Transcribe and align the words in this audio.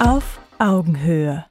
Auf 0.00 0.40
Augenhöhe. 0.58 1.49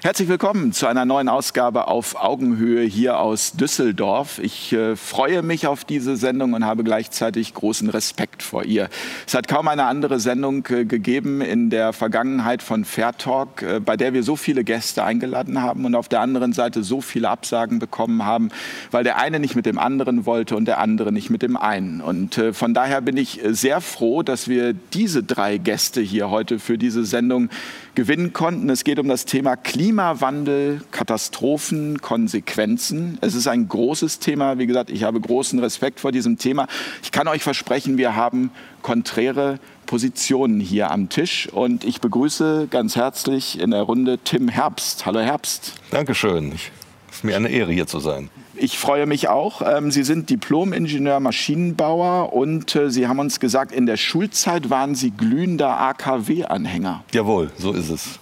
Herzlich 0.00 0.28
willkommen 0.28 0.72
zu 0.72 0.86
einer 0.86 1.04
neuen 1.04 1.28
Ausgabe 1.28 1.88
auf 1.88 2.14
Augenhöhe 2.22 2.84
hier 2.84 3.18
aus 3.18 3.54
Düsseldorf. 3.54 4.38
Ich 4.38 4.72
äh, 4.72 4.94
freue 4.94 5.42
mich 5.42 5.66
auf 5.66 5.84
diese 5.84 6.16
Sendung 6.16 6.52
und 6.52 6.64
habe 6.64 6.84
gleichzeitig 6.84 7.52
großen 7.52 7.90
Respekt 7.90 8.44
vor 8.44 8.64
ihr. 8.64 8.90
Es 9.26 9.34
hat 9.34 9.48
kaum 9.48 9.66
eine 9.66 9.86
andere 9.86 10.20
Sendung 10.20 10.64
äh, 10.68 10.84
gegeben 10.84 11.40
in 11.40 11.68
der 11.68 11.92
Vergangenheit 11.92 12.62
von 12.62 12.84
Fair 12.84 13.18
Talk, 13.18 13.62
äh, 13.62 13.80
bei 13.80 13.96
der 13.96 14.12
wir 14.12 14.22
so 14.22 14.36
viele 14.36 14.62
Gäste 14.62 15.02
eingeladen 15.02 15.62
haben 15.62 15.84
und 15.84 15.96
auf 15.96 16.08
der 16.08 16.20
anderen 16.20 16.52
Seite 16.52 16.84
so 16.84 17.00
viele 17.00 17.28
Absagen 17.28 17.80
bekommen 17.80 18.24
haben, 18.24 18.50
weil 18.92 19.02
der 19.02 19.18
eine 19.18 19.40
nicht 19.40 19.56
mit 19.56 19.66
dem 19.66 19.80
anderen 19.80 20.26
wollte 20.26 20.54
und 20.54 20.66
der 20.66 20.78
andere 20.78 21.10
nicht 21.10 21.28
mit 21.28 21.42
dem 21.42 21.56
einen. 21.56 22.02
Und 22.02 22.38
äh, 22.38 22.52
von 22.52 22.72
daher 22.72 23.00
bin 23.00 23.16
ich 23.16 23.44
äh, 23.44 23.52
sehr 23.52 23.80
froh, 23.80 24.22
dass 24.22 24.46
wir 24.46 24.74
diese 24.74 25.24
drei 25.24 25.58
Gäste 25.58 26.00
hier 26.00 26.30
heute 26.30 26.60
für 26.60 26.78
diese 26.78 27.04
Sendung 27.04 27.50
gewinnen 27.98 28.32
konnten. 28.32 28.70
Es 28.70 28.84
geht 28.84 29.00
um 29.00 29.08
das 29.08 29.24
Thema 29.24 29.56
Klimawandel, 29.56 30.82
Katastrophen, 30.92 32.00
Konsequenzen. 32.00 33.18
Es 33.22 33.34
ist 33.34 33.48
ein 33.48 33.66
großes 33.66 34.20
Thema. 34.20 34.56
Wie 34.56 34.68
gesagt, 34.68 34.88
ich 34.88 35.02
habe 35.02 35.20
großen 35.20 35.58
Respekt 35.58 35.98
vor 35.98 36.12
diesem 36.12 36.38
Thema. 36.38 36.68
Ich 37.02 37.10
kann 37.10 37.26
euch 37.26 37.42
versprechen, 37.42 37.98
wir 37.98 38.14
haben 38.14 38.52
konträre 38.82 39.58
Positionen 39.86 40.60
hier 40.60 40.92
am 40.92 41.08
Tisch. 41.08 41.48
Und 41.48 41.82
ich 41.82 42.00
begrüße 42.00 42.68
ganz 42.70 42.94
herzlich 42.94 43.58
in 43.58 43.72
der 43.72 43.82
Runde 43.82 44.20
Tim 44.22 44.46
Herbst. 44.46 45.04
Hallo 45.04 45.18
Herbst. 45.18 45.72
Dankeschön. 45.90 46.52
Es 46.52 47.16
ist 47.16 47.24
mir 47.24 47.34
eine 47.34 47.48
Ehre, 47.48 47.72
hier 47.72 47.88
zu 47.88 47.98
sein. 47.98 48.30
Ich 48.60 48.76
freue 48.76 49.06
mich 49.06 49.28
auch. 49.28 49.62
Ähm, 49.64 49.92
Sie 49.92 50.02
sind 50.02 50.30
Diplom-Ingenieur 50.30 51.20
Maschinenbauer 51.20 52.32
und 52.32 52.74
äh, 52.74 52.90
Sie 52.90 53.06
haben 53.06 53.20
uns 53.20 53.38
gesagt, 53.38 53.70
in 53.70 53.86
der 53.86 53.96
Schulzeit 53.96 54.68
waren 54.68 54.96
Sie 54.96 55.12
glühender 55.12 55.78
AKW-Anhänger. 55.78 57.04
Jawohl, 57.12 57.52
so 57.56 57.72
ist 57.72 57.88
es. 57.88 58.18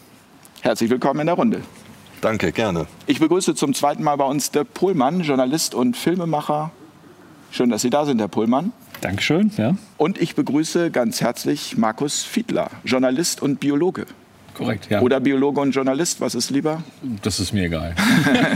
Herzlich 0.60 0.90
willkommen 0.90 1.20
in 1.20 1.26
der 1.26 1.36
Runde. 1.36 1.62
Danke, 2.20 2.52
gerne. 2.52 2.86
Ich 3.06 3.18
begrüße 3.18 3.54
zum 3.54 3.72
zweiten 3.72 4.02
Mal 4.02 4.16
bei 4.16 4.24
uns 4.24 4.50
Dirk 4.50 4.74
Pohlmann, 4.74 5.22
Journalist 5.22 5.74
und 5.74 5.96
Filmemacher. 5.96 6.70
Schön, 7.50 7.70
dass 7.70 7.80
Sie 7.80 7.90
da 7.90 8.04
sind, 8.04 8.20
Herr 8.20 8.28
Pohlmann. 8.28 8.72
Dankeschön. 9.00 9.50
Ja. 9.56 9.76
Und 9.96 10.20
ich 10.20 10.34
begrüße 10.34 10.90
ganz 10.90 11.22
herzlich 11.22 11.78
Markus 11.78 12.24
Fiedler, 12.24 12.70
Journalist 12.84 13.40
und 13.40 13.58
Biologe. 13.60 14.06
Korrekt, 14.56 14.88
ja. 14.88 15.02
Oder 15.02 15.20
Biologe 15.20 15.60
und 15.60 15.72
Journalist, 15.72 16.20
was 16.22 16.34
ist 16.34 16.48
lieber? 16.50 16.82
Das 17.22 17.40
ist 17.40 17.52
mir 17.52 17.64
egal. 17.64 17.94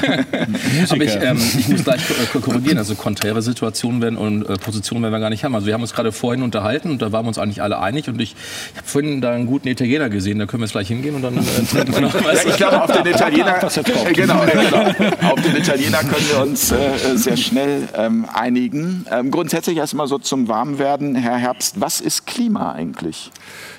Aber 0.90 1.04
ich, 1.04 1.14
ähm, 1.20 1.36
ich 1.58 1.68
muss 1.68 1.84
gleich 1.84 2.00
äh, 2.08 2.38
korrigieren. 2.38 2.78
Also 2.78 2.94
konträre 2.94 3.42
Situationen 3.42 4.00
werden 4.00 4.16
und 4.16 4.48
äh, 4.48 4.56
Positionen 4.56 5.02
werden 5.02 5.12
wir 5.12 5.20
gar 5.20 5.28
nicht 5.28 5.44
haben. 5.44 5.54
Also 5.54 5.66
wir 5.66 5.74
haben 5.74 5.82
uns 5.82 5.92
gerade 5.92 6.10
vorhin 6.10 6.42
unterhalten 6.42 6.90
und 6.90 7.02
da 7.02 7.12
waren 7.12 7.26
wir 7.26 7.28
uns 7.28 7.38
eigentlich 7.38 7.60
alle 7.60 7.80
einig. 7.80 8.08
Und 8.08 8.18
ich, 8.18 8.34
ich 8.72 8.78
habe 8.78 8.88
vorhin 8.88 9.20
da 9.20 9.32
einen 9.32 9.44
guten 9.44 9.68
Italiener 9.68 10.08
gesehen. 10.08 10.38
Da 10.38 10.46
können 10.46 10.62
wir 10.62 10.66
jetzt 10.66 10.72
gleich 10.72 10.88
hingehen 10.88 11.14
und 11.16 11.22
dann 11.22 11.36
äh, 11.36 11.40
trinken 11.70 11.92
wir 11.92 12.00
noch 12.00 12.14
was. 12.14 12.44
Ja, 12.44 12.50
ich 12.50 12.56
glaube, 12.56 12.82
auf 12.82 12.92
den 12.92 13.06
Italiener, 13.12 13.62
äh, 13.62 14.12
genau, 14.14 14.44
genau. 14.46 15.32
auf 15.32 15.42
den 15.42 15.56
Italiener 15.56 15.98
können 15.98 16.26
wir 16.30 16.40
uns 16.40 16.72
äh, 16.72 16.76
sehr 17.16 17.36
schnell 17.36 17.88
ähm, 17.94 18.26
einigen. 18.32 19.04
Ähm, 19.10 19.30
grundsätzlich 19.30 19.76
erstmal 19.76 20.06
so 20.06 20.16
zum 20.16 20.48
Warmwerden, 20.48 21.14
Herr 21.14 21.36
Herbst. 21.36 21.78
Was 21.78 22.00
ist 22.00 22.26
Klima 22.26 22.72
eigentlich? 22.72 23.30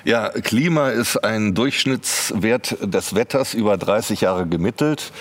Ja, 0.04 0.28
Klima 0.28 0.90
ist 0.90 1.16
ein 1.24 1.54
Durchschnittswert 2.12 2.76
des 2.82 3.14
Wetters 3.14 3.54
über 3.54 3.76
30 3.76 4.22
Jahre 4.22 4.46
gemittelt. 4.46 5.12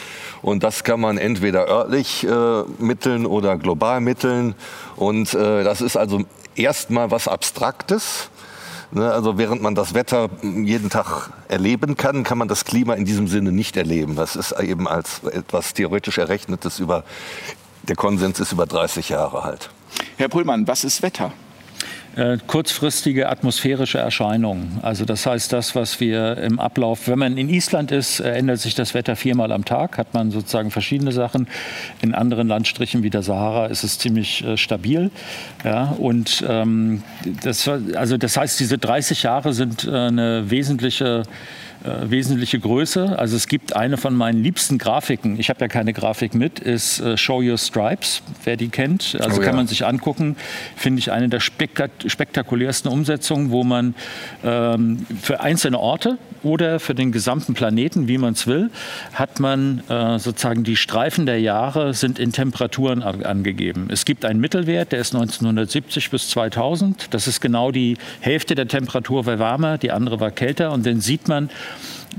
Und 0.42 0.64
das 0.64 0.84
kann 0.84 1.00
man 1.00 1.18
entweder 1.18 1.68
örtlich 1.68 2.26
äh, 2.26 2.64
mitteln 2.80 3.26
oder 3.26 3.58
global 3.58 4.02
mitteln. 4.02 4.56
Und 4.96 5.34
äh, 5.34 5.64
das 5.64 5.82
ist 5.82 5.98
also 5.98 6.24
erstmal 6.56 7.12
was 7.12 7.28
Abstraktes. 7.28 8.30
Ne, 8.92 9.12
Also 9.12 9.38
während 9.38 9.62
man 9.62 9.76
das 9.76 9.94
Wetter 9.94 10.30
jeden 10.42 10.90
Tag 10.90 11.30
erleben 11.48 11.96
kann, 11.96 12.24
kann 12.24 12.38
man 12.38 12.48
das 12.48 12.66
Klima 12.66 12.94
in 12.96 13.06
diesem 13.06 13.28
Sinne 13.28 13.52
nicht 13.52 13.78
erleben. 13.78 14.16
Das 14.16 14.36
ist 14.36 14.52
eben 14.60 14.88
als 14.88 15.24
etwas 15.24 15.74
theoretisch 15.74 16.18
Errechnetes 16.18 16.80
über, 16.80 17.04
der 17.84 17.96
Konsens 17.96 18.40
ist 18.40 18.52
über 18.52 18.66
30 18.66 19.10
Jahre 19.10 19.44
halt. 19.44 19.70
Herr 20.18 20.30
Pullmann, 20.30 20.68
was 20.68 20.84
ist 20.84 21.02
Wetter? 21.02 21.32
Äh, 22.18 22.40
kurzfristige 22.46 23.30
atmosphärische 23.30 23.98
Erscheinungen. 23.98 24.80
Also 24.82 25.06
das 25.06 25.26
heißt, 25.26 25.54
das, 25.54 25.76
was 25.76 26.02
wir 26.02 26.36
im 26.40 26.60
Ablauf, 26.60 27.08
wenn 27.08 27.18
man 27.18 27.38
in 27.38 27.48
Island 27.48 27.94
ist, 27.94 28.20
ändert 28.20 28.60
sich 28.60 28.76
das 28.76 28.94
Wetter 28.94 29.16
viermal 29.16 29.54
am 29.54 29.64
Tag, 29.64 29.98
hat 29.98 30.14
man 30.14 30.30
sozusagen 30.30 30.72
verschiedene 30.72 31.14
Sachen. 31.14 31.48
In 32.02 32.14
anderen 32.14 32.50
Landstrichen 32.50 33.02
wie 33.04 33.10
der 33.10 33.22
Sahara 33.22 33.68
ist 33.68 33.86
es 33.86 33.98
ziemlich 33.98 34.44
äh, 34.44 34.58
stabil. 34.58 35.10
Ja, 35.64 35.96
und 36.00 36.44
ähm, 36.50 37.02
das, 37.44 37.70
also 37.70 38.18
das 38.18 38.36
heißt, 38.36 38.60
diese 38.60 38.78
30 38.78 39.24
Jahre 39.24 39.54
sind 39.54 39.86
äh, 39.86 39.92
eine 39.92 40.52
wesentliche 40.52 41.24
äh, 41.84 42.10
wesentliche 42.10 42.60
Größe. 42.60 43.18
Also 43.18 43.36
es 43.36 43.48
gibt 43.48 43.76
eine 43.76 43.98
von 43.98 44.16
meinen 44.16 44.44
liebsten 44.44 44.78
Grafiken, 44.78 45.40
ich 45.40 45.50
habe 45.50 45.62
ja 45.62 45.68
keine 45.68 45.94
Grafik 45.94 46.34
mit, 46.36 46.60
ist 46.60 47.00
äh, 47.00 47.18
Show 47.18 47.42
Your 47.42 47.58
Stripes, 47.58 48.22
wer 48.44 48.58
die 48.58 48.70
kennt. 48.70 49.18
Also 49.20 49.38
Oh 49.38 49.42
ja. 49.42 49.48
kann 49.48 49.56
man 49.56 49.68
sich 49.68 49.86
angucken, 49.86 50.36
finde 50.76 51.00
ich 51.00 51.12
eine 51.12 51.30
der 51.30 51.40
spektak 51.40 51.92
spektakulärsten 52.06 52.92
Umsetzungen, 52.92 53.52
wo 53.52 53.64
man 53.64 53.96
ähm, 54.44 55.06
für 55.22 55.42
einzelne 55.42 55.80
Orte 55.80 56.18
oder 56.44 56.80
für 56.80 56.96
den 56.96 57.12
gesamten 57.12 57.54
Planeten, 57.54 58.08
wie 58.08 58.18
man 58.18 58.34
es 58.34 58.48
will, 58.48 58.70
hat 59.14 59.40
man 59.40 59.84
äh, 59.90 60.20
sozusagen 60.20 60.64
die 60.64 60.76
Streifen 60.76 61.26
der 61.26 61.40
Jahre 61.40 61.94
sind 61.94 62.20
in 62.20 62.32
Temperaturen 62.32 63.04
an- 63.04 63.24
angegeben. 63.24 63.88
Es 63.92 64.06
gibt 64.06 64.26
einen 64.26 64.40
Mittelwert, 64.40 64.92
der 64.92 65.00
ist 65.00 65.14
1970 65.14 66.10
bis 66.10 66.30
2000. 66.30 67.14
Das 67.14 67.28
ist 67.28 67.42
genau 67.42 67.72
die 67.72 67.98
Hälfte 68.20 68.56
der 68.56 68.68
Temperatur 68.68 69.26
war 69.26 69.40
wärmer, 69.40 69.78
die 69.78 69.92
andere 69.92 70.20
war 70.20 70.32
kälter. 70.32 70.72
Und 70.72 70.86
dann 70.86 71.02
sieht 71.02 71.28
man, 71.28 71.50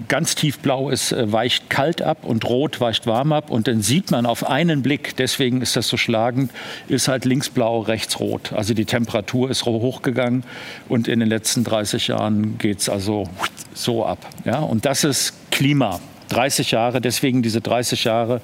Ganz 0.09 0.35
tiefblau 0.35 0.91
ist, 0.91 1.13
äh, 1.13 1.31
weicht 1.33 1.69
kalt 1.71 2.03
ab 2.03 2.19
und 2.23 2.45
rot 2.45 2.81
weicht 2.81 3.07
warm 3.07 3.33
ab. 3.33 3.51
Und 3.51 3.69
dann 3.69 3.83
sieht 3.83 4.11
man 4.11 4.27
auf 4.27 4.49
einen 4.49 4.83
Blick, 4.83 5.17
deswegen 5.17 5.61
ist 5.61 5.77
das 5.77 5.89
so 5.89 5.97
schlagend, 5.97 6.51
ist 6.89 7.09
halt 7.09 7.25
links 7.25 7.51
blau, 7.51 7.81
rechts 7.81 8.19
rot. 8.21 8.53
Also 8.53 8.75
die 8.75 8.85
Temperatur 8.85 9.51
ist 9.51 9.65
hochgegangen 9.65 10.45
und 10.89 11.09
in 11.09 11.21
den 11.21 11.29
letzten 11.29 11.65
30 11.65 12.09
Jahren 12.09 12.59
geht 12.59 12.81
es 12.81 12.89
also 12.89 13.29
so 13.75 14.05
ab. 14.05 14.27
Ja? 14.45 14.61
Und 14.61 14.85
das 14.85 15.05
ist 15.05 15.35
Klima. 15.51 16.01
30 16.33 16.71
Jahre, 16.71 17.01
deswegen 17.01 17.43
diese 17.43 17.61
30 17.61 18.05
Jahre 18.05 18.41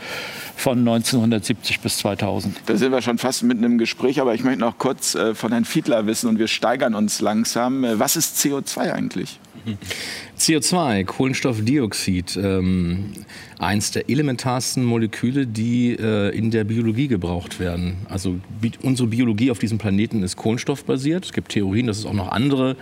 von 0.57 0.79
1970 0.79 1.81
bis 1.81 1.99
2000. 1.99 2.57
Da 2.67 2.77
sind 2.77 2.93
wir 2.93 3.01
schon 3.01 3.19
fast 3.19 3.43
mitten 3.43 3.65
im 3.65 3.79
Gespräch, 3.79 4.21
aber 4.21 4.35
ich 4.35 4.45
möchte 4.45 4.61
noch 4.61 4.79
kurz 4.79 5.15
äh, 5.15 5.35
von 5.35 5.53
Herrn 5.53 5.65
Fiedler 5.65 6.07
wissen 6.07 6.29
und 6.29 6.39
wir 6.39 6.49
steigern 6.49 6.95
uns 6.95 7.21
langsam. 7.21 7.85
Äh, 7.85 7.99
was 7.99 8.17
ist 8.17 8.37
CO2 8.39 8.93
eigentlich? 8.93 9.39
CO2, 10.39 11.05
Kohlenstoffdioxid, 11.05 12.39
ähm, 12.41 13.13
eins 13.59 13.91
der 13.91 14.09
elementarsten 14.09 14.85
Moleküle, 14.85 15.47
die 15.47 15.97
äh, 15.99 16.37
in 16.37 16.51
der 16.51 16.65
Biologie 16.65 17.09
gebraucht 17.09 17.59
werden. 17.59 17.97
Also 18.09 18.39
bi 18.61 18.71
unsere 18.83 19.09
Biologie 19.09 19.51
auf 19.51 19.59
diesem 19.59 19.79
Planeten 19.79 20.23
ist 20.23 20.37
kohlenstoffbasiert. 20.37 21.25
Es 21.25 21.33
gibt 21.33 21.51
Theorien, 21.51 21.89
dass 21.89 21.99
es 21.99 22.07
auch 22.07 22.13
noch 22.13 22.31
andere 22.31 22.77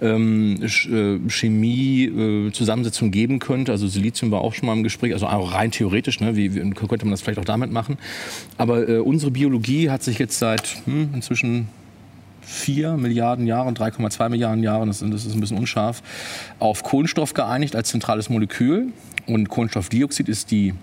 ähm, 0.00 0.66
Sch 0.66 0.88
äh, 0.88 1.18
Chemie-Zusammensetzungen 1.28 3.12
geben 3.12 3.38
könnte. 3.38 3.72
Also 3.72 3.86
Silizium 3.86 4.30
war 4.30 4.40
auch 4.40 4.54
schon 4.54 4.66
mal 4.66 4.72
im 4.72 4.82
Gespräch, 4.82 5.12
also 5.12 5.26
auch 5.26 5.52
rein 5.52 5.70
theoretisch, 5.70 6.20
ne? 6.20 6.36
wie, 6.36 6.54
wie 6.54 6.70
könnte 6.70 7.04
man 7.04 7.10
das 7.10 7.20
vielleicht 7.20 7.38
auch 7.38 7.44
damit 7.44 7.70
machen. 7.70 7.98
Aber 8.56 8.88
äh, 8.88 8.98
unsere 8.98 9.30
Biologie 9.30 9.90
hat 9.90 10.02
sich 10.02 10.18
jetzt 10.18 10.38
seit 10.38 10.82
hm, 10.86 11.10
inzwischen 11.14 11.68
4 12.46 12.96
Milliarden 12.96 13.46
Jahren, 13.46 13.74
3,2 13.74 14.28
Milliarden 14.28 14.62
Jahren, 14.62 14.88
das, 14.88 15.02
ist 15.02 15.34
ein 15.34 15.40
bisschen 15.40 15.58
unscharf, 15.58 16.02
auf 16.58 16.82
Kohlenstoff 16.82 17.34
geeinigt 17.34 17.76
als 17.76 17.88
zentrales 17.88 18.28
Molekül. 18.28 18.92
Und 19.26 19.48
Kohlenstoffdioxid 19.48 20.28
ist 20.28 20.50
die 20.50 20.74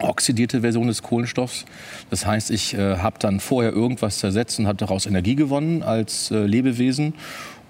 oxidierte 0.00 0.60
Version 0.60 0.86
des 0.86 1.02
Kohlenstoffs. 1.02 1.64
Das 2.10 2.26
heißt, 2.26 2.50
ich 2.50 2.74
äh, 2.74 2.98
habe 2.98 3.18
dann 3.18 3.40
vorher 3.40 3.72
irgendwas 3.72 4.18
zersetzt 4.18 4.58
und 4.58 4.66
habe 4.66 4.78
daraus 4.78 5.06
Energie 5.06 5.34
gewonnen 5.34 5.82
als 5.82 6.30
äh, 6.30 6.46
Lebewesen. 6.46 7.14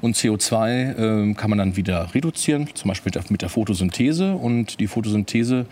Und 0.00 0.16
CO2 0.16 1.30
äh, 1.30 1.34
kann 1.34 1.50
man 1.50 1.58
dann 1.58 1.76
wieder 1.76 2.14
reduzieren, 2.14 2.68
zum 2.74 2.88
Beispiel 2.88 3.10
mit 3.10 3.14
der, 3.16 3.24
mit 3.30 3.42
der 3.42 3.48
Photosynthese. 3.48 4.34
Und 4.34 4.78
die 4.78 4.86
Photosynthese 4.86 5.66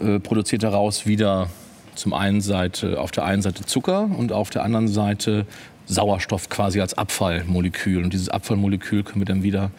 äh, 0.00 0.18
produziert 0.18 0.62
daraus 0.62 1.06
wieder 1.06 1.48
zum 1.94 2.12
einen 2.12 2.40
Seite, 2.40 3.00
auf 3.00 3.10
der 3.10 3.24
einen 3.24 3.42
Seite 3.42 3.64
Zucker 3.64 4.08
und 4.16 4.32
auf 4.32 4.50
der 4.50 4.62
anderen 4.62 4.88
Seite 4.88 5.46
Sauerstoff 5.86 6.48
quasi 6.48 6.80
als 6.80 6.96
Abfallmolekül. 6.96 8.02
Und 8.04 8.12
dieses 8.12 8.28
Abfallmolekül 8.28 9.02
können 9.02 9.20
wir 9.20 9.26
dann 9.26 9.42
wieder 9.42 9.70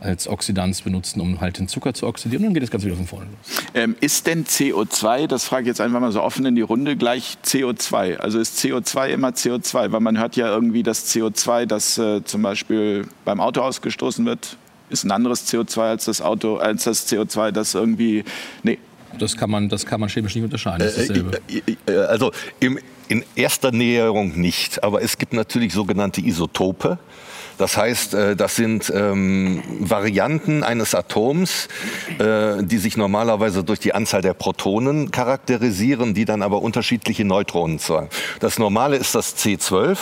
als 0.00 0.28
Oxidanz 0.28 0.82
benutzen, 0.82 1.20
um 1.20 1.40
halt 1.40 1.58
den 1.58 1.68
Zucker 1.68 1.94
zu 1.94 2.06
oxidieren. 2.06 2.42
Und 2.42 2.48
dann 2.48 2.54
geht 2.54 2.62
das 2.62 2.70
Ganze 2.70 2.86
wieder 2.86 2.96
von 2.96 3.06
vorne 3.06 3.26
los. 3.26 3.62
Ähm, 3.74 3.96
ist 4.00 4.26
denn 4.26 4.44
CO2, 4.44 5.26
das 5.26 5.44
frage 5.44 5.62
ich 5.62 5.68
jetzt 5.68 5.80
einfach 5.80 6.00
mal 6.00 6.12
so 6.12 6.22
offen 6.22 6.44
in 6.46 6.54
die 6.54 6.62
Runde, 6.62 6.96
gleich 6.96 7.38
CO2? 7.44 8.16
Also 8.18 8.38
ist 8.38 8.58
CO2 8.58 9.08
immer 9.08 9.30
CO2? 9.30 9.92
Weil 9.92 10.00
man 10.00 10.18
hört 10.18 10.36
ja 10.36 10.48
irgendwie, 10.48 10.82
das 10.82 11.14
CO2, 11.14 11.66
das 11.66 11.98
äh, 11.98 12.22
zum 12.24 12.42
Beispiel 12.42 13.06
beim 13.24 13.40
Auto 13.40 13.62
ausgestoßen 13.62 14.24
wird, 14.26 14.56
ist 14.90 15.04
ein 15.04 15.10
anderes 15.10 15.50
CO2 15.52 15.80
als 15.80 16.04
das 16.04 16.20
Auto, 16.20 16.56
als 16.56 16.84
das 16.84 17.10
CO2, 17.10 17.50
das 17.50 17.74
irgendwie. 17.74 18.24
Nee. 18.62 18.78
Das 19.18 19.36
kann 19.36 19.50
man, 19.50 19.68
das 19.68 19.86
kann 19.86 19.98
man 19.98 20.10
chemisch 20.10 20.34
nicht 20.34 20.44
unterscheiden. 20.44 20.80
Das 20.80 20.96
ist 20.98 21.08
dasselbe. 21.08 21.40
Äh, 21.48 21.90
äh, 21.90 21.96
Also 22.04 22.32
im 22.60 22.78
in 23.08 23.24
erster 23.34 23.72
Näherung 23.72 24.38
nicht. 24.38 24.82
Aber 24.84 25.02
es 25.02 25.18
gibt 25.18 25.32
natürlich 25.32 25.72
sogenannte 25.72 26.20
Isotope. 26.20 26.98
Das 27.58 27.76
heißt, 27.76 28.14
äh, 28.14 28.36
das 28.36 28.56
sind 28.56 28.92
ähm, 28.94 29.62
Varianten 29.80 30.62
eines 30.62 30.94
Atoms, 30.94 31.68
äh, 32.18 32.62
die 32.62 32.78
sich 32.78 32.96
normalerweise 32.96 33.64
durch 33.64 33.80
die 33.80 33.94
Anzahl 33.94 34.22
der 34.22 34.34
Protonen 34.34 35.10
charakterisieren, 35.10 36.14
die 36.14 36.24
dann 36.24 36.42
aber 36.42 36.60
unterschiedliche 36.60 37.24
Neutronen 37.24 37.78
zeigen. 37.78 38.08
Das 38.40 38.58
Normale 38.58 38.96
ist 38.96 39.14
das 39.14 39.36
C12. 39.36 39.96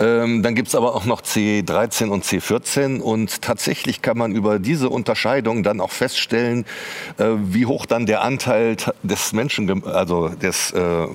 Ähm, 0.00 0.42
dann 0.42 0.54
gibt 0.54 0.68
es 0.68 0.74
aber 0.74 0.94
auch 0.94 1.04
noch 1.04 1.20
C13 1.20 2.08
und 2.08 2.24
C14 2.24 3.00
und 3.00 3.42
tatsächlich 3.42 4.00
kann 4.00 4.16
man 4.16 4.32
über 4.32 4.58
diese 4.58 4.88
Unterscheidung 4.88 5.62
dann 5.62 5.80
auch 5.80 5.90
feststellen, 5.90 6.64
äh, 7.18 7.26
wie 7.36 7.66
hoch 7.66 7.84
dann 7.84 8.06
der 8.06 8.22
Anteil 8.22 8.76
des 9.02 9.34
Menschen, 9.34 9.84
also 9.84 10.28
des 10.28 10.70
äh, 10.70 11.06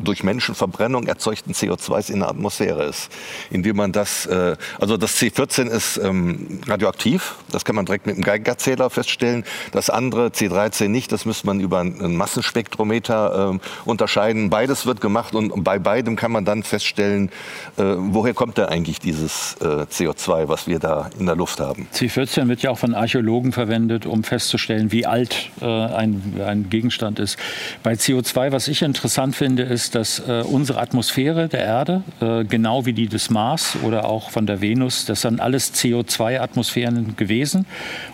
durch 0.00 0.24
Menschenverbrennung 0.24 1.06
erzeugten 1.06 1.52
CO2s 1.52 2.10
in 2.10 2.18
der 2.18 2.30
Atmosphäre 2.30 2.84
ist. 2.84 3.10
Indem 3.50 3.76
man 3.76 3.92
das, 3.92 4.26
äh, 4.26 4.56
also 4.80 4.96
das 4.96 5.16
C14 5.20 5.68
ist 5.68 5.98
ähm, 5.98 6.60
radioaktiv, 6.66 7.36
das 7.52 7.64
kann 7.64 7.76
man 7.76 7.86
direkt 7.86 8.06
mit 8.06 8.16
dem 8.16 8.24
Geigerzähler 8.24 8.90
feststellen. 8.90 9.44
Das 9.70 9.88
andere 9.88 10.28
C13 10.28 10.88
nicht, 10.88 11.12
das 11.12 11.26
müsste 11.26 11.46
man 11.46 11.60
über 11.60 11.78
ein 11.78 12.16
Massenspektrometer 12.16 13.52
äh, 13.54 13.88
unterscheiden. 13.88 14.50
Beides 14.50 14.84
wird 14.84 15.00
gemacht 15.00 15.36
und 15.36 15.62
bei 15.62 15.78
beidem 15.78 16.16
kann 16.16 16.32
man 16.32 16.44
dann 16.44 16.64
feststellen, 16.64 17.30
äh, 17.76 17.84
woher 17.96 18.31
woher 18.32 18.34
kommt 18.34 18.56
da 18.58 18.66
eigentlich 18.66 18.98
dieses 18.98 19.56
äh, 19.60 19.84
CO2, 19.84 20.48
was 20.48 20.66
wir 20.66 20.78
da 20.78 21.10
in 21.18 21.26
der 21.26 21.36
Luft 21.36 21.60
haben? 21.60 21.86
C14 21.92 22.48
wird 22.48 22.62
ja 22.62 22.70
auch 22.70 22.78
von 22.78 22.94
Archäologen 22.94 23.52
verwendet, 23.52 24.06
um 24.06 24.24
festzustellen, 24.24 24.90
wie 24.90 25.06
alt 25.06 25.50
äh, 25.60 25.66
ein, 25.66 26.40
ein, 26.44 26.70
Gegenstand 26.70 27.18
ist. 27.18 27.38
Bei 27.82 27.92
CO2, 27.92 28.52
was 28.52 28.68
ich 28.68 28.82
interessant 28.82 29.36
finde, 29.36 29.64
ist, 29.64 29.94
dass 29.94 30.20
äh, 30.20 30.42
unsere 30.46 30.80
Atmosphäre 30.80 31.48
der 31.48 31.60
Erde, 31.60 32.02
äh, 32.20 32.44
genau 32.44 32.86
wie 32.86 32.92
die 32.92 33.08
des 33.08 33.28
Mars 33.28 33.76
oder 33.82 34.06
auch 34.06 34.30
von 34.30 34.46
der 34.46 34.60
Venus, 34.60 35.04
das 35.04 35.22
sind 35.22 35.40
alles 35.40 35.74
CO2-Atmosphären 35.74 37.16
gewesen. 37.16 37.66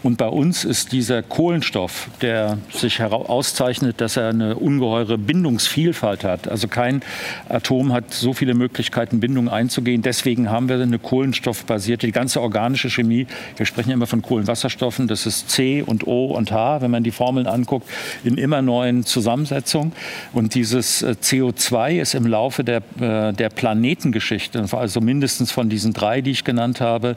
Und 0.02 0.18
bei 0.18 0.28
uns 0.28 0.64
ist 0.64 0.92
dieser 0.92 1.22
Kohlenstoff, 1.22 2.08
der 2.22 2.58
sich 2.72 3.00
auszeichnet, 3.00 4.00
dass 4.00 4.16
er 4.16 4.30
eine 4.30 4.56
ungeheure 4.56 5.18
Bindungsvielfalt 5.18 6.24
hat. 6.24 6.48
Also 6.48 6.66
kein 6.66 7.02
Atom 7.48 7.92
hat 7.92 8.12
so 8.12 8.32
viele 8.32 8.54
Möglichkeiten, 8.54 9.20
Bindung 9.20 9.48
einzugehen 9.48 9.97
deswegen 10.02 10.50
haben 10.50 10.68
wir 10.68 10.80
eine 10.80 10.98
kohlenstoffbasierte, 10.98 12.06
die 12.06 12.12
ganze 12.12 12.40
organische 12.40 12.90
Chemie, 12.90 13.26
wir 13.56 13.66
sprechen 13.66 13.90
immer 13.90 14.06
von 14.06 14.22
Kohlenwasserstoffen, 14.22 15.08
das 15.08 15.26
ist 15.26 15.50
C 15.50 15.82
und 15.82 16.06
O 16.06 16.26
und 16.26 16.52
H, 16.52 16.80
wenn 16.80 16.90
man 16.90 17.02
die 17.02 17.10
Formeln 17.10 17.46
anguckt, 17.46 17.88
in 18.24 18.38
immer 18.38 18.62
neuen 18.62 19.04
Zusammensetzungen. 19.04 19.92
Und 20.32 20.54
dieses 20.54 21.02
äh, 21.02 21.14
CO2 21.20 22.00
ist 22.00 22.14
im 22.14 22.26
Laufe 22.26 22.64
der, 22.64 22.82
äh, 23.00 23.32
der 23.32 23.48
Planetengeschichte, 23.48 24.64
also 24.72 25.00
mindestens 25.00 25.52
von 25.52 25.68
diesen 25.68 25.92
drei, 25.92 26.20
die 26.20 26.32
ich 26.32 26.44
genannt 26.44 26.80
habe, 26.80 27.16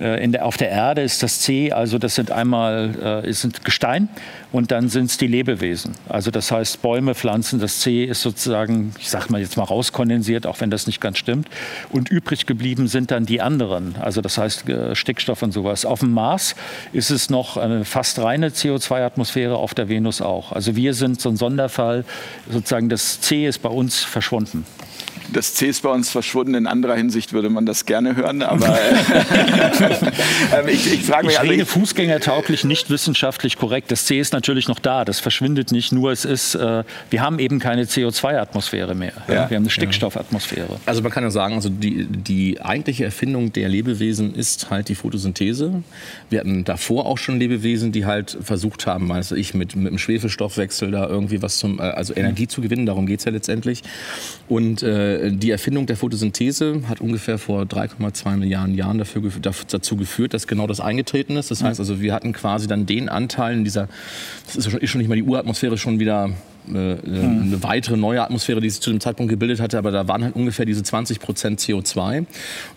äh, 0.00 0.28
der, 0.28 0.44
auf 0.44 0.56
der 0.56 0.70
Erde 0.70 1.02
ist 1.02 1.22
das 1.22 1.40
C, 1.40 1.72
also 1.72 1.98
das 1.98 2.14
sind 2.14 2.30
einmal 2.30 3.22
äh, 3.24 3.32
sind 3.32 3.64
Gestein 3.64 4.08
und 4.52 4.70
dann 4.70 4.88
sind 4.88 5.06
es 5.06 5.18
die 5.18 5.26
Lebewesen. 5.26 5.94
Also 6.08 6.30
das 6.30 6.50
heißt 6.50 6.82
Bäume, 6.82 7.14
Pflanzen, 7.14 7.60
das 7.60 7.80
C 7.80 8.04
ist 8.04 8.22
sozusagen, 8.22 8.92
ich 8.98 9.10
sage 9.10 9.26
mal 9.30 9.40
jetzt 9.40 9.56
mal 9.56 9.64
rauskondensiert, 9.64 10.46
auch 10.46 10.60
wenn 10.60 10.70
das 10.70 10.86
nicht 10.86 11.00
ganz 11.00 11.18
stimmt. 11.18 11.48
Und 11.90 12.10
übrig 12.10 12.46
geblieben 12.46 12.88
sind 12.88 13.10
dann 13.10 13.26
die 13.26 13.40
anderen, 13.40 13.96
also 14.00 14.20
das 14.20 14.38
heißt 14.38 14.68
äh, 14.68 14.94
Stickstoff 14.94 15.42
und 15.42 15.52
sowas. 15.52 15.84
Auf 15.84 16.00
dem 16.00 16.12
Mars 16.12 16.54
ist 16.92 17.10
es 17.10 17.30
noch 17.30 17.56
eine 17.56 17.84
fast 17.84 18.18
reine 18.18 18.48
CO2-Atmosphäre, 18.48 19.56
auf 19.56 19.74
der 19.74 19.88
Venus 19.88 20.20
auch. 20.20 20.52
Also 20.52 20.76
wir 20.76 20.94
sind 20.94 21.20
so 21.20 21.28
ein 21.28 21.36
Sonderfall, 21.36 22.04
sozusagen 22.50 22.88
das 22.88 23.20
C 23.20 23.46
ist 23.46 23.60
bei 23.60 23.68
uns 23.68 24.00
verschwunden. 24.00 24.66
Das 25.32 25.54
C 25.54 25.68
ist 25.68 25.82
bei 25.82 25.90
uns 25.90 26.10
verschwunden. 26.10 26.54
In 26.54 26.66
anderer 26.66 26.94
Hinsicht 26.94 27.32
würde 27.32 27.50
man 27.50 27.66
das 27.66 27.86
gerne 27.86 28.16
hören, 28.16 28.42
aber 28.42 28.66
ähm, 30.56 30.68
ich, 30.68 30.92
ich 30.92 31.02
frage 31.04 31.26
mich. 31.26 31.34
Ich 31.34 31.40
also 31.40 31.52
rede 31.52 31.66
fußgängertauglich, 31.66 32.64
nicht 32.64 32.90
wissenschaftlich 32.90 33.56
korrekt. 33.56 33.90
Das 33.90 34.06
C 34.06 34.18
ist 34.18 34.32
natürlich 34.32 34.68
noch 34.68 34.78
da. 34.78 35.04
Das 35.04 35.20
verschwindet 35.20 35.72
nicht. 35.72 35.92
Nur 35.92 36.12
es 36.12 36.24
ist, 36.24 36.54
äh, 36.54 36.84
wir 37.10 37.20
haben 37.20 37.38
eben 37.38 37.58
keine 37.58 37.84
CO2-Atmosphäre 37.84 38.94
mehr. 38.94 39.12
Ja? 39.28 39.34
Ja. 39.34 39.50
Wir 39.50 39.56
haben 39.56 39.64
eine 39.64 39.70
Stickstoffatmosphäre. 39.70 40.80
Also 40.86 41.02
man 41.02 41.12
kann 41.12 41.22
ja 41.22 41.30
sagen, 41.30 41.54
also 41.54 41.68
die, 41.68 42.06
die 42.06 42.60
eigentliche 42.60 43.04
Erfindung 43.04 43.52
der 43.52 43.68
Lebewesen 43.68 44.34
ist 44.34 44.70
halt 44.70 44.88
die 44.88 44.94
Photosynthese. 44.94 45.82
Wir 46.28 46.40
hatten 46.40 46.64
davor 46.64 47.06
auch 47.06 47.18
schon 47.18 47.38
Lebewesen, 47.38 47.92
die 47.92 48.06
halt 48.06 48.36
versucht 48.42 48.86
haben, 48.86 49.08
weiß 49.08 49.32
ich, 49.32 49.54
mit, 49.54 49.76
mit 49.76 49.88
einem 49.88 49.98
Schwefelstoffwechsel 49.98 50.90
da 50.90 51.06
irgendwie 51.06 51.42
was 51.42 51.58
zum, 51.58 51.78
äh, 51.78 51.82
also 51.82 52.14
Energie 52.14 52.48
zu 52.48 52.60
gewinnen. 52.60 52.86
Darum 52.86 53.06
geht 53.06 53.20
es 53.20 53.24
ja 53.24 53.32
letztendlich. 53.32 53.82
Und 54.48 54.82
äh, 54.82 55.19
die 55.28 55.50
Erfindung 55.50 55.86
der 55.86 55.96
Photosynthese 55.96 56.82
hat 56.88 57.00
ungefähr 57.00 57.38
vor 57.38 57.62
3,2 57.62 58.36
Milliarden 58.36 58.74
Jahren 58.74 58.98
dafür, 58.98 59.22
dazu 59.40 59.96
geführt, 59.96 60.34
dass 60.34 60.46
genau 60.46 60.66
das 60.66 60.80
eingetreten 60.80 61.36
ist. 61.36 61.50
Das 61.50 61.62
heißt 61.62 61.80
also, 61.80 62.00
wir 62.00 62.14
hatten 62.14 62.32
quasi 62.32 62.66
dann 62.66 62.86
den 62.86 63.08
Anteil 63.08 63.54
in 63.54 63.64
dieser, 63.64 63.88
das 64.46 64.56
ist 64.56 64.70
schon, 64.70 64.80
ist 64.80 64.90
schon 64.90 65.00
nicht 65.00 65.08
mal 65.08 65.16
die 65.16 65.22
Uratmosphäre, 65.22 65.78
schon 65.78 65.98
wieder 65.98 66.30
äh, 66.68 66.72
eine 66.72 67.62
weitere 67.62 67.96
neue 67.96 68.22
Atmosphäre, 68.22 68.60
die 68.60 68.70
sich 68.70 68.80
zu 68.80 68.90
dem 68.90 69.00
Zeitpunkt 69.00 69.30
gebildet 69.30 69.60
hatte, 69.60 69.78
aber 69.78 69.90
da 69.90 70.08
waren 70.08 70.22
halt 70.22 70.36
ungefähr 70.36 70.66
diese 70.66 70.82
20 70.82 71.20
Prozent 71.20 71.60
CO2. 71.60 72.18
Und 72.18 72.26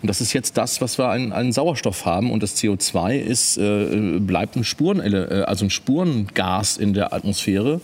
das 0.02 0.20
ist 0.20 0.32
jetzt 0.32 0.56
das, 0.56 0.80
was 0.80 0.98
wir 0.98 1.08
an, 1.08 1.32
an 1.32 1.52
Sauerstoff 1.52 2.04
haben. 2.04 2.30
Und 2.30 2.42
das 2.42 2.56
CO2 2.56 3.16
ist, 3.16 3.58
äh, 3.58 4.18
bleibt 4.18 4.56
ein 4.56 4.64
Spuren, 4.64 5.00
äh, 5.00 5.44
also 5.46 5.66
ein 5.66 5.70
Spurengas 5.70 6.76
in 6.76 6.94
der 6.94 7.12
Atmosphäre. 7.12 7.80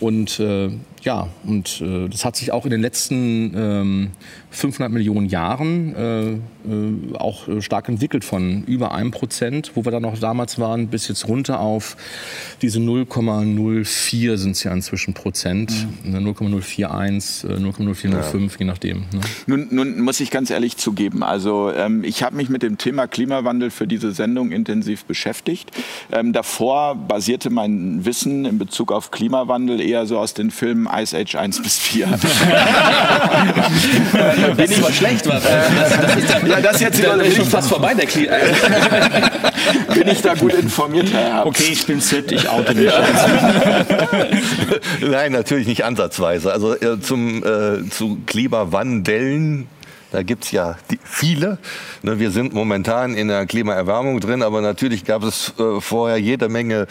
Und 0.00 0.38
äh, 0.38 0.70
ja, 1.08 1.26
und 1.42 1.80
äh, 1.80 2.06
das 2.10 2.26
hat 2.26 2.36
sich 2.36 2.52
auch 2.52 2.66
in 2.66 2.70
den 2.70 2.82
letzten 2.82 3.54
ähm, 3.56 4.10
500 4.50 4.90
Millionen 4.90 5.26
Jahren 5.26 5.94
äh, 5.94 6.30
äh, 6.32 7.16
auch 7.18 7.48
äh, 7.48 7.60
stark 7.60 7.88
entwickelt 7.88 8.24
von 8.24 8.64
über 8.64 8.92
einem 8.92 9.10
Prozent, 9.10 9.72
wo 9.74 9.84
wir 9.84 9.92
dann 9.92 10.02
noch 10.02 10.18
damals 10.18 10.58
waren, 10.58 10.88
bis 10.88 11.08
jetzt 11.08 11.28
runter 11.28 11.60
auf 11.60 11.96
diese 12.62 12.78
0,04 12.78 14.36
sind 14.36 14.52
es 14.52 14.64
ja 14.64 14.72
inzwischen 14.72 15.14
Prozent, 15.14 15.72
mhm. 16.04 16.26
0,041, 16.26 17.50
0,0405, 17.50 18.40
ja. 18.40 18.48
je 18.58 18.64
nachdem. 18.64 18.98
Ne? 19.12 19.20
Nun, 19.46 19.68
nun, 19.70 20.00
muss 20.00 20.20
ich 20.20 20.30
ganz 20.30 20.50
ehrlich 20.50 20.76
zugeben, 20.76 21.22
also 21.22 21.70
ähm, 21.72 22.02
ich 22.02 22.22
habe 22.22 22.36
mich 22.36 22.48
mit 22.48 22.62
dem 22.62 22.78
Thema 22.78 23.06
Klimawandel 23.06 23.70
für 23.70 23.86
diese 23.86 24.12
Sendung 24.12 24.50
intensiv 24.50 25.04
beschäftigt. 25.04 25.70
Ähm, 26.10 26.32
davor 26.32 26.94
basierte 26.94 27.50
mein 27.50 28.04
Wissen 28.04 28.44
in 28.46 28.58
Bezug 28.58 28.92
auf 28.92 29.10
Klimawandel 29.10 29.80
eher 29.80 30.06
so 30.06 30.18
aus 30.18 30.34
den 30.34 30.50
Filmen 30.50 30.88
Ice 30.92 31.16
Age 31.16 31.34
1 31.36 31.62
bis 31.62 31.78
4. 31.78 32.08
Bin 34.56 34.70
ich 34.70 34.80
mal 34.80 34.92
schlecht 34.92 35.26
war. 35.26 35.40
Das, 35.40 36.00
das 36.00 36.16
ist, 36.16 36.46
ja, 36.46 36.60
das 36.60 36.80
jetzt 36.80 37.04
da, 37.04 37.14
ist 37.14 37.36
schon 37.36 37.46
fast 37.46 37.68
vorbei, 37.68 37.94
der 37.94 38.06
Kli 38.06 38.28
Bin 39.94 40.08
ich 40.08 40.22
da 40.22 40.34
gut 40.34 40.54
informiert, 40.54 41.12
Herr 41.12 41.46
Okay, 41.46 41.70
ich 41.72 41.86
bin 41.86 42.00
fit, 42.00 42.32
ich 42.32 42.48
oute 42.48 42.74
mich. 42.74 42.90
Nein, 45.00 45.32
natürlich 45.32 45.66
nicht 45.66 45.84
ansatzweise. 45.84 46.52
Also 46.52 46.74
äh, 46.74 47.00
zum, 47.00 47.42
äh, 47.44 47.88
zu 47.90 48.18
Klimawandellen 48.26 49.68
da 50.10 50.22
gibt 50.22 50.44
es 50.44 50.52
ja 50.52 50.76
die, 50.90 50.98
viele. 51.04 51.58
Ne, 52.02 52.18
wir 52.18 52.30
sind 52.30 52.54
momentan 52.54 53.14
in 53.14 53.28
der 53.28 53.44
Klimaerwärmung 53.44 54.20
drin, 54.20 54.42
aber 54.42 54.62
natürlich 54.62 55.04
gab 55.04 55.22
es 55.22 55.52
äh, 55.58 55.80
vorher 55.80 56.16
jede 56.16 56.48
Menge 56.48 56.86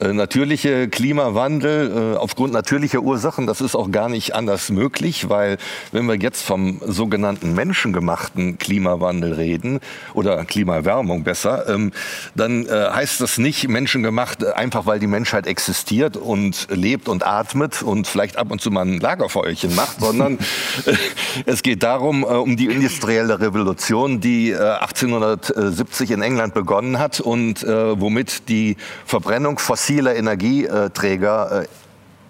äh, 0.00 0.12
natürliche 0.12 0.88
Klimawandel 0.88 2.14
äh, 2.14 2.16
aufgrund 2.18 2.52
natürlicher 2.52 3.00
Ursachen. 3.00 3.46
Das 3.46 3.62
ist 3.62 3.74
auch 3.74 3.90
gar 3.90 4.10
nicht 4.10 4.34
anders 4.34 4.68
möglich, 4.68 5.30
weil 5.30 5.56
wenn 5.92 6.04
wir 6.06 6.16
jetzt 6.16 6.42
vom 6.42 6.80
sogenannten 6.84 7.54
menschengemachten 7.54 8.58
Klimawandel 8.58 9.32
reden 9.32 9.80
oder 10.12 10.44
Klimaerwärmung 10.44 11.24
besser, 11.24 11.68
ähm, 11.68 11.92
dann 12.34 12.66
äh, 12.66 12.90
heißt 12.90 13.22
das 13.22 13.38
nicht 13.38 13.68
menschengemacht 13.68 14.42
äh, 14.42 14.52
einfach, 14.52 14.84
weil 14.84 14.98
die 14.98 15.06
Menschheit 15.06 15.46
existiert 15.46 16.18
und 16.18 16.68
lebt 16.70 17.08
und 17.08 17.26
atmet 17.26 17.82
und 17.82 18.06
vielleicht 18.06 18.36
ab 18.36 18.50
und 18.50 18.60
zu 18.60 18.70
mal 18.70 18.82
ein 18.82 19.00
Lagerfeuerchen 19.00 19.74
macht, 19.74 20.00
sondern 20.00 20.34
äh, 20.86 20.94
es 21.46 21.62
geht 21.62 21.82
darum, 21.82 22.24
um 22.24 22.57
die 22.58 22.66
industrielle 22.66 23.40
Revolution, 23.40 24.20
die 24.20 24.54
1870 24.54 26.10
äh, 26.10 26.14
in 26.14 26.22
England 26.22 26.54
begonnen 26.54 26.98
hat 26.98 27.20
und 27.20 27.62
äh, 27.62 28.00
womit 28.00 28.48
die 28.48 28.76
Verbrennung 29.06 29.58
fossiler 29.58 30.14
Energieträger 30.16 31.62
äh, 31.62 31.68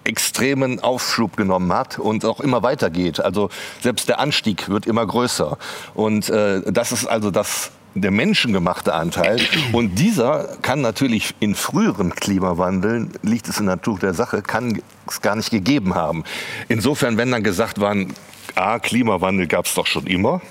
extremen 0.05 0.79
Aufschub 0.79 1.35
genommen 1.35 1.73
hat 1.73 1.99
und 1.99 2.23
auch 2.25 2.39
immer 2.39 2.63
weitergeht. 2.63 3.19
Also 3.19 3.49
selbst 3.81 4.07
der 4.07 4.19
Anstieg 4.19 4.69
wird 4.69 4.87
immer 4.87 5.05
größer. 5.05 5.57
Und 5.93 6.29
das 6.29 6.91
ist 6.91 7.05
also 7.05 7.29
das 7.29 7.71
der 7.93 8.09
menschengemachte 8.09 8.93
Anteil. 8.93 9.39
Und 9.71 9.99
dieser 9.99 10.57
kann 10.61 10.81
natürlich 10.81 11.35
in 11.39 11.53
früheren 11.53 12.15
Klimawandeln, 12.15 13.11
liegt 13.21 13.49
es 13.49 13.59
in 13.59 13.65
der 13.65 13.75
Natur 13.75 13.99
der 13.99 14.13
Sache, 14.13 14.41
kann 14.41 14.81
es 15.07 15.21
gar 15.21 15.35
nicht 15.35 15.51
gegeben 15.51 15.95
haben. 15.95 16.23
Insofern, 16.69 17.17
wenn 17.17 17.29
dann 17.29 17.43
gesagt 17.43 17.79
waren, 17.79 18.13
A, 18.59 18.79
Klimawandel 18.79 19.47
gab 19.47 19.65
es 19.65 19.73
doch 19.73 19.87
schon 19.87 20.05
immer. 20.05 20.41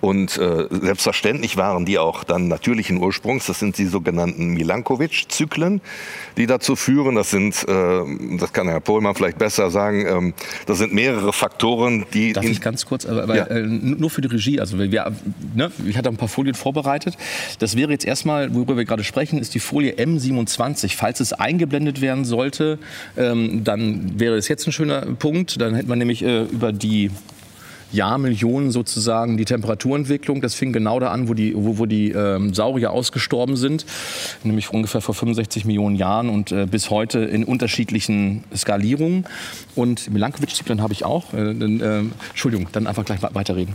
Und 0.00 0.36
äh, 0.36 0.66
selbstverständlich 0.70 1.56
waren 1.56 1.86
die 1.86 1.98
auch 1.98 2.24
dann 2.24 2.48
natürlichen 2.48 2.98
Ursprungs. 2.98 3.46
Das 3.46 3.60
sind 3.60 3.78
die 3.78 3.86
sogenannten 3.86 4.48
Milankovic-Zyklen, 4.48 5.80
die 6.36 6.46
dazu 6.46 6.74
führen. 6.74 7.14
Das 7.14 7.30
sind, 7.30 7.64
äh, 7.68 8.00
das 8.38 8.52
kann 8.52 8.68
Herr 8.68 8.80
Pohlmann 8.80 9.14
vielleicht 9.14 9.38
besser 9.38 9.70
sagen, 9.70 10.04
ähm, 10.06 10.34
das 10.66 10.78
sind 10.78 10.92
mehrere 10.92 11.32
Faktoren, 11.32 12.04
die. 12.12 12.32
Darf 12.32 12.44
ich 12.44 12.60
ganz 12.60 12.84
kurz, 12.84 13.06
aber, 13.06 13.22
aber 13.22 13.36
ja. 13.36 13.46
äh, 13.46 13.62
nur 13.62 14.10
für 14.10 14.22
die 14.22 14.28
Regie. 14.28 14.60
Also 14.60 14.78
wir, 14.78 15.12
ne, 15.54 15.70
ich 15.86 15.96
hatte 15.96 16.08
ein 16.08 16.16
paar 16.16 16.28
Folien 16.28 16.54
vorbereitet. 16.54 17.16
Das 17.60 17.76
wäre 17.76 17.92
jetzt 17.92 18.04
erstmal, 18.04 18.52
worüber 18.54 18.76
wir 18.76 18.84
gerade 18.84 19.04
sprechen, 19.04 19.38
ist 19.38 19.54
die 19.54 19.60
Folie 19.60 19.92
M27. 19.94 20.96
Falls 20.96 21.20
es 21.20 21.32
eingeblendet 21.32 22.00
werden 22.00 22.24
sollte, 22.24 22.78
ähm, 23.16 23.62
dann 23.62 24.18
wäre 24.18 24.34
das 24.36 24.48
jetzt 24.48 24.66
ein 24.66 24.72
schöner 24.72 25.02
Punkt. 25.02 25.60
Dann 25.60 25.74
hätte 25.74 25.88
man 25.88 25.98
nämlich 25.98 26.24
äh, 26.24 26.42
über 26.42 26.72
die 26.72 27.10
Jahrmillionen 27.92 28.70
sozusagen 28.70 29.36
die 29.36 29.44
Temperaturentwicklung. 29.44 30.40
Das 30.40 30.54
fing 30.54 30.72
genau 30.72 30.98
da 31.00 31.10
an, 31.10 31.28
wo 31.28 31.34
die, 31.34 31.54
wo, 31.54 31.78
wo 31.78 31.86
die 31.86 32.10
ähm, 32.10 32.54
Saurier 32.54 32.90
ausgestorben 32.90 33.56
sind, 33.56 33.86
nämlich 34.44 34.72
ungefähr 34.72 35.00
vor 35.00 35.14
65 35.14 35.64
Millionen 35.64 35.96
Jahren 35.96 36.28
und 36.28 36.52
äh, 36.52 36.66
bis 36.66 36.90
heute 36.90 37.20
in 37.20 37.44
unterschiedlichen 37.44 38.44
Skalierungen. 38.54 39.26
Und 39.74 40.10
Milankovic-Zyklen 40.10 40.82
habe 40.82 40.92
ich 40.92 41.04
auch. 41.04 41.32
Äh, 41.32 41.50
äh, 41.50 42.04
Entschuldigung, 42.30 42.68
dann 42.72 42.86
einfach 42.86 43.04
gleich 43.04 43.22
weiterreden. 43.22 43.74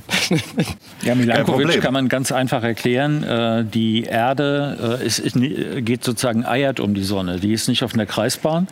ja, 1.02 1.16
Milankovic 1.16 1.82
kann 1.82 1.94
man 1.94 2.08
ganz 2.10 2.32
einfach 2.32 2.64
erklären. 2.64 3.24
Äh, 3.24 3.66
die 3.66 4.04
Erde 4.04 5.00
äh, 5.02 5.06
ist, 5.06 5.20
ist, 5.20 5.36
geht 5.36 6.04
sozusagen 6.04 6.46
eiert 6.46 6.80
um 6.80 6.94
die 6.94 7.04
Sonne. 7.04 7.40
Die 7.40 7.54
ist 7.54 7.68
nicht 7.68 7.84
auf 7.84 7.94
einer 7.94 8.06
Kreisbahn, 8.06 8.68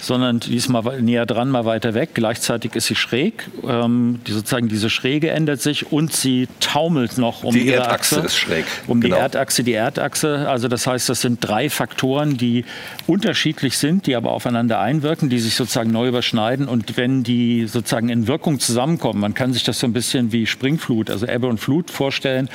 sondern 0.00 0.40
die 0.40 0.56
ist 0.56 0.68
mal 0.68 1.00
näher 1.00 1.26
dran, 1.26 1.48
mal 1.48 1.64
weiter 1.64 1.94
weg. 1.94 2.10
Gleichzeitig 2.14 2.76
ist 2.76 2.86
sie 2.86 2.94
schräg. 2.94 3.48
Ähm, 3.66 4.20
die, 4.26 4.32
sozusagen 4.32 4.68
diese 4.68 4.90
Schräge 4.90 5.30
ändert 5.30 5.60
sich 5.60 5.90
und 5.90 6.12
sie 6.12 6.48
taumelt 6.60 7.18
noch 7.18 7.42
um 7.42 7.52
die 7.52 7.66
ihre 7.66 7.82
Erdachse 7.82 8.18
Achse. 8.18 8.26
ist 8.26 8.36
schräg. 8.36 8.64
Um 8.86 9.00
genau. 9.00 9.16
die 9.16 9.20
Erdachse, 9.20 9.64
die 9.64 9.72
Erdachse. 9.72 10.48
Also 10.48 10.68
das 10.68 10.86
heißt, 10.86 11.08
das 11.08 11.20
sind 11.20 11.38
drei 11.40 11.70
Faktoren, 11.70 12.36
die 12.36 12.64
unterschiedlich 13.06 13.78
sind, 13.78 14.06
die 14.06 14.14
aber 14.14 14.30
aufeinander 14.30 14.80
einwirken, 14.80 15.28
die 15.28 15.38
sich 15.38 15.56
sozusagen 15.56 15.90
neu 15.90 16.08
überschneiden. 16.08 16.67
Und 16.68 16.96
wenn 16.96 17.22
die 17.22 17.66
sozusagen 17.66 18.08
in 18.08 18.26
Wirkung 18.26 18.60
zusammenkommen, 18.60 19.20
man 19.20 19.34
kann 19.34 19.52
sich 19.52 19.64
das 19.64 19.80
so 19.80 19.86
ein 19.86 19.92
bisschen 19.92 20.32
wie 20.32 20.46
Springflut, 20.46 21.10
also 21.10 21.26
Ebbe 21.26 21.46
und 21.46 21.58
Flut 21.58 21.90
vorstellen, 21.90 22.48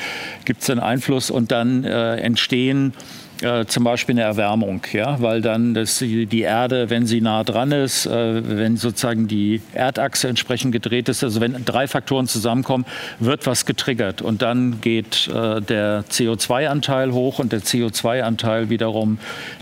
gibt 0.46 0.62
es 0.62 0.70
einen 0.70 0.79
Einfluss 0.79 1.29
und 1.29 1.51
dann 1.51 1.84
äh, 1.84 2.15
entstehen 2.17 2.93
äh, 3.41 3.65
zum 3.65 3.83
Beispiel 3.83 4.13
eine 4.13 4.21
Erwärmung, 4.21 4.81
ja, 4.93 5.21
weil 5.21 5.41
dann 5.41 5.73
das, 5.73 5.97
die 5.99 6.41
Erde, 6.41 6.89
wenn 6.89 7.05
sie 7.05 7.19
nah 7.19 7.43
dran 7.43 7.71
ist, 7.71 8.05
äh, 8.05 8.57
wenn 8.57 8.77
sozusagen 8.77 9.27
die 9.27 9.61
Erdachse 9.73 10.27
entsprechend 10.27 10.71
gedreht 10.71 11.09
ist, 11.09 11.23
also 11.23 11.41
wenn 11.41 11.65
drei 11.65 11.87
Faktoren 11.87 12.27
zusammenkommen, 12.27 12.85
wird 13.19 13.45
was 13.45 13.65
getriggert 13.65 14.21
und 14.21 14.41
dann 14.41 14.79
geht 14.81 15.27
äh, 15.27 15.61
der 15.61 16.05
CO2-Anteil 16.05 17.11
hoch 17.11 17.39
und 17.39 17.51
der 17.51 17.61
CO2-Anteil 17.61 18.69
wiederum 18.69 19.17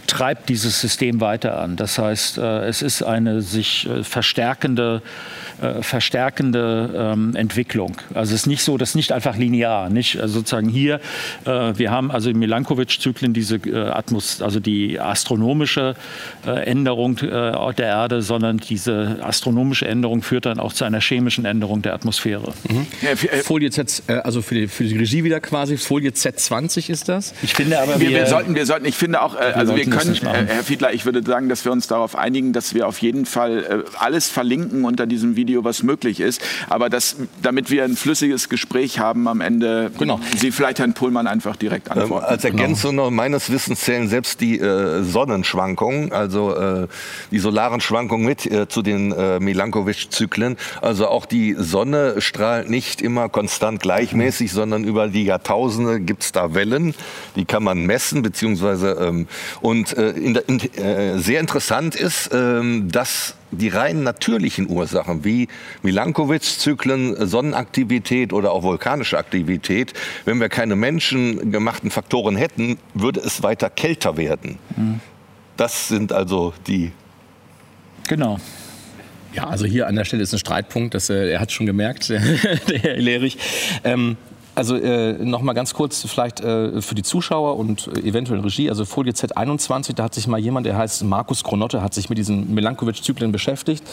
treibt 0.06 0.50
dieses 0.50 0.82
System 0.82 1.22
weiter 1.22 1.60
an. 1.60 1.76
Das 1.76 1.98
heißt, 1.98 2.38
äh, 2.38 2.66
es 2.66 2.82
ist 2.82 3.02
eine 3.02 3.42
sich 3.42 3.88
äh, 3.90 4.04
verstärkende 4.04 5.02
verstärkende 5.82 7.14
ähm, 7.14 7.36
Entwicklung. 7.36 7.96
Also 8.16 8.34
es 8.34 8.42
ist 8.42 8.48
nicht 8.48 8.64
so, 8.64 8.80
das 8.80 8.90
ist 8.90 8.96
nicht 8.96 9.12
einfach 9.12 9.38
linear. 9.38 9.90
Nicht 9.90 10.20
also 10.20 10.40
sozusagen 10.40 10.68
hier, 10.68 11.00
wir 11.46 11.92
haben 11.92 12.10
also 12.10 12.32
im 12.32 12.40
Milankovic-Zyklen 12.40 13.32
diese 13.34 13.61
Atmos, 13.74 14.42
also 14.42 14.60
die 14.60 15.00
astronomische 15.00 15.96
äh, 16.46 16.66
Änderung 16.66 17.18
äh, 17.20 17.74
der 17.74 17.88
Erde, 17.88 18.22
sondern 18.22 18.58
diese 18.58 19.20
astronomische 19.22 19.88
Änderung 19.88 20.22
führt 20.22 20.46
dann 20.46 20.60
auch 20.60 20.74
zu 20.74 20.86
einer 20.86 21.02
chemischen 21.02 21.46
Änderung 21.46 21.82
der 21.82 21.94
Atmosphäre. 21.94 22.54
Mhm. 22.70 22.88
Ja, 23.02 23.16
Folie 23.44 23.72
Z, 23.72 24.04
also 24.24 24.42
für 24.42 24.56
die, 24.56 24.68
für 24.68 24.84
die 24.84 24.98
Regie 24.98 25.24
wieder 25.24 25.40
quasi, 25.40 25.78
Folie 25.78 26.12
Z20 26.12 26.90
ist 26.90 27.10
das. 27.10 27.34
Ich 27.42 27.54
finde 27.54 27.80
aber, 27.80 28.00
wir, 28.00 28.10
wir, 28.10 28.18
wir 28.20 28.28
sollten, 28.28 28.56
wir 28.56 28.66
sollten, 28.66 28.86
ich 28.86 28.96
finde 28.96 29.22
auch, 29.22 29.36
also 29.36 29.76
wir 29.76 29.86
können, 29.86 30.16
Herr 30.16 30.64
Fiedler, 30.64 30.94
ich 30.94 31.06
würde 31.06 31.24
sagen, 31.24 31.50
dass 31.50 31.66
wir 31.66 31.72
uns 31.72 31.88
darauf 31.88 32.16
einigen, 32.16 32.54
dass 32.54 32.74
wir 32.74 32.88
auf 32.88 33.00
jeden 33.00 33.26
Fall 33.26 33.86
alles 34.00 34.28
verlinken 34.28 34.86
unter 34.86 35.06
diesem 35.06 35.36
Video 35.36 35.64
was 35.64 35.84
möglich 35.84 36.20
ist. 36.20 36.42
Aber 36.70 36.90
das, 36.90 37.16
damit 37.42 37.70
wir 37.70 37.84
ein 37.84 37.96
flüssiges 37.96 38.50
Gespräch 38.50 39.00
haben 39.00 39.28
am 39.28 39.42
Ende, 39.42 39.92
genau. 39.98 40.20
Sie 40.38 40.52
vielleicht 40.52 40.80
Herrn 40.80 40.94
Pullmann 40.94 41.28
einfach 41.28 41.56
direkt 41.56 41.88
ähm, 41.88 42.02
antworten. 42.02 42.26
Ähm, 42.26 42.32
als 42.32 42.44
Ergänzung 42.44 42.92
genau. 42.92 43.06
noch, 43.06 43.12
meines 43.12 43.51
Wissens 43.52 43.82
zählen 43.82 44.08
selbst 44.08 44.42
die 44.42 44.60
äh, 44.60 45.04
Sonnenschwankungen, 45.04 46.12
also 46.12 46.56
äh, 46.56 46.88
die 47.32 47.40
solaren 47.40 47.82
Schwankungen 47.82 48.26
mit 48.26 48.46
äh, 48.46 48.68
zu 48.68 48.82
den 48.82 49.12
äh, 49.12 49.40
Milankovic-Zyklen. 49.40 50.58
Also 50.82 51.08
auch 51.08 51.26
die 51.26 51.56
Sonne 51.58 52.22
strahlt 52.22 52.70
nicht 52.70 53.02
immer 53.02 53.30
konstant 53.30 53.82
gleichmäßig, 53.82 54.52
mhm. 54.52 54.56
sondern 54.56 54.84
über 54.84 55.08
die 55.08 55.26
Jahrtausende 55.26 56.00
gibt 56.00 56.24
es 56.24 56.32
da 56.32 56.54
Wellen, 56.54 56.94
die 57.36 57.46
kann 57.46 57.64
man 57.64 57.86
messen, 57.86 58.22
beziehungsweise 58.22 58.98
ähm, 59.00 59.28
und 59.62 59.98
äh, 59.98 60.12
in, 60.12 60.36
in, 60.36 60.60
äh, 60.76 61.20
sehr 61.20 61.40
interessant 61.40 61.96
ist, 61.96 62.30
ähm, 62.34 62.90
dass 62.92 63.36
die 63.52 63.70
rein 63.70 64.04
natürlichen 64.04 64.70
Ursachen 64.70 65.24
wie 65.24 65.48
Milankovic-Zyklen, 65.84 67.28
Sonnenaktivität 67.28 68.34
oder 68.34 68.52
auch 68.52 68.64
vulkanische 68.64 69.18
Aktivität, 69.18 69.94
wenn 70.26 70.40
wir 70.40 70.50
keine 70.50 70.76
menschengemachten 70.76 71.92
Faktoren 71.92 72.36
hätten, 72.36 72.78
würde 72.94 73.20
es 73.20 73.44
weiter 73.44 73.70
kälter 73.70 74.18
werden. 74.18 74.58
Mhm. 74.76 75.00
Das 75.58 75.88
sind 75.88 76.14
also 76.14 76.54
die. 76.68 76.92
Genau. 78.08 78.40
Ja, 79.34 79.48
also 79.48 79.66
hier 79.66 79.88
an 79.88 79.96
der 79.96 80.06
Stelle 80.06 80.24
ist 80.24 80.34
ein 80.34 80.40
Streitpunkt, 80.40 80.94
das, 80.94 81.10
äh, 81.10 81.32
er 81.32 81.40
hat 81.40 81.52
schon 81.52 81.66
gemerkt, 81.66 82.10
der 82.10 82.20
Herr 82.20 82.98
Lerich. 82.98 83.38
Ähm, 83.84 84.18
also 84.56 84.76
äh, 84.76 85.14
noch 85.14 85.42
ganz 85.54 85.74
kurz 85.74 86.06
vielleicht 86.08 86.42
äh, 86.42 86.82
für 86.82 86.96
die 86.96 87.04
Zuschauer 87.04 87.58
und 87.58 87.88
äh, 87.88 88.08
eventuell 88.08 88.40
Regie, 88.42 88.70
also 88.70 88.86
Folie 88.86 89.14
Z21, 89.14 89.94
da 89.96 90.04
hat 90.04 90.14
sich 90.14 90.28
mal 90.28 90.40
jemand, 90.40 90.66
der 90.66 90.78
heißt 90.78 91.04
Markus 91.04 91.44
Kronotte, 91.44 91.82
hat 91.82 91.94
sich 91.94 92.10
mit 92.10 92.18
diesen 92.18 92.54
Milankovic-Zyklen 92.54 93.32
beschäftigt 93.32 93.84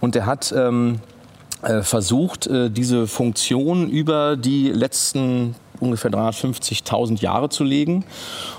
und 0.00 0.14
der 0.14 0.26
hat 0.26 0.52
ähm, 0.56 1.00
äh, 1.62 1.82
versucht, 1.82 2.46
äh, 2.46 2.70
diese 2.70 3.06
Funktion 3.06 3.88
über 3.88 4.36
die 4.36 4.70
letzten 4.70 5.54
ungefähr 5.78 6.10
350.000 6.10 7.20
Jahre 7.20 7.48
zu 7.48 7.64
legen. 7.64 8.04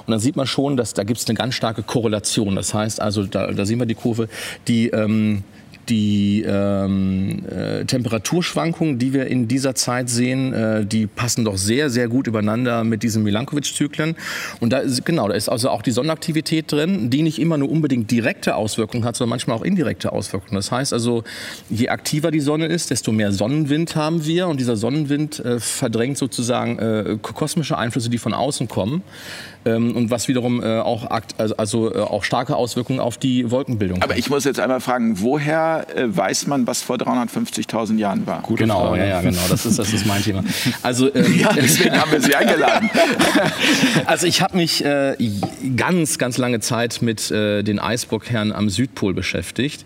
Und 0.06 0.12
dann 0.12 0.20
sieht 0.20 0.36
man 0.36 0.48
schon, 0.48 0.76
dass 0.78 0.94
da 0.94 1.04
gibt 1.04 1.20
es 1.20 1.28
eine 1.28 1.36
ganz 1.36 1.54
starke 1.54 1.84
Korrelation. 1.84 2.56
Das 2.56 2.74
heißt 2.74 3.00
also, 3.00 3.24
da, 3.24 3.52
da 3.52 3.66
sehen 3.66 3.80
wir 3.80 3.86
die 3.86 3.96
Kurve, 3.96 4.28
die 4.68 4.90
ähm, 4.90 5.44
die 5.90 6.44
ähm, 6.48 7.44
äh, 7.50 7.86
Temperaturschwankungen, 7.86 9.00
die 9.00 9.14
wir 9.14 9.28
in 9.28 9.48
dieser 9.48 9.76
Zeit 9.76 10.10
sehen, 10.10 10.54
äh, 10.54 10.86
die 10.86 11.08
passen 11.08 11.46
doch 11.46 11.58
sehr, 11.58 11.90
sehr 11.90 12.08
gut 12.08 12.28
übereinander 12.28 12.84
mit 12.84 13.04
diesen 13.04 13.24
Milankovic-Zyklen. 13.24 14.16
Und 14.60 14.72
da 14.72 14.80
ist, 14.80 15.06
genau, 15.06 15.28
da 15.28 15.34
ist 15.34 15.50
also 15.50 15.70
auch 15.70 15.82
die 15.82 15.92
Sonnenaktivität 15.92 16.72
drin, 16.72 17.10
die 17.10 17.22
nicht 17.22 17.40
immer 17.40 17.58
nur 17.58 17.70
unbedingt 17.70 18.10
direkte 18.12 18.56
Auswirkungen 18.56 19.04
hat, 19.04 19.16
sondern 19.16 19.32
manchmal 19.32 19.58
auch 19.58 19.64
indirekte 19.64 20.12
Auswirkungen. 20.12 20.56
Das 20.56 20.72
heißt 20.72 20.94
also, 20.94 21.24
je 21.70 21.90
aktiver 21.90 22.32
die 22.32 22.40
Sonne 22.42 22.68
ist, 22.68 22.92
desto 22.92 23.12
mehr 23.12 23.32
Sonnenwind 23.32 23.96
haben 23.96 24.26
wir. 24.26 24.48
Und 24.48 24.60
dieser 24.60 24.76
Sonnenwind 24.76 25.40
äh, 25.40 25.60
verdrängt 25.60 26.18
sozusagen 26.18 26.80
äh, 26.80 27.18
kosmische 27.22 27.78
Einflüsse, 27.78 28.10
die 28.10 28.18
von 28.18 28.34
außen 28.34 28.68
kommen 28.68 29.04
ähm, 29.66 29.96
und 29.96 30.10
was 30.10 30.28
wiederum 30.28 30.64
äh, 30.64 30.80
auch, 30.80 31.08
also, 31.38 31.56
also 31.58 31.94
äh, 31.94 32.00
auch 32.00 32.24
starke 32.24 32.56
Auswirkungen 32.56 33.00
auf 33.00 33.18
die 33.18 33.52
Wolkenbildung 33.52 33.98
hat. 33.98 34.04
Aber 34.04 34.18
ich 34.18 34.30
muss 34.30 34.44
jetzt 34.44 34.60
einmal 34.60 34.82
fragen, 34.82 35.22
woher 35.22 35.86
äh, 35.96 36.06
weiß 36.08 36.48
man, 36.48 36.66
was 36.66 36.82
vor 36.82 36.96
350.000 36.96 37.98
Jahren 37.98 38.26
war? 38.26 38.42
Gute 38.42 38.64
genau, 38.64 38.88
Frage. 38.88 39.02
ja, 39.02 39.08
ja, 39.08 39.22
genau, 39.22 39.42
das 39.50 39.66
ist, 39.66 39.78
das 39.78 39.94
ist 39.94 40.06
mein 40.08 40.24
Thema. 40.24 40.44
Also, 40.82 41.14
ähm, 41.16 41.38
ja, 41.38 41.54
deswegen 41.54 42.00
haben 42.00 42.12
wir 42.12 42.22
Sie 42.22 42.36
eingeladen. 42.36 42.90
also 44.06 44.26
ich 44.26 44.42
habe 44.42 44.58
mich 44.58 44.84
äh, 44.84 45.16
ganz, 45.76 46.18
ganz 46.18 46.38
lange 46.38 46.60
Zeit 46.60 47.02
mit 47.02 47.30
äh, 47.30 47.62
den 47.62 47.80
Eisbockherren 47.80 48.52
am 48.52 48.70
Südpol 48.70 49.14
beschäftigt. 49.14 49.86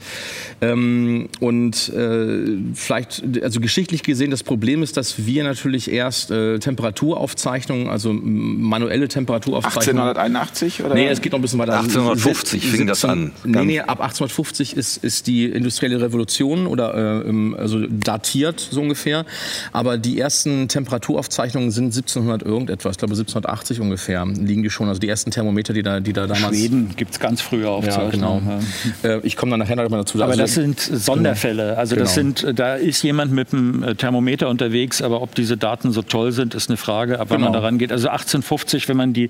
Ähm, 0.62 1.28
und 1.42 1.90
äh, 1.90 2.46
vielleicht, 2.74 3.24
also 3.44 3.60
geschichtlich 3.60 4.04
gesehen, 4.04 4.32
das 4.32 4.44
Problem 4.44 4.84
ist, 4.84 4.96
dass 4.96 5.26
wir 5.26 5.44
natürlich 5.44 5.92
erst 5.92 6.32
äh, 6.32 6.60
Temperaturaufzeichnungen, 6.60 7.90
also 7.90 8.14
manuelle 8.14 9.10
Temperaturaufzeichnungen 9.10 9.65
1881 9.66 10.84
oder? 10.84 10.96
Nee, 10.96 11.08
es 11.08 11.22
geht 11.22 11.32
noch 11.32 11.40
ein 11.40 11.42
bisschen 11.42 11.60
weiter. 11.60 11.80
1850 11.80 12.62
fing 12.62 12.72
17, 12.72 12.88
das 12.88 13.06
an. 13.06 13.32
Nee, 13.44 13.66
nee, 13.66 13.80
ab 13.80 14.02
1850 14.02 14.78
ist, 14.78 15.04
ist 15.04 15.28
die 15.28 15.46
industrielle 15.46 16.02
Revolution 16.02 16.68
oder 16.68 17.24
äh, 17.26 17.56
also 17.58 17.86
datiert 17.88 18.60
so 18.60 18.82
ungefähr. 18.82 19.26
Aber 19.72 19.98
die 19.98 20.20
ersten 20.20 20.68
Temperaturaufzeichnungen 20.68 21.72
sind 21.72 21.86
1700 21.86 22.44
irgendetwas, 22.44 22.94
ich 22.94 22.98
glaube 22.98 23.14
1780 23.14 23.80
ungefähr 23.80 24.26
liegen 24.26 24.64
die 24.64 24.70
schon. 24.70 24.88
Also 24.88 25.00
die 25.00 25.10
ersten 25.10 25.32
Thermometer, 25.32 25.74
die 25.74 25.84
da, 25.84 26.00
die 26.00 26.14
da 26.14 26.28
damals. 26.28 26.56
Schweden 26.56 26.96
gibt 26.96 27.12
es 27.12 27.20
ganz 27.20 27.42
frühe 27.42 27.70
Aufzeichnungen. 27.70 28.62
Ja, 29.04 29.10
genau. 29.10 29.20
Ich 29.24 29.36
komme 29.36 29.52
dann 29.52 29.60
nachher 29.60 29.76
noch 29.76 29.90
mal 29.90 29.98
dazu. 29.98 30.22
Aber 30.22 30.32
also, 30.32 30.42
das 30.42 30.54
sind 30.54 30.80
Sonderfälle. 30.80 31.78
Also 31.78 31.96
das 31.96 32.16
genau. 32.16 32.36
sind, 32.36 32.60
da 32.60 32.76
ist 32.76 33.04
jemand 33.04 33.32
mit 33.32 33.54
einem 33.54 33.84
äh, 33.84 33.96
Thermometer 33.96 34.50
unterwegs, 34.50 35.02
aber 35.02 35.22
ob 35.22 35.36
diese 35.36 35.58
Daten 35.58 35.92
so 35.92 36.02
toll 36.02 36.32
sind, 36.32 36.56
ist 36.56 36.70
eine 36.70 36.78
Frage, 36.78 37.20
ab 37.20 37.28
wann 37.30 37.38
genau. 37.38 37.52
man 37.52 37.54
daran 37.54 37.78
geht. 37.78 37.92
Also 37.92 38.10
1850, 38.10 38.88
wenn 38.88 38.98
man 38.98 39.14
die 39.14 39.30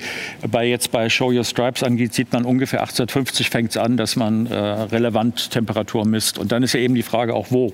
bei 0.50 0.66
jetzt 0.66 0.92
bei 0.92 1.10
Show 1.10 1.32
Your 1.32 1.44
Stripes 1.44 1.84
angeht, 1.84 2.14
sieht 2.14 2.32
man 2.34 2.46
ungefähr 2.46 2.82
1850 2.82 3.50
fängt 3.50 3.72
es 3.72 3.78
an, 3.78 3.98
dass 3.98 4.16
man 4.16 4.48
äh, 4.48 4.56
relevant 4.56 5.52
Temperatur 5.52 6.06
misst. 6.06 6.38
Und 6.38 6.52
dann 6.52 6.64
ist 6.64 6.74
ja 6.74 6.80
eben 6.80 6.96
die 6.96 7.04
Frage 7.04 7.34
auch 7.34 7.48
wo. 7.50 7.74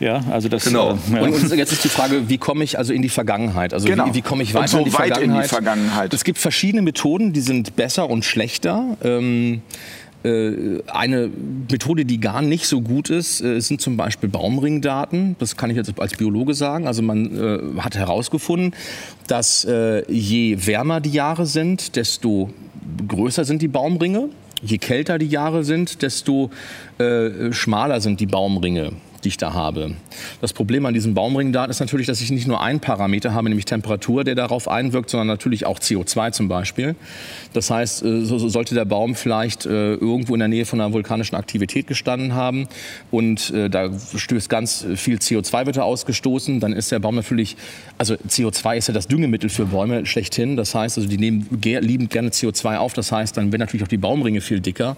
Ja, 0.00 0.22
also 0.30 0.48
das, 0.48 0.64
Genau. 0.64 0.92
äh, 1.12 1.14
ja. 1.14 1.22
Und 1.22 1.52
jetzt 1.56 1.72
ist 1.72 1.84
die 1.84 1.88
Frage, 1.88 2.28
wie 2.28 2.38
komme 2.38 2.64
ich 2.64 2.78
also 2.78 2.92
in 2.92 3.02
die 3.02 3.08
Vergangenheit? 3.08 3.74
Also 3.74 3.86
Genau. 3.86 4.06
wie, 4.06 4.14
wie 4.14 4.22
komme 4.22 4.42
ich 4.42 4.54
weiter 4.54 4.68
so 4.68 4.78
in, 4.78 4.84
die 4.84 4.94
weit 4.94 5.18
in 5.18 5.34
die 5.34 5.48
Vergangenheit? 5.48 6.12
Es 6.14 6.24
gibt 6.24 6.38
verschiedene 6.38 6.82
Methoden, 6.82 7.32
die 7.32 7.40
sind 7.40 7.76
besser 7.76 8.08
und 8.10 8.24
schlechter. 8.24 8.96
Ähm, 9.02 9.62
äh, 9.64 10.03
eine 10.24 11.30
Methode, 11.70 12.04
die 12.06 12.18
gar 12.18 12.40
nicht 12.40 12.66
so 12.66 12.80
gut 12.80 13.10
ist, 13.10 13.42
äh, 13.42 13.60
sind 13.60 13.80
zum 13.80 13.96
Beispiel 13.96 14.28
Baumringdaten. 14.28 15.36
Das 15.38 15.56
kann 15.56 15.68
ich 15.70 15.76
jetzt 15.76 15.92
als 16.00 16.16
Biologe 16.16 16.54
sagen. 16.54 16.86
Also 16.86 17.02
man 17.02 17.76
äh, 17.76 17.80
hat 17.80 17.96
herausgefunden, 17.96 18.74
dass 19.26 19.64
äh, 19.64 20.10
je 20.10 20.66
wärmer 20.66 21.00
die 21.00 21.10
Jahre 21.10 21.44
sind, 21.44 21.96
desto 21.96 22.50
größer 23.06 23.44
sind 23.44 23.60
die 23.60 23.68
Baumringe. 23.68 24.30
Je 24.62 24.78
kälter 24.78 25.18
die 25.18 25.28
Jahre 25.28 25.62
sind, 25.62 26.00
desto 26.00 26.50
äh, 26.98 27.52
schmaler 27.52 28.00
sind 28.00 28.20
die 28.20 28.26
Baumringe 28.26 28.92
die 29.24 29.28
ich 29.28 29.36
da 29.36 29.52
habe. 29.52 29.94
Das 30.40 30.52
Problem 30.52 30.86
an 30.86 30.94
diesen 30.94 31.14
Baumringdaten 31.14 31.70
ist 31.70 31.80
natürlich, 31.80 32.06
dass 32.06 32.20
ich 32.20 32.30
nicht 32.30 32.46
nur 32.46 32.62
einen 32.62 32.80
Parameter 32.80 33.34
habe, 33.34 33.48
nämlich 33.48 33.64
Temperatur, 33.64 34.24
der 34.24 34.34
darauf 34.34 34.68
einwirkt, 34.68 35.10
sondern 35.10 35.28
natürlich 35.28 35.66
auch 35.66 35.78
CO2 35.78 36.32
zum 36.32 36.48
Beispiel. 36.48 36.94
Das 37.52 37.70
heißt, 37.70 38.04
äh, 38.04 38.24
so, 38.24 38.38
so 38.38 38.48
sollte 38.48 38.74
der 38.74 38.84
Baum 38.84 39.14
vielleicht 39.14 39.66
äh, 39.66 39.94
irgendwo 39.94 40.34
in 40.34 40.40
der 40.40 40.48
Nähe 40.48 40.64
von 40.64 40.80
einer 40.80 40.92
vulkanischen 40.92 41.36
Aktivität 41.36 41.86
gestanden 41.86 42.34
haben 42.34 42.68
und 43.10 43.50
äh, 43.50 43.68
da 43.68 43.90
stößt 44.16 44.48
ganz 44.48 44.86
viel 44.96 45.18
CO2 45.18 45.66
wird 45.66 45.78
ausgestoßen, 45.78 46.60
dann 46.60 46.72
ist 46.72 46.92
der 46.92 46.98
Baum 46.98 47.14
natürlich, 47.14 47.56
also 47.98 48.14
CO2 48.14 48.76
ist 48.76 48.88
ja 48.88 48.94
das 48.94 49.08
Düngemittel 49.08 49.48
für 49.48 49.66
Bäume 49.66 50.06
schlechthin. 50.06 50.56
Das 50.56 50.74
heißt, 50.74 50.98
also 50.98 51.08
die 51.08 51.18
nehmen 51.18 51.48
liebend 51.62 52.10
gerne 52.10 52.30
CO2 52.30 52.76
auf. 52.78 52.92
Das 52.92 53.12
heißt, 53.12 53.36
dann 53.36 53.52
werden 53.52 53.60
natürlich 53.60 53.82
auch 53.82 53.88
die 53.88 53.96
Baumringe 53.96 54.40
viel 54.40 54.60
dicker 54.60 54.96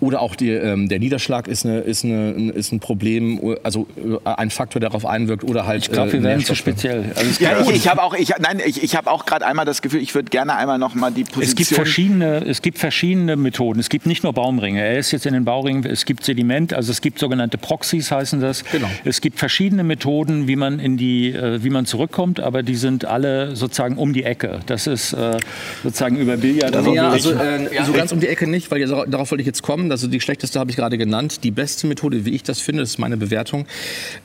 oder 0.00 0.20
auch 0.20 0.36
die, 0.36 0.50
ähm, 0.50 0.88
der 0.88 0.98
Niederschlag 0.98 1.48
ist, 1.48 1.66
eine, 1.66 1.80
ist, 1.80 2.04
eine, 2.04 2.50
ist 2.52 2.72
ein 2.72 2.80
Problem, 2.80 3.40
also 3.66 3.86
äh, 3.96 4.18
ein 4.24 4.50
Faktor, 4.50 4.80
der 4.80 4.90
darauf 4.90 5.04
einwirkt 5.04 5.44
oder 5.44 5.66
halt. 5.66 5.82
ich 5.82 5.90
glaube, 5.90 6.12
wir 6.12 6.22
werden 6.22 6.44
zu 6.44 6.54
speziell. 6.54 7.12
Also 7.16 7.42
Ja, 7.42 7.60
ich, 7.60 7.70
ich 7.70 7.88
habe 7.88 8.02
auch, 8.02 8.14
ich, 8.14 8.32
nein, 8.38 8.62
ich, 8.64 8.82
ich 8.82 8.96
habe 8.96 9.10
auch 9.10 9.26
gerade 9.26 9.44
einmal 9.44 9.66
das 9.66 9.82
Gefühl, 9.82 10.00
ich 10.00 10.14
würde 10.14 10.30
gerne 10.30 10.54
einmal 10.54 10.78
noch 10.78 10.94
mal 10.94 11.10
die 11.10 11.24
Position. 11.24 11.42
Es 11.42 11.56
gibt, 11.56 11.70
verschiedene, 11.70 12.44
es 12.46 12.62
gibt 12.62 12.78
verschiedene 12.78 13.36
Methoden. 13.36 13.80
Es 13.80 13.88
gibt 13.88 14.06
nicht 14.06 14.22
nur 14.22 14.32
Baumringe. 14.32 14.80
Er 14.80 14.98
ist 14.98 15.10
jetzt 15.10 15.26
in 15.26 15.34
den 15.34 15.44
Bauringen. 15.44 15.84
Es 15.84 16.04
gibt 16.04 16.24
Sediment, 16.24 16.72
also 16.72 16.92
es 16.92 17.00
gibt 17.00 17.18
sogenannte 17.18 17.58
Proxys, 17.58 18.10
heißen 18.10 18.40
das. 18.40 18.64
Genau. 18.64 18.88
Es 19.04 19.20
gibt 19.20 19.38
verschiedene 19.38 19.82
Methoden, 19.82 20.46
wie 20.46 20.56
man 20.56 20.78
in 20.78 20.96
die, 20.96 21.32
äh, 21.32 21.62
wie 21.64 21.70
man 21.70 21.86
zurückkommt, 21.86 22.38
aber 22.38 22.62
die 22.62 22.76
sind 22.76 23.04
alle 23.04 23.56
sozusagen 23.56 23.96
um 23.96 24.12
die 24.12 24.22
Ecke. 24.22 24.60
Das 24.66 24.86
ist 24.86 25.12
äh, 25.12 25.38
sozusagen 25.82 26.16
über 26.16 26.36
Billard. 26.36 26.74
Ja, 26.94 27.10
also 27.10 27.32
äh, 27.32 27.68
so 27.84 27.92
ganz 27.92 28.12
um 28.12 28.20
die 28.20 28.28
Ecke 28.28 28.46
nicht, 28.46 28.70
weil 28.70 28.80
ja, 28.80 29.04
darauf 29.06 29.32
wollte 29.32 29.42
ich 29.42 29.46
jetzt 29.46 29.62
kommen. 29.62 29.90
Also 29.90 30.06
die 30.06 30.20
schlechteste 30.20 30.60
habe 30.60 30.70
ich 30.70 30.76
gerade 30.76 30.98
genannt. 30.98 31.42
Die 31.42 31.50
beste 31.50 31.86
Methode, 31.86 32.24
wie 32.24 32.30
ich 32.30 32.42
das 32.42 32.60
finde, 32.60 32.82
ist 32.82 32.98
meine 32.98 33.16
Bewertung, 33.16 33.55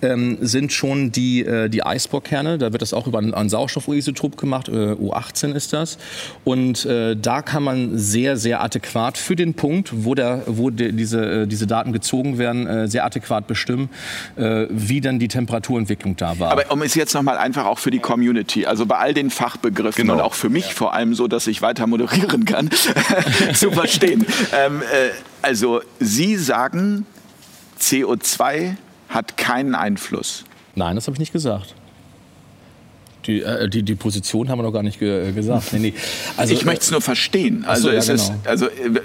ähm, 0.01 0.37
sind 0.41 0.73
schon 0.73 1.11
die, 1.11 1.45
äh, 1.45 1.69
die 1.69 1.83
Eisbohrkerne. 1.83 2.57
Da 2.57 2.71
wird 2.71 2.81
das 2.81 2.93
auch 2.93 3.07
über 3.07 3.19
ein, 3.19 3.33
ein 3.33 3.49
Sauerstoffurisotop 3.49 4.37
gemacht. 4.37 4.67
Äh, 4.67 4.71
U18 4.71 5.53
ist 5.53 5.73
das. 5.73 5.97
Und 6.43 6.85
äh, 6.85 7.15
da 7.15 7.41
kann 7.41 7.63
man 7.63 7.97
sehr, 7.97 8.37
sehr 8.37 8.61
adäquat 8.61 9.17
für 9.17 9.35
den 9.35 9.53
Punkt, 9.53 9.91
wo, 9.93 10.15
der, 10.15 10.43
wo 10.47 10.69
die, 10.69 10.91
diese, 10.93 11.43
äh, 11.43 11.47
diese 11.47 11.67
Daten 11.67 11.93
gezogen 11.93 12.37
werden, 12.37 12.67
äh, 12.67 12.87
sehr 12.87 13.05
adäquat 13.05 13.47
bestimmen, 13.47 13.89
äh, 14.35 14.65
wie 14.69 15.01
dann 15.01 15.19
die 15.19 15.27
Temperaturentwicklung 15.27 16.15
da 16.15 16.39
war. 16.39 16.51
Aber 16.51 16.71
um 16.71 16.81
es 16.81 16.95
jetzt 16.95 17.13
noch 17.13 17.21
mal 17.21 17.37
einfach 17.37 17.65
auch 17.65 17.79
für 17.79 17.91
die 17.91 17.99
Community, 17.99 18.65
also 18.65 18.85
bei 18.85 18.97
all 18.97 19.13
den 19.13 19.29
Fachbegriffen 19.29 20.01
Genau. 20.03 20.13
und 20.15 20.21
auch 20.21 20.33
für 20.33 20.49
mich 20.49 20.73
vor 20.73 20.93
allem 20.93 21.13
so, 21.13 21.27
dass 21.27 21.47
ich 21.47 21.61
weiter 21.61 21.87
moderieren 21.87 22.45
kann, 22.45 22.69
zu 23.53 23.71
verstehen. 23.71 24.25
Ähm, 24.53 24.81
äh, 24.81 25.11
also 25.41 25.81
Sie 25.99 26.35
sagen, 26.35 27.05
CO2 27.79 28.75
hat 29.11 29.37
keinen 29.37 29.75
Einfluss. 29.75 30.43
Nein, 30.75 30.95
das 30.95 31.07
habe 31.07 31.15
ich 31.15 31.19
nicht 31.19 31.33
gesagt. 31.33 31.75
Die, 33.27 33.41
äh, 33.43 33.69
die, 33.69 33.83
die 33.83 33.95
Position 33.95 34.49
haben 34.49 34.57
wir 34.57 34.63
noch 34.63 34.71
gar 34.71 34.81
nicht 34.83 34.99
ge 34.99 35.29
äh, 35.29 35.31
gesagt. 35.31 35.73
Nee, 35.73 35.79
nee. 35.79 35.93
Also, 36.37 36.53
ich 36.53 36.65
möchte 36.65 36.85
es 36.85 36.91
nur 36.91 37.01
verstehen. 37.01 37.65
Also 37.65 37.91
ja, 37.91 37.97
es 37.97 38.09
ist, 38.09 38.27
genau. 38.29 38.39
also 38.45 38.65
äh, 38.65 39.01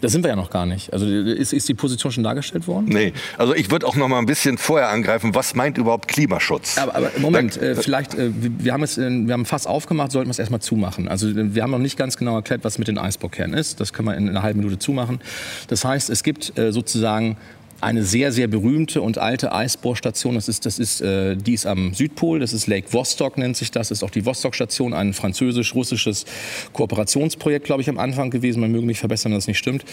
Da 0.00 0.08
sind 0.08 0.22
wir 0.22 0.30
ja 0.30 0.36
noch 0.36 0.48
gar 0.48 0.64
nicht. 0.64 0.92
Also 0.92 1.06
ist, 1.06 1.52
ist 1.52 1.68
die 1.68 1.74
Position 1.74 2.12
schon 2.12 2.24
dargestellt 2.24 2.66
worden? 2.66 2.86
Nee, 2.88 3.12
also 3.36 3.54
ich 3.54 3.70
würde 3.70 3.86
auch 3.86 3.96
noch 3.96 4.08
mal 4.08 4.20
ein 4.20 4.26
bisschen 4.26 4.56
vorher 4.56 4.88
angreifen, 4.88 5.34
was 5.34 5.54
meint 5.54 5.76
überhaupt 5.76 6.08
Klimaschutz? 6.08 6.78
Aber, 6.78 6.94
aber 6.94 7.10
Moment, 7.18 7.60
äh, 7.60 7.74
vielleicht, 7.74 8.14
äh, 8.14 8.30
wir, 8.32 8.72
haben 8.72 8.82
es, 8.82 8.96
äh, 8.96 9.10
wir 9.10 9.32
haben 9.34 9.44
fast 9.44 9.66
aufgemacht, 9.66 10.12
sollten 10.12 10.28
wir 10.28 10.32
es 10.32 10.38
erstmal 10.38 10.60
zumachen. 10.60 11.08
Also 11.08 11.28
äh, 11.28 11.54
wir 11.54 11.62
haben 11.62 11.72
noch 11.72 11.78
nicht 11.78 11.98
ganz 11.98 12.16
genau 12.16 12.36
erklärt, 12.36 12.64
was 12.64 12.78
mit 12.78 12.88
den 12.88 12.96
Eisbohrkernen 12.96 13.58
ist. 13.58 13.80
Das 13.80 13.92
können 13.92 14.08
wir 14.08 14.16
in 14.16 14.28
einer 14.28 14.42
halben 14.42 14.60
Minute 14.60 14.78
zumachen. 14.78 15.20
Das 15.66 15.84
heißt, 15.84 16.10
es 16.10 16.22
gibt 16.22 16.56
äh, 16.56 16.72
sozusagen 16.72 17.36
eine 17.80 18.02
sehr, 18.02 18.32
sehr 18.32 18.48
berühmte 18.48 19.02
und 19.02 19.18
alte 19.18 19.52
Eisbohrstation. 19.52 20.34
Das 20.34 20.48
ist, 20.48 20.66
das 20.66 20.78
ist, 20.78 21.00
äh, 21.00 21.36
die 21.36 21.54
ist 21.54 21.66
am 21.66 21.94
Südpol. 21.94 22.40
Das 22.40 22.52
ist 22.52 22.66
Lake 22.66 22.92
Vostok, 22.92 23.38
nennt 23.38 23.56
sich 23.56 23.70
das. 23.70 23.88
Das 23.88 23.98
ist 23.98 24.02
auch 24.02 24.10
die 24.10 24.24
Vostok-Station, 24.24 24.94
ein 24.94 25.12
französisch-russisches 25.12 26.24
Kooperationsprojekt, 26.72 27.66
glaube 27.66 27.82
ich, 27.82 27.88
am 27.88 27.98
Anfang 27.98 28.30
gewesen. 28.30 28.60
Man 28.60 28.72
möge 28.72 28.86
mich 28.86 28.98
verbessern, 28.98 29.32
wenn 29.32 29.38
das 29.38 29.46
nicht 29.46 29.58
stimmt. 29.58 29.84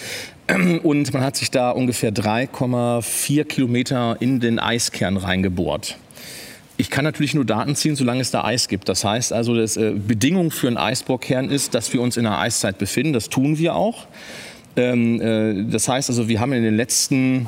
Und 0.84 1.14
man 1.14 1.24
hat 1.24 1.38
sich 1.38 1.52
da 1.52 1.72
ungefähr 1.72 2.12
3,4 2.12 3.44
Kilometer 3.44 4.18
in 4.20 4.40
den 4.40 4.58
Eiskern 4.58 5.18
reingebohrt. 5.18 5.98
Ich 6.78 6.90
kann 6.90 7.06
natürlich 7.06 7.34
nur 7.34 7.46
Daten 7.46 7.76
ziehen, 7.76 7.96
solange 7.96 8.22
es 8.22 8.32
da 8.32 8.44
Eis 8.44 8.68
gibt. 8.68 8.90
Das 8.90 9.06
heißt 9.06 9.32
also, 9.32 9.56
das 9.56 9.78
äh, 9.78 9.92
Bedingung 9.92 10.52
für 10.52 10.68
einen 10.68 10.78
Eisbohrkern 10.78 11.50
ist, 11.50 11.74
dass 11.74 11.94
wir 11.94 12.02
uns 12.02 12.18
in 12.18 12.26
einer 12.26 12.40
Eiszeit 12.40 12.78
befinden. 12.78 13.14
Das 13.14 13.30
tun 13.30 13.58
wir 13.58 13.76
auch. 13.76 14.08
Ähm, 14.78 15.22
äh, 15.22 15.64
das 15.72 15.88
heißt 15.88 16.10
also, 16.10 16.28
wir 16.28 16.40
haben 16.40 16.54
in 16.54 16.64
den 16.64 16.76
letzten 16.76 17.48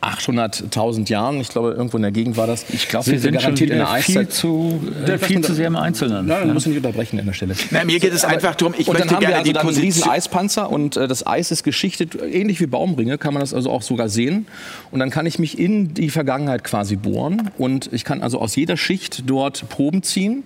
800.000 0.00 1.08
Jahren, 1.10 1.40
ich 1.40 1.48
glaube, 1.48 1.70
irgendwo 1.70 1.96
in 1.96 2.02
der 2.02 2.10
Gegend 2.10 2.36
war 2.36 2.48
das. 2.48 2.64
Ich 2.70 2.88
glaube, 2.88 3.06
wir 3.06 3.20
sind 3.20 3.34
schon 3.34 3.40
garantiert 3.40 3.70
in 3.70 3.76
wieder 3.76 3.84
der 3.86 4.02
viel 4.02 4.18
Eiszeit. 4.18 4.32
zu, 4.32 4.80
äh, 5.06 5.16
viel 5.18 5.40
zu 5.42 5.54
sehr 5.54 5.68
im 5.68 5.76
Einzelnen. 5.76 6.26
Nein, 6.26 6.38
Ja. 6.40 6.44
man 6.46 6.54
muss 6.54 6.66
nicht 6.66 6.76
unterbrechen 6.76 7.20
an 7.20 7.26
der 7.26 7.32
Stelle. 7.34 7.54
na, 7.70 7.84
mir 7.84 8.00
geht 8.00 8.12
es 8.12 8.24
einfach 8.24 8.56
darum, 8.56 8.74
ich 8.76 8.88
und 8.88 8.98
dann 8.98 9.02
möchte 9.06 9.14
haben 9.14 9.20
wir 9.20 9.28
gerne 9.28 9.38
also 9.38 9.44
die 9.48 9.52
dann 9.52 9.60
einen 9.62 9.68
riesen 9.76 9.84
Position. 10.02 10.10
Eispanzer 10.12 10.70
und 10.70 10.96
äh, 10.96 11.06
das 11.06 11.24
Eis 11.24 11.52
ist 11.52 11.62
geschichtet, 11.62 12.18
ähnlich 12.20 12.60
wie 12.60 12.66
Baumringe, 12.66 13.16
kann 13.16 13.32
man 13.32 13.40
das 13.42 13.54
also 13.54 13.70
auch 13.70 13.82
sogar 13.82 14.08
sehen. 14.08 14.46
Und 14.90 14.98
dann 14.98 15.10
kann 15.10 15.24
ich 15.26 15.38
mich 15.38 15.56
in 15.56 15.94
die 15.94 16.10
Vergangenheit 16.10 16.64
quasi 16.64 16.96
bohren 16.96 17.50
und 17.56 17.88
ich 17.92 18.02
kann 18.02 18.22
also 18.22 18.40
aus 18.40 18.56
jeder 18.56 18.76
Schicht 18.76 19.22
dort 19.26 19.68
Proben 19.68 20.02
ziehen 20.02 20.42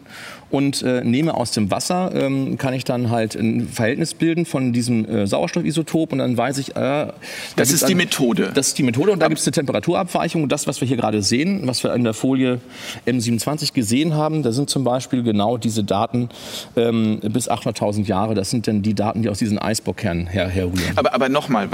und 0.51 0.83
äh, 0.83 1.03
nehme 1.03 1.35
aus 1.35 1.51
dem 1.51 1.71
Wasser, 1.71 2.13
ähm, 2.15 2.57
kann 2.57 2.73
ich 2.73 2.85
dann 2.85 3.11
halt 3.11 3.35
ein 3.35 3.69
Verhältnis 3.69 4.15
bilden 4.15 4.47
von 4.47 4.73
diesem 4.73 5.05
äh, 5.09 5.27
Sauerstoffisotop 5.27 6.13
und 6.13 6.19
dann 6.19 6.37
weiß 6.37 6.59
ich, 6.59 6.71
äh, 6.71 6.75
da 6.75 7.15
Das 7.57 7.73
ist 7.73 7.89
die 7.89 7.95
Methode. 7.95 8.53
Das 8.55 8.69
ist 8.69 8.79
die 8.79 8.85
Methode 8.85 9.13
und 9.13 9.21
da 9.21 9.29
gibt 9.29 9.41
es 9.41 9.47
eine 9.47 9.53
Temperaturabweichung. 9.53 10.45
Und 10.45 10.53
das, 10.53 10.67
was 10.67 10.81
wir 10.81 10.87
hier 10.87 10.97
gerade 10.97 11.23
sehen, 11.23 11.63
was 11.65 11.83
wir 11.83 11.93
in 11.95 12.05
der 12.05 12.15
Folie 12.15 12.61
M27 13.07 13.73
gesehen 13.73 14.15
haben, 14.15 14.43
da 14.43 14.53
sind 14.53 14.71
zum 14.71 14.85
Beispiel 14.85 15.23
genau 15.23 15.57
diese 15.57 15.83
Daten 15.83 16.29
ähm, 16.77 17.19
bis 17.23 17.51
800.000 17.51 18.05
Jahre. 18.05 18.35
Das 18.35 18.51
sind 18.51 18.69
dann 18.69 18.83
die 18.83 18.95
Daten, 18.95 19.23
die 19.23 19.29
aus 19.29 19.39
diesen 19.39 19.59
Eisbohrkernen 19.59 20.29
her 20.29 20.49
herrühren. 20.49 20.93
Aber, 20.95 21.13
aber 21.13 21.29
nochmal, 21.29 21.69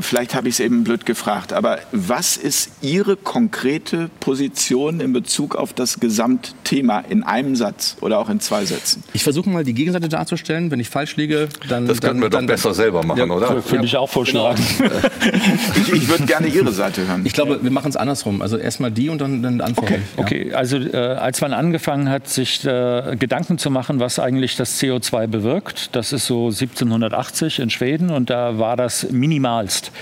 vielleicht 0.00 0.34
habe 0.34 0.48
ich 0.48 0.54
es 0.54 0.60
eben 0.60 0.84
blöd 0.84 1.06
gefragt, 1.06 1.52
aber 1.52 1.78
was 1.90 2.36
ist 2.36 2.70
Ihre 2.82 3.16
konkrete 3.16 4.10
Position 4.20 5.00
in 5.00 5.12
Bezug 5.12 5.56
auf 5.56 5.72
das 5.72 5.98
Gesamtthema 5.98 7.00
in 7.00 7.22
einem 7.24 7.56
Satz 7.56 7.79
oder 8.00 8.18
auch 8.18 8.28
in 8.28 8.40
zwei 8.40 8.64
Sätzen? 8.64 9.02
Ich 9.12 9.22
versuche 9.22 9.48
mal 9.48 9.64
die 9.64 9.74
Gegenseite 9.74 10.08
darzustellen. 10.08 10.70
Wenn 10.70 10.80
ich 10.80 10.88
falsch 10.88 11.16
liege, 11.16 11.48
dann. 11.68 11.86
Das 11.86 12.00
könnten 12.00 12.22
wir 12.22 12.30
dann, 12.30 12.46
doch 12.46 12.54
besser 12.54 12.74
selber 12.74 13.04
machen, 13.04 13.30
oder? 13.30 13.62
Würde 13.70 13.84
ich 13.84 13.96
auch 13.96 14.08
vorschlagen. 14.08 14.62
Ich, 15.76 15.92
ich 15.92 16.08
würde 16.08 16.24
gerne 16.24 16.48
Ihre 16.48 16.72
Seite 16.72 17.06
hören. 17.06 17.22
Ich 17.24 17.32
glaube, 17.32 17.60
wir 17.62 17.70
machen 17.70 17.90
es 17.90 17.96
andersrum. 17.96 18.42
Also 18.42 18.56
erstmal 18.56 18.90
die 18.90 19.08
und 19.08 19.20
dann, 19.20 19.42
dann 19.42 19.60
antworte 19.60 19.94
ich. 19.94 20.00
Ja. 20.16 20.22
Okay, 20.22 20.52
also 20.52 20.78
äh, 20.78 20.96
als 20.96 21.40
man 21.40 21.52
angefangen 21.52 22.08
hat, 22.08 22.28
sich 22.28 22.64
äh, 22.64 23.16
Gedanken 23.18 23.58
zu 23.58 23.70
machen, 23.70 24.00
was 24.00 24.18
eigentlich 24.18 24.56
das 24.56 24.80
CO2 24.80 25.26
bewirkt, 25.26 25.94
das 25.94 26.12
ist 26.12 26.26
so 26.26 26.46
1780 26.46 27.60
in 27.60 27.70
Schweden 27.70 28.10
und 28.10 28.30
da 28.30 28.58
war 28.58 28.76
das 28.76 29.10
minimalst. 29.10 29.92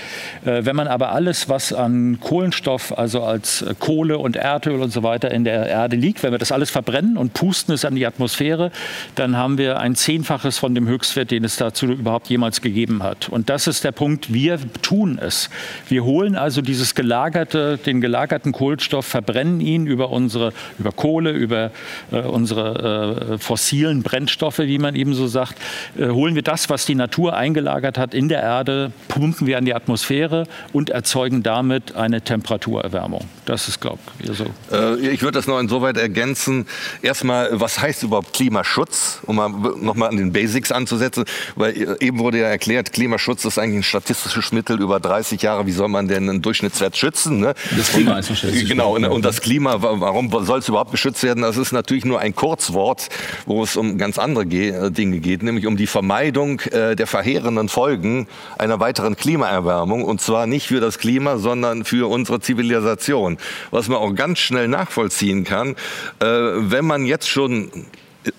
Äh, 0.45 0.65
wenn 0.65 0.75
man 0.75 0.87
aber 0.87 1.11
alles, 1.11 1.49
was 1.49 1.73
an 1.73 2.19
Kohlenstoff, 2.19 2.97
also 2.97 3.23
als 3.23 3.65
Kohle 3.79 4.17
und 4.17 4.35
Erdöl 4.35 4.81
und 4.81 4.91
so 4.91 5.03
weiter 5.03 5.31
in 5.31 5.43
der 5.43 5.67
Erde 5.67 5.95
liegt, 5.95 6.23
wenn 6.23 6.31
wir 6.31 6.39
das 6.39 6.51
alles 6.51 6.69
verbrennen 6.69 7.17
und 7.17 7.33
pusten 7.33 7.68
es 7.73 7.85
an 7.85 7.95
die 7.95 8.05
Atmosphäre, 8.05 8.71
dann 9.15 9.35
haben 9.37 9.57
wir 9.57 9.79
ein 9.79 9.95
Zehnfaches 9.95 10.57
von 10.57 10.75
dem 10.75 10.87
Höchstwert, 10.87 11.31
den 11.31 11.43
es 11.43 11.57
dazu 11.57 11.85
überhaupt 11.87 12.29
jemals 12.29 12.61
gegeben 12.61 13.03
hat. 13.03 13.29
Und 13.29 13.49
das 13.49 13.67
ist 13.67 13.83
der 13.83 13.91
Punkt, 13.91 14.33
wir 14.33 14.59
tun 14.81 15.19
es. 15.21 15.49
Wir 15.87 16.03
holen 16.03 16.35
also 16.35 16.61
dieses 16.61 16.95
gelagerte, 16.95 17.77
den 17.77 18.01
gelagerten 18.01 18.51
Kohlenstoff, 18.51 19.05
verbrennen 19.05 19.61
ihn 19.61 19.87
über 19.87 20.09
unsere, 20.09 20.53
über 20.77 20.91
Kohle, 20.91 21.31
über 21.31 21.71
äh, 22.11 22.19
unsere 22.19 23.33
äh, 23.33 23.37
fossilen 23.37 24.03
Brennstoffe, 24.03 24.59
wie 24.59 24.77
man 24.77 24.95
eben 24.95 25.13
so 25.13 25.27
sagt, 25.27 25.55
äh, 25.97 26.09
holen 26.09 26.35
wir 26.35 26.41
das, 26.43 26.69
was 26.69 26.85
die 26.85 26.95
Natur 26.95 27.35
eingelagert 27.35 27.97
hat 27.97 28.13
in 28.13 28.29
der 28.29 28.41
Erde, 28.41 28.91
pumpen 29.07 29.47
wir 29.47 29.57
an 29.57 29.65
die 29.65 29.73
Atmosphäre 29.73 30.47
und 30.73 30.89
erzeugen 30.89 31.43
damit 31.43 31.95
eine 31.95 32.21
Temperaturerwärmung. 32.21 33.25
Das 33.45 33.67
ist, 33.67 33.79
glaube 33.79 33.99
ich, 34.19 34.31
so. 34.31 34.45
Äh, 34.71 35.09
Ich 35.09 35.21
würde 35.21 35.37
das 35.37 35.47
noch 35.47 35.59
insoweit 35.59 35.97
ergänzen. 35.97 36.67
Erstmal, 37.01 37.58
was 37.59 37.79
heißt 37.81 38.03
überhaupt 38.03 38.33
Klimaschutz? 38.33 39.19
Um 39.25 39.35
mal 39.37 39.49
nochmal 39.49 40.09
an 40.09 40.17
den 40.17 40.31
Basics 40.31 40.71
anzusetzen. 40.71 41.25
Weil 41.55 41.71
äh, 41.75 41.95
eben 42.05 42.19
wurde 42.19 42.39
ja 42.39 42.47
erklärt, 42.47 42.93
Klimaschutz 42.93 43.45
ist 43.45 43.57
eigentlich 43.57 43.79
ein 43.79 43.83
statistisches 43.83 44.51
Mittel 44.51 44.79
über 44.81 44.99
30 44.99 45.41
Jahre. 45.41 45.65
Wie 45.65 45.71
soll 45.71 45.87
man 45.87 46.07
denn 46.07 46.29
ein 46.29 46.41
Durchschnittswert 46.41 46.97
schützen. 46.97 47.39
Ne? 47.39 47.53
Das 47.77 47.91
Klima 47.91 48.19
ist 48.19 48.27
verständlich. 48.27 48.67
Genau, 48.67 48.95
und, 48.95 49.05
und 49.05 49.25
das 49.25 49.41
Klima, 49.41 49.81
wa- 49.81 49.95
warum 49.99 50.29
soll 50.45 50.59
es 50.59 50.67
überhaupt 50.67 50.91
geschützt 50.91 51.23
werden? 51.23 51.41
Das 51.43 51.57
ist 51.57 51.71
natürlich 51.71 52.05
nur 52.05 52.19
ein 52.19 52.35
Kurzwort, 52.35 53.09
wo 53.45 53.63
es 53.63 53.75
um 53.77 53.97
ganz 53.97 54.17
andere 54.19 54.43
äh, 54.45 54.89
Dinge 54.91 55.19
geht, 55.19 55.43
nämlich 55.43 55.65
um 55.67 55.77
die 55.77 55.87
Vermeidung 55.87 56.59
äh, 56.61 56.95
der 56.95 57.07
verheerenden 57.07 57.69
Folgen 57.69 58.27
einer 58.57 58.79
weiteren 58.79 59.15
Klimaerwärmung. 59.15 60.03
Und 60.03 60.21
zwar 60.21 60.47
nicht 60.47 60.67
für 60.67 60.79
das 60.79 60.97
Klima, 60.99 61.37
sondern 61.37 61.85
für 61.85 62.09
unsere 62.09 62.39
Zivilisation. 62.39 63.37
Was 63.71 63.87
man 63.87 63.97
auch 63.97 64.13
ganz 64.15 64.39
schnell 64.39 64.67
nachvollziehen 64.67 65.43
kann, 65.43 65.75
äh, 66.19 66.25
wenn 66.25 66.85
man 66.85 67.05
jetzt 67.05 67.29
schon 67.29 67.48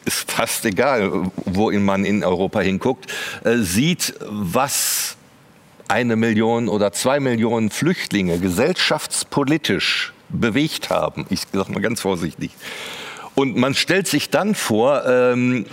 ist 0.05 0.31
fast 0.31 0.64
egal, 0.64 1.31
wo 1.44 1.70
man 1.73 2.05
in 2.05 2.25
Europa 2.25 2.61
hinguckt, 2.61 3.07
äh, 3.44 3.59
sieht, 3.59 4.14
was 4.20 5.16
eine 5.88 6.16
Million 6.16 6.68
oder 6.68 6.92
zwei 6.92 7.18
Millionen 7.18 7.70
Flüchtlinge 7.70 8.38
gesellschaftspolitisch 8.38 10.12
bewegt 10.29 10.90
haben. 10.90 11.27
Ich 11.31 11.42
sage 11.53 11.73
mal 11.73 11.81
ganz 11.81 12.01
vorsichtig. 12.01 12.53
Und 13.35 13.57
man 13.57 13.75
stellt 13.75 14.07
sich 14.07 14.31
dann 14.31 14.55
vor, 14.55 15.05
ähm, 15.07 15.66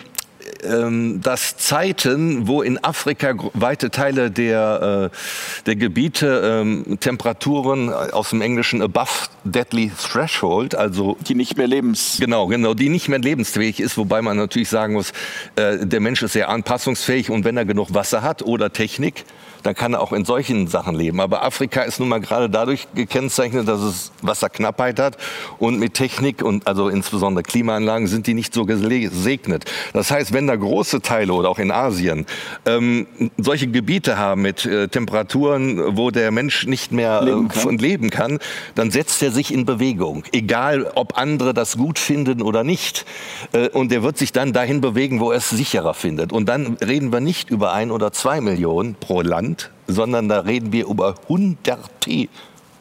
ähm, 0.64 1.22
dass 1.22 1.58
Zeiten, 1.58 2.48
wo 2.48 2.62
in 2.62 2.84
Afrika 2.84 3.34
weite 3.54 3.92
Teile 3.92 4.32
der, 4.32 5.12
äh, 5.12 5.64
der 5.66 5.76
Gebiete 5.76 6.62
ähm, 6.62 6.98
Temperaturen 7.00 7.92
aus 7.92 8.30
dem 8.32 8.42
Englischen 8.42 8.82
above 8.82 9.30
deadly 9.44 9.92
threshold, 10.02 10.76
also 10.76 11.18
Die 11.28 11.36
nicht 11.36 11.58
mehr 11.58 11.68
lebens... 11.68 12.18
Genau, 12.20 12.48
genau, 12.48 12.74
die 12.74 12.90
nicht 12.90 13.10
mehr 13.10 13.20
lebensfähig 13.20 13.80
ist, 13.80 13.98
wobei 13.98 14.22
man 14.22 14.38
natürlich 14.38 14.70
sagen 14.70 14.94
muss, 14.94 15.12
äh, 15.56 15.86
der 15.86 16.00
Mensch 16.00 16.22
ist 16.22 16.34
sehr 16.34 16.50
anpassungsfähig 16.50 17.30
und 17.30 17.44
wenn 17.46 17.58
er 17.58 17.66
genug 17.66 17.94
Wasser 17.94 18.22
hat 18.22 18.42
oder 18.42 18.72
Technik, 18.72 19.26
dann 19.64 19.76
kann 19.76 19.94
er 19.94 20.02
auch 20.02 20.14
in 20.14 20.26
solchen 20.26 20.68
Sachen 20.68 20.96
leben. 20.96 21.20
Aber 21.20 21.44
Afrika 21.44 21.82
ist 21.82 22.00
nun 22.00 22.10
mal 22.10 22.20
gerade 22.20 22.50
dadurch 22.50 22.88
gekennzeichnet, 22.96 23.68
dass 23.68 23.82
es 23.82 24.12
Wasserknappheit 24.22 25.00
hat 25.00 25.18
und 25.60 25.80
mit 25.80 25.94
Technik 25.94 26.42
und 26.44 26.68
also 26.68 26.90
insbesondere 26.90 27.44
Klimaanlagen 27.44 28.08
sind 28.08 28.28
die 28.28 28.34
nicht 28.34 28.54
so 28.54 28.66
gesegnet. 28.66 29.66
Das 29.94 30.12
heißt, 30.12 30.34
wenn 30.34 30.48
da 30.48 30.56
große 30.56 31.02
Teile 31.02 31.34
oder 31.34 31.50
auch 31.50 31.60
in 31.60 31.72
Asien 31.72 32.26
ähm, 32.66 33.08
solche 33.38 33.68
Gebiete 33.68 34.18
haben 34.18 34.42
mit 34.42 34.66
äh, 34.66 34.88
Temperaturen, 34.88 35.98
wo 35.98 36.12
der 36.12 36.32
Mensch 36.32 36.66
nicht 36.66 36.92
mehr 36.92 37.22
Leben 37.24 37.46
äh, 37.46 37.50
kann. 37.50 37.62
von 37.62 37.78
leben 37.78 38.10
kann, 38.10 38.40
dann 38.76 38.92
setzt 38.92 39.22
er 39.24 39.32
sich 39.32 39.54
in 39.54 39.66
Bewegung. 39.66 40.24
Egal, 40.32 40.92
ob 40.96 41.18
andere 41.18 41.54
das 41.54 41.78
gut 41.78 42.00
finden 42.00 42.42
oder 42.42 42.64
nicht. 42.64 43.06
Äh, 43.52 43.70
Und 43.70 43.92
er 43.92 44.04
wird 44.04 44.18
sich 44.18 44.32
dann 44.32 44.54
dahin 44.54 44.82
bewegen, 44.82 45.20
wo 45.20 45.32
er 45.32 45.38
es 45.38 45.50
sicherer 45.50 45.94
findet. 45.94 46.34
Und 46.34 46.48
dann 46.50 46.78
reden 46.84 47.12
wir 47.12 47.20
nicht 47.20 47.50
über 47.50 47.74
ein 47.74 47.92
oder 47.92 48.12
zwei 48.12 48.42
Millionen 48.42 48.96
pro 48.96 49.22
Land, 49.22 49.47
sondern 49.88 50.28
da 50.28 50.42
reden 50.42 50.72
wir 50.72 50.88
über 50.88 51.16
hunderte 51.30 52.28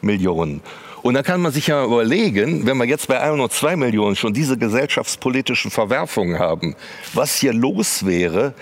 Millionen. 0.01 0.61
Und 1.03 1.13
da 1.13 1.23
kann 1.23 1.41
man 1.41 1.51
sich 1.51 1.67
ja 1.67 1.85
überlegen, 1.85 2.65
wenn 2.65 2.77
wir 2.77 2.85
jetzt 2.85 3.07
bei 3.07 3.19
ein 3.21 3.39
oder 3.39 3.49
zwei 3.49 3.75
Millionen 3.75 4.15
schon 4.15 4.33
diese 4.33 4.57
gesellschaftspolitischen 4.57 5.71
Verwerfungen 5.71 6.39
haben, 6.39 6.75
was 7.13 7.35
hier 7.35 7.53
los 7.53 8.05
wäre 8.05 8.53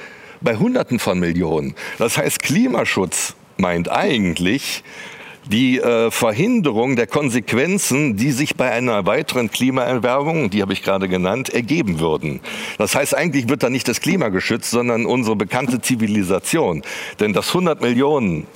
bei 0.42 0.56
Hunderten 0.56 1.00
von 1.00 1.20
Millionen. 1.20 1.76
Das 1.98 2.18
heißt, 2.18 2.42
Klimaschutz 2.42 3.36
meint 3.58 3.90
eigentlich, 3.90 4.84
die 5.46 5.80
äh, 5.80 6.12
Verhinderung 6.12 6.96
der 6.96 7.08
Konsequenzen, 7.08 8.18
die 8.18 8.32
sich 8.32 8.56
bei 8.56 8.72
einer 8.72 9.06
weiteren 9.06 9.52
Klimaerwärmung, 9.52 10.50
die 10.50 10.62
habe 10.62 10.74
ich 10.74 10.84
gerade 10.84 11.08
genannt, 11.08 11.50
ergeben 11.50 12.00
würden. 12.00 12.42
Das 12.78 12.96
heißt, 12.96 13.16
eigentlich 13.16 13.50
wird 13.50 13.64
da 13.64 13.70
nicht 13.70 13.88
das 13.88 14.02
Klima 14.02 14.30
geschützt, 14.30 14.72
sondern 14.72 15.06
unsere 15.06 15.36
bekannte 15.36 15.82
Zivilisation. 15.82 16.82
Denn 17.20 17.34
das 17.34 17.50
100 17.50 17.82
Millionen 17.82 18.48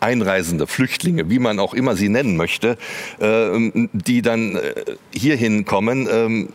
Einreisende, 0.00 0.66
Flüchtlinge, 0.66 1.30
wie 1.30 1.38
man 1.38 1.58
auch 1.58 1.72
immer 1.72 1.96
sie 1.96 2.08
nennen 2.08 2.36
möchte, 2.36 2.76
ähm, 3.20 3.88
die 3.92 4.22
dann 4.22 4.56
äh, 4.56 4.74
hierhin 5.12 5.64
kommen, 5.64 6.06
ähm, 6.10 6.48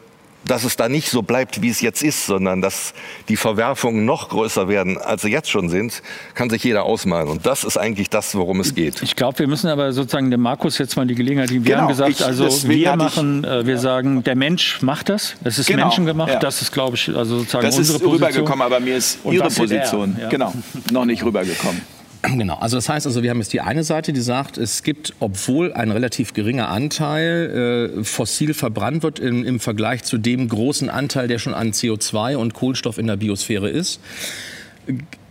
dass 0.45 0.63
es 0.63 0.75
da 0.75 0.89
nicht 0.89 1.09
so 1.09 1.21
bleibt, 1.21 1.61
wie 1.61 1.69
es 1.69 1.81
jetzt 1.81 2.01
ist, 2.03 2.25
sondern 2.25 2.61
dass 2.61 2.93
die 3.29 3.35
Verwerfungen 3.37 4.05
noch 4.05 4.29
größer 4.29 4.67
werden, 4.67 4.97
als 4.97 5.21
sie 5.21 5.29
jetzt 5.29 5.49
schon 5.49 5.69
sind, 5.69 6.01
kann 6.33 6.49
sich 6.49 6.63
jeder 6.63 6.83
ausmalen. 6.83 7.27
Und 7.29 7.45
das 7.45 7.63
ist 7.63 7.77
eigentlich 7.77 8.09
das, 8.09 8.33
worum 8.35 8.59
es 8.59 8.73
geht. 8.73 9.01
Ich 9.03 9.15
glaube, 9.15 9.39
wir 9.39 9.47
müssen 9.47 9.67
aber 9.69 9.93
sozusagen 9.93 10.31
dem 10.31 10.41
Markus 10.41 10.77
jetzt 10.79 10.95
mal 10.95 11.05
die 11.05 11.15
Gelegenheit 11.15 11.49
geben. 11.49 11.65
Wir 11.65 11.71
Genau, 11.75 11.83
haben 11.83 11.89
gesagt, 11.89 12.09
ich- 12.11 12.25
also 12.25 12.45
wir 12.67 12.91
hatte 12.91 13.05
ich- 13.07 13.15
machen, 13.15 13.43
äh, 13.43 13.65
wir 13.65 13.77
sagen, 13.77 14.23
der 14.23 14.35
Mensch 14.35 14.81
macht 14.81 15.09
das. 15.09 15.35
Es 15.43 15.59
ist 15.59 15.67
Genau, 15.67 15.85
menschengemacht. 15.85 16.31
ja. 16.33 16.39
Das 16.39 16.61
ist, 16.61 16.71
glaube 16.71 16.95
ich, 16.95 17.07
also 17.09 17.39
sozusagen 17.39 17.65
Das 17.65 17.77
unsere 17.77 17.97
ist 17.97 18.03
Position. 18.03 18.27
rübergekommen, 18.29 18.65
aber 18.65 18.79
mir 18.79 18.95
ist 18.97 19.19
Und 19.23 19.33
Ihre 19.33 19.43
das 19.43 19.55
Position 19.55 20.17
ja. 20.19 20.29
genau 20.29 20.53
noch 20.91 21.05
nicht 21.05 21.23
rübergekommen. 21.23 21.81
Genau, 22.37 22.55
also 22.55 22.77
das 22.77 22.87
heißt, 22.87 23.05
also 23.05 23.23
wir 23.23 23.29
haben 23.29 23.39
jetzt 23.39 23.53
die 23.53 23.61
eine 23.61 23.83
Seite, 23.83 24.13
die 24.13 24.21
sagt, 24.21 24.57
es 24.57 24.83
gibt, 24.83 25.13
obwohl 25.19 25.73
ein 25.73 25.91
relativ 25.91 26.33
geringer 26.33 26.69
Anteil 26.69 27.93
äh, 27.99 28.03
fossil 28.03 28.53
verbrannt 28.53 29.03
wird 29.03 29.19
im, 29.19 29.43
im 29.45 29.59
Vergleich 29.59 30.03
zu 30.03 30.17
dem 30.17 30.47
großen 30.47 30.89
Anteil, 30.89 31.27
der 31.27 31.39
schon 31.39 31.53
an 31.53 31.71
CO2 31.71 32.35
und 32.35 32.53
Kohlenstoff 32.53 32.97
in 32.97 33.07
der 33.07 33.17
Biosphäre 33.17 33.69
ist, 33.69 33.99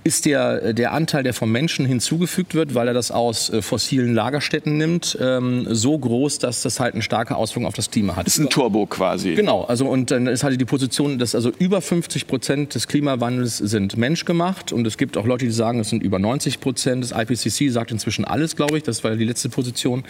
ist 0.02 0.24
der, 0.24 0.72
der 0.72 0.92
Anteil, 0.92 1.22
der 1.22 1.34
vom 1.34 1.52
Menschen 1.52 1.86
hinzugefügt 1.86 2.54
wird, 2.54 2.74
weil 2.74 2.88
er 2.88 2.94
das 2.94 3.10
aus 3.10 3.50
äh, 3.50 3.62
fossilen 3.62 4.14
Lagerstätten 4.14 4.76
nimmt, 4.78 5.18
ähm, 5.20 5.66
so 5.68 5.98
groß, 5.98 6.38
dass 6.38 6.62
das 6.62 6.80
halt 6.80 6.94
eine 6.94 7.02
starke 7.02 7.36
Auswirkung 7.36 7.66
auf 7.66 7.74
das 7.74 7.90
Klima 7.90 8.16
hat. 8.16 8.26
Das 8.26 8.34
ist 8.34 8.40
ein 8.40 8.50
Turbo 8.50 8.86
quasi. 8.86 9.34
Genau, 9.34 9.64
also 9.64 9.86
und 9.86 10.10
dann 10.10 10.26
ist 10.26 10.42
halt 10.42 10.60
die 10.60 10.64
Position, 10.64 11.18
dass 11.18 11.34
also 11.34 11.52
über 11.58 11.80
50 11.80 12.26
Prozent 12.26 12.74
des 12.74 12.88
Klimawandels 12.88 13.58
sind 13.58 13.96
menschgemacht 13.96 14.72
und 14.72 14.86
es 14.86 14.96
gibt 14.96 15.16
auch 15.16 15.26
Leute, 15.26 15.44
die 15.44 15.50
sagen, 15.50 15.80
es 15.80 15.90
sind 15.90 16.02
über 16.02 16.18
90 16.18 16.60
Prozent. 16.60 17.04
Das 17.04 17.12
IPCC 17.12 17.70
sagt 17.70 17.90
inzwischen 17.92 18.24
alles, 18.24 18.56
glaube 18.56 18.78
ich. 18.78 18.82
Das 18.82 19.04
war 19.04 19.14
die 19.16 19.24
letzte 19.24 19.48
Position. 19.48 20.04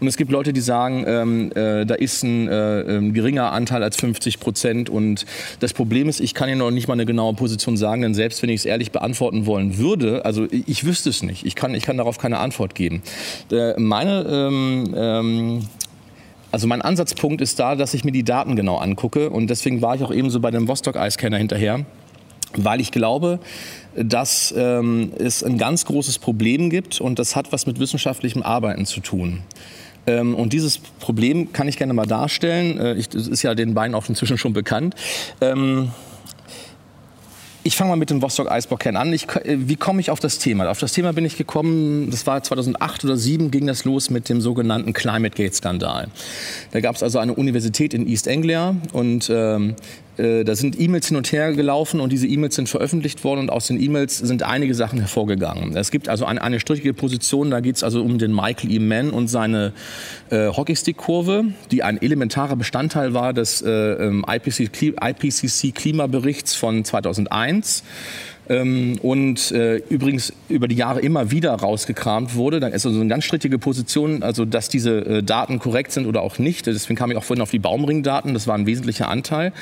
Und 0.00 0.06
es 0.06 0.16
gibt 0.16 0.30
Leute, 0.30 0.52
die 0.52 0.60
sagen, 0.60 1.04
ähm, 1.06 1.52
äh, 1.54 1.84
da 1.84 1.94
ist 1.94 2.22
ein, 2.22 2.48
äh, 2.48 2.98
ein 2.98 3.12
geringer 3.14 3.52
Anteil 3.52 3.82
als 3.82 3.96
50 3.96 4.40
Prozent. 4.40 4.90
Und 4.90 5.26
das 5.60 5.72
Problem 5.72 6.08
ist, 6.08 6.20
ich 6.20 6.34
kann 6.34 6.48
Ihnen 6.48 6.58
noch 6.58 6.70
nicht 6.70 6.88
mal 6.88 6.94
eine 6.94 7.06
genaue 7.06 7.34
Position 7.34 7.76
sagen, 7.76 8.02
denn 8.02 8.14
selbst 8.14 8.42
wenn 8.42 8.50
ich 8.50 8.60
es 8.60 8.64
ehrlich 8.64 8.92
beantworten 9.24 9.46
wollen 9.46 9.78
würde, 9.78 10.24
also 10.24 10.46
ich, 10.50 10.84
wüsste 10.84 11.10
es 11.10 11.22
nicht. 11.22 11.46
Ich 11.46 11.54
kann, 11.54 11.74
ich 11.74 11.84
kann 11.84 11.96
darauf 11.96 12.18
keine 12.18 12.38
Antwort 12.38 12.74
geben. 12.74 13.02
Äh, 13.50 13.78
meine 13.80 14.26
ähm, 14.28 14.94
ähm, 14.94 15.68
also 16.52 16.68
mein 16.68 16.82
Ansatzpunkt 16.82 17.40
ist 17.40 17.58
da, 17.58 17.74
dass 17.74 17.94
ich 17.94 18.04
mir 18.04 18.12
die 18.12 18.22
Daten 18.22 18.54
genau 18.54 18.76
angucke 18.76 19.30
und 19.30 19.48
deswegen 19.48 19.82
war 19.82 19.96
ich 19.96 20.04
auch 20.04 20.12
eben 20.12 20.30
so 20.30 20.38
bei 20.38 20.52
dem 20.52 20.68
Vostok-Eiskenner 20.68 21.36
hinterher, 21.36 21.84
weil 22.56 22.80
ich 22.80 22.92
glaube, 22.92 23.40
dass 23.96 24.54
ähm, 24.56 25.12
es 25.18 25.42
ein 25.42 25.58
ganz 25.58 25.84
großes 25.84 26.18
Problem 26.18 26.70
gibt 26.70 27.00
und 27.00 27.18
das 27.18 27.34
hat 27.34 27.50
was 27.50 27.66
mit 27.66 27.80
wissenschaftlichem 27.80 28.42
Arbeiten 28.42 28.86
zu 28.86 29.00
tun. 29.00 29.40
Ähm, 30.06 30.34
und 30.36 30.52
dieses 30.52 30.78
Problem 30.78 31.52
kann 31.52 31.66
ich 31.66 31.76
gerne 31.76 31.94
mal 31.94 32.06
darstellen. 32.06 32.78
Äh, 32.78 32.94
ich, 32.94 33.08
das 33.08 33.26
ist 33.26 33.42
ja 33.42 33.54
den 33.54 33.74
beiden 33.74 33.96
auch 33.96 34.08
inzwischen 34.08 34.38
schon 34.38 34.52
bekannt. 34.52 34.94
Ich 37.66 37.76
fange 37.76 37.88
mal 37.88 37.96
mit 37.96 38.10
dem 38.10 38.20
Vostok 38.20 38.50
Eisbohrkern 38.50 38.94
an. 38.94 39.10
Ich, 39.14 39.26
äh, 39.36 39.56
wie 39.56 39.76
komme 39.76 39.98
ich 39.98 40.10
auf 40.10 40.20
das 40.20 40.38
Thema? 40.38 40.68
Auf 40.70 40.80
das 40.80 40.92
Thema 40.92 41.14
bin 41.14 41.24
ich 41.24 41.38
gekommen, 41.38 42.10
das 42.10 42.26
war 42.26 42.42
2008 42.42 43.04
oder 43.04 43.14
2007 43.14 43.50
ging 43.50 43.66
das 43.66 43.86
los 43.86 44.10
mit 44.10 44.28
dem 44.28 44.42
sogenannten 44.42 44.92
Climate 44.92 45.34
Gate 45.34 45.54
Skandal. 45.54 46.08
Da 46.72 46.80
gab 46.80 46.94
es 46.94 47.02
also 47.02 47.18
eine 47.18 47.32
Universität 47.32 47.94
in 47.94 48.06
East 48.06 48.28
Anglia 48.28 48.76
und 48.92 49.30
ähm, 49.30 49.76
äh, 50.16 50.44
da 50.44 50.54
sind 50.54 50.78
E-Mails 50.80 51.08
hin 51.08 51.16
und 51.16 51.32
her 51.32 51.52
gelaufen 51.52 52.00
und 52.00 52.12
diese 52.12 52.26
E-Mails 52.26 52.54
sind 52.54 52.68
veröffentlicht 52.68 53.24
worden 53.24 53.40
und 53.40 53.50
aus 53.50 53.66
den 53.66 53.80
E-Mails 53.80 54.18
sind 54.18 54.42
einige 54.42 54.74
Sachen 54.74 54.98
hervorgegangen. 54.98 55.76
Es 55.76 55.90
gibt 55.90 56.08
also 56.08 56.24
eine, 56.24 56.42
eine 56.42 56.60
strittige 56.60 56.94
Position, 56.94 57.50
da 57.50 57.60
geht 57.60 57.76
es 57.76 57.82
also 57.82 58.02
um 58.02 58.18
den 58.18 58.34
Michael 58.34 58.70
E. 58.70 58.78
Mann 58.78 59.10
und 59.10 59.28
seine 59.28 59.72
äh, 60.30 60.48
Hockeystick-Kurve, 60.48 61.44
die 61.70 61.82
ein 61.82 62.00
elementarer 62.00 62.56
Bestandteil 62.56 63.14
war 63.14 63.32
des 63.32 63.62
äh, 63.62 63.70
ähm, 63.70 64.24
IPCC, 64.28 64.94
IPCC-Klimaberichts 65.00 66.54
von 66.54 66.84
2001. 66.84 67.84
Ähm, 68.48 68.98
und 69.02 69.52
äh, 69.52 69.76
übrigens 69.88 70.32
über 70.48 70.68
die 70.68 70.76
Jahre 70.76 71.00
immer 71.00 71.30
wieder 71.30 71.52
rausgekramt 71.52 72.34
wurde. 72.34 72.60
Da 72.60 72.68
ist 72.68 72.84
also 72.84 73.00
eine 73.00 73.08
ganz 73.08 73.24
strittige 73.24 73.58
Position, 73.58 74.22
also 74.22 74.44
dass 74.44 74.68
diese 74.68 74.98
äh, 74.98 75.22
Daten 75.22 75.58
korrekt 75.58 75.92
sind 75.92 76.06
oder 76.06 76.20
auch 76.20 76.38
nicht. 76.38 76.66
Deswegen 76.66 76.96
kam 76.96 77.10
ich 77.10 77.16
auch 77.16 77.24
vorhin 77.24 77.42
auf 77.42 77.50
die 77.50 77.58
Baumringdaten, 77.58 78.34
das 78.34 78.46
war 78.46 78.54
ein 78.54 78.66
wesentlicher 78.66 79.08
Anteil. 79.08 79.52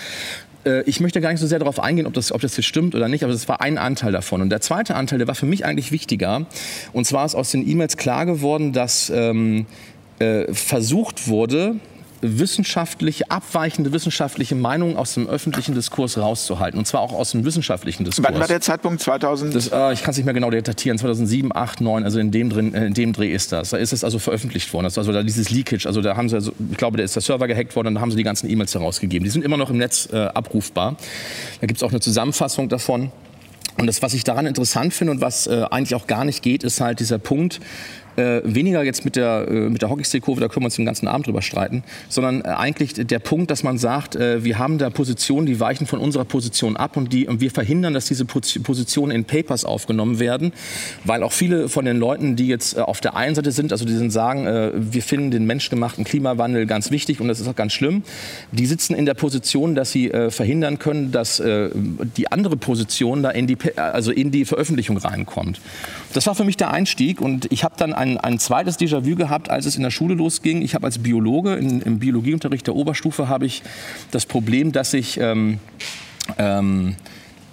Äh, 0.65 0.83
Ich 0.83 1.01
möchte 1.01 1.21
gar 1.21 1.31
nicht 1.31 1.41
so 1.41 1.47
sehr 1.47 1.61
darauf 1.61 1.79
eingehen, 1.81 2.07
ob 2.07 2.15
das, 2.15 2.33
ob 2.33 2.41
das 2.41 2.57
jetzt 2.57 2.67
stimmt 2.67 2.95
oder 2.95 3.09
nicht, 3.09 3.23
aber 3.23 3.33
das 3.33 3.49
war 3.49 3.61
ein 3.61 3.79
Anteil 3.79 4.11
davon. 4.11 4.43
Und 4.43 4.51
der 4.51 4.61
zweite 4.61 4.97
Anteil, 4.97 5.19
der 5.19 5.29
war 5.29 5.37
für 5.37 5.47
mich 5.47 5.65
eigentlich 5.65 5.93
wichtiger. 5.93 6.47
Und 6.93 7.07
zwar 7.07 7.25
ist 7.25 7.37
aus 7.37 7.53
den 7.53 7.69
E-Mails 7.69 7.97
klar 7.97 8.27
geworden, 8.27 8.73
dass 8.73 9.11
ähm, 9.15 9.67
äh, 10.19 10.53
versucht 10.53 11.29
wurde, 11.29 11.77
wissenschaftliche, 12.23 13.31
abweichende 13.31 13.93
wissenschaftliche 13.93 14.55
Meinungen 14.55 14.97
aus 14.97 15.15
dem 15.15 15.29
öffentlichen 15.29 15.75
Diskurs 15.75 16.17
rauszuhalten. 16.17 16.79
Und 16.79 16.87
zwar 16.87 17.01
auch 17.01 17.13
aus 17.13 17.33
dem 17.33 17.45
wissenschaftlichen 17.45 18.05
Diskurs. 18.05 18.27
Wann 18.27 18.41
war 18.41 18.47
der 18.47 18.61
Zeitpunkt? 18.61 19.03
2000? 19.03 19.55
Das, 19.55 19.69
äh, 19.69 19.93
ich 19.93 20.03
kann 20.03 20.13
es 20.13 20.17
nicht 20.17 20.25
mehr 20.25 20.35
genau 20.35 20.51
datieren, 20.51 20.99
2007, 20.99 21.55
8, 21.55 21.81
9, 21.81 22.05
also 22.05 22.21
in 22.21 22.31
dem, 22.31 22.49
drin, 22.49 22.75
äh, 22.75 22.87
in 22.87 22.95
dem 22.95 23.13
Dreh 23.13 23.33
ist 23.33 23.53
das. 23.53 23.71
Da 23.71 23.77
ist 23.77 23.93
es 23.93 24.05
also 24.05 24.19
veröffentlicht 24.19 24.73
worden. 24.73 24.87
Also 24.87 25.13
da 25.13 25.23
dieses 25.23 25.51
Leakage, 25.51 25.87
also 25.87 26.01
da 26.01 26.17
haben 26.17 26.29
sie, 26.29 26.37
also, 26.37 26.53
ich 26.71 26.77
glaube, 26.77 26.97
da 26.97 27.05
ist 27.05 27.17
der 27.17 27.23
Server 27.23 27.49
gehackt 27.49 27.75
worden 27.75 27.89
und 27.89 27.95
da 27.97 28.01
haben 28.01 28.11
sie 28.11 28.17
die 28.17 28.23
ganzen 28.23 28.49
E-Mails 28.49 28.75
herausgegeben. 28.75 29.25
Die 29.25 29.31
sind 29.31 29.45
immer 29.45 29.57
noch 29.57 29.71
im 29.71 29.79
Netz 29.79 30.09
äh, 30.13 30.17
abrufbar. 30.17 30.97
Da 31.61 31.67
gibt 31.67 31.79
es 31.79 31.83
auch 31.83 31.91
eine 31.91 32.01
Zusammenfassung 32.01 32.69
davon. 32.69 33.11
Und 33.79 33.87
das, 33.87 34.03
was 34.03 34.13
ich 34.15 34.23
daran 34.23 34.47
interessant 34.47 34.93
finde 34.93 35.13
und 35.13 35.21
was 35.21 35.47
äh, 35.47 35.65
eigentlich 35.71 35.95
auch 35.95 36.07
gar 36.07 36.25
nicht 36.25 36.43
geht, 36.43 36.63
ist 36.63 36.81
halt 36.81 37.01
dieser 37.01 37.19
Punkt, 37.19 37.61
äh, 38.17 38.41
weniger 38.45 38.83
jetzt 38.83 39.05
mit 39.05 39.17
der, 39.17 39.47
äh, 39.49 39.53
mit 39.69 39.83
der 39.83 39.91
Hockeystick-Kurve, 39.91 40.41
da 40.41 40.49
können 40.49 40.63
wir 40.63 40.67
uns 40.67 40.77
den 40.77 40.85
ganzen 40.85 41.09
Abend 41.09 41.27
drüber 41.27 41.43
streiten, 41.43 41.83
sondern 42.09 42.43
äh, 42.43 42.49
eigentlich 42.49 42.95
der 42.95 43.19
Punkt, 43.19 43.51
dass 43.51 43.63
man 43.63 43.79
sagt, 43.79 44.17
äh, 44.17 44.45
wir 44.45 44.59
haben 44.59 44.79
da 44.79 44.91
Positionen, 44.91 45.47
die 45.47 45.61
weichen 45.61 45.87
von 45.87 45.99
unserer 45.99 46.25
Position 46.25 46.77
ab 46.77 46.97
und, 46.97 47.13
die, 47.13 47.27
und 47.27 47.41
wir 47.41 47.51
verhindern, 47.51 47.95
dass 47.95 48.07
diese 48.07 48.25
Positionen 48.25 49.13
in 49.13 49.25
Papers 49.25 49.65
aufgenommen 49.65 50.19
werden, 50.19 50.53
weil 51.05 51.23
auch 51.23 51.33
viele 51.33 51.69
von 51.69 51.85
den 51.85 51.99
Leuten, 51.99 52.37
die 52.37 52.49
jetzt 52.49 52.77
äh, 52.77 52.81
auf 52.81 53.01
der 53.01 53.17
einen 53.17 53.35
Seite 53.35 53.53
sind, 53.53 53.73
also 53.73 53.85
die 53.85 53.95
sind 53.95 54.11
sagen, 54.11 54.47
äh, 54.47 54.73
wir 54.75 55.03
finden 55.03 55.31
den 55.31 55.47
menschgemachten 55.47 56.05
Klimawandel 56.05 56.67
ganz 56.67 56.91
wichtig 56.91 57.21
und 57.21 57.29
das 57.29 57.41
ist 57.41 57.49
auch 57.49 57.57
ganz 57.57 57.73
schlimm, 57.73 58.03
die 58.53 58.67
sitzen 58.67 58.95
in 58.95 59.07
der 59.07 59.15
Position, 59.15 59.75
dass 59.75 59.93
sie 59.93 60.11
verhindern 60.29 60.79
können, 60.79 61.13
dass 61.13 61.43
die 61.43 62.33
andere 62.33 62.57
Position 62.57 63.23
da 63.23 63.31
in 63.31 63.47
die, 63.47 63.57
also 63.77 64.11
in 64.11 64.31
die 64.31 64.45
Veröffentlichung 64.45 64.97
reinkommt. 64.97 65.61
Das 66.13 66.27
war 66.27 66.35
für 66.35 66.45
mich 66.45 66.57
der 66.57 66.71
Einstieg 66.71 67.21
und 67.21 67.51
ich 67.51 67.65
habe 67.65 67.75
dann 67.79 67.93
ein, 68.03 68.19
ein 68.19 68.39
zweites 68.39 68.79
Déjà-vu 68.79 69.15
gehabt, 69.15 69.49
als 69.49 69.65
es 69.65 69.77
in 69.77 69.83
der 69.83 69.91
Schule 69.91 70.15
losging. 70.15 70.61
Ich 70.63 70.75
habe 70.75 70.87
als 70.87 70.99
Biologe 70.99 71.55
in, 71.55 71.81
im 71.81 71.99
Biologieunterricht 72.01 72.67
der 72.67 72.75
Oberstufe 72.75 73.29
habe 73.29 73.47
ich 73.47 73.63
das 74.11 74.27
Problem, 74.27 74.73
dass 74.73 74.93
ich 74.93 75.19
ähm, 75.19 75.59
ähm, 76.37 76.97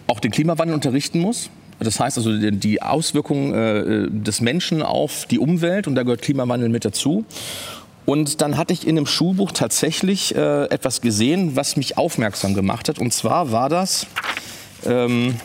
auch 0.08 0.20
den 0.20 0.32
Klimawandel 0.32 0.74
unterrichten 0.74 1.20
muss. 1.20 1.50
Das 1.80 2.00
heißt 2.00 2.18
also 2.18 2.36
die 2.38 2.82
Auswirkungen 2.82 3.54
äh, 3.54 4.08
des 4.10 4.42
Menschen 4.42 4.82
auf 4.82 5.26
die 5.28 5.40
Umwelt 5.40 5.88
und 5.88 5.96
da 5.96 6.04
gehört 6.04 6.22
Klimawandel 6.24 6.68
mit 6.68 6.84
dazu. 6.84 7.26
Und 8.06 8.42
dann 8.42 8.58
hatte 8.58 8.74
ich 8.74 8.88
in 8.88 8.96
dem 8.96 9.06
Schulbuch 9.06 9.52
tatsächlich 9.52 10.36
äh, 10.36 10.66
etwas 10.66 11.00
gesehen, 11.00 11.56
was 11.56 11.78
mich 11.78 11.98
aufmerksam 11.98 12.56
gemacht 12.56 12.90
hat. 12.90 12.98
Und 12.98 13.14
zwar 13.14 13.52
war 13.52 13.70
das 13.70 14.08
ähm, 14.86 15.36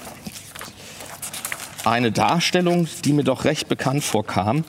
eine 1.86 2.12
Darstellung, 2.12 2.88
die 3.04 3.12
mir 3.12 3.24
doch 3.24 3.44
recht 3.44 3.68
bekannt 3.68 4.04
vorkam. 4.04 4.64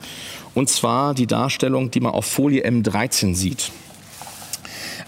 Und 0.54 0.68
zwar 0.70 1.14
die 1.14 1.26
Darstellung, 1.26 1.90
die 1.90 2.00
man 2.00 2.12
auf 2.12 2.26
Folie 2.26 2.66
M13 2.66 3.34
sieht. 3.34 3.70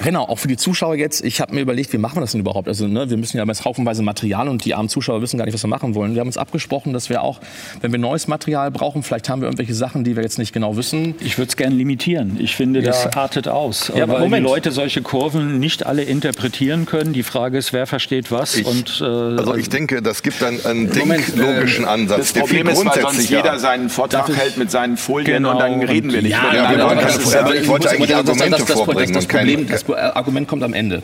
Genau, 0.03 0.25
auch 0.25 0.39
für 0.39 0.49
die 0.49 0.57
Zuschauer 0.57 0.95
jetzt. 0.95 1.25
Ich 1.25 1.41
habe 1.41 1.55
mir 1.55 1.61
überlegt, 1.61 1.93
wie 1.93 1.99
machen 1.99 2.17
wir 2.17 2.21
das 2.21 2.33
denn 2.33 2.41
überhaupt? 2.41 2.69
Also 2.69 2.87
ne, 2.87 3.11
wir 3.11 3.17
müssen 3.17 3.37
ja 3.37 3.45
jetzt 3.45 3.65
haufenweise 3.65 4.03
Material 4.03 4.49
und 4.49 4.65
die 4.65 4.75
armen 4.75 4.89
Zuschauer 4.89 5.23
wissen 5.23 5.39
gar 5.39 5.45
nicht, 5.45 5.55
was 5.55 5.63
wir 5.65 5.69
machen 5.69 5.95
wollen. 5.95 6.15
Wir 6.15 6.21
haben 6.21 6.29
uns 6.29 6.39
abgesprochen, 6.39 6.93
dass 6.93 7.09
wir 7.11 7.23
auch, 7.23 7.41
wenn 7.81 7.91
wir 7.91 7.99
neues 7.99 8.29
Material 8.29 8.71
brauchen, 8.71 9.03
vielleicht 9.03 9.29
haben 9.29 9.41
wir 9.43 9.47
irgendwelche 9.49 9.75
Sachen, 9.75 10.05
die 10.05 10.15
wir 10.17 10.23
jetzt 10.23 10.39
nicht 10.39 10.53
genau 10.53 10.77
wissen. 10.77 11.15
Ich 11.21 11.37
würde 11.39 11.49
es 11.49 11.57
gerne 11.57 11.75
limitieren. 11.75 12.37
Ich 12.41 12.55
finde, 12.55 12.83
das 12.83 13.05
Ja. 13.05 13.11
artet 13.17 13.49
aus. 13.49 13.91
Ja, 13.95 14.05
aber 14.05 14.15
weil 14.15 14.21
Moment. 14.21 14.47
die 14.47 14.51
Leute 14.51 14.71
solche 14.71 15.03
Kurven 15.03 15.59
nicht 15.59 15.85
alle 15.87 16.05
interpretieren 16.05 16.87
können. 16.87 17.13
Die 17.13 17.23
Frage 17.25 17.59
ist, 17.59 17.73
wer 17.73 17.87
versteht 17.87 18.31
was. 18.31 18.55
Ich- 18.57 18.67
und, 18.67 19.01
äh, 19.01 19.05
Also 19.05 19.57
ich 19.57 19.69
denke, 19.69 20.01
das 20.01 20.23
gibt 20.23 20.43
einen, 20.45 20.65
einen 20.65 20.89
Moment, 20.97 21.27
denklogischen 21.37 21.85
Ansatz, 21.87 22.19
Das 22.19 22.33
der 22.35 22.41
Problem 22.43 22.69
ist, 22.69 22.85
weil 22.85 23.01
sonst 23.03 23.31
jeder 23.31 23.59
seinen 23.59 23.89
Vortrag 23.89 24.29
hält 24.37 24.57
mit 24.59 24.71
seinen 24.71 24.97
Folien 24.97 25.27
Genau. 25.39 25.53
und 25.53 25.59
dann 25.59 25.81
reden 25.83 26.13
wir 26.13 26.23
nicht 26.23 26.31
Ja, 26.33 26.43
mehr. 26.43 26.55
ja, 26.55 26.63
wir 26.63 26.69
miteinander. 26.77 26.87
wollen 27.03 27.19
Das 27.19 27.33
keine 27.33 27.49
ja- 27.57 27.61
Ich 27.63 27.69
wollte 27.69 27.91
eigentlich 27.91 28.15
Argumente 28.15 28.51
das, 28.59 28.65
das, 28.65 28.77
vorbringen 28.77 29.13
Das, 29.15 29.27
Problem, 29.27 29.67
das 29.69 29.88
Argument 29.97 30.49
kommt 30.49 30.63
am 30.63 30.75
Ende. 30.75 31.03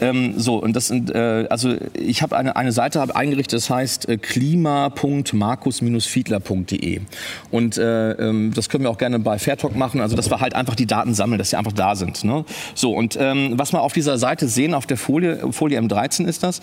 Ähm, 0.00 0.34
so, 0.36 0.56
und 0.56 0.74
das 0.74 0.88
sind, 0.88 1.14
äh, 1.14 1.46
also 1.50 1.74
ich 1.94 2.22
habe 2.22 2.36
eine, 2.36 2.56
eine 2.56 2.72
Seite 2.72 3.00
hab 3.00 3.14
eingerichtet, 3.16 3.58
das 3.58 3.70
heißt 3.70 4.08
äh, 4.08 4.16
klima.markus-fiedler.de. 4.16 7.00
Und 7.50 7.78
äh, 7.78 8.12
ähm, 8.12 8.52
das 8.54 8.68
können 8.68 8.84
wir 8.84 8.90
auch 8.90 8.98
gerne 8.98 9.18
bei 9.18 9.38
Fairtalk 9.38 9.74
machen, 9.76 10.00
also 10.00 10.16
dass 10.16 10.30
wir 10.30 10.40
halt 10.40 10.54
einfach 10.54 10.74
die 10.74 10.86
Daten 10.86 11.14
sammeln, 11.14 11.38
dass 11.38 11.50
sie 11.50 11.56
einfach 11.56 11.72
da 11.72 11.96
sind. 11.96 12.24
Ne? 12.24 12.44
So, 12.74 12.94
und 12.94 13.16
ähm, 13.20 13.52
was 13.56 13.72
wir 13.72 13.82
auf 13.82 13.92
dieser 13.92 14.18
Seite 14.18 14.48
sehen, 14.48 14.74
auf 14.74 14.86
der 14.86 14.96
Folie, 14.96 15.52
Folie 15.52 15.78
M13 15.80 16.26
ist 16.26 16.42
das, 16.42 16.60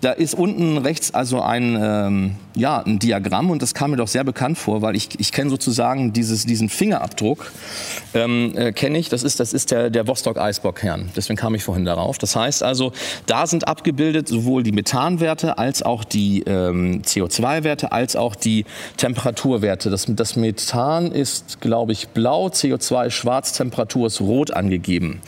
da 0.00 0.12
ist 0.12 0.34
unten 0.34 0.78
rechts 0.78 1.14
also 1.14 1.42
ein, 1.42 1.78
ähm, 1.80 2.34
ja, 2.54 2.82
ein 2.82 2.98
Diagramm 2.98 3.50
und 3.50 3.62
das 3.62 3.74
kam 3.74 3.92
mir 3.92 3.96
doch 3.96 4.08
sehr 4.08 4.24
bekannt 4.24 4.58
vor, 4.58 4.82
weil 4.82 4.96
ich, 4.96 5.08
ich 5.18 5.32
kenne 5.32 5.50
sozusagen 5.50 6.12
dieses, 6.12 6.46
diesen 6.46 6.68
Fingerabdruck, 6.68 7.52
ähm, 8.14 8.52
äh, 8.56 8.72
kenne 8.72 8.98
ich, 8.98 9.08
das 9.08 9.22
ist, 9.22 9.40
das 9.40 9.52
ist 9.52 9.70
der, 9.70 9.90
der 9.90 10.06
Vostok-Eisbock-Kern. 10.06 11.10
Deswegen 11.16 11.36
kam 11.36 11.54
ich 11.54 11.64
vorhin 11.64 11.84
darauf. 11.84 12.18
Das 12.18 12.36
heißt 12.36 12.62
also, 12.62 12.92
da 13.26 13.46
sind 13.46 13.68
abgebildet 13.68 14.28
sowohl 14.28 14.62
die 14.62 14.72
Methanwerte 14.72 15.58
als 15.58 15.82
auch 15.82 16.04
die 16.04 16.42
ähm, 16.46 17.02
CO2-Werte, 17.02 17.92
als 17.92 18.16
auch 18.16 18.34
die 18.34 18.64
Temperaturwerte. 18.96 19.90
Das, 19.90 20.06
das 20.08 20.36
Methan 20.36 21.12
ist, 21.12 21.60
glaube 21.60 21.92
ich, 21.92 22.08
blau, 22.08 22.46
CO2 22.48 23.06
ist 23.06 23.14
schwarz, 23.14 23.52
Temperatur 23.52 24.06
ist 24.06 24.20
rot 24.20 24.52
angegeben. 24.52 25.20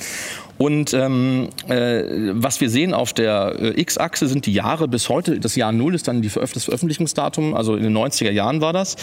Und 0.56 0.94
ähm, 0.94 1.48
äh, 1.68 2.04
was 2.32 2.60
wir 2.60 2.70
sehen 2.70 2.94
auf 2.94 3.12
der 3.12 3.56
äh, 3.58 3.80
X-Achse 3.80 4.28
sind 4.28 4.46
die 4.46 4.52
Jahre 4.52 4.86
bis 4.86 5.08
heute. 5.08 5.40
Das 5.40 5.56
Jahr 5.56 5.72
Null 5.72 5.94
ist 5.94 6.06
dann 6.06 6.22
die 6.22 6.28
Veröf 6.28 6.52
das 6.52 6.64
Veröffentlichungsdatum, 6.64 7.54
also 7.54 7.74
in 7.74 7.82
den 7.82 7.96
90er 7.96 8.30
Jahren 8.30 8.60
war 8.60 8.72
das. 8.72 8.96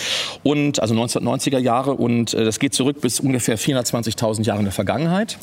Und, 0.44 0.82
also 0.82 0.96
1990er 0.96 1.60
Jahre. 1.60 1.94
Und 1.96 2.34
äh, 2.34 2.46
das 2.46 2.60
geht 2.60 2.74
zurück 2.74 3.02
bis 3.02 3.20
ungefähr 3.20 3.60
420.000 3.60 4.44
Jahre 4.44 4.60
in 4.60 4.66
der 4.66 4.74
Vergangenheit. 4.74 5.38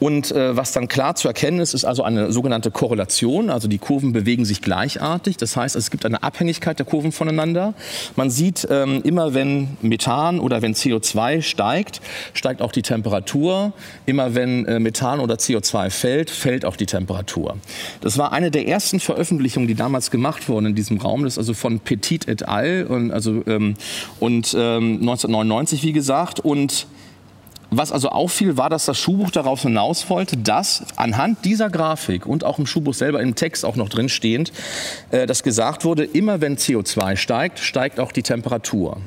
Und 0.00 0.32
äh, 0.32 0.56
was 0.56 0.72
dann 0.72 0.88
klar 0.88 1.14
zu 1.14 1.28
erkennen 1.28 1.60
ist, 1.60 1.72
ist 1.72 1.84
also 1.84 2.02
eine 2.02 2.32
sogenannte 2.32 2.70
Korrelation. 2.70 3.48
Also 3.48 3.68
die 3.68 3.78
Kurven 3.78 4.12
bewegen 4.12 4.44
sich 4.44 4.60
gleichartig. 4.60 5.36
Das 5.36 5.56
heißt, 5.56 5.76
es 5.76 5.90
gibt 5.90 6.04
eine 6.04 6.22
Abhängigkeit 6.22 6.78
der 6.78 6.86
Kurven 6.86 7.12
voneinander. 7.12 7.74
Man 8.16 8.30
sieht 8.30 8.66
ähm, 8.70 9.02
immer, 9.04 9.34
wenn 9.34 9.76
Methan 9.82 10.40
oder 10.40 10.62
wenn 10.62 10.74
CO2 10.74 11.42
steigt, 11.42 12.00
steigt 12.32 12.60
auch 12.60 12.72
die 12.72 12.82
Temperatur. 12.82 13.72
Immer 14.04 14.34
wenn 14.34 14.66
äh, 14.66 14.80
Methan 14.80 15.20
oder 15.20 15.36
CO2 15.36 15.90
fällt, 15.90 16.30
fällt 16.30 16.64
auch 16.64 16.76
die 16.76 16.86
Temperatur. 16.86 17.56
Das 18.00 18.18
war 18.18 18.32
eine 18.32 18.50
der 18.50 18.66
ersten 18.66 19.00
Veröffentlichungen, 19.00 19.68
die 19.68 19.74
damals 19.74 20.10
gemacht 20.10 20.48
wurden 20.48 20.66
in 20.66 20.74
diesem 20.74 20.98
Raum. 20.98 21.24
Das 21.24 21.34
ist 21.34 21.38
also 21.38 21.54
von 21.54 21.80
Petit 21.80 22.28
et 22.28 22.48
al. 22.48 22.84
Und, 22.88 23.10
also, 23.12 23.42
ähm, 23.46 23.74
und 24.20 24.54
ähm, 24.54 24.98
1999, 25.00 25.82
wie 25.82 25.92
gesagt. 25.92 26.40
Und 26.40 26.86
was 27.76 27.92
also 27.92 28.08
auffiel, 28.08 28.56
war, 28.56 28.70
dass 28.70 28.86
das 28.86 28.98
Schulbuch 28.98 29.30
darauf 29.30 29.62
hinaus 29.62 30.08
wollte, 30.10 30.36
dass 30.36 30.84
anhand 30.96 31.44
dieser 31.44 31.70
Grafik 31.70 32.26
und 32.26 32.44
auch 32.44 32.58
im 32.58 32.66
Schulbuch 32.66 32.94
selber 32.94 33.20
im 33.20 33.34
Text 33.34 33.64
auch 33.64 33.76
noch 33.76 33.88
drin 33.88 34.08
stehend, 34.08 34.52
äh, 35.10 35.26
dass 35.26 35.42
gesagt 35.42 35.84
wurde, 35.84 36.04
immer 36.04 36.40
wenn 36.40 36.56
CO2 36.56 37.16
steigt, 37.16 37.58
steigt 37.58 38.00
auch 38.00 38.12
die 38.12 38.22
Temperatur. 38.22 38.98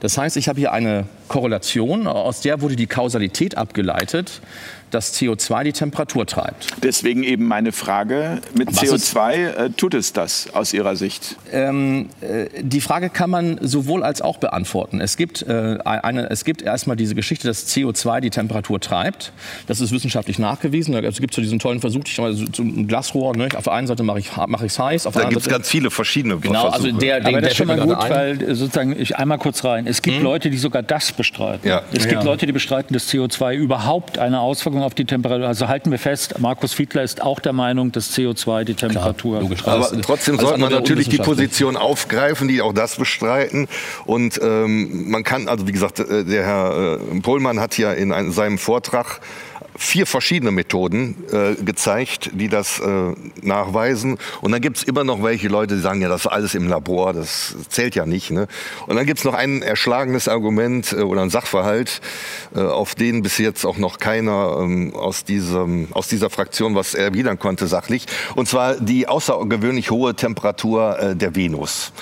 Das 0.00 0.18
heißt, 0.18 0.36
ich 0.36 0.48
habe 0.48 0.60
hier 0.60 0.72
eine 0.72 1.06
Korrelation, 1.28 2.06
aus 2.06 2.40
der 2.40 2.60
wurde 2.60 2.76
die 2.76 2.86
Kausalität 2.86 3.56
abgeleitet, 3.56 4.42
dass 4.90 5.14
CO2 5.14 5.64
die 5.64 5.72
Temperatur 5.72 6.26
treibt. 6.26 6.68
Deswegen 6.82 7.22
eben 7.22 7.46
meine 7.46 7.72
Frage, 7.72 8.40
mit 8.54 8.68
Was 8.74 8.82
ist- 8.82 9.14
CO2 9.16 9.32
äh, 9.66 9.70
tut 9.70 9.94
es 9.94 10.12
das 10.12 10.48
aus 10.54 10.72
Ihrer 10.72 10.96
Sicht? 10.96 11.36
Ähm, 11.52 12.08
äh, 12.20 12.46
die 12.62 12.80
Frage 12.80 13.10
kann 13.10 13.30
man 13.30 13.58
sowohl 13.60 14.02
als 14.02 14.22
auch 14.22 14.38
beantworten. 14.38 15.00
Es 15.00 15.16
gibt, 15.16 15.42
äh, 15.42 15.78
eine, 15.84 16.30
es 16.30 16.44
gibt 16.44 16.62
erstmal 16.62 16.96
diese 16.96 17.14
Geschichte, 17.14 17.46
dass 17.48 17.66
CO2 17.74 18.20
die 18.20 18.30
Temperatur 18.30 18.80
treibt. 18.80 19.32
Das 19.66 19.80
ist 19.80 19.92
wissenschaftlich 19.92 20.38
nachgewiesen. 20.38 20.92
Da 20.94 21.00
gibt 21.00 21.16
es 21.30 21.36
so 21.36 21.42
diesen 21.42 21.58
tollen 21.58 21.80
Versuch, 21.80 22.02
ich 22.06 22.18
mal 22.18 22.32
so, 22.34 22.44
so 22.52 22.62
ein 22.62 22.86
Glasrohr, 22.86 23.36
ne? 23.36 23.48
auf 23.56 23.64
der 23.64 23.72
einen 23.72 23.86
Seite 23.86 24.02
mache 24.02 24.18
ich 24.20 24.30
mache 24.46 24.66
es 24.66 24.78
heiß, 24.78 25.06
auf 25.06 25.14
der 25.14 25.24
Da 25.24 25.28
gibt 25.30 25.42
es 25.42 25.48
ganz 25.48 25.68
viele 25.68 25.90
verschiedene 25.90 26.36
Genau, 26.38 26.66
also 26.66 26.82
Versuche. 26.84 27.00
der, 27.00 27.20
der, 27.20 27.28
Aber 27.28 27.40
das 27.40 27.50
ist 27.52 27.56
schon 27.56 27.66
mal 27.66 27.80
gut, 27.80 27.96
ein. 27.98 28.10
weil 28.10 28.42
äh, 28.42 28.54
sozusagen, 28.54 28.98
ich 28.98 29.16
einmal 29.16 29.38
kurz 29.38 29.64
rein. 29.64 29.86
Es 29.86 30.02
gibt 30.02 30.22
Leute, 30.22 30.50
die 30.50 30.58
sogar 30.58 30.82
das 30.82 31.12
bestreiten. 31.12 31.66
Ja. 31.68 31.82
Es 31.92 32.02
gibt 32.06 32.22
Ja. 32.22 32.22
Leute, 32.22 32.46
die 32.46 32.52
bestreiten, 32.52 32.92
dass 32.94 33.08
CO2 33.12 33.54
überhaupt 33.54 34.18
eine 34.18 34.40
Auswirkung 34.40 34.75
auf 34.82 34.94
die 34.94 35.04
Temperatur. 35.04 35.46
Also 35.46 35.68
halten 35.68 35.90
wir 35.90 35.98
fest, 35.98 36.38
Markus 36.38 36.72
Fiedler 36.72 37.02
ist 37.02 37.22
auch 37.22 37.40
der 37.40 37.52
Meinung, 37.52 37.92
dass 37.92 38.16
CO2 38.16 38.64
die 38.64 38.74
Temperatur. 38.74 39.40
logisch. 39.40 39.66
Aber 39.66 39.90
trotzdem 40.00 40.38
sollte 40.38 40.60
man 40.60 40.72
natürlich 40.72 41.08
die. 41.08 41.26
Position 41.26 41.76
aufgreifen, 41.76 42.46
die 42.48 42.62
auch 42.62 42.72
das 42.72 42.96
bestreiten. 42.96 43.68
Und 44.04 44.40
ähm, 44.42 45.10
man 45.10 45.24
kann, 45.24 45.48
also 45.48 45.66
wie 45.66 45.72
gesagt, 45.72 45.98
äh, 45.98 46.24
der 46.24 46.44
Herr 46.44 46.98
äh, 47.00 47.20
Pohlmann 47.20 47.60
hat 47.60 47.76
ja 47.78 47.92
in 47.92 48.12
einem, 48.12 48.32
seinem 48.32 48.58
Vortrag 48.58 49.20
vier 49.78 50.06
verschiedene 50.06 50.50
Methoden 50.50 51.16
äh, 51.32 51.54
gezeigt, 51.62 52.30
die 52.34 52.48
das 52.48 52.80
äh, 52.80 53.12
nachweisen. 53.42 54.18
Und 54.40 54.52
dann 54.52 54.60
gibt 54.60 54.78
es 54.78 54.82
immer 54.84 55.04
noch 55.04 55.22
welche 55.22 55.48
Leute, 55.48 55.76
die 55.76 55.80
sagen, 55.80 56.00
ja, 56.00 56.08
das 56.08 56.22
ist 56.22 56.26
alles 56.26 56.54
im 56.54 56.68
Labor, 56.68 57.12
das 57.12 57.54
zählt 57.68 57.94
ja 57.94 58.06
nicht. 58.06 58.30
Ne? 58.30 58.46
Und 58.86 58.96
dann 58.96 59.06
gibt 59.06 59.18
es 59.18 59.24
noch 59.24 59.34
ein 59.34 59.62
erschlagenes 59.62 60.28
Argument 60.28 60.92
äh, 60.92 61.02
oder 61.02 61.22
ein 61.22 61.30
Sachverhalt, 61.30 62.00
äh, 62.54 62.60
auf 62.60 62.94
den 62.94 63.22
bis 63.22 63.38
jetzt 63.38 63.64
auch 63.64 63.78
noch 63.78 63.98
keiner 63.98 64.58
ähm, 64.60 64.94
aus, 64.94 65.24
diesem, 65.24 65.88
aus 65.92 66.08
dieser 66.08 66.30
Fraktion 66.30 66.74
was 66.74 66.94
erwidern 66.94 67.38
konnte 67.38 67.66
sachlich. 67.66 68.06
Und 68.34 68.48
zwar 68.48 68.74
die 68.74 69.08
außergewöhnlich 69.08 69.90
hohe 69.90 70.14
Temperatur 70.14 70.98
äh, 70.98 71.16
der 71.16 71.34
Venus. 71.34 71.92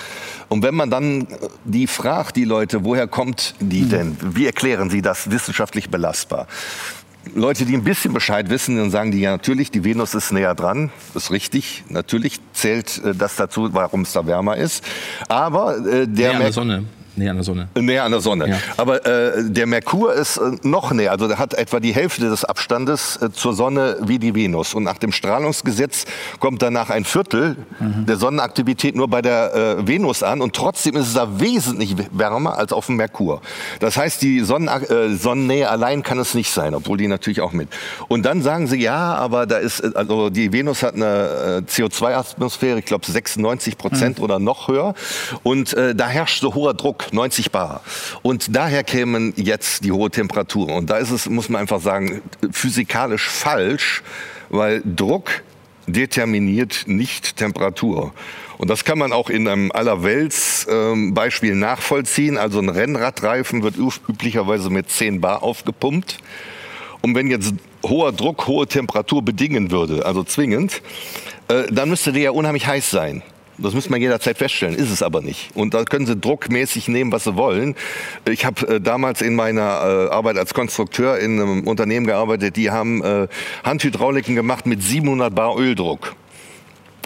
Und 0.49 0.63
wenn 0.63 0.75
man 0.75 0.89
dann 0.89 1.21
äh, 1.21 1.25
die 1.63 1.87
fragt, 1.87 2.35
die 2.35 2.45
Leute, 2.45 2.83
woher 2.83 3.07
kommt 3.07 3.55
die 3.59 3.85
denn? 3.85 4.17
Wie 4.21 4.45
erklären 4.45 4.89
sie 4.89 5.01
das 5.01 5.31
wissenschaftlich 5.31 5.89
belastbar? 5.89 6.47
Leute, 7.33 7.65
die 7.65 7.73
ein 7.73 7.83
bisschen 7.83 8.13
Bescheid 8.13 8.49
wissen, 8.49 8.77
dann 8.77 8.91
sagen 8.91 9.11
die 9.11 9.19
ja 9.19 9.31
natürlich, 9.31 9.71
die 9.71 9.83
Venus 9.83 10.13
ist 10.13 10.31
näher 10.31 10.55
dran, 10.55 10.91
ist 11.13 11.31
richtig. 11.31 11.83
Natürlich 11.89 12.39
zählt 12.53 13.01
äh, 13.03 13.15
das 13.15 13.35
dazu, 13.35 13.73
warum 13.73 14.01
es 14.01 14.13
da 14.13 14.25
wärmer 14.27 14.57
ist. 14.57 14.83
Aber 15.27 15.77
äh, 15.77 16.07
der 16.07 16.07
Näher 16.07 16.31
an 16.35 16.39
der 16.41 16.53
Sonne. 16.53 16.85
Näher 17.17 17.31
an 17.31 17.37
der 17.37 17.43
Sonne. 17.43 17.69
Näher 17.75 18.03
an 18.03 18.11
der 18.11 18.21
Sonne. 18.21 18.49
Ja. 18.49 18.57
Aber 18.77 19.05
äh, 19.05 19.43
der 19.43 19.67
Merkur 19.67 20.13
ist 20.13 20.37
äh, 20.37 20.51
noch 20.63 20.91
näher. 20.91 21.11
Also 21.11 21.27
der 21.27 21.37
hat 21.39 21.53
etwa 21.53 21.79
die 21.79 21.93
Hälfte 21.93 22.29
des 22.29 22.43
Abstandes 22.45 23.17
äh, 23.21 23.31
zur 23.31 23.53
Sonne 23.53 23.97
wie 24.01 24.19
die 24.19 24.35
Venus. 24.35 24.73
Und 24.73 24.83
nach 24.83 24.97
dem 24.97 25.11
Strahlungsgesetz 25.11 26.05
kommt 26.39 26.61
danach 26.61 26.89
ein 26.89 27.05
Viertel 27.05 27.55
Mhm. 27.79 28.05
der 28.05 28.17
Sonnenaktivität 28.17 28.95
nur 28.95 29.07
bei 29.07 29.21
der 29.21 29.53
äh, 29.53 29.87
Venus 29.87 30.23
an. 30.23 30.41
Und 30.41 30.55
trotzdem 30.55 30.95
ist 30.95 31.07
es 31.07 31.13
da 31.13 31.39
wesentlich 31.39 31.95
wärmer 32.11 32.57
als 32.57 32.71
auf 32.71 32.85
dem 32.87 32.95
Merkur. 32.95 33.41
Das 33.79 33.97
heißt, 33.97 34.21
die 34.21 34.41
Sonnen 34.41 34.67
äh, 34.67 35.15
Sonnennähe 35.15 35.69
allein 35.69 36.03
kann 36.03 36.19
es 36.19 36.33
nicht 36.33 36.51
sein, 36.51 36.73
obwohl 36.73 36.97
die 36.97 37.07
natürlich 37.07 37.41
auch 37.41 37.51
mit. 37.51 37.69
Und 38.07 38.25
dann 38.25 38.41
sagen 38.41 38.67
sie, 38.67 38.81
ja, 38.81 39.15
aber 39.15 39.45
da 39.45 39.57
ist, 39.57 39.95
also 39.95 40.29
die 40.29 40.53
Venus 40.53 40.83
hat 40.83 40.95
eine 40.95 41.63
äh, 41.67 41.69
CO2-Atmosphäre, 41.69 42.79
ich 42.79 42.85
glaube 42.85 43.05
96 43.05 43.77
Prozent 43.77 44.19
oder 44.19 44.39
noch 44.39 44.67
höher. 44.67 44.93
Und 45.43 45.75
da 45.75 46.07
herrscht 46.07 46.41
so 46.41 46.53
hoher 46.53 46.73
Druck, 46.73 47.04
90 47.13 47.51
Bar. 47.51 47.81
Und 48.21 48.55
daher 48.55 48.83
kämen 48.83 49.33
jetzt 49.35 49.83
die 49.83 49.91
hohe 49.91 50.09
Temperaturen. 50.09 50.75
Und 50.75 50.89
da 50.89 50.97
ist 50.97 51.11
es, 51.11 51.29
muss 51.29 51.49
man 51.49 51.61
einfach 51.61 51.81
sagen, 51.81 52.21
physikalisch 52.51 53.27
falsch, 53.29 54.03
weil 54.49 54.81
Druck 54.85 55.43
determiniert 55.87 56.83
nicht 56.87 57.37
Temperatur. 57.37 58.13
Und 58.57 58.69
das 58.69 58.85
kann 58.85 58.97
man 58.97 59.11
auch 59.11 59.29
in 59.29 59.47
einem 59.47 59.71
Allerwelts-Beispiel 59.71 61.55
nachvollziehen. 61.55 62.37
Also 62.37 62.59
ein 62.59 62.69
Rennradreifen 62.69 63.63
wird 63.63 63.75
üb- 63.75 63.99
üblicherweise 64.07 64.69
mit 64.69 64.89
10 64.89 65.21
Bar 65.21 65.43
aufgepumpt. 65.43 66.17
Und 67.01 67.15
wenn 67.15 67.27
jetzt 67.27 67.53
hoher 67.85 68.11
Druck 68.13 68.47
hohe 68.47 68.65
Temperatur 68.65 69.21
bedingen 69.21 69.69
würde, 69.71 70.05
also 70.05 70.23
zwingend, 70.23 70.81
äh, 71.49 71.63
dann 71.69 71.89
müsste 71.89 72.11
der 72.13 72.21
ja 72.23 72.31
unheimlich 72.31 72.65
heiß 72.65 72.89
sein. 72.89 73.21
Das 73.57 73.73
müsste 73.73 73.91
man 73.91 74.01
jederzeit 74.01 74.37
feststellen, 74.37 74.75
ist 74.75 74.91
es 74.91 75.01
aber 75.01 75.21
nicht. 75.21 75.55
Und 75.55 75.73
da 75.73 75.83
können 75.85 76.05
Sie 76.05 76.15
druckmäßig 76.15 76.87
nehmen, 76.87 77.11
was 77.11 77.23
Sie 77.23 77.35
wollen. 77.35 77.75
Ich 78.29 78.45
habe 78.45 78.67
äh, 78.67 78.81
damals 78.81 79.21
in 79.21 79.35
meiner 79.35 79.61
äh, 79.61 80.13
Arbeit 80.13 80.37
als 80.37 80.53
Konstrukteur 80.53 81.19
in 81.19 81.39
einem 81.39 81.67
Unternehmen 81.67 82.05
gearbeitet, 82.05 82.57
die 82.57 82.71
haben 82.71 83.03
äh, 83.03 83.27
Handhydrauliken 83.63 84.35
gemacht 84.35 84.65
mit 84.65 84.83
700 84.83 85.33
Bar 85.33 85.57
Öldruck. 85.57 86.15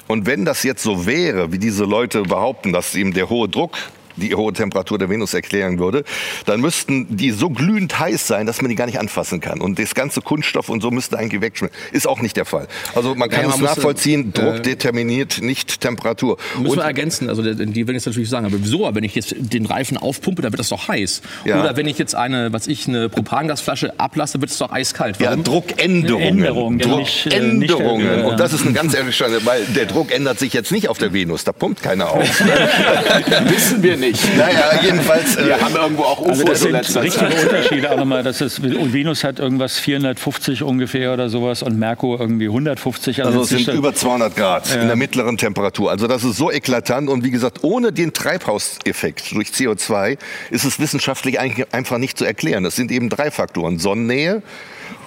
Und 0.08 0.26
wenn 0.26 0.44
das 0.44 0.64
jetzt 0.64 0.82
so 0.82 1.06
wäre, 1.06 1.52
wie 1.52 1.60
diese 1.60 1.86
Leute 1.86 2.24
behaupten, 2.24 2.74
dass 2.74 2.96
eben 2.96 3.14
der 3.14 3.30
hohe 3.30 3.48
Druck 3.48 3.78
die 4.20 4.36
hohe 4.36 4.54
Temperatur 4.54 4.98
der 4.98 5.10
Venus 5.10 5.34
erklären 5.34 5.80
würde, 5.80 6.04
dann 6.46 6.62
müssten 6.62 7.16
die 7.16 7.32
so 7.32 7.50
glühend 7.50 8.00
heiß 8.00 8.28
sein, 8.28 8.46
dass 8.46 8.62
man 8.62 8.70
die 8.70 8.76
gar 8.76 8.86
nicht 8.86 9.00
anfassen 9.00 9.40
kann. 9.40 9.62
Und 9.62 9.80
das 9.80 9.96
ganze 9.96 10.22
Kunststoff 10.22 10.70
und 10.70 10.82
so 10.82 10.92
müsste 10.92 11.18
eigentlich 11.18 11.42
wegschmelzen. 11.42 11.78
Ist 11.92 12.08
auch 12.08 12.22
nicht 12.22 12.38
der 12.38 12.46
Fall. 12.46 12.68
Also 12.96 13.16
man 13.16 13.30
kann 13.30 13.42
Ja, 13.44 13.48
man 13.50 13.56
es 13.58 13.62
nachvollziehen, 13.62 14.30
äh, 14.30 14.40
Druck 14.40 14.64
determiniert 14.64 15.42
nicht 15.42 15.82
Temperatur. 15.82 16.38
Müssen 16.58 16.72
Und- 16.72 16.78
wir 16.78 16.84
ergänzen, 16.84 17.30
also 17.30 17.42
die 17.42 17.88
werden 17.88 17.96
jetzt 17.96 18.06
natürlich 18.06 18.30
sagen, 18.30 18.46
aber 18.46 18.56
wieso, 18.60 18.90
wenn 18.94 19.04
ich 19.04 19.16
jetzt 19.16 19.36
den 19.38 19.66
Reifen 19.66 19.98
aufpumpe, 19.98 20.42
dann 20.42 20.52
wird 20.52 20.60
das 20.60 20.70
doch 20.70 20.88
heiß. 20.88 21.22
Ja. 21.46 21.60
Oder 21.60 21.78
wenn 21.78 21.88
ich 21.88 21.98
jetzt 21.98 22.16
eine, 22.16 22.52
was 22.54 22.68
ich, 22.68 22.88
eine 22.88 23.10
Propangasflasche 23.10 24.00
ablasse, 24.00 24.42
wird 24.42 24.52
es 24.52 24.58
doch 24.58 24.72
eiskalt. 24.72 25.20
Ja, 25.20 25.30
Warum? 25.32 25.44
Druckänderungen. 25.44 26.40
Änderungen, 26.40 26.80
ja, 26.80 26.86
äh, 26.86 26.90
Druckänderungen. 26.90 28.20
äh, 28.20 28.24
Und 28.24 28.40
das 28.40 28.54
ist 28.54 28.66
ein 28.66 28.74
ganz 28.74 28.94
ehrlich, 28.94 29.20
weil 29.46 29.64
der 29.76 29.86
Druck 29.86 30.12
ändert 30.12 30.40
sich 30.40 30.54
jetzt 30.54 30.72
nicht 30.72 30.88
auf 30.90 30.98
der 30.98 31.14
Venus. 31.14 31.44
Da 31.44 31.52
pumpt 31.52 31.82
keiner 31.82 32.10
auf. 32.12 32.24
Wissen 33.50 33.84
wir 33.84 33.98
nicht. 33.98 34.09
Naja, 34.38 34.80
jedenfalls. 34.82 35.36
äh, 35.36 35.46
Wir 35.48 35.62
haben 35.62 35.76
irgendwo 35.76 36.04
auch 36.04 36.26
Also 36.26 36.44
UFOs 36.44 36.60
das 36.62 36.66
in 36.66 36.84
sind 36.84 37.04
richtige 37.04 37.30
Zeit. 37.30 37.44
Unterschiede 37.44 37.92
auch 37.92 37.98
nochmal. 37.98 38.24
Das 38.24 38.42
ist, 38.42 38.60
und 38.60 38.94
Venus 38.94 39.24
hat 39.24 39.40
irgendwas 39.40 39.78
450 39.80 40.64
ungefähr 40.64 41.14
oder 41.14 41.30
sowas 41.30 41.64
und 41.64 41.78
Merkur 41.80 42.20
irgendwie 42.20 42.46
150. 42.48 43.24
Also 43.24 43.42
es 43.42 43.50
sind 43.50 43.68
über 43.70 43.94
200 43.94 44.36
Grad 44.36 44.74
in 44.76 44.88
der 44.88 44.96
mittleren 44.96 45.38
Temperatur. 45.38 45.92
Also 45.92 46.08
das 46.08 46.24
ist 46.24 46.38
so 46.38 46.52
eklatant 46.52 47.10
und 47.10 47.24
wie 47.24 47.32
gesagt, 47.32 47.60
ohne 47.64 47.92
den 47.92 48.14
Treibhauseffekt 48.14 49.34
durch 49.34 49.50
CO2 49.50 50.18
ist 50.50 50.66
es 50.66 50.80
wissenschaftlich 50.80 51.40
eigentlich 51.40 51.68
einfach 51.74 51.98
nicht 51.98 52.18
zu 52.18 52.26
erklären. 52.26 52.64
Das 52.64 52.76
sind 52.76 52.92
eben 52.92 53.10
drei 53.10 53.32
Faktoren. 53.32 53.80
Sonnennähe, 53.80 54.42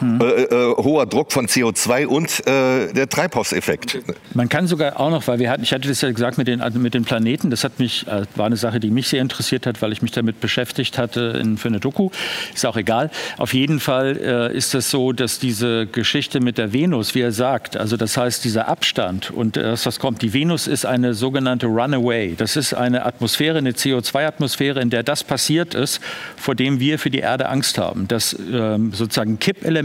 äh, 0.02 0.42
äh, 0.42 0.76
hoher 0.76 1.06
Druck 1.06 1.32
von 1.32 1.46
CO2 1.46 2.06
und 2.06 2.46
äh, 2.46 2.92
der 2.92 3.08
Treibhauseffekt. 3.08 3.98
Man 4.34 4.48
kann 4.48 4.66
sogar 4.66 4.98
auch 4.98 5.10
noch, 5.10 5.26
weil 5.26 5.38
wir 5.38 5.50
hatten, 5.50 5.62
ich 5.62 5.72
hatte 5.72 5.88
das 5.88 6.00
ja 6.00 6.10
gesagt 6.10 6.38
mit 6.38 6.48
den, 6.48 6.60
also 6.60 6.78
mit 6.78 6.94
den 6.94 7.04
Planeten, 7.04 7.50
das 7.50 7.64
hat 7.64 7.78
mich, 7.78 8.06
äh, 8.06 8.22
war 8.36 8.46
eine 8.46 8.56
Sache, 8.56 8.80
die 8.80 8.90
mich 8.90 9.08
sehr 9.08 9.20
interessiert 9.20 9.66
hat, 9.66 9.82
weil 9.82 9.92
ich 9.92 10.02
mich 10.02 10.12
damit 10.12 10.40
beschäftigt 10.40 10.98
hatte 10.98 11.38
in, 11.40 11.56
für 11.56 11.68
eine 11.68 11.80
Doku. 11.80 12.10
Ist 12.54 12.66
auch 12.66 12.76
egal. 12.76 13.10
Auf 13.38 13.54
jeden 13.54 13.80
Fall 13.80 14.18
äh, 14.18 14.56
ist 14.56 14.74
es 14.74 14.90
so, 14.90 15.12
dass 15.12 15.38
diese 15.38 15.86
Geschichte 15.86 16.40
mit 16.40 16.58
der 16.58 16.72
Venus, 16.72 17.14
wie 17.14 17.20
er 17.20 17.32
sagt, 17.32 17.76
also 17.76 17.96
das 17.96 18.16
heißt 18.16 18.44
dieser 18.44 18.68
Abstand 18.68 19.30
und 19.30 19.56
äh, 19.56 19.76
was 19.84 19.98
kommt, 19.98 20.22
die 20.22 20.32
Venus 20.32 20.66
ist 20.66 20.86
eine 20.86 21.14
sogenannte 21.14 21.66
Runaway. 21.66 22.34
Das 22.36 22.56
ist 22.56 22.74
eine 22.74 23.04
Atmosphäre, 23.04 23.58
eine 23.58 23.72
CO2-Atmosphäre, 23.72 24.80
in 24.80 24.90
der 24.90 25.02
das 25.02 25.24
passiert 25.24 25.74
ist, 25.74 26.00
vor 26.36 26.54
dem 26.54 26.80
wir 26.80 26.98
für 26.98 27.10
die 27.10 27.18
Erde 27.18 27.48
Angst 27.48 27.78
haben. 27.78 28.08
Dass 28.08 28.36
ähm, 28.52 28.92
sozusagen 28.92 29.38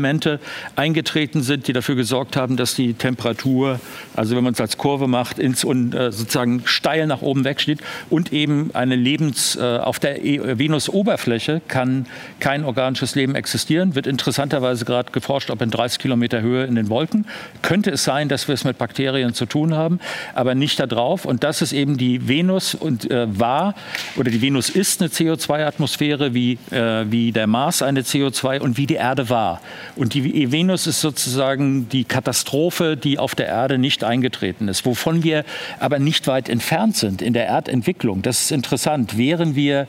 Kippelemente 0.08 0.40
eingetreten 0.76 1.42
sind, 1.42 1.68
die 1.68 1.74
dafür 1.74 1.96
gesorgt 1.96 2.36
haben, 2.36 2.58
dass 2.58 2.76
die 2.76 2.94
Temperatur, 2.94 3.80
also 4.16 4.36
wenn 4.36 4.44
man 4.44 4.54
es 4.54 4.62
als 4.62 4.78
Kurve 4.78 5.08
macht, 5.08 5.40
ins 5.40 5.64
und 5.64 5.94
äh, 5.94 6.12
sozusagen 6.12 6.62
steil 6.66 7.08
nach 7.08 7.22
oben 7.22 7.44
wegsteht 7.44 7.80
und 8.10 8.32
eben 8.32 8.72
eine 8.74 8.96
Lebens 8.96 9.56
äh, 9.56 9.78
auf 9.78 10.00
der 10.00 10.24
e 10.24 10.58
Venus-Oberfläche 10.58 11.62
kann 11.68 12.06
kein 12.40 12.64
organisches 12.64 13.16
Leben 13.16 13.36
existieren. 13.36 13.96
Wird 13.96 14.08
interessanterweise 14.08 14.86
gerade 14.86 15.12
geforscht, 15.12 15.50
ob 15.50 15.62
in 15.62 15.72
30 15.72 16.00
Kilometer 16.00 16.42
Höhe 16.42 16.66
in 16.66 16.76
den 16.76 16.90
Wolken 16.90 17.26
könnte 17.62 17.92
es 17.92 18.04
sein, 18.04 18.30
dass 18.30 18.48
wir 18.48 18.54
es 18.54 18.64
mit 18.64 18.78
Bakterien 18.78 19.34
zu 19.34 19.46
tun 19.46 19.76
haben, 19.76 20.00
aber 20.36 20.56
nicht 20.56 20.80
da 20.80 20.86
drauf. 20.86 21.26
Und 21.26 21.44
das 21.44 21.62
ist 21.62 21.74
eben 21.74 21.98
die 21.98 22.28
Venus 22.28 22.76
und 22.76 23.10
äh, 23.10 23.28
war 23.40 23.76
oder 24.16 24.32
die 24.32 24.42
Venus 24.42 24.70
ist 24.70 25.02
eine 25.02 25.10
CO2-Atmosphäre 25.10 26.34
wie 26.34 26.58
äh, 26.72 27.06
wie 27.10 27.32
der 27.32 27.48
Mars 27.48 27.82
eine 27.82 28.02
CO2 28.02 28.60
und 28.60 28.78
wie 28.78 28.86
die 28.86 28.96
Erde 28.96 29.30
war. 29.30 29.62
Und 29.98 30.14
die 30.14 30.52
Venus 30.52 30.86
ist 30.86 31.02
sozusagen 31.02 31.90
die 31.90 32.04
Katastrophe, 32.04 32.96
die 32.96 33.18
auf 33.18 33.34
der 33.34 33.48
Erde 33.48 33.78
nicht 33.78 34.04
eingetreten 34.04 34.68
ist, 34.68 34.86
wovon 34.86 35.24
wir 35.24 35.44
aber 35.80 35.98
nicht 35.98 36.28
weit 36.28 36.50
entfernt 36.50 36.96
sind 36.96 37.22
in 37.22 37.34
der 37.34 37.48
Erdentwicklung. 37.48 38.22
Das 38.22 38.42
ist 38.42 38.52
interessant. 38.52 39.18
Wären 39.18 39.56
wir, 39.56 39.88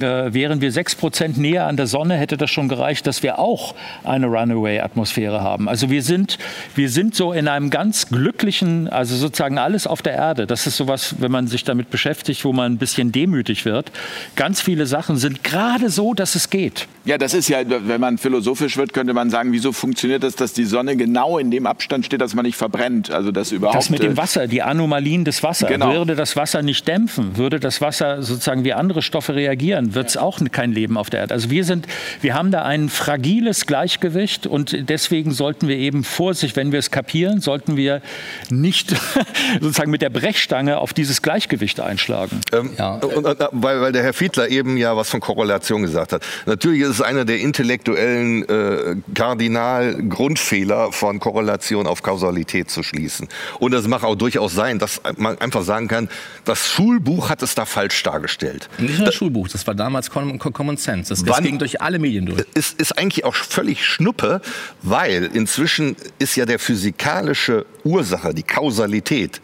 äh, 0.00 0.32
wären 0.32 0.60
wir 0.60 0.72
sechs 0.72 0.94
Prozent 0.94 1.38
näher 1.38 1.66
an 1.66 1.76
der 1.76 1.86
Sonne, 1.86 2.16
hätte 2.16 2.36
das 2.36 2.50
schon 2.50 2.68
gereicht, 2.68 3.06
dass 3.06 3.22
wir 3.22 3.38
auch 3.38 3.74
eine 4.04 4.26
Runaway-Atmosphäre 4.26 5.42
haben. 5.42 5.68
Also 5.68 5.90
wir 5.90 6.02
sind, 6.02 6.38
wir 6.74 6.88
sind 6.88 7.14
so 7.14 7.32
in 7.32 7.48
einem 7.48 7.70
ganz 7.70 8.08
glücklichen, 8.08 8.88
also 8.88 9.16
sozusagen 9.16 9.58
alles 9.58 9.86
auf 9.86 10.02
der 10.02 10.14
Erde. 10.14 10.46
Das 10.46 10.66
ist 10.66 10.76
sowas, 10.76 11.16
wenn 11.18 11.30
man 11.30 11.46
sich 11.46 11.64
damit 11.64 11.90
beschäftigt, 11.90 12.44
wo 12.44 12.52
man 12.52 12.72
ein 12.72 12.78
bisschen 12.78 13.12
demütig 13.12 13.64
wird. 13.64 13.92
Ganz 14.36 14.60
viele 14.60 14.86
Sachen 14.86 15.16
sind 15.16 15.44
gerade 15.44 15.90
so, 15.90 16.14
dass 16.14 16.34
es 16.34 16.50
geht. 16.50 16.86
Ja, 17.04 17.18
das 17.18 17.34
ist 17.34 17.48
ja, 17.48 17.58
wenn 17.66 18.00
man 18.00 18.16
philosophisch 18.16 18.76
wird, 18.76 18.92
könnte 18.92 19.12
man 19.12 19.28
sagen, 19.28 19.52
wieso 19.52 19.72
funktioniert 19.72 20.22
das, 20.22 20.36
dass 20.36 20.52
die 20.52 20.64
Sonne 20.64 20.96
genau 20.96 21.38
in 21.38 21.50
dem 21.50 21.66
Abstand 21.66 22.06
steht, 22.06 22.20
dass 22.20 22.34
man 22.34 22.44
nicht 22.44 22.56
verbrennt? 22.56 23.10
Also 23.10 23.32
das 23.32 23.50
überhaupt. 23.50 23.76
Das 23.76 23.90
mit 23.90 24.02
dem 24.02 24.12
äh, 24.12 24.16
Wasser, 24.16 24.46
die 24.46 24.62
Anomalien 24.62 25.24
des 25.24 25.42
Wassers. 25.42 25.68
Genau. 25.68 25.92
Würde 25.92 26.14
das 26.14 26.36
Wasser 26.36 26.62
nicht 26.62 26.86
dämpfen, 26.86 27.36
würde 27.36 27.58
das 27.58 27.80
Wasser 27.80 28.22
sozusagen 28.22 28.64
wie 28.64 28.72
andere 28.72 29.02
Stoffe 29.02 29.34
reagieren, 29.34 29.81
wird 29.94 30.08
es 30.08 30.16
auch 30.16 30.40
kein 30.50 30.72
Leben 30.72 30.96
auf 30.96 31.10
der 31.10 31.20
Erde. 31.20 31.34
Also 31.34 31.50
wir 31.50 31.64
sind, 31.64 31.86
wir 32.20 32.34
haben 32.34 32.50
da 32.50 32.62
ein 32.62 32.88
fragiles 32.88 33.66
Gleichgewicht 33.66 34.46
und 34.46 34.88
deswegen 34.88 35.32
sollten 35.32 35.68
wir 35.68 35.76
eben 35.76 36.04
Vorsicht, 36.04 36.56
wenn 36.56 36.72
wir 36.72 36.78
es 36.78 36.90
kapieren, 36.90 37.40
sollten 37.40 37.76
wir 37.76 38.02
nicht 38.50 38.94
sozusagen 39.60 39.90
mit 39.90 40.02
der 40.02 40.10
Brechstange 40.10 40.78
auf 40.78 40.92
dieses 40.92 41.22
Gleichgewicht 41.22 41.80
einschlagen. 41.80 42.40
Ähm, 42.52 42.70
Ja. 42.78 42.94
und, 42.94 43.26
und, 43.26 43.38
weil, 43.52 43.80
weil 43.80 43.92
der 43.92 44.02
Herr 44.02 44.12
Fiedler 44.12 44.48
eben 44.48 44.76
ja 44.76 44.96
was 44.96 45.10
von 45.10 45.20
Korrelation 45.20 45.82
gesagt 45.82 46.12
hat. 46.12 46.22
Natürlich 46.46 46.82
ist 46.82 46.88
es 46.88 47.00
einer 47.02 47.24
der 47.24 47.38
intellektuellen 47.40 48.48
äh, 48.48 48.96
Kardinal-Grundfehler 49.14 50.92
von 50.92 51.20
Korrelation 51.20 51.86
auf 51.86 52.02
Kausalität 52.02 52.70
zu 52.70 52.82
schließen. 52.82 53.28
Und 53.58 53.72
es 53.74 53.86
mag 53.86 54.04
auch 54.04 54.14
durchaus 54.14 54.52
sein, 54.54 54.78
dass 54.78 55.00
man 55.16 55.38
einfach 55.38 55.62
sagen 55.62 55.88
kann, 55.88 56.08
das 56.44 56.68
Schulbuch 56.68 57.30
hat 57.30 57.42
es 57.42 57.54
da 57.54 57.64
falsch 57.64 58.02
dargestellt. 58.02 58.68
Nicht 58.78 58.98
nur 58.98 59.06
das 59.06 59.14
Schulbuch, 59.14 59.48
das 59.48 59.66
war 59.66 59.71
damals 59.74 60.10
Com- 60.10 60.38
Com- 60.38 60.52
Common 60.52 60.76
Sense. 60.76 61.08
Das, 61.10 61.24
das 61.24 61.40
ging 61.42 61.58
durch 61.58 61.80
alle 61.80 61.98
Medien 61.98 62.26
durch. 62.26 62.44
ist, 62.54 62.80
ist 62.80 62.98
eigentlich 62.98 63.24
auch 63.24 63.34
völlig 63.34 63.84
Schnuppe, 63.84 64.40
weil 64.82 65.30
inzwischen 65.32 65.96
ist 66.18 66.36
ja 66.36 66.44
der 66.46 66.58
physikalische 66.58 67.66
Ursache, 67.84 68.34
die 68.34 68.42
Kausalität, 68.42 69.40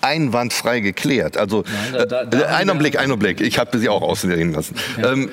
einwandfrei 0.00 0.80
geklärt. 0.80 1.36
Also 1.36 1.64
Nein, 1.92 2.08
da- 2.08 2.24
da- 2.24 2.38
äh, 2.38 2.44
haben 2.44 2.54
einen 2.54 2.68
wir- 2.70 2.74
Blick, 2.76 2.98
einen 2.98 3.18
Blick. 3.18 3.40
Ich 3.40 3.58
habe 3.58 3.78
sie 3.78 3.88
auch 3.88 4.02
auslegen 4.02 4.52
lassen. 4.52 4.76
Ähm, 5.02 5.28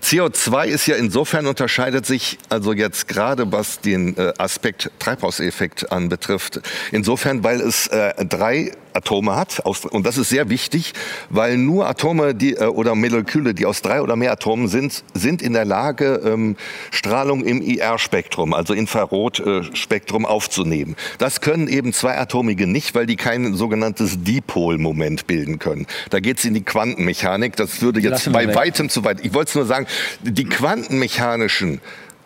CO2 0.00 0.66
ist 0.66 0.86
ja 0.86 0.96
insofern 0.96 1.46
unterscheidet 1.46 2.04
sich, 2.04 2.38
also 2.48 2.72
jetzt 2.72 3.06
gerade 3.06 3.50
was 3.52 3.80
den 3.80 4.16
äh, 4.16 4.32
Aspekt 4.38 4.90
Treibhauseffekt 4.98 5.92
anbetrifft, 5.92 6.60
insofern, 6.90 7.44
weil 7.44 7.60
es 7.60 7.86
äh, 7.88 8.12
drei 8.24 8.72
Atome 8.98 9.36
hat. 9.36 9.60
Und 9.60 10.06
das 10.06 10.18
ist 10.18 10.28
sehr 10.28 10.50
wichtig, 10.50 10.92
weil 11.30 11.56
nur 11.56 11.88
Atome 11.88 12.34
die, 12.34 12.54
äh, 12.54 12.66
oder 12.66 12.94
Moleküle, 12.94 13.54
die 13.54 13.66
aus 13.66 13.82
drei 13.82 14.02
oder 14.02 14.16
mehr 14.16 14.32
Atomen 14.32 14.68
sind, 14.68 15.04
sind 15.14 15.42
in 15.42 15.52
der 15.52 15.64
Lage, 15.64 16.20
ähm, 16.24 16.56
Strahlung 16.90 17.44
im 17.44 17.62
IR-Spektrum, 17.62 18.54
also 18.54 18.74
Infrarotspektrum, 18.74 20.26
aufzunehmen. 20.26 20.96
Das 21.18 21.40
können 21.40 21.68
eben 21.68 21.92
zweiatomige 21.92 22.66
nicht, 22.66 22.94
weil 22.94 23.06
die 23.06 23.16
kein 23.16 23.54
sogenanntes 23.54 24.22
Dipolmoment 24.22 25.26
bilden 25.26 25.58
können. 25.58 25.86
Da 26.10 26.20
geht 26.20 26.38
es 26.38 26.44
in 26.44 26.54
die 26.54 26.62
Quantenmechanik. 26.62 27.56
Das 27.56 27.80
würde 27.82 28.00
jetzt 28.00 28.30
bei 28.32 28.54
weitem 28.54 28.88
zu 28.88 29.04
weit. 29.04 29.24
Ich 29.24 29.32
wollte 29.34 29.50
es 29.50 29.54
nur 29.54 29.66
sagen, 29.66 29.86
die 30.22 30.44
quantenmechanischen 30.44 31.80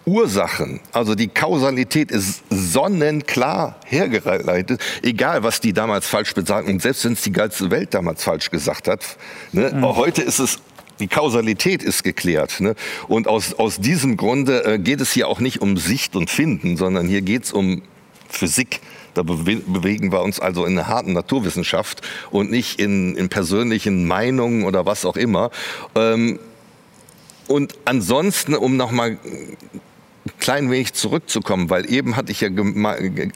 Ursachen, 0.05 0.81
also 0.93 1.15
die 1.15 1.29
Kausalität 1.29 2.11
ist 2.11 2.43
sonnenklar 2.51 3.77
hergeleitet, 3.87 4.81
egal 5.03 5.45
was 5.45 5.61
die 5.61 5.73
damals 5.73 6.07
falsch 6.09 6.35
besagten, 6.35 6.75
und 6.75 6.83
selbst 6.83 7.05
wenn 7.05 7.13
es 7.13 7.23
die 7.23 7.33
ganze 7.33 7.71
Welt 7.71 7.95
damals 7.95 8.25
falsch 8.25 8.51
gesagt 8.51 8.89
hat. 8.89 9.17
Ne, 9.53 9.71
mhm. 9.73 9.97
Heute 9.97 10.23
ist 10.23 10.41
es 10.41 10.59
die 11.01 11.09
Kausalität 11.09 11.83
ist 11.83 12.05
geklärt. 12.05 12.61
Ne? 12.61 12.77
Und 13.09 13.27
aus, 13.27 13.55
aus 13.55 13.79
diesem 13.79 14.17
Grunde 14.17 14.65
äh, 14.65 14.79
geht 14.79 15.01
es 15.01 15.11
hier 15.11 15.27
auch 15.27 15.41
nicht 15.41 15.61
um 15.61 15.77
Sicht 15.77 16.15
und 16.15 16.31
Finden, 16.31 16.77
sondern 16.77 17.09
hier 17.09 17.23
geht 17.23 17.45
es 17.45 17.53
um 17.53 17.83
Physik. 18.29 18.81
Da 19.15 19.23
bewe 19.23 19.57
bewegen 19.57 20.13
wir 20.13 20.23
uns 20.23 20.39
also 20.39 20.65
in 20.65 20.79
einer 20.79 20.89
harten 20.89 21.13
Naturwissenschaft 21.13 22.03
und 22.31 22.51
nicht 22.51 22.79
in, 22.79 23.17
in 23.17 23.29
persönlichen 23.29 24.07
Meinungen 24.07 24.65
oder 24.65 24.87
was 24.87 25.05
auch 25.05 25.17
immer. 25.17 25.51
Ähm, 25.95 26.39
und 27.49 27.75
ansonsten, 27.85 28.55
um 28.55 28.77
nochmal 28.77 29.19
klein 30.39 30.71
wenig 30.71 30.93
zurückzukommen, 30.93 31.71
weil 31.71 31.91
eben 31.91 32.17
hatte 32.17 32.33
ich 32.33 32.41
ja 32.41 32.49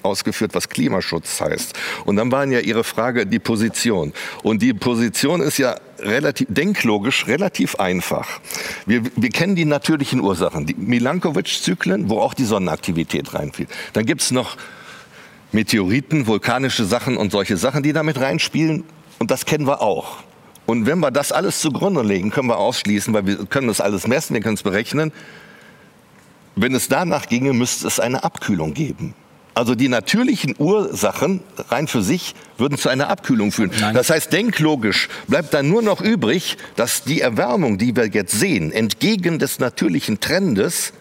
ausgeführt, 0.02 0.54
was 0.54 0.68
Klimaschutz 0.68 1.40
heißt. 1.40 1.74
Und 2.04 2.16
dann 2.16 2.30
waren 2.30 2.52
ja 2.52 2.60
Ihre 2.60 2.84
Frage 2.84 3.26
die 3.26 3.38
Position. 3.38 4.12
Und 4.42 4.62
die 4.62 4.72
Position 4.72 5.40
ist 5.40 5.58
ja 5.58 5.76
relativ, 5.98 6.46
denklogisch 6.50 7.26
relativ 7.26 7.76
einfach. 7.76 8.40
Wir, 8.86 9.02
wir 9.16 9.30
kennen 9.30 9.56
die 9.56 9.64
natürlichen 9.64 10.20
Ursachen, 10.20 10.66
die 10.66 10.74
Milankovic-Zyklen, 10.74 12.08
wo 12.08 12.20
auch 12.20 12.34
die 12.34 12.44
Sonnenaktivität 12.44 13.34
reinfiel. 13.34 13.66
Dann 13.92 14.06
gibt's 14.06 14.30
noch 14.30 14.56
Meteoriten, 15.52 16.26
vulkanische 16.26 16.84
Sachen 16.84 17.16
und 17.16 17.32
solche 17.32 17.56
Sachen, 17.56 17.82
die 17.82 17.92
damit 17.92 18.20
reinspielen. 18.20 18.84
Und 19.18 19.30
das 19.30 19.46
kennen 19.46 19.66
wir 19.66 19.80
auch. 19.80 20.18
Und 20.66 20.86
wenn 20.86 20.98
wir 20.98 21.10
das 21.10 21.32
alles 21.32 21.60
zugrunde 21.60 22.02
legen, 22.02 22.30
können 22.30 22.48
wir 22.48 22.58
ausschließen, 22.58 23.14
weil 23.14 23.26
wir 23.26 23.46
können 23.46 23.68
das 23.68 23.80
alles 23.80 24.06
messen, 24.06 24.34
wir 24.34 24.40
können 24.40 24.56
es 24.56 24.62
berechnen, 24.62 25.12
wenn 26.56 26.74
es 26.74 26.88
danach 26.88 27.28
ginge, 27.28 27.52
müsste 27.52 27.86
es 27.86 28.00
eine 28.00 28.24
Abkühlung 28.24 28.74
geben. 28.74 29.14
Also 29.54 29.74
die 29.74 29.88
natürlichen 29.88 30.54
Ursachen 30.58 31.40
rein 31.70 31.86
für 31.86 32.02
sich 32.02 32.34
würden 32.58 32.76
zu 32.76 32.90
einer 32.90 33.08
Abkühlung 33.08 33.52
führen. 33.52 33.70
Nein. 33.80 33.94
Das 33.94 34.10
heißt, 34.10 34.30
denklogisch 34.30 35.08
bleibt 35.28 35.54
dann 35.54 35.68
nur 35.68 35.80
noch 35.80 36.02
übrig, 36.02 36.58
dass 36.76 37.04
die 37.04 37.22
Erwärmung, 37.22 37.78
die 37.78 37.96
wir 37.96 38.06
jetzt 38.06 38.38
sehen, 38.38 38.70
entgegen 38.70 39.38
des 39.38 39.58
natürlichen 39.58 40.20
Trendes 40.20 40.92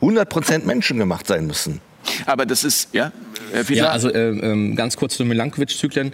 100 0.00 0.28
Prozent 0.28 0.66
menschengemacht 0.66 1.26
sein 1.26 1.46
müssen. 1.46 1.80
Aber 2.26 2.46
das 2.46 2.64
ist, 2.64 2.88
ja, 2.92 3.12
Herr 3.52 3.70
Ja, 3.70 3.90
also 3.90 4.10
äh, 4.10 4.30
äh, 4.30 4.74
ganz 4.74 4.96
kurz 4.96 5.16
zu 5.16 5.24
Milankovic-Zyklen 5.24 6.12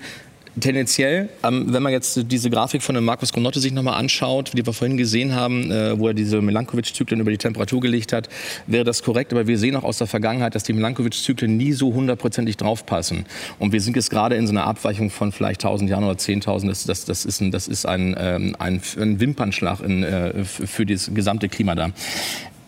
tendenziell, 0.58 1.28
ähm, 1.42 1.72
wenn 1.72 1.82
man 1.82 1.92
jetzt 1.92 2.20
diese 2.30 2.50
Grafik 2.50 2.82
von 2.82 2.94
dem 2.94 3.04
Markus 3.04 3.32
Gonotte 3.32 3.60
sich 3.60 3.72
nochmal 3.72 3.98
anschaut, 3.98 4.52
die 4.54 4.64
wir 4.64 4.72
vorhin 4.72 4.96
gesehen 4.96 5.34
haben, 5.34 5.70
äh, 5.70 5.98
wo 5.98 6.08
er 6.08 6.14
diese 6.14 6.40
Milankovic-Zyklen 6.40 7.20
über 7.20 7.30
die 7.30 7.38
Temperatur 7.38 7.80
gelegt 7.80 8.12
hat, 8.12 8.28
wäre 8.66 8.84
das 8.84 9.02
korrekt. 9.02 9.32
Aber 9.32 9.46
wir 9.46 9.58
sehen 9.58 9.76
auch 9.76 9.84
aus 9.84 9.98
der 9.98 10.06
Vergangenheit, 10.06 10.54
dass 10.54 10.64
die 10.64 10.72
Milankovic-Zyklen 10.72 11.56
nie 11.56 11.72
so 11.72 11.94
hundertprozentig 11.94 12.56
draufpassen. 12.56 13.26
Und 13.58 13.72
wir 13.72 13.80
sind 13.80 13.96
jetzt 13.96 14.10
gerade 14.10 14.36
in 14.36 14.46
so 14.46 14.52
einer 14.52 14.66
Abweichung 14.66 15.10
von 15.10 15.32
vielleicht 15.32 15.64
1000 15.64 15.90
Jahren 15.90 16.04
oder 16.04 16.14
10.000. 16.14 16.68
Das, 16.68 16.84
das, 16.84 17.04
das, 17.04 17.24
ist 17.24 17.40
ein, 17.40 17.50
das 17.50 17.68
ist 17.68 17.86
ein, 17.86 18.16
ähm, 18.18 18.56
ein, 18.58 18.80
ein 18.98 19.20
Wimpernschlag 19.20 19.80
in, 19.80 20.02
äh, 20.02 20.44
für 20.44 20.86
das 20.86 21.10
gesamte 21.14 21.48
Klima 21.48 21.74
da. 21.74 21.90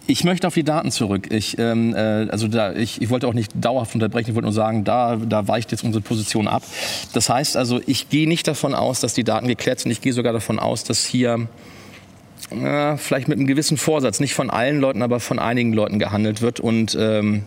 Ich 0.07 0.25
möchte 0.25 0.47
auf 0.47 0.55
die 0.55 0.65
Daten 0.65 0.91
zurück. 0.91 1.29
Ich, 1.31 1.59
ähm, 1.59 1.95
äh, 1.95 2.29
also 2.29 2.49
da, 2.49 2.73
ich, 2.73 3.01
ich 3.01 3.11
wollte 3.11 3.29
auch 3.29 3.35
nicht 3.35 3.53
dauerhaft 3.55 3.95
unterbrechen. 3.95 4.31
Ich 4.31 4.35
wollte 4.35 4.47
nur 4.47 4.53
sagen, 4.53 4.85
da, 4.85 5.17
da 5.17 5.47
weicht 5.47 5.71
jetzt 5.71 5.85
unsere 5.85 6.03
Position 6.03 6.49
ab. 6.49 6.63
Das 7.13 7.29
heißt 7.29 7.57
also, 7.57 7.81
ich 7.87 8.09
gehe 8.09 8.29
nicht 8.29 8.49
davon 8.49 8.75
aus, 8.75 9.01
dass 9.01 9.15
die 9.15 9.25
Daten 9.25 9.47
geklärt 9.47 9.81
sind. 9.81 9.93
Ich 9.93 10.01
gehe 10.01 10.13
sogar 10.13 10.33
davon 10.33 10.59
aus, 10.59 10.83
dass 10.83 11.05
hier 11.05 11.47
äh, 12.51 12.97
vielleicht 12.97 13.29
mit 13.29 13.39
einem 13.39 13.47
gewissen 13.47 13.77
Vorsatz, 13.77 14.19
nicht 14.19 14.35
von 14.35 14.51
allen 14.51 14.81
Leuten, 14.81 15.03
aber 15.03 15.21
von 15.21 15.39
einigen 15.39 15.73
Leuten 15.73 15.99
gehandelt 15.99 16.43
wird 16.43 16.59
und 16.59 16.97
ähm, 16.99 17.45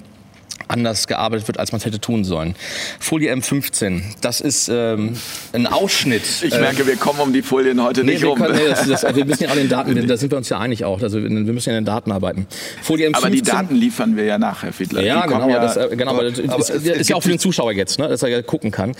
anders 0.68 1.08
gearbeitet 1.08 1.48
wird, 1.48 1.60
als 1.60 1.72
man 1.72 1.80
es 1.80 1.86
hätte 1.86 2.00
tun 2.00 2.24
sollen. 2.24 2.56
Folie 3.00 3.34
M15, 3.34 4.02
das 4.22 4.42
ist 4.42 4.70
ähm, 4.70 5.16
ein 5.54 5.68
Ausschnitt. 5.68 6.24
Ich 6.42 6.58
merke, 6.58 6.88
wir 6.88 6.96
kommen 6.96 7.20
um 7.20 7.34
die 7.34 7.42
Folien 7.42 7.82
heute 7.82 8.04
nee, 8.04 8.14
nicht 8.14 8.22
wir 8.22 8.30
rum. 8.30 8.40
Können, 8.40 8.56
nee, 8.56 8.70
das, 8.70 8.88
das, 8.88 9.04
wir 9.16 9.26
müssen 9.26 9.44
ja 9.44 9.50
an 9.50 9.58
den 9.58 9.70
Daten, 9.70 10.08
da 10.08 10.18
sind 10.18 10.32
wir 10.32 10.38
uns 10.38 10.50
ja 10.50 10.60
einig 10.60 10.86
auch. 10.86 11.02
Also 11.02 11.22
wir 11.22 11.30
müssen 11.30 11.70
ja 11.70 11.78
an 11.78 11.84
den 11.84 11.86
Daten 11.86 12.12
arbeiten. 12.12 12.48
Folie 12.82 13.10
M15, 13.10 13.16
aber 13.18 13.30
die 13.30 13.42
Daten 13.42 13.76
liefern 13.76 14.16
wir 14.16 14.26
ja 14.26 14.38
nach, 14.38 14.64
Herr 14.64 14.74
Fiedler. 14.74 15.02
Ja, 15.02 15.26
genau, 15.26 15.50
ja, 15.50 15.60
das, 15.60 15.78
äh, 15.78 15.96
genau, 15.96 16.12
aber, 16.12 16.30
das 16.30 16.40
aber 16.48 16.60
ist, 16.60 16.70
es, 16.70 16.84
ist 16.84 17.10
ja 17.10 17.16
auch 17.16 17.24
für 17.24 17.30
den 17.30 17.40
Zuschauer 17.40 17.74
jetzt, 17.74 18.00
ne, 18.00 18.08
dass 18.08 18.24
er 18.24 18.30
ja 18.30 18.42
gucken 18.42 18.72
kann. 18.72 18.94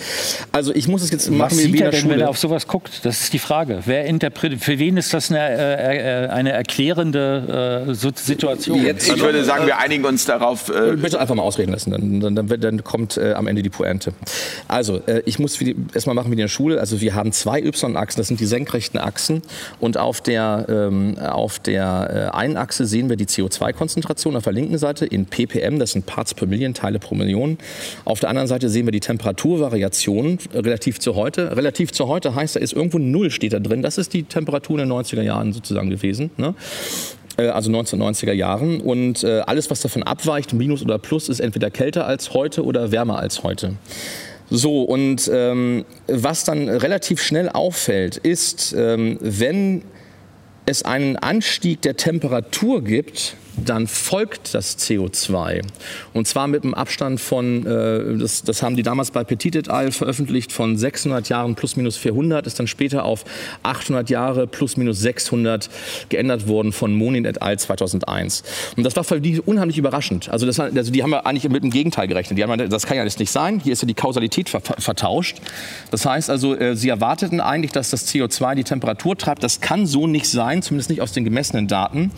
Also 0.52 0.74
ich 0.74 0.88
muss 0.88 1.02
es 1.02 1.10
jetzt 1.10 1.30
machen 1.30 1.50
Was 1.50 1.58
sieht 1.58 1.80
er 1.80 1.90
denn, 1.90 2.08
wenn 2.08 2.20
er 2.20 2.30
auf 2.30 2.38
sowas 2.38 2.66
guckt? 2.66 3.00
Das 3.04 3.20
ist 3.22 3.32
die 3.32 3.38
Frage. 3.38 3.82
Wer 3.86 4.04
interpretiert, 4.06 4.62
für 4.62 4.78
wen 4.78 4.96
ist 4.96 5.12
das 5.14 5.30
eine, 5.30 5.40
äh, 5.40 6.24
äh 6.24 6.28
eine 6.28 6.52
erklärende 6.52 7.86
äh, 7.88 7.94
Situation? 7.94 8.84
Jetzt, 8.84 9.08
ich 9.08 9.20
würde 9.20 9.44
sagen, 9.44 9.66
wir 9.66 9.78
einigen 9.78 10.04
uns 10.04 10.24
darauf. 10.24 10.68
Äh, 10.68 10.96
Bitte 10.96 11.20
einfach 11.20 11.34
mal 11.34 11.42
ausreden 11.56 11.72
lassen, 11.72 11.90
dann 11.90 12.34
dann, 12.34 12.60
dann, 12.60 12.84
kommt 12.84 13.16
äh, 13.16 13.32
am 13.32 13.46
Ende 13.46 13.62
die 13.62 13.70
Pointe. 13.70 14.12
Also, 14.68 15.00
äh, 15.06 15.22
ich 15.24 15.38
muss 15.38 15.58
erstmal 15.94 16.14
machen 16.14 16.30
wie 16.30 16.34
in 16.34 16.38
der 16.38 16.48
Schule. 16.48 16.80
Also, 16.80 17.00
wir 17.00 17.14
haben 17.14 17.32
zwei 17.32 17.60
Y-Achsen, 17.60 18.18
das 18.18 18.28
sind 18.28 18.40
die 18.40 18.46
senkrechten 18.46 18.98
Achsen. 18.98 19.42
Und 19.80 19.96
auf 19.96 20.20
der, 20.20 20.66
ähm, 20.68 21.18
auf 21.18 21.58
der 21.58 22.30
äh, 22.32 22.36
einen 22.36 22.56
Achse 22.56 22.86
sehen 22.86 23.08
wir 23.08 23.16
die 23.16 23.26
CO2-Konzentration 23.26 24.36
auf 24.36 24.44
der 24.44 24.52
linken 24.52 24.78
Seite 24.78 25.06
in 25.06 25.26
ppm, 25.26 25.78
das 25.78 25.92
sind 25.92 26.06
Parts 26.06 26.34
per 26.34 26.46
Million, 26.46 26.74
Teile 26.74 26.98
pro 26.98 27.14
Million. 27.14 27.58
Auf 28.04 28.20
der 28.20 28.28
anderen 28.28 28.48
Seite 28.48 28.68
sehen 28.68 28.86
wir 28.86 28.92
die 28.92 29.00
Temperaturvariation 29.00 30.38
relativ 30.54 31.00
zu 31.00 31.14
heute. 31.14 31.56
Relativ 31.56 31.92
zu 31.92 32.06
heute 32.08 32.34
heißt, 32.34 32.56
da 32.56 32.60
ist 32.60 32.72
irgendwo 32.72 32.98
Null 32.98 33.30
steht 33.30 33.52
da 33.52 33.58
drin. 33.58 33.82
Das 33.82 33.98
ist 33.98 34.12
die 34.12 34.24
Temperatur 34.24 34.78
in 34.78 34.88
den 34.88 34.98
90er 34.98 35.22
Jahren 35.22 35.52
sozusagen 35.52 35.90
gewesen. 35.90 36.30
Ne? 36.36 36.54
Äh, 37.36 37.48
also 37.48 37.70
1990er 37.70 38.32
Jahren. 38.32 38.80
Und 38.80 39.24
äh, 39.24 39.40
alles, 39.40 39.70
was 39.70 39.80
davon 39.80 40.02
abweicht, 40.02 40.52
Minus 40.52 40.82
oder 40.82 40.98
Plus, 40.98 41.28
ist 41.28 41.40
entweder 41.40 41.70
kälter 41.70 42.06
als 42.06 42.34
heute 42.34 42.64
oder 42.64 42.92
wärmer 42.92 43.18
als 43.18 43.42
heute. 43.42 43.74
So, 44.48 44.82
und 44.82 45.28
ähm, 45.32 45.84
was 46.06 46.44
dann 46.44 46.68
relativ 46.68 47.20
schnell 47.20 47.48
auffällt, 47.48 48.16
ist, 48.16 48.74
ähm, 48.78 49.18
wenn 49.20 49.82
es 50.66 50.84
einen 50.84 51.16
Anstieg 51.16 51.82
der 51.82 51.96
Temperatur 51.96 52.82
gibt, 52.82 53.36
dann 53.64 53.86
folgt 53.86 54.54
das 54.54 54.78
CO2. 54.78 55.62
Und 56.12 56.28
zwar 56.28 56.46
mit 56.46 56.64
einem 56.64 56.74
Abstand 56.74 57.20
von, 57.20 57.66
äh, 57.66 58.18
das, 58.18 58.42
das 58.42 58.62
haben 58.62 58.76
die 58.76 58.82
damals 58.82 59.10
bei 59.10 59.24
Petit 59.24 59.56
et 59.56 59.68
al. 59.68 59.92
veröffentlicht, 59.92 60.52
von 60.52 60.76
600 60.76 61.28
Jahren 61.28 61.54
plus 61.54 61.76
minus 61.76 61.96
400, 61.96 62.46
ist 62.46 62.58
dann 62.58 62.66
später 62.66 63.04
auf 63.04 63.24
800 63.62 64.10
Jahre 64.10 64.46
plus 64.46 64.76
minus 64.76 65.00
600 65.00 65.68
geändert 66.08 66.48
worden 66.48 66.72
von 66.72 66.94
Monin 66.94 67.24
et 67.24 67.42
al. 67.42 67.58
2001. 67.58 68.42
Und 68.76 68.84
das 68.84 68.96
war 68.96 69.04
für 69.04 69.20
die 69.20 69.40
unheimlich 69.40 69.78
überraschend. 69.78 70.28
Also, 70.28 70.46
das, 70.46 70.60
also 70.60 70.92
die 70.92 71.02
haben 71.02 71.12
ja 71.12 71.20
eigentlich 71.20 71.48
mit 71.48 71.62
dem 71.62 71.70
Gegenteil 71.70 72.08
gerechnet. 72.08 72.38
Die 72.38 72.44
haben, 72.44 72.70
das 72.70 72.86
kann 72.86 72.96
ja 72.96 73.02
alles 73.02 73.18
nicht 73.18 73.30
sein. 73.30 73.60
Hier 73.60 73.72
ist 73.72 73.82
ja 73.82 73.88
die 73.88 73.94
Kausalität 73.94 74.48
vertauscht. 74.48 75.38
Das 75.90 76.04
heißt 76.04 76.30
also, 76.30 76.54
äh, 76.54 76.76
sie 76.76 76.88
erwarteten 76.88 77.40
eigentlich, 77.40 77.72
dass 77.72 77.90
das 77.90 78.06
CO2 78.08 78.54
die 78.54 78.64
Temperatur 78.64 79.16
treibt. 79.16 79.42
Das 79.42 79.60
kann 79.60 79.86
so 79.86 80.06
nicht 80.06 80.28
sein, 80.28 80.62
zumindest 80.62 80.90
nicht 80.90 81.00
aus 81.00 81.12
den 81.12 81.24
gemessenen 81.24 81.68
Daten. 81.68 82.10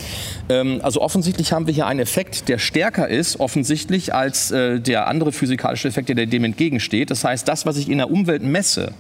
Ähm, 0.49 0.81
also 0.83 1.01
offensichtlich 1.01 1.28
offensichtlich 1.29 1.53
haben 1.53 1.67
wir 1.67 1.75
hier 1.75 1.87
einen 1.87 2.01
Effekt, 2.01 2.49
der 2.49 2.57
stärker 2.57 3.07
ist, 3.07 3.39
offensichtlich, 3.39 4.15
als 4.15 4.51
äh, 4.51 4.81
der 4.81 5.09
andere 5.09 5.31
physikalische 5.31 5.87
Effekt, 5.87 6.09
der 6.09 6.25
dem 6.25 6.43
entgegensteht. 6.43 7.11
Das 7.11 7.23
heißt, 7.23 7.47
das, 7.47 7.67
was 7.67 7.77
ich 7.77 7.91
in 7.91 7.99
der 7.99 8.11
Umwelt 8.11 8.43
messe, 8.43 8.93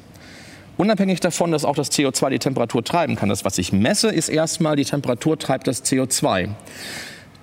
Unabhängig 0.76 1.18
davon, 1.18 1.50
dass 1.50 1.64
auch 1.64 1.74
das 1.74 1.90
CO2 1.90 2.30
die 2.30 2.38
Temperatur 2.38 2.84
treiben 2.84 3.16
kann. 3.16 3.28
Das, 3.28 3.44
was 3.44 3.58
ich 3.58 3.72
messe, 3.72 4.10
ist 4.10 4.28
erstmal, 4.28 4.76
die 4.76 4.84
Temperatur 4.84 5.36
treibt 5.36 5.66
das 5.66 5.84
CO2. 5.84 6.50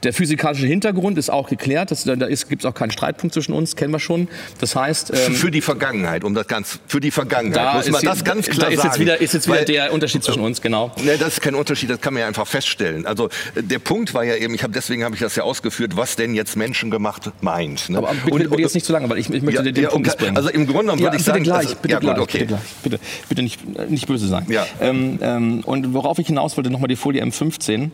Der 0.05 0.13
physikalische 0.13 0.67
Hintergrund 0.67 1.17
ist 1.17 1.31
auch 1.31 1.49
geklärt. 1.49 1.89
Das, 1.89 2.03
da 2.03 2.13
gibt 2.15 2.61
es 2.61 2.65
auch 2.65 2.75
keinen 2.75 2.91
Streitpunkt 2.91 3.33
zwischen 3.33 3.53
uns, 3.53 3.75
kennen 3.75 3.91
wir 3.91 3.99
schon. 3.99 4.27
Das 4.59 4.75
heißt 4.75 5.11
ähm, 5.11 5.33
für 5.33 5.49
die 5.49 5.61
Vergangenheit, 5.61 6.23
um 6.23 6.35
das 6.35 6.47
ganz 6.47 6.79
für 6.85 6.99
die 6.99 7.09
Vergangenheit 7.09 7.57
da 7.57 7.73
muss 7.73 7.89
man 7.89 8.03
das 8.03 8.23
ganz 8.23 8.47
klar 8.47 8.69
da 8.69 8.75
ist 8.75 8.83
jetzt 8.83 8.99
wieder 8.99 9.19
ist 9.19 9.33
jetzt 9.33 9.47
wieder 9.47 9.57
Weil, 9.57 9.65
der 9.65 9.93
Unterschied 9.93 10.23
zwischen 10.23 10.41
uns 10.41 10.61
genau. 10.61 10.91
Ne, 11.03 11.17
das 11.17 11.29
ist 11.29 11.41
kein 11.41 11.55
Unterschied, 11.55 11.89
das 11.89 11.99
kann 12.01 12.13
man 12.13 12.21
ja 12.21 12.27
einfach 12.27 12.45
feststellen. 12.45 13.07
Also 13.07 13.29
der 13.55 13.79
Punkt 13.79 14.13
war 14.13 14.23
ja 14.23 14.35
eben, 14.35 14.53
ich 14.53 14.61
habe 14.61 14.73
deswegen 14.73 15.03
habe 15.03 15.15
ich 15.15 15.21
das 15.21 15.35
ja 15.35 15.43
ausgeführt, 15.43 15.97
was 15.97 16.15
denn 16.15 16.35
jetzt 16.35 16.55
menschengemacht 16.55 17.31
meint. 17.41 17.89
Ne? 17.89 17.97
Aber 17.97 18.13
bitte, 18.13 18.31
und, 18.31 18.49
bitte 18.51 18.61
jetzt 18.61 18.75
nicht 18.75 18.85
zu 18.85 18.93
lange, 18.93 19.09
weil 19.09 19.17
ich, 19.17 19.27
ich 19.31 19.41
möchte 19.41 19.63
ja, 19.63 19.71
den 19.71 19.83
ja, 19.83 19.89
Punkt 19.89 20.15
bringen. 20.19 20.37
Also 20.37 20.49
im 20.49 20.67
Grunde 20.67 20.83
genommen 20.83 20.99
ja, 20.99 21.05
würde 21.05 21.17
ich 21.17 21.23
bitte 21.23 21.31
sagen, 21.31 21.43
gleich, 21.43 21.67
also, 21.67 21.75
bitte 21.81 21.93
ja, 21.93 21.99
gleich, 21.99 22.15
gut, 22.15 22.23
okay. 22.23 22.37
bitte 22.37 22.47
gleich, 22.49 22.61
bitte, 22.83 22.99
bitte 23.27 23.41
nicht, 23.41 23.89
nicht 23.89 24.05
böse 24.05 24.27
sein. 24.27 24.45
Ja. 24.49 24.67
Ähm, 24.79 25.17
ähm, 25.21 25.61
und 25.65 25.95
worauf 25.95 26.19
ich 26.19 26.27
hinaus 26.27 26.57
wollte, 26.57 26.69
nochmal 26.69 26.89
die 26.89 26.95
Folie 26.95 27.23
M15 27.23 27.89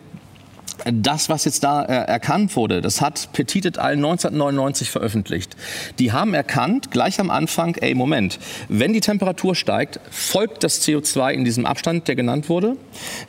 das, 0.85 1.29
was 1.29 1.45
jetzt 1.45 1.63
da 1.63 1.83
äh, 1.83 1.93
erkannt 1.93 2.55
wurde, 2.55 2.81
das 2.81 3.01
hat 3.01 3.29
Petit 3.33 3.65
et 3.65 3.77
al. 3.77 3.93
1999 3.93 4.89
veröffentlicht. 4.89 5.55
Die 5.99 6.11
haben 6.11 6.33
erkannt, 6.33 6.91
gleich 6.91 7.19
am 7.19 7.29
Anfang, 7.29 7.75
ey, 7.75 7.93
Moment, 7.93 8.39
wenn 8.67 8.93
die 8.93 9.01
Temperatur 9.01 9.55
steigt, 9.55 9.99
folgt 10.09 10.63
das 10.63 10.81
CO2 10.81 11.33
in 11.33 11.45
diesem 11.45 11.65
Abstand, 11.65 12.07
der 12.07 12.15
genannt 12.15 12.49
wurde. 12.49 12.77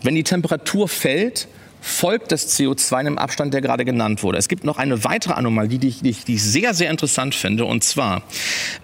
Wenn 0.03 0.14
die 0.14 0.24
Temperatur 0.24 0.88
fällt, 0.88 1.48
folgt 1.83 2.30
das 2.30 2.57
CO2 2.57 3.01
in 3.01 3.05
dem 3.07 3.18
Abstand, 3.18 3.53
der 3.53 3.61
gerade 3.61 3.85
genannt 3.85 4.22
wurde. 4.22 4.39
Es 4.39 4.49
gibt 4.49 4.62
noch 4.62 4.78
eine 4.78 5.03
weitere 5.03 5.35
Anomalie, 5.35 5.80
die 5.80 5.89
ich, 5.89 6.01
die 6.01 6.11
ich, 6.11 6.43
sehr, 6.43 6.74
sehr 6.74 6.91
interessant 6.91 7.35
finde. 7.35 7.64
Und 7.64 7.83
zwar, 7.83 8.22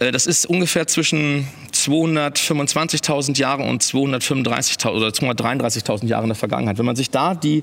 äh, 0.00 0.10
das 0.10 0.26
ist 0.26 0.46
ungefähr 0.46 0.88
zwischen 0.88 1.46
225.000 1.72 3.38
Jahre 3.38 3.62
und 3.62 3.84
235.000 3.84 4.90
oder 4.90 5.08
233.000 5.08 6.06
Jahre 6.06 6.24
in 6.24 6.30
der 6.30 6.36
Vergangenheit. 6.36 6.78
Wenn 6.78 6.86
man 6.86 6.96
sich 6.96 7.10
da 7.10 7.36
die 7.36 7.62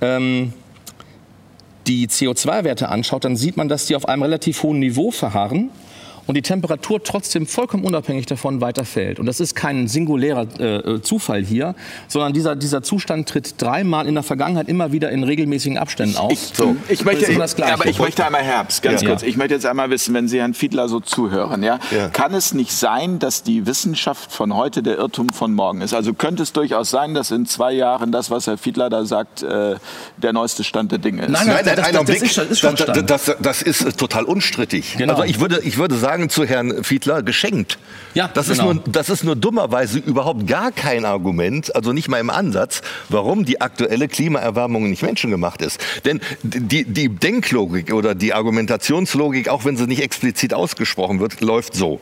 ähm, 0.00 0.54
die 1.86 2.08
CO2-Werte 2.08 2.88
anschaut, 2.88 3.24
dann 3.24 3.36
sieht 3.36 3.56
man, 3.56 3.68
dass 3.68 3.86
die 3.86 3.96
auf 3.96 4.08
einem 4.08 4.22
relativ 4.22 4.62
hohen 4.62 4.78
Niveau 4.78 5.10
verharren 5.10 5.70
und 6.30 6.36
die 6.36 6.42
Temperatur 6.42 7.02
trotzdem 7.02 7.44
vollkommen 7.44 7.82
unabhängig 7.82 8.24
davon 8.24 8.60
weiterfällt. 8.60 9.18
Und 9.18 9.26
das 9.26 9.40
ist 9.40 9.56
kein 9.56 9.88
singulärer 9.88 10.46
äh, 10.60 11.02
Zufall 11.02 11.42
hier, 11.44 11.74
sondern 12.06 12.32
dieser, 12.32 12.54
dieser 12.54 12.84
Zustand 12.84 13.28
tritt 13.28 13.60
dreimal 13.60 14.06
in 14.06 14.14
der 14.14 14.22
Vergangenheit 14.22 14.68
immer 14.68 14.92
wieder 14.92 15.10
in 15.10 15.24
regelmäßigen 15.24 15.76
Abständen 15.76 16.16
auf. 16.16 16.30
Ich, 16.30 16.52
so. 16.54 16.76
ich 16.88 17.04
möchte, 17.04 17.26
aber 17.66 17.86
ich 17.86 17.98
möchte 17.98 18.24
einmal 18.24 18.44
Herbst, 18.44 18.80
ganz 18.80 19.02
ja. 19.02 19.08
kurz. 19.08 19.24
Ich 19.24 19.36
möchte 19.36 19.54
jetzt 19.54 19.66
einmal 19.66 19.90
wissen, 19.90 20.14
wenn 20.14 20.28
Sie 20.28 20.38
Herrn 20.38 20.54
Fiedler 20.54 20.88
so 20.88 21.00
zuhören, 21.00 21.64
ja, 21.64 21.80
ja, 21.90 22.10
kann 22.10 22.32
es 22.32 22.54
nicht 22.54 22.70
sein, 22.70 23.18
dass 23.18 23.42
die 23.42 23.66
Wissenschaft 23.66 24.30
von 24.30 24.54
heute 24.54 24.84
der 24.84 24.98
Irrtum 24.98 25.30
von 25.30 25.52
morgen 25.52 25.80
ist? 25.80 25.94
Also 25.94 26.14
könnte 26.14 26.44
es 26.44 26.52
durchaus 26.52 26.90
sein, 26.90 27.12
dass 27.12 27.32
in 27.32 27.44
zwei 27.44 27.72
Jahren 27.72 28.12
das, 28.12 28.30
was 28.30 28.46
Herr 28.46 28.56
Fiedler 28.56 28.88
da 28.88 29.04
sagt, 29.04 29.42
äh, 29.42 29.74
der 30.16 30.32
neueste 30.32 30.62
Stand 30.62 30.92
der 30.92 31.00
Dinge 31.00 31.22
ist? 31.22 31.30
Nein, 31.30 31.48
nein, 31.48 31.64
nein, 31.64 31.74
das, 31.74 31.90
das, 31.90 32.04
das, 32.04 32.22
ist, 32.22 32.38
ist 32.38 32.62
das, 32.62 33.04
das, 33.04 33.36
das, 33.40 33.62
ist 33.62 33.98
total 33.98 34.22
unstrittig. 34.22 34.94
Genau. 34.96 35.14
Also 35.14 35.24
ich 35.24 35.40
würde, 35.40 35.60
ich 35.64 35.76
würde 35.76 35.96
sagen, 35.96 36.19
sagen 36.20 36.28
zu 36.28 36.44
Herrn 36.44 36.84
Fiedler, 36.84 37.22
geschenkt. 37.22 37.78
Ja, 38.14 38.28
das, 38.28 38.48
genau. 38.48 38.70
ist 38.70 38.74
nur, 38.74 38.84
das 38.86 39.08
ist 39.08 39.24
nur 39.24 39.36
dummerweise 39.36 39.98
überhaupt 39.98 40.46
gar 40.46 40.72
kein 40.72 41.04
Argument, 41.04 41.74
also 41.74 41.92
nicht 41.92 42.08
mal 42.08 42.18
im 42.18 42.30
Ansatz, 42.30 42.82
warum 43.08 43.44
die 43.44 43.60
aktuelle 43.60 44.08
Klimaerwärmung 44.08 44.90
nicht 44.90 45.02
menschengemacht 45.02 45.62
ist. 45.62 45.80
Denn 46.04 46.20
die, 46.42 46.84
die 46.84 47.08
Denklogik 47.08 47.92
oder 47.92 48.14
die 48.14 48.34
Argumentationslogik, 48.34 49.48
auch 49.48 49.64
wenn 49.64 49.76
sie 49.76 49.86
nicht 49.86 50.02
explizit 50.02 50.52
ausgesprochen 50.52 51.20
wird, 51.20 51.40
läuft 51.40 51.74
so. 51.74 52.00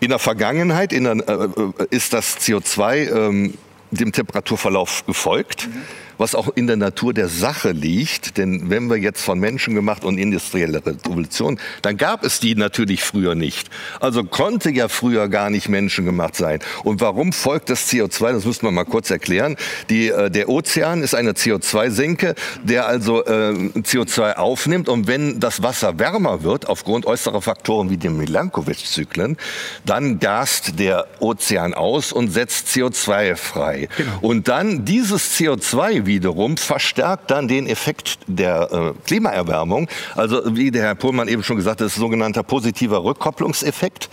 In 0.00 0.10
der 0.10 0.18
Vergangenheit 0.18 0.92
in 0.92 1.04
der, 1.04 1.16
äh, 1.28 1.32
äh 1.32 1.86
ist 1.90 2.12
das 2.12 2.38
CO2 2.38 3.10
ähm, 3.10 3.54
dem 3.90 4.12
Temperaturverlauf 4.12 5.04
gefolgt. 5.06 5.68
Mhm 5.68 5.82
was 6.18 6.34
auch 6.34 6.48
in 6.54 6.66
der 6.66 6.76
Natur 6.76 7.14
der 7.14 7.28
Sache 7.28 7.70
liegt. 7.70 8.36
Denn 8.36 8.68
wenn 8.70 8.90
wir 8.90 8.96
jetzt 8.96 9.22
von 9.22 9.38
Menschen 9.38 9.74
gemacht 9.74 10.04
und 10.04 10.18
industrielle 10.18 10.84
Revolution, 10.84 11.58
dann 11.82 11.96
gab 11.96 12.24
es 12.24 12.40
die 12.40 12.54
natürlich 12.54 13.02
früher 13.02 13.34
nicht. 13.34 13.70
Also 14.00 14.24
konnte 14.24 14.70
ja 14.70 14.88
früher 14.88 15.28
gar 15.28 15.50
nicht 15.50 15.68
menschengemacht 15.68 16.36
sein. 16.36 16.58
Und 16.84 17.00
warum 17.00 17.32
folgt 17.32 17.70
das 17.70 17.90
CO2? 17.90 18.32
Das 18.32 18.44
müssen 18.44 18.62
wir 18.62 18.72
mal 18.72 18.84
kurz 18.84 19.10
erklären. 19.10 19.56
Die, 19.88 20.08
äh, 20.08 20.30
der 20.30 20.48
Ozean 20.48 21.02
ist 21.02 21.14
eine 21.14 21.32
CO2-Senke, 21.32 22.34
der 22.62 22.86
also 22.86 23.24
äh, 23.24 23.52
CO2 23.78 24.34
aufnimmt. 24.34 24.88
Und 24.88 25.06
wenn 25.06 25.40
das 25.40 25.62
Wasser 25.62 25.98
wärmer 25.98 26.42
wird, 26.42 26.68
aufgrund 26.68 27.06
äußerer 27.06 27.40
Faktoren 27.40 27.90
wie 27.90 27.96
den 27.96 28.16
Milankovitch-Zyklen, 28.16 29.36
dann 29.84 30.18
gast 30.18 30.78
der 30.78 31.06
Ozean 31.20 31.74
aus 31.74 32.12
und 32.12 32.30
setzt 32.30 32.68
CO2 32.68 33.36
frei. 33.36 33.88
Genau. 33.96 34.18
Und 34.20 34.48
dann 34.48 34.84
dieses 34.84 35.38
CO2 35.38 36.06
wiederum 36.08 36.56
verstärkt 36.56 37.30
dann 37.30 37.46
den 37.46 37.68
Effekt 37.68 38.18
der 38.26 38.72
äh, 38.72 39.06
Klimaerwärmung. 39.06 39.88
Also 40.16 40.56
wie 40.56 40.72
der 40.72 40.82
Herr 40.82 40.94
Pohlmann 40.96 41.28
eben 41.28 41.44
schon 41.44 41.56
gesagt 41.56 41.80
hat, 41.80 41.86
das 41.86 41.92
ist 41.92 42.00
sogenannter 42.00 42.42
positiver 42.42 43.04
Rückkopplungseffekt 43.04 44.08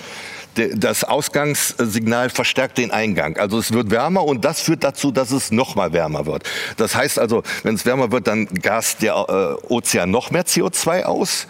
das 0.56 1.04
Ausgangssignal 1.04 2.30
verstärkt 2.30 2.78
den 2.78 2.92
Eingang. 2.92 3.38
Also 3.38 3.60
es 3.60 3.74
wird 3.74 3.92
wärmer 3.92 4.24
und 4.24 4.46
das 4.46 4.62
führt 4.62 4.84
dazu, 4.84 5.12
dass 5.12 5.32
es 5.32 5.52
noch 5.52 5.76
mal 5.76 5.94
wärmer 5.94 6.26
wird. 6.26 6.44
Das 6.78 6.96
heißt 6.96 7.20
also, 7.20 7.44
wenn 7.64 7.76
es 7.76 7.86
wärmer 7.86 8.12
wird, 8.12 8.28
dann 8.28 8.46
gast 8.46 9.02
der 9.02 9.16
äh, 9.16 9.74
Ozean 9.74 10.12
noch 10.12 10.32
mehr 10.32 10.46
CO2 10.46 11.04
aus. 11.04 11.48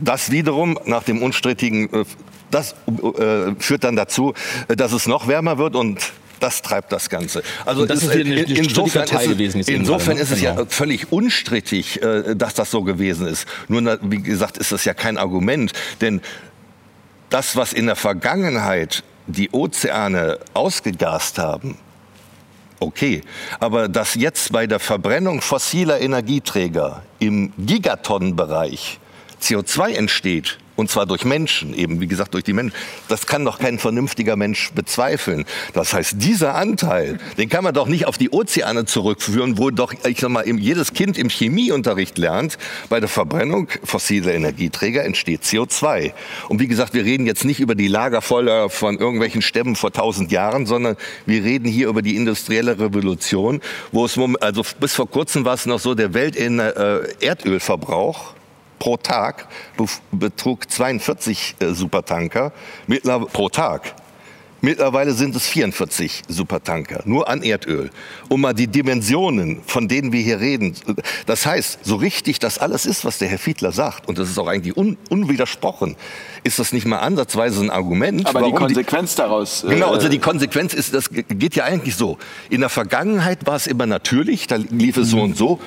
Das 0.00 0.30
wiederum 0.30 0.78
nach 0.84 1.02
dem 1.02 1.22
unstrittigen, 1.22 1.92
äh, 1.92 2.04
das 2.50 2.72
äh, 2.72 3.54
führt 3.58 3.84
dann 3.84 3.96
dazu, 3.96 4.32
dass 4.68 4.92
es 4.92 5.06
noch 5.06 5.28
wärmer 5.28 5.58
wird 5.58 5.76
und 5.76 6.12
das 6.38 6.62
treibt 6.62 6.92
das 6.92 7.08
Ganze. 7.08 7.42
Also 7.64 7.86
das 7.86 8.02
ist, 8.02 8.10
eine, 8.10 8.42
insofern, 8.42 9.04
ist, 9.04 9.28
gewesen 9.28 9.60
insofern 9.66 10.16
ist 10.16 10.30
es 10.30 10.40
ja 10.40 10.52
genau. 10.52 10.66
völlig 10.68 11.12
unstrittig, 11.12 12.02
äh, 12.02 12.34
dass 12.34 12.54
das 12.54 12.70
so 12.70 12.82
gewesen 12.82 13.26
ist. 13.26 13.46
Nur, 13.68 13.98
wie 14.02 14.22
gesagt, 14.22 14.58
ist 14.58 14.72
das 14.72 14.84
ja 14.84 14.94
kein 14.94 15.18
Argument, 15.18 15.72
denn 16.00 16.20
das, 17.30 17.56
was 17.56 17.72
in 17.72 17.86
der 17.86 17.96
Vergangenheit 17.96 19.02
die 19.26 19.50
Ozeane 19.50 20.38
ausgegast 20.54 21.38
haben, 21.38 21.76
okay. 22.80 23.22
Aber 23.60 23.88
dass 23.88 24.14
jetzt 24.14 24.52
bei 24.52 24.66
der 24.66 24.80
Verbrennung 24.80 25.40
fossiler 25.40 26.00
Energieträger 26.00 27.02
im 27.18 27.52
Gigatonnenbereich 27.58 28.98
CO2 29.42 29.92
entsteht, 29.92 30.58
und 30.78 30.88
zwar 30.88 31.04
durch 31.06 31.24
Menschen, 31.24 31.74
eben 31.74 32.00
wie 32.00 32.06
gesagt 32.06 32.34
durch 32.34 32.44
die 32.44 32.52
Menschen. 32.52 32.72
Das 33.08 33.26
kann 33.26 33.44
doch 33.44 33.58
kein 33.58 33.80
vernünftiger 33.80 34.36
Mensch 34.36 34.70
bezweifeln. 34.76 35.44
Das 35.72 35.92
heißt, 35.92 36.14
dieser 36.18 36.54
Anteil, 36.54 37.18
den 37.36 37.48
kann 37.48 37.64
man 37.64 37.74
doch 37.74 37.88
nicht 37.88 38.06
auf 38.06 38.16
die 38.16 38.30
Ozeane 38.30 38.84
zurückführen, 38.84 39.58
wo 39.58 39.70
doch, 39.70 39.92
ich 40.06 40.20
sag 40.20 40.30
mal, 40.30 40.48
jedes 40.48 40.92
Kind 40.92 41.18
im 41.18 41.30
Chemieunterricht 41.30 42.16
lernt, 42.16 42.58
bei 42.88 43.00
der 43.00 43.08
Verbrennung 43.08 43.66
fossiler 43.82 44.34
Energieträger 44.34 45.04
entsteht 45.04 45.42
CO2. 45.42 46.12
Und 46.48 46.60
wie 46.60 46.68
gesagt, 46.68 46.94
wir 46.94 47.04
reden 47.04 47.26
jetzt 47.26 47.44
nicht 47.44 47.58
über 47.58 47.74
die 47.74 47.88
Lagerfeuer 47.88 48.70
von 48.70 48.98
irgendwelchen 48.98 49.42
Stämmen 49.42 49.74
vor 49.74 49.92
tausend 49.92 50.30
Jahren, 50.30 50.64
sondern 50.64 50.96
wir 51.26 51.42
reden 51.42 51.68
hier 51.68 51.88
über 51.88 52.02
die 52.02 52.14
industrielle 52.14 52.78
Revolution, 52.78 53.60
wo 53.90 54.04
es, 54.04 54.16
also 54.40 54.62
bis 54.78 54.94
vor 54.94 55.10
kurzem 55.10 55.44
war 55.44 55.54
es 55.54 55.66
noch 55.66 55.80
so, 55.80 55.96
der 55.96 56.14
Welt-Erdölverbrauch 56.14 58.37
pro 58.78 58.96
Tag 58.96 59.48
betrug 60.12 60.70
42 60.70 61.56
äh, 61.60 61.74
Supertanker 61.74 62.52
pro 63.32 63.48
Tag. 63.48 63.94
Mittlerweile 64.60 65.12
sind 65.12 65.36
es 65.36 65.46
44 65.46 66.22
Supertanker, 66.26 67.02
nur 67.04 67.28
an 67.28 67.42
Erdöl. 67.42 67.90
Um 68.28 68.40
mal 68.40 68.54
die 68.54 68.66
Dimensionen, 68.66 69.60
von 69.64 69.86
denen 69.86 70.12
wir 70.12 70.20
hier 70.20 70.40
reden. 70.40 70.74
Das 71.26 71.46
heißt, 71.46 71.84
so 71.84 71.94
richtig 71.94 72.40
das 72.40 72.58
alles 72.58 72.84
ist, 72.84 73.04
was 73.04 73.18
der 73.18 73.28
Herr 73.28 73.38
Fiedler 73.38 73.70
sagt, 73.70 74.08
und 74.08 74.18
das 74.18 74.28
ist 74.28 74.38
auch 74.38 74.48
eigentlich 74.48 74.76
un 74.76 74.96
unwidersprochen, 75.10 75.94
ist 76.42 76.58
das 76.58 76.72
nicht 76.72 76.86
mal 76.86 76.98
ansatzweise 76.98 77.60
ein 77.62 77.70
Argument. 77.70 78.26
Aber 78.26 78.42
die 78.42 78.52
Konsequenz 78.52 79.12
die, 79.12 79.18
daraus. 79.18 79.62
Äh, 79.62 79.68
genau, 79.68 79.92
also 79.92 80.08
die 80.08 80.18
Konsequenz 80.18 80.74
ist, 80.74 80.92
das 80.92 81.10
geht 81.10 81.54
ja 81.54 81.64
eigentlich 81.64 81.94
so. 81.94 82.18
In 82.50 82.60
der 82.60 82.70
Vergangenheit 82.70 83.46
war 83.46 83.54
es 83.54 83.68
immer 83.68 83.86
natürlich, 83.86 84.48
da 84.48 84.56
lief 84.56 84.96
es 84.96 85.10
so 85.10 85.20
und 85.20 85.36
so 85.36 85.60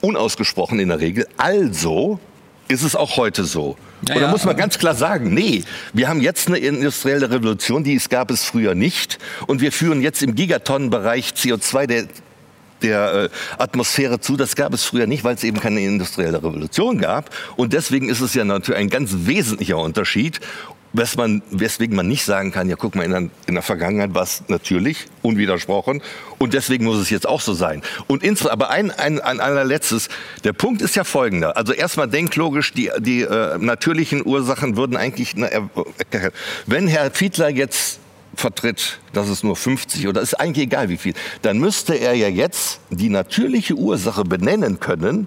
unausgesprochen 0.00 0.78
in 0.78 0.88
der 0.88 1.00
Regel. 1.00 1.26
Also 1.36 2.20
ist 2.68 2.82
es 2.82 2.96
auch 2.96 3.16
heute 3.16 3.44
so. 3.44 3.76
Ja, 4.08 4.16
und 4.16 4.20
da 4.22 4.28
muss 4.28 4.44
man 4.44 4.56
ganz 4.56 4.78
klar 4.78 4.94
sagen, 4.94 5.32
nee, 5.32 5.62
wir 5.92 6.08
haben 6.08 6.20
jetzt 6.20 6.48
eine 6.48 6.58
industrielle 6.58 7.30
Revolution, 7.30 7.84
die 7.84 7.94
es 7.94 8.08
gab 8.08 8.30
es 8.30 8.44
früher 8.44 8.74
nicht. 8.74 9.18
Und 9.46 9.60
wir 9.60 9.72
führen 9.72 10.02
jetzt 10.02 10.22
im 10.22 10.34
Gigatonnenbereich 10.34 11.30
CO2 11.30 11.86
der, 11.86 12.06
der 12.82 13.14
äh, 13.14 13.28
Atmosphäre 13.58 14.20
zu. 14.20 14.36
Das 14.36 14.56
gab 14.56 14.74
es 14.74 14.84
früher 14.84 15.06
nicht, 15.06 15.24
weil 15.24 15.36
es 15.36 15.44
eben 15.44 15.60
keine 15.60 15.80
industrielle 15.80 16.38
Revolution 16.38 16.98
gab. 16.98 17.30
Und 17.56 17.72
deswegen 17.72 18.08
ist 18.08 18.20
es 18.20 18.34
ja 18.34 18.44
natürlich 18.44 18.80
ein 18.80 18.90
ganz 18.90 19.12
wesentlicher 19.14 19.78
Unterschied 19.78 20.40
man, 21.16 21.42
weswegen 21.50 21.94
man 21.94 22.08
nicht 22.08 22.24
sagen 22.24 22.52
kann, 22.52 22.68
ja 22.68 22.76
guck 22.76 22.94
mal, 22.94 23.04
in 23.04 23.10
der, 23.10 23.28
in 23.46 23.54
der 23.54 23.62
Vergangenheit 23.62 24.14
war 24.14 24.22
es 24.22 24.42
natürlich 24.48 25.06
unwidersprochen 25.22 26.02
und 26.38 26.54
deswegen 26.54 26.84
muss 26.84 26.98
es 26.98 27.10
jetzt 27.10 27.28
auch 27.28 27.40
so 27.40 27.54
sein. 27.54 27.82
Und 28.06 28.22
ins, 28.22 28.46
aber 28.46 28.70
ein, 28.70 28.90
ein, 28.90 29.20
ein 29.20 29.40
allerletztes, 29.40 30.08
der 30.44 30.52
Punkt 30.52 30.82
ist 30.82 30.96
ja 30.96 31.04
folgender. 31.04 31.56
Also 31.56 31.72
erstmal 31.72 32.08
denklogisch, 32.08 32.72
die, 32.72 32.90
die 32.98 33.22
äh, 33.22 33.58
natürlichen 33.58 34.24
Ursachen 34.24 34.76
würden 34.76 34.96
eigentlich, 34.96 35.34
na, 35.36 35.48
äh, 35.48 35.60
wenn 36.66 36.88
Herr 36.88 37.10
Fiedler 37.10 37.50
jetzt 37.50 38.00
vertritt, 38.34 38.98
dass 39.12 39.28
es 39.28 39.42
nur 39.42 39.56
50 39.56 40.08
oder 40.08 40.20
ist 40.20 40.34
eigentlich 40.34 40.66
egal 40.66 40.88
wie 40.88 40.96
viel, 40.96 41.14
dann 41.42 41.58
müsste 41.58 41.94
er 41.94 42.14
ja 42.14 42.28
jetzt 42.28 42.80
die 42.90 43.08
natürliche 43.08 43.74
Ursache 43.74 44.24
benennen 44.24 44.80
können, 44.80 45.26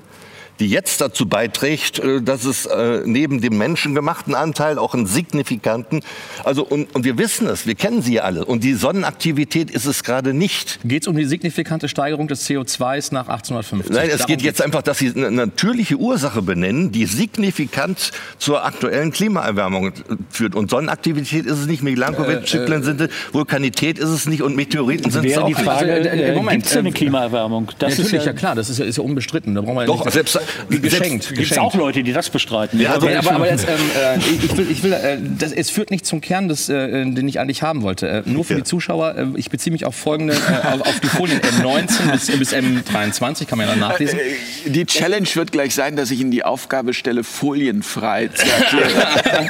die 0.60 0.68
jetzt 0.68 1.02
dazu 1.02 1.28
beiträgt, 1.28 2.00
äh, 2.00 2.22
dass 2.22 2.46
es 2.46 2.66
äh, 2.66 3.02
neben 3.06 3.42
dem 3.42 3.58
menschengemachten 3.58 4.36
Anteil 4.36 4.78
auch 4.78 4.94
einen 4.94 5.06
signifikanten, 5.06 6.02
also 6.44 6.64
und, 6.64 6.94
und 6.96 7.04
wir 7.04 7.18
wissen 7.18 7.48
es, 7.48 7.66
wir 7.66 7.76
kennen 7.76 8.02
sie 8.02 8.16
ja 8.16 8.24
alle 8.24 8.46
und 8.46 8.64
die 8.64 8.74
Sonnenaktivität 8.74 9.72
ist 9.72 9.86
es 9.86 10.04
gerade 10.04 10.34
nicht. 10.34 10.80
Geht 10.84 11.04
es 11.04 11.08
um 11.08 11.16
die 11.16 11.26
signifikante 11.26 11.88
Steigerung 11.88 12.28
des 12.28 12.48
CO2s 12.48 13.14
nach 13.14 13.28
1850? 13.28 13.96
Nein, 13.96 14.10
es 14.10 14.20
Darum 14.20 14.28
geht 14.28 14.42
jetzt 14.42 14.62
einfach, 14.62 14.82
dass 14.82 14.98
sie 15.00 15.14
eine 15.16 15.32
natürliche 15.32 15.96
Ursache 15.98 16.42
benennen, 16.42 16.92
die 16.92 17.06
signifikant 17.06 18.12
zur 18.38 18.66
aktuellen 18.66 19.12
Klimaerwärmung 19.12 19.88
äh, 19.88 19.92
führt. 20.30 20.56
Und 20.56 20.70
Sonnenaktivität 20.70 21.46
ist 21.46 21.60
es 21.60 21.68
nicht, 21.68 21.84
Milankovic-Zyklen 21.84 22.84
sind 22.84 23.02
es, 23.02 23.10
Vulkanität 23.32 24.00
ist 24.00 24.10
es 24.10 24.28
nicht 24.28 24.42
und 24.42 24.56
Meteoriten 24.56 25.12
sind 25.12 25.26
es 25.26 25.38
auch 25.38 25.48
die 25.48 25.54
nicht. 25.54 25.64
Frage, 25.64 25.94
Also, 25.94 26.10
äh, 26.10 26.32
äh, 26.32 26.36
Moment, 26.36 26.64
gibt 26.64 26.72
es 26.72 26.78
eine 26.78 26.90
äh, 26.90 26.92
Klimaerwärmung? 26.92 27.72
Das 27.80 27.92
Natürlich, 27.92 28.14
ist 28.14 28.26
ja, 28.26 28.34
klar, 28.34 28.56
das 28.56 28.70
ist 28.70 28.80
ja, 28.80 28.86
ist 28.86 28.98
ja 28.98 29.04
unbestritten. 29.04 29.56
Da 29.56 29.62
brauchen 29.62 29.76
wir 29.76 29.82
ja 29.82 29.88
Doch, 29.88 30.06
nicht, 30.06 30.14
selbst, 30.14 30.40
geschenkt. 30.70 31.32
es 31.40 31.58
auch 31.58 31.76
Leute, 31.76 32.04
die 32.04 32.14
das 32.14 32.30
bestreiten? 32.30 32.80
Ja, 32.80 32.94
Also 32.94 33.08
aber- 33.08 33.18
aber, 33.20 33.32
aber 33.32 33.50
jetzt, 33.50 33.68
ähm, 33.68 34.20
äh, 34.20 34.46
ich 34.46 34.58
will, 34.58 34.68
ich 34.72 34.84
will 34.84 34.94
äh, 34.94 35.18
das, 35.38 35.52
es 35.52 35.70
führt 35.70 35.92
nicht 35.92 36.06
zum 36.06 36.22
Kern, 36.22 36.48
des, 36.48 36.70
äh, 36.70 36.90
den 36.90 37.28
ich 37.28 37.40
eigentlich 37.40 37.62
haben 37.64 37.82
wollte. 37.82 38.08
Äh, 38.08 38.24
nur 38.26 38.44
für 38.46 38.54
Ja. 38.54 38.60
die 38.60 38.64
Zuschauer, 38.66 39.16
äh, 39.18 39.26
ich 39.36 39.50
beziehe 39.50 39.72
mich 39.72 39.86
auf 39.86 39.96
folgende, 39.96 40.34
äh, 40.34 40.68
auf, 40.74 40.82
auf 40.82 41.00
die 41.00 41.08
Folien 41.08 41.40
M19 41.42 42.12
bis, 42.12 42.28
bis 42.38 42.54
M23, 42.54 43.46
kann 43.46 43.58
man 43.58 43.68
ja 43.68 43.74
dann 43.74 43.80
nachlesen. 43.80 44.20
Die 44.66 44.86
Challenge 44.86 45.28
wird 45.34 45.52
gleich 45.52 45.74
sein, 45.76 45.96
dass 45.96 46.12
ich 46.12 46.20
Ihnen 46.20 46.32
die 46.32 46.44
Aufgabe 46.44 46.94
stelle, 46.94 47.24
folienfrei 47.24 48.28
zu 48.30 48.46
erklären. 48.46 49.50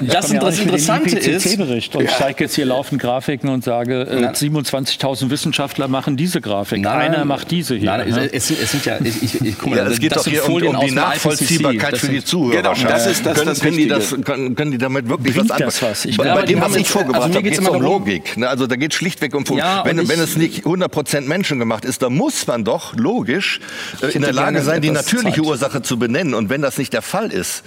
Das, 0.00 0.26
Ich 0.28 0.32
ja 0.32 0.40
das 0.40 0.58
Interessante 0.58 1.18
ist, 1.18 1.94
und 1.94 2.08
zeige 2.10 2.44
jetzt 2.44 2.54
hier 2.54 2.64
laufend 2.64 3.00
Grafiken 3.00 3.48
und 3.48 3.64
sage, 3.64 4.02
äh, 4.02 4.20
Nein. 4.20 4.34
27.000 4.34 5.30
Wissenschaftler 5.30 5.88
machen 5.88 6.16
diese 6.16 6.40
Grafik. 6.40 6.80
Nein, 6.80 7.12
Einer 7.14 7.24
macht 7.24 7.50
diese 7.50 7.74
hier. 7.76 7.86
Nein, 7.86 8.08
ne? 8.10 8.28
es, 8.32 8.50
es, 8.50 8.60
es 8.62 8.70
sind 8.72 8.84
ja, 8.84 8.98
ich, 9.02 9.22
ich, 9.22 9.40
ich, 9.40 9.58
guck 9.58 9.70
mal, 9.70 9.78
Ja, 9.78 9.86
es 9.86 9.99
geht 10.00 10.16
das 10.16 10.24
doch 10.24 10.30
hier 10.30 10.44
um, 10.44 10.50
Folien 10.50 10.74
um 10.76 10.84
die 10.86 10.92
Nachvollziehbarkeit 10.92 11.98
für 11.98 12.08
die 12.08 12.24
Zuhörer. 12.24 12.56
Genau, 12.74 12.88
das 12.88 13.06
ist 13.06 13.24
das- 13.24 13.34
können, 13.36 13.46
das 13.48 13.60
können, 13.60 13.76
die 13.76 13.88
das, 13.88 14.14
können, 14.24 14.54
können 14.56 14.70
die 14.72 14.78
damit 14.78 15.08
wirklich 15.08 15.34
Bringt 15.36 15.50
was 15.50 15.60
anfangen? 15.62 15.90
was? 15.92 16.04
Ich 16.04 16.16
Bei, 16.16 16.24
glaube, 16.24 16.40
bei 16.40 16.46
dem, 16.46 16.60
was 16.60 16.76
ich 16.76 16.88
vorgebracht 16.88 17.22
also 17.22 17.28
mir 17.28 17.34
habe, 17.36 17.42
geht 17.44 17.52
es 17.52 17.58
immer 17.58 17.72
um 17.72 17.82
darum- 17.82 17.98
Logik. 18.00 18.36
Ne? 18.36 18.48
Also 18.48 18.66
da 18.66 18.76
geht 18.76 18.94
schlichtweg 18.94 19.34
um 19.34 19.44
Ja, 19.56 19.84
wenn, 19.84 20.08
wenn 20.08 20.20
es 20.20 20.36
nicht 20.36 20.64
100% 20.64 21.22
menschengemacht 21.22 21.84
ist, 21.84 22.02
dann 22.02 22.14
muss 22.14 22.46
man 22.46 22.64
doch 22.64 22.94
logisch 22.96 23.60
äh, 24.02 24.06
in 24.08 24.22
der 24.22 24.32
Lage 24.32 24.62
sein, 24.62 24.80
die 24.82 24.90
natürliche 24.90 25.36
Zeit. 25.36 25.46
Ursache 25.46 25.82
zu 25.82 25.98
benennen. 25.98 26.34
Und 26.34 26.48
wenn 26.50 26.62
das 26.62 26.78
nicht 26.78 26.92
der 26.92 27.02
Fall 27.02 27.30
ist, 27.32 27.62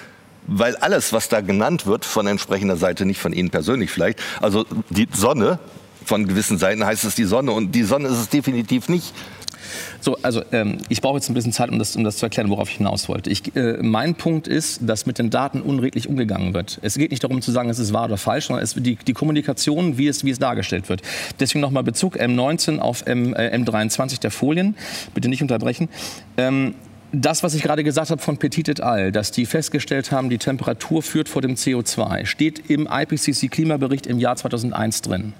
weil 0.48 0.76
alles, 0.76 1.14
was 1.14 1.30
da 1.30 1.40
genannt 1.42 1.86
wird, 1.86 2.04
von 2.04 2.28
entsprechender 2.28 2.76
Seite, 2.76 3.06
nicht 3.06 3.20
von 3.22 3.32
Ihnen 3.32 3.50
persönlich 3.50 3.90
vielleicht, 3.92 4.20
also 4.42 4.66
die 4.90 5.08
Sonne, 5.14 5.60
von 6.06 6.28
gewissen 6.28 6.58
Seiten 6.58 6.86
heißt 6.86 7.06
es 7.06 7.16
die 7.16 7.24
Sonne 7.24 7.54
und 7.54 7.72
die 7.72 7.84
Sonne 7.84 8.10
ist 8.10 8.18
es 8.18 8.28
definitiv 8.30 8.90
nicht. 8.90 9.14
So, 10.02 10.18
also 10.22 10.42
ähm, 10.52 10.78
ich 10.90 11.02
brauche 11.02 11.18
jetzt 11.18 11.30
ein 11.30 11.34
bisschen 11.34 11.52
Zeit, 11.52 11.70
um 11.70 11.80
das, 11.80 11.96
um 11.96 12.04
das 12.04 12.18
zu 12.18 12.26
erklären, 12.26 12.50
worauf 12.50 12.70
ich 12.70 12.78
hinaus 12.78 13.10
wollte. 13.10 13.30
Ich, 13.30 13.56
äh, 13.56 13.78
mein 13.82 14.16
Punkt 14.16 14.48
ist, 14.48 14.82
dass 14.82 15.06
mit 15.06 15.20
den 15.20 15.30
Daten 15.30 15.62
unredlich 15.62 16.10
umgegangen 16.10 16.54
wird. 16.54 16.80
Es 16.82 16.98
geht 16.98 17.12
nicht 17.12 17.24
darum 17.24 17.42
zu 17.42 17.52
sagen, 17.52 17.70
es 17.70 17.80
ist 17.80 17.94
wahr 17.94 18.06
oder 18.06 18.18
falsch, 18.18 18.48
sondern 18.48 18.64
es, 18.64 18.74
die, 18.76 18.96
die 18.96 19.14
Kommunikation, 19.14 19.98
wie 19.98 20.08
es, 20.08 20.24
wie 20.24 20.32
es 20.32 20.40
dargestellt 20.40 20.90
wird. 20.90 21.02
Deswegen 21.40 21.62
nochmal 21.62 21.84
Bezug 21.84 22.18
M19 22.18 22.80
auf 22.80 23.06
M, 23.06 23.34
äh, 23.34 23.56
M23 23.56 24.20
der 24.20 24.32
Folien. 24.32 24.76
Bitte 25.14 25.30
nicht 25.30 25.42
unterbrechen. 25.42 25.90
Ähm, 26.38 26.76
das, 27.16 27.44
was 27.44 27.54
ich 27.54 27.62
gerade 27.62 27.84
gesagt 27.84 28.10
habe 28.10 28.22
von 28.22 28.38
Petit 28.38 28.68
et 28.68 28.82
al., 28.82 29.12
dass 29.12 29.30
die 29.30 29.46
festgestellt 29.46 30.12
haben, 30.12 30.32
die 30.32 30.40
Temperatur 30.40 31.04
führt 31.04 31.30
vor 31.30 31.44
dem 31.44 31.54
CO2, 31.54 32.26
steht 32.26 32.72
im 32.72 32.88
IPCC-Klimabericht 32.88 34.08
im 34.08 34.18
Jahr 34.18 34.36
2001 34.36 35.04
drin. 35.04 35.34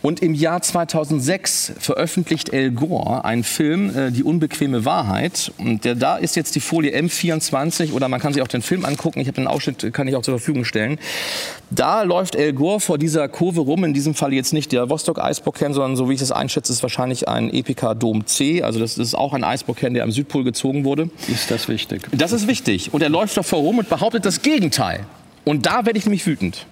Und 0.00 0.22
im 0.22 0.34
Jahr 0.34 0.62
2006 0.62 1.72
veröffentlicht 1.80 2.50
El 2.50 2.70
Gore 2.70 3.24
einen 3.24 3.42
Film, 3.42 3.96
äh, 3.96 4.10
Die 4.12 4.22
unbequeme 4.22 4.84
Wahrheit. 4.84 5.52
Und 5.58 5.84
der, 5.84 5.96
da 5.96 6.16
ist 6.16 6.36
jetzt 6.36 6.54
die 6.54 6.60
Folie 6.60 6.96
M24 6.96 7.92
oder 7.92 8.08
man 8.08 8.20
kann 8.20 8.32
sich 8.32 8.42
auch 8.42 8.48
den 8.48 8.62
Film 8.62 8.84
angucken. 8.84 9.20
Ich 9.20 9.26
habe 9.26 9.34
den 9.34 9.48
Ausschnitt, 9.48 9.82
äh, 9.82 9.90
kann 9.90 10.06
ich 10.06 10.14
auch 10.14 10.22
zur 10.22 10.38
Verfügung 10.38 10.64
stellen. 10.64 10.98
Da 11.70 12.02
läuft 12.02 12.36
El 12.36 12.52
Gore 12.52 12.78
vor 12.78 12.96
dieser 12.96 13.28
Kurve 13.28 13.60
rum. 13.60 13.82
In 13.82 13.92
diesem 13.92 14.14
Fall 14.14 14.32
jetzt 14.32 14.52
nicht 14.52 14.70
der 14.70 14.88
Vostok-Eisbohrkern, 14.88 15.74
sondern 15.74 15.96
so 15.96 16.08
wie 16.08 16.14
ich 16.14 16.22
es 16.22 16.30
einschätze, 16.30 16.72
ist 16.72 16.82
wahrscheinlich 16.82 17.26
ein 17.26 17.52
Epica 17.52 17.94
Dom 17.94 18.24
C. 18.26 18.62
Also 18.62 18.78
das 18.78 18.98
ist 18.98 19.16
auch 19.16 19.34
ein 19.34 19.42
Eisbohrkern, 19.42 19.94
der 19.94 20.04
am 20.04 20.12
Südpol 20.12 20.44
gezogen 20.44 20.84
wurde. 20.84 21.10
Ist 21.26 21.50
das 21.50 21.68
wichtig? 21.68 22.02
Das 22.12 22.30
ist 22.30 22.46
wichtig. 22.46 22.94
Und 22.94 23.02
er 23.02 23.08
läuft 23.08 23.36
davor 23.36 23.58
rum 23.60 23.78
und 23.78 23.88
behauptet 23.88 24.24
das 24.24 24.42
Gegenteil. 24.42 25.06
Und 25.44 25.66
da 25.66 25.86
werde 25.86 25.98
ich 25.98 26.04
nämlich 26.04 26.24
wütend. 26.26 26.66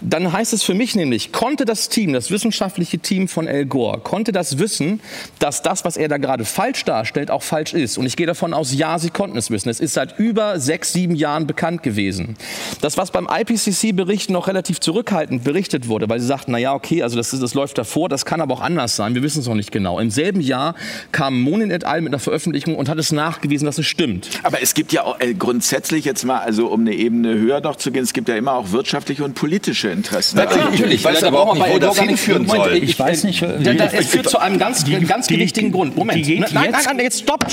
Dann 0.00 0.32
heißt 0.32 0.52
es 0.52 0.62
für 0.62 0.74
mich 0.74 0.94
nämlich, 0.94 1.32
konnte 1.32 1.64
das 1.64 1.88
Team, 1.88 2.12
das 2.12 2.30
wissenschaftliche 2.30 2.98
Team 2.98 3.28
von 3.28 3.46
El 3.46 3.66
Gore, 3.66 4.00
konnte 4.00 4.32
das 4.32 4.58
wissen, 4.58 5.00
dass 5.38 5.62
das, 5.62 5.84
was 5.84 5.96
er 5.96 6.08
da 6.08 6.18
gerade 6.18 6.44
falsch 6.44 6.84
darstellt, 6.84 7.30
auch 7.30 7.42
falsch 7.42 7.74
ist. 7.74 7.98
Und 7.98 8.06
ich 8.06 8.16
gehe 8.16 8.26
davon 8.26 8.54
aus, 8.54 8.74
ja, 8.74 8.98
sie 8.98 9.10
konnten 9.10 9.36
es 9.36 9.50
wissen. 9.50 9.68
Es 9.68 9.80
ist 9.80 9.94
seit 9.94 10.18
über 10.18 10.58
sechs, 10.60 10.92
sieben 10.92 11.14
Jahren 11.14 11.46
bekannt 11.46 11.82
gewesen. 11.82 12.36
Das, 12.80 12.96
was 12.96 13.10
beim 13.10 13.28
IPCC-Bericht 13.30 14.30
noch 14.30 14.48
relativ 14.48 14.80
zurückhaltend 14.80 15.44
berichtet 15.44 15.88
wurde, 15.88 16.08
weil 16.08 16.20
sie 16.20 16.26
sagten, 16.26 16.52
na 16.52 16.58
ja, 16.58 16.74
okay, 16.74 17.02
also 17.02 17.16
das, 17.16 17.32
ist, 17.32 17.42
das 17.42 17.54
läuft 17.54 17.78
davor, 17.78 18.08
das 18.08 18.24
kann 18.24 18.40
aber 18.40 18.54
auch 18.54 18.60
anders 18.60 18.96
sein, 18.96 19.14
wir 19.14 19.22
wissen 19.22 19.40
es 19.40 19.46
noch 19.46 19.54
nicht 19.54 19.72
genau. 19.72 19.98
Im 19.98 20.10
selben 20.10 20.40
Jahr 20.40 20.74
kam 21.12 21.40
Monin 21.40 21.70
et 21.70 21.84
al. 21.84 22.00
mit 22.00 22.12
einer 22.12 22.20
Veröffentlichung 22.20 22.76
und 22.76 22.88
hat 22.88 22.98
es 22.98 23.12
nachgewiesen, 23.12 23.66
dass 23.66 23.78
es 23.78 23.86
stimmt. 23.86 24.28
Aber 24.42 24.62
es 24.62 24.74
gibt 24.74 24.92
ja 24.92 25.04
auch 25.04 25.20
äh, 25.20 25.34
grundsätzlich 25.34 26.04
jetzt 26.04 26.24
mal, 26.24 26.38
also 26.38 26.68
um 26.68 26.80
eine 26.80 26.94
Ebene 26.94 27.34
höher 27.34 27.60
noch 27.60 27.76
zu 27.76 27.90
gehen, 27.92 28.02
es 28.02 28.12
gibt 28.12 28.28
ja 28.28 28.36
immer 28.36 28.52
auch 28.54 28.72
wirtschaftliche 28.72 29.24
und 29.24 29.34
politische 29.34 29.67
Interessen. 29.74 30.36
Natürlich, 30.36 30.80
ich 30.94 31.04
weiß 31.04 31.22
aber 31.24 31.40
auch 31.40 31.54
nicht, 31.54 31.66
wo 31.68 31.78
das 31.78 31.98
hinführen 31.98 32.46
Moment, 32.46 32.64
soll. 32.64 32.74
Ich 32.76 32.98
weiß 32.98 33.24
nicht, 33.24 33.42
Da, 33.42 33.48
da, 33.56 33.84
es 33.86 34.08
führt 34.08 34.28
zu 34.28 34.38
einem 34.38 34.58
ganz, 34.58 34.84
Die- 34.84 34.98
ganz 35.00 35.26
die- 35.26 35.34
gewichtigen 35.34 35.72
Grund. 35.72 35.96
Moment. 35.96 36.24
die 36.26 36.38
nein, 36.40 36.70
nein, 36.70 36.72
nein, 36.84 36.98
jetzt 37.00 37.20
stopp. 37.20 37.44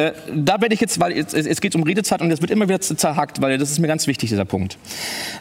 Äh, 0.00 0.12
da 0.34 0.58
werde 0.62 0.74
ich 0.74 0.80
jetzt, 0.80 0.98
weil 0.98 1.12
jetzt, 1.12 1.34
es, 1.34 1.60
geht 1.60 1.74
um 1.74 1.82
Redezeit 1.82 2.22
und 2.22 2.30
es 2.30 2.40
wird 2.40 2.50
immer 2.50 2.66
wieder 2.66 2.80
zerhackt, 2.80 3.42
weil 3.42 3.58
das 3.58 3.70
ist 3.70 3.80
mir 3.80 3.86
ganz 3.86 4.06
wichtig, 4.06 4.30
dieser 4.30 4.46
Punkt. 4.46 4.78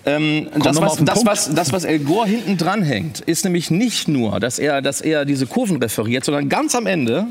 Ähm, 0.05 0.49
das, 0.61 0.81
was, 0.81 0.97
das, 0.97 1.15
Punkt. 1.15 1.25
was, 1.29 1.53
das, 1.53 1.71
was 1.71 1.85
El 1.85 1.99
Gore 1.99 2.27
hinten 2.27 2.57
dran 2.57 2.83
hängt, 2.83 3.21
ist 3.21 3.45
nämlich 3.45 3.71
nicht 3.71 4.09
nur, 4.09 4.41
dass 4.41 4.59
er, 4.59 4.81
dass 4.81 4.99
er 4.99 5.23
diese 5.23 5.47
Kurven 5.47 5.77
referiert, 5.81 6.25
sondern 6.25 6.49
ganz 6.49 6.75
am 6.75 6.87
Ende 6.87 7.27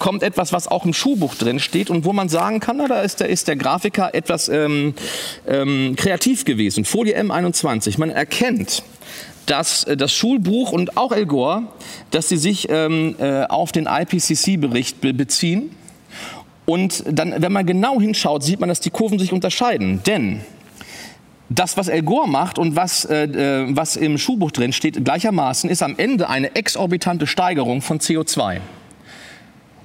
kommt 0.00 0.24
etwas, 0.24 0.52
was 0.52 0.66
auch 0.66 0.84
im 0.84 0.92
Schulbuch 0.92 1.36
drin 1.36 1.60
steht 1.60 1.88
und 1.88 2.04
wo 2.04 2.12
man 2.12 2.28
sagen 2.28 2.58
kann, 2.58 2.78
na, 2.78 2.88
da 2.88 3.00
ist 3.00 3.20
der, 3.20 3.28
ist 3.28 3.46
der 3.46 3.54
Grafiker 3.54 4.12
etwas 4.12 4.48
ähm, 4.48 4.94
ähm, 5.46 5.94
kreativ 5.96 6.44
gewesen. 6.44 6.84
Folie 6.84 7.16
M21. 7.16 8.00
Man 8.00 8.10
erkennt, 8.10 8.82
dass 9.46 9.84
äh, 9.84 9.96
das 9.96 10.12
Schulbuch 10.12 10.72
und 10.72 10.96
auch 10.96 11.12
El 11.12 11.26
Gore, 11.26 11.62
dass 12.10 12.28
sie 12.28 12.38
sich 12.38 12.66
ähm, 12.70 13.14
äh, 13.20 13.44
auf 13.44 13.70
den 13.70 13.86
IPCC-Bericht 13.86 15.00
be 15.00 15.14
beziehen. 15.14 15.70
Und 16.66 17.04
dann, 17.06 17.40
wenn 17.40 17.52
man 17.52 17.64
genau 17.64 18.00
hinschaut, 18.00 18.42
sieht 18.42 18.60
man, 18.60 18.68
dass 18.68 18.80
die 18.80 18.90
Kurven 18.90 19.18
sich 19.18 19.32
unterscheiden. 19.32 20.02
Denn 20.04 20.40
das, 21.48 21.76
was 21.76 21.86
El 21.88 22.02
Gore 22.02 22.28
macht 22.28 22.58
und 22.58 22.74
was, 22.74 23.04
äh, 23.04 23.24
äh, 23.24 23.66
was 23.68 23.96
im 23.96 24.18
Schulbuch 24.18 24.50
drin 24.50 24.72
steht, 24.72 25.04
gleichermaßen, 25.04 25.70
ist 25.70 25.82
am 25.82 25.94
Ende 25.96 26.28
eine 26.28 26.54
exorbitante 26.56 27.26
Steigerung 27.28 27.82
von 27.82 28.00
CO2. 28.00 28.60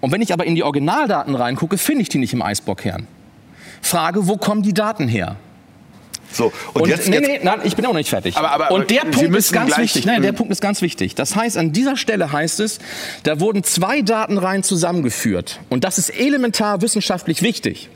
Und 0.02 0.12
wenn 0.12 0.22
ich 0.22 0.34
aber 0.34 0.46
in 0.46 0.56
die 0.56 0.64
Originaldaten 0.64 1.36
reingucke, 1.36 1.78
finde 1.78 2.02
ich 2.02 2.10
die 2.10 2.18
nicht 2.18 2.34
im 2.34 2.42
Eisbohrkern. 2.42 3.06
Frage, 3.82 4.28
wo 4.28 4.38
kommen 4.38 4.64
die 4.64 4.74
Daten 4.74 5.08
her? 5.08 5.36
So, 6.34 6.52
und, 6.74 6.82
Und, 6.84 6.90
jetzt, 6.90 7.10
nee, 7.10 7.16
jetzt 7.18 7.28
nee, 7.28 7.40
nein, 7.44 7.60
ich 7.64 7.76
bin 7.76 7.86
auch 7.86 7.90
noch 7.90 7.98
nicht 7.98 8.10
fertig. 8.10 8.38
Aber- 8.38 8.52
aber- 8.52 8.72
und 8.72 8.90
der 8.90 9.02
Punkt 9.02 9.36
ist 9.36 9.52
ganz 9.52 9.78
wichtig. 9.78 10.06
Nein, 10.06 10.22
der 10.22 10.32
Punkt 10.32 10.52
ist 10.52 10.62
ganz 10.62 10.82
wichtig. 10.82 11.16
Das 11.16 11.36
heißt, 11.36 11.58
an 11.58 11.74
dieser 11.74 11.98
Stelle 11.98 12.32
heißt 12.32 12.60
es, 12.62 12.80
da 13.24 13.40
wurden 13.40 13.64
zwei 13.64 14.02
Datenreihen 14.02 14.64
zusammengeführt. 14.64 15.60
Und 15.70 15.84
das 15.84 15.98
ist 15.98 16.10
elementar 16.10 16.82
wissenschaftlich 16.82 17.42
wichtig. 17.42 17.90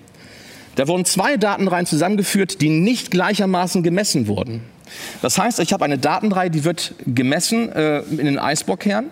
Da 0.75 0.87
wurden 0.89 1.05
zwei 1.05 1.37
Datenreihen 1.37 1.85
zusammengeführt, 1.85 2.59
die 2.61 2.69
nicht 2.69 3.09
gleichermaßen 3.11 3.81
gemessen 3.83 4.27
wurden. 4.27 4.61
Das 5.21 5.37
heißt, 5.37 5.59
ich 5.61 5.71
habe 5.73 5.85
eine 5.85 5.97
Datenreihe, 5.97 6.49
die 6.49 6.63
wird 6.65 6.93
gemessen 7.07 7.71
äh, 7.71 7.99
in 7.99 8.25
den 8.25 8.37
Eisbohrkern, 8.37 9.05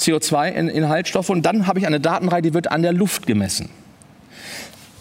CO2-Inhaltsstoffe, 0.00 1.30
und 1.30 1.42
dann 1.42 1.66
habe 1.66 1.78
ich 1.78 1.86
eine 1.86 2.00
Datenreihe, 2.00 2.42
die 2.42 2.54
wird 2.54 2.70
an 2.70 2.82
der 2.82 2.92
Luft 2.92 3.26
gemessen. 3.26 3.70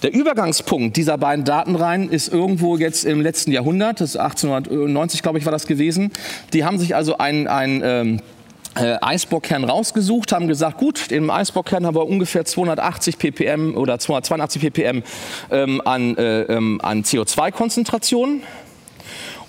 Der 0.02 0.12
Übergangspunkt 0.14 0.98
dieser 0.98 1.20
beiden 1.20 1.46
Datenreihen 1.46 2.10
ist 2.10 2.34
irgendwo 2.34 2.76
jetzt 2.76 3.06
im 3.06 3.22
letzten 3.22 3.52
Jahrhundert, 3.52 4.02
das 4.02 4.12
ist 4.12 4.18
1890, 4.18 5.22
glaube 5.22 5.38
ich, 5.38 5.46
war 5.46 5.52
das 5.52 5.68
gewesen. 5.68 6.12
Die 6.54 6.66
haben 6.66 6.80
sich 6.80 6.96
also 6.96 7.20
ein, 7.20 7.48
ein 7.48 7.82
ähm, 7.84 8.20
äh, 8.76 8.98
Eisbohrkern 9.00 9.64
rausgesucht, 9.64 10.32
haben 10.32 10.48
gesagt, 10.48 10.80
gut, 10.80 11.12
im 11.12 11.30
Eisbohrkern 11.30 11.86
haben 11.86 11.96
wir 11.96 12.08
ungefähr 12.08 12.46
280 12.46 13.20
ppm 13.20 13.78
oder 13.78 14.00
282 14.00 14.62
ppm 14.62 15.04
ähm, 15.52 15.82
an, 15.86 16.18
äh, 16.18 16.42
ähm, 16.44 16.82
an 16.82 17.04
CO2-Konzentrationen. 17.04 18.42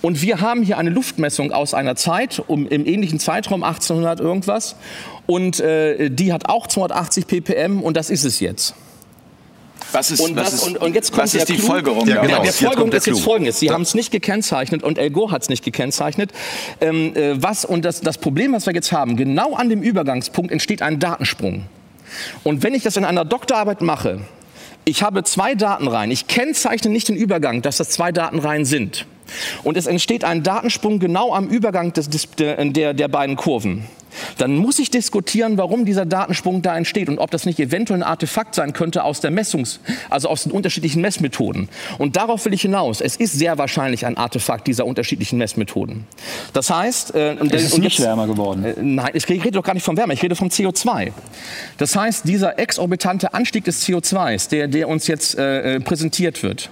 Und 0.03 0.21
wir 0.21 0.41
haben 0.41 0.61
hier 0.61 0.77
eine 0.77 0.91
Luftmessung 0.91 1.51
aus 1.51 1.73
einer 1.73 1.95
Zeit, 1.95 2.43
um, 2.45 2.67
im 2.67 2.85
ähnlichen 2.85 3.19
Zeitraum 3.19 3.63
1800 3.63 4.19
irgendwas. 4.19 4.75
Und 5.25 5.61
äh, 5.61 6.11
die 6.11 6.31
hat 6.31 6.47
auch 6.47 6.67
280 6.67 7.25
ppm 7.25 7.81
und 7.81 7.97
das 7.97 8.11
ist 8.11 8.25
es 8.25 8.39
jetzt. 8.39 8.75
Was 9.93 10.11
ist, 10.11 10.19
Und, 10.19 10.35
was 10.35 10.51
das, 10.51 10.53
ist, 10.55 10.67
und, 10.67 10.77
und 10.77 10.95
jetzt 10.95 11.11
kommt 11.11 11.23
was 11.23 11.31
der 11.31 11.41
ist 11.41 11.49
die 11.49 11.55
Clou. 11.55 11.67
Folgerung? 11.67 12.07
Ja, 12.07 12.21
genau. 12.21 12.35
Der, 12.35 12.43
der 12.43 12.53
Folgerung 12.53 12.89
der 12.89 12.97
ist 12.97 13.07
jetzt 13.07 13.21
folgendes. 13.21 13.59
Sie 13.59 13.71
haben 13.71 13.83
es 13.83 13.93
nicht 13.93 14.11
gekennzeichnet 14.11 14.83
und 14.83 14.97
El 14.97 15.11
Gore 15.11 15.31
hat 15.31 15.43
es 15.43 15.49
nicht 15.49 15.63
gekennzeichnet. 15.63 16.31
Ähm, 16.81 17.15
äh, 17.15 17.41
was, 17.41 17.63
und 17.63 17.85
das, 17.85 18.01
das 18.01 18.17
Problem, 18.17 18.53
was 18.53 18.65
wir 18.65 18.73
jetzt 18.73 18.91
haben, 18.91 19.15
genau 19.15 19.53
an 19.53 19.69
dem 19.69 19.81
Übergangspunkt 19.81 20.51
entsteht 20.51 20.81
ein 20.81 20.99
Datensprung. 20.99 21.65
Und 22.43 22.63
wenn 22.63 22.73
ich 22.73 22.83
das 22.83 22.97
in 22.97 23.05
einer 23.05 23.25
Doktorarbeit 23.25 23.81
mache, 23.81 24.21
ich 24.85 25.01
habe 25.01 25.23
zwei 25.23 25.55
Datenreihen. 25.55 26.11
Ich 26.11 26.27
kennzeichne 26.27 26.91
nicht 26.91 27.07
den 27.07 27.15
Übergang, 27.15 27.61
dass 27.61 27.77
das 27.77 27.89
zwei 27.89 28.11
Datenreihen 28.11 28.65
sind. 28.65 29.05
Und 29.63 29.77
es 29.77 29.87
entsteht 29.87 30.23
ein 30.23 30.43
Datensprung 30.43 30.99
genau 30.99 31.33
am 31.33 31.47
Übergang 31.47 31.93
des, 31.93 32.09
des, 32.09 32.29
der, 32.31 32.93
der 32.93 33.07
beiden 33.07 33.35
Kurven 33.35 33.85
dann 34.37 34.55
muss 34.55 34.79
ich 34.79 34.89
diskutieren, 34.89 35.57
warum 35.57 35.85
dieser 35.85 36.05
Datensprung 36.05 36.61
da 36.61 36.77
entsteht 36.77 37.09
und 37.09 37.19
ob 37.19 37.31
das 37.31 37.45
nicht 37.45 37.59
eventuell 37.59 37.99
ein 37.99 38.03
Artefakt 38.03 38.55
sein 38.55 38.73
könnte 38.73 39.03
aus 39.03 39.19
der 39.19 39.31
Messungs-, 39.31 39.79
also 40.09 40.29
aus 40.29 40.43
den 40.43 40.51
unterschiedlichen 40.51 41.01
Messmethoden. 41.01 41.69
Und 41.97 42.15
darauf 42.15 42.45
will 42.45 42.53
ich 42.53 42.61
hinaus. 42.61 43.01
Es 43.01 43.15
ist 43.15 43.33
sehr 43.33 43.57
wahrscheinlich 43.57 44.05
ein 44.05 44.17
Artefakt 44.17 44.67
dieser 44.67 44.85
unterschiedlichen 44.85 45.37
Messmethoden. 45.37 46.05
Das 46.53 46.69
heißt, 46.69 47.15
äh, 47.15 47.35
es 47.51 47.63
ist 47.63 47.77
nicht 47.77 47.97
jetzt, 47.97 48.05
wärmer 48.05 48.27
geworden. 48.27 48.63
Äh, 48.63 48.75
nein, 48.81 49.11
ich 49.13 49.27
rede 49.29 49.51
doch 49.51 49.63
gar 49.63 49.73
nicht 49.73 49.83
vom 49.83 49.97
Wärme, 49.97 50.13
ich 50.13 50.23
rede 50.23 50.35
vom 50.35 50.49
CO2. 50.49 51.11
Das 51.77 51.95
heißt, 51.95 52.27
dieser 52.27 52.59
exorbitante 52.59 53.33
Anstieg 53.33 53.63
des 53.65 53.85
CO2s, 53.85 54.49
der, 54.49 54.67
der 54.67 54.87
uns 54.87 55.07
jetzt 55.07 55.37
äh, 55.37 55.75
äh, 55.75 55.79
präsentiert 55.79 56.43
wird, 56.43 56.69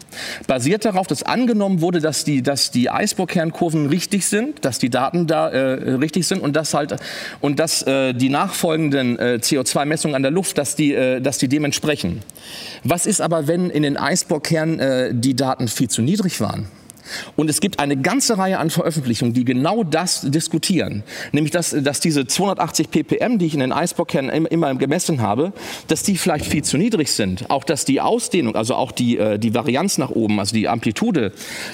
basiert 0.47 0.85
darauf, 0.85 1.07
dass 1.07 1.23
angenommen 1.23 1.81
wurde, 1.81 1.99
dass 1.99 2.23
die, 2.23 2.41
dass 2.41 2.71
die 2.71 2.89
Eisbohrkernkurven 2.89 3.87
richtig 3.87 4.25
sind, 4.25 4.63
dass 4.65 4.79
die 4.79 4.89
Daten 4.89 5.27
da 5.27 5.49
äh, 5.49 5.93
richtig 5.93 6.27
sind 6.27 6.41
und 6.41 6.55
dass 6.55 6.73
halt 6.73 6.95
und 7.39 7.59
dass 7.59 7.81
äh, 7.83 8.13
die 8.13 8.29
nachfolgenden 8.29 9.17
äh, 9.17 9.39
CO2-Messungen 9.41 10.15
an 10.15 10.21
der 10.21 10.31
Luft, 10.31 10.57
dass 10.57 10.75
die, 10.75 10.93
äh, 10.93 11.21
dass 11.21 11.37
die 11.37 11.47
dementsprechend. 11.47 12.23
Was 12.83 13.05
ist 13.05 13.21
aber, 13.21 13.47
wenn 13.47 13.69
in 13.69 13.83
den 13.83 13.97
Eisbohrkernen 13.97 14.79
äh, 14.79 15.09
die 15.13 15.35
Daten 15.35 15.67
viel 15.67 15.89
zu 15.89 16.01
niedrig 16.01 16.41
waren? 16.41 16.67
Und 17.35 17.49
es 17.49 17.61
gibt 17.61 17.79
eine 17.79 17.97
ganze 17.97 18.37
Reihe 18.37 18.59
an 18.59 18.69
Veröffentlichungen, 18.69 19.33
die 19.33 19.45
genau 19.45 19.83
das 19.83 20.21
diskutieren. 20.21 21.03
Nämlich, 21.31 21.51
dass, 21.51 21.75
dass 21.77 21.99
diese 21.99 22.25
280 22.27 22.91
ppm, 22.91 23.37
die 23.37 23.45
ich 23.45 23.53
in 23.53 23.59
den 23.59 23.71
Eisbockkernen 23.71 24.45
immer 24.45 24.75
gemessen 24.75 25.21
habe, 25.21 25.53
dass 25.87 26.03
die 26.03 26.17
vielleicht 26.17 26.45
viel 26.45 26.63
zu 26.63 26.77
niedrig 26.77 27.11
sind. 27.11 27.49
Auch, 27.49 27.63
dass 27.63 27.85
die 27.85 28.01
Ausdehnung, 28.01 28.55
also 28.55 28.75
auch 28.75 28.91
die, 28.91 29.17
äh, 29.17 29.37
die 29.37 29.53
Varianz 29.53 29.97
nach 29.97 30.09
oben, 30.09 30.39
also 30.39 30.55
die 30.55 30.67
Amplitude, 30.67 31.31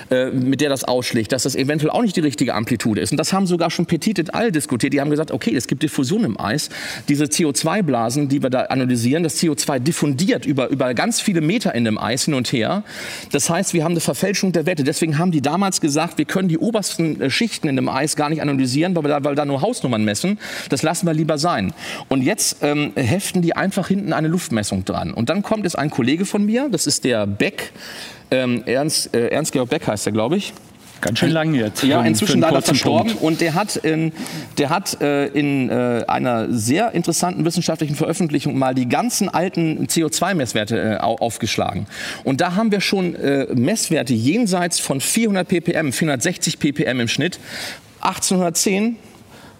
äh, 0.09 0.31
mit 0.31 0.61
der 0.61 0.69
das 0.69 0.83
ausschlägt, 0.83 1.31
dass 1.31 1.43
das 1.43 1.55
eventuell 1.55 1.91
auch 1.91 2.01
nicht 2.01 2.15
die 2.15 2.21
richtige 2.21 2.53
Amplitude 2.53 3.01
ist. 3.01 3.11
Und 3.11 3.17
das 3.17 3.33
haben 3.33 3.47
sogar 3.47 3.71
schon 3.71 3.85
Petit 3.85 4.19
et 4.19 4.33
al. 4.33 4.51
diskutiert. 4.51 4.93
Die 4.93 5.01
haben 5.01 5.09
gesagt, 5.09 5.31
okay, 5.31 5.55
es 5.55 5.67
gibt 5.67 5.83
Diffusion 5.83 6.23
im 6.23 6.39
Eis. 6.39 6.69
Diese 7.09 7.25
CO2-Blasen, 7.25 8.29
die 8.29 8.41
wir 8.41 8.49
da 8.49 8.63
analysieren, 8.63 9.23
das 9.23 9.41
CO2 9.41 9.79
diffundiert 9.79 10.45
über, 10.45 10.69
über 10.69 10.93
ganz 10.93 11.21
viele 11.21 11.41
Meter 11.41 11.73
in 11.75 11.85
dem 11.85 11.97
Eis 11.97 12.25
hin 12.25 12.33
und 12.33 12.51
her. 12.51 12.83
Das 13.31 13.49
heißt, 13.49 13.73
wir 13.73 13.83
haben 13.83 13.91
eine 13.91 13.99
Verfälschung 13.99 14.51
der 14.51 14.65
Werte. 14.65 14.83
Deswegen 14.83 15.17
haben 15.17 15.26
haben 15.27 15.31
die 15.33 15.41
damals 15.41 15.81
gesagt, 15.81 16.17
wir 16.17 16.23
können 16.23 16.47
die 16.47 16.57
obersten 16.57 17.19
äh, 17.19 17.29
Schichten 17.29 17.67
in 17.67 17.75
dem 17.75 17.89
Eis 17.89 18.15
gar 18.15 18.29
nicht 18.29 18.41
analysieren, 18.41 18.95
weil 18.95 19.03
wir 19.03 19.09
da, 19.09 19.23
weil 19.25 19.35
da 19.35 19.43
nur 19.43 19.61
Hausnummern 19.61 20.05
messen. 20.05 20.39
Das 20.69 20.83
lassen 20.83 21.05
wir 21.05 21.13
lieber 21.13 21.37
sein. 21.37 21.73
Und 22.07 22.21
jetzt 22.21 22.63
ähm, 22.63 22.93
heften 22.95 23.41
die 23.41 23.53
einfach 23.53 23.89
hinten 23.89 24.13
eine 24.13 24.29
Luftmessung 24.29 24.85
dran. 24.85 25.13
Und 25.13 25.29
dann 25.29 25.43
kommt 25.43 25.65
jetzt 25.65 25.77
ein 25.77 25.89
Kollege 25.89 26.25
von 26.25 26.45
mir, 26.45 26.69
das 26.71 26.87
ist 26.87 27.03
der 27.03 27.27
Beck, 27.27 27.73
ähm, 28.31 28.63
Ernst, 28.65 29.13
äh, 29.13 29.27
Ernst 29.27 29.51
Georg 29.51 29.69
Beck 29.69 29.85
heißt 29.85 30.05
er, 30.05 30.13
glaube 30.13 30.37
ich. 30.37 30.53
Ganz 31.01 31.19
schön 31.19 31.31
lang 31.31 31.53
jetzt. 31.53 31.83
Ja, 31.83 32.01
inzwischen 32.01 32.41
leider 32.41 32.61
verstorben. 32.61 33.11
Punkt. 33.11 33.23
Und 33.23 33.41
der 33.41 33.53
hat 33.53 33.75
in, 33.75 34.11
der 34.57 34.69
hat, 34.69 34.99
äh, 35.01 35.27
in 35.27 35.69
äh, 35.69 36.03
einer 36.07 36.51
sehr 36.51 36.91
interessanten 36.93 37.45
wissenschaftlichen 37.45 37.95
Veröffentlichung 37.95 38.57
mal 38.57 38.73
die 38.73 38.89
ganzen 38.89 39.29
alten 39.29 39.85
CO2-Messwerte 39.87 40.95
äh, 40.95 40.97
aufgeschlagen. 40.97 41.87
Und 42.23 42.41
da 42.41 42.55
haben 42.55 42.71
wir 42.71 42.81
schon 42.81 43.15
äh, 43.15 43.47
Messwerte 43.53 44.13
jenseits 44.13 44.79
von 44.79 45.01
400 45.01 45.47
ppm, 45.47 45.91
460 45.91 46.59
ppm 46.59 46.99
im 46.99 47.07
Schnitt. 47.07 47.39
1810, 48.01 48.97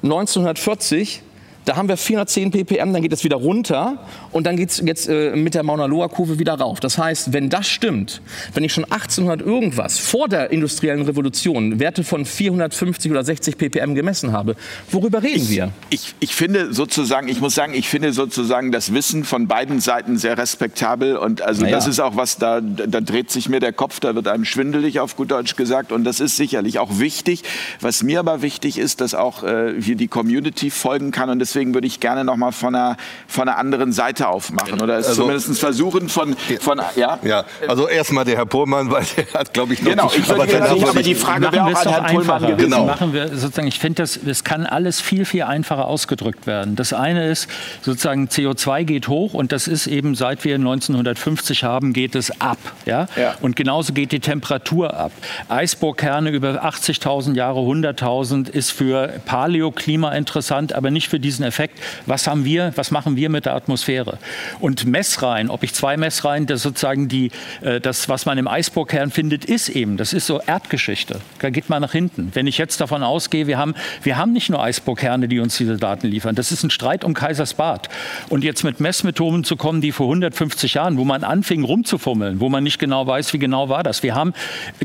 1940 0.04 1.22
da 1.68 1.76
haben 1.76 1.90
wir 1.90 1.98
410 1.98 2.52
ppm, 2.52 2.94
dann 2.94 3.02
geht 3.02 3.12
es 3.12 3.26
wieder 3.26 3.36
runter 3.36 3.98
und 4.32 4.48
dann 4.48 4.56
geht 4.56 4.70
es 4.70 4.82
jetzt 4.86 5.10
äh, 5.10 5.36
mit 5.36 5.54
der 5.54 5.64
Mauna 5.64 5.86
Loa 5.86 6.08
Kurve 6.08 6.40
wieder 6.40 6.54
rauf. 6.54 6.80
Das 6.80 6.98
heißt, 6.98 7.34
wenn 7.34 7.50
das 7.50 7.68
stimmt, 7.68 8.22
wenn 8.54 8.64
ich 8.64 8.72
schon 8.72 8.86
1800 8.86 9.46
irgendwas 9.46 10.00
vor 10.00 10.30
der 10.30 10.52
industriellen 10.52 11.02
Revolution 11.02 11.80
Werte 11.80 12.06
von 12.06 12.26
450 12.26 13.12
oder 13.12 13.22
60 13.22 13.58
ppm 13.58 13.96
gemessen 13.96 14.32
habe, 14.32 14.56
worüber 14.92 15.22
reden 15.22 15.44
ich, 15.44 15.50
wir? 15.50 15.74
Ich, 15.90 16.16
ich 16.22 16.36
finde 16.36 16.74
sozusagen, 16.74 17.28
ich 17.28 17.42
muss 17.42 17.54
sagen, 17.54 17.74
ich 17.74 17.90
finde 17.90 18.14
sozusagen 18.14 18.72
das 18.72 18.94
Wissen 18.94 19.26
von 19.26 19.48
beiden 19.48 19.82
Seiten 19.82 20.18
sehr 20.18 20.38
respektabel 20.38 21.18
und 21.18 21.42
also 21.42 21.64
naja. 21.64 21.76
das 21.76 21.88
ist 21.88 22.00
auch 22.00 22.16
was, 22.16 22.38
da, 22.38 22.62
da 22.62 23.02
dreht 23.02 23.30
sich 23.30 23.50
mir 23.50 23.60
der 23.60 23.74
Kopf, 23.74 24.00
da 24.00 24.16
wird 24.16 24.30
einem 24.30 24.46
schwindelig 24.46 25.02
auf 25.02 25.18
gut 25.18 25.32
Deutsch 25.32 25.58
gesagt 25.58 25.92
und 25.92 26.06
das 26.06 26.22
ist 26.22 26.38
sicherlich 26.38 26.80
auch 26.80 27.00
wichtig. 27.00 27.44
Was 27.82 28.04
mir 28.04 28.20
aber 28.20 28.42
wichtig 28.42 28.78
ist, 28.78 29.02
dass 29.02 29.14
auch 29.14 29.44
äh, 29.44 29.74
hier 29.82 29.98
die 29.98 30.08
Community 30.08 30.70
folgen 30.70 31.12
kann 31.12 31.30
und 31.30 31.40
deswegen 31.40 31.57
deswegen 31.58 31.74
würde 31.74 31.88
ich 31.88 32.00
gerne 32.00 32.24
noch 32.24 32.38
mal 32.38 32.52
von 32.52 32.76
einer, 32.76 32.98
von 33.28 33.48
einer 33.48 33.58
anderen 33.58 33.92
Seite 33.92 34.28
aufmachen 34.28 34.80
oder 34.80 34.98
es 34.98 35.08
also, 35.08 35.24
zumindest 35.24 35.60
versuchen 35.60 36.08
von, 36.08 36.36
von 36.60 36.82
ja. 36.96 37.18
ja. 37.24 37.46
Also 37.68 37.88
erstmal 37.88 38.26
der 38.26 38.38
Herr 38.38 38.46
Pohlmann, 38.46 38.92
weil 38.92 39.06
der 39.16 39.26
hat, 39.34 39.54
glaube 39.54 39.74
ich, 39.74 39.82
noch 39.82 39.90
genau. 39.90 40.12
Ich 40.16 40.30
aber, 40.30 40.44
aber, 40.44 40.90
aber 40.90 41.04
die 41.04 41.16
Frage 41.16 41.52
wäre 41.52 41.66
auch 41.66 41.86
an 41.86 41.90
Herrn 41.90 42.06
Pohlmann 42.06 42.42
gewesen. 42.42 42.70
Genau. 42.70 42.86
Machen 42.86 43.14
wir 43.14 43.30
sozusagen. 43.30 43.68
Ich 43.68 43.80
finde, 43.80 44.04
das, 44.04 44.18
es 44.18 44.44
kann 44.44 44.66
alles 44.66 45.02
viel 45.02 45.26
viel 45.26 45.44
einfacher 45.44 45.88
ausgedrückt 45.88 46.46
werden. 46.46 46.76
Das 46.76 46.94
eine 46.94 47.28
ist 47.28 47.48
sozusagen 47.82 48.28
CO2 48.28 48.84
geht 48.84 49.08
hoch 49.08 49.34
und 49.34 49.52
das 49.52 49.68
ist 49.68 49.88
eben 49.88 50.14
seit 50.14 50.44
wir 50.44 50.56
1950 50.56 51.64
haben 51.64 51.94
geht 51.94 52.16
es 52.16 52.40
ab, 52.40 52.58
ja. 52.86 53.08
ja. 53.16 53.36
Und 53.42 53.56
genauso 53.56 53.94
geht 53.94 54.12
die 54.12 54.20
Temperatur 54.20 54.94
ab. 54.94 55.12
Eisbohrkerne 55.50 56.30
über 56.30 56.64
80.000 56.64 57.34
Jahre, 57.34 57.62
100.000 57.62 58.50
ist 58.50 58.72
für 58.72 59.20
Paläoklima 59.26 60.12
interessant, 60.12 60.74
aber 60.74 60.92
nicht 60.92 61.08
für 61.08 61.20
diesen 61.20 61.44
Effekt. 61.48 61.80
Was 62.06 62.28
haben 62.28 62.46
wir, 62.46 62.72
was 62.76 62.92
machen 62.92 63.16
wir 63.16 63.30
mit 63.30 63.46
der 63.46 63.56
Atmosphäre? 63.56 64.20
Und 64.60 64.86
Messreihen, 64.86 65.50
ob 65.50 65.64
ich 65.64 65.74
zwei 65.74 65.98
Messreihen, 65.98 66.46
das 66.46 66.62
sozusagen 66.62 67.08
die, 67.08 67.32
äh, 67.62 67.80
das, 67.80 68.10
was 68.10 68.26
man 68.26 68.38
im 68.38 68.48
Eisbohrkern 68.48 69.12
findet, 69.12 69.46
ist 69.46 69.70
eben, 69.70 69.98
das 69.98 70.14
ist 70.14 70.28
so 70.28 70.42
Erdgeschichte. 70.42 71.22
Da 71.40 71.50
geht 71.50 71.70
man 71.70 71.82
nach 71.82 71.92
hinten. 71.92 72.32
Wenn 72.34 72.48
ich 72.48 72.58
jetzt 72.58 72.82
davon 72.82 73.04
ausgehe, 73.04 73.48
wir 73.48 73.58
haben, 73.58 73.76
wir 74.04 74.18
haben 74.18 74.34
nicht 74.34 74.50
nur 74.50 74.62
Eisbohrkerne, 74.62 75.28
die 75.28 75.40
uns 75.40 75.58
diese 75.58 75.78
Daten 75.78 76.08
liefern. 76.08 76.36
Das 76.36 76.52
ist 76.52 76.64
ein 76.64 76.70
Streit 76.70 77.04
um 77.04 77.14
Kaisersbad. 77.14 77.90
Und 78.30 78.44
jetzt 78.44 78.64
mit 78.64 78.80
Messmethoden 78.80 79.44
zu 79.44 79.56
kommen, 79.56 79.82
die 79.82 79.92
vor 79.92 80.08
150 80.08 80.74
Jahren, 80.76 80.98
wo 80.98 81.06
man 81.06 81.24
anfing 81.24 81.64
rumzufummeln, 81.64 82.40
wo 82.40 82.50
man 82.50 82.64
nicht 82.64 82.80
genau 82.80 83.08
weiß, 83.08 83.34
wie 83.34 83.40
genau 83.40 83.70
war 83.70 83.84
das. 83.84 84.04
Wir 84.04 84.16
haben 84.16 84.34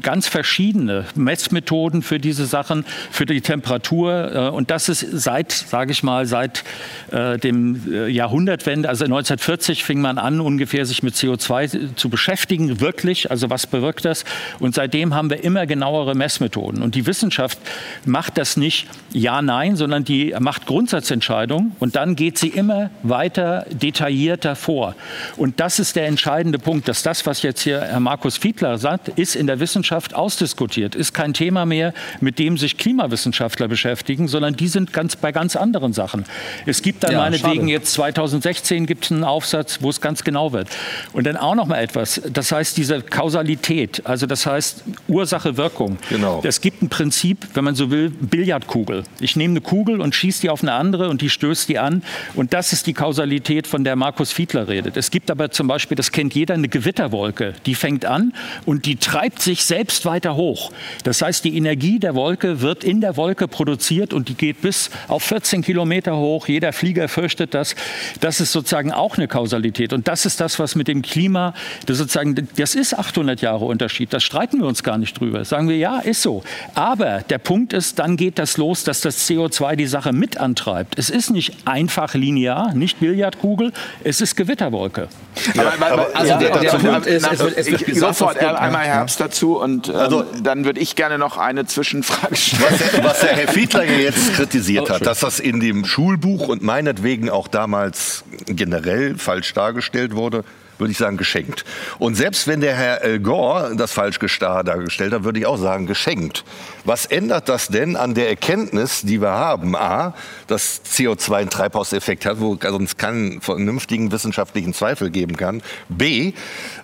ganz 0.02 0.28
verschiedene 0.28 1.04
Messmethoden 1.14 2.02
für 2.02 2.18
diese 2.18 2.46
Sachen, 2.46 2.84
für 3.10 3.26
die 3.26 3.40
Temperatur. 3.40 4.34
Äh, 4.34 4.48
und 4.50 4.70
das 4.70 4.88
ist 4.88 5.00
seit, 5.00 5.52
sage 5.52 5.92
ich 5.92 6.02
mal, 6.02 6.26
seit 6.26 6.51
seit 6.52 6.64
äh, 7.12 7.38
dem 7.38 7.92
äh, 7.92 8.08
Jahrhundertwende, 8.08 8.88
also 8.88 9.04
1940 9.04 9.84
fing 9.84 10.00
man 10.00 10.18
an, 10.18 10.40
ungefähr 10.40 10.86
sich 10.86 11.02
mit 11.02 11.14
CO2 11.14 11.96
zu 11.96 12.08
beschäftigen, 12.08 12.80
wirklich, 12.80 13.30
also 13.30 13.50
was 13.50 13.66
bewirkt 13.66 14.04
das? 14.04 14.24
Und 14.58 14.74
seitdem 14.74 15.14
haben 15.14 15.30
wir 15.30 15.44
immer 15.44 15.66
genauere 15.66 16.14
Messmethoden. 16.14 16.82
Und 16.82 16.94
die 16.94 17.06
Wissenschaft 17.06 17.58
macht 18.04 18.38
das 18.38 18.56
nicht 18.56 18.86
ja, 19.12 19.42
nein, 19.42 19.76
sondern 19.76 20.04
die 20.04 20.34
macht 20.38 20.66
Grundsatzentscheidungen 20.66 21.72
und 21.78 21.96
dann 21.96 22.16
geht 22.16 22.38
sie 22.38 22.48
immer 22.48 22.90
weiter 23.02 23.66
detaillierter 23.70 24.56
vor. 24.56 24.94
Und 25.36 25.60
das 25.60 25.78
ist 25.78 25.96
der 25.96 26.06
entscheidende 26.06 26.58
Punkt, 26.58 26.88
dass 26.88 27.02
das, 27.02 27.26
was 27.26 27.42
jetzt 27.42 27.62
hier 27.62 27.80
Herr 27.80 28.00
Markus 28.00 28.38
Fiedler 28.38 28.78
sagt, 28.78 29.08
ist 29.08 29.36
in 29.36 29.46
der 29.46 29.60
Wissenschaft 29.60 30.14
ausdiskutiert, 30.14 30.94
ist 30.94 31.12
kein 31.12 31.34
Thema 31.34 31.66
mehr, 31.66 31.92
mit 32.20 32.38
dem 32.38 32.56
sich 32.56 32.78
Klimawissenschaftler 32.78 33.68
beschäftigen, 33.68 34.28
sondern 34.28 34.54
die 34.54 34.68
sind 34.68 34.92
ganz 34.92 35.16
bei 35.16 35.32
ganz 35.32 35.56
anderen 35.56 35.92
Sachen. 35.92 36.24
Es 36.66 36.82
gibt 36.82 37.04
dann 37.04 37.12
ja, 37.12 37.18
meinetwegen 37.18 37.62
schade. 37.62 37.72
jetzt 37.72 37.92
2016 37.94 38.86
gibt 38.86 39.04
es 39.04 39.12
einen 39.12 39.24
Aufsatz, 39.24 39.78
wo 39.80 39.90
es 39.90 40.00
ganz 40.00 40.24
genau 40.24 40.52
wird. 40.52 40.68
Und 41.12 41.26
dann 41.26 41.36
auch 41.36 41.54
noch 41.54 41.66
mal 41.66 41.78
etwas, 41.78 42.20
das 42.32 42.52
heißt 42.52 42.76
diese 42.76 43.02
Kausalität, 43.02 44.02
also 44.04 44.26
das 44.26 44.46
heißt 44.46 44.84
Ursache-Wirkung. 45.08 45.98
Genau. 46.08 46.40
Es 46.44 46.60
gibt 46.60 46.82
ein 46.82 46.88
Prinzip, 46.88 47.48
wenn 47.54 47.64
man 47.64 47.74
so 47.74 47.90
will, 47.90 48.10
Billardkugel. 48.10 49.04
Ich 49.20 49.36
nehme 49.36 49.52
eine 49.52 49.60
Kugel 49.60 50.00
und 50.00 50.14
schieße 50.14 50.42
die 50.42 50.50
auf 50.50 50.62
eine 50.62 50.72
andere 50.72 51.08
und 51.08 51.20
die 51.20 51.30
stößt 51.30 51.68
die 51.68 51.78
an. 51.78 52.02
Und 52.34 52.52
das 52.52 52.72
ist 52.72 52.86
die 52.86 52.92
Kausalität, 52.92 53.66
von 53.66 53.84
der 53.84 53.96
Markus 53.96 54.32
Fiedler 54.32 54.68
redet. 54.68 54.96
Es 54.96 55.10
gibt 55.10 55.30
aber 55.30 55.50
zum 55.50 55.66
Beispiel, 55.68 55.96
das 55.96 56.12
kennt 56.12 56.34
jeder, 56.34 56.54
eine 56.54 56.68
Gewitterwolke. 56.68 57.54
Die 57.66 57.74
fängt 57.74 58.04
an 58.04 58.32
und 58.66 58.86
die 58.86 58.96
treibt 58.96 59.40
sich 59.40 59.64
selbst 59.64 60.04
weiter 60.04 60.36
hoch. 60.36 60.72
Das 61.04 61.22
heißt, 61.22 61.44
die 61.44 61.56
Energie 61.56 61.98
der 61.98 62.14
Wolke 62.14 62.60
wird 62.60 62.84
in 62.84 63.00
der 63.00 63.16
Wolke 63.16 63.48
produziert 63.48 64.12
und 64.12 64.28
die 64.28 64.34
geht 64.34 64.62
bis 64.62 64.90
auf 65.08 65.22
14 65.22 65.62
Kilometer 65.62 66.16
hoch 66.16 66.21
hoch, 66.22 66.48
jeder 66.48 66.72
Flieger 66.72 67.08
fürchtet 67.08 67.54
das. 67.54 67.74
Das 68.20 68.40
ist 68.40 68.52
sozusagen 68.52 68.92
auch 68.92 69.16
eine 69.18 69.28
Kausalität. 69.28 69.92
Und 69.92 70.08
das 70.08 70.24
ist 70.24 70.40
das, 70.40 70.58
was 70.58 70.74
mit 70.74 70.88
dem 70.88 71.02
Klima, 71.02 71.54
das, 71.86 71.98
sozusagen, 71.98 72.48
das 72.56 72.74
ist 72.74 72.98
800 72.98 73.40
Jahre 73.42 73.64
Unterschied. 73.64 74.12
Das 74.12 74.22
streiten 74.22 74.60
wir 74.60 74.66
uns 74.66 74.82
gar 74.82 74.98
nicht 74.98 75.18
drüber. 75.20 75.44
Sagen 75.44 75.68
wir, 75.68 75.76
ja, 75.76 75.98
ist 75.98 76.22
so. 76.22 76.42
Aber 76.74 77.20
der 77.28 77.38
Punkt 77.38 77.72
ist, 77.72 77.98
dann 77.98 78.16
geht 78.16 78.38
das 78.38 78.56
los, 78.56 78.84
dass 78.84 79.00
das 79.00 79.28
CO2 79.28 79.76
die 79.76 79.86
Sache 79.86 80.12
mit 80.12 80.38
antreibt. 80.38 80.98
Es 80.98 81.10
ist 81.10 81.30
nicht 81.30 81.66
einfach 81.66 82.14
linear, 82.14 82.74
nicht 82.74 83.00
Billardkugel, 83.00 83.72
es 84.04 84.20
ist 84.20 84.36
Gewitterwolke. 84.36 85.08
Ja, 85.54 85.72
aber, 85.72 85.86
aber, 85.86 86.08
also 86.14 86.28
ja, 86.28 86.38
der, 86.38 86.58
der 86.58 86.70
Punkt 86.70 87.06
ist, 87.06 87.26
es 87.30 87.38
wird, 87.40 87.56
es 87.56 87.70
wird 87.70 87.88
ich 87.88 87.98
sofort 87.98 88.38
einmal 88.38 88.84
Herbst 88.84 89.20
dazu 89.20 89.58
und 89.58 89.88
ähm, 89.88 89.96
also, 89.96 90.24
dann 90.42 90.64
würde 90.64 90.80
ich 90.80 90.94
gerne 90.94 91.18
noch 91.18 91.38
eine 91.38 91.66
Zwischenfrage 91.66 92.36
stellen. 92.36 92.62
Was, 92.70 93.04
was 93.04 93.20
der 93.20 93.36
Herr 93.36 93.48
Fiedler 93.48 93.84
jetzt 93.84 94.34
kritisiert 94.34 94.90
oh, 94.90 94.94
hat, 94.94 95.06
dass 95.06 95.20
das 95.20 95.40
in 95.40 95.60
dem 95.60 95.84
Schul 95.84 96.11
Schulbuch 96.12 96.48
und 96.48 96.62
meinetwegen 96.62 97.30
auch 97.30 97.48
damals 97.48 98.24
generell 98.46 99.16
falsch 99.16 99.54
dargestellt 99.54 100.14
wurde, 100.14 100.44
würde 100.78 100.92
ich 100.92 100.98
sagen 100.98 101.16
geschenkt. 101.16 101.64
Und 101.98 102.16
selbst 102.16 102.46
wenn 102.46 102.60
der 102.60 102.74
Herr 102.74 103.02
Al 103.02 103.18
Gore 103.18 103.74
das 103.76 103.92
falsch 103.92 104.18
dargestellt 104.38 105.14
hat, 105.14 105.24
würde 105.24 105.38
ich 105.38 105.46
auch 105.46 105.56
sagen 105.56 105.86
geschenkt. 105.86 106.44
Was 106.84 107.06
ändert 107.06 107.48
das 107.48 107.68
denn 107.68 107.96
an 107.96 108.14
der 108.14 108.28
Erkenntnis, 108.28 109.02
die 109.02 109.22
wir 109.22 109.30
haben? 109.30 109.74
A, 109.74 110.14
dass 110.48 110.82
CO2 110.84 111.34
einen 111.34 111.50
Treibhauseffekt 111.50 112.26
hat, 112.26 112.40
wo 112.40 112.58
sonst 112.60 112.98
keinen 112.98 113.40
vernünftigen 113.40 114.12
wissenschaftlichen 114.12 114.74
Zweifel 114.74 115.10
geben 115.10 115.36
kann. 115.36 115.62
B, 115.88 116.32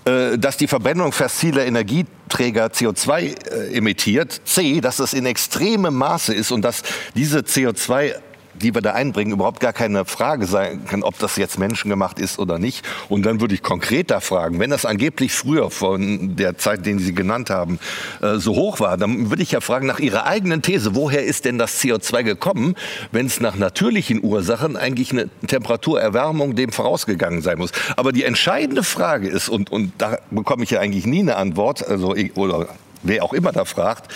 äh, 0.07 0.39
dass 0.39 0.57
die 0.57 0.69
Verbrennung 0.69 1.13
fossiler 1.13 1.67
Energieträger 1.67 2.69
CO2 2.69 3.21
äh, 3.21 3.77
emittiert. 3.77 4.41
C, 4.45 4.81
dass 4.81 5.01
es 5.01 5.13
in 5.13 5.27
extremem 5.27 5.95
Maße 5.95 6.33
ist 6.33 6.51
und 6.51 6.63
dass 6.63 6.83
diese 7.15 7.41
CO2 7.41 8.15
die 8.59 8.75
wir 8.75 8.83
da 8.83 8.93
einbringen, 8.93 9.33
überhaupt 9.33 9.61
gar 9.61 9.73
keine 9.73 10.05
Frage 10.05 10.47
sein 10.47 10.85
kann, 10.87 11.03
ob 11.03 11.19
das 11.19 11.37
jetzt 11.37 11.59
menschengemacht 11.59 12.19
ist 12.19 12.39
oder 12.39 12.59
nicht. 12.59 12.87
Und 13.09 13.25
dann 13.25 13.41
würde 13.41 13.55
ich 13.55 13.63
konkreter 13.63 14.21
fragen, 14.21 14.59
wenn 14.59 14.71
das 14.71 14.85
angeblich 14.85 15.33
früher 15.33 15.71
von 15.71 16.37
der 16.37 16.59
Zeit, 16.59 16.87
den 16.87 16.99
Sie 16.99 17.15
genannt 17.15 17.51
haben, 17.51 17.79
äh, 18.21 18.37
so 18.37 18.55
hoch 18.55 18.81
war, 18.81 18.97
dann 18.97 19.31
würde 19.31 19.43
ich 19.43 19.53
ja 19.53 19.61
fragen 19.61 19.87
nach 19.87 19.99
Ihrer 19.99 20.27
eigenen 20.27 20.63
These, 20.63 20.95
woher 20.95 21.25
ist 21.25 21.45
denn 21.45 21.59
das 21.59 21.83
CO2 21.83 22.23
gekommen, 22.23 22.75
wenn 23.13 23.27
es 23.27 23.41
nach 23.41 23.57
natürlichen 23.57 24.23
Ursachen 24.23 24.77
eigentlich 24.77 25.13
eine 25.13 25.29
Temperaturerwärmung 25.47 26.55
dem 26.55 26.73
vorausgegangen 26.73 27.43
sein 27.43 27.59
muss. 27.59 27.73
Aber 27.97 28.13
die 28.13 28.25
entscheidende 28.25 28.83
Frage 28.83 29.29
ist, 29.29 29.49
und, 29.49 29.71
und 29.71 29.93
da 29.99 30.19
bekomme 30.31 30.65
ich 30.65 30.71
ja 30.71 30.81
eigentlich 30.81 31.07
nie 31.07 31.21
eine 31.21 31.37
Antwort, 31.37 31.87
also, 31.87 32.15
oder 32.35 32.69
wer 33.03 33.25
auch 33.25 33.33
immer 33.33 33.53
da 33.53 33.65
fragt, 33.65 34.13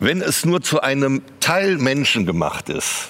wenn 0.00 0.20
es 0.22 0.44
nur 0.44 0.62
zu 0.62 0.80
einem 0.80 1.22
Teil 1.40 1.78
menschengemacht 1.78 2.68
ist, 2.68 3.08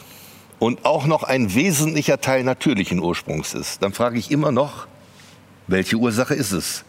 und 0.58 0.84
auch 0.84 1.06
noch 1.06 1.22
ein 1.22 1.54
wesentlicher 1.54 2.20
Teil 2.20 2.44
natürlichen 2.44 3.00
Ursprungs 3.00 3.54
ist, 3.54 3.82
dann 3.82 3.92
frage 3.92 4.18
ich 4.18 4.30
immer 4.30 4.52
noch, 4.52 4.86
welche 5.66 5.96
Ursache 5.96 6.34
ist 6.34 6.52
es? 6.52 6.84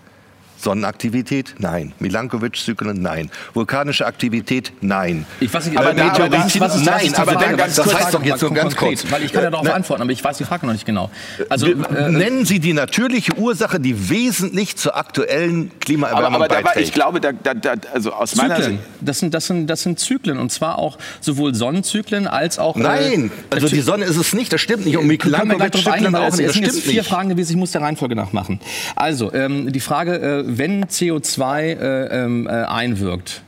Sonnenaktivität? 0.62 1.55
Nein. 1.57 1.93
Milankovic-Zyklen? 1.99 3.01
Nein. 3.01 3.32
Vulkanische 3.53 4.05
Aktivität? 4.05 4.74
Nein. 4.82 5.26
Ich 5.39 5.53
weiß 5.53 5.68
nicht, 5.68 5.78
aber, 5.78 5.93
da, 5.93 6.12
aber 6.12 6.32
was, 6.32 6.60
was 6.60 6.84
nein, 6.84 7.14
aber 7.16 7.36
dann 7.36 7.55
ganz 7.55 7.76
das 7.76 7.93
heißt 7.93 8.14
doch 8.14 8.24
jetzt 8.24 8.41
nur 8.41 8.53
ganz 8.53 8.76
kurz. 8.76 9.10
Weil 9.10 9.24
ich 9.24 9.32
kann 9.32 9.43
ja 9.43 9.51
darauf 9.51 9.68
äh, 9.68 9.72
antworten, 9.72 10.01
aber 10.01 10.12
ich 10.12 10.24
weiß 10.24 10.38
die 10.38 10.43
Frage 10.43 10.66
noch 10.66 10.74
nicht 10.74 10.86
genau. 10.86 11.10
Also, 11.47 11.68
äh, 11.68 12.10
Nennen 12.10 12.45
Sie 12.45 12.60
die 12.60 12.74
natürliche 12.74 13.38
Ursache, 13.38 13.80
die 13.80 14.10
wesentlich 14.10 14.76
zur 14.76 14.97
aktuellen 14.97 15.72
Klimaerwärmung 15.80 16.26
aber, 16.26 16.45
aber 16.45 16.47
beiträgt. 16.47 16.68
Aber 16.68 16.82
ich 16.82 16.93
glaube, 16.93 17.22
da, 17.22 17.32
da, 17.32 17.53
da, 17.53 17.74
also 17.93 18.12
aus 18.12 18.32
Zyklen. 18.32 18.47
meiner 18.49 18.64
Sicht... 18.64 18.80
Das 19.01 19.20
sind, 19.20 19.34
das, 19.34 19.47
sind, 19.47 19.68
das 19.68 19.82
sind 19.84 19.99
Zyklen 19.99 20.39
und 20.39 20.51
zwar 20.51 20.78
auch 20.78 20.97
sowohl 21.22 21.55
Sonnenzyklen 21.55 22.28
als 22.28 22.60
auch... 22.60 22.76
Äh, 22.76 22.80
Nein, 22.80 23.32
äh, 23.49 23.55
also 23.55 23.68
die 23.70 23.82
Sonne 23.82 24.05
ist 24.05 24.18
es 24.18 24.34
nicht, 24.34 24.51
das 24.51 24.60
stimmt 24.60 24.86
nicht. 24.86 24.97
Und 24.97 25.07
Milankovic-Zyklen 25.07 26.16
auch 26.16 26.36
nicht, 26.36 26.49
das 26.49 26.55
stimmt 26.55 26.74
nicht. 26.74 26.86
vier 26.86 27.03
Fragen 27.03 27.30
gewesen, 27.30 27.51
ich 27.51 27.57
muss 27.57 27.72
der 27.72 27.82
Reihenfolge 27.82 28.16
nachmachen. 28.16 28.60
Also, 28.95 29.34
ähm, 29.34 29.72
die 29.72 29.80
Frage, 29.80 30.16
äh, 30.16 30.48
wenn 30.57 30.85
CO2 30.85 31.61
äh, 31.61 32.23
ähm, 32.23 32.47
äh, 32.47 32.49
einwirkt, 32.49 33.43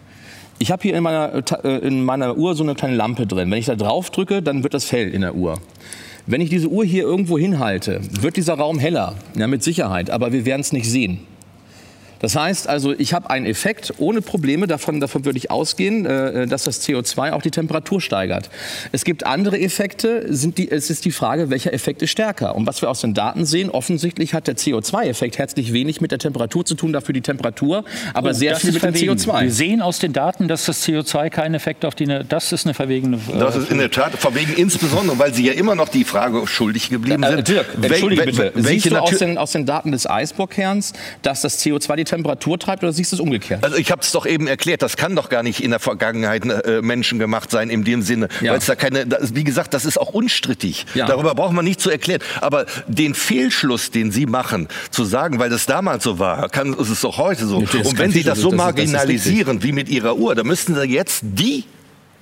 ich 0.59 0.71
habe 0.71 0.83
hier 0.83 0.95
in 0.95 1.03
meiner, 1.03 1.43
äh, 1.63 1.77
in 1.79 2.03
meiner 2.03 2.37
Uhr 2.37 2.53
so 2.53 2.63
eine 2.63 2.75
kleine 2.75 2.95
Lampe 2.95 3.25
drin. 3.25 3.49
Wenn 3.49 3.57
ich 3.57 3.65
da 3.65 3.75
drauf 3.75 4.11
drücke, 4.11 4.41
dann 4.43 4.61
wird 4.63 4.73
das 4.73 4.91
hell 4.91 5.09
in 5.09 5.21
der 5.21 5.35
Uhr. 5.35 5.59
Wenn 6.27 6.39
ich 6.39 6.49
diese 6.49 6.67
Uhr 6.67 6.85
hier 6.85 7.03
irgendwo 7.03 7.37
hinhalte, 7.37 8.01
wird 8.21 8.37
dieser 8.37 8.53
Raum 8.53 8.77
heller, 8.77 9.15
ja, 9.35 9.47
mit 9.47 9.63
Sicherheit, 9.63 10.11
aber 10.11 10.31
wir 10.31 10.45
werden 10.45 10.61
es 10.61 10.71
nicht 10.71 10.87
sehen. 10.87 11.21
Das 12.21 12.35
heißt 12.35 12.69
also, 12.69 12.93
ich 12.93 13.13
habe 13.13 13.29
einen 13.29 13.45
Effekt 13.45 13.93
ohne 13.97 14.21
Probleme, 14.21 14.67
davon, 14.67 14.99
davon 14.99 15.25
würde 15.25 15.37
ich 15.37 15.51
ausgehen, 15.51 16.05
äh, 16.05 16.47
dass 16.47 16.63
das 16.63 16.87
CO2 16.87 17.31
auch 17.31 17.41
die 17.41 17.51
Temperatur 17.51 17.99
steigert. 17.99 18.49
Es 18.91 19.03
gibt 19.03 19.25
andere 19.25 19.59
Effekte, 19.59 20.25
sind 20.33 20.57
die, 20.57 20.69
es 20.69 20.89
ist 20.89 21.05
die 21.05 21.11
Frage, 21.11 21.49
welcher 21.49 21.73
Effekt 21.73 22.01
ist 22.01 22.11
stärker. 22.11 22.55
Und 22.55 22.67
was 22.67 22.81
wir 22.81 22.89
aus 22.89 23.01
den 23.01 23.13
Daten 23.13 23.45
sehen, 23.45 23.69
offensichtlich 23.69 24.33
hat 24.33 24.47
der 24.47 24.55
CO2-Effekt 24.55 25.39
herzlich 25.39 25.73
wenig 25.73 25.99
mit 25.99 26.11
der 26.11 26.19
Temperatur 26.19 26.63
zu 26.63 26.75
tun, 26.75 26.93
dafür 26.93 27.13
die 27.13 27.21
Temperatur, 27.21 27.83
aber 28.13 28.29
oh, 28.29 28.33
sehr 28.33 28.55
viel 28.55 28.71
mit 28.71 28.83
dem 28.83 28.93
CO2. 28.93 29.43
Wir 29.43 29.51
sehen 29.51 29.81
aus 29.81 29.99
den 29.99 30.13
Daten, 30.13 30.47
dass 30.47 30.65
das 30.65 30.87
CO2 30.87 31.29
keinen 31.29 31.55
Effekt 31.55 31.85
auf 31.85 31.95
die, 31.95 32.05
das 32.05 32.51
ist 32.51 32.65
eine 32.65 32.75
verwegene... 32.75 33.17
Äh, 33.17 33.39
das 33.39 33.55
ist 33.55 33.71
in 33.71 33.79
der 33.79 33.89
Tat 33.89 34.13
verwegen, 34.13 34.53
insbesondere, 34.55 35.17
weil 35.17 35.33
Sie 35.33 35.45
ja 35.45 35.53
immer 35.53 35.73
noch 35.73 35.89
die 35.89 36.03
Frage 36.03 36.45
schuldig 36.45 36.89
geblieben 36.89 37.23
sind. 37.23 37.39
Äh, 37.39 37.43
Dirk, 37.43 37.65
entschuldige 37.81 38.23
bitte, 38.23 38.53
siehst 38.55 38.91
du 38.91 38.97
aus 38.97 39.17
den, 39.17 39.37
aus 39.39 39.51
den 39.53 39.65
Daten 39.65 39.91
des 39.91 40.07
Eisbohrkerns, 40.07 40.93
dass 41.23 41.41
das 41.41 41.59
CO2 41.59 41.95
die 41.95 42.03
Temperatur 42.11 42.59
treibt 42.59 42.83
oder 42.83 42.91
siehst 42.91 43.13
du 43.13 43.15
es 43.15 43.19
umgekehrt? 43.21 43.63
Also 43.63 43.77
ich 43.77 43.89
habe 43.89 44.01
es 44.01 44.11
doch 44.11 44.25
eben 44.25 44.45
erklärt, 44.45 44.81
das 44.81 44.97
kann 44.97 45.15
doch 45.15 45.29
gar 45.29 45.43
nicht 45.43 45.63
in 45.63 45.71
der 45.71 45.79
Vergangenheit 45.79 46.45
äh, 46.45 46.81
Menschen 46.81 47.19
gemacht 47.19 47.49
sein 47.49 47.69
in 47.69 47.85
dem 47.85 48.01
Sinne, 48.01 48.27
ja. 48.41 48.51
weil 48.51 48.59
es 48.59 48.65
da 48.65 48.75
keine, 48.75 49.07
das, 49.07 49.33
wie 49.33 49.45
gesagt, 49.45 49.73
das 49.73 49.85
ist 49.85 49.97
auch 49.97 50.09
unstrittig. 50.09 50.85
Ja. 50.93 51.05
Darüber 51.05 51.33
braucht 51.35 51.53
man 51.53 51.63
nicht 51.63 51.79
zu 51.79 51.89
erklären. 51.89 52.21
Aber 52.41 52.65
den 52.87 53.15
Fehlschluss, 53.15 53.91
den 53.91 54.11
Sie 54.11 54.25
machen, 54.25 54.67
zu 54.89 55.05
sagen, 55.05 55.39
weil 55.39 55.49
das 55.49 55.65
damals 55.65 56.03
so 56.03 56.19
war, 56.19 56.49
kann, 56.49 56.73
ist 56.73 56.89
es 56.89 56.99
doch 56.99 57.17
heute 57.17 57.45
so. 57.45 57.61
Ja, 57.61 57.79
Und 57.79 57.97
wenn 57.97 58.11
Sie 58.11 58.23
das 58.23 58.39
so 58.39 58.51
marginalisieren 58.51 59.59
das 59.59 59.63
wie 59.65 59.71
mit 59.71 59.87
Ihrer 59.87 60.17
Uhr, 60.17 60.35
dann 60.35 60.47
müssten 60.47 60.75
Sie 60.75 60.83
jetzt 60.83 61.21
die 61.23 61.63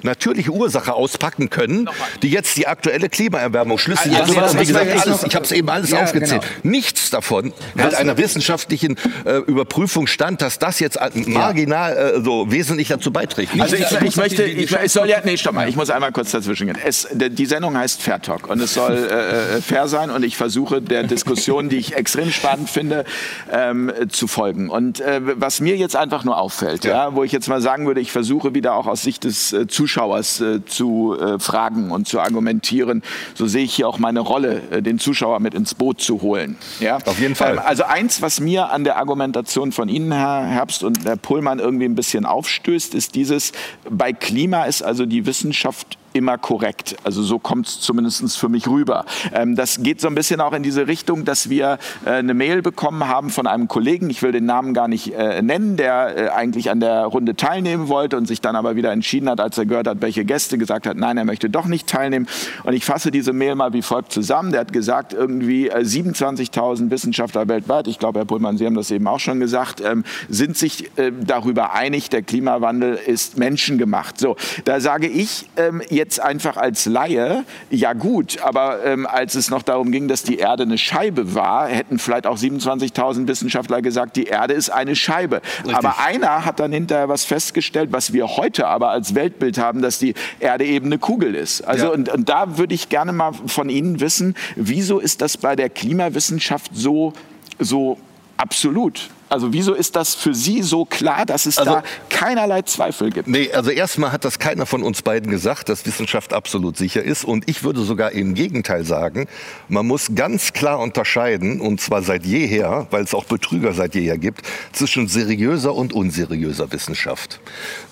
natürliche 0.03 0.51
Ursache 0.51 0.93
auspacken 0.93 1.49
können, 1.49 1.89
die 2.21 2.29
jetzt 2.29 2.57
die 2.57 2.67
aktuelle 2.67 3.09
Klimaerwärmung 3.09 3.77
schlüssig 3.77 4.15
also, 4.15 4.39
also, 4.39 4.59
wie 4.59 4.65
gesagt, 4.65 5.07
alles, 5.07 5.23
ich 5.23 5.35
habe 5.35 5.45
es 5.45 5.51
eben 5.51 5.69
alles 5.69 5.91
ja, 5.91 6.03
aufgezählt. 6.03 6.41
Genau. 6.41 6.71
Nichts 6.71 7.09
davon 7.09 7.53
mit 7.73 7.95
einer 7.95 8.17
wissenschaftlichen 8.17 8.97
äh, 9.25 9.37
Überprüfung 9.37 10.07
stand, 10.07 10.41
dass 10.41 10.59
das 10.59 10.79
jetzt 10.79 10.99
marginal 11.27 11.95
äh, 11.95 12.21
so 12.21 12.51
wesentlich 12.51 12.87
dazu 12.87 13.11
beiträgt. 13.11 13.59
Also 13.59 13.75
ich, 13.75 13.91
ich 14.01 14.15
möchte, 14.15 14.43
ich, 14.43 14.71
ich, 14.71 14.91
soll 14.91 15.09
ja, 15.09 15.17
nee, 15.23 15.37
stopp 15.37 15.53
mal, 15.53 15.67
ich 15.67 15.75
muss 15.75 15.89
einmal 15.89 16.11
kurz 16.11 16.31
dazwischen 16.31 16.67
gehen. 16.67 16.77
Es, 16.83 17.07
die 17.11 17.45
Sendung 17.45 17.77
heißt 17.77 18.01
Fair 18.01 18.21
Talk 18.21 18.49
und 18.49 18.61
es 18.61 18.73
soll 18.73 18.93
äh, 18.93 19.57
äh, 19.57 19.61
fair 19.61 19.87
sein 19.87 20.09
und 20.09 20.23
ich 20.23 20.37
versuche 20.37 20.81
der 20.81 21.03
Diskussion, 21.03 21.69
die 21.69 21.77
ich 21.77 21.95
extrem 21.95 22.31
spannend 22.31 22.69
finde, 22.69 23.05
ähm, 23.51 23.91
zu 24.09 24.27
folgen. 24.27 24.69
Und 24.69 24.99
äh, 24.99 25.21
was 25.39 25.59
mir 25.59 25.75
jetzt 25.75 25.95
einfach 25.95 26.23
nur 26.23 26.37
auffällt, 26.37 26.85
ja. 26.85 26.91
ja. 26.91 27.15
wo 27.15 27.23
ich 27.23 27.31
jetzt 27.31 27.47
mal 27.47 27.61
sagen 27.61 27.87
würde, 27.87 28.01
ich 28.01 28.11
versuche 28.11 28.53
wieder 28.53 28.73
auch 28.73 28.87
aus 28.87 29.01
Sicht 29.01 29.23
des 29.23 29.53
äh, 29.53 29.67
Zuschauers 29.67 29.88
Zuschauers 29.89 30.39
äh, 30.39 30.63
zu 30.65 31.17
äh, 31.19 31.39
fragen 31.39 31.89
und 31.89 32.07
zu 32.07 32.19
argumentieren. 32.19 33.01
So 33.33 33.47
sehe 33.47 33.63
ich 33.63 33.73
hier 33.73 33.87
auch 33.87 33.97
meine 33.97 34.19
Rolle, 34.19 34.61
äh, 34.69 34.81
den 34.83 34.99
Zuschauer 34.99 35.39
mit 35.39 35.55
ins 35.55 35.73
Boot 35.73 35.99
zu 35.99 36.21
holen. 36.21 36.57
Ja? 36.79 36.97
Auf 37.05 37.19
jeden 37.19 37.33
Fall. 37.33 37.53
Ähm, 37.53 37.61
also 37.65 37.83
eins, 37.85 38.21
was 38.21 38.39
mir 38.39 38.71
an 38.71 38.83
der 38.83 38.97
Argumentation 38.97 39.71
von 39.71 39.89
Ihnen, 39.89 40.11
Herr 40.11 40.45
Herbst 40.45 40.83
und 40.83 41.05
Herr 41.05 41.17
Pullmann, 41.17 41.57
irgendwie 41.57 41.85
ein 41.85 41.95
bisschen 41.95 42.27
aufstößt, 42.27 42.93
ist 42.93 43.15
dieses, 43.15 43.51
bei 43.89 44.13
Klima 44.13 44.65
ist 44.65 44.83
also 44.83 45.07
die 45.07 45.25
Wissenschaft 45.25 45.97
immer 46.13 46.37
korrekt. 46.37 46.95
Also 47.03 47.23
so 47.23 47.39
kommt 47.39 47.67
es 47.67 47.79
zumindest 47.79 48.37
für 48.37 48.49
mich 48.49 48.67
rüber. 48.67 49.05
Ähm, 49.33 49.55
das 49.55 49.81
geht 49.81 50.01
so 50.01 50.07
ein 50.07 50.15
bisschen 50.15 50.41
auch 50.41 50.53
in 50.53 50.63
diese 50.63 50.87
Richtung, 50.87 51.25
dass 51.25 51.49
wir 51.49 51.77
äh, 52.05 52.11
eine 52.11 52.33
Mail 52.33 52.61
bekommen 52.61 53.07
haben 53.07 53.29
von 53.29 53.47
einem 53.47 53.67
Kollegen, 53.67 54.09
ich 54.09 54.21
will 54.21 54.31
den 54.31 54.45
Namen 54.45 54.73
gar 54.73 54.87
nicht 54.87 55.13
äh, 55.13 55.41
nennen, 55.41 55.77
der 55.77 56.17
äh, 56.17 56.29
eigentlich 56.29 56.69
an 56.69 56.79
der 56.79 57.05
Runde 57.05 57.35
teilnehmen 57.35 57.87
wollte 57.87 58.17
und 58.17 58.27
sich 58.27 58.41
dann 58.41 58.55
aber 58.55 58.75
wieder 58.75 58.91
entschieden 58.91 59.29
hat, 59.29 59.39
als 59.39 59.57
er 59.57 59.65
gehört 59.65 59.87
hat, 59.87 60.01
welche 60.01 60.25
Gäste 60.25 60.57
gesagt 60.57 60.87
hat, 60.87 60.97
nein, 60.97 61.17
er 61.17 61.25
möchte 61.25 61.49
doch 61.49 61.65
nicht 61.65 61.87
teilnehmen. 61.87 62.27
Und 62.63 62.73
ich 62.73 62.85
fasse 62.85 63.11
diese 63.11 63.33
Mail 63.33 63.55
mal 63.55 63.73
wie 63.73 63.81
folgt 63.81 64.11
zusammen. 64.11 64.51
Der 64.51 64.61
hat 64.61 64.73
gesagt, 64.73 65.13
irgendwie 65.13 65.71
27.000 65.71 66.87
äh, 66.87 66.91
Wissenschaftler 66.91 67.47
weltweit, 67.47 67.87
ich 67.87 67.99
glaube, 67.99 68.19
Herr 68.19 68.25
Pullmann, 68.25 68.57
Sie 68.57 68.65
haben 68.65 68.75
das 68.75 68.91
eben 68.91 69.07
auch 69.07 69.19
schon 69.19 69.39
gesagt, 69.39 69.81
ähm, 69.81 70.03
sind 70.27 70.57
sich 70.57 70.89
äh, 70.97 71.11
darüber 71.19 71.73
einig, 71.73 72.09
der 72.09 72.21
Klimawandel 72.21 72.95
ist 72.95 73.37
menschengemacht. 73.37 74.19
So, 74.19 74.35
da 74.65 74.79
sage 74.79 75.07
ich 75.07 75.47
ähm, 75.57 75.81
jetzt 75.99 76.19
einfach 76.19 76.57
als 76.57 76.85
Laie, 76.85 77.45
ja 77.69 77.93
gut, 77.93 78.41
aber 78.41 78.83
ähm, 78.83 79.05
als 79.05 79.35
es 79.35 79.51
noch 79.51 79.61
darum 79.61 79.91
ging, 79.91 80.07
dass 80.07 80.23
die 80.23 80.37
Erde 80.37 80.63
eine 80.63 80.79
Scheibe 80.79 81.35
war, 81.35 81.67
hätten 81.67 81.99
vielleicht 81.99 82.25
auch 82.25 82.37
27.000 82.37 83.27
Wissenschaftler 83.27 83.83
gesagt, 83.83 84.15
die 84.15 84.23
Erde 84.23 84.55
ist 84.55 84.71
eine 84.71 84.95
Scheibe. 84.95 85.41
Richtig. 85.59 85.75
Aber 85.75 85.99
einer 85.99 86.45
hat 86.45 86.59
dann 86.59 86.71
hinterher 86.71 87.09
was 87.09 87.25
festgestellt, 87.25 87.91
was 87.91 88.13
wir 88.13 88.37
heute 88.37 88.67
aber 88.67 88.89
als 88.89 89.13
Weltbild 89.13 89.57
haben, 89.59 89.81
dass 89.81 89.99
die 89.99 90.15
Erde 90.39 90.65
eben 90.65 90.87
eine 90.87 90.97
Kugel 90.97 91.35
ist. 91.35 91.61
Also 91.61 91.87
ja. 91.87 91.91
und, 91.91 92.09
und 92.09 92.29
da 92.29 92.57
würde 92.57 92.73
ich 92.73 92.89
gerne 92.89 93.11
mal 93.11 93.33
von 93.33 93.69
Ihnen 93.69 93.99
wissen, 93.99 94.35
wieso 94.55 94.99
ist 94.99 95.21
das 95.21 95.37
bei 95.37 95.55
der 95.55 95.69
Klimawissenschaft 95.69 96.71
so, 96.73 97.13
so 97.59 97.97
absolut? 98.37 99.09
Also 99.29 99.53
wieso 99.53 99.73
ist 99.73 99.95
das 99.95 100.15
für 100.15 100.33
Sie 100.33 100.63
so 100.63 100.85
klar, 100.85 101.25
dass 101.25 101.45
es 101.45 101.57
also, 101.57 101.71
da 101.71 101.83
keinerlei 102.09 102.63
Zweifel 102.63 103.11
gibt? 103.11 103.27
Nee, 103.27 103.51
also 103.51 103.69
erstmal 103.69 104.11
hat 104.11 104.25
das 104.25 104.39
keiner 104.39 104.65
von 104.65 104.81
uns 104.81 105.03
beiden 105.03 105.29
gesagt, 105.29 105.69
dass 105.69 105.85
Wissenschaft 105.85 106.33
absolut 106.33 106.77
sicher 106.77 107.03
ist. 107.03 107.23
Und 107.23 107.47
ich 107.47 107.63
würde 107.63 107.81
sogar 107.81 108.11
im 108.11 108.33
Gegenteil 108.33 108.83
sagen, 108.83 109.27
man 109.67 109.85
muss 109.85 110.15
ganz 110.15 110.53
klar 110.53 110.79
unterscheiden, 110.79 111.61
und 111.61 111.79
zwar 111.79 112.01
seit 112.01 112.25
jeher, 112.25 112.87
weil 112.89 113.03
es 113.03 113.13
auch 113.13 113.25
Betrüger 113.25 113.73
seit 113.73 113.93
jeher 113.93 114.17
gibt, 114.17 114.41
zwischen 114.71 115.07
seriöser 115.07 115.75
und 115.75 115.93
unseriöser 115.93 116.71
Wissenschaft. 116.71 117.39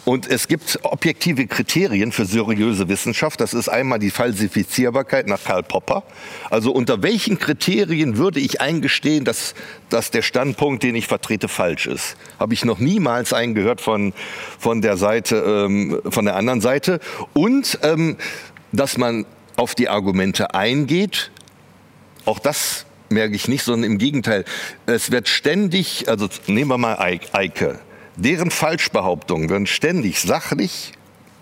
Und 0.08 0.26
es 0.26 0.48
gibt 0.48 0.80
objektive 0.84 1.48
Kriterien 1.48 2.14
für 2.14 2.24
seriöse 2.24 2.88
Wissenschaft. 2.88 3.42
Das 3.42 3.54
ist 3.54 3.68
einmal 3.68 4.00
die 4.00 4.10
Falsifizierbarkeit 4.10 5.28
nach 5.28 5.44
Karl 5.44 5.64
Popper. 5.64 6.04
Also 6.50 6.72
unter 6.72 7.04
welchen 7.04 7.40
Kriterien 7.40 8.16
würde 8.16 8.40
ich 8.40 8.62
eingestehen, 8.62 9.26
dass, 9.26 9.54
dass 9.90 10.10
der 10.10 10.22
Standpunkt, 10.22 10.84
den 10.84 10.96
ich 10.96 11.08
vertrete, 11.08 11.50
falsch 11.50 11.88
ist. 11.88 12.16
Habe 12.40 12.54
ich 12.54 12.64
noch 12.64 12.80
niemals 12.80 13.34
einen 13.34 13.54
gehört 13.54 13.82
von, 13.82 14.14
von 14.58 14.82
der 14.82 14.96
Seite, 14.96 15.66
ähm, 15.68 16.02
von 16.10 16.24
der 16.24 16.38
anderen 16.38 16.62
Seite. 16.62 17.02
Und 17.34 17.78
ähm, 17.84 18.16
dass 18.72 18.98
man 18.98 19.26
auf 19.58 19.76
die 19.76 19.90
Argumente 19.90 20.54
eingeht, 20.54 21.32
auch 22.24 22.40
das 22.40 22.86
merke 23.10 23.36
ich 23.36 23.50
nicht, 23.50 23.66
sondern 23.66 23.92
im 23.92 23.98
Gegenteil. 23.98 24.46
Es 24.86 25.12
wird 25.12 25.28
ständig, 25.28 26.08
also 26.08 26.30
nehmen 26.48 26.70
wir 26.72 26.78
mal 26.78 26.98
Eike, 26.98 27.80
deren 28.18 28.52
Falschbehauptungen 28.52 29.50
werden 29.50 29.68
ständig 29.68 30.20
sachlich, 30.20 30.94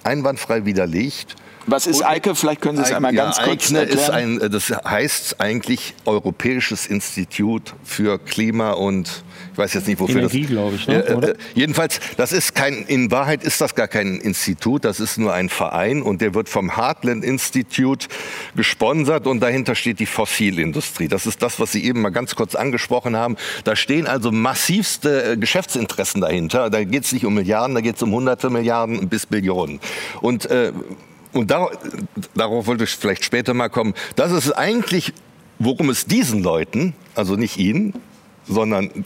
einwandfrei 0.04 0.66
widerlegt. 0.66 1.36
Was 1.68 1.88
ist 1.88 2.06
Eike? 2.06 2.36
Vielleicht 2.36 2.62
können 2.62 2.78
Sie 2.78 2.84
es 2.84 2.94
einmal 2.94 3.14
ganz 3.14 3.38
ja, 3.38 3.44
kurz 3.44 3.66
Eikne 3.66 3.80
erklären. 3.80 4.00
Ist 4.00 4.10
ein, 4.12 4.42
äh, 4.42 4.50
das 4.50 4.70
heißt 4.70 5.42
eigentlich 5.42 5.96
Europäisches 6.06 6.86
Institut 6.86 7.74
für 7.84 8.20
Klima 8.20 8.72
und 8.72 9.24
ich 9.56 9.60
weiß 9.60 9.74
jetzt 9.74 9.88
nicht, 9.88 10.02
wofür 10.02 10.18
Energie, 10.18 10.42
das. 10.42 10.50
glaube 10.50 10.76
ich. 10.76 10.86
Ne? 10.86 10.96
Äh, 10.96 11.30
äh, 11.30 11.34
jedenfalls, 11.54 12.02
das 12.18 12.34
ist 12.34 12.56
kein, 12.56 12.74
in 12.88 13.10
Wahrheit 13.10 13.42
ist 13.42 13.62
das 13.62 13.74
gar 13.74 13.88
kein 13.88 14.18
Institut, 14.18 14.84
das 14.84 15.00
ist 15.00 15.18
nur 15.18 15.34
ein 15.34 15.48
Verein 15.48 16.02
und 16.02 16.20
der 16.20 16.34
wird 16.34 16.50
vom 16.50 16.76
Heartland 16.76 17.24
Institute 17.24 18.10
gesponsert 18.58 19.28
und 19.28 19.40
dahinter 19.40 19.76
steht 19.76 20.00
die 20.02 20.08
Fossilindustrie. 20.08 21.08
Das 21.08 21.26
ist 21.26 21.42
das, 21.42 21.58
was 21.58 21.72
Sie 21.72 21.86
eben 21.86 22.02
mal 22.02 22.10
ganz 22.10 22.36
kurz 22.36 22.54
angesprochen 22.54 23.16
haben. 23.16 23.38
Da 23.64 23.78
stehen 23.78 24.08
also 24.08 24.30
massivste 24.30 25.32
äh, 25.32 25.38
Geschäftsinteressen 25.38 26.20
dahinter. 26.20 26.70
Da 26.70 26.84
geht 26.84 27.06
es 27.06 27.14
nicht 27.14 27.26
um 27.26 27.34
Milliarden, 27.34 27.76
da 27.76 27.82
geht 27.82 27.96
es 27.96 28.04
um 28.04 28.12
hunderte 28.12 28.50
Milliarden 28.50 29.08
bis 29.08 29.26
Billionen. 29.26 29.80
Und 30.20 30.48
äh, 30.48 30.74
und 31.32 31.50
dar 31.50 31.72
darauf 32.34 32.68
wollte 32.68 32.84
ich 32.84 32.90
vielleicht 32.90 33.24
später 33.24 33.54
mal 33.54 33.70
kommen, 33.70 33.94
das 34.18 34.34
ist 34.34 34.52
eigentlich, 34.52 35.14
worum 35.60 35.90
es 35.90 36.06
diesen 36.06 36.44
Leuten, 36.44 36.94
also 37.14 37.38
nicht 37.38 37.58
Ihnen, 37.58 37.94
sondern 38.48 39.06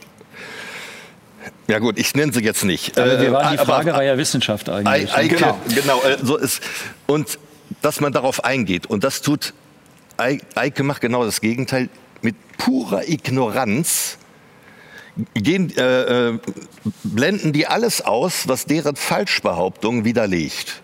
ja 1.68 1.78
gut, 1.78 1.98
ich 1.98 2.14
nenne 2.14 2.32
sie 2.32 2.40
jetzt 2.42 2.64
nicht. 2.64 2.98
Aber 2.98 3.20
wir 3.20 3.28
Äh, 3.28 3.32
waren, 3.32 3.52
die 3.52 3.58
aber- 3.58 3.72
Frage 3.74 3.92
war 3.92 4.02
ja 4.04 4.16
Wissenschaft 4.18 4.68
eigentlich. 4.68 5.14
Eike, 5.14 5.36
Genau. 5.36 5.58
genau. 5.74 6.02
äh, 6.02 6.18
so 6.22 6.36
ist. 6.36 6.62
Und 7.06 7.38
dass 7.82 8.00
man 8.00 8.12
darauf 8.12 8.44
eingeht. 8.44 8.86
Und 8.86 9.04
das 9.04 9.22
tut, 9.22 9.54
Ei- 10.16 10.40
Eike 10.54 10.82
macht 10.82 11.00
genau 11.00 11.24
das 11.24 11.40
Gegenteil. 11.40 11.88
Mit 12.22 12.36
purer 12.58 13.08
Ignoranz 13.08 14.18
gehen, 15.34 15.74
äh, 15.76 16.28
äh, 16.32 16.38
blenden 17.04 17.52
die 17.54 17.66
alles 17.66 18.02
aus, 18.02 18.46
was 18.48 18.66
deren 18.66 18.96
Falschbehauptung 18.96 20.04
widerlegt. 20.04 20.82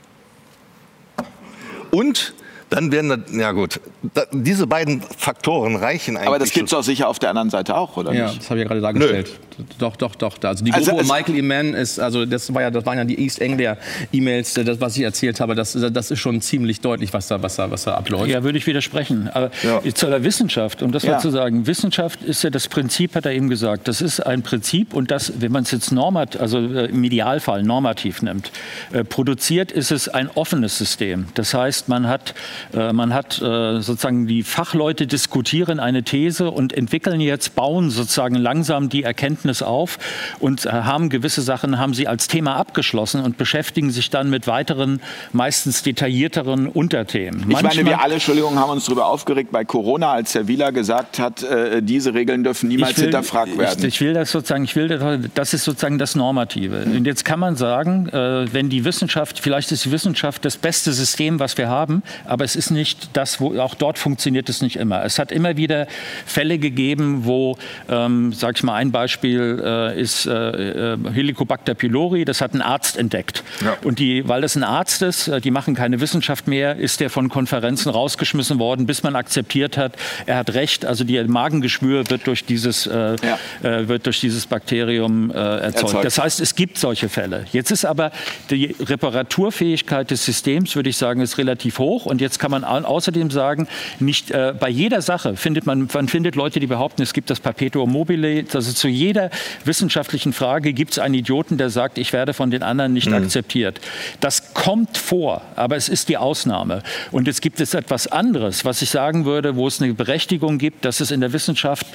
Und 1.90 2.34
dann 2.76 2.92
werden, 2.92 3.08
da- 3.08 3.38
ja 3.38 3.52
gut, 3.52 3.80
da, 4.14 4.24
diese 4.32 4.66
beiden 4.66 5.00
Faktoren 5.00 5.76
reichen 5.76 6.16
eigentlich. 6.16 6.28
Aber 6.28 6.38
das 6.38 6.50
gibt 6.52 6.66
es 6.66 6.70
doch 6.72 6.82
sicher 6.82 7.08
auf 7.08 7.18
der 7.18 7.30
anderen 7.30 7.50
Seite 7.50 7.76
auch, 7.76 7.96
oder 7.96 8.12
Ja, 8.12 8.26
nicht? 8.26 8.40
das 8.40 8.50
habe 8.50 8.60
ich 8.60 8.64
ja 8.64 8.68
gerade 8.68 8.80
dargestellt. 8.80 9.30
Doch, 9.78 9.96
doch, 9.96 10.14
doch. 10.16 10.36
Also 10.42 10.62
die 10.64 10.72
Also 10.72 10.90
Gruppe 10.90 11.02
um 11.04 11.10
es- 11.10 11.16
Michael 11.16 11.38
E. 11.38 11.42
Mann 11.42 11.72
ist, 11.74 11.98
also 11.98 12.26
das 12.26 12.52
war 12.52 12.60
ja, 12.60 12.70
das 12.70 12.84
waren 12.84 12.98
ja 12.98 13.04
die 13.04 13.18
East 13.18 13.40
Anglia 13.40 13.78
E-Mails, 14.12 14.52
das 14.52 14.80
was 14.82 14.96
ich 14.98 15.02
erzählt 15.02 15.40
habe, 15.40 15.54
das, 15.54 15.72
das 15.72 16.10
ist 16.10 16.18
schon 16.18 16.42
ziemlich 16.42 16.82
deutlich, 16.82 17.14
was 17.14 17.28
da, 17.28 17.42
was 17.42 17.56
da, 17.56 17.70
was 17.70 17.84
da 17.84 17.94
abläuft. 17.94 18.28
Ja, 18.28 18.42
würde 18.44 18.58
ich 18.58 18.66
widersprechen. 18.66 19.30
Aber 19.32 19.50
Ja. 19.62 19.80
zu 19.94 20.06
der 20.08 20.22
Wissenschaft, 20.24 20.82
um 20.82 20.92
das 20.92 21.04
Ja. 21.04 21.12
mal 21.12 21.20
zu 21.20 21.30
sagen, 21.30 21.66
Wissenschaft 21.66 22.22
ist 22.22 22.44
ja 22.44 22.50
das 22.50 22.68
Prinzip, 22.68 23.14
hat 23.14 23.24
er 23.24 23.32
eben 23.32 23.48
gesagt. 23.48 23.88
Das 23.88 24.02
ist 24.02 24.20
ein 24.20 24.42
Prinzip 24.42 24.92
und 24.92 25.10
das, 25.10 25.32
wenn 25.40 25.52
man 25.52 25.62
es 25.62 25.70
jetzt 25.70 25.90
normat, 25.90 26.36
also 26.36 26.58
äh, 26.58 26.86
im 26.90 27.02
Idealfall 27.02 27.62
normativ 27.62 28.20
nimmt, 28.20 28.50
äh, 28.92 29.04
produziert, 29.04 29.72
ist 29.72 29.90
es 29.90 30.08
ein 30.10 30.28
offenes 30.34 30.76
System. 30.76 31.28
Das 31.34 31.54
heißt, 31.54 31.88
man 31.88 32.08
hat, 32.08 32.34
äh, 32.74 32.92
man 32.92 33.12
hat 33.14 33.40
äh, 33.40 33.80
sozusagen 33.80 34.26
die 34.26 34.42
Fachleute 34.42 35.06
diskutieren 35.06 35.80
eine 35.80 36.02
These 36.02 36.50
und 36.50 36.72
entwickeln 36.72 37.20
jetzt, 37.20 37.54
bauen 37.54 37.90
sozusagen 37.90 38.34
langsam 38.36 38.88
die 38.88 39.02
Erkenntnis 39.02 39.62
auf 39.62 39.98
und 40.38 40.66
äh, 40.66 40.70
haben 40.70 41.08
gewisse 41.08 41.42
Sachen, 41.42 41.78
haben 41.78 41.94
sie 41.94 42.08
als 42.08 42.28
Thema 42.28 42.56
abgeschlossen 42.56 43.22
und 43.22 43.36
beschäftigen 43.38 43.90
sich 43.90 44.10
dann 44.10 44.30
mit 44.30 44.46
weiteren, 44.46 45.00
meistens 45.32 45.82
detaillierteren 45.82 46.68
Unterthemen. 46.68 47.40
Ich 47.40 47.46
meine, 47.46 47.62
Manchmal- 47.64 47.84
wir 47.86 48.00
alle, 48.02 48.14
Entschuldigung, 48.14 48.58
haben 48.58 48.70
uns 48.70 48.86
darüber 48.86 49.06
aufgeregt 49.06 49.50
bei 49.52 49.64
Corona, 49.64 50.12
als 50.12 50.34
Herr 50.34 50.48
Wieler 50.48 50.72
gesagt 50.72 51.18
hat, 51.18 51.44
diese 51.82 52.14
Regeln 52.14 52.44
dürfen 52.44 52.68
niemals 52.68 52.96
will- 52.96 53.04
hinterfragt 53.04 53.56
werden. 53.58 53.78
Ich, 53.80 53.86
ich 53.96 54.00
will 54.00 54.14
das 54.14 54.30
sozusagen, 54.30 54.64
ich 54.64 54.74
will 54.76 54.88
das, 54.88 55.02
das 55.34 55.54
ist 55.54 55.64
sozusagen 55.64 55.98
das 55.98 56.14
Normative. 56.14 56.84
Und 56.86 57.04
jetzt 57.06 57.24
kann 57.24 57.38
man 57.40 57.56
sagen, 57.56 58.08
wenn 58.12 58.68
die 58.70 58.84
Wissenschaft, 58.84 59.38
vielleicht 59.38 59.72
ist 59.72 59.84
die 59.84 59.90
Wissenschaft 59.92 60.44
das 60.44 60.56
beste 60.56 60.92
System, 60.92 61.38
was 61.40 61.58
wir 61.58 61.68
haben, 61.68 62.02
aber 62.24 62.44
es 62.46 62.54
ist 62.54 62.70
nicht 62.70 63.10
das, 63.12 63.40
wo 63.40 63.58
auch 63.58 63.74
dort 63.74 63.98
funktioniert 63.98 64.48
es 64.48 64.62
nicht 64.62 64.76
immer. 64.76 65.04
Es 65.04 65.18
hat 65.18 65.32
immer 65.32 65.56
wieder 65.56 65.88
Fälle 66.24 66.58
gegeben, 66.58 67.24
wo, 67.24 67.58
ähm, 67.88 68.32
sag 68.32 68.56
ich 68.56 68.62
mal, 68.62 68.74
ein 68.74 68.92
Beispiel 68.92 69.60
äh, 69.64 70.00
ist 70.00 70.26
äh, 70.26 70.94
äh, 70.94 70.98
Helicobacter 71.12 71.74
pylori, 71.74 72.24
das 72.24 72.40
hat 72.40 72.54
ein 72.54 72.62
Arzt 72.62 72.96
entdeckt. 72.96 73.42
Ja. 73.64 73.76
Und 73.82 73.98
die, 73.98 74.28
weil 74.28 74.42
das 74.42 74.54
ein 74.54 74.62
Arzt 74.62 75.02
ist, 75.02 75.26
äh, 75.26 75.40
die 75.40 75.50
machen 75.50 75.74
keine 75.74 76.00
Wissenschaft 76.00 76.46
mehr, 76.46 76.76
ist 76.76 77.00
der 77.00 77.10
von 77.10 77.28
Konferenzen 77.28 77.90
rausgeschmissen 77.90 78.60
worden, 78.60 78.86
bis 78.86 79.02
man 79.02 79.16
akzeptiert 79.16 79.76
hat, 79.76 79.96
er 80.26 80.36
hat 80.36 80.54
recht, 80.54 80.84
also 80.84 81.02
die 81.02 81.20
Magengeschwür 81.24 82.08
wird 82.10 82.28
durch 82.28 82.44
dieses, 82.44 82.86
äh, 82.86 83.16
äh, 83.62 83.88
wird 83.88 84.06
durch 84.06 84.20
dieses 84.20 84.46
Bakterium 84.46 85.30
erzeugt. 85.30 85.82
Erzeugt. 85.82 86.04
Das 86.04 86.18
heißt, 86.18 86.40
es 86.40 86.54
gibt 86.54 86.78
solche 86.78 87.08
Fälle. 87.08 87.44
Jetzt 87.52 87.72
ist 87.72 87.84
aber 87.84 88.12
die 88.50 88.76
Reparaturfähigkeit 88.78 90.12
des 90.12 90.24
Systems, 90.24 90.76
würde 90.76 90.90
ich 90.90 90.96
sagen, 90.96 91.20
ist 91.20 91.38
relativ 91.38 91.80
hoch. 91.80 92.06
Und 92.06 92.20
jetzt 92.20 92.35
kann 92.38 92.50
man 92.50 92.64
au- 92.64 92.84
außerdem 92.84 93.30
sagen, 93.30 93.68
nicht 94.00 94.30
äh, 94.30 94.54
bei 94.58 94.68
jeder 94.68 95.02
Sache 95.02 95.36
findet 95.36 95.66
man, 95.66 95.88
man 95.92 96.08
findet 96.08 96.36
Leute, 96.36 96.60
die 96.60 96.66
behaupten, 96.66 97.02
es 97.02 97.12
gibt 97.12 97.30
das 97.30 97.40
Perpetuum 97.40 97.90
mobile. 97.90 98.44
Also 98.52 98.72
zu 98.72 98.88
jeder 98.88 99.30
wissenschaftlichen 99.64 100.32
Frage 100.32 100.72
gibt 100.72 100.92
es 100.92 100.98
einen 100.98 101.14
Idioten, 101.14 101.56
der 101.58 101.70
sagt, 101.70 101.98
ich 101.98 102.12
werde 102.12 102.34
von 102.34 102.50
den 102.50 102.62
anderen 102.62 102.92
nicht 102.92 103.12
akzeptiert. 103.12 103.80
Das 104.20 104.54
kommt 104.54 104.96
vor, 104.98 105.42
aber 105.56 105.76
es 105.76 105.88
ist 105.88 106.08
die 106.08 106.16
Ausnahme. 106.16 106.82
Und 107.12 107.26
jetzt 107.26 107.42
gibt 107.42 107.60
es 107.60 107.74
etwas 107.74 108.06
anderes, 108.06 108.64
was 108.64 108.82
ich 108.82 108.90
sagen 108.90 109.24
würde, 109.24 109.56
wo 109.56 109.66
es 109.66 109.80
eine 109.80 109.94
Berechtigung 109.94 110.58
gibt, 110.58 110.84
dass 110.84 111.00
es 111.00 111.10
in 111.10 111.20
der 111.20 111.32
Wissenschaft 111.32 111.86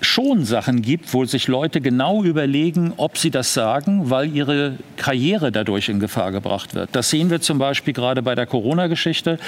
schon 0.00 0.44
Sachen 0.44 0.82
gibt, 0.82 1.12
wo 1.14 1.24
sich 1.24 1.48
Leute 1.48 1.80
genau 1.80 2.22
überlegen, 2.22 2.92
ob 2.96 3.18
sie 3.18 3.30
das 3.30 3.54
sagen, 3.54 4.10
weil 4.10 4.34
ihre 4.34 4.74
Karriere 4.96 5.50
dadurch 5.52 5.88
in 5.88 6.00
Gefahr 6.00 6.32
gebracht 6.32 6.74
wird. 6.74 6.90
Das 6.92 7.10
sehen 7.10 7.30
wir 7.30 7.40
zum 7.40 7.58
Beispiel 7.58 7.94
gerade 7.94 8.22
bei 8.22 8.34
der 8.34 8.46
Corona-Geschichte. 8.46 9.38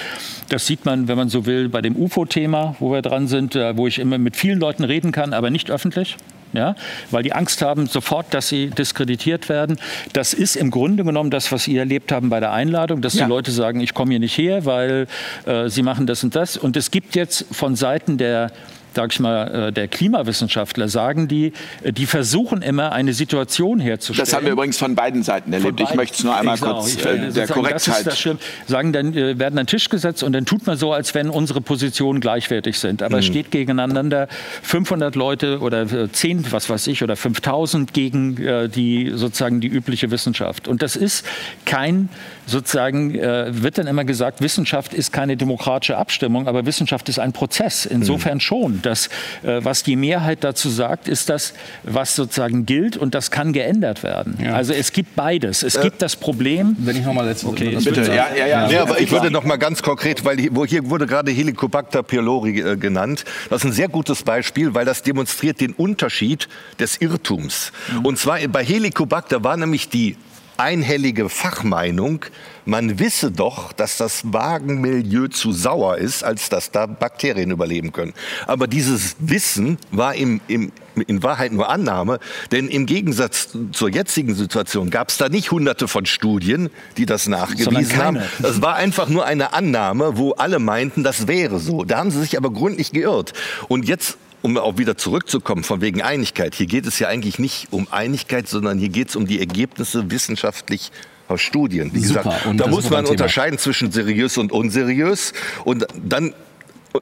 Das 0.49 0.67
sieht 0.67 0.85
man, 0.85 1.09
wenn 1.09 1.17
man 1.17 1.29
so 1.29 1.47
will, 1.47 1.69
bei 1.69 1.83
dem 1.83 1.97
UFO-Thema, 1.97 2.77
wo 2.81 2.93
wir 2.93 3.03
dran 3.03 3.29
sind, 3.29 3.55
äh, 3.57 3.77
wo 3.77 3.87
ich 3.87 3.99
immer 3.99 4.19
mit 4.19 4.37
vielen 4.37 4.59
Leuten 4.59 4.85
reden 4.85 5.13
kann, 5.13 5.33
aber 5.33 5.51
nicht 5.51 5.71
öffentlich. 5.71 6.17
Ja, 6.53 6.75
weil 7.13 7.23
die 7.23 7.33
Angst 7.33 7.63
haben 7.63 7.87
sofort, 7.87 8.35
dass 8.35 8.49
sie 8.49 8.71
diskreditiert 8.71 9.49
werden. 9.49 9.77
Das 10.15 10.35
ist 10.35 10.57
im 10.57 10.73
Grunde 10.73 11.05
genommen 11.05 11.31
das, 11.31 11.53
was 11.53 11.63
Sie 11.63 11.77
erlebt 11.77 12.11
haben 12.11 12.29
bei 12.29 12.41
der 12.41 12.51
Einladung, 12.51 13.03
dass 13.03 13.15
Ja. 13.15 13.27
die 13.27 13.29
Leute 13.29 13.53
sagen, 13.53 13.79
ich 13.81 13.95
komme 13.95 14.11
hier 14.11 14.19
nicht 14.19 14.37
her, 14.37 14.65
weil 14.65 15.07
äh, 15.47 15.69
sie 15.69 15.85
machen 15.85 16.09
das 16.09 16.25
und 16.25 16.35
das. 16.35 16.57
Und 16.57 16.77
es 16.77 16.91
gibt 16.91 17.15
jetzt 17.15 17.47
von 17.53 17.77
Seiten 17.77 18.19
der 18.19 18.51
sag 18.95 19.13
ich 19.13 19.21
mal, 19.21 19.69
äh, 19.69 19.73
der 19.73 19.89
Klimawissenschaftler 19.89 20.89
sagen 20.89 21.29
die, 21.29 21.53
äh, 21.83 21.93
die 21.93 22.07
versuchen 22.07 22.63
immer 22.63 22.93
eine 22.93 23.13
Situation 23.13 23.81
herzustellen. 23.81 24.27
Das 24.27 24.35
haben 24.35 24.45
wir 24.47 24.53
übrigens 24.53 24.79
von 24.79 24.95
beiden 24.95 25.23
Seiten 25.23 25.53
erlebt. 25.53 25.79
Ich 25.81 25.87
Beiden. 25.87 25.97
möchte 25.97 26.17
es 26.19 26.25
nur 26.25 26.37
einmal 26.37 26.57
Genau, 26.59 26.75
kurz 26.81 26.95
ich 26.95 27.05
äh, 27.05 27.19
der 27.19 27.47
Das 27.47 27.51
Korrektheit. 27.51 27.99
ist 27.99 28.07
das 28.07 28.19
Schlimme. 28.19 28.39
Sagen, 28.67 28.93
dann 28.93 29.15
äh, 29.15 29.39
werden 29.39 29.59
an 29.59 29.65
den 29.65 29.67
Tisch 29.67 29.89
gesetzt 29.89 30.23
und 30.23 30.33
dann 30.33 30.45
tut 30.47 30.67
man 30.67 30.77
so, 30.77 30.93
als 30.93 31.15
wenn 31.15 31.31
unsere 31.31 31.61
Positionen 31.61 32.21
gleichwertig 32.21 32.79
sind. 32.79 33.03
Aber 33.03 33.19
es 33.19 33.27
Mhm. 33.27 33.31
steht 33.31 33.51
gegeneinander 33.51 34.29
500 34.63 35.15
Leute 35.17 35.61
oder 35.61 35.83
äh, 35.83 36.11
10, 36.11 36.51
was 36.53 36.69
weiß 36.69 36.87
ich, 36.89 37.03
oder 37.03 37.17
5000 37.17 37.93
gegen 37.93 38.37
äh, 38.43 38.69
die 38.69 39.13
sozusagen 39.15 39.61
die 39.61 39.69
übliche 39.69 40.11
Wissenschaft. 40.11 40.69
Und 40.69 40.83
das 40.83 40.97
ist 40.97 41.25
kein 41.65 42.09
sozusagen, 42.47 43.15
äh, 43.15 43.63
wird 43.63 43.79
dann 43.79 43.87
immer 43.87 44.05
gesagt, 44.05 44.41
Wissenschaft 44.41 44.95
ist 44.95 45.13
keine 45.13 45.37
demokratische 45.37 45.97
Abstimmung, 45.97 46.49
aber 46.49 46.67
Wissenschaft 46.67 47.09
ist 47.09 47.19
ein 47.19 47.33
Prozess. 47.33 47.87
Insofern 47.87 48.37
Mhm. 48.39 48.41
schon, 48.41 48.83
dass 48.83 49.07
äh, 49.43 49.61
was 49.63 49.83
die 49.83 49.97
Mehrheit 49.97 50.45
dazu 50.45 50.69
sagt, 50.69 51.09
ist 51.09 51.29
das, 51.29 51.55
was 51.83 52.15
sozusagen 52.17 52.67
gilt 52.67 52.97
und 52.97 53.15
das 53.15 53.31
kann 53.31 53.53
geändert 53.53 54.03
werden. 54.03 54.39
Also 54.53 54.73
es 54.73 54.93
gibt 54.93 55.17
beides. 55.17 55.63
Es 55.63 55.81
gibt 55.81 56.03
das 56.03 56.17
Problem, 56.17 56.77
Wenn 56.79 56.97
ich 56.97 57.05
nochmal 57.05 57.27
letzte 57.27 57.49
Okay, 57.49 57.77
Bitte, 57.83 58.03
ja, 58.15 58.27
ja, 58.37 58.47
ja. 58.47 58.67
Nee, 58.69 58.77
aber 58.77 59.01
ich 59.01 59.11
würde 59.11 59.31
noch 59.31 59.45
mal 59.45 59.57
ganz 59.57 59.83
konkret, 59.83 60.25
weil 60.25 60.39
hier, 60.39 60.51
hier 60.67 60.91
wurde 60.91 61.07
gerade 61.07 61.31
Helicobacter 61.31 62.03
pylori 62.03 62.61
äh, 62.61 62.77
genannt. 62.77 63.25
Das 63.49 63.63
ist 63.63 63.71
ein 63.71 63.73
sehr 63.73 63.89
gutes 63.89 64.23
Beispiel, 64.23 64.75
weil 64.75 64.85
das 64.85 65.03
demonstriert 65.03 65.61
den 65.61 65.73
Unterschied 65.73 66.49
des 66.79 67.01
Irrtums. 67.01 67.73
Und 68.03 68.19
zwar 68.19 68.39
bei 68.49 68.65
Helicobacter 68.65 69.43
war 69.45 69.57
nämlich 69.57 69.89
die 69.89 70.17
einhellige 70.61 71.31
Fachmeinung, 71.31 72.27
man 72.67 72.99
wisse 72.99 73.31
doch, 73.33 73.73
dass 73.73 73.97
das 73.97 74.33
Wagenmilieu 74.33 75.29
zu 75.29 75.53
sauer 75.53 75.97
ist, 75.97 76.23
als 76.23 76.51
dass 76.51 76.71
da 76.71 76.85
Bakterien 76.87 77.51
überleben 77.51 77.93
können. 77.93 78.13
Aber 78.47 78.67
dieses 78.67 79.17
Wissen 79.19 79.79
war 79.91 80.15
im, 80.15 80.43
im, 80.49 80.71
in 81.07 81.23
Wahrheit 81.23 81.53
nur 81.53 81.71
Annahme, 81.71 82.21
denn 82.53 82.69
im 82.69 82.85
Gegensatz 82.85 83.49
zur 83.73 83.89
jetzigen 83.89 84.35
Situation 84.35 84.91
gab 84.91 85.09
es 85.09 85.17
da 85.17 85.31
nicht 85.31 85.51
hunderte 85.51 85.89
von 85.89 86.05
Studien, 86.05 86.69
die 86.99 87.07
das 87.07 87.27
nachgewiesen 87.27 87.97
haben. 87.97 88.21
Das 88.41 88.61
war 88.61 88.75
einfach 88.75 89.09
nur 89.09 89.25
eine 89.25 89.55
Annahme, 89.55 90.19
wo 90.19 90.33
alle 90.33 90.59
meinten, 90.59 91.03
das 91.03 91.27
wäre 91.27 91.59
so. 91.59 91.85
Da 91.85 91.99
haben 91.99 92.11
sie 92.11 92.21
sich 92.21 92.37
aber 92.37 92.53
gründlich 92.53 92.93
geirrt. 92.93 93.33
Und 93.69 93.89
jetzt 93.89 94.19
um 94.43 94.57
auch 94.57 94.79
wieder 94.79 94.97
zurückzukommen 94.97 95.65
von 95.65 95.81
wegen 95.81 96.03
Einigkeit. 96.03 96.55
Hier 96.55 96.67
geht 96.67 96.87
es 96.87 96.99
ja 96.99 97.09
eigentlich 97.09 97.39
nicht 97.39 97.69
um 97.71 97.89
Einigkeit, 97.91 98.49
sondern 98.49 98.79
hier 98.79 98.89
geht 98.89 99.11
es 99.11 99.17
um 99.17 99.27
die 99.27 99.39
Ergebnisse 99.39 100.11
wissenschaftlich 100.11 100.91
aus 101.29 101.41
Studien. 101.41 101.91
Wie 101.95 102.01
Super. 102.01 102.23
gesagt, 102.25 102.61
da 102.61 102.67
muss 102.67 102.91
man 102.91 103.07
unterscheiden 103.07 103.59
zwischen 103.59 103.93
seriös 103.93 104.39
und 104.39 104.53
unseriös. 104.53 105.33
Und 105.65 105.87
dann 106.03 106.35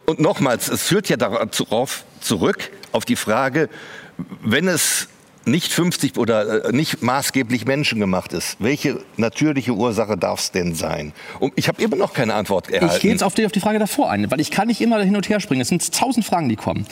und 0.05 0.21
nochmals, 0.21 0.69
es 0.69 0.83
führt 0.83 1.09
ja 1.09 1.17
darauf, 1.17 2.05
zurück 2.21 2.71
auf 2.93 3.05
die 3.05 3.17
Frage, 3.17 3.69
wenn 4.43 4.69
es 4.69 5.09
nicht 5.51 5.73
50 5.73 6.17
oder 6.17 6.67
äh, 6.67 6.73
nicht 6.73 7.03
maßgeblich 7.03 7.67
menschengemacht 7.67 8.33
ist, 8.33 8.57
welche 8.59 9.01
natürliche 9.17 9.73
Ursache 9.73 10.17
darf 10.17 10.41
es 10.41 10.51
denn 10.53 10.75
sein? 10.75 11.13
Und 11.41 11.53
ich 11.57 11.69
habe 11.69 11.83
immer 11.83 11.97
noch 11.97 12.13
keine 12.13 12.35
Antwort 12.35 12.71
erhalten. 12.71 12.95
Ich 12.95 13.03
gehe 13.03 13.11
jetzt 13.11 13.23
auf 13.23 13.35
die, 13.35 13.47
auf 13.47 13.53
die 13.53 13.61
Frage 13.61 13.79
davor 13.79 14.11
ein, 14.11 14.31
weil 14.31 14.41
ich 14.41 14.51
kann 14.51 14.69
nicht 14.69 14.81
immer 14.81 15.01
hin 15.01 15.17
und 15.17 15.29
her 15.29 15.41
springen. 15.41 15.61
Es 15.61 15.69
sind 15.69 15.93
tausend 15.93 16.25
Fragen, 16.25 16.49
die 16.49 16.57
kommen. 16.57 16.87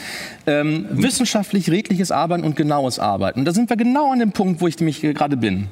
Ähm, 0.47 0.87
wissenschaftlich 0.91 1.71
redliches 1.71 2.11
Arbeiten 2.11 2.45
und 2.45 2.57
genaues 2.57 2.99
Arbeiten. 2.99 3.45
Da 3.45 3.53
sind 3.53 3.71
wir 3.71 3.77
genau 3.77 4.13
an 4.13 4.19
dem 4.19 4.33
Punkt, 4.33 4.61
wo 4.61 4.67
ich 4.67 4.79
mich 4.81 5.01
gerade 5.01 5.37
bin. 5.37 5.69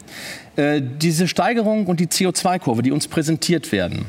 Äh, 0.57 0.81
diese 0.83 1.29
Steigerung 1.29 1.87
und 1.87 2.01
die 2.01 2.07
CO2-Kurve, 2.07 2.83
die 2.83 2.93
uns 2.93 3.09
präsentiert 3.09 3.73
werden, 3.73 4.07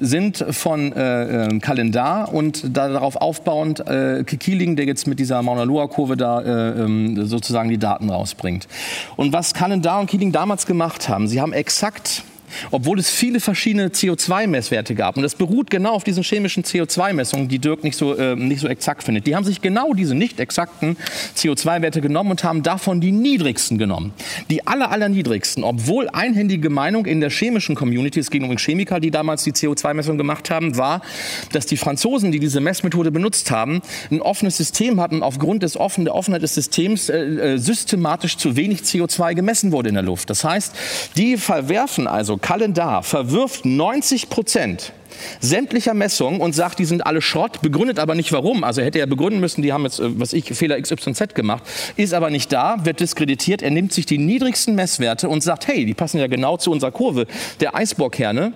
sind 0.00 0.44
von 0.50 0.92
äh, 0.92 1.46
äh, 1.46 1.58
Kalendar 1.60 2.32
und 2.32 2.76
da, 2.76 2.88
darauf 2.88 3.16
aufbauend 3.16 3.80
äh, 3.86 4.24
Kikiling, 4.24 4.76
der 4.76 4.86
jetzt 4.86 5.06
mit 5.06 5.18
dieser 5.18 5.42
Mauna 5.42 5.64
Loa-Kurve 5.64 6.16
da 6.16 6.40
äh, 6.40 6.82
ähm, 6.82 7.26
sozusagen 7.26 7.68
die 7.68 7.78
Daten 7.78 8.10
rausbringt. 8.10 8.66
Und 9.16 9.32
was 9.32 9.54
Kalendar 9.54 10.00
und 10.00 10.08
Keeling 10.08 10.32
damals 10.32 10.66
gemacht 10.66 11.08
haben, 11.08 11.28
sie 11.28 11.40
haben 11.40 11.52
exakt 11.52 12.24
obwohl 12.70 12.98
es 12.98 13.10
viele 13.10 13.40
verschiedene 13.40 13.88
CO2-Messwerte 13.88 14.94
gab. 14.94 15.16
Und 15.16 15.22
das 15.22 15.34
beruht 15.34 15.70
genau 15.70 15.92
auf 15.92 16.04
diesen 16.04 16.22
chemischen 16.22 16.62
CO2-Messungen, 16.62 17.48
die 17.48 17.58
Dirk 17.58 17.84
nicht 17.84 17.96
so, 17.96 18.14
äh, 18.16 18.36
nicht 18.36 18.60
so 18.60 18.68
exakt 18.68 19.02
findet. 19.02 19.26
Die 19.26 19.34
haben 19.34 19.44
sich 19.44 19.60
genau 19.60 19.94
diese 19.94 20.14
nicht 20.14 20.40
exakten 20.40 20.96
CO2-Werte 21.36 22.00
genommen 22.00 22.32
und 22.32 22.44
haben 22.44 22.62
davon 22.62 23.00
die 23.00 23.12
niedrigsten 23.12 23.78
genommen. 23.78 24.12
Die 24.50 24.66
aller, 24.66 24.90
aller 24.90 25.08
niedrigsten, 25.08 25.64
obwohl 25.64 26.08
einhändige 26.08 26.70
Meinung 26.70 27.06
in 27.06 27.20
der 27.20 27.30
chemischen 27.30 27.74
Community, 27.74 28.20
es 28.20 28.30
ging 28.30 28.48
um 28.48 28.56
Chemiker, 28.56 29.00
die 29.00 29.10
damals 29.10 29.44
die 29.44 29.52
CO2-Messung 29.52 30.18
gemacht 30.18 30.50
haben, 30.50 30.76
war, 30.76 31.02
dass 31.52 31.66
die 31.66 31.76
Franzosen, 31.76 32.32
die 32.32 32.40
diese 32.40 32.60
Messmethode 32.60 33.10
benutzt 33.10 33.50
haben, 33.50 33.80
ein 34.10 34.20
offenes 34.20 34.56
System 34.56 35.00
hatten, 35.00 35.22
aufgrund 35.22 35.62
des 35.62 35.76
offen, 35.76 36.04
der 36.04 36.14
Offenheit 36.14 36.42
des 36.42 36.54
Systems 36.54 37.08
äh, 37.08 37.54
äh 37.54 37.58
systematisch 37.58 38.36
zu 38.36 38.56
wenig 38.56 38.80
CO2 38.80 39.34
gemessen 39.34 39.72
wurde 39.72 39.88
in 39.88 39.94
der 39.94 40.04
Luft. 40.04 40.30
Das 40.30 40.44
heißt, 40.44 40.74
die 41.16 41.36
verwerfen 41.36 42.06
also 42.06 42.36
Kalendar 42.40 43.02
verwirft 43.02 43.64
90 43.64 44.30
Prozent 44.30 44.92
sämtlicher 45.40 45.94
Messungen 45.94 46.40
und 46.40 46.54
sagt, 46.54 46.78
die 46.78 46.84
sind 46.84 47.06
alle 47.06 47.22
Schrott, 47.22 47.60
begründet 47.62 47.98
aber 47.98 48.14
nicht 48.14 48.32
warum. 48.32 48.64
Also 48.64 48.82
hätte 48.82 48.98
er 48.98 49.06
begründen 49.06 49.40
müssen, 49.40 49.62
die 49.62 49.72
haben 49.72 49.84
jetzt, 49.84 50.00
äh, 50.00 50.18
was 50.18 50.32
ich, 50.32 50.46
Fehler 50.46 50.80
XYZ 50.80 51.34
gemacht, 51.34 51.64
ist 51.96 52.14
aber 52.14 52.30
nicht 52.30 52.52
da, 52.52 52.84
wird 52.84 53.00
diskreditiert. 53.00 53.62
Er 53.62 53.70
nimmt 53.70 53.92
sich 53.92 54.06
die 54.06 54.18
niedrigsten 54.18 54.74
Messwerte 54.74 55.28
und 55.28 55.42
sagt, 55.42 55.66
hey, 55.66 55.84
die 55.84 55.94
passen 55.94 56.18
ja 56.18 56.26
genau 56.26 56.56
zu 56.56 56.70
unserer 56.70 56.90
Kurve 56.90 57.26
der 57.60 57.74
Eisbohrkerne. 57.74 58.52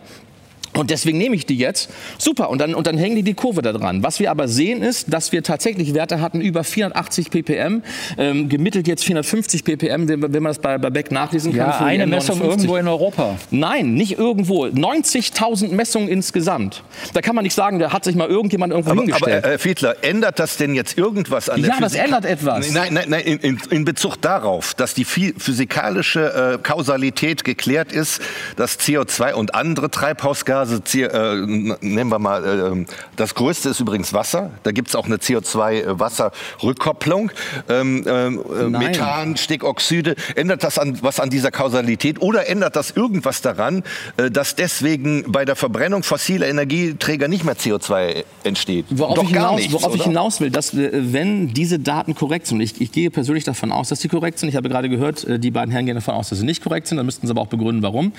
Und 0.77 0.91
deswegen 0.91 1.19
nehme 1.19 1.37
ich 1.37 1.47
die 1.47 1.57
jetzt. 1.57 1.91
Super. 2.19 2.51
Und 2.51 2.61
dann, 2.61 2.75
und 2.75 2.87
dann 2.87 2.99
hängen 2.99 3.17
die 3.17 3.23
die 3.23 3.35
Kurve 3.35 3.63
da 3.63 3.73
dran. 3.73 4.03
Was 4.03 4.21
wir 4.21 4.31
aber 4.31 4.49
sehen 4.49 4.83
ist, 4.83 5.13
dass 5.13 5.33
wir 5.33 5.43
tatsächlich 5.43 5.95
Werte 5.95 6.21
hatten 6.21 6.41
über 6.41 6.65
480 6.65 7.31
ppm, 7.31 7.83
ähm, 8.19 8.49
gemittelt 8.49 8.89
jetzt 8.89 9.05
450 9.05 9.65
ppm, 9.65 10.09
wenn, 10.09 10.23
wenn 10.23 10.43
man 10.43 10.51
das 10.51 10.59
bei, 10.59 10.79
bei 10.79 10.91
Beck 10.91 11.11
nachlesen 11.11 11.53
kann. 11.53 11.69
Ja, 11.69 11.79
eine 11.79 12.07
Messung 12.07 12.41
irgendwo 12.41 12.77
in 12.77 12.89
Europa. 12.89 13.37
Nein, 13.51 13.95
nicht 13.95 14.19
irgendwo. 14.19 14.65
90.000 14.67 15.73
Messungen 15.73 16.09
insgesamt. 16.09 16.83
Da 17.13 17.21
kann 17.21 17.35
man 17.35 17.45
nicht 17.45 17.55
sagen, 17.55 17.79
da 17.79 17.93
hat 17.93 18.05
sich 18.05 18.17
mal 18.17 18.29
irgendjemand 18.29 18.73
irgendwo 18.73 18.91
aber, 18.91 19.03
hingestellt. 19.03 19.45
Aber, 19.45 19.53
Herr 19.53 19.59
Fiedler, 19.59 19.97
ändert 20.03 20.39
das 20.39 20.57
denn 20.57 20.75
jetzt 20.75 20.99
irgendwas 20.99 21.49
an 21.49 21.61
ja, 21.61 21.67
der 21.67 21.75
Ja, 21.77 21.81
das 21.81 21.95
ändert 21.95 22.25
etwas. 22.25 22.73
Nein, 22.73 22.95
nein, 22.95 23.07
nein, 23.09 23.21
in, 23.21 23.39
in, 23.39 23.59
in 23.71 23.85
Bezug 23.85 24.21
darauf, 24.21 24.75
dass 24.75 24.95
die 24.95 25.05
physikalische 25.05 26.55
äh, 26.55 26.63
Kausalität 26.63 27.45
geklärt 27.45 27.93
ist, 27.93 28.21
dass 28.57 28.79
CO2 28.79 29.35
und 29.35 29.55
andere 29.55 29.91
Treibhausgase, 29.91 30.64
äh, 30.73 31.37
nehmen 31.81 32.11
wir 32.11 32.19
mal, 32.19 32.45
äh, 32.45 32.67
ähm, 32.67 32.87
das 33.17 33.35
größte 33.35 33.71
ist 33.71 33.81
übrigens 33.81 34.13
Wasser. 34.13 34.51
Da 34.63 34.73
gibt 34.73 34.89
es 34.89 34.97
auch 34.97 35.07
eine 35.07 35.17
CO2-Wasserrückkopplung. 35.17 37.31
Ähm, 37.69 38.05
ähm, 38.07 38.43
äh, 38.59 38.69
Methan, 38.69 39.37
Stickoxide. 39.37 40.17
Ändert 40.35 40.65
das 40.65 40.79
an, 40.79 40.99
was 41.03 41.21
an 41.21 41.31
dieser 41.31 41.51
Kausalität? 41.51 42.21
Oder 42.21 42.49
ändert 42.49 42.77
das 42.77 42.91
irgendwas 42.91 43.43
daran, 43.43 43.83
äh, 44.17 44.31
dass 44.31 44.55
deswegen 44.55 45.31
bei 45.31 45.45
der 45.45 45.57
Verbrennung 45.57 46.03
fossiler 46.03 46.49
Energieträger 46.49 47.29
nicht 47.29 47.45
mehr 47.45 47.57
CO2 47.57 48.25
entsteht? 48.45 48.87
Worauf, 48.91 49.17
Doch 49.17 49.25
ich, 49.25 49.31
hinaus, 49.31 49.61
nicht, 49.61 49.73
worauf 49.73 49.95
ich 49.95 50.05
hinaus 50.05 50.41
will, 50.41 50.51
dass 50.51 50.75
äh, 50.75 50.91
wenn 50.93 51.55
diese 51.55 51.79
Daten 51.79 52.15
korrekt 52.15 52.47
sind, 52.47 52.61
ich, 52.61 52.81
ich 52.81 52.93
gehe 52.93 53.11
persönlich 53.11 53.45
davon 53.45 53.73
aus, 53.73 53.89
dass 53.89 54.01
sie 54.01 54.09
korrekt 54.09 54.39
sind. 54.39 54.49
Ich 54.49 54.57
habe 54.57 54.69
gerade 54.69 54.89
gehört, 54.89 55.25
äh, 55.25 55.39
die 55.39 55.51
beiden 55.51 55.71
Herren 55.71 55.87
gehen 55.87 55.95
davon 55.95 56.15
aus, 56.15 56.29
dass 56.29 56.39
sie 56.39 56.47
nicht 56.47 56.63
korrekt 56.63 56.87
sind. 56.87 56.97
Dann 56.97 57.07
müssten 57.07 57.27
sie 57.27 57.31
aber 57.31 57.43
auch 57.43 57.49
begründen, 57.49 57.83
warum. 57.83 58.13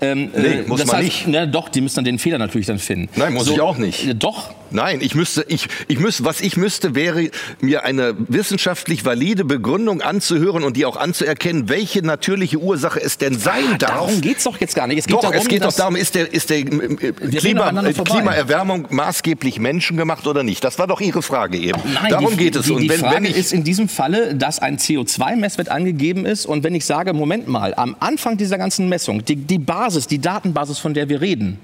Ähm, 0.00 0.30
nee, 0.36 0.62
muss 0.66 0.80
das 0.80 0.88
man 0.88 0.96
heißt, 0.96 1.04
nicht. 1.04 1.28
Na, 1.28 1.46
doch, 1.46 1.68
die 1.68 1.80
müssen 1.84 1.96
dann 1.96 2.04
den 2.04 2.18
Fehler 2.18 2.38
natürlich 2.38 2.66
dann 2.66 2.78
finden. 2.78 3.08
Nein, 3.16 3.32
muss 3.32 3.46
so, 3.46 3.54
ich 3.54 3.60
auch 3.60 3.76
nicht. 3.76 4.22
Doch. 4.22 4.52
Nein, 4.74 4.98
ich 5.00 5.14
müsste, 5.14 5.44
ich, 5.46 5.68
ich 5.86 6.00
müsste, 6.00 6.24
was 6.24 6.40
ich 6.40 6.56
müsste, 6.56 6.96
wäre 6.96 7.30
mir 7.60 7.84
eine 7.84 8.16
wissenschaftlich 8.18 9.04
valide 9.04 9.44
Begründung 9.44 10.02
anzuhören 10.02 10.64
und 10.64 10.76
die 10.76 10.84
auch 10.84 10.96
anzuerkennen, 10.96 11.68
welche 11.68 12.04
natürliche 12.04 12.58
Ursache 12.58 13.00
es 13.00 13.16
denn 13.16 13.38
sein 13.38 13.62
ah, 13.74 13.78
darf. 13.78 13.90
Darum 13.90 14.20
geht 14.20 14.38
es 14.38 14.44
doch 14.44 14.60
jetzt 14.60 14.74
gar 14.74 14.88
nicht. 14.88 14.98
Es 14.98 15.06
geht 15.06 15.14
doch, 15.14 15.20
darum, 15.20 15.36
es 15.36 15.46
geht 15.46 15.64
doch 15.64 15.72
darum, 15.72 15.94
ist 15.94 16.16
der, 16.16 16.32
ist 16.32 16.50
der 16.50 16.58
äh, 16.58 16.64
Klima, 16.64 17.70
Klimaerwärmung 17.92 18.88
maßgeblich 18.90 19.60
menschengemacht 19.60 20.26
oder 20.26 20.42
nicht? 20.42 20.64
Das 20.64 20.76
war 20.80 20.88
doch 20.88 21.00
Ihre 21.00 21.22
Frage 21.22 21.56
eben. 21.56 21.80
Nein, 21.94 22.10
darum 22.10 22.30
die, 22.32 22.36
geht 22.36 22.56
es. 22.56 22.66
Die, 22.66 22.72
und 22.72 22.88
wenn, 22.88 22.98
Frage 22.98 23.14
wenn 23.14 23.24
ich, 23.26 23.36
ist 23.36 23.52
in 23.52 23.62
diesem 23.62 23.88
Falle, 23.88 24.34
dass 24.34 24.58
ein 24.58 24.78
CO2-Messwert 24.78 25.68
angegeben 25.68 26.26
ist 26.26 26.46
und 26.46 26.64
wenn 26.64 26.74
ich 26.74 26.84
sage, 26.84 27.12
Moment 27.12 27.46
mal, 27.46 27.74
am 27.74 27.94
Anfang 28.00 28.38
dieser 28.38 28.58
ganzen 28.58 28.88
Messung, 28.88 29.24
die, 29.24 29.36
die 29.36 29.60
Basis, 29.60 30.08
die 30.08 30.18
Datenbasis, 30.18 30.80
von 30.80 30.94
der 30.94 31.08
wir 31.08 31.20
reden, 31.20 31.60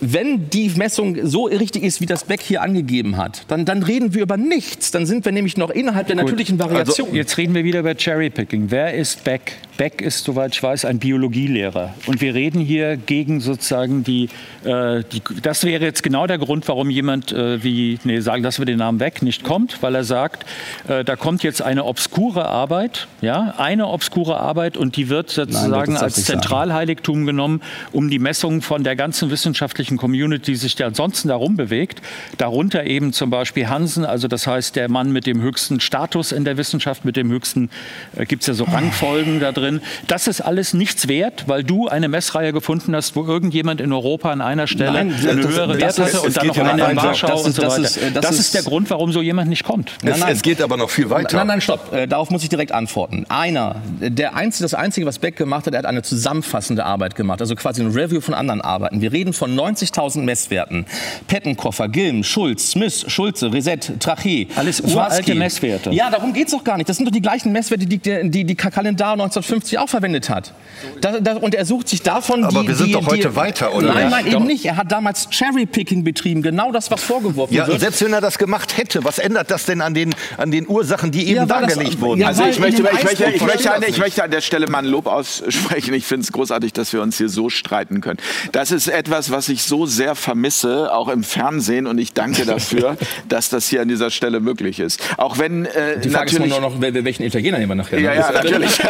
wenn 0.00 0.48
die 0.50 0.70
Messung 0.70 1.26
so 1.26 1.46
richtig 1.46 1.82
ist, 1.82 2.00
wie 2.00 2.06
das 2.06 2.24
Beck 2.24 2.40
hier 2.40 2.62
angegeben 2.62 3.16
hat, 3.16 3.42
dann, 3.48 3.64
dann 3.64 3.82
reden 3.82 4.14
wir 4.14 4.22
über 4.22 4.36
nichts. 4.36 4.90
Dann 4.90 5.06
sind 5.06 5.24
wir 5.24 5.32
nämlich 5.32 5.56
noch 5.56 5.70
innerhalb 5.70 6.06
der 6.06 6.16
Gut. 6.16 6.24
natürlichen 6.24 6.58
Variation. 6.58 7.08
Also, 7.08 7.16
jetzt 7.16 7.36
reden 7.36 7.54
wir 7.54 7.64
wieder 7.64 7.80
über 7.80 7.94
Cherrypicking. 7.94 8.70
Wer 8.70 8.94
ist 8.94 9.24
Beck? 9.24 9.56
Beck 9.78 10.02
ist, 10.02 10.24
soweit 10.24 10.54
ich 10.54 10.62
weiß, 10.62 10.84
ein 10.84 10.98
Biologielehrer. 10.98 11.94
Und 12.06 12.20
wir 12.20 12.34
reden 12.34 12.60
hier 12.60 12.96
gegen 12.96 13.40
sozusagen 13.40 14.02
die, 14.02 14.28
äh, 14.64 15.04
die 15.12 15.22
das 15.40 15.64
wäre 15.64 15.84
jetzt 15.84 16.02
genau 16.02 16.26
der 16.26 16.38
Grund, 16.38 16.66
warum 16.66 16.90
jemand 16.90 17.32
äh, 17.32 17.62
wie, 17.62 17.98
nee, 18.02 18.18
sagen, 18.20 18.42
lassen 18.42 18.60
wir 18.60 18.66
den 18.66 18.78
Namen 18.78 18.98
weg, 18.98 19.22
nicht 19.22 19.44
kommt, 19.44 19.80
weil 19.80 19.94
er 19.94 20.02
sagt, 20.02 20.44
äh, 20.88 21.04
da 21.04 21.14
kommt 21.14 21.44
jetzt 21.44 21.62
eine 21.62 21.84
obskure 21.84 22.46
Arbeit, 22.46 23.06
ja, 23.20 23.54
eine 23.56 23.86
obskure 23.86 24.40
Arbeit 24.40 24.76
und 24.76 24.96
die 24.96 25.08
wird 25.08 25.30
sozusagen 25.30 25.92
Nein, 25.92 26.02
als 26.02 26.24
Zentralheiligtum 26.24 27.24
genommen, 27.24 27.62
um 27.92 28.10
die 28.10 28.18
Messung 28.18 28.62
von 28.62 28.82
der 28.82 28.96
ganzen 28.96 29.30
wissenschaftlichen 29.30 29.87
Community, 29.96 30.52
die 30.52 30.56
sich 30.56 30.76
da 30.76 30.86
ansonsten 30.86 31.28
darum 31.28 31.56
bewegt, 31.56 32.02
darunter 32.36 32.84
eben 32.84 33.12
zum 33.12 33.30
Beispiel 33.30 33.68
Hansen, 33.68 34.04
also 34.04 34.28
das 34.28 34.46
heißt 34.46 34.76
der 34.76 34.90
Mann 34.90 35.12
mit 35.12 35.26
dem 35.26 35.40
höchsten 35.40 35.80
Status 35.80 36.32
in 36.32 36.44
der 36.44 36.56
Wissenschaft, 36.56 37.04
mit 37.04 37.16
dem 37.16 37.30
höchsten, 37.30 37.70
äh, 38.16 38.26
gibt 38.26 38.42
es 38.42 38.48
ja 38.48 38.54
so 38.54 38.64
Rangfolgen 38.64 39.40
da 39.40 39.52
drin. 39.52 39.80
Das 40.06 40.26
ist 40.26 40.40
alles 40.40 40.74
nichts 40.74 41.08
wert, 41.08 41.44
weil 41.46 41.64
du 41.64 41.88
eine 41.88 42.08
Messreihe 42.08 42.52
gefunden 42.52 42.94
hast, 42.94 43.16
wo 43.16 43.24
irgendjemand 43.24 43.80
in 43.80 43.92
Europa 43.92 44.30
an 44.30 44.40
einer 44.40 44.66
Stelle 44.66 44.92
Nein, 44.92 45.14
eine 45.14 45.40
das, 45.40 45.50
höhere 45.50 45.78
Wert 45.78 45.98
hatte 45.98 46.20
und 46.20 46.36
dann 46.36 46.46
noch 46.46 46.58
eine 46.58 46.90
in 46.90 46.96
Warschau 46.96 47.28
das 47.28 47.40
ist, 47.40 47.46
und 47.46 47.54
so 47.54 47.62
weiter. 47.62 47.82
Das 47.82 47.96
ist, 47.96 48.16
das, 48.16 48.24
das 48.24 48.38
ist, 48.38 48.54
der 48.54 48.62
Grund, 48.62 48.90
warum 48.90 49.12
so 49.12 49.22
jemand 49.22 49.48
nicht 49.48 49.64
kommt. 49.64 49.92
Nein, 50.02 50.14
es, 50.14 50.20
nein. 50.20 50.32
es 50.32 50.42
geht 50.42 50.60
aber 50.60 50.76
noch 50.76 50.90
viel 50.90 51.10
weiter. 51.10 51.36
Nein, 51.36 51.46
nein, 51.46 51.60
stopp. 51.60 51.92
Äh, 51.92 52.06
darauf 52.06 52.30
muss 52.30 52.42
ich 52.42 52.48
direkt 52.48 52.72
antworten. 52.72 53.26
Einer, 53.28 53.76
der 54.00 54.34
einzige, 54.34 54.64
das 54.64 54.74
Einzige, 54.74 55.06
was 55.06 55.18
Beck 55.18 55.36
gemacht 55.36 55.66
hat, 55.66 55.74
er 55.74 55.78
hat 55.78 55.86
eine 55.86 56.02
zusammenfassende 56.02 56.84
Arbeit 56.84 57.14
gemacht, 57.14 57.40
also 57.40 57.54
quasi 57.54 57.82
ein 57.82 57.90
Review 57.90 58.20
von 58.20 58.34
anderen 58.34 58.60
Arbeiten. 58.60 59.00
Wir 59.00 59.12
reden 59.12 59.32
von 59.32 59.54
90.000 59.80 60.22
Messwerten. 60.22 60.86
Pettenkoffer, 61.26 61.88
Gilm, 61.88 62.24
Schulz, 62.24 62.70
Smith, 62.70 63.04
Schulze, 63.08 63.52
Reset, 63.52 63.78
Trachee. 64.00 64.48
Alles 64.56 64.80
uralte 64.80 65.34
Messwerte. 65.34 65.90
Ja, 65.90 66.10
darum 66.10 66.32
geht 66.32 66.46
es 66.46 66.52
doch 66.52 66.64
gar 66.64 66.76
nicht. 66.76 66.88
Das 66.88 66.96
sind 66.96 67.06
doch 67.06 67.12
die 67.12 67.22
gleichen 67.22 67.52
Messwerte, 67.52 67.86
die 67.86 67.98
die, 67.98 68.30
die, 68.30 68.44
die 68.44 68.54
Kalendar 68.54 69.12
1950 69.12 69.48
1950 69.48 69.78
auch 69.78 69.88
verwendet 69.88 70.30
hat. 70.30 70.52
Da, 71.00 71.20
da, 71.20 71.36
und 71.36 71.54
er 71.54 71.64
sucht 71.64 71.88
sich 71.88 72.02
davon 72.02 72.44
Aber 72.44 72.62
die, 72.62 72.68
wir 72.68 72.74
sind 72.74 72.88
die, 72.88 72.92
doch 72.92 73.06
heute 73.06 73.28
die, 73.28 73.36
weiter, 73.36 73.74
oder? 73.74 73.94
Nein, 73.94 74.10
nein, 74.10 74.26
eben 74.26 74.46
nicht. 74.46 74.64
Er 74.64 74.76
hat 74.76 74.92
damals 74.92 75.28
Cherry-Picking 75.30 76.04
betrieben. 76.04 76.42
Genau 76.42 76.72
das, 76.72 76.90
was 76.90 77.02
vorgeworfen 77.02 77.54
ja, 77.54 77.66
wird. 77.66 77.80
Selbst 77.80 78.02
wenn 78.04 78.12
er 78.12 78.20
das 78.20 78.38
gemacht 78.38 78.76
hätte, 78.76 79.04
was 79.04 79.18
ändert 79.18 79.50
das 79.50 79.66
denn 79.66 79.80
an 79.80 79.94
den, 79.94 80.14
an 80.36 80.50
den 80.50 80.68
Ursachen, 80.68 81.10
die 81.10 81.26
eben 81.26 81.36
ja, 81.36 81.46
dargelegt 81.46 82.00
wurden? 82.00 82.20
Ja, 82.20 82.28
also 82.28 82.44
ich 82.44 82.58
möchte, 82.58 82.82
ich, 82.82 83.04
möchte, 83.04 83.24
ich, 83.24 83.42
möchte 83.42 83.72
an, 83.72 83.82
ich 83.86 83.98
möchte 83.98 84.24
an 84.24 84.30
der 84.30 84.40
Stelle 84.40 84.66
mal 84.68 84.78
ein 84.78 84.86
Lob 84.86 85.06
aussprechen. 85.06 85.94
Ich 85.94 86.04
finde 86.04 86.24
es 86.24 86.32
großartig, 86.32 86.72
dass 86.72 86.92
wir 86.92 87.02
uns 87.02 87.18
hier 87.18 87.28
so 87.28 87.50
streiten 87.50 88.00
können. 88.00 88.18
Das 88.52 88.70
ist 88.70 88.88
etwas, 88.88 89.30
was 89.30 89.48
ich 89.48 89.62
so 89.68 89.86
sehr 89.86 90.14
vermisse, 90.14 90.92
auch 90.94 91.08
im 91.08 91.22
Fernsehen. 91.22 91.86
Und 91.86 91.98
ich 91.98 92.12
danke 92.12 92.44
dafür, 92.44 92.96
dass 93.28 93.50
das 93.50 93.68
hier 93.68 93.82
an 93.82 93.88
dieser 93.88 94.10
Stelle 94.10 94.40
möglich 94.40 94.80
ist. 94.80 95.00
Auch 95.16 95.38
wenn 95.38 95.66
äh, 95.66 96.00
Die 96.00 96.10
Frage 96.10 96.30
ist 96.30 96.46
nur 96.46 96.60
noch, 96.60 96.80
welchen 96.80 97.22
Italiener 97.22 97.58
nehmen 97.58 97.70
wir 97.70 97.74
nachher. 97.76 98.00
Ja, 98.00 98.14
ja, 98.14 98.32
natürlich. 98.32 98.80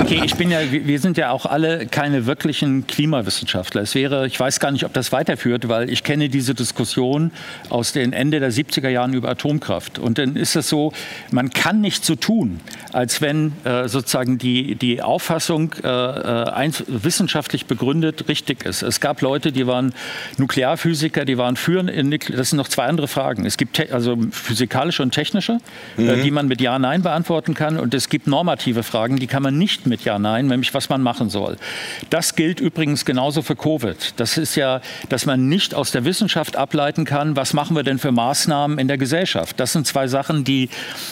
Okay, 0.00 0.22
ich 0.24 0.34
bin 0.34 0.50
ja, 0.50 0.58
wir 0.70 0.98
sind 0.98 1.16
ja 1.16 1.30
auch 1.30 1.46
alle 1.46 1.86
keine 1.86 2.26
wirklichen 2.26 2.86
Klimawissenschaftler. 2.86 3.82
Es 3.82 3.94
wäre, 3.94 4.26
ich 4.26 4.38
weiß 4.38 4.60
gar 4.60 4.70
nicht, 4.70 4.84
ob 4.84 4.92
das 4.92 5.12
weiterführt, 5.12 5.68
weil 5.68 5.90
ich 5.90 6.02
kenne 6.04 6.28
diese 6.28 6.54
Diskussion 6.54 7.30
aus 7.68 7.92
den 7.92 8.12
Ende 8.12 8.40
der 8.40 8.52
70er 8.52 8.88
Jahren 8.88 9.14
über 9.14 9.28
Atomkraft. 9.28 9.98
Und 9.98 10.18
dann 10.18 10.36
ist 10.36 10.56
es 10.56 10.68
so, 10.68 10.92
man 11.30 11.50
kann 11.50 11.80
nicht 11.80 12.04
so 12.04 12.14
tun, 12.14 12.60
als 12.92 13.20
wenn 13.20 13.52
äh, 13.64 13.88
sozusagen 13.88 14.38
die, 14.38 14.74
die 14.74 15.02
Auffassung 15.02 15.74
äh, 15.82 15.88
äh 15.88 16.70
wissenschaftlich 16.86 17.66
begründet 17.66 18.28
richtig 18.28 18.64
ist. 18.64 18.82
Es 18.82 19.00
gab 19.00 19.20
Leute, 19.22 19.52
die 19.52 19.66
waren 19.66 19.89
Nuklearphysiker, 20.38 21.24
die 21.24 21.38
waren 21.38 21.56
führend 21.56 21.90
in, 21.90 22.10
das 22.10 22.50
sind 22.50 22.56
noch 22.56 22.68
zwei 22.68 22.84
andere 22.84 23.08
Fragen. 23.08 23.46
Es 23.46 23.56
gibt 23.56 23.92
also 23.92 24.16
physikalische 24.30 25.02
und 25.02 25.12
technische, 25.12 25.58
äh, 25.98 26.02
mhm. 26.02 26.08
äh, 26.08 26.22
die 26.22 26.30
man 26.30 26.48
mit 26.48 26.60
Ja, 26.60 26.78
Nein 26.78 27.02
beantworten 27.02 27.54
kann. 27.54 27.78
Und 27.78 27.94
es 27.94 28.08
gibt 28.08 28.26
normative 28.26 28.82
Fragen, 28.82 29.16
die 29.16 29.26
kann 29.26 29.42
man 29.42 29.58
nicht 29.58 29.86
mit 29.86 30.02
Ja, 30.04 30.18
Nein, 30.18 30.46
nämlich 30.46 30.74
was 30.74 30.88
man 30.88 31.02
machen 31.02 31.30
soll. 31.30 31.56
Das 32.10 32.34
gilt 32.34 32.60
übrigens 32.60 33.04
genauso 33.04 33.42
für 33.42 33.56
Covid. 33.56 34.14
Das 34.16 34.36
ist 34.36 34.54
ja, 34.56 34.80
dass 35.08 35.26
man 35.26 35.48
nicht 35.48 35.74
aus 35.74 35.90
der 35.90 36.04
Wissenschaft 36.04 36.56
ableiten 36.56 37.04
kann, 37.04 37.36
was 37.36 37.52
machen 37.52 37.76
wir 37.76 37.82
denn 37.82 37.98
für 37.98 38.12
Maßnahmen 38.12 38.78
in 38.78 38.88
der 38.88 38.98
Gesellschaft. 38.98 39.58
Das 39.58 39.72
sind 39.72 39.86
zwei 39.86 40.06
Sachen, 40.06 40.44
die, 40.44 40.68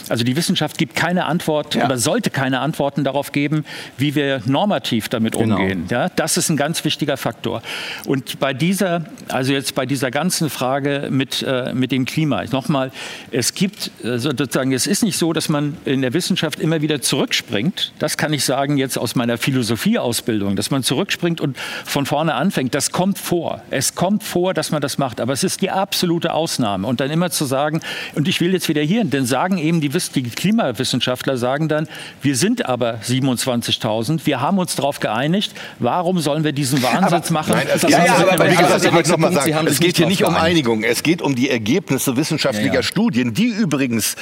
also 0.09 0.25
die 0.25 0.37
Wissenschaft 0.37 0.79
gibt 0.79 0.97
keine 0.97 1.27
Antwort 1.27 1.75
ja. 1.75 1.85
oder 1.85 1.99
sollte 1.99 2.31
keine 2.31 2.61
Antworten 2.61 3.05
darauf 3.05 3.33
geben, 3.33 3.65
wie 3.97 4.15
wir 4.15 4.43
normativ 4.47 5.09
damit 5.09 5.35
genau. 5.37 5.57
umgehen. 5.57 5.87
Ja, 5.91 6.09
das 6.09 6.37
ist 6.37 6.49
ein 6.49 6.57
ganz 6.57 6.85
wichtiger 6.85 7.17
Faktor. 7.17 7.63
Und 8.07 8.39
bei 8.39 8.55
dieser, 8.69 9.03
also 9.29 9.55
jetzt 9.55 9.75
bei 9.75 9.87
dieser 9.87 10.11
ganzen 10.11 10.51
Frage 10.51 11.09
mit, 11.11 11.43
äh, 11.43 11.73
mit 11.73 11.91
dem 11.91 12.05
Klima, 12.05 12.45
nochmal, 12.53 12.91
es 13.31 13.55
gibt 13.55 13.91
äh, 14.05 14.19
sozusagen, 14.19 14.73
es 14.73 14.87
ist 14.87 15.03
nicht 15.03 15.17
so, 15.17 15.33
dass 15.33 15.49
man 15.49 15.79
in 15.87 16.03
der 16.03 16.13
Wissenschaft 16.13 16.61
immer 16.61 16.83
wieder 16.83 17.01
zurückspringt. 17.01 17.93
Das 17.99 18.19
kann 18.19 18.35
ich 18.35 18.45
sagen 18.45 18.77
jetzt 18.77 18.99
aus 18.99 19.15
meiner 19.15 19.39
Philosophieausbildung, 19.39 20.55
dass 20.55 20.71
man 20.71 20.83
zurückspringt 20.83 21.41
und 21.41 21.57
von 21.87 22.05
vorne 22.05 22.35
anfängt. 22.35 22.75
Das 22.75 22.93
kommt 22.93 23.19
vor. 23.19 23.63
Es 23.71 23.95
kommt 23.95 24.23
vor, 24.23 24.53
dass 24.53 24.71
man 24.71 24.83
das 24.83 24.99
macht. 24.99 25.23
Aber 25.23 25.33
es 25.33 25.45
ist 25.45 25.63
die 25.63 25.71
absolute 25.71 26.35
Ausnahme. 26.35 26.87
Und 26.87 27.01
dann 27.01 27.11
immer 27.11 27.31
zu 27.31 27.47
sagen, 27.47 27.81
und 28.17 28.29
ich 28.29 28.43
will 28.43 28.53
jetzt 28.53 28.69
wieder 28.69 28.83
hier, 28.83 29.03
denn 29.05 29.25
sagen 29.25 29.57
eben 29.57 29.81
die, 29.81 29.89
die 29.89 30.23
Klimawissenschaftler, 30.25 31.39
sagen 31.39 31.69
dann, 31.69 31.89
wir 32.21 32.37
sind 32.37 32.67
aber 32.67 32.97
27.000, 32.97 34.27
wir 34.27 34.43
haben 34.43 34.59
uns 34.59 34.77
darauf 34.77 35.01
geeinigt, 35.01 35.53
warum 35.79 36.19
sollen 36.19 36.45
wir 36.45 36.53
diesen 36.53 36.83
Wahnsinns 36.83 37.31
machen? 37.31 37.55
Nein, 37.55 37.67
es, 37.75 37.83
ja, 37.83 38.05
ja, 38.05 38.17
aber, 38.31 38.48
wie 38.51 38.57
gesagt, 38.57 38.85
ich 38.85 38.93
möchte 38.93 39.11
noch 39.11 39.19
mal 39.19 39.33
sagen, 39.33 39.67
es 39.67 39.81
geht 39.81 39.97
hier 39.97 40.07
nicht 40.07 40.25
um 40.25 40.35
Einigung, 40.35 40.83
es 40.85 41.03
geht 41.03 41.23
um 41.23 41.35
die 41.35 41.51
Ergebnisse 41.51 42.17
wissenschaftlicher 42.17 42.75
ja, 42.75 42.83
Studien, 42.83 43.35
die 43.35 43.47
übrigens 43.47 44.17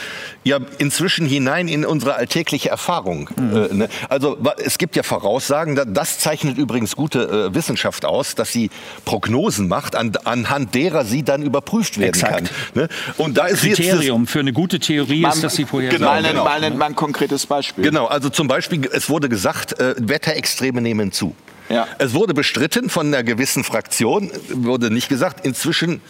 ja 0.45 0.59
inzwischen 0.79 1.27
hinein 1.27 1.69
in 1.69 1.85
unsere 1.85 2.15
alltägliche 2.15 2.69
Erfahrung. 2.69 3.31
Mhm. 3.37 3.57
Äh, 3.57 3.75
ne? 3.75 3.89
Also 4.09 4.39
es 4.63 4.79
gibt 4.79 4.97
ja 4.97 5.03
Voraussagen, 5.03 5.81
das 5.93 6.19
zeichnet 6.19 6.59
übrigens 6.59 6.97
gute 6.97 7.49
äh, 7.51 7.55
Wissenschaft 7.55 8.05
aus, 8.05 8.35
dass 8.35 8.53
sie 8.53 8.71
Prognosen 9.05 9.69
macht, 9.69 9.97
an, 9.97 10.13
anhand 10.25 10.75
derer 10.75 11.05
sie 11.05 11.23
dann 11.23 11.43
überprüft 11.43 11.99
werden 11.99 12.09
Exakt. 12.09 12.35
kann. 12.35 12.49
Ne? 12.75 12.89
Und 13.17 13.39
da 13.39 13.47
ist 13.47 13.61
Kriterium 13.61 14.27
für 14.27 14.41
eine 14.41 14.53
gute 14.53 14.79
Theorie 14.79 15.21
man, 15.21 15.33
ist, 15.33 15.45
dass 15.45 15.55
sie 15.55 15.65
vorher 15.65 15.91
genau, 15.91 16.07
mal, 16.07 16.23
genau. 16.23 16.45
mal, 16.45 16.71
mal 16.71 16.87
ein 16.87 16.97
konkretes 16.97 17.47
Beispiel. 17.47 17.85
Genau, 17.85 18.07
also 18.07 18.29
zum 18.29 18.49
Beispiel, 18.49 18.89
es 18.93 19.09
wurde 19.09 19.29
gesagt, 19.29 19.79
äh, 19.79 19.95
Wetterextreme 19.99 20.81
nehmen 20.81 21.13
zu. 21.13 21.35
Ja. 21.69 21.87
Es 21.99 22.15
wurde 22.15 22.35
bestritten 22.35 22.91
von 22.91 23.09
einer 23.09 23.23
gewissen 23.23 23.65
Fraktion, 23.65 24.31
wurde 24.51 24.91
nicht 24.91 25.09
gesagt, 25.09 25.45
inzwischen 25.45 26.01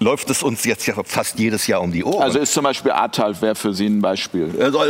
läuft 0.00 0.30
es 0.30 0.42
uns 0.42 0.64
jetzt 0.64 0.86
ja 0.86 0.94
fast 1.04 1.38
jedes 1.38 1.66
Jahr 1.66 1.80
um 1.80 1.92
die 1.92 2.04
Ohren. 2.04 2.22
Also 2.22 2.38
ist 2.38 2.52
zum 2.52 2.64
Beispiel 2.64 2.92
Ahrtal, 2.92 3.40
wäre 3.40 3.54
für 3.54 3.74
Sie 3.74 3.86
ein 3.86 4.00
Beispiel. 4.00 4.50
Also, 4.60 4.80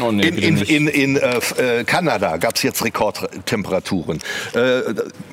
oh, 0.00 0.12
nee, 0.12 0.28
in, 0.28 0.36
in, 0.36 0.56
in, 0.58 0.88
in 0.88 1.16
äh, 1.16 1.80
äh 1.80 1.84
Kanada 1.84 2.36
gab 2.36 2.56
es 2.56 2.62
jetzt 2.62 2.84
Rekordtemperaturen. 2.84 4.20
Äh, 4.54 4.80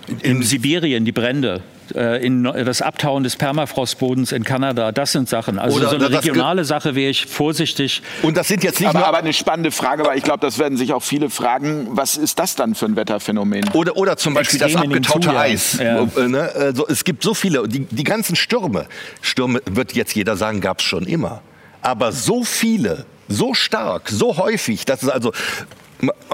in, 0.07 0.19
in 0.21 0.43
Sibirien 0.43 1.05
die 1.05 1.11
Brände. 1.11 1.61
Äh, 1.95 2.25
in 2.25 2.43
das 2.43 2.81
Abtauen 2.81 3.23
des 3.23 3.35
Permafrostbodens 3.35 4.31
in 4.31 4.43
Kanada, 4.43 4.91
das 4.91 5.11
sind 5.11 5.29
Sachen. 5.29 5.59
Also 5.59 5.77
Oder 5.77 5.89
so 5.89 5.95
eine 5.95 6.11
regionale 6.11 6.65
Sache 6.65 6.95
wäre 6.95 7.09
ich 7.09 7.25
vorsichtig. 7.25 8.01
Und 8.21 8.37
das 8.37 8.47
sind 8.47 8.63
jetzt 8.63 8.79
nicht 8.79 8.89
aber, 8.89 8.99
nur 8.99 9.07
aber 9.07 9.17
eine 9.19 9.33
spannende 9.33 9.71
Frage, 9.71 10.05
weil 10.05 10.17
ich 10.17 10.23
glaube, 10.23 10.39
das 10.39 10.59
werden 10.59 10.77
sich 10.77 10.93
auch 10.93 11.03
viele 11.03 11.29
fragen, 11.29 11.87
was 11.91 12.17
ist 12.17 12.39
das 12.39 12.55
dann 12.55 12.75
für 12.75 12.85
ein 12.85 12.95
Wetterphänomen? 12.95 13.69
Oder, 13.73 13.97
oder 13.97 14.17
zum 14.17 14.33
Beispiel 14.33 14.61
Extrem 14.61 14.73
das 14.73 14.83
abgetaute 14.83 15.37
Eis. 15.37 15.79
Ja. 15.79 16.07
Also, 16.55 16.87
es 16.87 17.03
gibt 17.03 17.23
so 17.23 17.33
viele, 17.33 17.67
die, 17.67 17.85
die 17.85 18.03
ganzen 18.03 18.35
Stürme, 18.35 18.85
Stürme 19.21 19.61
wird 19.65 19.93
jetzt 19.93 20.15
jeder 20.15 20.37
sagen, 20.37 20.61
gab 20.61 20.79
es 20.79 20.85
schon 20.85 21.05
immer. 21.05 21.41
Aber 21.81 22.11
so 22.11 22.43
viele, 22.43 23.05
so 23.27 23.53
stark, 23.53 24.09
so 24.09 24.37
häufig, 24.37 24.85
dass 24.85 25.03
es 25.03 25.09
also 25.09 25.31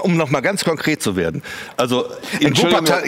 um 0.02 0.16
noch 0.16 0.30
mal 0.30 0.40
ganz 0.40 0.64
konkret 0.64 1.02
zu 1.02 1.16
werden. 1.16 1.42
Also 1.76 2.06
in 2.40 2.56
Wuppertal, 2.56 3.02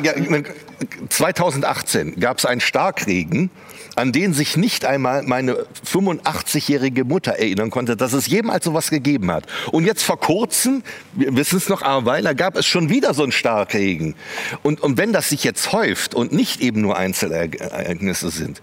2018 1.09 2.19
gab 2.19 2.39
es 2.39 2.47
einen 2.47 2.61
Starkregen, 2.61 3.51
an 3.97 4.13
den 4.13 4.33
sich 4.33 4.57
nicht 4.57 4.85
einmal 4.85 5.23
meine 5.25 5.67
85-jährige 5.87 7.05
Mutter 7.05 7.33
erinnern 7.33 7.71
konnte, 7.71 7.97
dass 7.97 8.13
es 8.13 8.29
jemals 8.29 8.65
sowas 8.65 8.91
gegeben 8.91 9.31
hat. 9.31 9.45
Und 9.73 9.85
jetzt 9.85 10.03
vor 10.03 10.21
kurzem, 10.21 10.83
wir 11.15 11.37
wissen 11.37 11.59
es 11.59 11.69
noch, 11.69 11.83
Arweiler, 11.83 12.35
gab 12.35 12.57
es 12.57 12.67
schon 12.67 12.91
wieder 12.91 13.13
so 13.15 13.25
einen 13.25 13.33
Starkregen. 13.33 14.15
Und, 14.63 14.81
und 14.81 14.99
wenn 14.99 15.13
das 15.13 15.31
sich 15.31 15.43
jetzt 15.43 15.73
häuft 15.73 16.15
und 16.15 16.33
nicht 16.33 16.61
eben 16.61 16.81
nur 16.81 16.97
Einzelereignisse 16.97 18.31
sind, 18.31 18.61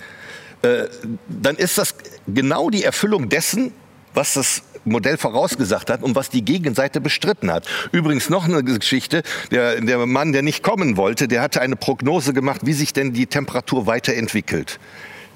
äh, 0.62 0.86
dann 1.28 1.58
ist 1.58 1.78
das 1.78 1.96
genau 2.28 2.70
die 2.70 2.84
Erfüllung 2.84 3.30
dessen, 3.30 3.74
was 4.16 4.34
das 4.34 4.64
Modell 4.86 5.18
vorausgesagt 5.18 5.90
hat 5.90 6.04
und 6.04 6.16
was 6.16 6.30
die 6.30 6.46
Gegenseite 6.46 7.02
bestritten 7.02 7.52
hat. 7.52 7.68
Übrigens 7.92 8.30
noch 8.30 8.46
eine 8.46 8.64
Geschichte, 8.64 9.24
der, 9.52 9.82
der 9.82 10.06
Mann, 10.06 10.32
der 10.32 10.44
nicht 10.44 10.64
kommen 10.64 10.98
wollte, 10.98 11.28
der 11.28 11.42
hatte 11.42 11.62
eine 11.62 11.76
Prognose 11.76 12.34
gemacht, 12.34 12.62
wie 12.64 12.74
sich 12.74 12.94
denn 12.94 13.14
die 13.14 13.26
Temperatur 13.26 13.88
weiterentwickelt. 13.88 14.80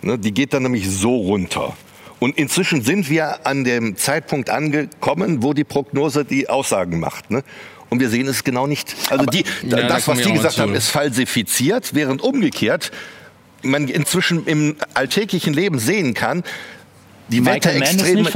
Ne, 0.02 0.18
die 0.18 0.34
geht 0.34 0.54
dann 0.54 0.64
nämlich 0.64 0.90
so 0.90 1.16
runter. 1.16 1.76
Und 2.20 2.38
inzwischen 2.38 2.82
sind 2.82 3.10
wir 3.10 3.46
an 3.48 3.64
dem 3.64 3.96
Zeitpunkt 3.96 4.50
angekommen, 4.50 5.42
wo 5.42 5.54
die 5.54 5.64
Prognose 5.64 6.26
die 6.26 6.50
Aussagen 6.50 7.00
macht. 7.00 7.32
Ne? 7.32 7.44
Und 7.90 8.00
wir 8.00 8.10
sehen 8.10 8.28
es 8.28 8.44
genau 8.44 8.68
nicht. 8.68 8.96
Also 9.10 9.26
die, 9.26 9.44
ja, 9.64 9.88
das, 9.88 10.08
was 10.08 10.20
die 10.20 10.34
gesagt 10.34 10.60
haben, 10.60 10.76
ist 10.76 10.90
falsifiziert, 10.90 11.96
während 11.96 12.22
umgekehrt 12.22 12.92
man 13.62 13.88
inzwischen 13.88 14.46
im 14.46 14.76
alltäglichen 14.94 15.54
Leben 15.54 15.80
sehen 15.80 16.14
kann, 16.14 16.44
die 17.30 17.46
Wetterextreme. 17.46 18.30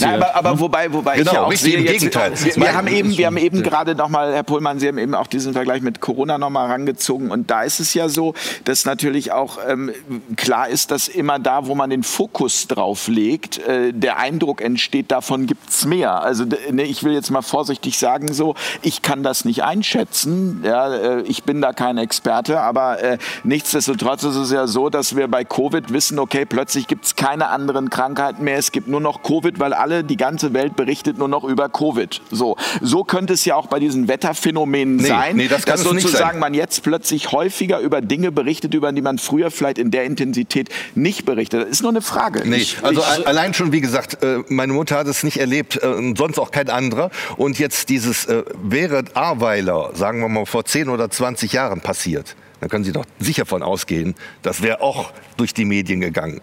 Na, 0.00 0.14
aber, 0.14 0.34
aber 0.36 0.50
ne? 0.52 0.60
wobei, 0.60 0.92
wobei 0.92 1.16
genau, 1.16 1.30
ich 1.30 1.34
ja 1.34 1.42
auch 1.44 1.52
sehe 1.52 1.76
im 1.76 1.84
jetzt, 1.84 1.92
Gegenteil. 1.92 2.32
Wir, 2.36 2.56
wir 2.56 2.74
haben 2.74 2.86
eben, 2.88 3.16
wir 3.16 3.26
haben 3.26 3.36
eben 3.36 3.62
gerade 3.62 3.94
noch 3.94 4.08
mal, 4.08 4.32
Herr 4.32 4.42
Pohlmann, 4.42 4.78
Sie 4.80 4.88
haben 4.88 4.98
eben 4.98 5.14
auch 5.14 5.26
diesen 5.26 5.52
Vergleich 5.52 5.82
mit 5.82 6.00
Corona 6.00 6.38
noch 6.38 6.50
mal 6.50 6.68
herangezogen 6.68 7.30
und 7.30 7.50
da 7.50 7.62
ist 7.62 7.80
es 7.80 7.94
ja 7.94 8.08
so, 8.08 8.34
dass 8.64 8.84
natürlich 8.84 9.32
auch 9.32 9.58
ähm, 9.66 9.92
klar 10.36 10.68
ist, 10.68 10.90
dass 10.90 11.08
immer 11.08 11.38
da, 11.38 11.66
wo 11.66 11.74
man 11.74 11.90
den 11.90 12.02
Fokus 12.02 12.66
drauf 12.66 13.08
legt, 13.08 13.58
äh, 13.58 13.92
der 13.92 14.18
Eindruck 14.18 14.60
entsteht, 14.60 15.10
davon 15.10 15.46
gibt's 15.46 15.84
mehr. 15.84 16.22
Also 16.22 16.44
ne, 16.44 16.82
ich 16.82 17.04
will 17.04 17.12
jetzt 17.12 17.30
mal 17.30 17.42
vorsichtig 17.42 17.98
sagen 17.98 18.32
so, 18.32 18.54
ich 18.82 19.02
kann 19.02 19.22
das 19.22 19.44
nicht 19.44 19.62
einschätzen, 19.62 20.62
ja, 20.64 20.92
äh, 20.92 21.22
ich 21.22 21.44
bin 21.44 21.60
da 21.60 21.72
kein 21.72 21.98
Experte, 21.98 22.60
aber 22.60 23.02
äh, 23.02 23.18
nichtsdestotrotz 23.44 24.24
ist 24.24 24.36
es 24.36 24.50
ja 24.50 24.66
so, 24.66 24.90
dass 24.90 25.16
wir 25.16 25.28
bei 25.28 25.44
Covid 25.44 25.92
wissen, 25.92 26.18
okay, 26.18 26.44
plötzlich 26.44 26.86
gibt's 26.86 27.16
keine 27.16 27.48
anderen 27.48 27.90
Krankheiten 27.90 28.39
mehr, 28.40 28.56
es 28.56 28.72
gibt 28.72 28.88
nur 28.88 29.00
noch 29.00 29.22
Covid, 29.22 29.58
weil 29.58 29.72
alle, 29.72 30.04
die 30.04 30.16
ganze 30.16 30.52
Welt 30.52 30.76
berichtet 30.76 31.18
nur 31.18 31.28
noch 31.28 31.44
über 31.44 31.68
Covid. 31.68 32.20
So, 32.30 32.56
so 32.80 33.04
könnte 33.04 33.34
es 33.34 33.44
ja 33.44 33.56
auch 33.56 33.66
bei 33.66 33.78
diesen 33.78 34.08
Wetterphänomenen 34.08 34.96
nee, 34.96 35.06
sein, 35.08 35.36
nee, 35.36 35.48
das 35.48 35.64
dass 35.64 35.82
sozusagen 35.82 36.38
man 36.38 36.54
jetzt 36.54 36.82
plötzlich 36.82 37.32
häufiger 37.32 37.80
über 37.80 38.00
Dinge 38.00 38.32
berichtet, 38.32 38.74
über 38.74 38.92
die 38.92 39.02
man 39.02 39.18
früher 39.18 39.50
vielleicht 39.50 39.78
in 39.78 39.90
der 39.90 40.04
Intensität 40.04 40.68
nicht 40.94 41.24
berichtet. 41.24 41.62
Das 41.62 41.70
ist 41.70 41.82
nur 41.82 41.90
eine 41.90 42.02
Frage. 42.02 42.42
Nee, 42.48 42.56
ich, 42.56 42.78
also 42.82 43.00
ich, 43.00 43.26
allein 43.26 43.54
schon, 43.54 43.72
wie 43.72 43.80
gesagt, 43.80 44.22
äh, 44.22 44.38
meine 44.48 44.72
Mutter 44.72 44.96
hat 44.96 45.06
es 45.06 45.22
nicht 45.22 45.38
erlebt, 45.38 45.82
äh, 45.82 46.14
sonst 46.16 46.38
auch 46.38 46.50
kein 46.50 46.68
anderer. 46.68 47.10
Und 47.36 47.58
jetzt 47.58 47.88
dieses 47.88 48.26
äh, 48.26 48.42
wäre 48.62 49.04
Ahrweiler, 49.14 49.90
sagen 49.94 50.20
wir 50.20 50.28
mal, 50.28 50.46
vor 50.46 50.64
10 50.64 50.88
oder 50.88 51.10
20 51.10 51.52
Jahren 51.52 51.80
passiert. 51.80 52.36
Da 52.60 52.68
können 52.68 52.84
Sie 52.84 52.92
doch 52.92 53.06
sicher 53.18 53.46
von 53.46 53.62
ausgehen, 53.62 54.14
das 54.42 54.62
wäre 54.62 54.82
auch 54.82 55.12
durch 55.36 55.54
die 55.54 55.64
Medien 55.64 56.00
gegangen. 56.00 56.40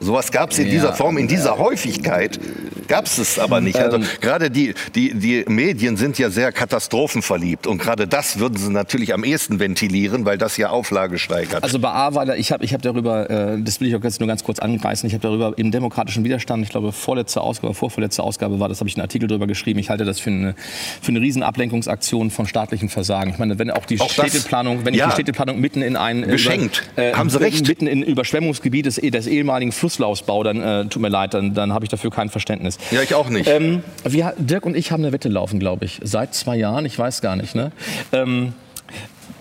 Sowas 0.00 0.32
gab 0.32 0.50
es 0.50 0.58
in 0.58 0.70
dieser 0.70 0.94
Form, 0.94 1.18
in 1.18 1.28
dieser 1.28 1.58
Häufigkeit 1.58 2.40
gab 2.88 3.06
es 3.06 3.18
es 3.18 3.38
aber 3.38 3.60
nicht. 3.60 3.78
Also 3.78 3.98
ähm. 3.98 4.04
gerade 4.20 4.50
die, 4.50 4.74
die, 4.94 5.14
die 5.14 5.44
Medien 5.46 5.96
sind 5.96 6.18
ja 6.18 6.28
sehr 6.30 6.52
katastrophenverliebt 6.52 7.66
und 7.66 7.78
gerade 7.78 8.08
das 8.08 8.38
würden 8.38 8.56
sie 8.56 8.70
natürlich 8.70 9.14
am 9.14 9.24
ehesten 9.24 9.60
ventilieren, 9.60 10.24
weil 10.24 10.38
das 10.38 10.56
ja 10.56 10.70
Auflage 10.70 11.18
steigert. 11.18 11.62
Also 11.62 11.78
bei 11.78 11.90
Aweiler, 11.90 12.36
ich 12.36 12.50
habe 12.50 12.64
ich 12.64 12.74
hab 12.74 12.82
darüber, 12.82 13.30
äh, 13.30 13.62
das 13.62 13.80
will 13.80 13.88
ich 13.88 13.94
auch 13.94 14.02
jetzt 14.02 14.20
nur 14.20 14.26
ganz 14.26 14.42
kurz 14.42 14.58
angreifen, 14.58 15.06
ich 15.06 15.12
habe 15.12 15.22
darüber 15.22 15.56
im 15.56 15.70
demokratischen 15.70 16.24
Widerstand, 16.24 16.64
ich 16.64 16.70
glaube 16.70 16.92
vorletzte 16.92 17.40
Ausgabe, 17.40 17.74
vorvorletzte 17.74 18.22
Ausgabe 18.22 18.58
war 18.58 18.68
das, 18.68 18.80
habe 18.80 18.88
ich 18.88 18.96
einen 18.96 19.02
Artikel 19.02 19.28
darüber 19.28 19.46
geschrieben. 19.46 19.78
Ich 19.78 19.90
halte 19.90 20.04
das 20.04 20.18
für 20.18 20.30
eine, 20.30 20.54
für 21.00 21.10
eine 21.10 21.20
Riesenablenkungsaktion 21.20 22.30
von 22.30 22.46
staatlichen 22.46 22.88
Versagen. 22.88 23.30
Ich 23.30 23.38
meine, 23.38 23.58
wenn 23.58 23.70
auch 23.70 23.86
die 23.86 24.00
auch 24.00 24.10
Städteplanung, 24.10 24.84
wenn 24.84 24.94
ja, 24.94 25.04
ich 25.04 25.10
die 25.10 25.14
Städteplanung 25.14 25.60
mitten 25.60 25.82
in 25.82 25.96
ein... 25.96 26.22
Geschenkt, 26.22 26.82
über, 26.94 27.02
äh, 27.02 27.12
haben 27.14 27.30
Sie 27.30 27.40
recht. 27.40 27.68
Mitten 27.68 27.86
in 27.86 28.02
Überschwemmungsgebiet 28.02 28.86
des, 28.86 28.96
des 28.96 29.26
ehemaligen 29.26 29.72
Flusslaufsbau, 29.90 30.42
dann 30.44 30.62
äh, 30.62 30.84
tut 30.86 31.02
mir 31.02 31.08
leid, 31.08 31.34
dann, 31.34 31.54
dann 31.54 31.72
habe 31.72 31.84
ich 31.84 31.88
dafür 31.90 32.10
kein 32.10 32.30
Verständnis. 32.30 32.78
Ja, 32.90 33.02
ich 33.02 33.14
auch 33.14 33.28
nicht. 33.28 33.48
Ähm, 33.48 33.82
wir, 34.04 34.34
Dirk 34.38 34.64
und 34.64 34.76
ich 34.76 34.92
haben 34.92 35.02
eine 35.02 35.12
Wette 35.12 35.28
laufen, 35.28 35.58
glaube 35.58 35.84
ich, 35.84 36.00
seit 36.02 36.34
zwei 36.34 36.56
Jahren. 36.56 36.86
Ich 36.86 36.98
weiß 36.98 37.20
gar 37.20 37.36
nicht. 37.36 37.54
Ne? 37.54 37.72
Ähm, 38.12 38.52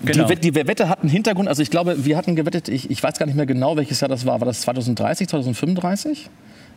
Genau. 0.01 0.23
Die, 0.23 0.29
Wette- 0.29 0.41
die 0.41 0.55
Wette 0.55 0.87
hat 0.87 1.01
einen 1.01 1.09
Hintergrund. 1.09 1.49
Also 1.49 1.61
ich 1.61 1.69
glaube, 1.69 2.05
wir 2.05 2.15
hatten 2.15 2.37
gewettet. 2.37 2.69
Ich, 2.69 2.89
ich 2.89 3.03
weiß 3.03 3.19
gar 3.19 3.25
nicht 3.25 3.35
mehr 3.35 3.45
genau, 3.45 3.75
welches 3.75 3.99
Jahr 3.99 4.07
das 4.07 4.25
war. 4.25 4.39
War 4.39 4.45
das 4.45 4.61
2030, 4.61 5.27
2035? 5.27 6.29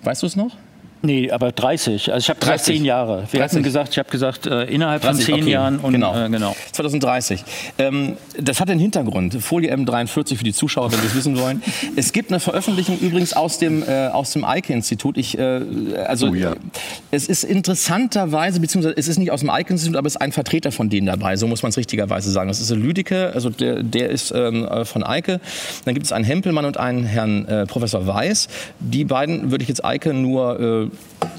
Weißt 0.02 0.22
du 0.22 0.26
es 0.26 0.34
noch? 0.34 0.56
Nee, 1.02 1.30
aber 1.30 1.50
30. 1.50 2.12
Also 2.12 2.24
ich 2.24 2.28
habe 2.30 2.38
gesagt 2.38 2.60
30. 2.60 2.76
10 2.76 2.84
Jahre. 2.84 3.24
Wir 3.30 3.40
30. 3.40 3.42
hatten 3.42 3.62
gesagt, 3.64 3.88
ich 3.90 3.98
habe 3.98 4.10
gesagt, 4.10 4.46
äh, 4.46 4.64
innerhalb 4.64 5.02
von 5.02 5.10
30, 5.12 5.26
10 5.26 5.34
okay. 5.34 5.50
Jahren 5.50 5.78
und 5.80 5.92
genau. 5.92 6.16
Äh, 6.16 6.28
genau. 6.28 6.54
2030. 6.70 7.44
Ähm, 7.78 8.16
das 8.38 8.60
hat 8.60 8.68
den 8.68 8.78
Hintergrund. 8.78 9.34
Folie 9.42 9.74
M43 9.74 10.36
für 10.36 10.44
die 10.44 10.52
Zuschauer, 10.52 10.92
wenn 10.92 11.00
Sie 11.00 11.06
es 11.08 11.14
wissen 11.14 11.38
wollen. 11.38 11.62
Es 11.96 12.12
gibt 12.12 12.30
eine 12.30 12.40
Veröffentlichung 12.40 12.98
übrigens 12.98 13.32
aus 13.34 13.58
dem, 13.58 13.82
äh, 13.82 14.06
aus 14.08 14.32
dem 14.32 14.44
Eike-Institut. 14.44 15.18
Ich, 15.18 15.36
äh, 15.38 15.60
also, 16.06 16.28
Oh 16.28 16.34
ja. 16.34 16.54
Es 17.10 17.26
ist 17.26 17.44
interessanterweise, 17.44 18.60
beziehungsweise 18.60 18.96
es 18.96 19.08
ist 19.08 19.18
nicht 19.18 19.30
aus 19.30 19.40
dem 19.40 19.50
Eike-Institut, 19.50 19.96
aber 19.96 20.06
es 20.06 20.14
ist 20.14 20.20
ein 20.20 20.32
Vertreter 20.32 20.72
von 20.72 20.88
denen 20.88 21.06
dabei. 21.06 21.36
So 21.36 21.46
muss 21.46 21.62
man 21.62 21.70
es 21.70 21.76
richtigerweise 21.76 22.30
sagen. 22.30 22.48
Das 22.48 22.60
ist 22.60 22.70
ein 22.70 22.80
Lüdecke, 22.80 23.32
also 23.34 23.50
der, 23.50 23.82
der 23.82 24.10
ist 24.10 24.32
ähm, 24.34 24.64
äh, 24.64 24.84
von 24.84 25.02
Eike. 25.02 25.40
Dann 25.84 25.94
gibt 25.94 26.06
es 26.06 26.12
einen 26.12 26.24
Hempelmann 26.24 26.64
und 26.64 26.76
einen 26.76 27.04
Herrn 27.04 27.46
äh, 27.46 27.66
Professor 27.66 28.06
Weiß. 28.06 28.48
Die 28.78 29.04
beiden 29.04 29.50
würde 29.50 29.62
ich 29.62 29.68
jetzt 29.68 29.84
Eike 29.84 30.14
nur 30.14 30.60
äh, 30.60 30.91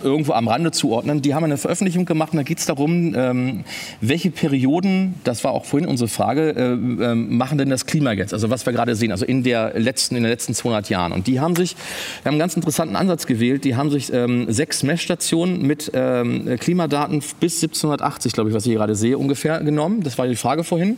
irgendwo 0.04 0.34
am 0.34 0.48
Rande 0.48 0.72
zuordnen. 0.72 1.22
Die 1.22 1.34
haben 1.34 1.44
eine 1.44 1.58
Veröffentlichung 1.58 2.06
gemacht 2.06 2.34
und 2.34 2.38
da 2.38 2.44
geht 2.44 2.60
es 2.60 2.66
darum, 2.66 3.14
ähm, 3.16 3.64
welche 4.02 4.32
Perioden, 4.32 5.16
das 5.24 5.44
war 5.44 5.52
auch 5.52 5.66
vorhin 5.66 5.88
unsere 5.88 6.08
Frage, 6.08 6.52
äh, 6.52 6.72
ähm, 6.74 7.38
machen 7.38 7.58
denn 7.58 7.70
das 7.70 7.86
Klima 7.86 8.12
jetzt? 8.12 8.34
Also 8.34 8.50
was 8.50 8.66
wir 8.66 8.74
gerade 8.74 8.96
sehen, 8.96 9.12
also 9.12 9.26
in, 9.26 9.44
der 9.44 9.80
letzten, 9.80 10.16
in 10.16 10.24
den 10.24 10.32
letzten 10.32 10.54
200 10.54 10.90
Jahren. 10.90 11.12
Und 11.12 11.28
die 11.28 11.40
haben 11.40 11.56
sich, 11.56 11.76
wir 11.76 12.30
haben 12.30 12.34
einen 12.34 12.40
ganz 12.40 12.56
interessanten 12.56 12.96
Ansatz 12.96 13.26
gewählt, 13.26 13.64
die 13.64 13.76
haben 13.76 13.90
sich 13.90 14.12
ähm, 14.14 14.52
sechs 14.52 14.84
Messstationen 14.84 15.62
mit 15.62 15.92
ähm, 15.94 16.58
Klimadaten 16.60 17.24
bis 17.40 17.56
1780, 17.64 18.34
glaube 18.34 18.50
ich, 18.50 18.56
was 18.56 18.64
ich 18.66 18.72
hier 18.72 18.80
gerade 18.80 18.96
sehe, 18.96 19.18
ungefähr 19.18 19.60
genommen. 19.62 20.04
Das 20.04 20.18
war 20.18 20.28
die 20.28 20.36
Frage 20.36 20.64
vorhin. 20.64 20.98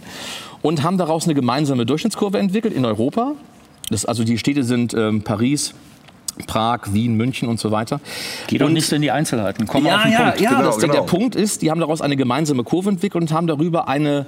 Und 0.61 0.84
haben 0.84 0.98
daraus 0.98 1.26
eine 1.26 1.36
gemeinsame 1.36 1.86
Durchschnittskurve 1.86 2.40
entwickelt 2.40 2.73
in 2.73 2.86
Europa. 2.86 3.34
Das, 3.90 4.06
also 4.06 4.23
die 4.23 4.40
Städte 4.40 4.64
sind 4.64 4.95
ähm, 4.95 5.22
Paris, 5.22 5.76
Prag, 6.48 6.82
Wien, 6.94 7.16
München 7.16 7.48
und 7.48 7.60
so 7.60 7.72
weiter. 7.72 7.99
Geh 8.48 8.57
doch 8.57 8.68
Und- 8.68 8.74
nicht 8.74 8.91
in 8.91 9.02
die 9.02 9.12
Einzelheiten. 9.12 9.68
Komm 9.68 9.86
auf 9.86 9.91
ja, 9.91 10.03
den 10.03 10.12
ja, 10.12 10.22
Punkt. 10.24 10.41
ja. 10.41 10.49
Genau, 10.49 10.62
das, 10.64 10.78
der, 10.78 10.90
genau. 10.90 11.02
der 11.02 11.07
Punkt 11.07 11.36
ist, 11.36 11.62
die 11.62 11.72
haben 11.72 11.80
daraus 11.80 12.02
eine 12.02 12.16
gemeinsame 12.18 12.64
Kurve 12.64 12.90
entwickelt 12.90 13.22
und 13.22 13.32
haben 13.32 13.48
darüber 13.48 13.88
eine. 13.88 14.26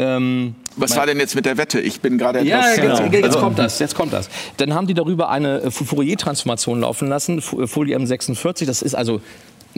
Ähm, 0.00 0.54
Was 0.76 0.96
war 0.96 1.06
denn 1.06 1.18
jetzt 1.18 1.34
mit 1.34 1.44
der 1.44 1.56
Wette? 1.58 1.80
Ich 1.80 2.00
bin 2.00 2.18
gerade 2.18 2.40
ja, 2.42 2.60
etwas... 2.72 2.76
jetzt, 2.76 3.00
äh, 3.00 3.16
jetzt 3.16 3.24
also- 3.24 3.40
kommt 3.40 3.58
das, 3.58 3.78
jetzt 3.80 3.94
kommt 3.96 4.12
das. 4.12 4.28
Dann 4.58 4.72
haben 4.74 4.86
die 4.86 4.94
darüber 4.94 5.28
eine 5.28 5.70
Fourier-Transformation 5.72 6.80
laufen 6.80 7.08
lassen, 7.08 7.40
Folie 7.40 7.96
M46. 7.98 8.64
Das 8.66 8.82
ist 8.82 8.94
also 8.94 9.20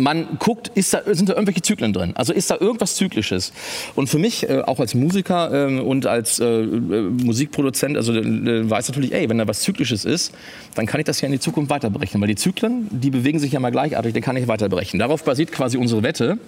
man 0.03 0.39
guckt, 0.39 0.71
da, 0.75 1.03
sind 1.15 1.29
da 1.29 1.35
irgendwelche 1.35 1.63
Zyklen 1.63 1.93
drin? 1.93 2.13
Also 2.17 2.33
ist 2.33 2.51
da 2.51 2.57
irgendwas 2.59 2.95
Zyklisches? 2.97 3.53
Und 3.95 4.09
für 4.09 4.19
mich, 4.19 4.49
äh, 4.49 4.63
auch 4.63 4.81
als 4.81 4.95
Musiker 4.95 5.53
ähm, 5.53 5.81
und 5.81 6.07
als 6.07 6.39
äh, 6.39 6.45
äh, 6.45 6.67
Musikproduzent, 7.03 7.97
also 7.97 8.13
äh, 8.15 8.69
weiß 8.69 8.89
natürlich, 8.89 9.13
ey, 9.13 9.29
wenn 9.29 9.39
da 9.39 9.47
was 9.47 9.61
Zyklisches 9.61 10.05
ist, 10.05 10.33
dann 10.75 10.87
kann 10.87 11.01
ich 11.01 11.07
das 11.07 11.21
ja 11.21 11.27
in 11.27 11.33
die 11.33 11.41
Zukunft 11.41 11.71
weiter 11.71 11.91
berechnen. 11.91 12.21
Weil 12.21 12.29
die 12.29 12.37
Zyklen, 12.37 12.89
die 12.91 13.11
bewegen 13.11 13.39
sich 13.39 13.53
ja 13.53 13.61
mal 13.61 13.71
gleichartig, 13.71 14.15
die 14.15 14.21
kann 14.21 14.37
ich 14.37 14.49
weiter 14.49 14.69
berechnen. 14.69 15.01
Darauf 15.01 15.25
basiert 15.25 15.53
quasi 15.53 15.77
unsere 15.77 16.03
Wette. 16.03 16.39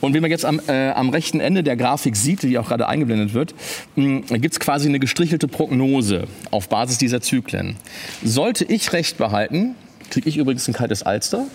Und 0.00 0.14
wie 0.14 0.20
man 0.20 0.30
jetzt 0.30 0.44
am, 0.44 0.60
äh, 0.66 0.90
am 0.90 1.10
rechten 1.10 1.40
Ende 1.40 1.62
der 1.62 1.76
Grafik 1.76 2.16
sieht, 2.16 2.42
die 2.42 2.58
auch 2.58 2.68
gerade 2.68 2.88
eingeblendet 2.88 3.34
wird, 3.34 3.54
gibt 3.96 4.52
es 4.52 4.60
quasi 4.60 4.88
eine 4.88 4.98
gestrichelte 4.98 5.48
Prognose 5.48 6.24
auf 6.50 6.68
Basis 6.68 6.98
dieser 6.98 7.20
Zyklen. 7.20 7.76
Sollte 8.24 8.64
ich 8.64 8.92
recht 8.92 9.18
behalten, 9.18 9.76
kriege 10.12 10.28
ich 10.28 10.36
übrigens 10.36 10.68
ein 10.68 10.74
kaltes 10.74 11.02
Alster. 11.02 11.46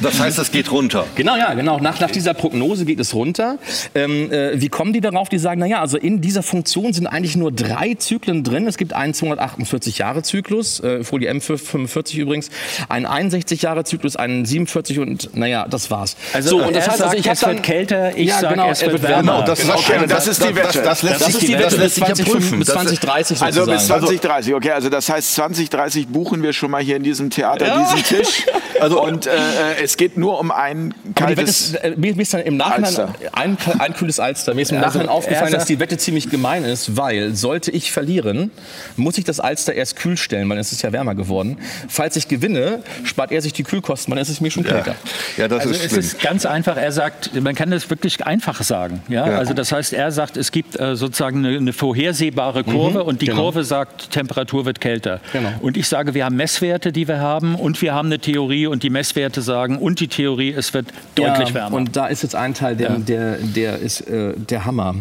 Das 0.00 0.18
heißt, 0.18 0.38
es 0.40 0.50
geht 0.50 0.72
runter. 0.72 1.04
Genau, 1.14 1.36
ja, 1.36 1.54
genau. 1.54 1.78
Nach, 1.78 2.00
nach 2.00 2.10
dieser 2.10 2.34
Prognose 2.34 2.84
geht 2.84 2.98
es 2.98 3.14
runter. 3.14 3.58
Ähm, 3.94 4.32
äh, 4.32 4.60
wie 4.60 4.68
kommen 4.68 4.92
die 4.92 5.00
darauf? 5.00 5.28
Die 5.28 5.38
sagen, 5.38 5.60
naja, 5.60 5.80
also 5.80 5.96
in 5.96 6.20
dieser 6.20 6.42
Funktion 6.42 6.92
sind 6.92 7.06
eigentlich 7.06 7.36
nur 7.36 7.52
drei 7.52 7.94
Zyklen 7.94 8.42
drin. 8.42 8.66
Es 8.66 8.78
gibt 8.78 8.94
einen 8.94 9.12
248-Jahre-Zyklus, 9.12 10.80
äh, 10.80 11.04
Folie 11.04 11.30
M45 11.32 12.16
übrigens, 12.18 12.50
einen 12.88 13.06
61-Jahre-Zyklus, 13.06 14.16
einen 14.16 14.44
47 14.44 14.98
und 14.98 15.36
naja, 15.36 15.66
das 15.68 15.90
war's. 15.90 16.16
Also 16.32 16.56
und 16.64 16.74
er 16.74 16.82
sagt, 16.82 17.00
hab 17.00 17.14
es 17.14 17.46
wird 17.46 17.62
kälter, 17.62 18.16
ich 18.16 18.28
ja, 18.28 18.40
sag, 18.40 18.50
genau, 18.50 18.70
es 18.70 18.82
wird 18.84 19.02
wärmer. 19.02 19.38
Und 19.40 19.48
das 19.48 19.60
ist, 19.60 19.70
Okay, 19.70 20.00
das 20.08 20.26
ist 20.26 20.42
die 20.42 20.52
das, 20.52 20.56
Wette. 20.74 20.82
das, 20.82 21.02
lässt 21.02 21.20
Das 21.20 21.26
sich, 21.26 21.34
ist 21.36 21.48
die 21.48 21.52
das 21.52 21.64
Wette 21.64 21.76
lässt 21.76 21.94
sich 21.94 22.08
ja 22.08 22.14
20, 22.14 22.26
prüfen. 22.26 22.58
bis 22.58 22.66
Das- 22.68 22.74
2030 22.76 23.40
Also 23.42 23.60
bis 23.66 23.86
sozusagen. 23.86 24.00
2030, 24.06 24.54
okay. 24.54 24.70
Also 24.72 24.88
das 24.88 25.08
heißt, 25.08 25.34
2030 25.34 26.08
buchen 26.08 26.42
wir 26.42 26.52
schon 26.52 26.70
mal 26.72 26.82
hier 26.82 26.96
in 26.96 27.02
diesem 27.04 27.11
Theater 27.30 27.78
diesen 27.94 28.04
Tisch. 28.04 28.46
Also 28.80 29.02
und 29.02 29.26
äh, 29.26 29.30
äh, 29.30 29.82
es 29.84 29.96
geht 29.96 30.16
nur 30.16 30.40
um 30.40 30.50
ein 30.50 30.94
Wette 31.04 31.14
kaltes... 31.14 31.60
ist, 31.70 31.74
äh, 31.76 31.94
mir, 31.96 32.18
ist 32.18 32.34
dann 32.34 32.40
im 32.42 32.56
Nachhinein 32.56 32.84
Alster. 32.84 33.14
ein, 33.32 33.56
ein 33.78 33.94
kühles 33.94 34.18
Alster. 34.18 34.54
Mir 34.54 34.62
ist 34.62 34.72
im 34.72 34.78
Also, 34.78 34.98
Nachhinein 34.98 35.08
aufgefallen, 35.08 35.52
dass 35.52 35.66
die 35.66 35.78
Wette 35.78 35.98
ziemlich 35.98 36.30
gemein 36.30 36.64
ist, 36.64 36.96
weil 36.96 37.34
sollte 37.34 37.70
ich 37.70 37.92
verlieren, 37.92 38.50
muss 38.96 39.18
ich 39.18 39.24
das 39.24 39.40
Alster 39.40 39.72
erst 39.74 39.96
kühl 39.96 40.16
stellen, 40.16 40.48
weil 40.48 40.58
es 40.58 40.72
ist 40.72 40.82
ja 40.82 40.92
wärmer 40.92 41.14
geworden. 41.14 41.58
Falls 41.88 42.16
ich 42.16 42.28
gewinne, 42.28 42.82
spart 43.04 43.30
er 43.32 43.42
sich 43.42 43.52
die 43.52 43.62
Kühlkosten, 43.62 44.10
weil 44.10 44.16
dann 44.16 44.22
ist 44.22 44.30
es 44.30 44.40
mir 44.40 44.50
schon 44.50 44.64
kälter. 44.64 44.94
Ja, 45.36 45.48
das 45.48 45.60
Also 45.60 45.70
ist 45.74 45.84
es 45.84 45.90
schlimm. 45.90 46.00
ist 46.00 46.20
ganz 46.20 46.46
einfach. 46.46 46.76
Er 46.76 46.92
sagt, 46.92 47.34
man 47.40 47.54
kann 47.54 47.70
das 47.70 47.88
wirklich 47.90 48.24
einfach 48.26 48.62
sagen. 48.62 49.02
Ja? 49.08 49.26
Ja. 49.28 49.38
Also 49.38 49.54
das 49.54 49.72
heißt, 49.72 49.92
er 49.92 50.10
sagt, 50.12 50.36
es 50.36 50.50
gibt 50.52 50.78
äh, 50.78 50.96
sozusagen 50.96 51.44
eine, 51.44 51.56
eine 51.56 51.72
vorhersehbare 51.72 52.64
Kurve 52.64 53.04
und 53.04 53.20
die 53.22 53.26
genau. 53.26 53.42
Kurve 53.42 53.64
sagt, 53.64 54.10
Temperatur 54.10 54.64
wird 54.64 54.80
kälter. 54.80 55.20
Genau. 55.32 55.50
Und 55.60 55.76
ich 55.76 55.88
sage, 55.88 56.14
wir 56.14 56.24
haben 56.24 56.36
Messwerte, 56.36 56.91
die 56.92 57.08
wir 57.08 57.20
haben 57.20 57.54
und 57.54 57.80
wir 57.82 57.94
haben 57.94 58.06
eine 58.06 58.18
Theorie 58.18 58.66
und 58.66 58.82
die 58.82 58.90
Messwerte 58.90 59.42
sagen 59.42 59.78
und 59.78 60.00
die 60.00 60.08
Theorie, 60.08 60.52
es 60.52 60.72
wird 60.74 60.86
deutlich 61.14 61.48
Ja, 61.48 61.54
wärmer. 61.54 61.76
Und 61.76 61.96
da 61.96 62.06
ist 62.06 62.22
jetzt 62.22 62.34
ein 62.34 62.54
Teil, 62.54 62.76
der, 62.76 62.90
Ja. 62.92 62.98
der, 62.98 63.36
der 63.38 63.78
ist 63.78 64.02
äh, 64.02 64.34
der 64.36 64.64
Hammer. 64.64 64.94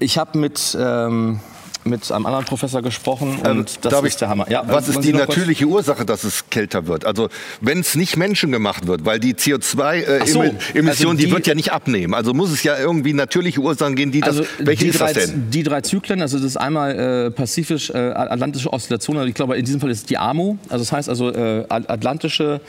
Ich 0.00 0.18
habe 0.18 0.38
mit, 0.38 0.76
ähm, 0.80 1.40
mit 1.84 2.10
einem 2.10 2.26
anderen 2.26 2.44
Professor 2.44 2.82
gesprochen 2.82 3.38
und 3.38 3.44
Ähm, 3.46 3.64
das 3.82 4.02
ist 4.02 4.20
der 4.20 4.28
Hammer. 4.28 4.50
Ja, 4.50 4.64
was 4.66 4.88
ist 4.88 5.00
die 5.00 5.12
natürliche 5.12 5.66
Ursache, 5.66 6.04
dass 6.04 6.24
es 6.24 6.44
kälter 6.50 6.86
wird? 6.86 7.04
Also 7.04 7.28
wenn 7.60 7.80
es 7.80 7.94
nicht 7.94 8.16
menschengemacht 8.16 8.86
wird, 8.86 9.04
weil 9.04 9.18
die 9.20 9.34
Ach 9.36 9.40
so, 9.44 9.52
CO2-Emission, 9.54 10.88
also 10.88 11.12
die, 11.12 11.26
die- 11.26 11.30
wird 11.32 11.46
ja 11.46 11.54
nicht 11.54 11.72
abnehmen. 11.72 12.14
Also 12.14 12.32
muss 12.34 12.50
es 12.50 12.62
ja 12.62 12.78
irgendwie 12.78 13.12
natürliche 13.12 13.60
Ursachen 13.60 13.96
gehen, 13.96 14.10
die 14.12 14.20
das. 14.20 14.38
Also 14.38 14.44
welche 14.58 14.84
die 14.84 14.90
ist 14.90 15.00
drei, 15.00 15.12
das 15.12 15.26
denn? 15.26 15.50
Die 15.50 15.62
drei 15.62 15.80
Zyklen, 15.80 16.20
also 16.22 16.38
das 16.38 16.46
ist 16.46 16.56
einmal 16.56 17.26
äh, 17.26 17.30
pazifisch-atlantische 17.30 18.72
Oszillation, 18.72 19.16
also 19.16 19.28
ich 19.28 19.34
glaube 19.34 19.56
in 19.56 19.64
diesem 19.64 19.80
Fall 19.80 19.90
ist 19.90 19.98
es 19.98 20.04
die 20.04 20.18
AMO, 20.18 20.58
also 20.68 20.82
das 20.84 20.92
heißt 20.92 21.08
also 21.08 21.30
äh, 21.32 21.64
atlantische 21.68 22.60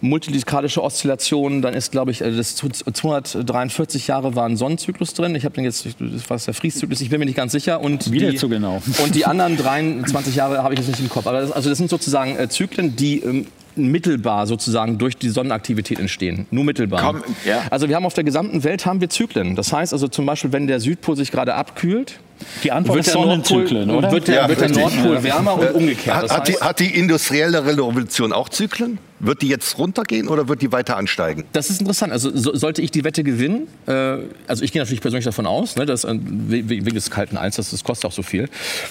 multilitradische 0.00 0.82
Oszillation, 0.82 1.62
dann 1.62 1.74
ist 1.74 1.92
glaube 1.92 2.10
ich 2.10 2.20
äh, 2.20 2.30
das 2.36 2.56
243 2.56 4.06
Jahre 4.06 4.34
war 4.34 4.46
ein 4.46 4.56
Sonnenzyklus 4.56 5.14
drin, 5.14 5.34
ich 5.34 5.44
habe 5.44 5.54
den 5.54 5.64
jetzt, 5.64 5.86
das 5.98 6.30
war 6.30 6.38
der 6.38 6.54
Frieszyklus, 6.54 7.00
ich 7.00 7.10
bin 7.10 7.18
mir 7.18 7.26
nicht 7.26 7.36
ganz 7.36 7.52
sicher 7.52 7.80
und 7.80 8.10
Wieder 8.10 8.30
die, 8.30 8.38
genau. 8.60 8.82
und 9.02 9.14
die 9.14 9.26
anderen 9.26 9.56
23 9.56 10.34
Jahre 10.34 10.62
habe 10.62 10.74
ich 10.74 10.80
jetzt 10.80 10.88
nicht 10.88 11.00
im 11.00 11.08
Kopf, 11.08 11.26
aber 11.26 11.40
das, 11.40 11.52
also 11.52 11.68
das 11.68 11.78
sind 11.78 11.90
sozusagen 11.90 12.36
äh, 12.36 12.48
Zyklen, 12.48 12.96
die 12.96 13.46
mittelbar 13.88 14.46
sozusagen 14.46 14.98
durch 14.98 15.16
die 15.16 15.28
Sonnenaktivität 15.30 15.98
entstehen. 15.98 16.46
Nur 16.50 16.64
mittelbar. 16.64 17.00
Komm, 17.02 17.22
ja. 17.44 17.62
Also 17.70 17.88
wir 17.88 17.96
haben 17.96 18.04
auf 18.06 18.14
der 18.14 18.24
gesamten 18.24 18.64
Welt 18.64 18.86
haben 18.86 19.00
wir 19.00 19.08
Zyklen. 19.10 19.56
Das 19.56 19.72
heißt 19.72 19.92
also 19.92 20.08
zum 20.08 20.26
Beispiel, 20.26 20.52
wenn 20.52 20.66
der 20.66 20.80
Südpol 20.80 21.16
sich 21.16 21.30
gerade 21.30 21.54
abkühlt, 21.54 22.18
die 22.64 22.72
Antwort 22.72 22.96
wird 22.96 23.06
ist 23.06 23.14
der 23.14 23.20
Nordpol, 23.26 23.44
Sonnenzyklen, 23.58 23.90
oder? 23.90 24.12
wird 24.12 24.28
der, 24.28 24.34
Ja, 24.36 24.48
wird 24.48 24.60
der. 24.62 24.70
Nordpol 24.70 25.22
wärmer 25.22 25.58
und 25.60 25.74
umgekehrt. 25.74 26.16
Hat, 26.16 26.22
Das 26.24 26.32
hat, 26.36 26.48
die, 26.48 26.54
hat 26.54 26.80
die 26.80 26.86
industrielle 26.98 27.66
Revolution 27.66 28.32
auch 28.32 28.48
Zyklen? 28.48 28.98
Wird 29.22 29.42
die 29.42 29.48
jetzt 29.48 29.76
runtergehen 29.76 30.28
oder 30.28 30.48
wird 30.48 30.62
die 30.62 30.72
weiter 30.72 30.96
ansteigen? 30.96 31.44
das 31.52 31.68
ist 31.68 31.82
interessant. 31.82 32.10
Also 32.10 32.34
so, 32.34 32.56
sollte 32.56 32.80
ich 32.80 32.90
die 32.90 33.04
Wette 33.04 33.22
gewinnen, 33.22 33.66
äh, 33.86 34.16
also 34.46 34.64
ich 34.64 34.72
gehe 34.72 34.80
natürlich 34.80 35.02
persönlich 35.02 35.26
davon 35.26 35.46
aus, 35.46 35.76
ne, 35.76 35.84
dass, 35.84 36.04
äh, 36.04 36.14
we- 36.14 36.66
wegen 36.70 36.94
des 36.94 37.10
kalten 37.10 37.36
Alsters, 37.36 37.70
das 37.72 37.84
kostet 37.84 38.06
auch 38.06 38.12
so 38.14 38.22
viel. 38.22 38.48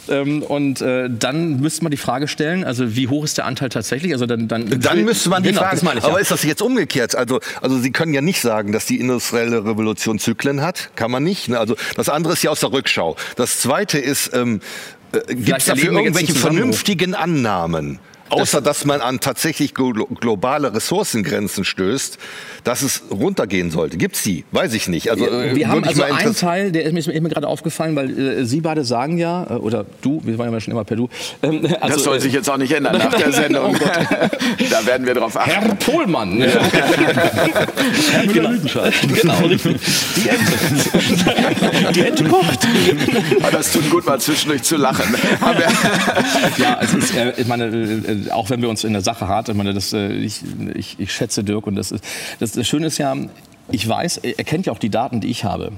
Ähm, 0.07 0.43
und 0.43 0.81
äh, 0.81 1.09
dann 1.09 1.59
müsste 1.61 1.83
man 1.83 1.89
die 1.89 1.97
Frage 1.97 2.27
stellen, 2.27 2.63
also 2.63 2.95
wie 2.95 3.07
hoch 3.07 3.23
ist 3.23 3.39
der 3.39 3.45
Anteil 3.47 3.69
tatsächlich? 3.69 4.13
Also 4.13 4.27
dann, 4.27 4.47
dann, 4.47 4.78
Dann 4.81 5.03
müsste 5.03 5.29
man 5.29 5.43
die 5.43 5.49
genau, 5.49 5.61
fragen. 5.61 5.77
Ich, 5.77 6.03
Aber 6.03 6.13
ja. 6.13 6.17
ist 6.19 6.31
das 6.31 6.43
jetzt 6.43 6.61
umgekehrt? 6.61 7.15
Also, 7.15 7.39
also 7.61 7.77
Sie 7.79 7.91
können 7.91 8.13
ja 8.13 8.21
nicht 8.21 8.41
sagen, 8.41 8.71
dass 8.71 8.85
die 8.85 8.99
industrielle 8.99 9.65
Revolution 9.65 10.19
Zyklen 10.19 10.61
hat. 10.61 10.91
Kann 10.95 11.11
man 11.11 11.23
nicht. 11.23 11.49
Ne? 11.49 11.59
Also 11.59 11.75
das 11.95 12.09
andere 12.09 12.33
ist 12.33 12.43
ja 12.43 12.51
aus 12.51 12.59
der 12.59 12.71
Rückschau. 12.71 13.15
Das 13.35 13.59
zweite 13.59 13.97
ist, 13.97 14.31
ähm, 14.33 14.61
äh, 15.11 15.33
gibt 15.33 15.57
es 15.57 15.65
dafür 15.65 15.91
irgendwelche 15.91 16.33
vernünftigen 16.33 17.15
Annahmen? 17.15 17.99
Außer 18.29 18.61
dass 18.61 18.85
man 18.85 19.01
an 19.01 19.19
tatsächlich 19.19 19.73
glo 19.73 19.93
globale 19.93 20.73
Ressourcengrenzen 20.73 21.63
stößt, 21.65 22.17
dass 22.63 22.81
es 22.81 23.03
runtergehen 23.11 23.71
sollte. 23.71 23.97
Gibt's 23.97 24.23
die? 24.23 24.45
Weiß 24.51 24.73
ich 24.73 24.87
nicht. 24.87 25.09
Also, 25.11 25.27
äh, 25.27 25.55
Wir 25.55 25.67
haben 25.67 25.83
also 25.83 26.03
einen 26.03 26.35
Teil, 26.35 26.71
der 26.71 26.83
ist 26.83 27.07
mir, 27.07 27.29
gerade 27.29 27.47
aufgefallen, 27.47 27.95
weil 27.95 28.17
äh, 28.19 28.45
Sie 28.45 28.61
beide 28.61 28.83
sagen 28.83 29.17
ja, 29.17 29.43
äh, 29.49 29.53
oder 29.53 29.85
du, 30.01 30.21
wir 30.23 30.37
waren 30.37 30.51
ja 30.51 30.59
schon 30.59 30.71
immer 30.71 30.83
per 30.83 30.97
Du. 30.97 31.09
Ähm, 31.41 31.65
also, 31.79 31.95
Das 31.95 32.03
soll 32.03 32.17
äh, 32.17 32.21
sich 32.21 32.33
jetzt 32.33 32.49
auch 32.49 32.57
nicht 32.57 32.71
ändern 32.71 32.97
nach 32.97 33.13
der 33.13 33.31
Sendung. 33.39 33.75
da 34.69 34.85
werden 34.85 35.07
wir 35.07 35.13
drauf 35.13 35.37
achten. 35.37 35.49
Herr 35.51 35.75
Pohlmann. 35.75 36.41
Herr 38.11 38.25
Müller-Lüdenscheid. 38.25 38.93
Genau, 39.21 39.37
richtig. 39.39 39.77
Die 40.15 40.29
Ente. 40.29 41.93
Die 41.93 42.01
Ente 42.01 42.23
kocht. 42.25 42.67
Aber 43.41 43.51
das 43.51 43.71
tut 43.71 43.89
gut, 43.89 44.05
mal 44.05 44.19
zwischendurch 44.19 44.63
zu 44.63 44.77
lachen. 44.77 45.15
Ja, 46.57 46.79
es 46.81 46.93
ist, 46.93 47.15
äh, 47.15 47.33
ich 47.37 47.47
meine, 47.47 47.65
äh, 48.27 48.31
auch 48.31 48.49
wenn 48.49 48.61
wir 48.61 48.69
uns 48.69 48.83
in 48.83 48.93
der 48.93 49.01
Sache 49.01 49.27
hart, 49.27 49.49
ich, 49.49 49.55
meine, 49.55 49.73
das, 49.73 49.93
äh, 49.93 50.11
ich, 50.11 50.41
ich, 50.75 50.99
ich 50.99 51.13
schätze 51.13 51.43
Dirk 51.43 51.67
und 51.67 51.75
das, 51.75 51.91
ist, 51.91 52.03
das, 52.39 52.51
das 52.53 52.67
Schöne 52.67 52.87
ist 52.87 52.97
ja, 52.97 53.15
ich 53.71 53.87
weiß, 53.87 54.17
er 54.17 54.43
kennt 54.43 54.65
ja 54.65 54.73
auch 54.73 54.79
die 54.79 54.89
Daten, 54.89 55.21
die 55.21 55.29
ich 55.29 55.43
habe. 55.43 55.71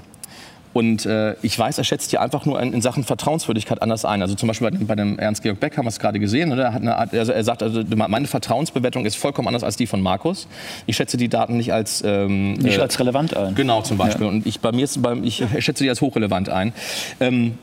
Und 0.73 1.05
äh, 1.05 1.35
ich 1.41 1.57
weiß, 1.57 1.77
er 1.77 1.83
schätzt 1.83 2.11
die 2.11 2.17
einfach 2.17 2.45
nur 2.45 2.61
in, 2.61 2.71
in, 2.71 2.81
Sachen 2.81 3.03
Vertrauenswürdigkeit 3.03 3.81
anders 3.81 4.05
ein. 4.05 4.21
Also 4.21 4.35
zum 4.35 4.47
Beispiel 4.47 4.71
bei, 4.71 4.77
bei 4.77 4.95
dem 4.95 5.19
Ernst-Georg 5.19 5.59
Beck 5.59 5.77
haben 5.77 5.85
wir 5.85 5.89
es 5.89 5.99
gerade 5.99 6.19
gesehen. 6.19 6.53
Oder? 6.53 6.63
Er, 6.63 6.73
hat 6.73 6.81
eine, 6.81 6.97
also 6.97 7.33
er 7.33 7.43
sagt, 7.43 7.61
also 7.61 7.83
meine 7.95 8.27
Vertrauensbewertung 8.27 9.05
ist 9.05 9.17
vollkommen 9.17 9.49
anders 9.49 9.63
als 9.63 9.75
die 9.75 9.85
von 9.85 10.01
Markus. 10.01 10.47
Ich 10.85 10.95
schätze 10.95 11.17
die 11.17 11.27
Daten 11.27 11.57
nicht 11.57 11.73
als... 11.73 12.01
Ähm, 12.05 12.53
nicht 12.53 12.77
äh, 12.77 12.81
als 12.81 12.97
relevant 12.99 13.35
ein. 13.35 13.53
Genau, 13.55 13.81
zum 13.81 13.97
Beispiel. 13.97 14.27
Ja. 14.27 14.31
Und 14.31 14.47
ich, 14.47 14.61
bei 14.61 14.71
mir 14.71 14.85
ist, 14.85 15.01
bei, 15.01 15.13
ich 15.21 15.43
schätze 15.59 15.83
die 15.83 15.89
als 15.89 15.99
hochrelevant 15.99 16.47
ein. 16.47 16.73
Ähm, 17.19 17.57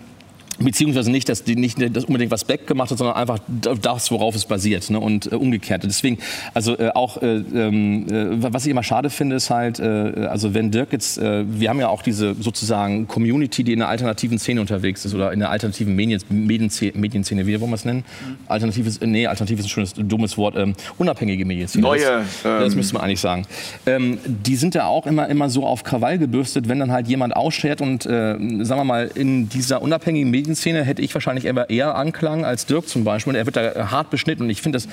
Beziehungsweise 0.60 1.10
nicht, 1.10 1.28
dass 1.28 1.44
die 1.44 1.54
nicht 1.54 1.78
das 1.94 2.06
unbedingt 2.06 2.32
was 2.32 2.44
Beck 2.44 2.66
gemacht 2.66 2.90
hat, 2.90 2.98
sondern 2.98 3.16
einfach 3.16 3.38
das, 3.46 4.10
worauf 4.10 4.34
es 4.34 4.44
basiert 4.44 4.90
ne? 4.90 4.98
und 4.98 5.30
äh, 5.30 5.36
umgekehrt. 5.36 5.84
Deswegen, 5.84 6.18
also 6.52 6.76
äh, 6.76 6.90
auch, 6.94 7.22
äh, 7.22 7.36
ähm, 7.36 8.06
äh, 8.08 8.52
was 8.52 8.66
ich 8.66 8.72
immer 8.72 8.82
schade 8.82 9.08
finde, 9.10 9.36
ist 9.36 9.50
halt, 9.50 9.78
äh, 9.78 10.26
also 10.28 10.54
wenn 10.54 10.72
Dirk 10.72 10.92
jetzt, 10.92 11.18
äh, 11.18 11.44
wir 11.48 11.70
haben 11.70 11.78
ja 11.78 11.88
auch 11.88 12.02
diese 12.02 12.34
sozusagen 12.34 13.06
Community, 13.06 13.62
die 13.62 13.72
in 13.72 13.78
der 13.78 13.88
alternativen 13.88 14.38
Szene 14.40 14.60
unterwegs 14.60 15.04
ist 15.04 15.14
oder 15.14 15.32
in 15.32 15.38
der 15.38 15.50
alternativen 15.50 15.94
Medien, 15.94 16.20
Medienszene, 16.28 16.92
Medienszene 16.96 17.46
wie 17.46 17.60
wollen 17.60 17.70
wir 17.70 17.76
es 17.76 17.84
nennen? 17.84 18.04
Mhm. 18.26 18.36
Alternatives, 18.48 19.00
nee, 19.00 19.28
alternativ 19.28 19.60
ist 19.60 19.66
ein 19.66 19.68
schönes, 19.68 19.94
dummes 19.94 20.36
Wort, 20.36 20.56
ähm, 20.56 20.74
unabhängige 20.98 21.44
Medienszene. 21.44 21.82
Neue. 21.82 22.00
Das, 22.00 22.44
ähm, 22.44 22.60
das 22.60 22.74
müsste 22.74 22.94
man 22.94 23.04
eigentlich 23.04 23.20
sagen. 23.20 23.46
Ähm, 23.86 24.18
die 24.24 24.56
sind 24.56 24.74
ja 24.74 24.86
auch 24.86 25.06
immer, 25.06 25.28
immer 25.28 25.50
so 25.50 25.64
auf 25.64 25.84
Krawall 25.84 26.18
gebürstet, 26.18 26.68
wenn 26.68 26.80
dann 26.80 26.90
halt 26.90 27.06
jemand 27.06 27.36
ausschert 27.36 27.80
und, 27.80 28.02
sagen 28.02 28.68
wir 28.68 28.84
mal, 28.84 29.10
in 29.14 29.48
dieser 29.48 29.82
unabhängigen 29.82 30.30
Medien 30.30 30.47
Medienszene 30.48 30.82
hätte 30.82 31.02
ich 31.02 31.12
wahrscheinlich 31.14 31.44
eher, 31.44 31.68
eher 31.68 31.94
Anklang 31.94 32.44
als 32.44 32.66
Dirk 32.66 32.88
zum 32.88 33.04
Beispiel. 33.04 33.32
Und 33.32 33.36
er 33.36 33.46
wird 33.46 33.56
da 33.56 33.90
hart 33.90 34.10
beschnitten 34.10 34.44
und 34.44 34.50
ich 34.50 34.62
finde, 34.62 34.76
das, 34.76 34.88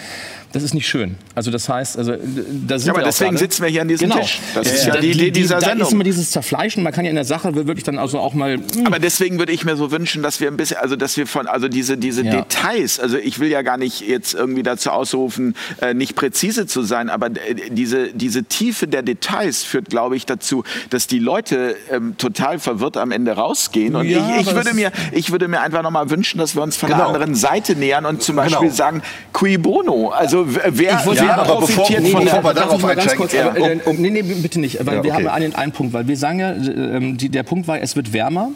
das 0.52 0.64
ist 0.64 0.74
nicht 0.74 0.88
schön. 0.88 1.16
Also 1.34 1.52
das 1.52 1.70
heißt, 1.70 1.98
also 1.98 2.14
da 2.14 2.78
sind 2.78 2.88
ja, 2.88 2.94
aber 2.94 3.04
deswegen 3.04 3.32
gerade. 3.32 3.38
sitzen 3.38 3.64
wir 3.64 3.70
hier 3.70 3.82
an 3.82 3.88
diesem 3.88 4.10
genau. 4.10 4.22
Tisch. 4.22 4.40
Das 4.54 4.72
ist 4.72 4.86
ja, 4.86 4.96
ja 4.96 5.02
die 5.02 5.12
Idee 5.12 5.32
dieser 5.32 5.56
da 5.56 5.62
Sendung. 5.62 5.80
Da 5.80 5.86
ist 5.86 5.94
immer 5.94 6.04
dieses 6.04 6.32
Zerfleischen. 6.32 6.84
Man 6.84 6.94
kann 6.94 7.06
ja 7.06 7.10
in 7.10 7.16
der 7.16 7.26
Sache 7.26 7.56
wirklich 7.56 7.84
dann 7.84 7.98
also 7.98 8.20
auch 8.20 8.34
mal. 8.34 8.58
Mh. 8.58 8.64
Hm. 8.76 8.88
Aber 8.88 9.00
deswegen 9.00 9.40
würde 9.40 9.54
ich 9.54 9.64
mir 9.64 9.78
so 9.78 9.92
wünschen, 9.92 10.24
dass 10.24 10.42
wir 10.42 10.50
ein 10.50 10.58
bisschen, 10.58 10.78
also 10.78 10.96
dass 10.96 11.16
wir 11.16 11.28
von, 11.28 11.48
also 11.48 11.68
diese 11.68 11.98
diese 11.98 12.24
ja. 12.24 12.42
Details. 12.42 13.00
Also 13.00 13.18
ich 13.18 13.40
will 13.40 13.50
ja 13.50 13.62
gar 13.62 13.78
nicht 13.78 14.02
jetzt 14.02 14.34
irgendwie 14.34 14.64
dazu 14.64 14.92
ausrufen, 14.92 15.56
äh, 15.82 15.94
nicht 15.94 16.16
präzise 16.16 16.68
zu 16.68 16.84
sein, 16.84 17.10
aber 17.10 17.30
diese 17.30 18.14
diese 18.14 18.44
Tiefe 18.44 18.88
der 18.88 19.04
Details 19.04 19.64
führt, 19.64 19.90
glaube 19.90 20.18
ich, 20.18 20.26
dazu, 20.26 20.64
dass 20.90 21.08
die 21.08 21.20
Leute 21.20 21.76
ähm, 21.92 22.18
total 22.18 22.60
verwirrt 22.60 22.98
am 22.98 23.12
Ende 23.12 23.32
rausgehen. 23.32 23.96
Und 23.96 24.08
ja, 24.08 24.38
ich, 24.40 24.48
ich 24.48 24.54
würde 24.54 24.74
mir 24.74 24.92
ich 25.12 25.32
würde 25.32 25.45
mir 25.48 25.62
einfach 25.62 25.82
noch 25.82 25.92
mal 25.92 26.10
wünschen 26.10 26.38
dass 26.38 26.56
wir 26.56 26.62
uns 26.62 26.78
von 26.78 26.90
genau. 26.90 27.02
einer 27.02 27.14
anderen 27.14 27.36
Seite 27.36 27.76
nähern 27.76 28.06
und 28.06 28.22
zum 28.22 28.36
Beispiel 28.36 28.60
genau. 28.60 28.74
sagen, 28.74 29.02
qui 29.34 29.58
bono? 29.58 30.10
Also 30.10 30.46
wer, 30.48 30.68
ich 30.68 30.82
wer 30.82 31.14
ja, 31.14 31.44
profitiert 31.44 32.04
bevor, 32.04 32.22
von 32.22 32.26
bevor 32.26 32.54
der... 32.54 32.64
Darauf 32.64 32.82
ganz 32.82 33.16
kurz, 33.16 33.34
ja. 33.34 33.50
aber, 33.50 33.58
äh, 33.60 33.80
um, 33.86 33.98
nee, 33.98 34.10
nee, 34.10 34.22
bitte 34.22 34.60
nicht, 34.60 34.86
weil 34.86 34.96
ja, 34.96 35.00
okay. 35.00 35.08
wir 35.08 35.14
haben 35.14 35.28
einen, 35.28 35.56
einen 35.56 35.72
Punkt, 35.72 35.94
weil 35.94 36.08
wir 36.08 36.18
sagen 36.18 36.40
ja, 36.40 36.52
äh, 36.52 37.14
die, 37.14 37.30
der 37.30 37.44
Punkt 37.44 37.68
war, 37.68 37.82
es 37.82 37.96
wird 37.96 38.14
wärmer. 38.14 38.52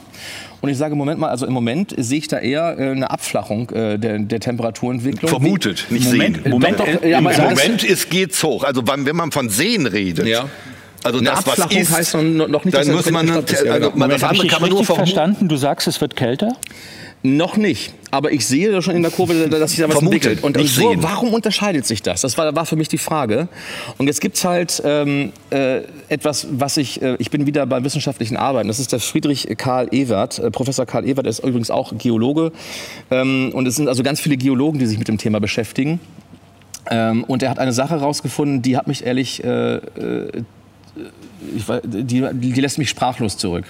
Und 0.61 0.69
ich 0.69 0.77
sage, 0.77 0.95
Moment 0.95 1.19
mal, 1.19 1.29
also 1.29 1.45
im 1.45 1.53
Moment 1.53 1.93
sehe 1.97 2.17
ich 2.17 2.27
da 2.27 2.37
eher 2.37 2.77
äh, 2.77 2.91
eine 2.91 3.09
Abflachung 3.09 3.69
äh, 3.69 3.97
der, 3.97 4.19
der 4.19 4.39
Temperaturentwicklung. 4.39 5.29
Vermutet, 5.29 5.87
nicht 5.89 6.11
Moment, 6.11 6.43
sehen. 6.43 6.51
Moment, 6.51 6.79
doch, 6.79 6.87
ja, 6.87 7.19
Im 7.19 7.23
Moment 7.23 7.83
ist, 7.83 8.09
geht's 8.09 8.43
hoch. 8.43 8.63
Also 8.65 8.83
wenn 8.85 9.15
man 9.15 9.31
von 9.31 9.49
sehen 9.49 9.85
redet, 9.85 10.27
ja. 10.27 10.49
Also 11.03 11.19
eine 11.19 11.29
das, 11.29 11.39
Abflachung 11.39 11.77
ist, 11.77 11.91
heißt 11.91 12.15
noch 12.15 12.65
nicht, 12.65 12.75
dann 12.75 12.91
muss 12.91 13.09
man, 13.09 13.29
also, 13.29 13.41
das 13.41 14.23
andere 14.23 14.47
kann 14.47 14.61
man 14.61 14.69
nur 14.69 14.83
verstanden. 14.83 15.47
Du 15.47 15.55
sagst, 15.55 15.87
es 15.87 16.01
wird 16.01 16.15
kälter? 16.15 16.53
Noch 17.21 17.57
nicht. 17.57 17.93
Aber 18.11 18.31
ich 18.31 18.45
sehe 18.45 18.71
ja 18.71 18.81
schon 18.81 18.95
in 18.95 19.01
der 19.01 19.11
Kurve, 19.11 19.49
dass 19.49 19.71
sich 19.71 19.79
da 19.81 19.89
was 19.89 20.01
entwickelt. 20.01 20.41
Und 20.41 20.55
ich 20.55 20.73
so, 20.73 20.93
warum 20.97 21.33
unterscheidet 21.33 21.85
sich 21.85 22.01
das? 22.01 22.21
Das 22.21 22.37
war, 22.37 22.55
war 22.55 22.65
für 22.65 22.77
mich 22.77 22.87
die 22.87 22.97
Frage. 22.97 23.49
Und 23.97 24.07
jetzt 24.07 24.21
gibt 24.21 24.37
es 24.37 24.45
halt 24.45 24.81
ähm, 24.85 25.33
äh, 25.49 25.81
etwas, 26.07 26.47
was 26.51 26.77
ich, 26.77 27.01
äh, 27.01 27.17
ich 27.19 27.29
bin 27.29 27.45
wieder 27.45 27.65
beim 27.65 27.83
wissenschaftlichen 27.83 28.37
Arbeiten. 28.37 28.69
Das 28.69 28.79
ist 28.79 28.93
der 28.93 29.01
Friedrich 29.01 29.49
Karl 29.57 29.89
Ewert. 29.91 30.39
Äh, 30.39 30.49
Professor 30.49 30.85
Karl 30.85 31.05
Ewert 31.05 31.27
ist 31.27 31.39
übrigens 31.39 31.69
auch 31.69 31.91
Geologe. 31.97 32.53
Ähm, 33.11 33.51
und 33.53 33.67
es 33.67 33.75
sind 33.75 33.89
also 33.89 34.01
ganz 34.01 34.21
viele 34.21 34.37
Geologen, 34.37 34.79
die 34.79 34.85
sich 34.85 34.97
mit 34.97 35.09
dem 35.09 35.17
Thema 35.17 35.41
beschäftigen. 35.41 35.99
Ähm, 36.89 37.25
und 37.25 37.43
er 37.43 37.49
hat 37.49 37.59
eine 37.59 37.73
Sache 37.73 37.99
herausgefunden, 37.99 38.61
die 38.61 38.77
hat 38.77 38.87
mich 38.87 39.05
ehrlich 39.05 39.43
äh, 39.43 39.75
äh 39.75 40.43
ich, 41.55 41.65
die, 41.83 42.25
die, 42.33 42.61
lässt 42.61 42.77
mich 42.77 42.89
sprachlos 42.89 43.37
zurück. 43.37 43.65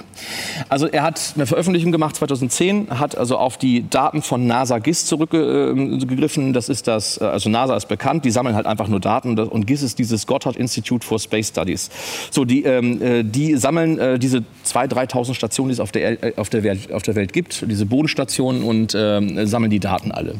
Also 0.69 0.87
er 0.87 1.03
hat 1.03 1.33
eine 1.35 1.45
Veröffentlichung 1.45 1.91
gemacht 1.91 2.15
2010, 2.15 2.99
hat 2.99 3.17
also 3.17 3.37
auf 3.37 3.57
die 3.57 3.87
Daten 3.89 4.21
von 4.21 4.47
NASA 4.47 4.79
GIS 4.79 5.05
zurückgegriffen. 5.05 6.53
Das 6.53 6.69
ist 6.69 6.87
das, 6.87 7.19
also 7.19 7.49
NASA 7.49 7.75
ist 7.75 7.87
bekannt, 7.87 8.25
die 8.25 8.31
sammeln 8.31 8.55
halt 8.55 8.65
einfach 8.65 8.87
nur 8.87 8.99
Daten 8.99 9.37
und 9.37 9.67
GIS 9.67 9.83
ist 9.83 9.99
dieses 9.99 10.25
Gotthard 10.25 10.55
Institute 10.55 11.05
for 11.05 11.19
Space 11.19 11.49
Studies. 11.49 11.89
So, 12.31 12.45
die, 12.45 12.63
ähm, 12.63 13.01
äh, 13.01 13.23
die 13.23 13.55
sammeln 13.55 13.99
äh, 13.99 14.19
diese 14.19 14.39
2.000, 14.65 15.11
3.000 15.11 15.33
Stationen, 15.35 15.69
die 15.69 15.73
es 15.73 15.79
auf 15.79 15.91
der, 15.91 16.23
äh, 16.23 16.33
auf, 16.37 16.49
der 16.49 16.63
Welt, 16.63 16.91
auf 16.91 17.03
der 17.03 17.15
Welt 17.15 17.33
gibt, 17.33 17.65
diese 17.69 17.85
Bodenstationen 17.85 18.63
und 18.63 18.95
äh, 18.95 19.45
sammeln 19.45 19.71
die 19.71 19.79
Daten 19.79 20.11
alle. 20.11 20.35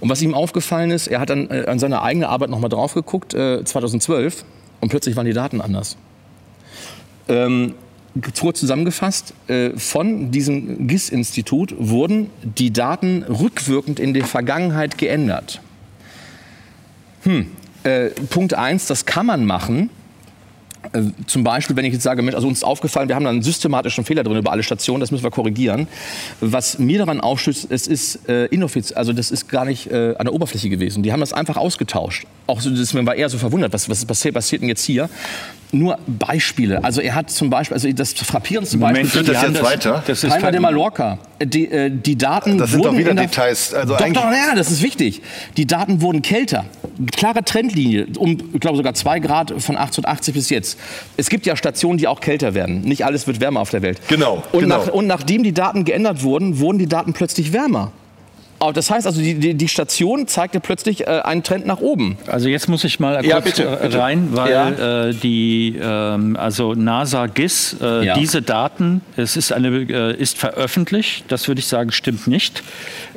Und 0.00 0.08
was 0.08 0.22
ihm 0.22 0.34
aufgefallen 0.34 0.90
ist, 0.90 1.08
er 1.08 1.20
hat 1.20 1.30
dann 1.30 1.50
äh, 1.50 1.66
an 1.66 1.78
seine 1.78 2.02
eigene 2.02 2.28
Arbeit 2.28 2.50
nochmal 2.50 2.70
drauf 2.70 2.94
geguckt, 2.94 3.32
2012, 3.32 4.44
und 4.80 4.88
plötzlich 4.88 5.16
waren 5.16 5.26
die 5.26 5.32
Daten 5.32 5.60
anders. 5.60 5.96
Ähm, 7.28 7.74
kurz 8.38 8.60
zusammengefasst, 8.60 9.34
äh, 9.48 9.70
von 9.70 10.30
diesem 10.30 10.86
GIS-Institut 10.86 11.74
wurden 11.78 12.30
die 12.42 12.72
Daten 12.72 13.24
rückwirkend 13.24 13.98
in 13.98 14.14
der 14.14 14.24
Vergangenheit 14.24 14.98
geändert. 14.98 15.60
Hm. 17.22 17.46
Äh, 17.82 18.10
Punkt 18.30 18.54
1, 18.54 18.86
das 18.86 19.04
kann 19.04 19.26
man 19.26 19.44
machen, 19.44 19.90
zum 21.26 21.44
Beispiel, 21.44 21.76
wenn 21.76 21.84
ich 21.84 21.92
jetzt 21.92 22.02
sage, 22.02 22.22
also 22.34 22.48
uns 22.48 22.58
ist 22.58 22.64
aufgefallen, 22.64 23.08
wir 23.08 23.16
haben 23.16 23.24
da 23.24 23.30
einen 23.30 23.42
systematischen 23.42 24.04
Fehler 24.04 24.22
drin 24.22 24.36
über 24.36 24.52
alle 24.52 24.62
Stationen, 24.62 25.00
das 25.00 25.10
müssen 25.10 25.24
wir 25.24 25.30
korrigieren. 25.30 25.88
Was 26.40 26.78
mir 26.78 26.98
daran 26.98 27.20
aufstößt, 27.20 27.66
es 27.70 27.86
ist 27.86 28.28
äh, 28.28 28.46
inoffiziell, 28.46 28.98
also 28.98 29.12
das 29.12 29.30
ist 29.30 29.48
gar 29.48 29.64
nicht 29.64 29.90
äh, 29.90 30.14
an 30.18 30.26
der 30.26 30.32
Oberfläche 30.32 30.68
gewesen. 30.68 31.02
Die 31.02 31.12
haben 31.12 31.20
das 31.20 31.32
einfach 31.32 31.56
ausgetauscht. 31.56 32.26
Auch 32.46 32.60
so, 32.60 32.70
das 32.70 32.94
war 32.94 33.14
eher 33.14 33.28
so 33.28 33.38
verwundert, 33.38 33.72
was, 33.72 33.88
was 33.88 34.04
passiert, 34.04 34.34
passiert 34.34 34.62
denn 34.62 34.68
jetzt 34.68 34.84
hier? 34.84 35.08
Nur 35.72 35.98
Beispiele. 36.06 36.84
Also 36.84 37.00
er 37.00 37.16
hat 37.16 37.30
zum 37.30 37.50
Beispiel, 37.50 37.74
also 37.74 37.90
das 37.92 38.12
frappierendste 38.12 38.78
Beispiel. 38.78 39.04
Moment, 39.04 39.28
das 39.28 39.42
jetzt 39.42 39.56
das, 39.56 39.62
weiter? 39.62 40.04
Das 40.06 40.22
ist 40.22 40.30
Palma 40.30 40.50
de 40.52 40.60
Mallorca. 40.60 41.18
Die, 41.42 41.68
äh, 41.68 41.90
die 41.90 42.16
Daten 42.16 42.58
das 42.58 42.70
sind 42.70 42.84
doch 42.84 42.96
wieder 42.96 43.12
Details. 43.12 43.74
Also 43.74 43.96
doch, 43.96 44.06
doch, 44.06 44.30
ja, 44.30 44.54
das 44.54 44.70
ist 44.70 44.82
wichtig. 44.82 45.20
Die 45.56 45.66
Daten 45.66 46.00
wurden 46.00 46.22
kälter. 46.22 46.66
Klare 47.16 47.42
Trendlinie, 47.42 48.06
um, 48.18 48.38
ich 48.52 48.60
glaube 48.60 48.76
sogar 48.76 48.94
zwei 48.94 49.18
Grad 49.18 49.50
von 49.50 49.76
1880 49.76 50.34
bis 50.34 50.50
jetzt. 50.50 50.73
Es 51.16 51.28
gibt 51.28 51.46
ja 51.46 51.56
Stationen, 51.56 51.98
die 51.98 52.08
auch 52.08 52.20
kälter 52.20 52.54
werden. 52.54 52.82
Nicht 52.82 53.04
alles 53.04 53.26
wird 53.26 53.40
wärmer 53.40 53.60
auf 53.60 53.70
der 53.70 53.82
Welt. 53.82 54.00
Genau. 54.08 54.42
Und, 54.52 54.60
genau. 54.60 54.78
Nach, 54.78 54.92
und 54.92 55.06
nachdem 55.06 55.42
die 55.42 55.52
Daten 55.52 55.84
geändert 55.84 56.22
wurden, 56.22 56.58
wurden 56.58 56.78
die 56.78 56.88
Daten 56.88 57.12
plötzlich 57.12 57.52
wärmer. 57.52 57.92
Das 58.74 58.90
heißt 58.90 59.06
also, 59.06 59.20
die, 59.20 59.34
die, 59.34 59.54
die 59.54 59.68
Station 59.68 60.26
zeigte 60.26 60.60
plötzlich 60.60 61.02
äh, 61.02 61.20
einen 61.24 61.42
Trend 61.42 61.66
nach 61.66 61.80
oben. 61.80 62.16
Also 62.26 62.48
jetzt 62.48 62.68
muss 62.68 62.84
ich 62.84 62.98
mal 63.00 63.24
ja, 63.24 63.40
kurz 63.40 63.56
bitte, 63.56 63.78
bitte. 63.82 63.98
rein, 63.98 64.28
weil 64.32 64.52
ja. 64.52 65.08
äh, 65.08 65.14
die, 65.14 65.78
ähm, 65.80 66.36
also 66.36 66.74
NASA 66.74 67.26
GIS, 67.26 67.76
äh, 67.80 68.06
ja. 68.06 68.14
diese 68.14 68.42
Daten, 68.42 69.02
es 69.16 69.36
ist, 69.36 69.52
eine, 69.52 69.68
äh, 69.68 70.16
ist 70.16 70.38
veröffentlicht, 70.38 71.26
das 71.28 71.46
würde 71.48 71.58
ich 71.58 71.66
sagen, 71.66 71.92
stimmt 71.92 72.26
nicht. 72.26 72.62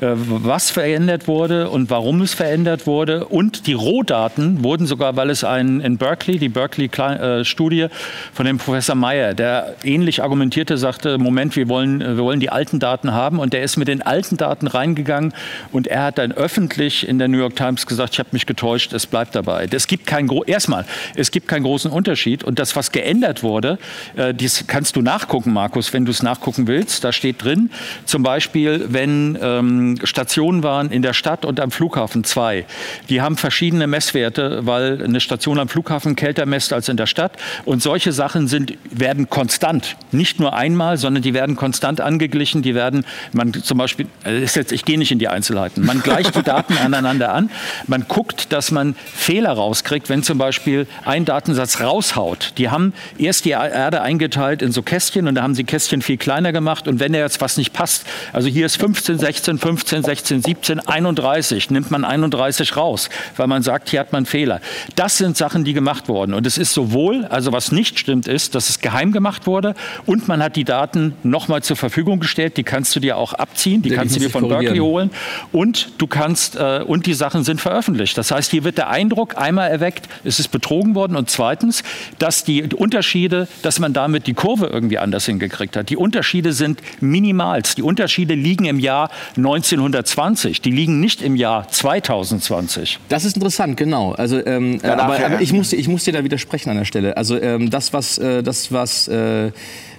Äh, 0.01 0.14
was 0.15 0.69
verändert 0.69 1.27
wurde 1.27 1.69
und 1.69 1.89
warum 1.89 2.22
es 2.22 2.34
verändert 2.34 2.85
wurde 2.85 3.26
und 3.26 3.68
die 3.68 3.73
Rohdaten 3.73 4.64
wurden 4.64 4.85
sogar, 4.85 5.15
weil 5.15 5.30
es 5.30 5.43
ein, 5.43 5.80
in 5.80 5.97
Berkeley, 5.97 6.39
die 6.39 6.49
Berkeley-Studie 6.49 7.81
äh, 7.81 7.89
von 8.34 8.45
dem 8.45 8.57
Professor 8.57 8.95
Meyer, 8.95 9.34
der 9.34 9.76
ähnlich 9.84 10.22
argumentierte, 10.22 10.77
sagte, 10.77 11.18
Moment, 11.18 11.55
wir 11.55 11.69
wollen, 11.69 11.99
wir 11.99 12.18
wollen 12.18 12.39
die 12.39 12.49
alten 12.49 12.80
Daten 12.80 13.14
haben 13.14 13.39
und 13.39 13.53
der 13.53 13.64
ist 13.64 13.77
mit 13.77 13.88
den 13.88 14.01
alten 14.01 14.38
Daten 14.38 14.68
reingegangen 14.68 15.34
und 15.72 15.88
er 15.88 16.03
hat 16.03 16.18
dann 16.18 16.31
öffentlich 16.31 17.07
in 17.07 17.19
der 17.19 17.27
New 17.27 17.38
York 17.38 17.55
Times 17.55 17.85
gesagt, 17.85 18.14
ich 18.14 18.19
habe 18.19 18.30
mich 18.31 18.45
getäuscht, 18.45 18.93
es 18.93 19.05
bleibt 19.05 19.35
dabei. 19.35 19.68
Es 19.72 19.88
gibt 19.88 20.07
kein, 20.07 20.30
erstmal, 20.45 20.85
es 21.15 21.31
gibt 21.31 21.47
keinen 21.47 21.64
großen 21.64 21.91
Unterschied. 21.91 22.43
Und 22.43 22.59
das, 22.59 22.76
was 22.76 22.91
geändert 22.91 23.43
wurde, 23.43 23.77
äh, 24.15 24.34
das 24.34 24.65
kannst 24.68 24.95
du 24.95 25.01
nachgucken, 25.01 25.53
Markus, 25.53 25.93
wenn 25.93 26.05
du 26.05 26.11
es 26.11 26.23
nachgucken 26.23 26.68
willst. 26.68 27.03
Da 27.03 27.11
steht 27.11 27.43
drin, 27.43 27.69
zum 28.05 28.23
Beispiel, 28.23 28.85
wenn 28.89 29.38
ähm, 29.41 29.99
Stationen 30.03 30.64
waren 30.64 30.91
in 30.91 31.01
der 31.01 31.14
Stadt 31.14 31.45
und 31.45 31.59
am 31.59 31.72
Flughafen 31.72 32.23
zwei. 32.23 32.65
Die 33.09 33.22
haben 33.22 33.38
verschiedene 33.38 33.88
Messwerte, 33.88 34.65
weil 34.65 35.03
eine 35.03 35.19
Station 35.19 35.59
am 35.59 35.69
Flughafen 35.69 36.15
kälter 36.15 36.45
messt 36.45 36.73
als 36.73 36.89
in 36.89 36.97
der 36.97 37.07
Stadt. 37.07 37.34
Und 37.65 37.81
solche 37.81 38.11
Sachen 38.11 38.47
sind, 38.47 38.77
werden 38.91 39.30
konstant, 39.30 39.95
nicht 40.11 40.39
nur 40.39 40.53
einmal, 40.53 40.97
sondern 40.97 41.23
die 41.23 41.34
werden 41.34 41.55
konstant 41.55 42.01
angeglichen. 42.01 42.61
Die 42.61 42.76
werden, 42.76 43.05
man 43.34 43.53
zum 43.53 43.77
Beispiel, 43.77 44.07
äh, 44.26 44.39
jetzt, 44.39 44.72
ich 44.72 44.85
gehe 44.85 44.97
nicht 44.97 45.11
in 45.11 45.16
in 45.18 45.19
die 45.19 45.27
Einzelheiten. 45.27 45.84
Man 45.84 46.03
gleicht 46.03 46.35
die 46.35 46.44
Daten 46.44 46.77
aneinander 46.84 47.34
an. 47.34 47.49
Man 47.88 48.06
guckt, 48.07 48.53
dass 48.53 48.69
man 48.69 48.94
Fehler 48.94 49.52
rauskriegt, 49.53 50.10
wenn 50.10 50.22
zum 50.22 50.38
Beispiel 50.38 50.85
ein 51.06 51.26
Datensatz 51.26 51.81
raushaut. 51.81 52.53
Die 52.60 52.69
haben 52.69 52.94
erst 53.18 53.45
die 53.45 53.52
Erde 53.52 54.03
eingeteilt 54.03 54.61
in 54.61 54.72
so 54.72 54.84
Kästchen 54.84 55.27
und 55.27 55.35
da 55.35 55.41
haben 55.41 55.56
sie 55.56 55.64
Kästchen 55.64 56.03
viel 56.03 56.18
kleiner 56.18 56.52
gemacht. 56.52 56.88
Und 56.88 56.99
wenn 56.99 57.14
da 57.14 57.19
jetzt 57.19 57.41
was 57.41 57.57
nicht 57.57 57.73
passt, 57.73 58.06
also 58.31 58.48
hier 58.48 58.68
ist 58.68 58.77
15, 58.77 59.18
16, 59.18 59.57
15, 59.57 60.03
16, 60.03 60.41
17, 60.44 60.80
31, 60.81 61.72
nimmt 61.72 61.89
man 61.89 62.06
31 62.06 62.77
raus, 62.77 63.10
weil 63.38 63.48
man 63.48 63.64
sagt, 63.64 63.89
hier 63.89 63.99
hat 63.99 64.14
man 64.14 64.27
Fehler. 64.27 64.61
Das 64.95 65.18
sind 65.18 65.35
Sachen, 65.35 65.64
die 65.64 65.73
gemacht 65.73 66.10
wurden. 66.10 66.35
Und 66.35 66.45
es 66.45 66.60
ist 66.60 66.73
sowohl, 66.73 67.26
also 67.26 67.52
was 67.52 67.72
nicht 67.72 67.98
stimmt, 67.98 68.27
ist, 68.27 68.53
dass 68.53 68.69
es 68.69 68.81
geheim 68.81 69.11
gemacht 69.11 69.48
wurde 69.48 69.73
und 70.06 70.27
man 70.27 70.44
hat 70.44 70.56
die 70.56 70.64
Daten 70.64 71.15
nochmal 71.23 71.64
zur 71.64 71.76
Verfügung 71.76 72.19
gestellt. 72.19 72.57
Die 72.57 72.64
kannst 72.64 72.95
du 72.95 72.99
dir 72.99 73.18
auch 73.18 73.34
abziehen, 73.34 73.81
die 73.81 73.89
kannst 73.89 74.15
du 74.15 74.19
dir 74.19 74.30
von 74.30 74.48
Berkeley 74.48 74.77
holen 74.77 75.06
und 75.51 75.89
du 75.97 76.07
kannst 76.07 76.55
äh, 76.55 76.81
und 76.85 77.05
die 77.05 77.13
Sachen 77.13 77.43
sind 77.43 77.61
veröffentlicht. 77.61 78.17
Das 78.17 78.31
heißt, 78.31 78.51
hier 78.51 78.63
wird 78.63 78.77
der 78.77 78.89
Eindruck 78.89 79.38
einmal 79.38 79.69
erweckt, 79.69 80.07
es 80.23 80.39
ist 80.39 80.49
betrogen 80.49 80.95
worden 80.95 81.15
und 81.15 81.29
zweitens, 81.29 81.84
dass 82.19 82.43
die 82.43 82.63
Unterschiede, 82.63 83.47
dass 83.61 83.79
man 83.79 83.93
damit 83.93 84.27
die 84.27 84.34
Kurve 84.34 84.67
irgendwie 84.67 84.97
anders 84.97 85.25
hingekriegt 85.25 85.75
hat. 85.75 85.89
Die 85.89 85.97
Unterschiede 85.97 86.53
sind 86.53 86.81
minimalst. 86.99 87.77
Die 87.77 87.84
Unterschiede 87.84 88.34
liegen 88.34 88.65
im 88.65 88.79
Jahr 88.79 89.09
1920. 89.38 90.61
Die 90.61 90.71
liegen 90.71 90.99
nicht 90.99 91.21
im 91.21 91.35
Jahr 91.35 91.67
2020. 91.69 92.99
Das 93.09 93.25
ist 93.25 93.35
interessant, 93.35 93.77
genau. 93.77 94.11
Also, 94.13 94.45
ähm, 94.45 94.79
aber, 94.84 95.03
aber, 95.03 95.41
ich, 95.41 95.53
muss, 95.53 95.73
ich 95.73 95.88
muss 95.88 96.03
dir 96.03 96.13
da 96.13 96.23
widersprechen 96.23 96.69
an 96.69 96.77
der 96.77 96.85
Stelle. 96.85 97.17
Also 97.17 97.39
ähm, 97.39 97.69
das, 97.69 97.93
was, 97.93 98.17
äh, 98.17 98.43
das, 98.43 98.71
was 98.71 99.07
äh, 99.07 99.51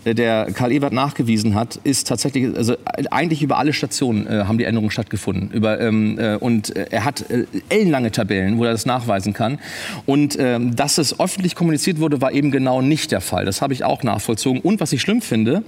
der 0.04 0.46
Karl 0.52 0.72
Ewert 0.72 0.92
nachgewiesen 0.92 1.54
hat, 1.54 1.76
ist 1.84 2.08
tatsächlich, 2.08 2.56
also 2.56 2.76
eigentlich 3.10 3.42
über 3.42 3.58
alle 3.58 3.72
Stationen 3.72 4.26
äh, 4.26 4.44
haben 4.44 4.58
die 4.58 4.64
Änderungen 4.64 4.90
stattgefunden. 4.90 5.50
Über, 5.50 5.80
ähm, 5.80 6.18
äh, 6.18 6.36
und 6.36 6.74
äh, 6.76 6.86
er 6.90 7.04
hat 7.04 7.30
äh, 7.30 7.44
ellenlange 7.68 8.10
Tabellen, 8.10 8.58
wo 8.58 8.64
er 8.64 8.72
das 8.72 8.86
nachweisen 8.86 9.32
kann. 9.32 9.58
Und 10.06 10.36
ähm, 10.38 10.76
dass 10.76 10.98
es 10.98 11.18
öffentlich 11.18 11.54
kommuniziert 11.54 12.00
wurde, 12.00 12.20
war 12.20 12.32
eben 12.32 12.50
genau 12.50 12.82
nicht 12.82 13.12
der 13.12 13.20
Fall. 13.20 13.44
Das 13.44 13.62
habe 13.62 13.72
ich 13.72 13.84
auch 13.84 14.02
nachvollzogen. 14.02 14.60
Und 14.60 14.80
was 14.80 14.92
ich 14.92 15.00
schlimm 15.00 15.20
finde, 15.20 15.62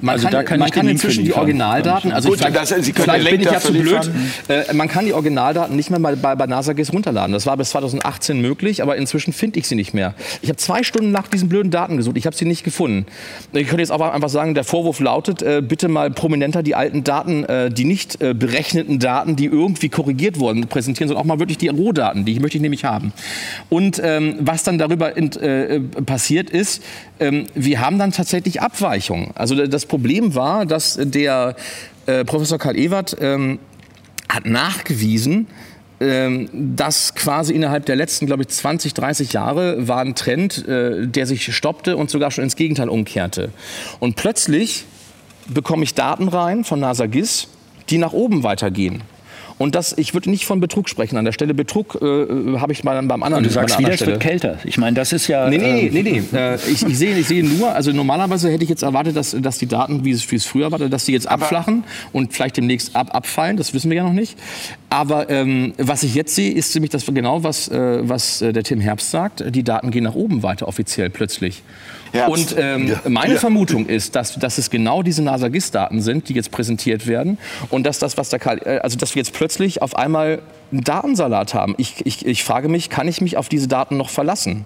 man 0.00 0.14
also 0.14 0.28
kann, 0.28 0.44
kann, 0.44 0.60
man 0.60 0.70
kann 0.70 0.88
inzwischen 0.88 1.24
die 1.24 1.34
Originaldaten, 1.34 2.12
also 2.12 2.30
Gut, 2.30 2.38
vielleicht, 2.38 2.56
das, 2.56 2.72
vielleicht 2.72 3.30
bin 3.30 3.40
ich 3.40 3.46
ja 3.46 3.60
zu 3.60 3.72
blöd, 3.72 4.10
äh, 4.48 4.72
man 4.72 4.88
kann 4.88 5.04
die 5.04 5.12
Originaldaten 5.12 5.76
nicht 5.76 5.90
mehr 5.90 6.00
bei, 6.00 6.14
bei, 6.16 6.34
bei 6.34 6.46
NASAGIS 6.46 6.92
runterladen. 6.92 7.32
Das 7.32 7.46
war 7.46 7.56
bis 7.56 7.70
2018 7.70 8.40
möglich, 8.40 8.82
aber 8.82 8.96
inzwischen 8.96 9.32
finde 9.32 9.58
ich 9.58 9.68
sie 9.68 9.74
nicht 9.74 9.94
mehr. 9.94 10.14
Ich 10.42 10.48
habe 10.48 10.56
zwei 10.56 10.82
Stunden 10.82 11.10
nach 11.10 11.28
diesen 11.28 11.48
blöden 11.48 11.70
Daten 11.70 11.96
gesucht. 11.96 12.16
Ich 12.16 12.26
habe 12.26 12.36
sie 12.36 12.44
nicht 12.44 12.64
gefunden. 12.64 13.06
Ich 13.52 13.72
könnte 13.74 13.82
jetzt 13.82 13.90
auch 13.90 14.00
einfach 14.08 14.28
sagen, 14.28 14.54
der 14.54 14.62
Vorwurf 14.62 15.00
lautet, 15.00 15.42
äh, 15.42 15.60
bitte 15.60 15.88
mal 15.88 16.08
prominenter 16.08 16.62
die 16.62 16.76
alten 16.76 17.02
Daten, 17.02 17.42
äh, 17.42 17.70
die 17.70 17.84
nicht 17.84 18.22
äh, 18.22 18.32
berechneten 18.32 19.00
Daten, 19.00 19.34
die 19.34 19.46
irgendwie 19.46 19.88
korrigiert 19.88 20.38
wurden, 20.38 20.68
präsentieren, 20.68 21.08
sondern 21.08 21.24
auch 21.24 21.26
mal 21.26 21.40
wirklich 21.40 21.58
die 21.58 21.66
Rohdaten, 21.66 22.24
die 22.24 22.38
möchte 22.38 22.56
ich 22.56 22.62
nämlich 22.62 22.84
haben. 22.84 23.12
Und 23.70 24.00
ähm, 24.00 24.36
was 24.38 24.62
dann 24.62 24.78
darüber 24.78 25.16
in, 25.16 25.32
äh, 25.32 25.80
passiert 25.80 26.50
ist, 26.50 26.84
ähm, 27.18 27.46
wir 27.56 27.80
haben 27.80 27.98
dann 27.98 28.12
tatsächlich 28.12 28.62
Abweichungen. 28.62 29.32
Also 29.34 29.66
das 29.66 29.86
Problem 29.86 30.36
war, 30.36 30.66
dass 30.66 30.96
der 31.02 31.56
äh, 32.06 32.24
Professor 32.24 32.58
Karl 32.58 32.78
Ewert 32.78 33.16
ähm, 33.20 33.58
hat 34.28 34.46
nachgewiesen, 34.46 35.48
das 36.00 37.14
quasi 37.14 37.54
innerhalb 37.54 37.86
der 37.86 37.96
letzten, 37.96 38.26
glaube 38.26 38.42
ich, 38.42 38.48
20, 38.48 38.94
30 38.94 39.32
Jahre 39.32 39.86
war 39.88 40.00
ein 40.00 40.14
Trend, 40.14 40.66
äh, 40.66 41.06
der 41.06 41.26
sich 41.26 41.54
stoppte 41.54 41.96
und 41.96 42.10
sogar 42.10 42.30
schon 42.30 42.44
ins 42.44 42.56
Gegenteil 42.56 42.88
umkehrte. 42.88 43.50
Und 44.00 44.16
plötzlich 44.16 44.84
bekomme 45.46 45.84
ich 45.84 45.94
Daten 45.94 46.28
rein 46.28 46.64
von 46.64 46.80
NASA 46.80 47.06
GIS, 47.06 47.48
die 47.90 47.98
nach 47.98 48.12
oben 48.12 48.42
weitergehen. 48.42 49.02
Und 49.56 49.74
das, 49.74 49.96
ich 49.96 50.14
würde 50.14 50.30
nicht 50.30 50.46
von 50.46 50.60
Betrug 50.60 50.88
sprechen 50.88 51.16
an 51.16 51.24
der 51.24 51.32
Stelle. 51.32 51.54
Betrug 51.54 51.98
äh, 52.02 52.04
äh 52.04 52.58
habe 52.58 52.72
ich 52.72 52.82
mal 52.82 53.00
beim 53.02 53.22
anderen. 53.22 53.44
Und 53.44 53.50
du 53.50 53.54
sagst 53.54 53.78
wieder, 53.78 53.92
es 53.92 54.04
wird 54.04 54.20
kälter. 54.20 54.58
Ich 54.64 54.78
meine, 54.78 54.96
das 54.96 55.12
ist 55.12 55.28
ja. 55.28 55.48
Nee, 55.48 55.58
nee, 55.58 55.90
nee, 55.92 56.02
nee. 56.02 56.22
nee. 56.32 56.38
Äh, 56.38 56.56
ich, 56.56 56.84
ich, 56.84 56.98
sehe, 56.98 57.16
ich 57.16 57.28
sehe 57.28 57.44
nur, 57.44 57.72
also 57.72 57.92
normalerweise 57.92 58.50
hätte 58.50 58.64
ich 58.64 58.70
jetzt 58.70 58.82
erwartet, 58.82 59.16
dass, 59.16 59.36
dass 59.38 59.58
die 59.58 59.66
Daten, 59.66 60.04
wie 60.04 60.10
es, 60.10 60.30
wie 60.30 60.36
es 60.36 60.44
früher 60.44 60.72
war, 60.72 60.78
dass 60.78 61.04
die 61.04 61.12
jetzt 61.12 61.28
abflachen 61.28 61.84
und 62.12 62.32
vielleicht 62.32 62.56
demnächst 62.56 62.96
ab, 62.96 63.14
abfallen. 63.14 63.56
Das 63.56 63.74
wissen 63.74 63.90
wir 63.90 63.98
ja 63.98 64.02
noch 64.02 64.12
nicht. 64.12 64.36
Aber 64.90 65.30
ähm, 65.30 65.74
was 65.78 66.02
ich 66.02 66.14
jetzt 66.14 66.34
sehe, 66.34 66.52
ist 66.52 66.74
nämlich 66.74 66.90
das 66.90 67.06
genau, 67.06 67.44
was, 67.44 67.68
äh, 67.68 68.08
was 68.08 68.42
äh, 68.42 68.52
der 68.52 68.64
Tim 68.64 68.80
Herbst 68.80 69.10
sagt. 69.10 69.44
Die 69.54 69.62
Daten 69.62 69.90
gehen 69.90 70.04
nach 70.04 70.14
oben 70.14 70.42
weiter 70.42 70.66
offiziell 70.66 71.10
plötzlich. 71.10 71.62
Herbst. 72.14 72.52
Und 72.52 72.62
ähm, 72.62 72.88
ja. 72.88 73.00
meine 73.08 73.34
ja. 73.34 73.40
Vermutung 73.40 73.86
ist, 73.86 74.14
dass, 74.14 74.34
dass 74.34 74.58
es 74.58 74.70
genau 74.70 75.02
diese 75.02 75.22
NASA-GIS-Daten 75.22 76.00
sind, 76.00 76.28
die 76.28 76.34
jetzt 76.34 76.50
präsentiert 76.50 77.06
werden 77.06 77.38
und 77.70 77.84
dass 77.84 77.98
das, 77.98 78.16
was 78.16 78.28
der 78.28 78.38
Karl, 78.38 78.60
äh, 78.64 78.78
also 78.78 78.96
dass 78.96 79.14
wir 79.14 79.20
jetzt 79.20 79.32
plötzlich 79.32 79.82
auf 79.82 79.96
einmal 79.96 80.40
einen 80.70 80.82
Datensalat 80.82 81.54
haben. 81.54 81.74
Ich, 81.76 82.06
ich, 82.06 82.24
ich 82.24 82.44
frage 82.44 82.68
mich, 82.68 82.88
kann 82.88 83.08
ich 83.08 83.20
mich 83.20 83.36
auf 83.36 83.48
diese 83.48 83.68
Daten 83.68 83.96
noch 83.96 84.10
verlassen? 84.10 84.64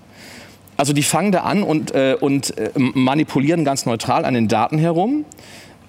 Also 0.76 0.92
die 0.92 1.02
fangen 1.02 1.32
da 1.32 1.40
an 1.40 1.62
und, 1.62 1.94
äh, 1.94 2.16
und 2.20 2.56
äh, 2.56 2.70
manipulieren 2.76 3.64
ganz 3.64 3.84
neutral 3.84 4.24
an 4.24 4.34
den 4.34 4.46
Daten 4.46 4.78
herum. 4.78 5.24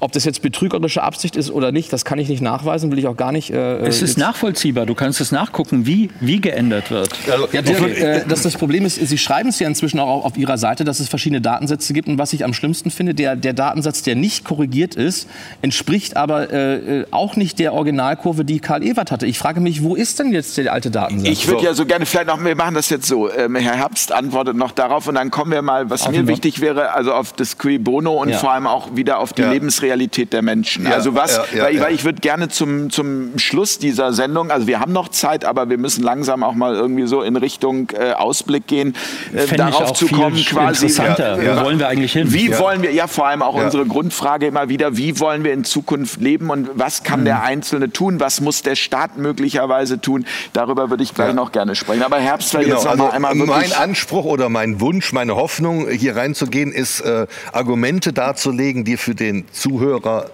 Ob 0.02 0.14
das 0.14 0.24
jetzt 0.24 0.42
betrügerische 0.42 1.04
Absicht 1.04 1.36
ist 1.36 1.52
oder 1.52 1.74
nicht, 1.74 1.92
das 1.92 2.06
kann 2.06 2.20
ich 2.20 2.30
nicht 2.30 2.42
nachweisen, 2.42 2.90
will 2.90 3.00
ich 3.00 3.08
auch 3.08 3.18
gar 3.18 3.34
nicht. 3.34 3.50
Äh, 3.50 3.80
es 3.80 4.02
ist 4.02 4.18
nachvollziehbar. 4.18 4.86
Du 4.86 4.96
kannst 4.96 5.20
es 5.20 5.34
nachgucken, 5.34 5.86
wie, 5.86 6.10
wie 6.22 6.40
geändert 6.40 6.90
wird. 6.90 7.10
Also, 7.30 7.50
ja, 7.52 7.62
der, 7.62 8.20
äh, 8.20 8.24
das, 8.26 8.44
das 8.44 8.56
Problem 8.56 8.86
ist, 8.86 8.96
Sie 8.96 9.18
schreiben 9.18 9.50
es 9.50 9.60
ja 9.60 9.68
inzwischen 9.68 10.00
auch 10.00 10.24
auf 10.24 10.38
Ihrer 10.38 10.58
Seite, 10.58 10.86
dass 10.86 11.02
es 11.02 11.10
verschiedene 11.10 11.42
Datensätze 11.42 11.92
gibt. 11.92 12.08
Und 12.08 12.18
was 12.18 12.32
ich 12.32 12.46
am 12.46 12.54
schlimmsten 12.54 12.92
finde, 12.92 13.14
der, 13.14 13.36
der 13.36 13.52
Datensatz, 13.52 14.02
der 14.02 14.16
nicht 14.16 14.46
korrigiert 14.46 14.96
ist, 14.96 15.28
entspricht 15.62 16.16
aber 16.16 16.54
äh, 16.54 17.06
auch 17.12 17.36
nicht 17.36 17.60
der 17.60 17.74
Originalkurve, 17.74 18.46
die 18.46 18.62
Karl 18.62 18.84
Ewert 18.84 19.12
hatte. 19.12 19.26
Ich 19.26 19.38
frage 19.38 19.60
mich, 19.60 19.84
wo 19.84 19.96
ist 19.96 20.18
denn 20.20 20.32
jetzt 20.32 20.58
der 20.58 20.72
alte 20.72 20.92
Datensatz? 20.92 21.30
Ich 21.30 21.48
würde 21.50 21.66
ja 21.66 21.74
so 21.74 21.86
gerne, 21.86 22.06
vielleicht 22.06 22.28
noch, 22.28 22.42
wir 22.42 22.56
machen 22.56 22.76
das 22.76 22.90
jetzt 22.90 23.06
so. 23.06 23.30
Ähm, 23.30 23.58
Herr 23.58 23.76
Herbst 23.76 24.14
antwortet 24.14 24.56
noch 24.56 24.72
darauf 24.72 25.08
und 25.10 25.16
dann 25.16 25.30
kommen 25.30 25.52
wir 25.52 25.62
mal, 25.62 25.90
was 25.90 26.04
auf 26.04 26.12
mir 26.12 26.26
wichtig 26.26 26.62
wäre, 26.62 26.94
also 26.94 27.14
auf 27.14 27.34
das 27.34 27.58
Qui 27.58 27.80
Bono 27.80 28.14
und 28.14 28.30
ja. 28.30 28.38
vor 28.38 28.54
allem 28.54 28.66
auch 28.66 28.96
wieder 28.96 29.20
auf 29.20 29.34
die 29.34 29.42
ja. 29.42 29.52
Lebensrealität 29.52 29.89
Realität 29.90 30.34
der 30.34 30.42
Menschen. 30.42 30.86
Ja, 30.86 30.92
also 30.92 31.16
was, 31.16 31.36
ja, 31.36 31.44
ja, 31.58 31.64
weil, 31.64 31.82
weil, 31.82 31.94
ich 31.96 32.06
würde 32.06 32.22
gerne 32.22 32.48
zum, 32.50 32.90
zum 32.92 33.38
Schluss 33.40 33.80
dieser 33.80 34.14
Sendung, 34.14 34.52
also 34.52 34.68
wir 34.68 34.80
haben 34.80 34.94
noch 34.94 35.10
Zeit, 35.10 35.46
aber 35.46 35.70
wir 35.70 35.80
müssen 35.80 36.04
langsam 36.04 36.44
auch 36.44 36.54
mal 36.54 36.76
irgendwie 36.76 37.08
so 37.08 37.24
in 37.24 37.36
Richtung 37.36 37.90
äh, 37.94 38.14
Ausblick 38.14 38.68
gehen, 38.68 38.96
äh, 39.34 39.48
darauf 39.56 39.94
zu 39.94 40.08
kommen, 40.08 40.36
quasi. 40.46 40.88
Interessanter. 40.88 41.38
Wo 41.38 41.66
wollen 41.66 41.80
wir 41.80 41.88
eigentlich 41.88 42.14
hin? 42.14 42.32
Wie 42.32 42.58
wollen 42.58 42.84
wir, 42.84 42.92
ja 42.92 43.08
vor 43.08 43.28
allem 43.28 43.42
auch 43.42 43.56
unsere 43.56 43.86
Grundfrage 43.86 44.46
immer 44.46 44.70
wieder, 44.70 44.96
wie 44.96 45.20
wollen 45.20 45.44
wir 45.44 45.54
in 45.54 45.64
Zukunft 45.64 46.22
leben 46.22 46.50
und 46.52 46.70
was 46.76 47.04
kann 47.04 47.22
mhm. 47.22 47.26
der 47.26 47.44
Einzelne 47.44 47.92
tun, 47.92 48.20
was 48.20 48.42
muss 48.42 48.62
der 48.62 48.76
Staat 48.76 49.18
möglicherweise 49.18 50.00
tun? 50.00 50.26
Darüber 50.54 50.90
würde 50.90 51.04
ich 51.04 51.16
gleich 51.16 51.34
noch 51.34 51.52
gerne 51.52 51.76
sprechen. 51.76 52.04
Aber 52.04 52.18
Herbst, 52.18 52.52
genau, 52.52 52.64
jetzt 52.64 52.86
also 52.86 53.10
einmal 53.10 53.34
Mein 53.34 53.74
Anspruch 53.74 54.26
oder 54.26 54.50
mein 54.50 54.80
Wunsch, 54.82 55.14
meine 55.14 55.36
Hoffnung, 55.36 55.90
hier 55.90 56.16
reinzugehen, 56.16 56.72
ist, 56.72 57.02
äh, 57.02 57.26
Argumente 57.52 58.14
darzulegen, 58.14 58.84
die 58.84 58.98
für 58.98 59.16
den 59.16 59.46
Zuhörer 59.52 59.79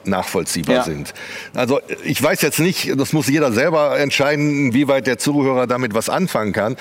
nachvollziehbar 0.04 0.76
ja. 0.76 0.84
sind. 0.84 1.14
Also 1.54 1.80
ich 2.04 2.22
weiß 2.22 2.42
jetzt 2.42 2.60
nicht, 2.60 3.00
das 3.00 3.14
muss 3.14 3.28
jeder 3.28 3.52
selber 3.52 3.98
entscheiden, 4.00 4.74
wie 4.74 4.88
weit 4.88 5.08
der 5.08 5.18
Zuhörer 5.18 5.68
damit 5.68 5.94
was 5.94 6.10
anfangen 6.10 6.54
kann. 6.54 6.76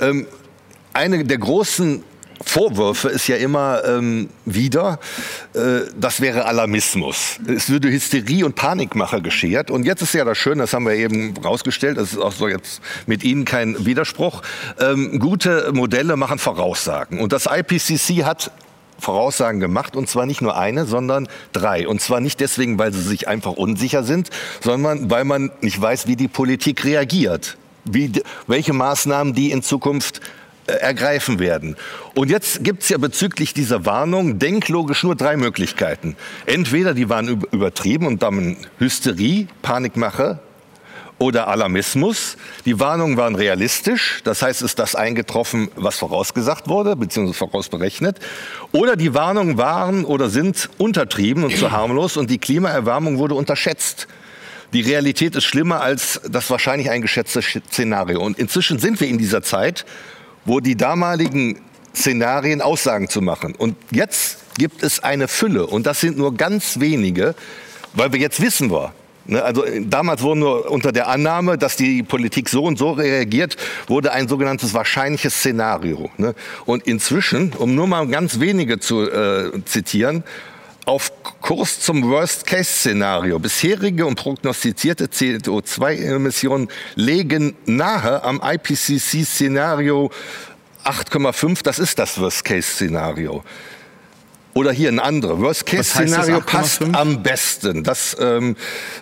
Ähm, 0.00 0.26
eine 0.92 1.24
der 1.24 1.38
großen 1.38 2.02
Vorwürfe 2.44 3.08
ist 3.08 3.26
ja 3.26 3.36
immer 3.36 3.82
ähm, 3.84 4.28
wieder, 4.44 5.00
äh, 5.54 5.80
das 5.98 6.20
wäre 6.20 6.46
Alarmismus. 6.46 7.38
Es 7.46 7.68
würde 7.68 7.90
Hysterie 7.90 8.44
und 8.44 8.54
Panikmache 8.54 9.20
geschert. 9.20 9.70
Und 9.70 9.84
jetzt 9.84 10.02
ist 10.02 10.14
ja 10.14 10.24
das 10.24 10.38
Schöne, 10.38 10.62
das 10.62 10.72
haben 10.72 10.86
wir 10.86 10.94
eben 10.94 11.36
rausgestellt, 11.36 11.98
das 11.98 12.12
ist 12.12 12.18
auch 12.18 12.32
so 12.32 12.48
jetzt 12.48 12.80
mit 13.06 13.24
Ihnen 13.24 13.44
kein 13.44 13.84
Widerspruch. 13.84 14.42
Ähm, 14.80 15.18
gute 15.18 15.70
Modelle 15.72 16.16
machen 16.16 16.38
Voraussagen. 16.38 17.20
Und 17.20 17.32
das 17.32 17.46
IPCC 17.46 18.24
hat 18.24 18.52
Voraussagen 18.98 19.60
gemacht 19.60 19.96
und 19.96 20.08
zwar 20.08 20.26
nicht 20.26 20.42
nur 20.42 20.56
eine, 20.56 20.84
sondern 20.84 21.28
drei. 21.52 21.86
Und 21.86 22.00
zwar 22.00 22.20
nicht 22.20 22.40
deswegen, 22.40 22.78
weil 22.78 22.92
sie 22.92 23.02
sich 23.02 23.28
einfach 23.28 23.52
unsicher 23.52 24.02
sind, 24.02 24.30
sondern 24.60 25.10
weil 25.10 25.24
man 25.24 25.50
nicht 25.60 25.80
weiß, 25.80 26.06
wie 26.06 26.16
die 26.16 26.28
Politik 26.28 26.84
reagiert, 26.84 27.56
wie, 27.84 28.12
welche 28.46 28.72
Maßnahmen 28.72 29.34
die 29.34 29.50
in 29.50 29.62
Zukunft 29.62 30.20
äh, 30.66 30.72
ergreifen 30.72 31.38
werden. 31.38 31.76
Und 32.14 32.30
jetzt 32.30 32.64
gibt 32.64 32.82
es 32.82 32.88
ja 32.88 32.98
bezüglich 32.98 33.54
dieser 33.54 33.86
Warnung 33.86 34.38
denklogisch 34.38 35.04
nur 35.04 35.14
drei 35.14 35.36
Möglichkeiten. 35.36 36.16
Entweder 36.46 36.92
die 36.92 37.08
waren 37.08 37.42
übertrieben 37.52 38.06
und 38.06 38.22
dann 38.22 38.56
Hysterie, 38.78 39.46
Panikmache, 39.62 40.40
oder 41.18 41.48
Alarmismus. 41.48 42.36
Die 42.64 42.78
Warnungen 42.80 43.16
waren 43.16 43.34
realistisch, 43.34 44.20
das 44.24 44.42
heißt, 44.42 44.62
ist 44.62 44.78
das 44.78 44.94
eingetroffen, 44.94 45.70
was 45.76 45.98
vorausgesagt 45.98 46.68
wurde, 46.68 46.96
beziehungsweise 46.96 47.38
vorausberechnet. 47.38 48.18
Oder 48.72 48.96
die 48.96 49.14
Warnungen 49.14 49.58
waren 49.58 50.04
oder 50.04 50.30
sind 50.30 50.70
untertrieben 50.78 51.44
und 51.44 51.56
zu 51.56 51.70
harmlos 51.72 52.16
und 52.16 52.30
die 52.30 52.38
Klimaerwärmung 52.38 53.18
wurde 53.18 53.34
unterschätzt. 53.34 54.06
Die 54.72 54.82
Realität 54.82 55.34
ist 55.34 55.44
schlimmer 55.44 55.80
als 55.80 56.20
das 56.30 56.50
wahrscheinlich 56.50 56.90
eingeschätzte 56.90 57.40
Szenario. 57.42 58.20
Und 58.20 58.38
inzwischen 58.38 58.78
sind 58.78 59.00
wir 59.00 59.08
in 59.08 59.18
dieser 59.18 59.42
Zeit, 59.42 59.86
wo 60.44 60.60
die 60.60 60.76
damaligen 60.76 61.60
Szenarien 61.94 62.60
Aussagen 62.60 63.08
zu 63.08 63.22
machen. 63.22 63.54
Und 63.54 63.76
jetzt 63.90 64.38
gibt 64.58 64.82
es 64.82 65.00
eine 65.02 65.26
Fülle, 65.26 65.66
und 65.66 65.86
das 65.86 66.00
sind 66.00 66.18
nur 66.18 66.34
ganz 66.34 66.80
wenige, 66.80 67.34
weil 67.94 68.12
wir 68.12 68.20
jetzt 68.20 68.40
wissen 68.40 68.70
wir, 68.70 68.92
also 69.30 69.64
äh, 69.64 69.82
damals 69.84 70.22
wurde 70.22 70.40
nur 70.40 70.70
unter 70.70 70.92
der 70.92 71.08
Annahme, 71.08 71.58
dass 71.58 71.76
die 71.76 72.02
Politik 72.02 72.48
so 72.48 72.64
und 72.64 72.78
so 72.78 72.92
reagiert, 72.92 73.56
wurde 73.86 74.12
ein 74.12 74.28
sogenanntes 74.28 74.74
wahrscheinliches 74.74 75.34
Szenario. 75.34 76.10
Ne? 76.16 76.34
Und 76.64 76.86
inzwischen, 76.86 77.52
um 77.54 77.74
nur 77.74 77.86
mal 77.86 78.06
ganz 78.08 78.40
wenige 78.40 78.78
zu 78.80 79.10
äh, 79.10 79.64
zitieren, 79.64 80.24
auf 80.88 81.12
Kurs 81.42 81.80
zum 81.80 82.02
Worst-Case-Szenario. 82.02 83.38
Bisherige 83.38 84.06
und 84.06 84.14
prognostizierte 84.14 85.04
CO2-Emissionen 85.04 86.68
legen 86.94 87.54
nahe 87.66 88.24
am 88.24 88.40
IPCC-Szenario 88.42 90.10
8,5. 90.84 91.62
Das 91.62 91.78
ist 91.78 91.98
das 91.98 92.18
Worst-Case-Szenario. 92.18 93.44
Oder 94.58 94.72
hier 94.72 94.88
ein 94.88 94.98
anderes. 94.98 95.38
Worst-Case-Szenario 95.38 96.40
passt 96.40 96.82
am 96.82 97.22
besten. 97.22 97.84
Das, 97.84 98.16
ähm, 98.18 98.56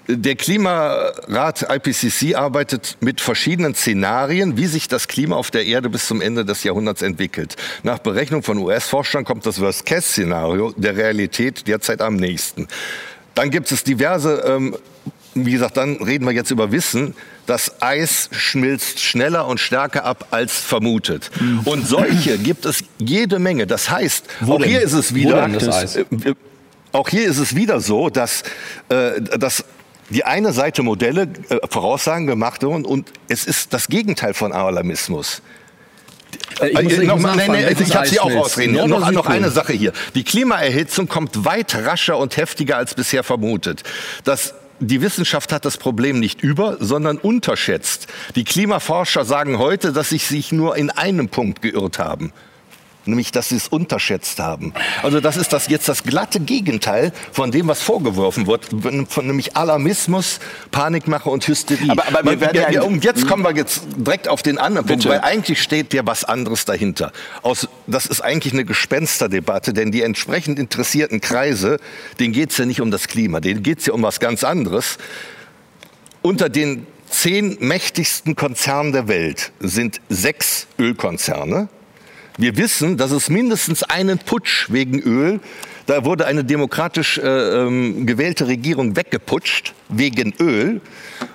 der 0.07 0.37
Klimarat 0.37 1.67
IPCC 1.71 2.35
arbeitet 2.35 2.99
mit 3.01 3.23
verschiedenen 3.23 3.75
Szenarien, 3.75 4.59
wie 4.59 4.67
sich 4.67 4.87
das 4.87 5.09
Klima 5.09 5.35
auf 5.37 5.51
der 5.51 5.65
Erde 5.65 5.89
bis 5.89 6.09
zum 6.09 6.21
Ende 6.21 6.45
des 6.45 6.63
Jahrhunderts 6.63 7.01
entwickelt. 7.01 7.57
Nach 7.85 7.99
Berechnung 7.99 8.43
von 8.43 8.59
US-Forschern 8.59 9.25
kommt 9.25 9.47
das 9.47 9.59
Worst-Case-Szenario 9.59 10.75
der 10.77 10.95
Realität 10.95 11.67
derzeit 11.67 12.03
am 12.03 12.17
nächsten. 12.17 12.69
Dann 13.35 13.49
gibt 13.49 13.73
es 13.73 13.83
diverse 13.83 14.45
ähm, 14.47 14.77
wie 15.37 15.53
gesagt, 15.53 15.77
dann 15.77 15.97
reden 15.97 16.25
wir 16.25 16.33
jetzt 16.33 16.51
über 16.51 16.73
Wissen. 16.73 17.15
Das 17.47 17.81
Eis 17.81 18.29
schmilzt 18.33 19.01
schneller 19.01 19.47
und 19.47 19.61
stärker 19.61 20.05
ab 20.05 20.27
als 20.31 20.59
vermutet. 20.59 21.31
Mhm. 21.41 21.61
Und 21.61 21.87
solche 21.87 22.39
gibt 22.39 22.67
es 22.67 22.85
jede 22.99 23.39
Menge. 23.39 23.67
Das 23.67 23.89
heißt, 23.91 24.25
Wo 24.41 24.55
auch 24.55 24.59
denn? 24.59 24.69
hier 24.69 24.81
ist 24.81 24.93
es 24.93 25.15
wieder, 25.15 25.47
äh, 25.49 26.35
auch 26.93 27.09
hier 27.09 27.27
ist 27.27 27.39
es 27.39 27.55
wieder 27.55 27.81
so, 27.81 28.11
dass, 28.11 28.43
äh, 28.89 29.21
dass 29.39 29.65
die 30.11 30.25
eine 30.25 30.53
Seite 30.53 30.83
Modelle, 30.83 31.29
äh, 31.49 31.59
Voraussagen 31.69 32.27
gemacht 32.27 32.63
wurden 32.63 32.85
und 32.85 33.13
es 33.29 33.45
ist 33.45 33.73
das 33.73 33.89
Gegenteil 33.89 34.35
von 34.35 34.53
Alarmismus. 34.53 35.43
Äh, 36.61 36.69
ich, 36.69 36.83
muss, 36.83 36.93
ich, 36.93 37.09
noch, 37.09 37.19
nein, 37.19 37.37
nein, 37.49 37.77
ich 37.79 37.95
habe 37.95 38.07
Sie 38.07 38.21
auch 38.21 38.35
ausreden. 38.35 38.75
Noch, 38.89 39.11
noch 39.11 39.27
eine 39.27 39.51
Sache 39.51 39.73
hier. 39.73 39.93
Die 40.15 40.25
Klimaerhitzung 40.25 41.09
kommt 41.09 41.45
weit 41.45 41.75
rascher 41.75 42.19
und 42.19 42.37
heftiger 42.37 42.77
als 42.77 42.95
bisher 42.95 43.23
vermutet. 43.23 43.83
Das 44.25 44.55
die 44.81 45.01
Wissenschaft 45.01 45.53
hat 45.53 45.65
das 45.65 45.77
Problem 45.77 46.21
nicht 46.21 46.43
über, 46.43 46.77
sondern 46.81 47.19
unterschätzt. 47.19 48.07
Die 48.35 48.45
Klimaforscher 48.45 49.25
sagen 49.25 49.59
heute, 49.59 49.93
dass 49.93 50.11
sie 50.11 50.19
sich 50.19 50.53
nur 50.53 50.77
in 50.77 50.91
einem 50.91 51.29
Punkt 51.29 51.63
geirrt 51.63 51.99
haben 51.99 52.33
nämlich 53.07 53.33
dass 53.33 53.49
sie 53.51 53.57
es 53.57 53.69
unterschätzt 53.69 54.39
haben. 54.39 54.73
Also 55.03 55.21
das 55.21 55.37
ist 55.37 55.53
das 55.53 55.69
jetzt 55.69 55.89
das 55.89 56.03
glatte 56.03 56.41
Gegenteil 56.41 57.13
von 57.33 57.51
dem, 57.51 57.69
was 57.69 57.83
vorgeworfen 57.83 58.47
wird, 58.47 58.69
von 59.09 59.27
nämlich 59.27 59.57
Alarmismus, 59.57 60.41
Panikmache 60.71 61.29
und 61.29 61.47
Hysterie. 61.47 61.91
Aber, 61.91 62.07
aber 62.07 62.31
wir 62.31 62.41
werden 62.41 62.73
ja, 62.73 62.83
und 62.83 63.05
jetzt 63.05 63.27
kommen 63.27 63.45
wir 63.45 63.55
jetzt 63.55 63.83
direkt 63.97 64.29
auf 64.29 64.43
den 64.43 64.59
anderen 64.59 64.87
Punkt, 64.87 65.07
weil 65.07 65.21
eigentlich 65.21 65.63
steht 65.63 65.95
ja 65.95 66.07
was 66.07 66.25
anderes 66.25 66.65
dahinter. 66.65 67.13
Aus, 67.43 67.69
das 67.87 68.07
ist 68.07 68.21
eigentlich 68.21 68.53
eine 68.53 68.65
Gespensterdebatte, 68.65 69.73
denn 69.73 69.93
die 69.93 70.03
entsprechend 70.03 70.59
interessierten 70.59 71.21
Kreise, 71.21 71.79
denen 72.19 72.33
geht 72.33 72.51
es 72.51 72.59
ja 72.59 72.67
nicht 72.67 72.81
um 72.81 72.91
das 72.91 73.09
Klima, 73.09 73.41
denen 73.41 73.63
geht 73.63 73.81
es 73.81 73.87
ja 73.87 73.93
um 73.93 74.03
was 74.03 74.21
ganz 74.21 74.45
anderes. 74.45 74.99
Unter 76.23 76.49
den 76.49 76.87
zehn 77.09 77.57
mächtigsten 77.61 78.37
Konzernen 78.37 78.93
der 78.93 79.09
Welt 79.09 79.53
sind 79.61 80.01
sechs 80.09 80.67
Ölkonzerne. 80.79 81.69
Wir 82.39 82.57
wissen, 82.57 82.97
dass 82.97 83.11
es 83.11 83.29
mindestens 83.31 83.83
einen 83.83 84.19
Putsch 84.19 84.67
wegen 84.71 85.01
Öl 85.01 85.41
da 85.87 86.05
wurde 86.05 86.27
eine 86.27 86.43
demokratisch 86.45 87.19
äh, 87.19 87.23
ähm, 87.23 88.07
gewählte 88.07 88.49
Regierung 88.49 88.97
weggeputscht 88.97 89.73
wegen 89.89 90.35
Öl. 90.41 90.81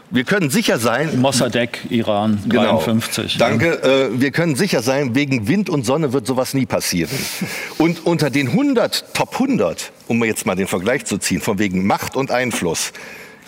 Wir 0.10 0.26
können 0.26 0.49
sicher 0.49 0.78
sein. 0.78 1.22
Mossadegh, 1.22 1.80
Iran, 1.90 2.44
53. 2.49 3.34
Genau. 3.38 3.49
Danke. 3.49 3.82
Äh, 3.82 4.19
wir 4.19 4.32
können 4.32 4.57
sicher 4.57 4.82
sein, 4.82 5.15
wegen 5.15 5.48
Wind 5.48 5.69
und 5.69 5.86
Sonne 5.86 6.11
wird 6.11 6.28
sowas 6.28 6.53
nie 6.53 6.65
passieren. 6.65 7.18
Und 7.78 8.06
unter 8.06 8.30
den 8.30 8.49
100, 8.49 9.14
Top 9.14 9.34
100, 9.36 9.94
um 10.07 10.22
jetzt 10.26 10.45
mal 10.45 10.56
den 10.56 10.68
Vergleich 10.68 11.06
zu 11.06 11.18
ziehen, 11.18 11.40
von 11.40 11.57
wegen 11.57 11.88
Macht 11.88 12.18
und 12.18 12.30
Einfluss, 12.30 12.91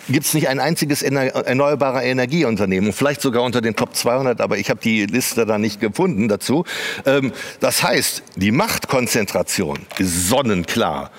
gibt 0.08 0.26
es 0.26 0.34
nicht 0.34 0.48
ein 0.48 0.60
einziges 0.60 1.02
erneuerbare 1.02 2.02
Energieunternehmen, 2.02 2.92
vielleicht 2.92 3.20
sogar 3.20 3.42
unter 3.42 3.60
den 3.60 3.76
Top 3.76 3.94
200, 3.94 4.40
aber 4.40 4.58
ich 4.58 4.70
habe 4.70 4.80
die 4.80 5.06
Liste 5.06 5.46
da 5.46 5.58
nicht 5.58 5.80
gefunden 5.80 6.28
dazu. 6.28 6.64
Ähm, 7.06 7.32
das 7.60 7.82
heißt, 7.82 8.22
die 8.36 8.50
Machtkonzentration 8.50 9.78
ist 9.98 10.28
sonnenklar. 10.28 11.10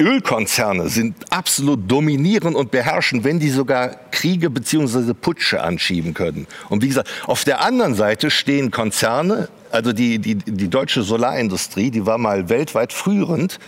Ölkonzerne 0.00 0.88
sind 0.88 1.14
absolut 1.30 1.90
dominierend 1.90 2.56
und 2.56 2.70
beherrschen, 2.70 3.24
wenn 3.24 3.38
die 3.38 3.50
sogar 3.50 3.90
Kriege 4.10 4.50
bzw. 4.50 5.14
Putsche 5.14 5.62
anschieben 5.62 6.12
können. 6.12 6.46
Und 6.68 6.82
wie 6.82 6.88
gesagt, 6.88 7.08
auf 7.26 7.44
der 7.44 7.60
anderen 7.60 7.94
Seite 7.94 8.30
stehen 8.30 8.70
Konzerne, 8.70 9.48
also 9.70 9.92
die, 9.92 10.18
die, 10.18 10.34
die 10.34 10.68
deutsche 10.68 11.02
Solarindustrie, 11.02 11.90
die 11.90 12.04
war 12.04 12.18
mal 12.18 12.48
weltweit 12.48 12.92
führend 12.92 13.58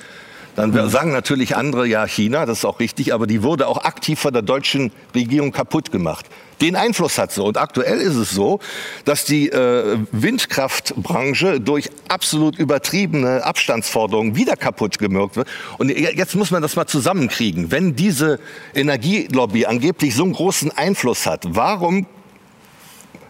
dann 0.56 0.70
mhm. 0.70 0.89
sagen 0.89 1.12
natürlich 1.12 1.56
andere, 1.56 1.86
ja, 1.86 2.06
China, 2.06 2.47
das 2.47 2.59
ist 2.59 2.64
auch 2.64 2.81
richtig, 2.81 3.12
aber 3.12 3.26
die 3.26 3.43
wurde 3.43 3.66
auch 3.66 3.85
aktiv 3.85 4.20
von 4.20 4.32
der 4.32 4.43
deutschen 4.43 4.93
Regierung 5.14 5.52
kaputt 5.52 5.90
gemacht. 5.90 6.26
Den 6.60 6.76
Einfluss 6.76 7.18
hat 7.18 7.32
sie. 7.32 7.43
Und 7.43 7.59
aktuell 7.59 7.98
ist 7.98 8.14
es 8.14 8.31
so, 8.31 8.60
dass 9.05 9.24
die 9.24 9.48
äh, 9.48 9.98
Windkraftbranche 10.12 11.60
durch 11.60 11.90
absolut 12.09 12.56
übertriebene 12.59 13.44
Abstandsforderungen 13.44 14.36
wieder 14.36 14.56
kaputt 14.56 14.98
gemürkt 14.98 15.36
wird. 15.36 15.48
Und 15.78 15.90
jetzt 15.90 16.36
muss 16.36 16.51
man 16.51 16.62
das 16.62 16.76
mal 16.76 16.86
zusammenkriegen. 16.86 17.72
Wenn 17.72 17.97
diese 17.97 18.39
Energielobby 18.74 19.66
angeblich 19.66 20.14
so 20.14 20.22
einen 20.22 20.32
großen 20.32 20.70
Einfluss 20.70 21.26
hat, 21.26 21.44
warum 21.48 22.06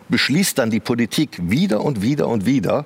beschließt 0.09 0.59
dann 0.59 0.71
die 0.71 0.81
Politik 0.81 1.39
wieder 1.43 1.83
und 1.83 2.03
wieder 2.03 2.29
und 2.29 2.45
wieder, 2.45 2.85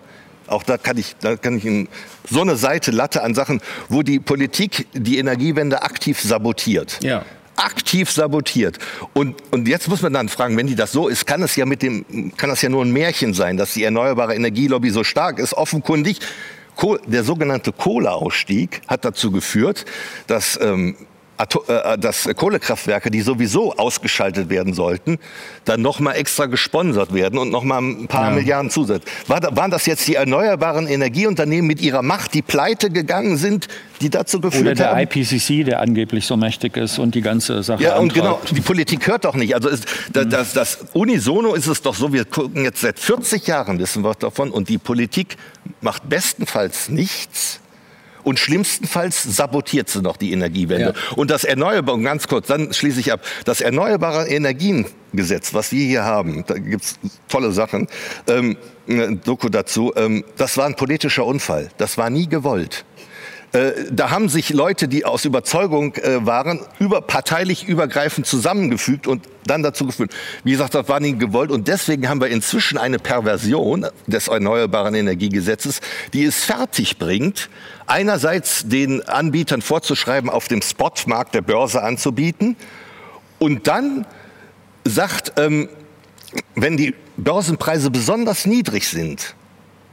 auch 0.49 0.63
da 0.63 0.79
kann 0.79 0.99
ich, 0.99 1.17
da 1.21 1.37
kann 1.37 1.59
ich 1.59 1.65
Ihnen 1.65 1.89
so 2.29 2.41
eine 2.41 2.57
Seite 2.57 2.91
Latte 2.91 3.23
an 3.23 3.35
Sachen, 3.35 3.61
wo 3.89 4.03
die 4.03 4.19
Politik 4.19 4.87
die 4.93 5.19
Energiewende 5.19 5.83
aktiv 5.83 6.21
sabotiert. 6.21 6.99
Ja 7.03 7.25
aktiv 7.59 8.11
sabotiert. 8.11 8.79
Und, 9.15 9.37
und 9.51 9.67
jetzt 9.67 9.89
muss 9.89 10.01
man 10.01 10.13
dann 10.13 10.29
fragen, 10.29 10.57
wenn 10.57 10.69
die 10.69 10.77
das 10.77 10.93
so 10.93 11.09
ist, 11.09 11.27
kann 11.27 11.43
es 11.43 11.57
ja 11.57 11.67
mit 11.67 11.83
dem, 11.83 12.33
kann 12.37 12.51
das 12.51 12.63
ja 12.63 12.69
nur 12.69 12.85
ein 12.85 12.93
Märchen 12.93 13.35
sein, 13.35 13.57
dass 13.57 13.75
die 13.75 13.83
erneuerbare 13.83 14.35
Energielobby 14.35 14.91
so 14.91 15.05
stark 15.05 15.39
ist. 15.39 15.55
Offenkundig, 15.55 16.21
der 17.07 17.25
sogenannte 17.25 17.73
Kohleausstieg 17.73 18.83
hat 18.87 19.05
dazu 19.05 19.33
geführt, 19.33 19.85
dass 20.29 20.59
ähm, 20.63 20.95
äh, 21.39 21.73
äh, 21.73 21.99
dass 21.99 22.29
Kohlekraftwerke, 22.37 23.11
die 23.11 23.21
sowieso 23.21 23.73
ausgeschaltet 23.75 24.51
werden 24.51 24.75
sollten, 24.75 25.19
dann 25.65 25.83
nochmal 25.83 26.17
extra 26.17 26.47
gesponsert 26.47 27.15
werden 27.15 27.39
und 27.39 27.51
nochmal 27.51 27.81
ein 27.81 28.09
paar 28.09 28.31
ja. 28.31 28.35
Milliarden 28.35 28.71
Zusatz. 28.71 29.05
War, 29.29 29.41
waren 29.57 29.71
das 29.71 29.87
jetzt 29.87 30.09
die 30.09 30.17
erneuerbaren 30.17 30.89
Energieunternehmen 30.89 31.67
mit 31.67 31.81
ihrer 31.81 32.03
Macht, 32.03 32.35
die 32.35 32.43
pleite 32.43 32.91
gegangen 32.91 33.37
sind, 33.37 33.69
die 34.01 34.11
dazu 34.11 34.41
geführt 34.41 34.63
Oder 34.63 34.75
der 34.75 34.91
haben? 34.91 35.01
IPCC, 35.01 35.65
der 35.65 35.81
angeblich 35.81 36.27
so 36.27 36.37
mächtig 36.37 36.77
ist 36.77 36.99
und 36.99 37.15
die 37.15 37.23
ganze 37.23 37.63
Sache 37.63 37.83
Ja, 37.85 37.99
und 37.99 38.15
genau, 38.15 38.41
die 38.51 38.61
Politik 38.61 39.07
hört 39.07 39.25
doch 39.25 39.37
nicht. 39.37 39.55
Also 39.55 39.69
ist, 39.69 39.87
mhm. 40.15 40.31
das, 40.31 40.53
das, 40.53 40.79
unisono 40.93 41.55
ist 41.55 41.69
es 41.69 41.83
doch 41.83 41.95
so, 41.95 42.13
wir 42.13 42.25
gucken 42.25 42.65
jetzt 42.65 42.81
seit 42.81 42.99
40 42.99 43.47
Jahren, 43.47 43.79
wissen 43.79 44.03
wir 44.03 44.15
davon, 44.15 44.51
und 44.51 44.69
die 44.69 44.79
Politik 44.79 45.37
macht 45.81 46.09
bestenfalls 46.09 46.89
nichts, 46.89 47.61
und 48.29 48.39
schlimmstenfalls 48.39 49.23
sabotiert 49.23 49.89
sie 49.89 50.03
noch 50.03 50.19
die 50.19 50.33
Energiewende. 50.33 50.95
Ja. 50.95 51.15
Und 51.17 51.31
das 51.31 51.45
Erneuerbare, 51.45 51.99
ganz 52.03 52.29
kurz, 52.29 52.47
dann 52.49 52.75
schließe 52.75 53.01
ich 53.01 53.11
ab, 53.11 53.23
das 53.47 53.63
Erneuerbare 53.63 54.29
Energiengesetz, 54.29 55.55
was 55.55 55.73
wir 55.73 55.87
hier 55.87 56.05
haben, 56.05 56.45
da 56.47 56.59
gibt 56.59 56.85
es 56.85 56.99
tolle 57.29 57.53
Sachen, 57.53 57.89
ähm, 58.27 58.59
Doku 59.25 59.49
dazu, 59.49 59.93
ähm, 59.97 60.25
das 60.37 60.59
war 60.59 60.67
ein 60.67 60.75
politischer 60.75 61.25
Unfall. 61.25 61.71
Das 61.79 61.97
war 61.97 62.11
nie 62.11 62.29
gewollt. 62.29 62.85
Äh, 63.53 63.73
da 63.91 64.11
haben 64.11 64.29
sich 64.29 64.51
Leute, 64.51 64.89
die 64.89 65.05
aus 65.07 65.25
Überzeugung 65.25 65.95
äh, 65.95 66.27
waren, 66.27 66.61
überparteilich 66.79 67.67
übergreifend 67.67 68.27
zusammengefügt 68.27 69.07
und 69.07 69.27
dann 69.47 69.63
dazu 69.63 69.87
geführt. 69.87 70.13
Wie 70.45 70.53
gesagt, 70.53 70.75
das 70.75 70.89
war 70.89 71.01
nie 71.01 71.17
gewollt 71.17 71.51
und 71.51 71.67
deswegen 71.67 72.09
haben 72.09 72.21
wir 72.21 72.29
inzwischen 72.29 72.77
eine 72.77 72.99
Perversion 72.99 73.87
des 74.07 74.29
Erneuerbaren 74.29 74.95
Energiegesetzes, 74.95 75.81
die 76.13 76.25
es 76.25 76.45
fertig 76.45 76.99
bringt, 76.99 77.49
einerseits 77.87 78.69
den 78.69 79.03
Anbietern 79.09 79.63
vorzuschreiben, 79.63 80.29
auf 80.29 80.49
dem 80.49 80.61
Spotmarkt 80.61 81.35
der 81.35 81.43
Börse 81.43 81.83
anzubieten 81.83 82.57
und 83.39 83.67
dann 83.67 84.07
sagt, 84.85 85.33
ähm, 85.39 85.71
wenn 86.55 86.77
die 86.77 86.95
Börsenpreise 87.17 87.91
besonders 87.91 88.45
niedrig 88.45 88.87
sind, 88.89 89.35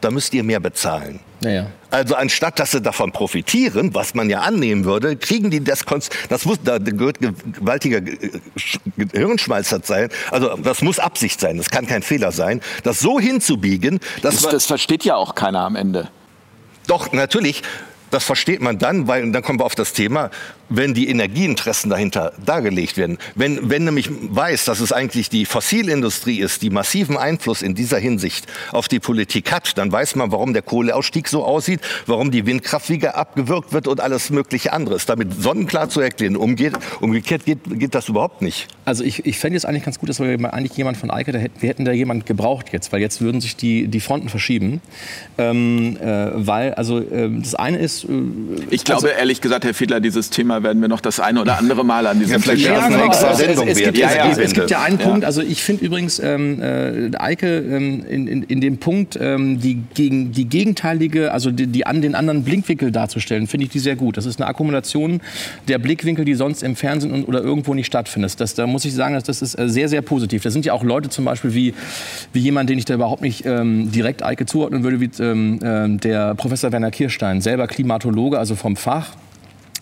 da 0.01 0.11
müsst 0.11 0.33
ihr 0.33 0.43
mehr 0.43 0.59
bezahlen. 0.59 1.21
Ja, 1.41 1.67
Also 1.95 2.15
anstatt, 2.15 2.59
dass 2.59 2.71
sie 2.71 2.81
davon 2.81 3.13
profitieren, 3.13 3.93
was 3.93 4.15
man 4.15 4.29
ja 4.29 4.41
annehmen 4.41 4.83
würde, 4.83 5.15
kriegen 5.15 5.49
die 5.49 5.63
das, 5.63 5.85
das 6.27 6.43
muss, 6.43 6.59
da 6.61 6.77
gehört 6.77 7.19
gewaltiger 7.21 8.01
Hirnschmalz 9.13 9.73
sein. 9.83 10.09
Also 10.29 10.57
das 10.57 10.81
muss 10.81 10.99
Absicht 10.99 11.39
sein, 11.39 11.55
das 11.55 11.69
kann 11.69 11.87
kein 11.87 12.01
Fehler 12.01 12.33
sein, 12.33 12.59
das 12.83 12.99
so 12.99 13.17
hinzubiegen, 13.17 14.01
dass 14.21 14.41
das, 14.41 14.51
das 14.51 14.65
versteht 14.65 15.05
ja 15.05 15.15
auch 15.15 15.35
keiner 15.35 15.61
am 15.61 15.77
Ende. 15.77 16.09
Doch 16.85 17.13
natürlich 17.13 17.63
das 18.11 18.23
versteht 18.23 18.61
man 18.61 18.77
dann, 18.77 19.07
weil, 19.07 19.23
und 19.23 19.33
dann 19.33 19.43
kommen 19.43 19.59
wir 19.59 19.65
auf 19.65 19.75
das 19.75 19.91
Thema, 19.91 20.29
wenn 20.69 20.93
die 20.93 21.09
Energieinteressen 21.09 21.89
dahinter 21.89 22.33
dargelegt 22.45 22.97
werden. 22.97 23.17
Wenn, 23.35 23.69
wenn 23.69 23.85
nämlich 23.85 24.09
weiß, 24.11 24.65
dass 24.65 24.79
es 24.79 24.91
eigentlich 24.91 25.29
die 25.29 25.45
Fossilindustrie 25.45 26.39
ist, 26.39 26.61
die 26.61 26.69
massiven 26.69 27.17
Einfluss 27.17 27.61
in 27.61 27.75
dieser 27.75 27.99
Hinsicht 27.99 28.45
auf 28.71 28.87
die 28.87 28.99
Politik 28.99 29.51
hat, 29.51 29.77
dann 29.77 29.91
weiß 29.91 30.15
man, 30.15 30.31
warum 30.31 30.53
der 30.53 30.61
Kohleausstieg 30.61 31.27
so 31.27 31.43
aussieht, 31.43 31.81
warum 32.07 32.31
die 32.31 32.45
Windkraft 32.45 32.89
wieder 32.89 33.15
abgewürgt 33.15 33.73
wird 33.73 33.87
und 33.87 33.99
alles 34.01 34.29
mögliche 34.29 34.73
anderes. 34.73 35.05
Damit 35.05 35.41
sonnenklar 35.41 35.89
zu 35.89 36.01
erklären. 36.01 36.35
Umgeht, 36.35 36.73
umgekehrt 36.99 37.45
geht, 37.45 37.59
geht 37.65 37.95
das 37.95 38.09
überhaupt 38.09 38.41
nicht. 38.41 38.67
Also 38.85 39.03
ich, 39.03 39.25
ich 39.25 39.37
fände 39.37 39.57
es 39.57 39.65
eigentlich 39.65 39.83
ganz 39.83 39.99
gut, 39.99 40.09
dass 40.09 40.19
wir 40.19 40.53
eigentlich 40.53 40.77
jemand 40.77 40.97
von 40.97 41.11
Eike, 41.11 41.37
hätten, 41.37 41.61
wir 41.61 41.69
hätten 41.69 41.85
da 41.85 41.91
jemand 41.91 42.25
gebraucht 42.25 42.67
jetzt, 42.71 42.91
weil 42.91 43.01
jetzt 43.01 43.21
würden 43.21 43.41
sich 43.41 43.55
die, 43.55 43.87
die 43.87 43.99
Fronten 43.99 44.29
verschieben. 44.29 44.81
Ähm, 45.37 45.97
äh, 45.97 46.31
weil, 46.33 46.73
also 46.73 46.99
äh, 46.99 47.29
das 47.39 47.55
eine 47.55 47.77
ist... 47.77 48.05
Äh, 48.05 48.07
ich 48.69 48.83
glaube, 48.83 49.07
also, 49.07 49.07
ehrlich 49.07 49.41
gesagt, 49.41 49.65
Herr 49.65 49.73
Fiedler, 49.73 49.99
dieses 49.99 50.29
Thema 50.29 50.54
werden 50.63 50.81
wir 50.81 50.87
noch 50.87 51.01
das 51.01 51.19
eine 51.19 51.41
oder 51.41 51.57
andere 51.57 51.83
Mal 51.83 52.07
an 52.07 52.19
diesem 52.19 52.41
Ja, 52.41 52.51
Tisch 52.53 52.69
haben. 52.69 52.93
wir 52.95 53.05
extra 53.05 53.27
also, 53.29 53.41
es, 53.43 53.47
Sendung 53.47 53.67
es, 53.67 53.77
gibt, 53.77 53.97
wert. 53.97 53.97
ja, 53.97 54.25
Ja, 54.25 54.31
es, 54.31 54.37
ja. 54.37 54.43
es 54.43 54.53
gibt 54.53 54.69
ja 54.71 54.81
einen 54.81 54.99
Ja. 54.99 55.05
Punkt, 55.05 55.25
also 55.25 55.41
ich 55.41 55.63
finde 55.63 55.85
übrigens 55.85 56.19
ähm, 56.19 56.61
äh, 56.61 57.11
Eike 57.17 57.57
ähm, 57.57 58.05
in, 58.09 58.27
in, 58.27 58.43
in 58.43 58.61
dem 58.61 58.77
Punkt, 58.77 59.17
ähm, 59.21 59.59
die, 59.59 59.81
gegen, 59.93 60.31
die 60.31 60.45
gegenteilige, 60.47 61.31
also 61.31 61.51
die, 61.51 61.67
die 61.67 61.85
an 61.85 62.01
den 62.01 62.15
anderen 62.15 62.43
Blickwinkel 62.43 62.91
darzustellen, 62.91 63.47
finde 63.47 63.65
ich 63.65 63.71
die 63.71 63.79
sehr 63.79 63.95
gut. 63.95 64.17
Das 64.17 64.25
ist 64.25 64.39
eine 64.39 64.47
Akkumulation 64.47 65.21
der 65.67 65.77
Blickwinkel, 65.79 66.25
die 66.25 66.35
sonst 66.35 66.63
im 66.63 66.75
Fernsehen 66.75 67.11
und, 67.11 67.25
oder 67.27 67.41
irgendwo 67.41 67.73
nicht 67.73 67.87
stattfindet. 67.87 68.39
Das, 68.39 68.53
da 68.53 68.67
muss 68.67 68.85
ich 68.85 68.93
sagen, 68.93 69.13
dass 69.15 69.23
das 69.23 69.41
ist 69.41 69.57
äh, 69.57 69.69
sehr, 69.69 69.89
sehr 69.89 70.01
positiv. 70.01 70.43
Da 70.43 70.49
sind 70.49 70.65
ja 70.65 70.73
auch 70.73 70.83
Leute 70.83 71.09
zum 71.09 71.25
Beispiel 71.25 71.53
wie, 71.53 71.73
wie 72.33 72.39
jemand, 72.39 72.69
den 72.69 72.77
ich 72.77 72.85
da 72.85 72.93
überhaupt 72.93 73.21
nicht 73.21 73.45
ähm, 73.45 73.91
direkt 73.91 74.23
Eike 74.23 74.45
zuordnen 74.45 74.83
würde, 74.83 74.99
wie 74.99 75.09
ähm, 75.21 75.59
ähm, 75.63 75.99
der 75.99 76.35
Professor 76.35 76.71
Werner 76.71 76.91
Kirstein, 76.91 77.41
selber 77.41 77.67
Klimatologe, 77.67 78.37
also 78.39 78.55
vom 78.55 78.75
Fach. 78.75 79.11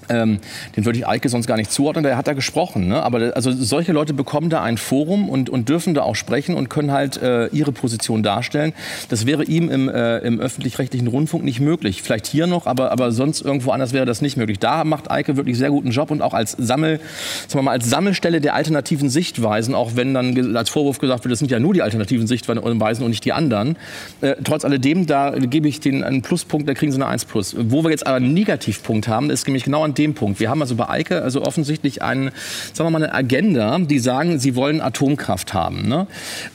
Ähm, 0.09 0.39
den 0.75 0.85
würde 0.85 0.99
ich 0.99 1.07
Eike 1.07 1.29
sonst 1.29 1.47
gar 1.47 1.57
nicht 1.57 1.71
zuordnen, 1.71 2.03
der 2.03 2.17
hat 2.17 2.27
da 2.27 2.33
gesprochen. 2.33 2.87
Ne? 2.87 3.01
Aber 3.01 3.35
also 3.35 3.51
solche 3.51 3.91
Leute 3.91 4.13
bekommen 4.13 4.49
da 4.49 4.61
ein 4.61 4.77
Forum 4.77 5.29
und, 5.29 5.49
und 5.49 5.69
dürfen 5.69 5.93
da 5.93 6.03
auch 6.03 6.15
sprechen 6.15 6.55
und 6.55 6.69
können 6.69 6.91
halt 6.91 7.21
äh, 7.21 7.47
ihre 7.47 7.71
Position 7.71 8.23
darstellen. 8.23 8.73
Das 9.09 9.25
wäre 9.25 9.43
ihm 9.43 9.69
im, 9.69 9.89
äh, 9.89 10.19
im 10.19 10.39
öffentlich-rechtlichen 10.39 11.07
Rundfunk 11.07 11.43
nicht 11.43 11.59
möglich. 11.59 12.01
Vielleicht 12.01 12.27
hier 12.27 12.47
noch, 12.47 12.67
aber, 12.67 12.91
aber 12.91 13.11
sonst 13.11 13.41
irgendwo 13.41 13.71
anders 13.71 13.93
wäre 13.93 14.05
das 14.05 14.21
nicht 14.21 14.37
möglich. 14.37 14.59
Da 14.59 14.83
macht 14.83 15.09
Eike 15.09 15.37
wirklich 15.37 15.57
sehr 15.57 15.69
guten 15.69 15.91
Job 15.91 16.11
und 16.11 16.21
auch 16.21 16.33
als 16.33 16.51
Sammel, 16.51 16.99
sagen 17.47 17.59
wir 17.59 17.61
mal, 17.63 17.71
als 17.71 17.89
Sammelstelle 17.89 18.41
der 18.41 18.55
alternativen 18.55 19.09
Sichtweisen, 19.09 19.75
auch 19.75 19.95
wenn 19.95 20.13
dann 20.13 20.55
als 20.55 20.69
Vorwurf 20.69 20.99
gesagt 20.99 21.23
wird, 21.23 21.31
das 21.31 21.39
sind 21.39 21.51
ja 21.51 21.59
nur 21.59 21.73
die 21.73 21.81
alternativen 21.81 22.27
Sichtweisen 22.27 23.03
und 23.03 23.09
nicht 23.09 23.25
die 23.25 23.33
anderen. 23.33 23.77
Äh, 24.21 24.35
trotz 24.43 24.65
alledem, 24.65 25.05
da 25.05 25.31
gebe 25.31 25.67
ich 25.67 25.79
denen 25.79 26.03
einen 26.03 26.21
Pluspunkt, 26.21 26.67
da 26.67 26.73
kriegen 26.73 26.91
sie 26.91 26.97
eine 26.97 27.07
1 27.07 27.25
plus. 27.25 27.55
Wo 27.57 27.83
wir 27.83 27.91
jetzt 27.91 28.05
aber 28.05 28.17
einen 28.17 28.33
Negativpunkt 28.33 29.07
haben, 29.07 29.29
ist 29.29 29.47
nämlich 29.47 29.63
genau 29.63 29.83
an 29.83 29.93
dem 29.93 30.02
Punkt. 30.11 30.39
Wir 30.39 30.49
haben 30.49 30.61
also 30.61 30.75
bei 30.75 30.89
Eike 30.89 31.21
also 31.21 31.41
offensichtlich 31.43 32.01
einen, 32.01 32.31
sagen 32.73 32.87
wir 32.87 32.99
mal, 32.99 33.03
eine 33.03 33.13
Agenda, 33.13 33.79
die 33.79 33.99
sagen, 33.99 34.39
sie 34.39 34.55
wollen 34.55 34.81
Atomkraft 34.81 35.53
haben. 35.53 35.87
Ne? 35.87 36.07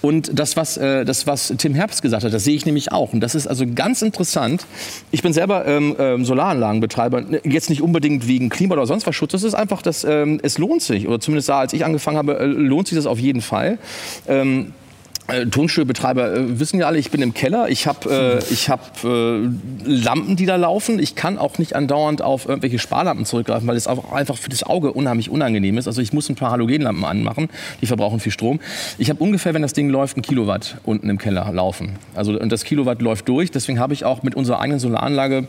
Und 0.02 0.38
das 0.38 0.56
was, 0.56 0.76
äh, 0.76 1.04
das, 1.04 1.26
was 1.26 1.54
Tim 1.56 1.74
Herbst 1.74 2.02
gesagt 2.02 2.24
hat, 2.24 2.32
das 2.32 2.44
sehe 2.44 2.54
ich 2.54 2.66
nämlich 2.66 2.92
auch. 2.92 3.12
Und 3.12 3.20
das 3.20 3.34
ist 3.34 3.46
also 3.46 3.64
ganz 3.74 4.02
interessant. 4.02 4.66
Ich 5.10 5.22
bin 5.22 5.32
selber 5.32 5.66
ähm, 5.66 5.96
ähm, 5.98 6.24
Solaranlagenbetreiber, 6.24 7.22
ne, 7.22 7.40
jetzt 7.44 7.70
nicht 7.70 7.82
unbedingt 7.82 8.28
wegen 8.28 8.50
Klima 8.50 8.74
oder 8.74 8.86
sonst 8.86 9.06
was 9.06 9.16
Schutz. 9.16 9.32
Das 9.32 9.42
ist 9.42 9.54
einfach, 9.54 9.82
dass 9.82 10.04
ähm, 10.04 10.40
es 10.42 10.58
lohnt 10.58 10.82
sich. 10.82 11.08
Oder 11.08 11.20
zumindest 11.20 11.48
da, 11.48 11.60
als 11.60 11.72
ich 11.72 11.84
angefangen 11.84 12.18
habe, 12.18 12.38
äh, 12.38 12.44
lohnt 12.44 12.88
sich 12.88 12.96
das 12.96 13.06
auf 13.06 13.18
jeden 13.18 13.40
Fall. 13.40 13.78
Ähm, 14.26 14.74
äh, 15.28 15.46
Tonstuhlbetreiber 15.46 16.34
äh, 16.34 16.58
wissen 16.58 16.80
ja 16.80 16.86
alle, 16.86 16.98
ich 16.98 17.10
bin 17.10 17.22
im 17.22 17.34
Keller. 17.34 17.68
Ich 17.68 17.86
habe 17.86 18.40
äh, 18.44 18.52
ich 18.52 18.68
hab, 18.68 19.04
äh, 19.04 19.48
Lampen, 19.84 20.36
die 20.36 20.46
da 20.46 20.56
laufen. 20.56 20.98
Ich 20.98 21.14
kann 21.14 21.38
auch 21.38 21.58
nicht 21.58 21.76
andauernd 21.76 22.22
auf 22.22 22.48
irgendwelche 22.48 22.78
Sparlampen 22.78 23.24
zurückgreifen, 23.24 23.68
weil 23.68 23.76
es 23.76 23.86
auch 23.86 24.12
einfach 24.12 24.36
für 24.36 24.48
das 24.48 24.62
Auge 24.62 24.92
unheimlich 24.92 25.30
unangenehm 25.30 25.78
ist. 25.78 25.86
Also 25.86 26.00
ich 26.00 26.12
muss 26.12 26.28
ein 26.28 26.34
paar 26.34 26.50
Halogenlampen 26.50 27.04
anmachen, 27.04 27.48
die 27.80 27.86
verbrauchen 27.86 28.20
viel 28.20 28.32
Strom. 28.32 28.60
Ich 28.96 29.10
habe 29.10 29.22
ungefähr, 29.22 29.54
wenn 29.54 29.62
das 29.62 29.74
Ding 29.74 29.90
läuft, 29.90 30.16
ein 30.16 30.22
Kilowatt 30.22 30.78
unten 30.84 31.10
im 31.10 31.18
Keller 31.18 31.50
laufen. 31.52 31.96
Also 32.14 32.38
und 32.38 32.50
das 32.50 32.64
Kilowatt 32.64 33.02
läuft 33.02 33.28
durch. 33.28 33.50
Deswegen 33.50 33.78
habe 33.78 33.94
ich 33.94 34.04
auch 34.04 34.22
mit 34.22 34.34
unserer 34.34 34.60
eigenen 34.60 34.80
Solaranlage 34.80 35.46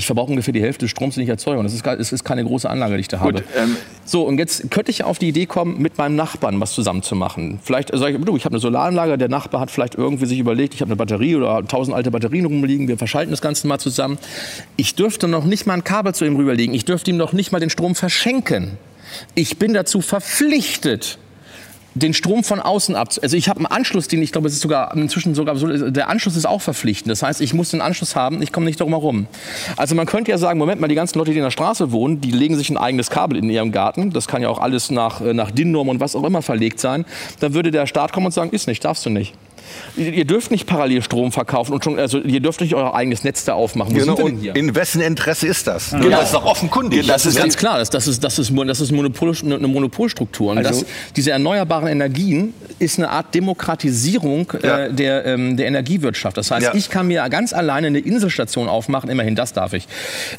ich 0.00 0.06
verbrauche 0.06 0.30
ungefähr 0.30 0.52
die 0.52 0.62
Hälfte 0.62 0.86
des 0.86 0.90
Stroms, 0.90 1.14
den 1.14 1.24
ich 1.24 1.28
erzeuge. 1.28 1.58
Und 1.58 1.64
das 1.64 1.74
ist, 1.74 1.86
es 1.86 2.12
ist 2.12 2.24
keine 2.24 2.42
große 2.42 2.68
Anlage, 2.68 2.94
die 2.94 3.00
ich 3.00 3.08
da 3.08 3.20
habe. 3.20 3.44
ähm, 3.56 3.76
so, 4.06 4.22
und 4.22 4.38
jetzt 4.38 4.70
könnte 4.70 4.90
ich 4.90 5.04
auf 5.04 5.18
die 5.18 5.28
Idee 5.28 5.44
kommen, 5.44 5.80
mit 5.80 5.98
meinem 5.98 6.16
Nachbarn 6.16 6.58
was 6.58 6.72
zusammen 6.72 7.02
zu 7.02 7.14
machen. 7.14 7.60
Vielleicht 7.62 7.90
sage 7.94 8.16
ich, 8.16 8.24
du, 8.24 8.34
ich 8.34 8.46
habe 8.46 8.54
eine 8.54 8.60
Solaranlage, 8.60 9.18
der 9.18 9.28
Nachbar 9.28 9.60
hat 9.60 9.70
vielleicht 9.70 9.96
irgendwie 9.96 10.24
sich 10.24 10.38
überlegt, 10.38 10.72
ich 10.72 10.80
habe 10.80 10.88
eine 10.88 10.96
Batterie 10.96 11.36
oder 11.36 11.62
tausend 11.68 11.94
alte 11.94 12.10
Batterien 12.10 12.46
rumliegen, 12.46 12.88
wir 12.88 12.96
verschalten 12.96 13.30
das 13.30 13.42
Ganze 13.42 13.66
mal 13.66 13.78
zusammen. 13.78 14.16
Ich 14.76 14.94
dürfte 14.94 15.28
noch 15.28 15.44
nicht 15.44 15.66
mal 15.66 15.74
ein 15.74 15.84
Kabel 15.84 16.14
zu 16.14 16.24
ihm 16.24 16.36
rüberlegen. 16.36 16.74
Ich 16.74 16.86
dürfte 16.86 17.10
ihm 17.10 17.18
noch 17.18 17.34
nicht 17.34 17.52
mal 17.52 17.60
den 17.60 17.70
Strom 17.70 17.94
verschenken. 17.94 18.78
Ich 19.34 19.58
bin 19.58 19.74
dazu 19.74 20.00
verpflichtet, 20.00 21.18
den 21.94 22.14
Strom 22.14 22.44
von 22.44 22.60
außen 22.60 22.94
ab. 22.94 23.08
Also 23.22 23.36
ich 23.36 23.48
habe 23.48 23.58
einen 23.58 23.66
Anschluss, 23.66 24.08
den 24.08 24.22
ich 24.22 24.32
glaube, 24.32 24.48
es 24.48 24.54
ist 24.54 24.60
sogar 24.60 24.96
inzwischen 24.96 25.34
sogar 25.34 25.56
so, 25.56 25.90
der 25.90 26.08
Anschluss 26.08 26.36
ist 26.36 26.46
auch 26.46 26.60
verpflichtend. 26.60 27.10
Das 27.10 27.22
heißt, 27.22 27.40
ich 27.40 27.54
muss 27.54 27.70
den 27.70 27.80
Anschluss 27.80 28.14
haben, 28.14 28.42
ich 28.42 28.52
komme 28.52 28.66
nicht 28.66 28.80
darum 28.80 28.92
herum. 28.92 29.26
Also 29.76 29.94
man 29.94 30.06
könnte 30.06 30.30
ja 30.30 30.38
sagen, 30.38 30.58
Moment 30.58 30.80
mal, 30.80 30.88
die 30.88 30.94
ganzen 30.94 31.18
Leute, 31.18 31.32
die 31.32 31.38
in 31.38 31.44
der 31.44 31.50
Straße 31.50 31.92
wohnen, 31.92 32.20
die 32.20 32.30
legen 32.30 32.56
sich 32.56 32.70
ein 32.70 32.76
eigenes 32.76 33.10
Kabel 33.10 33.38
in 33.38 33.50
ihrem 33.50 33.72
Garten. 33.72 34.10
Das 34.10 34.28
kann 34.28 34.42
ja 34.42 34.48
auch 34.48 34.60
alles 34.60 34.90
nach, 34.90 35.20
äh, 35.20 35.34
nach 35.34 35.50
DIN-Norm 35.50 35.88
und 35.88 36.00
was 36.00 36.14
auch 36.14 36.24
immer 36.24 36.42
verlegt 36.42 36.80
sein. 36.80 37.04
Dann 37.40 37.54
würde 37.54 37.70
der 37.70 37.86
Staat 37.86 38.12
kommen 38.12 38.26
und 38.26 38.32
sagen, 38.32 38.50
ist 38.50 38.66
nicht, 38.66 38.84
darfst 38.84 39.04
du 39.06 39.10
nicht. 39.10 39.34
Ihr 39.96 40.24
dürft 40.24 40.50
nicht 40.50 40.66
parallel 40.66 41.02
Strom 41.02 41.32
verkaufen 41.32 41.72
und 41.72 41.84
schon, 41.84 41.98
also 41.98 42.18
ihr 42.18 42.40
dürft 42.40 42.60
nicht 42.60 42.74
euer 42.74 42.94
eigenes 42.94 43.24
Netz 43.24 43.44
da 43.44 43.54
aufmachen. 43.54 43.94
Wo 43.94 43.98
Genau, 43.98 44.16
in 44.26 44.74
wessen 44.74 45.00
Interesse 45.00 45.46
ist 45.46 45.66
das? 45.66 45.90
Das 45.90 46.24
ist 46.24 46.34
doch 46.34 46.44
offenkundig. 46.44 47.06
Das 47.06 47.26
ist 47.26 47.36
Ganz 47.36 47.56
klar, 47.56 47.78
das, 47.78 47.90
das 47.90 48.06
ist, 48.06 48.22
das 48.24 48.38
ist, 48.38 48.52
das 48.66 48.80
ist 48.80 48.92
Monopol, 48.92 49.34
eine 49.44 49.66
Monopolstruktur. 49.68 50.52
Und 50.52 50.58
Also- 50.58 50.80
das, 50.82 50.86
diese 51.16 51.30
erneuerbaren 51.32 51.88
Energien 51.88 52.54
ist 52.78 52.98
eine 52.98 53.10
Art 53.10 53.34
Demokratisierung 53.34 54.52
Ja. 54.62 54.84
äh, 54.86 54.92
der, 54.92 55.24
ähm, 55.26 55.56
der 55.56 55.66
Energiewirtschaft. 55.66 56.36
Das 56.36 56.50
heißt, 56.50 56.66
Ja. 56.66 56.74
ich 56.74 56.90
kann 56.90 57.06
mir 57.08 57.28
ganz 57.28 57.52
alleine 57.52 57.88
eine 57.88 57.98
Inselstation 57.98 58.68
aufmachen, 58.68 59.10
immerhin 59.10 59.34
das 59.34 59.52
darf 59.52 59.72
ich, 59.72 59.86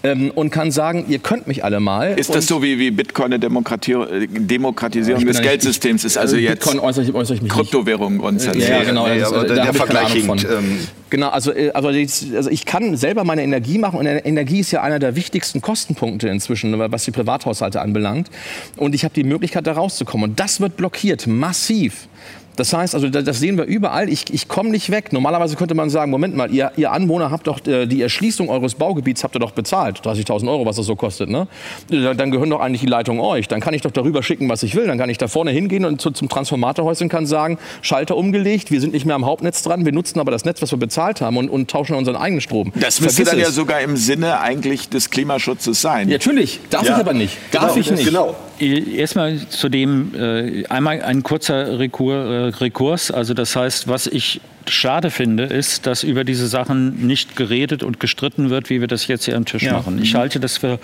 ähm, 0.04 0.32
und 0.34 0.50
kann 0.52 0.72
sagen, 0.72 1.06
ihr 1.10 1.20
könnt 1.20 1.48
mich 1.48 1.64
alle 1.64 1.80
mal. 1.80 2.14
Ist 2.20 2.34
das 2.34 2.48
so 2.48 2.62
wie, 2.64 2.80
wie 2.80 2.92
Bitcoin 2.92 3.26
eine 3.28 3.40
Demokrati 3.40 3.96
Demokratisierung 4.30 5.26
des 5.26 5.42
Geldsystems 5.42 6.04
ist? 6.04 6.18
Also 6.18 6.36
Äh, 6.36 6.42
jetzt 6.42 6.60
Bitcoin 6.64 6.80
äußere 6.80 7.06
ich, 7.06 7.14
äußere 7.14 7.36
ich 7.36 7.42
mich. 7.42 7.52
Kryptowährungen 7.52 8.20
grundsätzlich. 8.20 8.68
Ja, 8.68 8.84
genau. 8.84 9.08
Ja, 9.16 9.22
ja, 9.22 9.30
das, 9.30 9.34
aber 9.34 9.44
äh, 9.44 9.48
der 9.48 9.56
da 9.56 9.62
keine 9.64 9.74
Vergleich 9.74 10.14
hinkt, 10.14 10.48
ähm, 10.50 10.80
Genau, 11.12 11.30
also, 11.30 11.52
äh, 11.52 11.72
aber 11.74 11.90
also 11.90 12.50
ich 12.50 12.66
kann 12.66 12.96
selber 12.96 13.24
meine 13.26 13.44
Energie 13.44 13.78
machen 13.78 14.00
und 14.00 14.06
Energie 14.06 14.62
ist 14.62 14.72
ja 14.72 14.82
einer 14.82 14.98
der 14.98 15.16
wichtigsten 15.16 15.62
Kostenpunkte 15.62 16.30
inzwischen, 16.30 16.78
was 16.80 17.04
die 17.04 17.12
Privathaushalte 17.12 17.82
anbelangt. 17.82 18.30
Und 18.78 18.96
ich 18.96 19.04
habe 19.04 19.14
die 19.14 19.26
Möglichkeit, 19.26 19.68
da 19.68 19.74
rauszukommen. 19.74 20.32
Und 20.32 20.40
das 20.40 20.62
wird 20.62 20.78
blockiert, 20.78 21.28
massiv. 21.28 22.08
Das 22.56 22.74
heißt, 22.74 22.94
also 22.96 23.10
da- 23.10 23.22
das 23.22 23.40
sehen 23.40 23.58
wir 23.58 23.66
überall. 23.66 24.10
Ich, 24.10 24.26
ich 24.34 24.48
komme 24.48 24.70
nicht 24.70 24.90
weg. 24.92 25.14
Normalerweise 25.14 25.56
könnte 25.56 25.74
man 25.74 25.90
sagen, 25.90 26.12
Moment 26.12 26.36
mal, 26.36 26.52
ihr, 26.54 26.72
ihr 26.78 26.92
Anwohner 26.92 27.32
habt 27.32 27.48
doch 27.48 27.66
äh, 27.66 27.86
die 27.86 28.02
Erschließung 28.02 28.50
eures 28.50 28.76
Baugebiets 28.76 29.24
habt 29.24 29.36
ihr 29.36 29.40
doch 29.40 29.52
bezahlt, 29.52 30.00
30.000 30.02 30.50
Euro, 30.50 30.66
was 30.66 30.76
das 30.76 30.86
so 30.86 30.96
kostet. 30.96 31.30
Ne? 31.30 31.48
Dann 31.90 32.18
dann 32.18 32.32
gehören 32.32 32.50
doch 32.50 32.60
eigentlich 32.60 32.82
die 32.82 32.88
Leitungen 32.88 33.22
euch. 33.22 33.48
Dann 33.48 33.60
kann 33.62 33.74
ich 33.74 33.82
doch 33.82 33.92
darüber 33.92 34.22
schicken, 34.24 34.50
was 34.50 34.64
ich 34.64 34.76
will. 34.76 34.88
Dann 34.88 34.98
kann 34.98 35.10
ich 35.10 35.18
da 35.18 35.28
vorne 35.28 35.52
hingehen 35.52 35.86
und 35.86 36.02
zu, 36.02 36.12
zum 36.12 36.30
Transformatorhäuschen 36.30 37.10
kann 37.10 37.26
sagen, 37.26 37.58
Schalter 37.82 38.16
umgelegt, 38.18 38.72
wir 38.72 38.82
sind 38.82 38.94
nicht 38.94 39.06
mehr 39.06 39.16
am 39.16 39.26
Hauptnetz 39.26 39.64
dran, 39.64 39.86
wir 39.86 39.92
nutzen 39.94 40.20
aber 40.20 40.32
das 40.32 40.46
Netz, 40.46 40.62
was 40.62 40.72
wir 40.72 40.80
bezahlt 40.80 41.22
haben 41.22 41.38
und, 41.38 41.50
und 41.50 41.70
tauschen 41.72 41.96
unseren 41.96 42.16
eigenen 42.16 42.42
Strom. 42.42 42.72
Das 42.76 43.02
müsste 43.02 43.24
dann 43.24 43.40
ja 43.40 43.50
sogar 43.52 43.82
im 43.82 43.98
Sinne 43.98 44.40
eigentlich 44.42 44.90
des 44.90 45.10
Klimaschutzes 45.10 45.82
sein. 45.82 46.10
Ja, 46.10 46.16
Natürlich, 46.16 46.60
darf 46.70 46.84
ich 46.84 46.92
aber 46.92 47.14
nicht. 47.14 47.38
Darf 47.52 47.76
ich 47.78 47.90
nicht. 47.92 48.06
Genau. 48.06 48.36
Erstmal 48.62 49.38
zu 49.50 49.70
dem, 49.70 50.14
äh, 50.16 50.66
einmal 50.68 51.02
ein 51.02 51.24
kurzer 51.24 51.80
Rekur, 51.80 52.16
äh, 52.16 52.48
Rekurs. 52.50 53.10
Also 53.12 53.34
das 53.34 53.56
heißt, 53.56 53.88
was 53.88 54.06
ich 54.08 54.40
schade 54.68 55.10
finde, 55.10 55.46
ist, 55.46 55.88
dass 55.88 56.04
über 56.04 56.24
diese 56.24 56.46
Sachen 56.48 57.08
nicht 57.08 57.36
geredet 57.36 57.82
und 57.82 58.00
gestritten 58.00 58.52
wird, 58.52 58.70
wie 58.70 58.80
wir 58.80 58.88
das 58.88 59.08
jetzt 59.08 59.26
hier 59.26 59.36
am 59.36 59.46
Tisch 59.46 59.64
Ja. 59.64 59.74
machen. 59.74 60.00
Ich 60.02 60.14
halte 60.14 60.40
das 60.40 60.58
für 60.58 60.80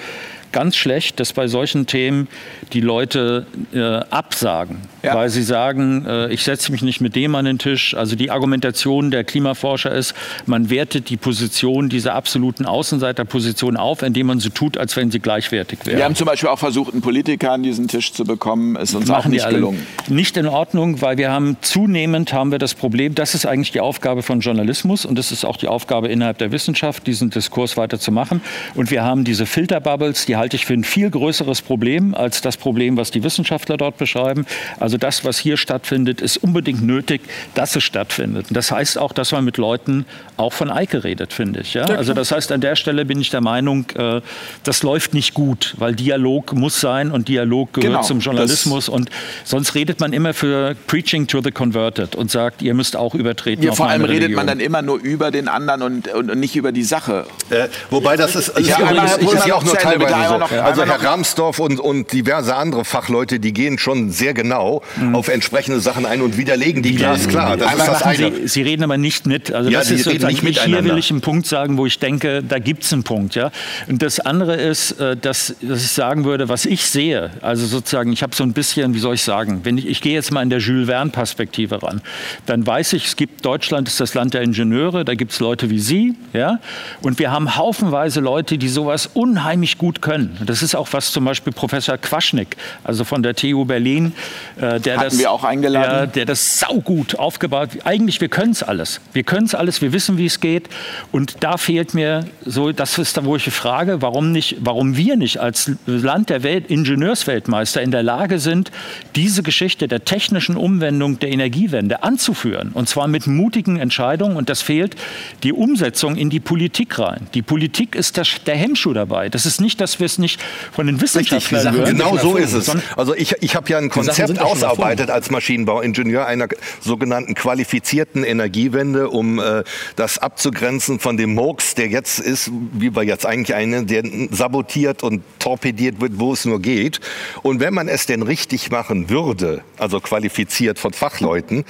ganz 0.51 0.75
schlecht, 0.75 1.19
dass 1.19 1.33
bei 1.33 1.47
solchen 1.47 1.85
Themen 1.85 2.27
die 2.73 2.81
Leute 2.81 3.45
äh, 3.73 3.79
absagen, 4.09 4.77
Ja. 5.07 5.15
weil 5.15 5.29
sie 5.29 5.43
sagen, 5.43 6.05
äh, 6.05 6.31
ich 6.31 6.43
setze 6.43 6.71
mich 6.71 6.81
nicht 6.81 7.01
mit 7.01 7.15
dem 7.15 7.35
an 7.35 7.45
den 7.45 7.57
Tisch. 7.57 7.95
Also 7.95 8.15
die 8.15 8.31
Argumentation 8.31 9.11
der 9.11 9.23
Klimaforscher 9.23 9.91
ist, 9.91 10.13
man 10.45 10.69
wertet 10.69 11.09
die 11.09 11.17
Position 11.17 11.89
dieser 11.89 12.13
absoluten 12.15 12.65
Außenseiterposition 12.65 13.77
auf, 13.77 14.01
indem 14.01 14.27
man 14.27 14.39
so 14.39 14.49
tut, 14.49 14.77
als 14.77 14.95
wenn 14.95 15.11
sie 15.11 15.19
gleichwertig 15.19 15.79
wäre. 15.85 15.97
Wir 15.97 16.05
haben 16.05 16.15
zum 16.15 16.27
Beispiel 16.27 16.49
auch 16.49 16.59
versucht, 16.59 16.93
einen 16.93 17.01
Politiker 17.01 17.51
an 17.51 17.63
diesen 17.63 17.87
Tisch 17.87 18.13
zu 18.13 18.23
bekommen. 18.23 18.75
Ist 18.75 18.93
uns 18.95 19.09
auch 19.09 19.17
machen 19.17 19.31
die 19.31 19.37
nicht 19.37 19.49
gelungen. 19.49 19.85
nicht 20.07 20.37
in 20.37 20.47
Ordnung, 20.47 21.01
weil 21.01 21.17
wir 21.17 21.31
haben 21.31 21.57
zunehmend 21.61 22.33
haben 22.33 22.51
wir 22.51 22.59
das 22.59 22.73
Problem, 22.73 23.15
das 23.15 23.33
ist 23.35 23.45
eigentlich 23.45 23.71
die 23.71 23.81
Aufgabe 23.81 24.23
von 24.23 24.39
Journalismus 24.39 25.05
und 25.05 25.17
es 25.17 25.31
ist 25.31 25.45
auch 25.45 25.57
die 25.57 25.67
Aufgabe 25.67 26.07
innerhalb 26.07 26.37
der 26.37 26.51
Wissenschaft, 26.51 27.07
diesen 27.07 27.29
Diskurs 27.29 27.77
weiter 27.77 27.99
zu 27.99 28.11
machen. 28.11 28.41
Und 28.75 28.91
wir 28.91 29.03
haben 29.03 29.23
diese 29.23 29.45
Filterbubbles, 29.45 30.25
die 30.25 30.35
halte 30.35 30.55
ich 30.55 30.65
für 30.65 30.73
ein 30.73 30.83
viel 30.83 31.09
größeres 31.09 31.61
Problem 31.61 32.13
als 32.15 32.41
das 32.41 32.57
Problem, 32.57 32.97
was 32.97 33.11
die 33.11 33.23
Wissenschaftler 33.23 33.77
dort 33.77 33.97
beschreiben. 33.97 34.45
Also 34.79 34.96
das, 34.99 35.23
was 35.25 35.37
hier 35.37 35.57
stattfindet, 35.57 36.21
ist 36.21 36.37
unbedingt 36.37 36.81
nötig, 36.83 37.21
dass 37.55 37.75
es 37.75 37.83
stattfindet. 37.83 38.47
Und 38.49 38.55
das 38.57 38.71
heißt 38.71 38.97
auch, 38.97 39.11
dass 39.11 39.31
man 39.31 39.43
mit 39.45 39.57
Leuten 39.57 40.05
auch 40.37 40.53
von 40.53 40.69
Eike 40.71 41.03
redet, 41.03 41.33
finde 41.33 41.61
ich. 41.61 41.73
Ja? 41.73 41.85
Also 41.85 42.13
das 42.13 42.31
heißt, 42.31 42.51
an 42.51 42.61
der 42.61 42.75
Stelle 42.75 43.05
bin 43.05 43.19
ich 43.21 43.29
der 43.29 43.41
Meinung, 43.41 43.85
äh, 43.95 44.21
das 44.63 44.83
läuft 44.83 45.13
nicht 45.13 45.33
gut, 45.33 45.73
weil 45.77 45.95
Dialog 45.95 46.53
muss 46.53 46.79
sein 46.79 47.11
und 47.11 47.27
Dialog 47.27 47.73
gehört 47.73 47.91
Genau, 47.93 48.03
zum 48.03 48.19
Journalismus. 48.19 48.89
Und 48.89 49.09
sonst 49.43 49.75
redet 49.75 49.99
man 49.99 50.13
immer 50.13 50.33
für 50.33 50.75
Preaching 50.87 51.27
to 51.27 51.41
the 51.41 51.51
Converted 51.51 52.15
und 52.15 52.29
sagt, 52.31 52.61
ihr 52.61 52.73
müsst 52.73 52.95
auch 52.95 53.15
übertreten 53.15 53.63
Ja, 53.63 53.71
auf 53.71 53.77
vor 53.77 53.87
allem 53.87 54.01
meine 54.01 54.13
redet 54.13 54.33
man 54.35 54.47
dann 54.47 54.59
immer 54.59 54.81
nur 54.81 54.99
über 54.99 55.31
den 55.31 55.47
anderen 55.47 55.81
und, 55.81 56.07
und, 56.09 56.31
und 56.31 56.39
nicht 56.39 56.55
über 56.55 56.71
die 56.71 56.83
Sache. 56.83 57.25
Äh, 57.49 57.67
wobei 57.89 58.15
das 58.17 58.35
ist, 58.35 58.49
ist, 58.49 58.67
Ja, 58.69 58.79
ja, 58.79 58.87
einmal- 58.87 59.05
ist, 59.05 59.21
ist 59.33 59.47
ja 59.47 59.55
auch 59.55 59.63
nur 59.63 59.75
teilweise 59.77 60.29
so. 60.29 60.37
noch- 60.37 60.51
also 60.51 60.83
Herr 60.85 61.01
Ramsdorf 61.03 61.59
und, 61.59 61.79
und 61.79 62.11
diverse 62.13 62.55
andere 62.55 62.85
Fachleute, 62.85 63.39
die 63.39 63.53
gehen 63.53 63.77
schon 63.77 64.11
sehr 64.11 64.33
genau 64.33 64.76
auf 65.13 65.27
entsprechende 65.27 65.79
Sachen 65.79 66.05
ein 66.05 66.21
und 66.21 66.37
widerlegen 66.37 66.83
die 66.83 66.95
glasklar. 66.95 67.57
Das 67.57 67.73
ist 67.73 67.87
das 67.87 68.03
eine. 68.03 68.31
Sie, 68.35 68.47
Sie 68.47 68.61
reden 68.61 68.83
aber 68.83 68.97
nicht 68.97 69.25
mit. 69.25 69.51
Also 69.51 69.69
Ja, 69.69 69.79
das 69.79 69.91
ist 69.91 70.07
reden 70.07 70.27
nicht 70.27 70.43
ich, 70.43 70.59
hier 70.59 70.69
miteinander. 70.69 70.91
will 70.91 70.99
ich 70.99 71.11
einen 71.11 71.21
Punkt 71.21 71.47
sagen, 71.47 71.77
wo 71.77 71.85
ich 71.85 71.99
denke, 71.99 72.43
da 72.43 72.59
gibt 72.59 72.83
es 72.83 72.93
einen 72.93 73.03
Punkt. 73.03 73.35
Ja? 73.35 73.51
Und 73.87 74.01
das 74.01 74.19
andere 74.19 74.55
ist, 74.55 74.91
äh, 74.99 75.15
dass, 75.15 75.55
dass 75.61 75.83
ich 75.83 75.91
sagen 75.91 76.25
würde, 76.25 76.49
was 76.49 76.65
ich 76.65 76.85
sehe, 76.85 77.31
also 77.41 77.65
sozusagen, 77.65 78.11
ich 78.11 78.23
habe 78.23 78.35
so 78.35 78.43
ein 78.43 78.53
bisschen, 78.53 78.93
wie 78.93 78.99
soll 78.99 79.15
ich 79.15 79.23
sagen, 79.23 79.61
wenn 79.63 79.77
ich, 79.77 79.87
ich 79.87 80.01
gehe 80.01 80.13
jetzt 80.13 80.31
mal 80.31 80.41
in 80.41 80.49
der 80.49 80.59
Jules 80.59 80.87
Verne-Perspektive 80.87 81.81
ran, 81.83 82.01
dann 82.45 82.65
weiß 82.65 82.93
ich, 82.93 83.05
es 83.05 83.15
gibt, 83.15 83.45
Deutschland 83.45 83.87
ist 83.87 83.99
das 83.99 84.13
Land 84.13 84.33
der 84.33 84.41
Ingenieure, 84.41 85.05
da 85.05 85.15
gibt 85.15 85.31
es 85.31 85.39
Leute 85.39 85.69
wie 85.69 85.79
Sie, 85.79 86.15
ja, 86.33 86.59
und 87.01 87.19
wir 87.19 87.31
haben 87.31 87.55
haufenweise 87.55 88.19
Leute, 88.19 88.57
die 88.57 88.69
sowas 88.69 89.09
unheimlich 89.13 89.77
gut 89.77 90.01
können. 90.01 90.37
Das 90.45 90.61
ist 90.63 90.75
auch 90.75 90.87
was 90.91 91.11
zum 91.11 91.25
Beispiel 91.25 91.53
Professor 91.53 91.97
Quaschnik, 91.97 92.55
also 92.83 93.03
von 93.03 93.23
der 93.23 93.35
TU 93.35 93.65
Berlin, 93.65 94.13
äh, 94.59 94.65
der 94.79 94.97
Hatten 94.97 95.09
das, 95.09 95.19
wir 95.19 95.31
auch 95.31 95.43
eingeladen. 95.43 95.89
Der, 95.89 96.07
der 96.07 96.25
das 96.25 96.59
saugut 96.59 97.15
aufgebaut. 97.15 97.69
Eigentlich, 97.83 98.21
wir 98.21 98.29
können 98.29 98.51
es 98.51 98.63
alles. 98.63 99.01
Wir 99.13 99.23
können 99.23 99.45
es 99.45 99.55
alles, 99.55 99.81
wir 99.81 99.93
wissen, 99.93 100.17
wie 100.17 100.25
es 100.25 100.39
geht. 100.39 100.69
Und 101.11 101.37
da 101.41 101.57
fehlt 101.57 101.93
mir 101.93 102.25
so, 102.45 102.71
das 102.71 102.97
ist 102.97 103.17
da, 103.17 103.25
wo 103.25 103.35
ich 103.35 103.43
frage, 103.45 104.01
warum 104.01 104.31
nicht, 104.31 104.57
warum 104.59 104.97
wir 104.97 105.15
nicht 105.15 105.39
als 105.39 105.71
Land 105.85 106.29
der 106.29 106.43
Welt, 106.43 106.69
Ingenieursweltmeister 106.69 107.81
in 107.81 107.91
der 107.91 108.03
Lage 108.03 108.39
sind, 108.39 108.71
diese 109.15 109.43
Geschichte 109.43 109.87
der 109.87 110.05
technischen 110.05 110.57
Umwendung 110.57 111.19
der 111.19 111.29
Energiewende 111.29 112.03
anzuführen. 112.03 112.71
Und 112.73 112.89
zwar 112.89 113.07
mit 113.07 113.27
mutigen 113.27 113.77
Entscheidungen. 113.77 114.37
Und 114.37 114.49
das 114.49 114.61
fehlt 114.61 114.95
die 115.43 115.53
Umsetzung 115.53 116.15
in 116.15 116.29
die 116.29 116.39
Politik 116.39 116.99
rein. 116.99 117.27
Die 117.33 117.41
Politik 117.41 117.95
ist 117.95 118.17
der, 118.17 118.25
der 118.45 118.55
Hemmschuh 118.55 118.93
dabei. 118.93 119.29
Das 119.29 119.45
ist 119.45 119.61
nicht, 119.61 119.81
dass 119.81 119.99
wir 119.99 120.05
es 120.05 120.17
nicht 120.17 120.41
von 120.71 120.87
den 120.87 121.01
Wissenschaftlern 121.01 121.73
hören. 121.73 121.85
sind 121.85 121.97
Genau 121.97 122.17
so 122.17 122.35
ist 122.37 122.53
es. 122.53 122.71
Also 122.95 123.15
ich, 123.15 123.35
ich 123.41 123.55
habe 123.55 123.69
ja 123.69 123.77
ein 123.77 123.89
Konzept 123.89 124.37
schon 124.37 124.37
ausarbeitet 124.57 125.09
als 125.09 125.29
Maschinenbauingenieur 125.29 126.25
einer 126.25 126.47
sogenannten 126.81 127.33
qualifizierten 127.33 128.23
Energiewende, 128.23 129.09
um 129.09 129.39
äh, 129.39 129.63
das 129.95 130.17
abzugrenzen 130.17 130.99
von 130.99 131.17
dem 131.17 131.33
Murks, 131.33 131.75
der 131.75 131.87
jetzt 131.87 132.19
ist, 132.19 132.51
wie 132.73 132.95
wir 132.95 133.03
jetzt 133.03 133.25
eigentlich 133.25 133.55
einen, 133.55 133.87
der 133.87 134.03
sabotiert 134.31 135.03
und 135.03 135.23
torpediert 135.39 136.01
wird, 136.01 136.13
wo 136.19 136.33
es 136.33 136.45
nur 136.45 136.61
geht. 136.61 136.99
Und 137.43 137.59
wenn 137.59 137.73
man 137.73 137.87
es 137.87 138.05
denn 138.05 138.21
richtig 138.21 138.71
machen 138.71 139.09
würde, 139.09 139.63
also 139.77 139.99
qualifiziert 139.99 140.79
von 140.79 140.93
Fachleuten, 140.93 141.65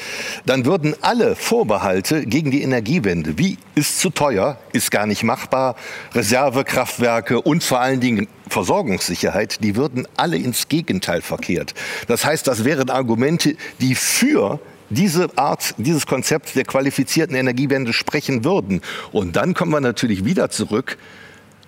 dann 0.45 0.65
würden 0.65 0.95
alle 1.01 1.35
Vorbehalte 1.35 2.25
gegen 2.25 2.51
die 2.51 2.61
Energiewende, 2.61 3.37
wie 3.37 3.57
ist 3.75 3.99
zu 3.99 4.09
teuer, 4.09 4.57
ist 4.73 4.91
gar 4.91 5.05
nicht 5.05 5.23
machbar, 5.23 5.75
Reservekraftwerke 6.13 7.41
und 7.41 7.63
vor 7.63 7.79
allen 7.79 7.99
Dingen 7.99 8.27
Versorgungssicherheit, 8.49 9.63
die 9.63 9.75
würden 9.75 10.07
alle 10.17 10.37
ins 10.37 10.67
Gegenteil 10.67 11.21
verkehrt. 11.21 11.73
Das 12.07 12.25
heißt, 12.25 12.47
das 12.47 12.65
wären 12.65 12.89
Argumente, 12.89 13.55
die 13.79 13.95
für 13.95 14.59
diese 14.89 15.29
Art, 15.37 15.75
dieses 15.77 16.05
Konzept 16.05 16.55
der 16.55 16.63
qualifizierten 16.63 17.35
Energiewende 17.35 17.93
sprechen 17.93 18.43
würden. 18.43 18.81
Und 19.11 19.35
dann 19.35 19.53
kommen 19.53 19.71
wir 19.71 19.81
natürlich 19.81 20.25
wieder 20.25 20.49
zurück. 20.49 20.97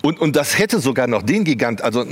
Und, 0.02 0.18
und 0.18 0.36
das 0.36 0.58
hätte 0.58 0.80
sogar 0.80 1.06
noch 1.06 1.22
den 1.22 1.44
Gigant, 1.44 1.82
also 1.82 2.04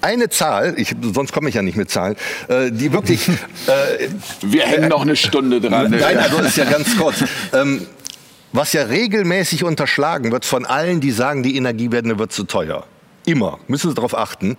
eine 0.00 0.28
Zahl, 0.28 0.74
ich, 0.76 0.94
sonst 1.02 1.32
komme 1.32 1.48
ich 1.48 1.54
ja 1.54 1.62
nicht 1.62 1.76
mit 1.76 1.90
Zahlen, 1.90 2.16
äh, 2.48 2.70
die 2.70 2.92
wirklich, 2.92 3.28
äh, 3.66 4.08
Wir 4.42 4.64
hängen 4.64 4.88
noch 4.88 5.02
eine 5.02 5.16
Stunde 5.16 5.60
dran. 5.60 5.90
Nein, 5.90 6.18
also 6.18 6.38
ist 6.38 6.56
ja 6.56 6.64
ganz 6.64 6.96
kurz. 6.96 7.24
Ähm, 7.52 7.86
was 8.52 8.72
ja 8.72 8.82
regelmäßig 8.84 9.64
unterschlagen 9.64 10.32
wird 10.32 10.46
von 10.46 10.64
allen, 10.64 11.00
die 11.00 11.10
sagen, 11.10 11.42
die 11.42 11.56
Energiewende 11.56 12.18
wird 12.18 12.32
zu 12.32 12.44
teuer. 12.44 12.86
Immer. 13.28 13.58
Müssen 13.68 13.90
Sie 13.90 13.94
darauf 13.94 14.16
achten. 14.16 14.56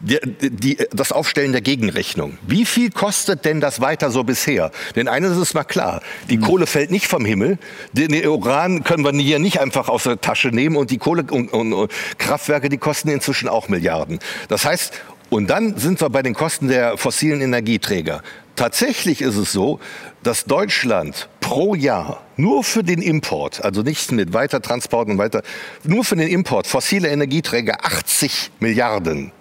Die, 0.00 0.18
die, 0.42 0.76
das 0.90 1.12
Aufstellen 1.12 1.52
der 1.52 1.60
Gegenrechnung. 1.60 2.36
Wie 2.46 2.66
viel 2.66 2.90
kostet 2.90 3.44
denn 3.44 3.60
das 3.60 3.80
weiter 3.80 4.10
so 4.10 4.22
bisher? 4.22 4.70
Denn 4.96 5.08
eines 5.08 5.36
ist 5.38 5.54
mal 5.54 5.64
klar, 5.64 6.02
die 6.28 6.38
Kohle 6.38 6.66
fällt 6.66 6.90
nicht 6.90 7.06
vom 7.06 7.24
Himmel. 7.24 7.58
Den 7.92 8.08
den 8.08 8.26
Uran 8.26 8.84
können 8.84 9.04
wir 9.04 9.12
hier 9.12 9.38
nicht 9.38 9.60
einfach 9.60 9.88
aus 9.88 10.02
der 10.02 10.20
Tasche 10.20 10.48
nehmen 10.48 10.76
und 10.76 10.90
die 10.90 10.98
Kohle 10.98 11.24
und, 11.30 11.52
und, 11.52 11.72
und 11.72 11.90
Kraftwerke, 12.18 12.68
die 12.68 12.78
kosten 12.78 13.08
inzwischen 13.08 13.48
auch 13.48 13.68
Milliarden. 13.68 14.18
Das 14.48 14.64
heißt, 14.64 14.92
und 15.30 15.48
dann 15.48 15.78
sind 15.78 16.00
wir 16.02 16.10
bei 16.10 16.22
den 16.22 16.34
Kosten 16.34 16.68
der 16.68 16.98
fossilen 16.98 17.40
Energieträger. 17.40 18.22
Tatsächlich 18.56 19.22
ist 19.22 19.36
es 19.36 19.52
so, 19.52 19.80
dass 20.22 20.44
Deutschland 20.44 21.28
pro 21.40 21.74
Jahr 21.74 22.22
nur 22.36 22.64
für 22.64 22.82
den 22.82 23.02
Import, 23.02 23.64
also 23.64 23.82
nichts 23.82 24.10
mit 24.10 24.32
Weitertransport 24.32 25.08
und 25.08 25.18
weiter, 25.18 25.42
nur 25.84 26.04
für 26.04 26.16
den 26.16 26.28
Import 26.28 26.66
fossile 26.66 27.08
Energieträger 27.08 27.84
80 27.84 28.52
Milliarden 28.60 29.32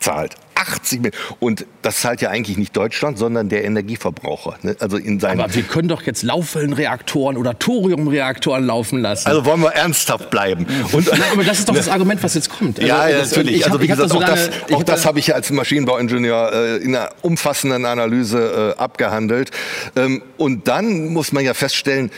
zahlt. 0.00 0.36
80 0.62 1.00
Milliarden. 1.02 1.20
Und 1.40 1.66
das 1.82 2.00
zahlt 2.00 2.20
ja 2.22 2.30
eigentlich 2.30 2.56
nicht 2.56 2.76
Deutschland, 2.76 3.18
sondern 3.18 3.48
der 3.48 3.64
Energieverbraucher. 3.64 4.56
Ne? 4.62 4.76
Also 4.80 4.96
in 4.96 5.20
seinen 5.20 5.40
Aber 5.40 5.54
wir 5.54 5.62
können 5.62 5.88
doch 5.88 6.02
jetzt 6.02 6.22
Laufwellenreaktoren 6.22 7.36
oder 7.36 7.58
Thoriumreaktoren 7.58 8.64
laufen 8.64 9.00
lassen. 9.00 9.28
also 9.28 9.44
wollen 9.44 9.60
wir 9.62 9.70
ernsthaft 9.70 10.30
bleiben. 10.30 10.66
Und, 10.92 11.06
Nein, 11.10 11.20
aber 11.32 11.44
das 11.44 11.58
ist 11.60 11.68
doch 11.68 11.74
das 11.74 11.88
Argument, 11.88 12.22
was 12.22 12.34
jetzt 12.34 12.50
kommt. 12.50 12.78
Ja, 12.78 12.98
Also, 13.00 13.12
ja, 13.14 13.18
das- 13.20 13.30
natürlich. 13.30 13.56
ich 13.56 13.64
hab- 13.64 13.72
also 13.72 13.82
wie 13.82 13.90
hab 13.90 13.98
da 13.98 14.04
gesagt, 14.04 14.10
so 14.12 14.18
auch 14.18 14.24
das, 14.36 14.46
lange- 14.48 14.62
ich 14.68 14.74
auch 14.76 14.82
das 14.82 15.02
da- 15.02 15.08
habe 15.08 15.18
ich 15.18 15.26
ja 15.28 15.34
als 15.34 15.50
Maschinenbauingenieur 15.50 16.52
äh, 16.52 16.76
in 16.78 16.94
einer 16.96 17.10
umfassenden 17.22 17.84
Analyse 17.84 18.74
äh, 18.76 18.80
abgehandelt. 18.80 19.50
Ähm, 19.96 20.22
und 20.36 20.68
dann 20.68 21.08
muss 21.08 21.32
man 21.32 21.44
ja 21.44 21.54
feststellen, 21.54 22.10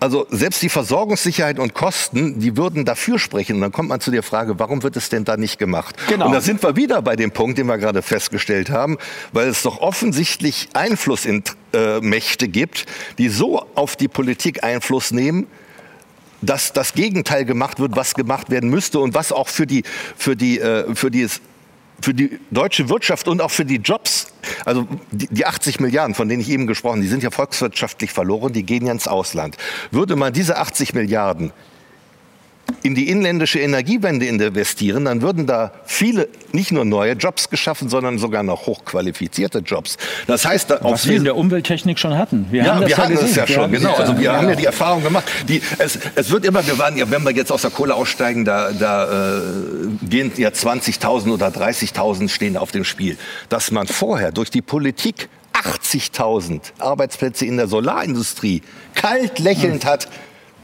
also 0.00 0.26
selbst 0.30 0.60
die 0.62 0.68
Versorgungssicherheit 0.68 1.58
und 1.58 1.74
Kosten, 1.74 2.38
die 2.38 2.56
würden 2.56 2.84
dafür 2.84 3.18
sprechen. 3.18 3.56
Und 3.56 3.62
dann 3.62 3.72
kommt 3.72 3.88
man 3.88 4.00
zu 4.00 4.10
der 4.10 4.22
Frage, 4.22 4.58
warum 4.58 4.82
wird 4.82 4.96
es 4.96 5.08
denn 5.08 5.24
da 5.24 5.36
nicht 5.36 5.58
gemacht? 5.58 5.96
Genau. 6.08 6.26
Und 6.26 6.32
da 6.32 6.40
sind 6.40 6.62
wir 6.62 6.76
wieder 6.76 7.00
bei 7.00 7.16
dem 7.16 7.30
Punkt, 7.30 7.58
den 7.58 7.66
wir 7.66 7.78
gerade 7.78 8.02
festgestellt 8.02 8.70
haben, 8.70 8.98
weil 9.32 9.48
es 9.48 9.62
doch 9.62 9.80
offensichtlich 9.80 10.68
Einflussmächte 10.74 12.48
gibt, 12.48 12.86
die 13.18 13.28
so 13.28 13.64
auf 13.74 13.96
die 13.96 14.08
Politik 14.08 14.62
Einfluss 14.62 15.10
nehmen, 15.10 15.46
dass 16.42 16.72
das 16.72 16.92
Gegenteil 16.92 17.44
gemacht 17.44 17.80
wird, 17.80 17.96
was 17.96 18.14
gemacht 18.14 18.50
werden 18.50 18.68
müsste 18.68 18.98
und 18.98 19.14
was 19.14 19.32
auch 19.32 19.48
für 19.48 19.66
die, 19.66 19.84
für 20.16 20.36
die, 20.36 20.60
äh, 20.60 20.94
für 20.94 21.10
die, 21.10 21.26
für 22.00 22.14
die 22.14 22.38
deutsche 22.50 22.88
Wirtschaft 22.88 23.28
und 23.28 23.40
auch 23.40 23.50
für 23.50 23.64
die 23.64 23.76
Jobs, 23.76 24.28
also 24.64 24.86
die, 25.10 25.28
die 25.28 25.46
80 25.46 25.80
Milliarden, 25.80 26.14
von 26.14 26.28
denen 26.28 26.40
ich 26.40 26.50
eben 26.50 26.66
gesprochen, 26.66 27.00
die 27.00 27.08
sind 27.08 27.22
ja 27.22 27.30
volkswirtschaftlich 27.30 28.12
verloren, 28.12 28.52
die 28.52 28.62
gehen 28.62 28.86
ja 28.86 28.92
ins 28.92 29.08
Ausland. 29.08 29.56
Würde 29.90 30.16
man 30.16 30.32
diese 30.32 30.58
80 30.58 30.94
Milliarden 30.94 31.52
in 32.84 32.94
die 32.94 33.08
inländische 33.08 33.58
Energiewende 33.60 34.26
investieren, 34.26 35.06
dann 35.06 35.22
würden 35.22 35.46
da 35.46 35.72
viele, 35.86 36.28
nicht 36.52 36.70
nur 36.70 36.84
neue 36.84 37.14
Jobs 37.14 37.48
geschaffen, 37.48 37.88
sondern 37.88 38.18
sogar 38.18 38.42
noch 38.42 38.66
hochqualifizierte 38.66 39.60
Jobs. 39.60 39.96
Das 40.26 40.44
heißt, 40.44 40.68
Was 40.82 41.08
wir 41.08 41.16
in 41.16 41.24
der 41.24 41.34
Umwelttechnik 41.34 41.98
schon 41.98 42.16
hatten. 42.18 42.46
Wir 42.50 42.62
ja, 42.62 42.74
haben 42.74 42.82
das 42.82 42.90
wir 42.90 42.96
hatten 42.98 43.12
gesehen. 43.14 43.28
es 43.30 43.36
ja 43.36 43.46
schon, 43.46 43.72
genau. 43.72 43.88
das- 43.92 44.00
Also 44.00 44.18
wir 44.20 44.32
haben 44.34 44.50
ja 44.50 44.54
die 44.54 44.66
Erfahrung 44.66 45.02
gemacht. 45.02 45.24
Die, 45.48 45.62
es, 45.78 45.98
es 46.14 46.30
wird 46.30 46.44
immer, 46.44 46.64
wir 46.66 46.76
waren 46.78 46.94
ja, 46.98 47.10
wenn 47.10 47.22
wir 47.24 47.32
jetzt 47.32 47.50
aus 47.50 47.62
der 47.62 47.70
Kohle 47.70 47.94
aussteigen, 47.94 48.44
da, 48.44 48.70
da 48.70 49.38
äh, 49.38 49.40
gehen 50.06 50.30
ja 50.36 50.50
20.000 50.50 51.32
oder 51.32 51.48
30.000 51.48 52.28
stehen 52.28 52.58
auf 52.58 52.70
dem 52.70 52.84
Spiel. 52.84 53.16
Dass 53.48 53.70
man 53.70 53.86
vorher 53.86 54.30
durch 54.30 54.50
die 54.50 54.60
Politik 54.62 55.30
80.000 55.54 56.60
Arbeitsplätze 56.80 57.46
in 57.46 57.56
der 57.56 57.66
Solarindustrie 57.68 58.60
kalt 58.94 59.38
lächelnd 59.38 59.86
hat 59.86 60.08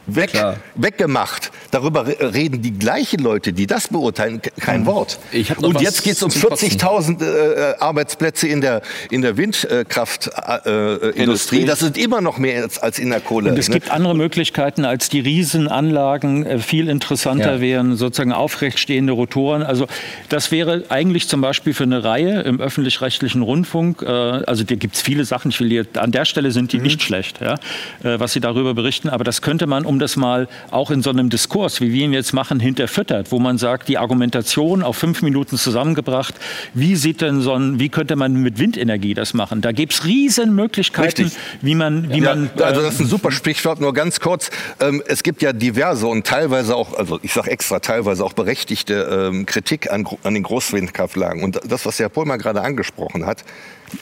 weg, 0.06 0.30
Klar. 0.30 0.56
weggemacht. 0.74 1.50
darüber 1.70 2.06
reden 2.06 2.62
die 2.62 2.72
gleichen 2.72 3.20
Leute, 3.20 3.52
die 3.52 3.66
das 3.66 3.88
beurteilen, 3.88 4.40
kein 4.58 4.86
Wort. 4.86 5.18
Hab 5.48 5.60
noch 5.60 5.68
Und 5.68 5.80
jetzt 5.80 6.02
geht 6.02 6.14
es 6.14 6.22
um 6.22 6.30
zum 6.30 6.42
Kotzen. 6.50 6.68
40.000 6.70 7.22
äh, 7.22 7.74
Arbeitsplätze 7.78 8.48
in 8.48 8.60
der, 8.60 8.82
in 9.10 9.22
der 9.22 9.36
Windkraftindustrie. 9.36 11.10
Äh, 11.18 11.22
Industrie. 11.22 11.64
das 11.64 11.78
sind 11.80 11.96
immer 11.98 12.20
noch 12.20 12.38
mehr 12.38 12.62
als, 12.62 12.78
als 12.78 12.98
in 12.98 13.10
der 13.10 13.20
Kohle. 13.20 13.50
Und 13.50 13.58
es 13.58 13.68
ne? 13.68 13.74
gibt 13.74 13.90
andere 13.90 14.14
Möglichkeiten 14.16 14.84
als 14.84 15.08
die 15.08 15.20
Riesenanlagen. 15.20 16.44
Äh, 16.46 16.58
Viel 16.58 16.88
interessanter 16.88 17.54
Ja. 17.54 17.60
wären 17.60 17.96
sozusagen 17.96 18.32
aufrechtstehende 18.32 19.12
Rotoren. 19.12 19.62
Also 19.62 19.86
das 20.28 20.50
wäre 20.50 20.84
eigentlich 20.88 21.28
zum 21.28 21.40
Beispiel 21.40 21.74
für 21.74 21.84
eine 21.84 22.02
Reihe 22.04 22.40
im 22.42 22.60
öffentlich-rechtlichen 22.60 23.42
Rundfunk. 23.42 24.02
Äh, 24.02 24.06
also 24.06 24.64
da 24.64 24.74
gibt 24.74 24.96
es 24.96 25.02
viele 25.02 25.24
Sachen. 25.24 25.50
Ich 25.50 25.60
will 25.60 25.68
hier, 25.68 25.86
an 25.94 26.10
der 26.12 26.24
Stelle 26.24 26.50
sind 26.50 26.72
die 26.72 26.78
Mhm. 26.78 26.82
nicht 26.84 27.02
schlecht, 27.02 27.40
ja, 27.40 27.54
äh, 28.02 28.18
was 28.18 28.32
sie 28.32 28.40
darüber 28.40 28.74
berichten. 28.74 29.08
Aber 29.08 29.22
das 29.24 29.42
könnte 29.42 29.66
man, 29.66 29.84
um 29.84 29.98
das 30.00 30.16
mal 30.16 30.48
auch 30.70 30.90
in 30.90 31.02
so 31.02 31.10
einem 31.10 31.30
Diskurs, 31.30 31.80
wie 31.80 31.92
wir 31.92 32.04
ihn 32.04 32.12
jetzt 32.12 32.32
machen, 32.32 32.60
hinterfüttert, 32.60 33.30
wo 33.30 33.38
man 33.38 33.58
sagt, 33.58 33.88
die 33.88 33.98
Argumentation 33.98 34.82
auf 34.82 34.96
fünf 34.96 35.22
Minuten 35.22 35.56
zusammengebracht. 35.56 36.34
Wie 36.74 36.96
sieht 36.96 37.20
denn 37.20 37.40
so 37.40 37.54
ein, 37.54 37.78
wie 37.78 37.88
könnte 37.88 38.16
man 38.16 38.34
mit 38.34 38.58
Windenergie 38.58 39.14
das 39.14 39.34
machen? 39.34 39.60
Da 39.60 39.72
gibt 39.72 39.92
es 39.92 40.04
riesen 40.04 40.54
Möglichkeiten, 40.54 41.22
Richtig. 41.24 41.38
wie 41.62 41.74
man, 41.74 42.10
wie 42.10 42.18
Ja, 42.20 42.34
man 42.34 42.50
also 42.60 42.82
das 42.82 42.94
ist 42.94 43.00
ein 43.00 43.06
super 43.06 43.30
Sprichwort, 43.30 43.80
nur 43.80 43.94
ganz 43.94 44.20
kurz. 44.20 44.50
Ähm, 44.80 45.02
es 45.06 45.22
gibt 45.22 45.42
ja 45.42 45.52
diverse 45.52 46.06
und 46.06 46.26
teilweise 46.26 46.74
auch, 46.76 46.94
also 46.94 47.18
ich 47.22 47.32
sage 47.32 47.50
extra 47.50 47.80
teilweise 47.80 48.24
auch 48.24 48.32
berechtigte 48.32 49.28
ähm, 49.30 49.46
Kritik 49.46 49.90
an, 49.92 50.06
an 50.22 50.34
den 50.34 50.42
Großwindkraftanlagen. 50.42 51.42
Und 51.42 51.60
das, 51.66 51.86
was 51.86 51.98
Herr 51.98 52.08
Pohlmann 52.08 52.38
gerade 52.38 52.62
angesprochen 52.62 53.26
hat, 53.26 53.44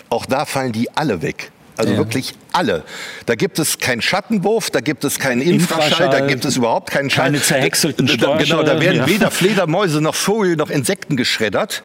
auch 0.08 0.26
da 0.26 0.44
fallen 0.44 0.72
die 0.72 0.94
alle 0.96 1.22
weg. 1.22 1.50
Also 1.78 1.96
wirklich 1.96 2.34
alle. 2.52 2.82
Da 3.26 3.34
gibt 3.36 3.58
es 3.58 3.78
keinen 3.78 4.02
Schattenwurf, 4.02 4.70
da 4.70 4.80
gibt 4.80 5.04
es 5.04 5.18
keinen 5.18 5.40
Infraschall, 5.40 5.88
da 5.90 5.94
Infraschall, 6.06 6.26
gibt 6.26 6.44
es 6.44 6.56
überhaupt 6.56 6.90
keinen 6.90 7.08
Schall. 7.08 7.26
keine 7.26 7.40
zerhäckselten 7.40 8.06
Da- 8.06 8.16
da- 8.16 8.36
Genau, 8.36 8.62
da 8.62 8.80
werden 8.80 8.96
ja. 8.98 9.06
weder 9.06 9.30
Fledermäuse 9.30 10.00
noch 10.00 10.14
Vögel 10.16 10.56
noch 10.56 10.70
Insekten 10.70 11.16
geschreddert. 11.16 11.82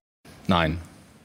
Nein. 0.47 0.79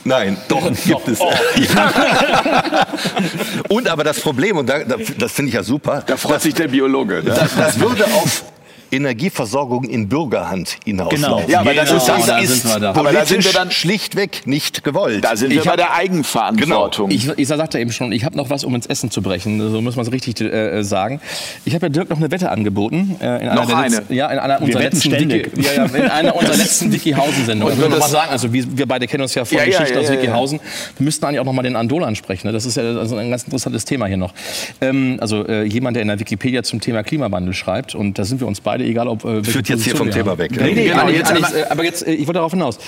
Nein, 0.05 0.37
doch, 0.49 0.63
gibt 0.85 1.09
es. 1.09 1.19
Ja. 1.19 1.93
Und 3.69 3.89
aber 3.89 4.05
das 4.05 4.21
Problem, 4.21 4.57
und 4.57 4.69
da, 4.69 4.85
da, 4.85 4.97
das 5.19 5.33
finde 5.33 5.49
ich 5.49 5.55
ja 5.55 5.63
super, 5.63 6.03
Da 6.07 6.17
freut 6.17 6.41
sich 6.43 6.55
der 6.55 6.69
Biologe. 6.69 7.17
Ne? 7.17 7.23
das, 7.35 7.57
das 7.57 7.81
würde 7.81 8.05
auf 8.05 8.45
Energieversorgung 8.91 9.85
in 9.85 10.09
Bürgerhand 10.09 10.77
hinauslaufen. 10.85 11.47
Genau. 11.47 11.49
Ja, 11.49 11.61
aber 11.61 11.75
das 11.75 11.89
Genau, 11.89 11.99
ist, 12.01 12.09
das 12.09 12.27
da 12.27 12.39
ist 12.39 12.63
sind 12.63 12.73
wir 12.75 12.81
da. 12.81 12.91
aber 12.95 13.13
da 13.13 13.25
sind 13.25 13.45
wir 13.45 13.53
dann, 13.53 13.71
schlichtweg 13.71 14.47
nicht 14.47 14.85
gewollt. 14.85 15.25
da 15.25 15.37
sind 15.37 15.51
wir 15.51 15.59
Ich 15.59 15.65
bei 15.65 15.71
hab- 15.73 15.77
der 15.77 15.95
Eigenverantwortung. 15.95 17.11
Ich, 17.11 17.29
ich 17.37 17.49
sagte 17.49 17.79
eben 17.79 17.93
schon, 17.93 18.13
ich 18.13 18.25
habe 18.25 18.37
noch 18.37 18.51
was, 18.51 18.65
um 18.65 18.75
ins 18.75 18.87
Essen 18.87 19.11
zu 19.11 19.23
brechen. 19.23 19.61
So 19.71 19.81
muss 19.81 19.97
man 19.97 20.07
es 20.07 20.13
richtig 20.13 20.41
äh, 20.41 20.83
sagen. 20.83 21.21
Ich 21.65 21.75
habe 21.75 21.87
ja 21.87 21.91
Dirk 21.91 22.11
noch 22.11 22.19
eine 22.19 22.31
Wette 22.31 22.51
angeboten. 22.51 23.17
Äh, 23.21 23.47
in 23.49 23.55
Noch 23.55 23.67
der 23.67 23.77
eine? 23.79 23.97
Letzten, 23.97 24.15
ja, 24.15 24.27
in 24.29 24.39
einer 24.39 24.61
unserer 24.63 24.83
letzten 24.83 25.01
ständig. 25.11 25.57
Wiki, 25.57 25.67
ja, 25.67 25.73
ja, 25.73 25.85
in 25.85 26.09
einer 26.11 26.37
unserer 26.37 26.57
letzten 26.57 26.93
Wikihausen-Sendungen. 26.93 27.75
Ich 27.75 27.81
noch 27.81 27.99
mal 27.99 28.09
sagen, 28.09 28.31
also 28.31 28.53
wir, 28.53 28.65
wir 28.77 28.87
beide 28.87 29.07
kennen 29.07 29.23
uns 29.23 29.35
ja 29.35 29.45
von 29.45 29.59
Ja, 29.59 29.65
Geschichte 29.65 29.95
ja, 29.95 30.01
aus. 30.01 30.11
Wikihausen. 30.11 30.61
Wir 30.99 31.05
müssten 31.05 31.25
eigentlich 31.25 31.41
auch 31.41 31.45
noch 31.45 31.53
mal 31.53 31.63
den 31.63 31.77
Andol 31.77 32.05
ansprechen. 32.05 32.47
Ne? 32.47 32.53
Das 32.53 32.65
ist 32.67 32.77
ja 32.77 32.83
also 32.83 33.17
ein 33.17 33.31
ganz 33.31 33.45
interessantes 33.45 33.85
Thema 33.85 34.07
hier 34.07 34.17
noch. 34.17 34.33
Ähm, 34.81 35.19
also 35.21 35.47
äh, 35.47 35.65
jemand, 35.65 35.97
der 35.97 36.03
in 36.03 36.09
der 36.09 36.21
Wikipedia 36.21 36.63
zum 36.63 36.81
Thema 36.81 37.03
Klimawandel 37.03 37.55
schreibt. 37.55 37.95
Und 37.95 38.19
da 38.19 38.25
sind 38.25 38.41
wir 38.41 38.47
uns 38.47 38.61
beide, 38.61 38.78
egal 38.85 39.09
ob... 39.09 39.25
Äh, 39.25 39.43
Führt 39.45 39.69
jetzt 39.69 39.85
hier 39.85 39.97
vom 39.97 40.11
Thema 40.11 40.33
haben. 40.33 40.39
weg. 40.39 40.51
Nee, 40.53 40.73
nee, 40.75 40.85
Genau, 40.89 41.03
aber, 41.03 41.11
jetzt 41.11 41.31
aber- 41.31 41.71
aber 41.71 41.85
jetzt, 41.85 42.07
äh, 42.07 42.13
ich 42.13 42.27
wollte 42.27 42.35
darauf 42.39 42.53
hinaus. 42.53 42.79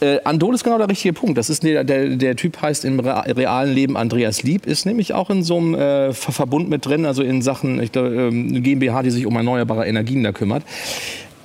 Äh, 0.00 0.18
Andol 0.24 0.54
ist 0.54 0.64
genau 0.64 0.78
der 0.78 0.88
richtige 0.88 1.12
Punkt. 1.12 1.38
Das 1.38 1.50
ist 1.50 1.62
der, 1.62 1.84
der, 1.84 2.08
der 2.16 2.36
Typ 2.36 2.60
heißt 2.60 2.84
im 2.84 3.00
rea- 3.00 3.20
realen 3.22 3.74
Leben 3.74 3.96
Andreas 3.96 4.42
Lieb, 4.42 4.66
ist 4.66 4.86
nämlich 4.86 5.14
auch 5.14 5.30
in 5.30 5.42
so 5.42 5.56
einem 5.58 5.74
äh, 5.74 6.12
Ver- 6.12 6.32
Verbund 6.32 6.68
mit 6.70 6.84
drin, 6.86 7.04
also 7.06 7.22
in 7.22 7.42
Sachen, 7.42 7.82
ich 7.82 7.92
glaube, 7.92 8.08
ähm, 8.08 8.62
GmbH, 8.62 9.02
die 9.02 9.10
sich 9.10 9.26
um 9.26 9.34
erneuerbare 9.36 9.86
Energien 9.86 10.22
da 10.22 10.32
kümmert. 10.32 10.62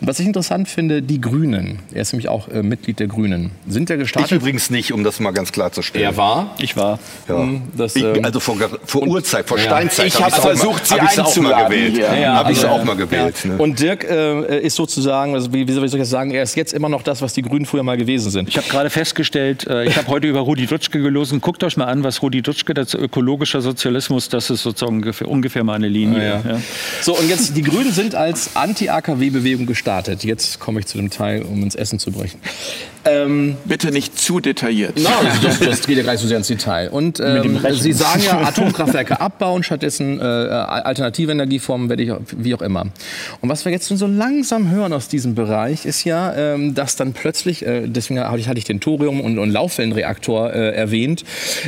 Was 0.05 0.19
ich 0.19 0.25
interessant 0.25 0.67
finde, 0.67 1.01
die 1.01 1.21
Grünen, 1.21 1.79
er 1.93 2.01
ist 2.01 2.11
nämlich 2.11 2.27
auch 2.27 2.49
äh, 2.49 2.61
Mitglied 2.61 2.99
der 2.99 3.07
Grünen, 3.07 3.51
sind 3.67 3.89
ja 3.89 3.95
ich 3.95 4.01
gestartet. 4.01 4.31
übrigens 4.33 4.69
nicht, 4.69 4.91
um 4.91 5.05
das 5.05 5.21
mal 5.21 5.31
ganz 5.31 5.53
klarzustellen. 5.53 6.05
er 6.05 6.17
war. 6.17 6.55
ich 6.59 6.75
war. 6.75 6.99
Ja. 7.29 7.47
Das, 7.77 7.95
ich, 7.95 8.03
ähm, 8.03 8.19
also 8.25 8.41
vor, 8.41 8.57
vor 8.85 9.07
Urzeit, 9.07 9.47
vor 9.47 9.57
Steinzeit. 9.57 10.07
Ich 10.07 10.15
hab 10.15 10.23
hab 10.23 10.27
ich's 10.29 10.39
auch 10.39 10.43
mal- 10.43 10.55
versucht, 10.57 10.87
Sie 10.87 10.95
hab 10.95 11.03
ich's 11.03 11.19
auch 11.19 11.37
mal 11.37 11.53
einzuladen 11.53 11.71
gewählt. 11.71 11.97
Ja, 11.97 12.33
Habe 12.35 12.51
ich 12.51 12.57
also, 12.57 12.67
auch 12.67 12.83
mal 12.83 12.95
gewählt. 12.97 13.35
Ja. 13.45 13.51
Ne? 13.51 13.57
Und 13.57 13.79
Dirk 13.79 14.03
äh, 14.03 14.59
ist 14.59 14.75
sozusagen, 14.75 15.35
also 15.35 15.53
wie, 15.53 15.65
wie 15.69 15.71
soll 15.71 15.85
ich 15.85 15.91
das 15.91 16.09
sagen, 16.09 16.31
er 16.31 16.43
ist 16.43 16.57
jetzt 16.57 16.73
immer 16.73 16.89
noch 16.89 17.03
das, 17.03 17.21
was 17.21 17.31
die 17.33 17.41
Grünen 17.41 17.65
früher 17.65 17.83
mal 17.83 17.95
gewesen 17.95 18.29
sind. 18.29 18.49
Ich 18.49 18.57
habe 18.57 18.67
gerade 18.67 18.89
festgestellt, 18.89 19.65
äh, 19.67 19.85
ich 19.85 19.95
habe 19.95 20.07
heute 20.07 20.27
über 20.27 20.41
Rudi 20.41 20.65
Dutschke 20.65 21.01
gelesen. 21.01 21.39
Guckt 21.39 21.63
euch 21.63 21.77
mal 21.77 21.85
an, 21.85 22.03
was 22.03 22.21
Rudi 22.21 22.41
Dutschke, 22.41 22.73
das 22.73 22.93
ökologischer 22.93 23.61
Sozialismus, 23.61 24.27
das 24.27 24.49
ist 24.49 24.63
sozusagen 24.63 24.97
ungefähr, 24.97 25.29
ungefähr 25.29 25.63
meine 25.63 25.87
Linie. 25.87 26.19
Ja, 26.19 26.41
ja. 26.45 26.55
Ja. 26.55 26.61
So, 27.01 27.17
und 27.17 27.29
jetzt, 27.29 27.55
die 27.55 27.61
Grünen 27.61 27.93
sind 27.93 28.15
als 28.15 28.53
Anti-AKW-Bewegung 28.55 29.65
gestartet. 29.65 29.92
Jetzt 30.01 30.59
komme 30.59 30.79
ich 30.79 30.85
zu 30.85 30.97
dem 30.97 31.09
Teil, 31.09 31.43
um 31.43 31.61
ins 31.63 31.75
Essen 31.75 31.99
zu 31.99 32.11
brechen. 32.11 32.39
Ähm, 33.05 33.57
Bitte 33.65 33.91
nicht 33.91 34.17
zu 34.17 34.39
detailliert. 34.39 34.97
no, 34.97 35.09
das, 35.41 35.59
das 35.59 35.85
geht 35.85 35.97
ja 35.97 36.03
gar 36.03 36.13
nicht 36.13 36.21
so 36.21 36.27
sehr 36.27 36.37
ins 36.37 36.47
Detail. 36.47 36.89
Und 36.89 37.19
ähm, 37.19 37.59
Sie 37.71 37.91
sagen 37.93 38.21
ja, 38.23 38.39
Atomkraftwerke 38.41 39.19
abbauen, 39.19 39.63
stattdessen 39.63 40.19
äh, 40.19 40.23
alternative 40.23 41.31
Energieformen, 41.31 41.89
werde 41.89 42.03
ich, 42.03 42.11
wie 42.37 42.55
auch 42.55 42.61
immer. 42.61 42.85
Und 43.41 43.49
was 43.49 43.65
wir 43.65 43.71
jetzt 43.71 43.87
so 43.87 44.07
langsam 44.07 44.69
hören 44.71 44.93
aus 44.93 45.07
diesem 45.09 45.35
Bereich, 45.35 45.85
ist 45.85 46.03
ja, 46.05 46.33
ähm, 46.33 46.75
dass 46.75 46.95
dann 46.95 47.13
plötzlich, 47.13 47.65
äh, 47.65 47.87
deswegen 47.87 48.19
hatte 48.21 48.39
ich, 48.39 48.47
hatte 48.47 48.57
ich 48.57 48.65
den 48.65 48.79
Thorium- 48.79 49.21
und, 49.21 49.37
und 49.37 49.51
Laufwellenreaktor 49.51 50.53
äh, 50.53 50.71
erwähnt, 50.75 51.23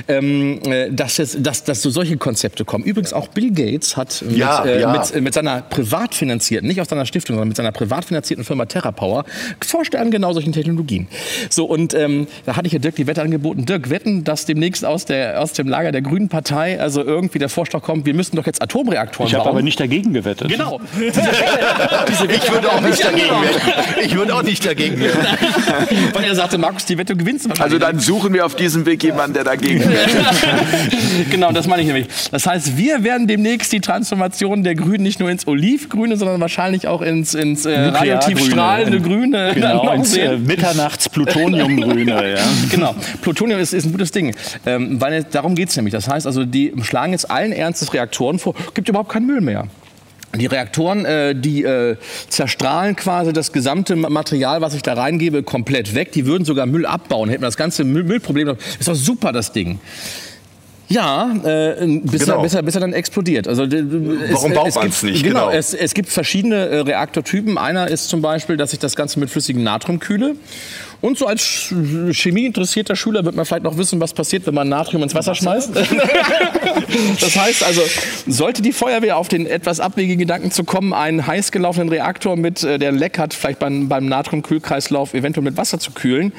ähm, 0.07 0.59
äh, 0.63 0.89
dass, 0.91 1.17
jetzt, 1.17 1.37
dass, 1.45 1.63
dass 1.63 1.81
so 1.81 1.89
solche 1.89 2.17
Konzepte 2.17 2.63
kommen. 2.65 2.83
Übrigens 2.85 3.13
auch 3.13 3.27
Bill 3.27 3.51
Gates 3.51 3.97
hat 3.97 4.23
mit, 4.27 4.37
Ja, 4.37 4.63
äh, 4.63 4.81
ja. 4.81 4.91
mit, 4.91 5.21
mit 5.21 5.33
seiner 5.33 5.61
privat 5.61 6.15
finanzierten, 6.15 6.67
nicht 6.67 6.79
aus 6.79 6.87
seiner 6.87 7.05
Stiftung, 7.05 7.35
sondern 7.35 7.49
mit 7.49 7.57
seiner 7.57 7.71
privat 7.71 8.05
finanzierten 8.05 8.45
Firma 8.45 8.65
TerraPower 8.65 9.25
forscht 9.65 9.93
er 9.95 10.01
an 10.01 10.11
genau 10.11 10.31
solchen 10.33 10.53
Technologien. 10.53 11.07
So, 11.49 11.65
und 11.65 11.93
ähm, 11.93 12.27
da 12.45 12.55
hatte 12.55 12.67
ich 12.67 12.73
ja 12.73 12.79
Dirk 12.79 12.95
die 12.95 13.07
Wette 13.07 13.21
angeboten. 13.21 13.65
Dirk, 13.65 13.89
wetten, 13.89 14.23
dass 14.23 14.45
demnächst 14.45 14.85
aus, 14.85 15.05
der, 15.05 15.41
aus 15.41 15.53
dem 15.53 15.67
Lager 15.67 15.91
der 15.91 16.01
Grünen 16.01 16.29
Partei 16.29 16.79
also 16.79 17.03
irgendwie 17.03 17.39
der 17.39 17.49
Vorschlag 17.49 17.81
kommt, 17.81 18.05
wir 18.05 18.13
müssen 18.13 18.35
doch 18.35 18.45
jetzt 18.45 18.61
Atomreaktoren 18.61 19.27
Ich 19.27 19.33
habe 19.33 19.43
bauen. 19.45 19.53
aber 19.53 19.61
nicht 19.61 19.79
dagegen 19.79 20.13
gewettet. 20.13 20.49
Genau. 20.49 20.79
Ich 22.35 22.51
würde 22.51 22.71
auch 22.71 22.81
nicht 22.81 23.03
dagegen 23.03 23.29
wetten. 23.29 24.05
Ich 24.05 24.15
würde 24.15 24.35
auch 24.35 24.43
nicht 24.43 24.65
dagegen 24.65 24.99
wetten. 24.99 25.17
Weil 26.13 26.23
er 26.25 26.35
sagte, 26.35 26.57
Markus, 26.57 26.85
die 26.85 26.97
Wette 26.97 27.15
gewinnst 27.15 27.45
du 27.45 27.51
Also 27.61 27.77
dann 27.77 27.99
suchen 27.99 28.33
wir 28.33 28.45
auf 28.45 28.55
diesem 28.55 28.85
Weg 28.85 29.03
jemanden, 29.03 29.33
der 29.33 29.43
dagegen 29.43 29.81
ist. 29.91 31.29
genau, 31.31 31.51
das 31.51 31.67
meine 31.67 31.81
ich 31.81 31.87
nämlich. 31.87 32.07
Das 32.31 32.45
heißt, 32.45 32.77
wir 32.77 33.03
werden 33.03 33.27
demnächst 33.27 33.71
die 33.71 33.81
Transformation 33.81 34.63
der 34.63 34.75
Grünen 34.75 35.03
nicht 35.03 35.19
nur 35.19 35.29
ins 35.29 35.47
Olivgrüne, 35.47 36.17
sondern 36.17 36.39
wahrscheinlich 36.41 36.87
auch 36.87 37.01
ins, 37.01 37.33
ins 37.33 37.65
äh, 37.65 37.77
radioaktiv 37.79 38.39
strahlende 38.45 39.01
Grüne 39.01 39.53
dann 39.53 39.55
Genau, 39.55 39.91
ins 39.93 40.15
äh, 40.17 40.29
sehen. 40.29 40.47
Mitternachts-Plutoniumgrüne. 41.15 42.35
ja. 42.37 42.43
Genau, 42.71 42.95
Plutonium 43.21 43.59
ist, 43.59 43.73
ist 43.73 43.85
ein 43.85 43.91
gutes 43.91 44.11
Ding. 44.11 44.35
Ähm, 44.65 44.99
weil 45.01 45.13
es- 45.13 45.25
darum 45.31 45.55
geht 45.55 45.69
es 45.69 45.75
nämlich. 45.75 45.91
Das 45.93 46.07
heißt 46.07 46.25
also, 46.27 46.45
die 46.45 46.73
schlagen 46.83 47.11
jetzt 47.13 47.29
allen 47.31 47.51
Ernstes 47.51 47.93
Reaktoren 47.93 48.39
vor. 48.39 48.53
Gibt 48.73 48.89
überhaupt 48.89 49.09
keinen 49.11 49.27
Müll 49.27 49.41
mehr. 49.41 49.67
Die 50.35 50.47
Reaktoren, 50.47 51.05
äh, 51.05 51.33
die 51.33 51.63
äh, 51.63 51.95
zerstrahlen 52.27 52.97
quasi 52.97 53.31
das 53.31 53.53
gesamte 53.53 53.95
Ma- 53.95 54.09
Material, 54.09 54.59
was 54.59 54.73
ich 54.73 54.81
da 54.81 54.93
reingebe, 54.93 55.43
komplett 55.43 55.95
weg. 55.95 56.11
Die 56.11 56.25
würden 56.25 56.43
sogar 56.43 56.65
Müll 56.65 56.85
abbauen, 56.85 57.29
hätten 57.29 57.43
das 57.43 57.55
ganze 57.55 57.85
Müll 57.85 58.03
Müllproblem. 58.03 58.57
Ist 58.79 58.87
doch 58.87 58.95
super, 58.95 59.31
das 59.31 59.53
Ding. 59.53 59.79
Ja, 60.87 61.31
äh, 61.43 61.99
bis, 62.03 62.25
Genau. 62.25 62.37
er, 62.37 62.43
bis, 62.43 62.53
er, 62.53 62.61
bis 62.61 62.75
er 62.75 62.81
dann 62.81 62.93
explodiert. 62.93 63.47
Also, 63.47 63.63
Warum 63.63 64.53
baut 64.53 64.67
es 64.67 64.75
man's 64.75 64.99
gibt- 65.01 65.13
nicht? 65.13 65.23
Genau, 65.23 65.47
Genau. 65.47 65.51
Es, 65.57 65.73
es 65.73 65.93
gibt 65.95 66.09
verschiedene 66.09 66.57
äh, 66.67 66.79
Reaktortypen. 66.81 67.57
Einer 67.57 67.87
ist 67.87 68.07
zum 68.09 68.21
Beispiel, 68.21 68.55
dass 68.57 68.71
ich 68.73 68.77
das 68.79 68.95
Ganze 68.95 69.19
mit 69.19 69.29
flüssigem 69.31 69.63
Natrium 69.63 69.99
kühle. 69.99 70.35
Und 71.05 71.19
so 71.19 71.27
als 71.27 71.71
chemieinteressierter 72.13 72.95
Schüler 72.95 73.23
wird 73.25 73.35
man 73.35 73.45
vielleicht 73.45 73.63
noch 73.63 73.77
wissen, 73.77 74.01
was 74.01 74.11
passiert, 74.11 74.47
wenn 74.47 74.55
man 74.55 74.69
Natrium 74.69 75.03
ins 75.03 75.13
Wasser 75.13 75.35
schmeißt. 75.35 75.69
das 77.21 77.35
heißt 77.37 77.63
also, 77.63 77.83
sollte 78.25 78.63
die 78.63 78.73
Feuerwehr 78.73 79.17
auf 79.17 79.27
den 79.27 79.45
etwas 79.45 79.79
abwegigen 79.79 80.17
Gedanken 80.17 80.49
zu 80.49 80.63
kommen, 80.63 80.93
einen 80.93 81.27
heiß 81.27 81.51
gelaufenen 81.51 81.89
Reaktor 81.89 82.37
mit, 82.37 82.63
äh, 82.63 82.79
der 82.79 82.91
Leck 82.91 83.19
hat, 83.19 83.35
vielleicht 83.35 83.59
beim, 83.59 83.87
beim 83.87 84.07
Natriumkühlkreislauf 84.07 85.13
eventuell 85.13 85.43
mit 85.43 85.57
Wasser 85.57 85.77
zu 85.77 85.91
kühlen, 85.91 86.33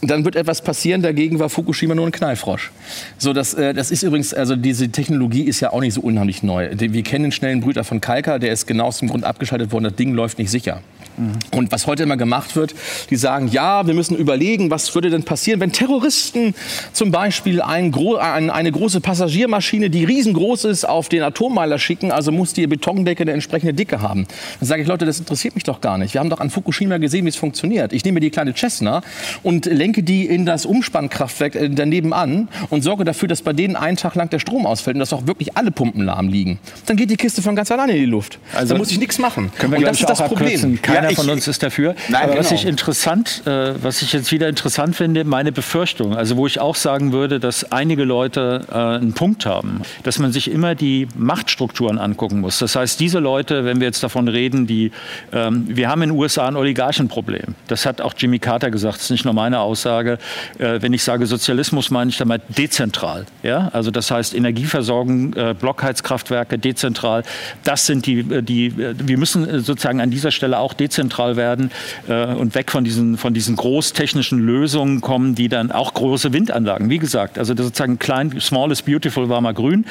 dann 0.00 0.24
wird 0.24 0.36
etwas 0.36 0.62
passieren. 0.62 1.02
Dagegen 1.02 1.38
war 1.38 1.48
Fukushima 1.48 1.94
nur 1.94 2.06
ein 2.06 2.12
Knallfrosch. 2.12 2.70
So, 3.18 3.32
das, 3.32 3.54
äh, 3.54 3.74
das 3.74 3.90
ist 3.90 4.02
übrigens, 4.02 4.32
also 4.32 4.56
diese 4.56 4.88
Technologie 4.90 5.42
ist 5.42 5.60
ja 5.60 5.72
auch 5.72 5.80
nicht 5.80 5.94
so 5.94 6.00
unheimlich 6.00 6.42
neu. 6.42 6.70
Wir 6.72 7.02
kennen 7.02 7.24
den 7.24 7.32
schnellen 7.32 7.60
Brüter 7.60 7.84
von 7.84 8.00
Kalka, 8.00 8.38
der 8.38 8.52
ist 8.52 8.66
genau 8.66 8.86
aus 8.86 8.98
dem 8.98 9.08
Grund 9.08 9.24
abgeschaltet 9.24 9.72
worden. 9.72 9.84
Das 9.84 9.96
Ding 9.96 10.14
läuft 10.14 10.38
nicht 10.38 10.50
sicher. 10.50 10.82
Und 11.50 11.72
was 11.72 11.86
heute 11.86 12.04
immer 12.04 12.16
gemacht 12.16 12.54
wird, 12.54 12.74
die 13.10 13.16
sagen, 13.16 13.48
ja, 13.48 13.86
wir 13.86 13.94
müssen 13.94 14.16
überlegen, 14.16 14.70
was 14.70 14.94
würde 14.94 15.10
denn 15.10 15.24
passieren, 15.24 15.58
wenn 15.60 15.72
Terroristen 15.72 16.54
zum 16.92 17.10
Beispiel 17.10 17.60
ein 17.60 17.90
gro 17.90 18.16
ein, 18.16 18.50
eine 18.50 18.70
große 18.70 19.00
Passagiermaschine, 19.00 19.90
die 19.90 20.04
riesengroß 20.04 20.64
ist, 20.66 20.88
auf 20.88 21.08
den 21.08 21.22
Atommeiler 21.22 21.78
schicken, 21.78 22.12
also 22.12 22.30
muss 22.30 22.52
die 22.52 22.66
Betondecke 22.66 23.22
eine 23.22 23.32
entsprechende 23.32 23.74
Dicke 23.74 24.00
haben. 24.00 24.26
Dann 24.60 24.68
sage 24.68 24.82
ich, 24.82 24.88
Leute, 24.88 25.06
das 25.06 25.18
interessiert 25.18 25.56
mich 25.56 25.64
doch 25.64 25.80
gar 25.80 25.98
nicht. 25.98 26.14
Wir 26.14 26.20
haben 26.20 26.30
doch 26.30 26.40
an 26.40 26.50
Fukushima 26.50 26.98
gesehen, 26.98 27.24
wie 27.24 27.30
es 27.30 27.36
funktioniert. 27.36 27.92
Ich 27.92 28.04
nehme 28.04 28.20
die 28.20 28.30
kleine 28.30 28.54
Cessna 28.54 29.02
und 29.42 29.66
lenke 29.66 29.87
die 29.92 30.26
in 30.26 30.46
das 30.46 30.66
Umspannkraftwerk 30.66 31.54
äh, 31.54 31.68
daneben 31.70 32.12
an 32.12 32.48
und 32.70 32.82
sorge 32.82 33.04
dafür, 33.04 33.28
dass 33.28 33.42
bei 33.42 33.52
denen 33.52 33.76
einen 33.76 33.96
Tag 33.96 34.14
lang 34.14 34.30
der 34.30 34.38
Strom 34.38 34.66
ausfällt 34.66 34.96
und 34.96 35.00
dass 35.00 35.12
auch 35.12 35.26
wirklich 35.26 35.56
alle 35.56 35.70
Pumpen 35.70 36.04
lahm 36.04 36.28
liegen. 36.28 36.58
Dann 36.86 36.96
geht 36.96 37.10
die 37.10 37.16
Kiste 37.16 37.42
von 37.42 37.56
ganz 37.56 37.70
alleine 37.70 37.92
in 37.92 37.98
die 37.98 38.04
Luft. 38.06 38.38
Also 38.54 38.74
da 38.74 38.78
muss 38.78 38.90
ich 38.90 38.98
nichts 38.98 39.18
machen. 39.18 39.50
Können 39.58 39.72
wir 39.72 39.78
und 39.78 39.84
das 39.86 40.00
ist 40.00 40.08
das 40.08 40.18
Problem. 40.18 40.46
abkürzen. 40.48 40.82
Keiner 40.82 41.04
Ja, 41.04 41.10
ich- 41.10 41.16
von 41.16 41.28
uns 41.30 41.46
ist 41.48 41.62
dafür. 41.62 41.94
Nein, 42.08 42.22
Aber 42.24 42.38
was 42.38 42.48
genau. 42.48 42.60
ich 42.60 42.66
interessant, 42.66 43.42
äh, 43.46 43.74
was 43.82 44.02
ich 44.02 44.12
jetzt 44.12 44.30
wieder 44.32 44.48
interessant 44.48 44.96
finde, 44.96 45.24
meine 45.24 45.52
Befürchtung, 45.52 46.16
also 46.16 46.36
wo 46.36 46.46
ich 46.46 46.60
auch 46.60 46.74
sagen 46.76 47.12
würde, 47.12 47.40
dass 47.40 47.70
einige 47.72 48.04
Leute 48.04 48.64
äh, 48.70 48.74
einen 48.74 49.12
Punkt 49.12 49.46
haben, 49.46 49.82
dass 50.02 50.18
man 50.18 50.32
sich 50.32 50.50
immer 50.50 50.74
die 50.74 51.08
Machtstrukturen 51.16 51.98
angucken 51.98 52.40
muss. 52.40 52.58
Das 52.58 52.74
heißt, 52.76 52.98
diese 53.00 53.18
Leute, 53.18 53.64
wenn 53.64 53.80
wir 53.80 53.86
jetzt 53.86 54.02
davon 54.02 54.28
reden, 54.28 54.66
die, 54.66 54.90
ähm, 55.32 55.64
wir 55.68 55.88
haben 55.88 56.02
in 56.02 56.10
den 56.10 56.18
USA 56.18 56.46
ein 56.48 56.56
Oligarchenproblem. 56.56 57.54
Das 57.68 57.86
hat 57.86 58.00
auch 58.00 58.14
Jimmy 58.16 58.38
Carter 58.38 58.70
gesagt, 58.70 58.96
das 58.96 59.04
ist 59.04 59.10
nicht 59.10 59.24
nur 59.24 59.34
meine 59.34 59.60
Aussage. 59.60 59.77
Äh, 59.86 60.82
wenn 60.82 60.92
ich 60.92 61.02
sage 61.02 61.26
Sozialismus, 61.26 61.90
meine 61.90 62.10
ich 62.10 62.18
damit 62.18 62.42
dezentral. 62.48 63.26
Ja? 63.42 63.68
Also 63.72 63.90
das 63.90 64.10
heißt 64.10 64.34
Energieversorgung, 64.34 65.34
äh, 65.34 65.54
Blockheizkraftwerke, 65.58 66.58
dezentral. 66.58 67.22
Das 67.64 67.86
sind 67.86 68.06
die, 68.06 68.20
äh, 68.20 68.42
die 68.42 68.66
äh, 68.66 68.94
wir 68.98 69.18
müssen 69.18 69.48
äh, 69.48 69.60
sozusagen 69.60 70.00
an 70.00 70.10
dieser 70.10 70.30
Stelle 70.30 70.58
auch 70.58 70.74
dezentral 70.74 71.36
werden 71.36 71.70
und 72.08 72.54
weg 72.54 72.70
von 72.70 72.84
diesen, 72.84 73.16
von 73.16 73.34
diesen 73.34 73.56
großtechnischen 73.56 74.38
Lösungen 74.38 75.00
kommen, 75.00 75.34
die 75.34 75.48
dann 75.48 75.70
auch 75.70 75.94
große 75.94 76.32
Windanlagen, 76.32 76.90
wie 76.90 76.98
gesagt, 76.98 77.38
also 77.38 77.54
das 77.54 77.66
sozusagen 77.66 77.98
klein, 77.98 78.40
small 78.40 78.70
is 78.70 78.82
beautiful 78.82 79.28
war 79.28 79.40
mal 79.40 79.52
grün. 79.54 79.84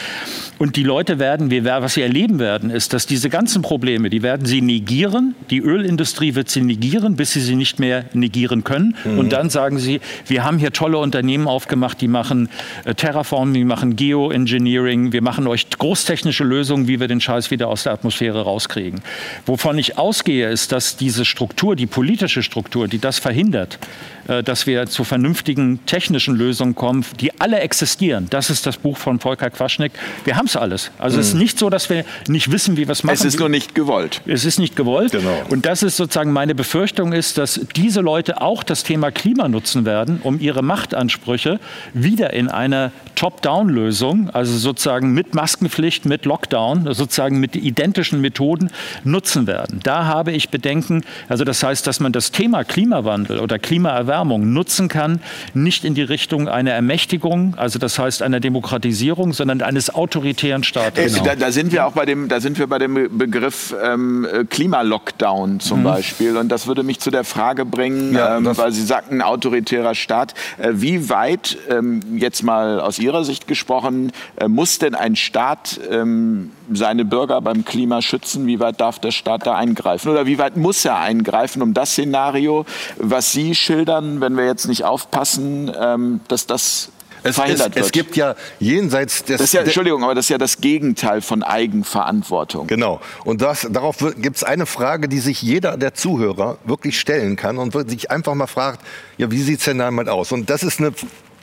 Und 0.58 0.76
die 0.76 0.84
Leute 0.84 1.20
werden, 1.20 1.52
wir, 1.52 1.66
was 1.66 1.94
sie 1.94 2.02
erleben 2.02 2.40
werden, 2.40 2.70
ist, 2.70 2.94
dass 2.94 3.06
diese 3.06 3.30
ganzen 3.30 3.62
Probleme, 3.62 4.10
die 4.10 4.24
werden 4.24 4.46
sie 4.46 4.62
negieren. 4.62 5.36
Die 5.50 5.60
Ölindustrie 5.60 6.36
wird 6.36 6.50
sie 6.50 6.62
negieren, 6.62 7.16
bis 7.16 7.34
sie 7.34 7.42
sie 7.42 7.56
nicht 7.56 7.80
mehr 7.80 8.06
negieren 8.14 8.64
können. 8.64 8.96
Und 9.06 9.32
dann 9.34 9.50
sagen 9.50 9.77
sie, 9.78 10.02
wir 10.26 10.44
haben 10.44 10.58
hier 10.58 10.72
tolle 10.72 10.98
Unternehmen 10.98 11.48
aufgemacht, 11.48 12.02
die 12.02 12.08
machen 12.08 12.50
äh, 12.86 12.94
Terraforming, 12.94 13.54
die 13.54 13.66
machen 13.66 13.96
Geoengineering, 13.96 15.12
wir 15.12 15.22
machen 15.22 15.48
euch 15.48 15.70
großtechnische 15.70 16.44
Lösungen, 16.44 16.88
wie 16.88 17.00
wir 17.00 17.08
den 17.08 17.22
Scheiß 17.22 17.52
wieder 17.52 17.68
aus 17.68 17.84
der 17.84 17.94
Atmosphäre 17.94 18.42
rauskriegen. 18.42 19.02
Wovon 19.46 19.78
ich 19.78 19.98
ausgehe, 19.98 20.50
ist, 20.50 20.72
dass 20.72 20.98
diese 20.98 21.26
Struktur, 21.26 21.76
die 21.76 21.88
politische 21.88 22.44
Struktur, 22.44 22.88
die 22.88 23.00
das 23.00 23.20
verhindert, 23.20 23.80
äh, 24.28 24.44
dass 24.44 24.68
wir 24.68 24.88
zu 24.88 25.04
vernünftigen 25.04 25.80
technischen 25.86 26.36
Lösungen 26.36 26.76
kommen, 26.76 27.06
die 27.20 27.40
alle 27.40 27.60
existieren. 27.60 28.28
Das 28.30 28.50
ist 28.50 28.66
das 28.66 28.78
Buch 28.78 28.98
von 28.98 29.20
Volker 29.20 29.50
Quaschnik. 29.50 29.94
Wir 30.26 30.36
haben 30.36 30.48
es 30.48 30.56
alles. 30.56 30.92
Also 30.98 31.20
es 31.20 31.30
ist 31.30 31.34
nicht 31.36 31.58
so, 31.58 31.70
dass 31.70 31.90
wir 31.90 32.04
nicht 32.28 32.52
wissen, 32.52 32.78
wie 32.78 32.88
wir 32.88 32.92
es 32.92 33.04
machen. 33.04 33.16
Es 33.16 33.24
ist 33.24 33.40
nur 33.40 33.50
nicht 33.50 33.76
gewollt. 33.76 34.22
Es 34.26 34.46
ist 34.46 34.60
nicht 34.60 34.76
gewollt. 34.76 35.12
Genau. 35.12 35.44
Und 35.50 35.66
das 35.66 35.84
ist 35.84 35.98
sozusagen 35.98 36.32
meine 36.32 36.56
Befürchtung 36.56 37.14
ist, 37.14 37.38
dass 37.38 37.62
diese 37.76 38.02
Leute 38.02 38.42
auch 38.42 38.64
das 38.64 38.84
Thema 38.84 39.12
Klima 39.12 39.48
nutzen 39.68 39.86
werden, 39.86 40.22
um 40.24 40.40
ihre 40.40 40.62
Machtansprüche 40.62 41.60
wieder 41.94 42.32
in 42.32 42.48
einer 42.48 42.92
Top-Down-Lösung, 43.16 44.30
also 44.32 44.56
sozusagen 44.58 45.12
mit 45.14 45.36
Maskenpflicht, 45.36 46.06
mit 46.06 46.26
Lockdown, 46.26 46.94
sozusagen 46.94 47.40
mit 47.40 47.56
identischen 47.56 48.22
Methoden 48.22 48.70
nutzen 49.04 49.46
werden. 49.46 49.82
Da 49.84 50.06
habe 50.06 50.32
ich 50.32 50.50
Bedenken. 50.50 51.04
Also 51.28 51.44
das 51.44 51.64
heißt, 51.64 51.86
dass 51.86 52.00
man 52.00 52.14
das 52.14 52.32
Thema 52.32 52.64
Klimawandel 52.64 53.40
oder 53.40 53.60
Klimaerwärmung 53.60 54.54
nutzen 54.54 54.88
kann, 54.88 55.20
nicht 55.54 55.84
in 55.84 55.96
die 55.96 56.04
Richtung 56.04 56.48
einer 56.48 56.72
Ermächtigung, 56.72 57.56
also 57.58 57.78
das 57.78 58.00
heißt 58.00 58.22
einer 58.22 58.40
Demokratisierung, 58.40 59.34
sondern 59.34 59.62
eines 59.62 59.94
autoritären 59.94 60.64
Staates. 60.64 61.18
Äh, 61.18 61.24
Da, 61.24 61.36
da 61.36 61.52
sind 61.52 61.74
wir 61.74 61.86
auch 61.86 61.94
bei 61.94 62.06
dem, 62.06 62.30
da 62.30 62.40
sind 62.40 62.58
wir 62.58 62.68
bei 62.68 62.80
dem 62.80 63.18
Begriff 63.18 63.76
ähm, 63.84 64.26
äh, 64.32 64.46
Klimalockdown 64.46 65.60
zum 65.60 65.84
Beispiel. 65.84 66.38
Und 66.38 66.50
das 66.50 66.68
würde 66.68 66.84
mich 66.84 67.00
zu 67.00 67.12
der 67.12 67.26
Frage 67.26 67.66
bringen, 67.66 68.14
Ja, 68.14 68.38
ähm, 68.38 68.46
weil 68.56 68.72
Sie 68.72 68.84
sagten, 68.86 69.22
autoritärer 69.58 69.96
Staat. 69.96 70.34
Äh, 70.58 70.72
wie 70.74 71.10
weit, 71.10 71.58
ähm, 71.70 72.02
jetzt 72.18 72.44
mal 72.44 72.80
aus 72.80 73.00
Ihrer 73.00 73.24
Sicht 73.24 73.48
gesprochen, 73.48 74.12
äh, 74.38 74.48
muss 74.48 74.80
denn 74.80 74.96
ein 74.96 75.16
Staat 75.16 75.80
ähm, 75.90 76.52
seine 76.72 77.06
Bürger 77.06 77.42
beim 77.42 77.66
Klima 77.66 78.02
schützen? 78.02 78.46
Wie 78.48 78.60
weit 78.60 78.80
darf 78.80 79.00
der 79.00 79.12
Staat 79.12 79.48
da 79.48 79.56
eingreifen? 79.56 80.10
Oder 80.10 80.26
wie 80.26 80.38
weit 80.38 80.58
muss 80.58 80.86
er 80.86 81.00
eingreifen, 81.00 81.62
um 81.62 81.74
das 81.74 81.92
Szenario, 81.92 82.66
was 82.98 83.32
Sie 83.32 83.56
schildern, 83.56 84.22
wenn 84.22 84.38
wir 84.38 84.46
jetzt 84.46 84.68
nicht 84.68 84.86
aufpassen, 84.86 85.72
ähm, 85.80 86.20
dass 86.28 86.46
das 86.46 86.92
Es, 87.28 87.32
es, 87.32 87.36
verhindert 87.36 87.76
wird? 87.76 87.86
es 87.86 87.92
gibt 87.92 88.16
ja 88.16 88.36
jenseits 88.60 89.24
des... 89.24 89.38
Das 89.38 89.48
ist 89.48 89.54
ja, 89.54 89.62
Entschuldigung, 89.62 90.04
aber 90.04 90.16
das 90.16 90.26
ist 90.26 90.30
ja 90.30 90.38
das 90.38 90.62
Gegenteil 90.62 91.22
von 91.22 91.44
Eigenverantwortung. 91.44 92.68
Genau. 92.68 93.02
Und 93.24 93.42
das, 93.42 93.68
darauf 93.70 93.98
gibt 94.18 94.38
es 94.38 94.44
eine 94.44 94.66
Frage, 94.66 95.08
die 95.08 95.20
sich 95.20 95.42
jeder 95.42 95.78
der 95.78 95.94
Zuhörer 95.94 96.58
wirklich 96.66 97.00
stellen 97.00 97.36
kann 97.36 97.58
und 97.58 97.74
sich 97.90 98.12
einfach 98.12 98.34
mal 98.36 98.48
fragt, 98.48 98.82
ja, 99.18 99.32
wie 99.32 99.42
sieht's 99.42 99.66
denn 99.66 99.80
damit 99.80 100.10
aus? 100.10 100.32
Und 100.32 100.50
das 100.50 100.64
ist 100.64 100.80
eine 100.80 100.94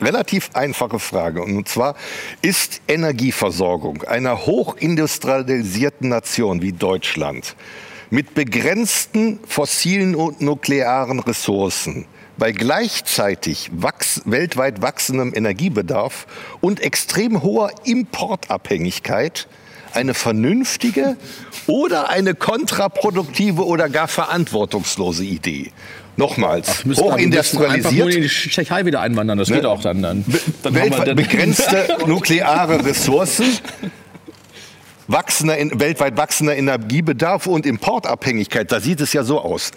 relativ 0.01 0.49
einfache 0.53 0.99
Frage. 0.99 1.41
Und 1.41 1.67
zwar, 1.67 1.95
ist 2.41 2.81
Energieversorgung 2.87 4.03
einer 4.03 4.45
hochindustrialisierten 4.45 6.09
Nation 6.09 6.61
wie 6.61 6.73
Deutschland 6.73 7.55
mit 8.09 8.35
begrenzten 8.35 9.39
fossilen 9.47 10.15
und 10.15 10.41
nuklearen 10.41 11.19
Ressourcen 11.19 12.05
bei 12.37 12.51
gleichzeitig 12.51 13.69
wachs 13.73 14.21
weltweit 14.25 14.81
wachsendem 14.81 15.33
Energiebedarf 15.33 16.27
und 16.61 16.79
extrem 16.81 17.41
hoher 17.41 17.71
Importabhängigkeit 17.85 19.47
eine 19.93 20.13
vernünftige 20.13 21.15
oder 21.67 22.09
eine 22.09 22.35
kontraproduktive 22.35 23.65
oder 23.65 23.89
gar 23.89 24.07
verantwortungslose 24.07 25.23
Idee. 25.23 25.71
Nochmals, 26.17 26.83
am 26.83 26.89
besten 27.29 27.65
einfach 27.65 27.91
nur 27.91 28.09
in 28.09 28.13
hochindustrialisiert, 28.13 28.23
die 28.23 28.49
Tschechei 28.49 28.85
wieder 28.85 29.01
einwandern. 29.01 29.37
Das 29.37 29.49
geht 29.49 29.65
auch 29.65 29.81
dann. 29.81 30.01
dann, 30.01 30.25
dann 30.63 30.75
weltweit 30.75 31.07
dann- 31.07 31.15
begrenzte 31.15 31.97
nukleare 32.07 32.85
Ressourcen, 32.85 33.45
wachsender, 35.07 35.57
weltweit 35.79 36.15
wachsender 36.15 36.55
Energiebedarf 36.55 37.47
und 37.47 37.65
Importabhängigkeit. 37.65 38.71
Da 38.71 38.79
sieht 38.79 39.01
es 39.01 39.11
ja 39.11 39.23
so 39.23 39.41
aus. 39.41 39.71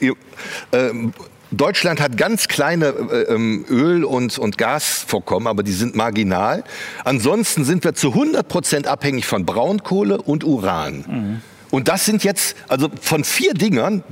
Ähm, 0.73 1.13
Deutschland 1.51 2.01
hat 2.01 2.17
ganz 2.17 2.49
kleine 2.49 2.87
äh, 2.87 3.23
ähm, 3.33 3.65
Öl- 3.69 4.05
und, 4.05 4.39
und 4.39 4.59
Gasvorkommen, 4.59 5.47
aber 5.47 5.63
die 5.63 5.73
sind 5.73 5.95
marginal. 5.95 6.65
Ansonsten 7.05 7.65
sind 7.65 7.85
wir 7.85 7.95
zu 7.95 8.09
100 8.09 8.47
Prozent 8.47 8.87
abhängig 8.87 9.27
von 9.27 9.47
Braunkohle 9.47 10.21
und 10.21 10.45
Uran. 10.45 11.41
Und 11.71 11.89
das 11.89 12.05
sind 12.05 12.25
jetzt, 12.25 12.57
also 12.69 12.89
von 13.01 13.25
vier 13.25 13.55
Dingern 13.55 14.03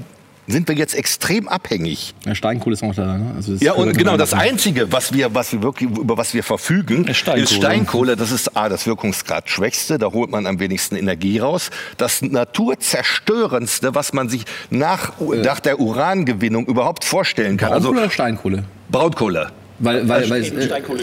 sind 0.46 0.68
wir 0.68 0.74
jetzt 0.76 0.94
extrem 0.94 1.48
abhängig. 1.48 2.14
Ja, 2.24 2.34
Steinkohle 2.34 2.74
ist 2.74 2.82
auch 2.82 2.94
da. 2.94 3.16
Ne? 3.18 3.32
Also 3.36 3.54
Ja, 3.54 3.72
und 3.72 3.96
genau, 3.96 4.16
das. 4.16 4.32
Einzige, 4.32 4.92
was 4.92 5.12
wir, 5.12 5.34
was 5.34 5.52
wir 5.52 5.62
wirklich, 5.62 5.90
über 5.90 6.16
was 6.16 6.34
wir 6.34 6.42
verfügen, 6.42 7.04
Ist 7.06 7.18
Steinkohle. 7.18 7.42
ist 7.44 7.52
Steinkohle. 7.54 8.16
Das 8.16 8.30
ist 8.30 8.56
A, 8.56 8.68
das 8.68 8.86
Wirkungsgrad 8.86 9.48
schwächste, 9.50 9.98
da 9.98 10.12
holt 10.12 10.30
man 10.30 10.46
am 10.46 10.60
wenigsten 10.60 10.96
Energie 10.96 11.38
raus. 11.38 11.70
Das 11.96 12.22
naturzerstörendste, 12.22 13.94
was 13.94 14.12
man 14.12 14.28
sich 14.28 14.44
nach, 14.70 15.12
nach 15.20 15.60
der 15.60 15.80
Urangewinnung 15.80 16.66
überhaupt 16.66 17.04
vorstellen 17.04 17.56
kann. 17.56 17.70
Braunkohle 17.70 17.90
Also 17.90 18.02
oder 18.02 18.10
Steinkohle? 18.10 18.64
Braunkohle. 18.90 19.50
Weil, 19.78 20.08
weil, 20.08 20.30
weil, 20.30 20.44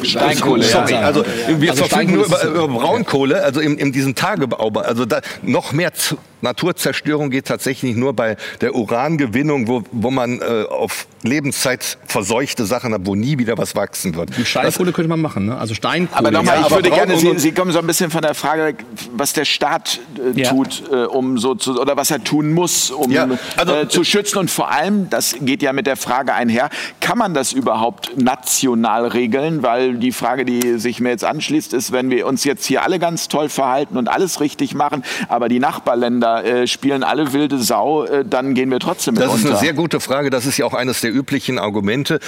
Steinkohle, 0.03 0.63
Sorry, 0.63 0.93
ja. 0.93 1.01
also 1.01 1.23
wir 1.47 1.69
Also 1.71 1.83
verfügen 1.85 2.13
nur 2.15 2.25
Steinkohle 2.25 2.51
über, 2.53 2.65
über 2.65 2.79
Braunkohle, 2.79 3.43
also 3.43 3.59
in, 3.59 3.77
in 3.77 3.91
diesem 3.91 4.15
Tagebau. 4.15 4.69
Also 4.79 5.05
da, 5.05 5.21
noch 5.43 5.73
mehr 5.73 5.93
Z 5.93 6.17
Naturzerstörung 6.43 7.29
geht 7.29 7.45
tatsächlich 7.47 7.95
nur 7.95 8.13
bei 8.13 8.37
der 8.61 8.75
Urangewinnung, 8.75 9.67
wo, 9.67 9.83
wo 9.91 10.11
man 10.11 10.39
äh, 10.41 10.63
auf 10.69 11.07
Lebenszeit 11.23 11.97
verseuchte 12.05 12.65
Sachen 12.65 12.93
hat, 12.93 13.01
wo 13.05 13.15
nie 13.15 13.37
wieder 13.37 13.57
was 13.57 13.75
wachsen 13.75 14.15
wird. 14.15 14.37
die 14.37 14.45
Steinkohle 14.45 14.91
könnte 14.91 15.09
man 15.09 15.21
machen. 15.21 15.45
Ne? 15.45 15.57
Also 15.57 15.73
Steinkohle. 15.73 16.17
Aber 16.19 16.31
nochmal, 16.31 16.55
Ja, 16.55 16.59
ich 16.61 16.65
aber 16.67 16.75
würde 16.75 16.89
gerne, 16.91 17.17
Sie, 17.17 17.27
und- 17.29 17.39
Sie 17.39 17.51
kommen 17.53 17.71
so 17.71 17.79
ein 17.79 17.87
bisschen 17.87 18.11
von 18.11 18.21
der 18.21 18.33
Frage, 18.33 18.65
weg, 18.65 18.75
was 19.15 19.33
der 19.33 19.45
Staat 19.45 19.99
äh, 20.35 20.39
Ja. 20.41 20.49
tut, 20.49 20.83
äh, 20.91 21.05
um 21.05 21.37
so 21.37 21.55
zu, 21.55 21.79
oder 21.79 21.95
was 21.97 22.11
er 22.11 22.23
tun 22.23 22.51
muss, 22.51 22.91
um 22.91 23.09
Ja, 23.11 23.27
also- 23.57 23.73
äh, 23.73 23.87
zu 23.87 24.03
schützen. 24.03 24.37
Und 24.37 24.51
vor 24.51 24.69
allem, 24.71 25.09
das 25.09 25.35
geht 25.41 25.61
ja 25.63 25.71
mit 25.73 25.87
der 25.87 25.95
Frage 25.95 26.33
einher, 26.33 26.69
kann 26.99 27.17
man 27.17 27.33
das 27.33 27.53
überhaupt 27.53 28.17
national 28.21 29.07
regeln? 29.07 29.63
Weil 29.63 29.95
die 29.95 30.11
Frage, 30.11 30.43
die 30.45 30.77
sich 30.77 30.99
mir 30.99 31.09
jetzt 31.09 31.23
anschließt, 31.23 31.73
ist, 31.73 31.91
wenn 31.93 32.09
wir 32.09 32.27
uns 32.27 32.43
jetzt 32.43 32.65
hier 32.65 32.83
alle 32.83 32.99
ganz 32.99 33.27
toll 33.29 33.47
verhalten 33.49 33.97
und 33.97 34.09
alles 34.09 34.41
richtig 34.41 34.75
machen, 34.75 35.03
aber 35.29 35.47
die 35.49 35.59
Nachbarländer 35.59 36.32
äh, 36.41 36.67
spielen 36.67 37.03
alle 37.03 37.33
wilde 37.33 37.59
Sau, 37.59 38.03
äh, 38.05 38.23
dann 38.25 38.53
gehen 38.53 38.71
wir 38.71 38.79
trotzdem 38.79 39.15
mit 39.15 39.23
Das 39.23 39.33
ist 39.33 39.41
unter. 39.41 39.49
eine 39.51 39.59
sehr 39.59 39.73
gute 39.73 39.99
Frage. 39.99 40.29
Das 40.29 40.45
ist 40.45 40.57
ja 40.57 40.65
auch 40.65 40.73
eines 40.73 41.01
der 41.01 41.13
üblichen 41.13 41.59
Argumente. 41.59 42.19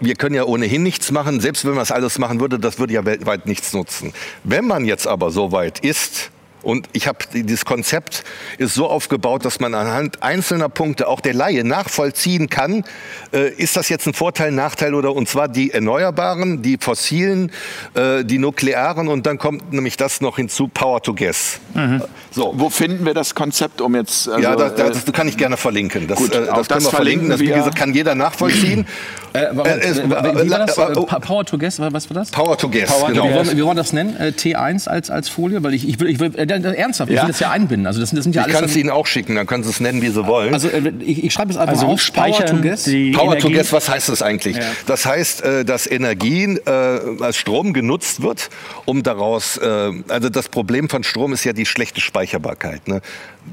Wir 0.00 0.14
können 0.14 0.34
ja 0.34 0.44
ohnehin 0.44 0.82
nichts 0.82 1.10
machen. 1.10 1.40
Selbst 1.40 1.64
wenn 1.64 1.72
man 1.72 1.80
das 1.80 1.92
alles 1.92 2.18
machen 2.18 2.40
würde, 2.40 2.58
das 2.58 2.78
würde 2.78 2.94
ja 2.94 3.04
weltweit 3.04 3.46
nichts 3.46 3.72
nutzen. 3.72 4.12
Wenn 4.44 4.66
man 4.66 4.84
jetzt 4.84 5.06
aber 5.06 5.30
so 5.30 5.52
weit 5.52 5.80
ist, 5.80 6.30
Und 6.62 6.88
ich 6.92 7.06
habe 7.06 7.18
dieses 7.32 7.64
Konzept 7.64 8.24
ist 8.58 8.74
so 8.74 8.88
aufgebaut, 8.88 9.44
dass 9.44 9.60
man 9.60 9.74
anhand 9.74 10.22
einzelner 10.22 10.68
Punkte 10.68 11.08
auch 11.08 11.20
der 11.20 11.34
Laie 11.34 11.64
nachvollziehen 11.64 12.48
kann, 12.48 12.84
äh, 13.32 13.50
ist 13.50 13.76
das 13.76 13.88
jetzt 13.88 14.06
ein 14.06 14.14
Vorteil, 14.14 14.52
Nachteil 14.52 14.94
oder 14.94 15.14
und 15.14 15.28
zwar 15.28 15.48
die 15.48 15.72
erneuerbaren, 15.72 16.62
die 16.62 16.78
fossilen, 16.78 17.50
äh, 17.94 18.24
die 18.24 18.38
nuklearen 18.38 19.08
und 19.08 19.26
dann 19.26 19.38
kommt 19.38 19.72
nämlich 19.72 19.96
das 19.96 20.20
noch 20.20 20.36
hinzu 20.36 20.68
Power 20.68 21.02
to 21.02 21.14
Gas. 21.14 21.60
Mhm. 21.74 22.02
So, 22.30 22.54
wo 22.56 22.70
finden 22.70 23.04
wir 23.04 23.14
das 23.14 23.34
Konzept, 23.34 23.80
um 23.80 23.94
jetzt 23.94 24.28
also, 24.28 24.40
ja, 24.40 24.56
das, 24.56 24.74
das, 24.74 25.04
das, 25.04 25.14
kann 25.14 25.28
ich 25.28 25.36
gerne 25.36 25.56
verlinken. 25.56 26.06
Das, 26.06 26.18
gut, 26.18 26.34
äh, 26.34 26.46
das 26.46 26.68
können 26.68 26.84
wir 26.84 26.90
verlinken. 26.90 27.28
Das 27.28 27.40
wie 27.40 27.46
gesagt, 27.46 27.76
kann 27.76 27.92
jeder 27.94 28.14
nachvollziehen. 28.14 28.86
Äh, 29.34 29.46
warum, 29.52 29.66
äh, 29.66 30.44
wie 30.44 30.50
war 30.50 30.66
das? 30.66 30.74
Power 30.76 31.46
to 31.46 31.56
Gas, 31.56 31.80
was 31.80 32.10
war 32.10 32.14
das? 32.14 32.30
Power 32.30 32.54
to 32.58 32.68
Gas, 32.68 32.90
Power 32.90 33.08
genau. 33.08 33.24
Wie 33.24 33.32
wollen, 33.32 33.56
wie 33.56 33.64
wollen 33.64 33.76
wir 33.76 33.82
das 33.82 33.94
nennen? 33.94 34.14
T1 34.18 34.90
als, 34.90 35.08
als 35.08 35.30
Folie? 35.30 35.62
Weil 35.62 35.72
ich, 35.72 35.88
ich 35.88 35.98
will, 36.00 36.10
ich 36.10 36.20
will 36.20 36.32
ernsthaft, 36.52 37.10
ich 37.10 37.20
will 37.20 37.28
das 37.28 37.40
ja 37.40 37.50
einbinden. 37.50 37.86
Also 37.86 38.00
das, 38.00 38.10
das 38.10 38.24
sind 38.24 38.34
ja 38.34 38.46
ich 38.46 38.52
kann 38.52 38.64
es 38.64 38.76
Ihnen 38.76 38.90
auch 38.90 39.06
schicken, 39.06 39.34
dann 39.34 39.46
können 39.46 39.64
Sie 39.64 39.70
es 39.70 39.80
nennen, 39.80 40.02
wie 40.02 40.08
Sie 40.08 40.26
wollen. 40.26 40.52
Also 40.52 40.68
ich, 41.00 41.24
ich 41.24 41.32
schreibe 41.32 41.50
es 41.50 41.56
einfach 41.56 41.74
also 41.74 41.86
auf. 41.86 42.12
Power 42.12 42.44
to 42.44 42.60
Gas. 42.60 42.88
Power 43.14 43.38
to 43.38 43.50
Gas, 43.50 43.72
was 43.72 43.88
heißt 43.88 44.08
das 44.08 44.22
eigentlich? 44.22 44.56
Ja. 44.56 44.64
Das 44.86 45.06
heißt, 45.06 45.42
dass 45.66 45.86
Energie 45.86 46.58
äh, 46.66 47.22
als 47.22 47.36
Strom 47.36 47.72
genutzt 47.72 48.22
wird, 48.22 48.50
um 48.84 49.02
daraus, 49.02 49.56
äh, 49.56 49.92
also 50.08 50.28
das 50.28 50.48
Problem 50.48 50.88
von 50.88 51.04
Strom 51.04 51.32
ist 51.32 51.44
ja 51.44 51.52
die 51.52 51.66
schlechte 51.66 52.00
Speicherbarkeit. 52.00 52.88
Ne? 52.88 53.00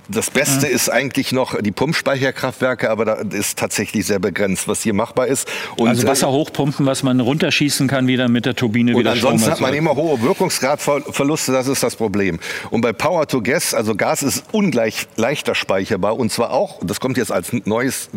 Das 0.07 0.29
Beste 0.29 0.67
mhm. 0.67 0.73
ist 0.73 0.89
eigentlich 0.89 1.31
noch 1.31 1.59
die 1.59 1.71
Pumpspeicherkraftwerke, 1.71 2.89
aber 2.89 3.05
da 3.05 3.13
ist 3.13 3.57
tatsächlich 3.57 4.05
sehr 4.05 4.19
begrenzt, 4.19 4.67
was 4.67 4.83
hier 4.83 4.93
machbar 4.93 5.27
ist. 5.27 5.47
Und 5.77 5.87
also 5.87 6.07
Wasser 6.07 6.31
hochpumpen, 6.31 6.85
was 6.85 7.03
man 7.03 7.19
runterschießen 7.19 7.87
kann 7.87 8.07
wieder 8.07 8.27
mit 8.27 8.45
der 8.45 8.55
Turbine 8.55 8.93
und 8.93 8.99
wieder 8.99 9.11
ansonsten 9.11 9.49
hat 9.49 9.61
man 9.61 9.73
immer 9.73 9.95
hohe 9.95 10.21
Wirkungsgradverluste, 10.21 11.51
das 11.51 11.67
ist 11.67 11.81
das 11.81 11.95
Problem. 11.95 12.39
Und 12.69 12.81
bei 12.81 12.88
Power 12.93 13.27
to 13.27 13.41
Gas, 13.41 13.73
also 13.73 13.95
Gas 13.95 14.23
ist 14.23 14.43
ungleich 14.51 15.07
leichter 15.15 15.55
speicherbar 15.55 16.17
und 16.17 16.31
zwar 16.31 16.51
auch, 16.51 16.79
das 16.83 16.99
kommt 16.99 17.17
jetzt 17.17 17.31
als 17.31 17.51
neues, 17.65 18.09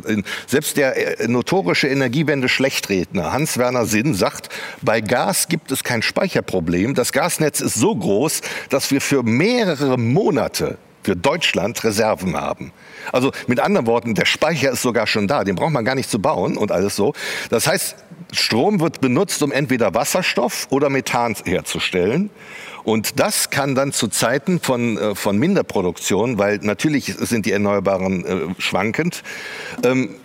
selbst 0.46 0.76
der 0.76 1.20
äh, 1.20 1.28
notorische 1.28 1.88
Energiewende-Schlechtredner 1.88 3.32
Hans-Werner 3.32 3.86
Sinn 3.86 4.14
sagt, 4.14 4.48
bei 4.82 5.00
Gas 5.00 5.48
gibt 5.48 5.70
es 5.72 5.84
kein 5.84 6.02
Speicherproblem. 6.02 6.94
Das 6.94 7.12
Gasnetz 7.12 7.60
ist 7.60 7.74
so 7.74 7.94
groß, 7.94 8.40
dass 8.70 8.90
wir 8.90 9.00
für 9.00 9.22
mehrere 9.22 9.98
Monate 9.98 10.78
für 11.02 11.16
Deutschland 11.16 11.82
Reserven 11.84 12.36
haben. 12.36 12.72
Also 13.10 13.32
mit 13.46 13.60
anderen 13.60 13.86
Worten, 13.86 14.14
der 14.14 14.26
Speicher 14.26 14.70
ist 14.70 14.82
sogar 14.82 15.06
schon 15.06 15.26
da, 15.26 15.44
den 15.44 15.56
braucht 15.56 15.72
man 15.72 15.84
gar 15.84 15.94
nicht 15.94 16.10
zu 16.10 16.20
bauen 16.20 16.56
und 16.56 16.70
alles 16.70 16.96
so. 16.96 17.14
Das 17.50 17.66
heißt, 17.66 17.96
Strom 18.32 18.80
wird 18.80 19.00
benutzt, 19.00 19.42
um 19.42 19.52
entweder 19.52 19.94
Wasserstoff 19.94 20.66
oder 20.70 20.88
Methan 20.88 21.36
herzustellen. 21.44 22.30
Und 22.84 23.20
das 23.20 23.50
kann 23.50 23.74
dann 23.74 23.92
zu 23.92 24.08
Zeiten 24.08 24.58
von, 24.58 24.98
äh, 24.98 25.14
von 25.14 25.38
Minderproduktion, 25.38 26.38
weil 26.38 26.58
natürlich 26.58 27.14
sind 27.18 27.46
die 27.46 27.52
Erneuerbaren 27.52 28.24
äh, 28.24 28.60
schwankend, 28.60 29.22
ähm, 29.84 30.16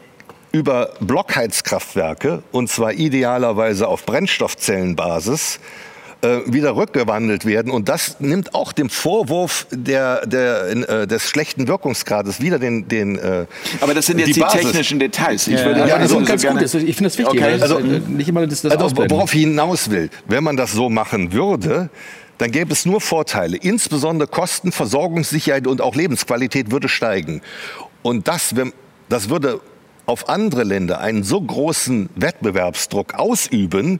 über 0.51 0.93
Blockheizkraftwerke, 1.01 2.41
und 2.51 2.69
zwar 2.69 2.93
idealerweise 2.93 3.87
auf 3.87 4.05
Brennstoffzellenbasis, 4.05 5.59
äh, 6.21 6.39
wieder 6.45 6.75
rückgewandelt 6.75 7.45
werden. 7.45 7.71
Und 7.71 7.89
das 7.89 8.19
nimmt 8.19 8.55
auch 8.55 8.71
dem 8.71 8.89
Vorwurf 8.89 9.67
der, 9.71 10.25
der, 10.25 10.69
äh, 10.69 11.07
des 11.07 11.29
schlechten 11.29 11.67
Wirkungsgrades 11.67 12.41
wieder 12.41 12.59
den. 12.59 12.87
den 12.87 13.17
äh, 13.17 13.45
Aber 13.81 13.93
das 13.93 14.07
sind 14.07 14.19
jetzt 14.19 14.29
die, 14.29 14.33
die 14.33 14.41
technischen 14.41 14.99
Details. 14.99 15.47
Ich, 15.47 15.63
würde 15.63 15.87
ja, 15.87 15.95
also 15.95 16.19
ganz 16.23 16.41
so 16.41 16.49
gut. 16.49 16.61
Ich 16.61 16.71
finde 16.71 17.03
das 17.03 17.17
wichtig. 17.17 17.27
Okay. 17.27 17.61
Also, 17.61 17.79
nicht 17.79 18.29
immer 18.29 18.47
das, 18.47 18.61
das 18.61 18.75
also, 18.75 18.97
worauf 18.97 19.33
ich 19.33 19.41
hinaus 19.41 19.89
will, 19.91 20.09
wenn 20.27 20.43
man 20.43 20.57
das 20.57 20.71
so 20.71 20.89
machen 20.89 21.33
würde, 21.33 21.89
dann 22.37 22.51
gäbe 22.51 22.73
es 22.73 22.85
nur 22.85 23.01
Vorteile. 23.01 23.57
Insbesondere 23.57 24.27
Kosten, 24.27 24.71
Versorgungssicherheit 24.71 25.67
und 25.67 25.81
auch 25.81 25.95
Lebensqualität 25.95 26.71
würde 26.71 26.89
steigen. 26.89 27.41
Und 28.01 28.27
das, 28.27 28.55
das 29.09 29.29
würde 29.29 29.59
auf 30.05 30.29
andere 30.29 30.63
Länder 30.63 30.99
einen 30.99 31.23
so 31.23 31.41
großen 31.41 32.09
Wettbewerbsdruck 32.15 33.13
ausüben, 33.15 33.99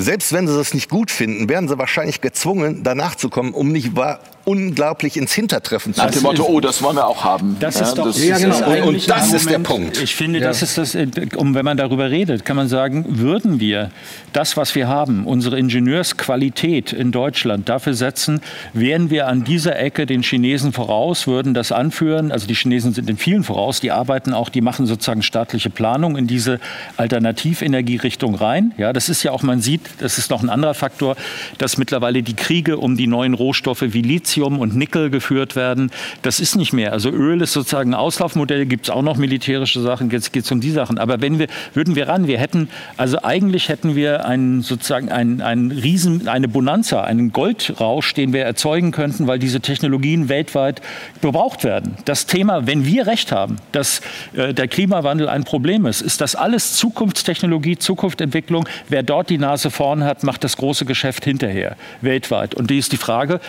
selbst 0.00 0.32
wenn 0.32 0.48
sie 0.48 0.56
das 0.56 0.72
nicht 0.72 0.88
gut 0.88 1.10
finden, 1.10 1.48
werden 1.48 1.68
sie 1.68 1.78
wahrscheinlich 1.78 2.20
gezwungen, 2.22 2.82
danach 2.82 3.14
zu 3.16 3.28
kommen, 3.28 3.52
um 3.52 3.70
nicht 3.70 3.96
wahr 3.96 4.20
unglaublich 4.50 5.16
ins 5.16 5.32
Hintertreffen 5.32 5.94
zu 5.94 6.00
Nach 6.00 6.10
dem 6.10 6.22
Motto, 6.22 6.44
oh, 6.44 6.58
das 6.58 6.82
wollen 6.82 6.96
wir 6.96 7.06
auch 7.06 7.22
haben. 7.22 7.56
Das 7.60 7.78
ja, 7.78 7.86
ist 7.86 7.94
doch, 7.94 8.06
das 8.06 8.24
ja, 8.24 8.36
genau. 8.36 8.56
ist 8.56 8.66
und, 8.66 8.82
und 8.82 9.10
das 9.10 9.32
ist 9.32 9.48
der 9.48 9.60
Punkt. 9.60 10.02
Ich 10.02 10.16
finde, 10.16 10.40
ja. 10.40 10.48
das 10.48 10.62
ist 10.62 10.76
das, 10.76 10.96
um, 11.36 11.54
wenn 11.54 11.64
man 11.64 11.76
darüber 11.76 12.10
redet, 12.10 12.44
kann 12.44 12.56
man 12.56 12.68
sagen, 12.68 13.04
würden 13.08 13.60
wir 13.60 13.90
das, 14.32 14.56
was 14.56 14.74
wir 14.74 14.88
haben, 14.88 15.24
unsere 15.24 15.56
Ingenieursqualität 15.56 16.92
in 16.92 17.12
Deutschland 17.12 17.68
dafür 17.68 17.94
setzen, 17.94 18.40
wären 18.72 19.10
wir 19.10 19.28
an 19.28 19.44
dieser 19.44 19.78
Ecke 19.78 20.04
den 20.04 20.22
Chinesen 20.22 20.72
voraus, 20.72 21.28
würden 21.28 21.54
das 21.54 21.70
anführen. 21.70 22.32
Also 22.32 22.48
die 22.48 22.54
Chinesen 22.54 22.92
sind 22.92 23.08
in 23.08 23.18
vielen 23.18 23.44
voraus, 23.44 23.80
die 23.80 23.92
arbeiten 23.92 24.34
auch, 24.34 24.48
die 24.48 24.62
machen 24.62 24.86
sozusagen 24.86 25.22
staatliche 25.22 25.70
Planung 25.70 26.16
in 26.16 26.26
diese 26.26 26.58
Alternativenergierichtung 26.96 28.34
rein. 28.34 28.74
Ja, 28.78 28.92
das 28.92 29.08
ist 29.08 29.22
ja 29.22 29.30
auch, 29.30 29.44
man 29.44 29.60
sieht, 29.60 29.82
das 29.98 30.18
ist 30.18 30.28
noch 30.28 30.42
ein 30.42 30.50
anderer 30.50 30.74
Faktor, 30.74 31.14
dass 31.58 31.78
mittlerweile 31.78 32.24
die 32.24 32.34
Kriege 32.34 32.78
um 32.78 32.96
die 32.96 33.06
neuen 33.06 33.34
Rohstoffe 33.34 33.84
wie 33.86 34.02
Lithium 34.02 34.39
Lithium 34.40 34.58
und 34.58 34.74
Nickel 34.74 35.10
geführt 35.10 35.54
werden. 35.54 35.90
Das 36.22 36.40
ist 36.40 36.56
nicht 36.56 36.72
mehr. 36.72 36.92
Also 36.92 37.10
Öl 37.10 37.42
ist 37.42 37.52
sozusagen 37.52 37.90
ein 37.90 37.94
Auslaufmodell, 37.94 38.66
gibt 38.66 38.86
es 38.86 38.90
auch 38.90 39.02
noch 39.02 39.16
militärische 39.16 39.80
Sachen, 39.80 40.10
jetzt 40.10 40.32
geht 40.32 40.44
es 40.44 40.52
um 40.52 40.60
die 40.60 40.70
Sachen. 40.70 40.98
Aber 40.98 41.20
wenn 41.20 41.38
wir, 41.38 41.46
würden 41.74 41.94
wir 41.94 42.08
ran, 42.08 42.26
wir 42.26 42.38
hätten, 42.38 42.68
also 42.96 43.22
eigentlich 43.22 43.68
hätten 43.68 43.94
wir 43.94 44.24
einen, 44.24 44.62
sozusagen 44.62 45.10
einen, 45.10 45.42
einen 45.42 45.70
Riesen, 45.70 46.26
eine 46.28 46.48
Bonanza, 46.48 47.02
einen 47.02 47.32
Goldrausch, 47.32 48.14
den 48.14 48.32
wir 48.32 48.44
erzeugen 48.44 48.92
könnten, 48.92 49.26
weil 49.26 49.38
diese 49.38 49.60
Technologien 49.60 50.28
weltweit 50.28 50.80
gebraucht 51.20 51.64
werden. 51.64 51.96
Das 52.06 52.26
Thema, 52.26 52.66
wenn 52.66 52.86
wir 52.86 53.06
recht 53.06 53.32
haben, 53.32 53.56
dass 53.72 54.00
äh, 54.32 54.54
der 54.54 54.68
Klimawandel 54.68 55.28
ein 55.28 55.44
Problem 55.44 55.84
ist, 55.86 56.00
ist 56.00 56.20
das 56.20 56.34
alles 56.34 56.76
Zukunftstechnologie, 56.76 57.76
Zukunftsentwicklung. 57.76 58.66
Wer 58.88 59.02
dort 59.02 59.28
die 59.28 59.38
Nase 59.38 59.70
vorn 59.70 60.04
hat, 60.04 60.22
macht 60.22 60.44
das 60.44 60.56
große 60.56 60.86
Geschäft 60.86 61.24
hinterher, 61.24 61.76
weltweit. 62.00 62.54
Und 62.54 62.70
die 62.70 62.78
ist 62.78 62.92
die 62.92 62.96
Frage, 62.96 63.40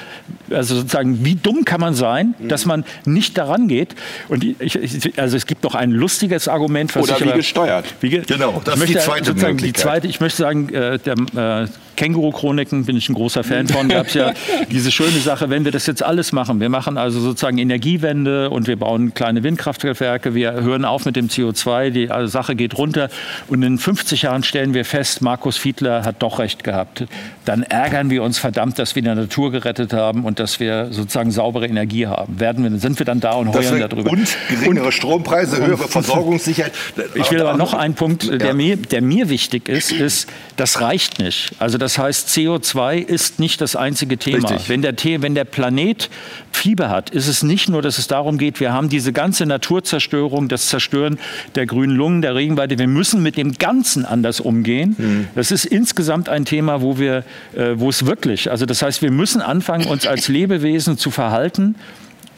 also 0.49 0.70
sozusagen, 0.75 1.23
wie 1.25 1.35
dumm 1.35 1.65
kann 1.65 1.81
man 1.81 1.93
sein, 1.93 2.35
dass 2.39 2.65
man 2.65 2.85
nicht 3.05 3.37
daran 3.37 3.67
geht? 3.67 3.95
Und 4.27 4.43
ich, 4.43 5.19
also 5.19 5.37
es 5.37 5.45
gibt 5.45 5.63
noch 5.63 5.75
ein 5.75 5.91
lustiges 5.91 6.47
Argument, 6.47 6.95
was 6.95 7.03
Oder 7.03 7.13
ich 7.13 7.21
wie 7.21 7.29
aber, 7.29 7.37
gesteuert. 7.37 7.85
Wie 8.01 8.09
ge 8.09 8.21
genau, 8.25 8.61
das 8.63 8.79
ist 8.79 8.89
die 8.89 8.97
zweite 8.97 9.33
Möglichkeit. 9.33 9.63
Die 9.63 9.73
zweite, 9.73 10.07
ich 10.07 10.19
möchte 10.19 10.41
sagen, 10.41 10.69
äh, 10.69 10.99
der, 10.99 11.63
äh, 11.63 11.67
Känguru-Chroniken 12.01 12.85
bin 12.85 12.97
ich 12.97 13.09
ein 13.09 13.13
großer 13.13 13.43
Fan 13.43 13.67
von. 13.67 13.87
Gab 13.91 14.07
es 14.07 14.13
ja 14.13 14.33
diese 14.71 14.91
schöne 14.91 15.19
Sache, 15.19 15.49
wenn 15.49 15.65
wir 15.65 15.71
das 15.71 15.85
jetzt 15.85 16.03
alles 16.03 16.31
machen, 16.31 16.59
wir 16.59 16.69
machen 16.69 16.97
also 16.97 17.19
sozusagen 17.19 17.57
Energiewende 17.57 18.49
und 18.49 18.67
wir 18.67 18.77
bauen 18.77 19.13
kleine 19.13 19.43
Windkraftwerke, 19.43 20.33
wir 20.33 20.53
hören 20.53 20.85
auf 20.85 21.05
mit 21.05 21.15
dem 21.15 21.27
CO2, 21.27 21.89
die 21.89 22.09
Sache 22.27 22.55
geht 22.55 22.77
runter 22.77 23.09
und 23.49 23.61
in 23.63 23.77
50 23.77 24.23
Jahren 24.23 24.43
stellen 24.43 24.73
wir 24.73 24.85
fest, 24.85 25.21
Markus 25.21 25.57
Fiedler 25.57 26.03
hat 26.05 26.23
doch 26.23 26.39
recht 26.39 26.63
gehabt. 26.63 27.05
Dann 27.45 27.63
ärgern 27.63 28.09
wir 28.09 28.23
uns 28.23 28.39
verdammt, 28.39 28.79
dass 28.79 28.95
wir 28.95 29.01
die 29.01 29.09
Natur 29.09 29.51
gerettet 29.51 29.93
haben 29.93 30.23
und 30.23 30.39
dass 30.39 30.59
wir 30.61 30.87
sozusagen 30.91 31.31
saubere 31.31 31.67
Energie 31.67 32.07
haben. 32.07 32.39
Werden 32.39 32.63
wir, 32.63 32.79
sind 32.79 32.97
wir 32.99 33.05
dann 33.05 33.19
da 33.19 33.33
und 33.33 33.53
heuern 33.53 33.79
darüber. 33.79 34.09
Und 34.11 34.37
geringere 34.49 34.85
und, 34.85 34.91
Strompreise, 34.93 35.57
höhere 35.57 35.87
Versorgungssicherheit. 35.89 36.71
Ich 37.15 37.29
will 37.31 37.41
aber 37.41 37.57
noch 37.57 37.73
einen 37.73 37.95
Punkt, 37.95 38.29
der, 38.29 38.47
ja. 38.47 38.53
mir, 38.53 38.77
der 38.77 39.01
mir 39.01 39.29
wichtig 39.29 39.67
ist, 39.67 39.91
ist, 39.91 40.29
das 40.55 40.79
reicht 40.79 41.19
nicht. 41.19 41.51
Also 41.59 41.77
das 41.77 41.97
heißt, 41.97 42.29
CO2 42.29 42.97
ist 42.97 43.39
nicht 43.39 43.59
das 43.59 43.75
einzige 43.75 44.17
Thema. 44.17 44.49
Wenn 44.67 44.81
der, 44.81 44.95
wenn 45.21 45.35
der 45.35 45.45
Planet 45.45 46.09
Fieber 46.51 46.89
hat, 46.89 47.09
ist 47.09 47.27
es 47.27 47.43
nicht 47.43 47.69
nur, 47.69 47.81
dass 47.81 47.97
es 47.97 48.07
darum 48.07 48.37
geht, 48.37 48.59
wir 48.59 48.71
haben 48.71 48.89
diese 48.89 49.11
ganze 49.11 49.45
Naturzerstörung, 49.45 50.47
das 50.47 50.67
Zerstören 50.67 51.19
der 51.55 51.65
grünen 51.65 51.95
Lungen, 51.95 52.21
der 52.21 52.35
Regenweide. 52.35 52.77
Wir 52.77 52.87
müssen 52.87 53.23
mit 53.23 53.37
dem 53.37 53.53
Ganzen 53.53 54.05
anders 54.05 54.39
umgehen. 54.39 54.95
Mhm. 54.97 55.27
Das 55.35 55.51
ist 55.51 55.65
insgesamt 55.65 56.29
ein 56.29 56.45
Thema, 56.45 56.81
wo 56.81 56.99
wir, 56.99 57.23
äh, 57.55 57.73
wo 57.75 57.89
es 57.89 58.05
wirklich, 58.05 58.51
also 58.51 58.65
das 58.65 58.81
heißt, 58.81 59.01
wir 59.01 59.11
müssen 59.11 59.41
anfangen, 59.41 59.87
uns 59.87 60.05
als 60.05 60.27
Lebewesen 60.51 60.97
zu 60.97 61.11
verhalten, 61.11 61.75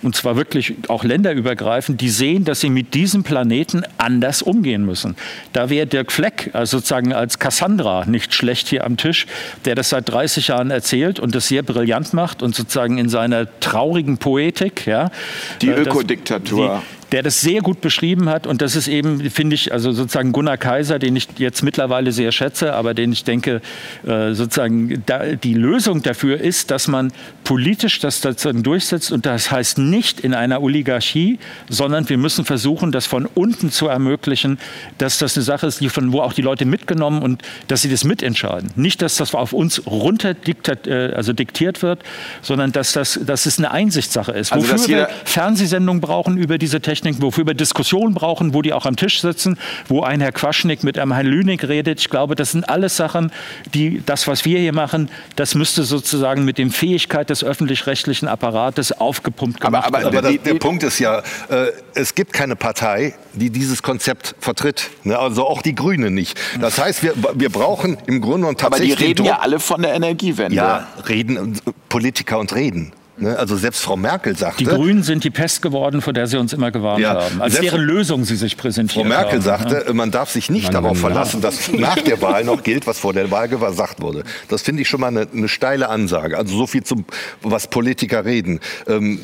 und 0.04 0.18
zwar 0.18 0.36
wirklich 0.36 0.76
auch 0.90 1.06
länderübergreifend, 1.06 2.02
die 2.02 2.10
sehen, 2.10 2.44
dass 2.44 2.60
sie 2.60 2.70
mit 2.70 2.94
diesem 2.94 3.24
Planeten 3.24 3.84
anders 3.98 4.42
umgehen 4.42 4.86
müssen. 4.86 5.16
Da 5.54 5.70
wäre 5.70 5.88
Dirk 5.88 6.12
Fleck 6.12 6.50
also 6.52 6.78
sozusagen 6.78 7.14
als 7.14 7.40
Cassandra 7.40 8.04
nicht 8.06 8.34
schlecht 8.34 8.68
hier 8.68 8.84
am 8.84 8.98
Tisch, 8.98 9.28
der 9.64 9.76
das 9.76 9.90
seit 9.90 10.10
30 10.10 10.50
Jahren 10.50 10.72
erzählt 10.72 11.22
und 11.22 11.34
das 11.34 11.48
sehr 11.48 11.64
brillant 11.64 12.14
macht 12.14 12.44
und 12.44 12.54
sozusagen 12.54 12.98
in 12.98 13.08
seiner 13.08 13.48
traurigen 13.62 14.18
Poetik, 14.18 14.86
ja, 14.86 15.10
die 15.62 15.70
äh, 15.70 15.84
Ökodiktatur 15.84 16.84
der 17.14 17.22
das 17.22 17.42
sehr 17.42 17.62
gut 17.62 17.80
beschrieben 17.80 18.28
hat. 18.28 18.48
Und 18.48 18.64
das 18.64 18.76
ist 18.76 18.88
eben, 18.88 19.30
finde 19.30 19.54
ich, 19.54 19.72
also 19.72 19.92
sozusagen 19.92 20.32
Gunnar 20.32 20.58
Kaiser, 20.58 20.98
den 20.98 21.16
ich 21.16 21.28
jetzt 21.38 21.62
mittlerweile 21.62 22.12
sehr 22.12 22.32
schätze, 22.32 22.74
aber 22.74 22.96
den 22.96 23.12
ich 23.12 23.24
denke, 23.24 23.62
äh, 24.04 24.34
sozusagen 24.34 25.04
die 25.44 25.54
Lösung 25.54 26.02
dafür 26.02 26.42
ist, 26.42 26.72
dass 26.72 26.88
man 26.88 27.14
politisch 27.44 28.00
das 28.00 28.20
sozusagen 28.20 28.64
durchsetzt. 28.64 29.12
Und 29.12 29.28
das 29.28 29.52
heißt 29.52 29.78
nicht 29.78 30.22
in 30.22 30.34
einer 30.34 30.64
Oligarchie, 30.64 31.38
sondern 31.70 32.10
wir 32.10 32.18
müssen 32.18 32.46
versuchen, 32.46 32.92
das 32.92 33.06
von 33.06 33.28
unten 33.28 33.70
zu 33.70 33.88
ermöglichen, 33.88 34.58
dass 34.98 35.20
das 35.20 35.38
eine 35.38 35.44
Sache 35.44 35.68
ist, 35.68 35.82
die 35.82 35.90
von 35.90 36.14
wo 36.14 36.22
auch 36.22 36.34
die 36.34 36.42
Leute 36.42 36.66
mitgenommen 36.66 37.22
und 37.22 37.44
dass 37.68 37.84
sie 37.84 37.92
das 37.92 38.04
mitentscheiden. 38.06 38.72
Nicht, 38.76 39.04
dass 39.04 39.18
das 39.18 39.36
auf 39.36 39.54
uns 39.54 39.86
runter 39.86 40.34
diktat, 40.34 40.88
äh, 40.88 41.14
also 41.16 41.32
diktiert 41.32 41.84
wird, 41.84 42.02
sondern 42.42 42.72
dass, 42.72 42.92
das, 42.94 43.20
dass 43.24 43.46
es 43.46 43.60
eine 43.60 43.70
Einsichtssache 43.70 44.32
ist. 44.32 44.52
Also, 44.52 44.68
wofür 44.68 44.88
wir 44.88 45.10
Fernsehsendungen 45.26 46.02
brauchen 46.02 46.38
über 46.38 46.58
diese 46.58 46.82
Technik, 47.04 47.22
wofür 47.22 47.46
wir 47.46 47.54
Diskussionen 47.54 48.14
brauchen, 48.14 48.54
wo 48.54 48.62
die 48.62 48.74
auch 48.74 48.86
am 48.86 48.96
Tisch 48.96 49.22
sitzen, 49.22 49.58
wo 49.88 50.04
ein 50.04 50.22
Herr 50.22 50.32
Quaschnik 50.32 50.84
mit 50.84 50.98
einem 50.98 51.14
Herrn 51.14 51.26
Lünig 51.26 51.68
redet. 51.68 52.00
Ich 52.00 52.10
glaube, 52.10 52.36
das 52.36 52.52
sind 52.52 52.68
alles 52.70 52.98
Sachen, 52.98 53.32
die 53.74 54.02
das, 54.06 54.28
was 54.28 54.46
wir 54.46 54.60
hier 54.60 54.74
machen, 54.74 55.10
das 55.36 55.56
müsste 55.56 55.84
sozusagen 55.84 56.46
mit 56.46 56.58
dem 56.58 56.72
Fähigkeit 56.72 57.30
des 57.30 57.44
öffentlich-rechtlichen 57.44 58.28
Apparates 58.28 58.92
aufgepumpt 58.94 59.60
gemacht 59.60 59.86
aber, 59.86 59.98
aber, 59.98 60.14
werden. 60.14 60.18
Aber 60.18 60.38
der, 60.38 60.54
der 60.54 60.60
Punkt 60.60 60.84
ist 60.84 61.00
ja, 61.00 61.20
äh, 61.50 61.72
es 61.94 62.16
gibt 62.16 62.34
keine 62.34 62.56
Partei, 62.56 63.16
die 63.34 63.50
dieses 63.50 63.84
Konzept 63.84 64.36
vertritt. 64.40 64.90
Ne? 65.04 65.18
Also 65.18 65.46
auch 65.46 65.62
die 65.62 65.76
Grünen 65.76 66.14
nicht. 66.14 66.40
Das 66.60 66.78
heißt, 66.78 67.04
wir, 67.04 67.14
wir 67.36 67.50
brauchen 67.50 67.98
im 68.06 68.22
Grunde 68.22 68.38
genommen 68.38 68.58
tatsächlich. 68.58 68.94
Aber 68.94 69.02
die 69.02 69.08
reden 69.08 69.26
ja 69.26 69.40
alle 69.40 69.60
von 69.60 69.82
der 69.82 69.94
Energiewende. 69.94 70.56
Ja, 70.56 70.88
reden, 71.08 71.60
Politiker 71.90 72.40
und 72.40 72.56
reden. 72.56 72.94
Ne? 73.18 73.38
Also 73.38 73.56
selbst 73.58 73.82
Frau 73.82 73.96
Merkel 73.96 74.36
sagte. 74.36 74.64
Die 74.64 74.66
Grünen 74.66 75.04
sind 75.04 75.24
die 75.24 75.30
Pest 75.30 75.62
geworden, 75.62 76.02
vor 76.02 76.14
der 76.14 76.28
sie 76.28 76.38
uns 76.38 76.52
immer 76.52 76.72
gewarnt 76.72 77.02
ja, 77.02 77.22
haben. 77.22 77.42
Als 77.42 77.60
deren 77.60 77.82
Lösung 77.82 78.26
sie 78.26 78.36
sich 78.36 78.58
präsentieren. 78.58 79.08
Frau 79.08 79.10
Merkel 79.10 79.34
haben. 79.34 79.42
sagte, 79.42 79.86
ja. 79.88 79.94
man 79.94 80.10
darf 80.10 80.32
sich 80.32 80.50
nicht 80.50 80.72
Meine 80.72 80.82
darauf 80.82 81.00
verlassen, 81.00 81.42
dass 81.42 81.72
nach 81.72 82.00
der 82.00 82.22
Wahl 82.22 82.44
noch 82.44 82.64
gilt, 82.64 82.88
was 82.88 83.00
vor 83.00 83.14
der 83.14 83.30
Wahl 83.30 83.48
gesagt 83.50 84.02
wurde. 84.02 84.24
Das 84.48 84.64
finde 84.64 84.82
ich 84.82 84.90
schon 84.90 85.02
mal 85.02 85.08
eine, 85.08 85.28
eine, 85.32 85.48
steile 85.48 85.90
Ansage. 85.90 86.38
Also 86.38 86.58
so 86.58 86.66
viel 86.66 86.84
zum, 86.84 87.06
was 87.42 87.68
Politiker 87.68 88.26
reden. 88.26 88.60
Ähm, 88.88 89.20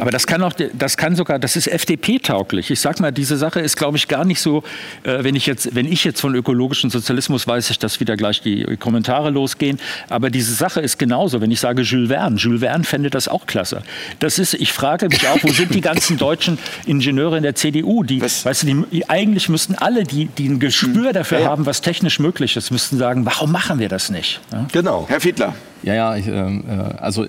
aber 0.00 0.10
das 0.10 0.26
kann 0.26 0.42
auch, 0.42 0.52
das 0.72 0.96
kann 0.96 1.16
sogar, 1.16 1.38
das 1.38 1.56
ist 1.56 1.66
FDP-tauglich. 1.66 2.70
Ich 2.70 2.80
sag 2.80 3.00
mal, 3.00 3.12
diese 3.12 3.36
Sache 3.36 3.60
ist, 3.60 3.76
glaube 3.76 3.96
ich, 3.96 4.08
gar 4.08 4.24
nicht 4.24 4.40
so, 4.40 4.62
äh, 5.02 5.22
wenn 5.22 5.34
ich 5.34 5.46
jetzt, 5.46 5.74
wenn 5.74 5.90
ich 5.90 6.04
jetzt 6.04 6.20
von 6.20 6.34
ökologischen 6.34 6.90
Sozialismus 6.90 7.46
weiß 7.46 7.70
ich, 7.70 7.78
dass 7.78 8.00
wieder 8.00 8.16
gleich 8.16 8.40
die 8.40 8.64
Kommentare 8.78 9.30
losgehen. 9.30 9.78
Aber 10.08 10.30
diese 10.30 10.54
Sache 10.54 10.80
ist 10.80 10.98
genauso. 10.98 11.40
Wenn 11.40 11.50
ich 11.50 11.60
sage 11.60 11.82
Jules 11.82 12.08
Verne, 12.08 12.36
Jules 12.36 12.60
Verne 12.60 12.84
fände 12.84 13.10
das 13.10 13.28
auch 13.28 13.46
klasse. 13.46 13.82
Das 14.18 14.38
ist, 14.38 14.54
ich 14.54 14.72
frage 14.72 15.08
mich 15.08 15.26
auch, 15.28 15.38
wo 15.42 15.52
sind 15.52 15.74
die 15.74 15.80
ganzen 15.80 16.16
deutschen 16.16 16.58
Ingenieure 16.86 17.36
in 17.36 17.42
der 17.42 17.54
CDU? 17.54 18.02
Die, 18.02 18.20
was? 18.20 18.44
weißt 18.44 18.62
du, 18.62 18.86
die, 18.90 19.08
eigentlich 19.08 19.48
müssten 19.48 19.74
alle, 19.74 20.04
die, 20.04 20.26
die 20.26 20.48
ein 20.48 20.58
Gespür 20.58 21.08
hm. 21.08 21.12
dafür 21.12 21.40
ja. 21.40 21.46
haben, 21.48 21.66
was 21.66 21.80
technisch 21.80 22.18
möglich 22.18 22.56
ist, 22.56 22.70
müssten 22.70 22.98
sagen, 22.98 23.26
warum 23.26 23.52
machen 23.52 23.78
wir 23.78 23.88
das 23.88 24.10
nicht? 24.10 24.40
Ja? 24.52 24.66
Genau. 24.72 25.06
Herr 25.08 25.20
Fiedler. 25.20 25.54
Ja, 25.82 25.94
ja, 25.94 26.16
ich, 26.16 26.26
ähm, 26.28 26.64
äh, 26.68 26.72
also 27.00 27.24
äh, 27.24 27.28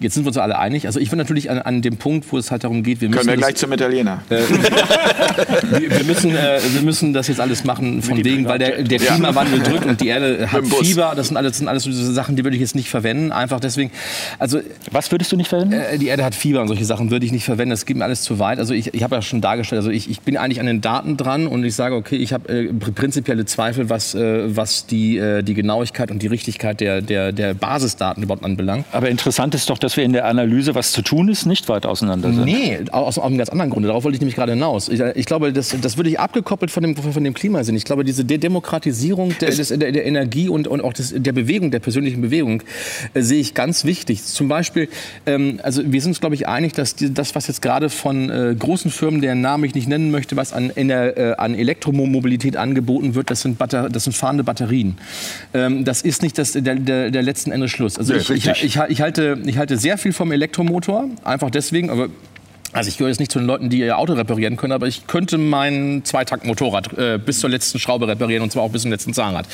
Jetzt 0.00 0.14
sind 0.14 0.24
wir 0.24 0.28
uns 0.28 0.38
alle 0.38 0.58
einig. 0.58 0.86
Also 0.86 1.00
ich 1.00 1.10
bin 1.10 1.18
natürlich 1.18 1.50
an, 1.50 1.58
an, 1.58 1.82
dem 1.82 1.96
Punkt, 1.96 2.30
wo 2.30 2.38
es 2.38 2.50
halt 2.50 2.62
darum 2.62 2.82
geht, 2.82 3.00
wir 3.00 3.08
müssen... 3.08 3.20
Können 3.20 3.30
wir 3.30 3.36
gleich 3.36 3.54
das, 3.54 3.60
zum 3.60 3.72
Italiener. 3.72 4.22
Äh, 4.30 4.36
wir, 5.80 5.90
wir, 5.90 6.04
müssen, 6.04 6.34
äh, 6.36 6.60
wir 6.72 6.82
müssen 6.82 7.12
das 7.12 7.28
jetzt 7.28 7.40
alles 7.40 7.64
machen 7.64 8.02
von 8.02 8.22
wegen, 8.24 8.46
weil 8.46 8.58
der, 8.58 8.82
der 8.82 8.98
Klimawandel 8.98 9.58
ja. 9.58 9.64
drückt 9.64 9.86
und 9.86 10.00
die 10.00 10.08
Erde 10.08 10.48
hat 10.52 10.64
Fieber. 10.66 11.14
Das 11.16 11.28
sind 11.28 11.36
alles, 11.36 11.52
das 11.52 11.58
sind 11.58 11.68
alles 11.68 11.82
so 11.82 11.90
diese 11.90 12.12
Sachen, 12.12 12.36
die 12.36 12.44
würde 12.44 12.56
ich 12.56 12.60
jetzt 12.60 12.76
nicht 12.76 12.88
verwenden. 12.88 13.32
Einfach 13.32 13.58
deswegen... 13.60 13.90
Also, 14.38 14.60
Was 14.92 15.10
würdest 15.10 15.32
du 15.32 15.36
nicht 15.36 15.48
verwenden? 15.48 15.74
Äh, 15.74 15.98
die 15.98 16.06
Erde 16.06 16.24
hat 16.24 16.34
Fieber 16.34 16.60
und 16.62 16.68
solche 16.68 16.84
Sachen 16.84 17.10
würde 17.10 17.26
ich 17.26 17.32
nicht 17.32 17.44
verwenden. 17.44 17.70
Das 17.70 17.84
geht 17.84 17.96
mir 17.96 18.04
alles 18.04 18.22
zu 18.22 18.38
weit. 18.38 18.58
Also 18.58 18.74
ich, 18.74 18.94
ich 18.94 19.02
habe 19.02 19.16
ja 19.16 19.22
schon 19.22 19.40
dargestellt, 19.40 19.80
also 19.80 19.90
ich, 19.90 20.08
ich 20.08 20.20
bin 20.20 20.36
eigentlich 20.36 20.60
an 20.60 20.66
den 20.66 20.80
Daten 20.80 21.16
dran 21.16 21.46
und 21.46 21.64
ich 21.64 21.74
sage, 21.74 21.96
okay, 21.96 22.16
ich 22.16 22.32
habe 22.32 22.48
äh, 22.48 22.72
prinzipielle 22.72 23.46
Zweifel, 23.46 23.90
was, 23.90 24.14
äh, 24.14 24.54
was 24.54 24.86
die, 24.86 25.18
äh, 25.18 25.42
die 25.42 25.54
Genauigkeit 25.54 26.10
und 26.10 26.22
die 26.22 26.28
Richtigkeit 26.28 26.80
der, 26.80 27.02
der, 27.02 27.32
der 27.32 27.54
Basisdaten 27.54 28.22
überhaupt 28.22 28.44
anbelangt. 28.44 28.86
Aber 28.92 29.08
interessant 29.08 29.54
ist 29.54 29.68
doch, 29.68 29.78
dass 29.78 29.87
wir 29.96 30.04
in 30.04 30.12
der 30.12 30.26
Analyse 30.26 30.74
was 30.74 30.92
zu 30.92 31.02
tun 31.02 31.28
ist, 31.28 31.46
nicht 31.46 31.68
weit 31.68 31.86
auseinander 31.86 32.32
sind. 32.32 32.44
Nee, 32.44 32.78
aus, 32.90 33.18
aus 33.18 33.24
einem 33.24 33.38
ganz 33.38 33.48
anderen 33.48 33.70
Grund. 33.70 33.86
Darauf 33.86 34.04
wollte 34.04 34.16
ich 34.16 34.20
nämlich 34.20 34.36
gerade 34.36 34.52
hinaus. 34.52 34.88
Ich, 34.88 35.00
ich, 35.00 35.26
glaube, 35.26 35.52
das, 35.52 35.74
das 35.80 35.96
würde 35.96 36.10
ich 36.10 36.20
abgekoppelt 36.20 36.70
von 36.70 36.82
dem, 36.82 36.96
von 36.96 37.24
dem 37.24 37.34
Klima 37.34 37.62
sehen. 37.64 37.76
Ich 37.76 37.84
glaube, 37.84 38.04
diese 38.04 38.24
Demokratisierung 38.24 39.34
der, 39.40 39.50
des, 39.50 39.68
der, 39.68 39.92
der 39.92 40.06
Energie 40.06 40.48
und, 40.48 40.68
und 40.68 40.82
auch 40.82 40.92
des, 40.92 41.14
der 41.16 41.32
Bewegung, 41.32 41.70
der 41.70 41.80
persönlichen 41.80 42.20
Bewegung, 42.20 42.62
äh, 43.14 43.22
sehe 43.22 43.40
ich 43.40 43.54
ganz 43.54 43.84
wichtig. 43.84 44.24
Zum 44.24 44.48
Beispiel, 44.48 44.88
ähm, 45.26 45.60
also 45.62 45.82
wir 45.84 46.00
sind 46.00 46.10
uns, 46.10 46.20
glaube 46.20 46.34
ich, 46.34 46.48
einig, 46.48 46.72
dass 46.72 46.94
die, 46.94 47.12
das, 47.12 47.34
was 47.34 47.46
jetzt 47.46 47.62
gerade 47.62 47.90
von 47.90 48.30
äh, 48.30 48.54
großen 48.58 48.90
Firmen, 48.90 49.20
deren 49.20 49.40
Namen 49.40 49.64
ich 49.64 49.74
nicht 49.74 49.88
nennen 49.88 50.10
möchte, 50.10 50.36
was 50.36 50.52
an, 50.52 50.72
der, 50.76 51.16
äh, 51.16 51.34
an 51.36 51.54
Elektromobilität 51.54 52.56
angeboten 52.56 53.14
wird, 53.14 53.30
das 53.30 53.42
sind, 53.42 53.58
Batter 53.58 53.88
das 53.88 54.04
sind 54.04 54.16
fahrende 54.16 54.44
Batterien. 54.44 54.98
Ähm, 55.54 55.84
das 55.84 56.02
ist 56.02 56.22
nicht 56.22 56.38
das, 56.38 56.52
der, 56.52 56.74
der, 56.76 57.10
der 57.10 57.22
letzten 57.22 57.52
Endes 57.52 57.70
Schluss. 57.70 57.98
Also 57.98 58.14
ja, 58.14 58.20
ich, 58.20 58.30
ich, 58.30 58.46
ich, 58.46 58.78
ich, 58.88 59.00
halte, 59.00 59.38
ich 59.44 59.58
halte 59.58 59.76
sehr 59.78 59.98
viel 59.98 60.12
vom 60.12 60.32
Elektro 60.32 60.58
Elektromotor, 60.58 61.08
einfach 61.24 61.50
deswegen, 61.50 61.90
aber 61.90 62.08
also 62.72 62.88
ich 62.88 62.98
gehöre 62.98 63.08
jetzt 63.08 63.18
nicht 63.18 63.32
zu 63.32 63.38
den 63.38 63.46
Leuten, 63.46 63.70
die 63.70 63.78
ihr 63.78 63.96
Auto 63.96 64.12
reparieren 64.12 64.56
können, 64.56 64.72
aber 64.72 64.86
ich 64.86 65.06
könnte 65.06 65.38
mein 65.38 66.02
Zweitakt-Motorrad 66.04 66.98
äh, 66.98 67.18
bis 67.18 67.40
zur 67.40 67.48
letzten 67.48 67.78
Schraube 67.78 68.06
reparieren 68.06 68.42
und 68.42 68.52
zwar 68.52 68.62
auch 68.62 68.70
bis 68.70 68.82
zum 68.82 68.90
letzten 68.90 69.14
Zahnrad. 69.14 69.46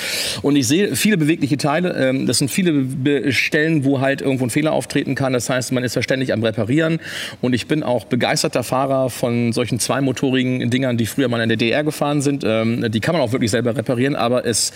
Und 0.43 0.57
ich 0.57 0.67
sehe 0.67 0.97
viele 0.97 1.17
bewegliche 1.17 1.57
Teile. 1.57 1.95
Ähm, 1.95 2.27
das 2.27 2.39
sind 2.39 2.51
viele 2.51 3.33
Stellen, 3.33 3.85
wo 3.85 4.01
halt 4.01 4.21
irgendwo 4.21 4.45
ein 4.45 4.51
Fehler 4.51 4.73
auftreten 4.73 5.15
kann. 5.15 5.33
Das 5.33 5.49
heißt, 5.49 5.71
man 5.71 5.85
ist 5.85 5.95
ja 5.95 6.03
ständig 6.03 6.33
am 6.33 6.43
Reparieren. 6.43 6.99
Und 7.41 7.55
ich 7.55 7.69
bin 7.69 7.85
auch 7.85 8.05
begeisterter 8.05 8.65
Fahrer 8.65 9.11
von 9.11 9.53
solchen 9.53 9.79
zweimotorigen 9.79 10.69
Dingern, 10.71 10.97
die 10.97 11.07
früher 11.07 11.29
mal 11.29 11.41
in 11.41 11.49
der 11.49 11.57
DDR 11.57 11.85
gefahren 11.85 12.21
sind. 12.21 12.43
Ähm, 12.45 12.91
die 12.91 13.01
kann 13.01 13.15
man 13.15 13.23
auch 13.23 13.31
wirklich 13.31 13.53
selber 13.53 13.77
reparieren. 13.77 14.17
Aber 14.17 14.45
es, 14.45 14.73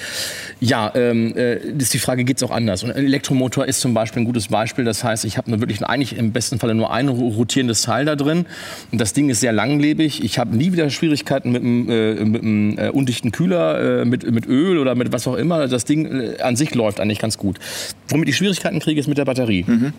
ja, 0.60 0.92
ähm, 0.94 1.36
äh, 1.36 1.56
ist 1.56 1.92
die 1.92 1.98
Frage, 1.98 2.22
geht 2.22 2.36
es 2.36 2.44
auch 2.44 2.52
anders? 2.52 2.84
Und 2.84 2.92
ein 2.92 3.04
Elektromotor 3.04 3.66
ist 3.66 3.80
zum 3.80 3.94
Beispiel 3.94 4.22
ein 4.22 4.26
gutes 4.26 4.46
Beispiel. 4.46 4.84
Das 4.84 5.02
heißt, 5.02 5.24
ich 5.24 5.38
habe 5.38 5.60
wirklich 5.60 5.84
eigentlich 5.84 6.16
im 6.16 6.30
besten 6.30 6.60
Falle 6.60 6.76
nur 6.76 6.92
ein 6.92 7.08
rotierendes 7.08 7.82
Teil 7.82 8.04
da 8.04 8.14
drin 8.14 8.27
drin. 8.28 8.46
Und 8.92 9.00
das 9.00 9.12
Ding 9.12 9.30
ist 9.30 9.40
sehr 9.40 9.52
langlebig. 9.52 10.22
Ich 10.22 10.38
habe 10.38 10.56
nie 10.56 10.72
wieder 10.72 10.90
Schwierigkeiten 10.90 11.52
mit 11.52 11.62
einem, 11.62 11.90
äh, 11.90 12.24
mit 12.24 12.42
einem 12.42 12.78
äh, 12.78 12.88
undichten 12.90 13.32
Kühler, 13.32 14.02
äh, 14.02 14.04
mit, 14.04 14.30
mit 14.30 14.46
Öl 14.46 14.78
oder 14.78 14.94
mit 14.94 15.12
was 15.12 15.26
auch 15.26 15.36
immer. 15.36 15.66
Das 15.68 15.84
Ding 15.84 16.06
äh, 16.06 16.40
an 16.42 16.56
sich 16.56 16.74
läuft 16.74 17.00
eigentlich 17.00 17.18
ganz 17.18 17.38
gut. 17.38 17.58
Womit 18.08 18.28
ich 18.28 18.36
Schwierigkeiten 18.36 18.80
kriege, 18.80 19.00
ist 19.00 19.08
mit 19.08 19.18
der 19.18 19.24
Batterie. 19.24 19.64
Mhm. 19.66 19.92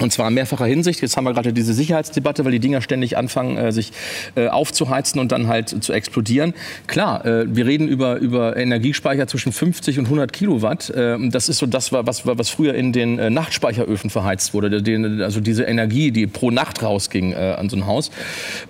Und 0.00 0.12
zwar 0.12 0.26
in 0.28 0.34
mehrfacher 0.34 0.66
Hinsicht. 0.66 1.00
Jetzt 1.02 1.16
haben 1.16 1.24
wir 1.24 1.32
gerade 1.32 1.52
diese 1.52 1.72
Sicherheitsdebatte, 1.72 2.44
weil 2.44 2.50
die 2.50 2.58
Dinger 2.58 2.80
ständig 2.80 3.16
anfangen, 3.16 3.56
äh, 3.56 3.70
sich 3.70 3.92
äh, 4.34 4.48
aufzuheizen 4.48 5.20
und 5.20 5.30
dann 5.30 5.46
halt 5.46 5.84
zu 5.84 5.92
explodieren. 5.92 6.52
Klar, 6.88 7.24
äh, 7.24 7.44
wir 7.46 7.64
reden 7.66 7.86
über, 7.86 8.16
über 8.16 8.56
Energiespeicher 8.56 9.28
zwischen 9.28 9.52
50 9.52 10.00
und 10.00 10.06
100 10.06 10.32
Kilowatt. 10.32 10.90
Äh, 10.90 11.16
das 11.28 11.48
ist 11.48 11.58
so 11.58 11.66
das, 11.66 11.92
was, 11.92 12.26
was 12.26 12.48
früher 12.50 12.74
in 12.74 12.92
den 12.92 13.32
Nachtspeicheröfen 13.32 14.10
verheizt 14.10 14.52
wurde. 14.52 14.82
Also 15.24 15.40
diese 15.40 15.62
Energie, 15.62 16.10
die 16.10 16.26
pro 16.26 16.50
Nacht 16.50 16.82
rausging 16.82 17.34
an 17.34 17.68
so 17.68 17.76
ein 17.76 17.86
Haus. 17.86 18.10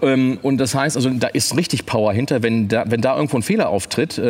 Ähm, 0.02 0.38
und 0.42 0.58
das 0.58 0.74
heißt, 0.74 0.96
also 0.96 1.10
da 1.10 1.28
ist 1.28 1.56
richtig 1.56 1.86
Power 1.86 2.12
hinter, 2.12 2.42
wenn 2.42 2.68
da, 2.68 2.84
wenn 2.86 3.00
da 3.00 3.16
irgendwo 3.16 3.36
ein 3.36 3.42
Fehler 3.42 3.68
auftritt. 3.68 4.20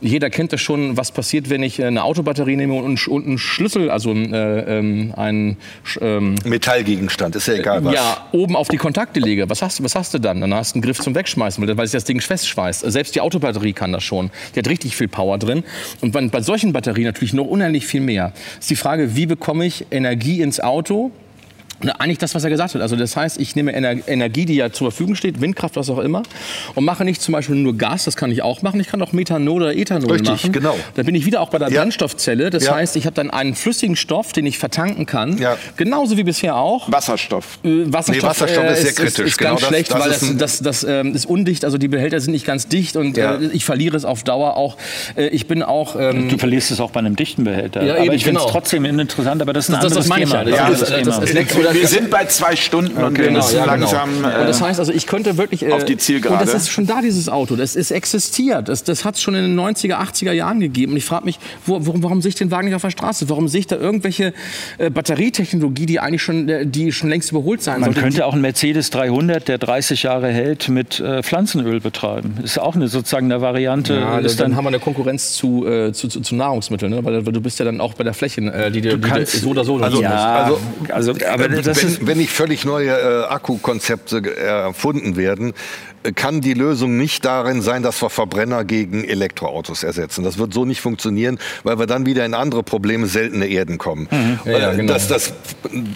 jeder 0.00 0.30
kennt 0.30 0.52
das 0.52 0.60
schon, 0.60 0.96
was 0.96 1.12
passiert, 1.12 1.50
wenn 1.50 1.62
ich 1.62 1.82
eine 1.82 2.04
Autobatterie 2.04 2.56
nehme 2.56 2.74
und, 2.74 3.08
einen 3.08 3.38
Schlüssel, 3.38 3.90
also 3.90 4.12
ähm, 4.12 5.12
ein 5.16 5.56
Metallgegenstand, 6.44 7.36
ist 7.36 7.48
ja 7.48 7.54
egal 7.54 7.84
was. 7.84 7.94
Ja, 7.94 8.26
oben 8.32 8.56
auf 8.56 8.68
die 8.68 8.76
Kontakte 8.76 9.20
lege. 9.20 9.48
Was 9.48 9.62
hast, 9.62 9.82
was 9.82 9.94
hast 9.94 10.14
du 10.14 10.18
dann? 10.18 10.40
Dann 10.40 10.54
hast 10.54 10.74
du 10.74 10.76
einen 10.76 10.82
Griff 10.82 11.00
zum 11.00 11.14
Wegschmeißen, 11.14 11.76
weil 11.76 11.86
sich 11.86 11.92
das 11.92 12.04
Ding 12.04 12.20
festschweißt. 12.20 12.80
Selbst 12.90 13.14
die 13.14 13.20
Autobatterie 13.20 13.72
kann 13.72 13.92
das 13.92 14.04
schon. 14.04 14.30
Die 14.54 14.58
hat 14.58 14.68
richtig 14.68 14.96
viel 14.96 15.08
Power 15.08 15.38
drin. 15.38 15.64
Und 16.00 16.12
bei, 16.12 16.26
bei 16.28 16.40
solchen 16.40 16.72
Batterien 16.72 17.06
natürlich 17.06 17.32
noch 17.32 17.46
unheimlich 17.46 17.86
viel 17.86 18.00
mehr. 18.00 18.32
Ist 18.58 18.70
die 18.70 18.76
Frage, 18.76 19.16
wie 19.16 19.26
bekomme 19.26 19.66
ich 19.66 19.86
Energie 19.90 20.42
ins 20.42 20.60
Auto? 20.60 21.10
Eigentlich 21.90 22.18
das, 22.18 22.34
was 22.34 22.44
er 22.44 22.50
gesagt 22.50 22.74
hat. 22.74 22.82
Also 22.82 22.96
das 22.96 23.16
heißt, 23.16 23.40
ich 23.40 23.56
nehme 23.56 23.72
Energie, 23.74 24.44
die 24.44 24.56
ja 24.56 24.70
zur 24.70 24.90
Verfügung 24.90 25.14
steht, 25.14 25.40
Windkraft, 25.40 25.76
was 25.76 25.90
auch 25.90 25.98
immer, 25.98 26.22
und 26.74 26.84
mache 26.84 27.04
nicht 27.04 27.22
zum 27.22 27.32
Beispiel 27.32 27.56
nur 27.56 27.76
Gas, 27.76 28.04
das 28.04 28.16
kann 28.16 28.30
ich 28.30 28.42
auch 28.42 28.62
machen. 28.62 28.80
Ich 28.80 28.88
kann 28.88 29.00
auch 29.02 29.12
Methanol 29.12 29.62
oder 29.62 29.76
Ethanol 29.76 30.12
Richtig, 30.12 30.30
machen. 30.30 30.52
genau. 30.52 30.76
Da 30.94 31.02
bin 31.02 31.14
ich 31.14 31.26
wieder 31.26 31.40
auch 31.40 31.50
bei 31.50 31.58
der 31.58 31.70
ja. 31.70 31.80
Brennstoffzelle. 31.80 32.50
Das 32.50 32.64
ja. 32.64 32.74
heißt, 32.74 32.96
ich 32.96 33.06
habe 33.06 33.14
dann 33.14 33.30
einen 33.30 33.54
flüssigen 33.54 33.96
Stoff, 33.96 34.32
den 34.32 34.46
ich 34.46 34.58
vertanken 34.58 35.06
kann. 35.06 35.38
Ja. 35.38 35.56
Genauso 35.76 36.16
wie 36.16 36.24
bisher 36.24 36.56
auch. 36.56 36.90
Wasserstoff. 36.90 37.58
Äh, 37.64 37.92
Wasserstoff, 37.92 38.22
nee, 38.22 38.22
Wasserstoff 38.22 38.64
ist 38.70 38.82
sehr 38.82 38.90
äh, 38.90 38.94
kritisch. 38.94 39.18
Ist, 39.18 39.18
ist 39.18 39.38
genau, 39.38 39.50
ganz 39.56 39.66
schlecht, 39.66 39.92
das, 39.92 39.98
das 39.98 40.22
weil 40.22 40.36
das, 40.36 40.60
das, 40.60 40.82
das 40.82 40.84
ähm, 40.84 41.14
ist 41.14 41.26
undicht. 41.26 41.64
Also 41.64 41.78
die 41.78 41.88
Behälter 41.88 42.20
sind 42.20 42.32
nicht 42.32 42.46
ganz 42.46 42.68
dicht 42.68 42.96
und 42.96 43.16
ja. 43.16 43.36
äh, 43.36 43.46
ich 43.52 43.64
verliere 43.64 43.96
es 43.96 44.04
auf 44.04 44.22
Dauer 44.22 44.56
auch. 44.56 44.76
Äh, 45.16 45.28
ich 45.28 45.46
bin 45.46 45.62
auch... 45.62 45.96
Ähm, 45.98 46.28
du 46.28 46.38
verlierst 46.38 46.70
es 46.70 46.80
auch 46.80 46.90
bei 46.90 47.00
einem 47.00 47.16
dichten 47.16 47.44
Behälter. 47.44 47.82
Ja, 47.82 47.94
aber 47.94 48.04
eben, 48.04 48.14
ich 48.14 48.24
finde 48.24 48.40
es 48.40 48.46
genau. 48.46 48.52
trotzdem 48.52 48.84
interessant, 48.84 49.42
aber 49.42 49.52
das 49.52 49.68
ist 49.68 49.74
ein 49.74 49.80
das, 49.80 49.92
anderes 49.92 50.08
das 50.08 50.16
Thema. 50.16 50.48
Ja. 50.48 50.70
Das, 50.70 50.80
das, 50.80 50.90
das, 50.90 51.20
das, 51.20 51.73
wir 51.74 51.86
sind 51.88 52.10
bei 52.10 52.24
zwei 52.26 52.56
Stunden 52.56 52.96
und 53.02 53.16
wir 53.18 53.26
Genau, 53.26 53.38
müssen 53.38 53.56
ja, 53.56 53.64
genau. 53.64 53.92
langsam. 53.92 54.16
und 54.16 54.22
das 54.24 54.60
Äh, 54.60 54.64
heißt 54.64 54.80
also, 54.80 54.92
ich 54.92 55.06
könnte 55.06 55.36
wirklich. 55.36 55.62
Äh, 55.64 55.72
auf 55.72 55.84
die 55.84 55.96
Zielgerade. 55.96 56.40
Und 56.42 56.48
das 56.48 56.54
ist 56.62 56.70
schon 56.70 56.86
da, 56.86 57.00
dieses 57.02 57.28
Auto. 57.28 57.56
Das 57.56 57.76
ist 57.76 57.90
existiert. 57.90 58.68
Das, 58.68 58.84
das 58.84 59.04
hat 59.04 59.16
es 59.16 59.22
schon 59.22 59.34
in 59.34 59.42
den 59.42 59.58
90er, 59.58 59.94
80er 59.96 60.32
Jahren 60.32 60.60
gegeben. 60.60 60.92
Und 60.92 60.98
ich 60.98 61.04
frage 61.04 61.24
mich, 61.24 61.38
wo, 61.66 61.78
warum, 61.86 62.02
warum 62.02 62.22
sehe 62.22 62.30
ich 62.30 62.34
den 62.34 62.50
Wagen 62.50 62.66
nicht 62.66 62.74
auf 62.74 62.82
der 62.82 62.90
Straße? 62.90 63.28
Warum 63.28 63.48
sehe 63.48 63.60
ich 63.60 63.66
da 63.66 63.76
irgendwelche 63.76 64.32
äh, 64.78 64.90
Batterietechnologie, 64.90 65.86
die 65.86 66.00
eigentlich 66.00 66.22
schon, 66.22 66.48
äh, 66.48 66.66
die 66.66 66.92
schon 66.92 67.08
längst 67.10 67.30
überholt 67.30 67.62
sein 67.62 67.80
Man 67.80 67.84
sollte? 67.88 68.00
könnte 68.00 68.26
auch 68.26 68.32
einen 68.32 68.42
Mercedes 68.42 68.90
300, 68.90 69.48
der 69.48 69.58
30 69.58 70.02
Jahre 70.04 70.28
hält, 70.28 70.68
mit 70.68 71.00
äh, 71.00 71.22
Pflanzenöl 71.22 71.80
betreiben. 71.80 72.34
Ist 72.42 72.58
auch 72.58 72.74
eine 72.74 72.88
sozusagen 72.88 73.30
eine 73.30 73.40
Variante. 73.40 73.94
ja, 73.94 74.18
ist 74.18 74.38
dann, 74.40 74.50
dann, 74.50 74.56
haben 74.56 74.64
wir 74.64 74.68
eine 74.68 74.78
Konkurrenz 74.80 75.32
zu, 75.34 75.66
äh, 75.66 75.92
zu, 75.92 76.08
zu, 76.08 76.20
zu 76.20 76.34
Nahrungsmitteln, 76.34 76.92
ne? 76.92 77.04
weil, 77.04 77.24
weil 77.26 77.32
du 77.32 77.40
bist 77.40 77.58
ja 77.58 77.64
dann 77.64 77.80
auch 77.80 77.94
bei 77.94 78.04
der 78.04 78.14
Fläche, 78.14 78.40
äh, 78.42 78.70
die 78.70 78.80
dir 78.80 78.94
die 78.96 79.00
dir 79.00 79.08
kannst- 79.08 79.40
so 79.40 79.50
oder 79.50 79.64
so 79.64 79.76
Also, 79.78 79.96
musst. 79.98 80.02
ja, 80.02 80.34
also, 80.34 80.58
also, 80.90 81.12
aber 81.32 81.48
das 81.64 81.82
wenn, 81.82 81.88
ist 81.88 82.06
wenn 82.06 82.18
nicht 82.18 82.32
völlig 82.32 82.64
neue 82.64 82.90
äh, 82.90 83.24
Akkukonzepte 83.26 84.22
ge- 84.22 84.34
erfunden 84.34 85.16
werden, 85.16 85.52
äh, 86.02 86.12
kann 86.12 86.40
die 86.40 86.54
Lösung 86.54 86.96
nicht 86.96 87.24
darin 87.24 87.62
sein, 87.62 87.82
dass 87.82 88.00
wir 88.02 88.10
Verbrenner 88.10 88.64
gegen 88.64 89.04
Elektroautos 89.04 89.82
ersetzen. 89.82 90.24
Das 90.24 90.38
wird 90.38 90.52
so 90.54 90.64
nicht 90.64 90.80
funktionieren, 90.80 91.38
weil 91.62 91.78
wir 91.78 91.86
dann 91.86 92.06
wieder 92.06 92.24
in 92.24 92.34
andere 92.34 92.62
Probleme, 92.62 93.06
seltene 93.06 93.46
Erden 93.46 93.78
kommen. 93.78 94.08
Ja, 94.44 94.50
ja, 94.58 94.72
Äh, 94.72 94.76
genau. 94.76 94.92
das, 94.92 95.08
das, 95.08 95.32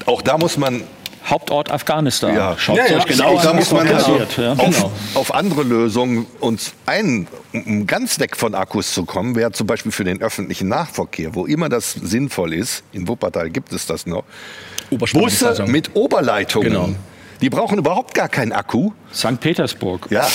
auch 0.07 0.23
da 0.23 0.39
muss 0.39 0.57
man 0.57 0.83
Hauptort 1.27 1.71
Afghanistan. 1.71 2.35
Ja. 2.35 2.57
Schaut 2.57 2.79
Ja, 2.79 2.85
euch 2.85 2.91
ja, 2.91 3.05
genau 3.05 3.25
auch 3.37 3.43
da 3.43 3.51
an, 3.51 3.57
muss 3.57 3.71
man 3.71 3.87
da 3.87 3.97
also 3.97 4.13
passiert. 4.17 4.39
Ja. 4.39 4.53
auf, 4.53 4.77
Genau. 4.77 4.93
auf 5.15 5.35
andere 5.35 5.63
Lösungen 5.63 6.25
uns 6.41 6.73
ein, 6.87 7.27
um 7.53 7.87
ganz 7.87 8.19
weg 8.19 8.35
von 8.35 8.55
Akkus 8.55 8.95
zu 8.95 9.05
kommen, 9.05 9.35
wäre 9.37 9.53
zum 9.53 9.67
Beispiel 9.67 9.93
für 9.93 10.05
den 10.05 10.23
öffentlichen 10.23 10.69
Nahverkehr, 10.69 11.35
wo 11.35 11.45
immer 11.45 11.69
das 11.69 11.93
sinnvoll 11.93 12.55
ist, 12.55 12.83
in 12.93 13.09
Wuppertal 13.09 13.51
gibt 13.51 13.75
es 13.75 13.85
das 13.85 14.07
noch, 14.07 14.25
Busse 14.91 15.65
mit 15.67 15.95
Oberleitungen. 15.95 16.69
Genau. 16.69 16.89
Die 17.41 17.51
brauchen 17.51 17.79
überhaupt 17.79 18.15
gar 18.15 18.29
keinen 18.29 18.53
Akku. 18.53 18.93
St. 19.15 19.41
Petersburg. 19.41 20.07
Ja, 20.11 20.29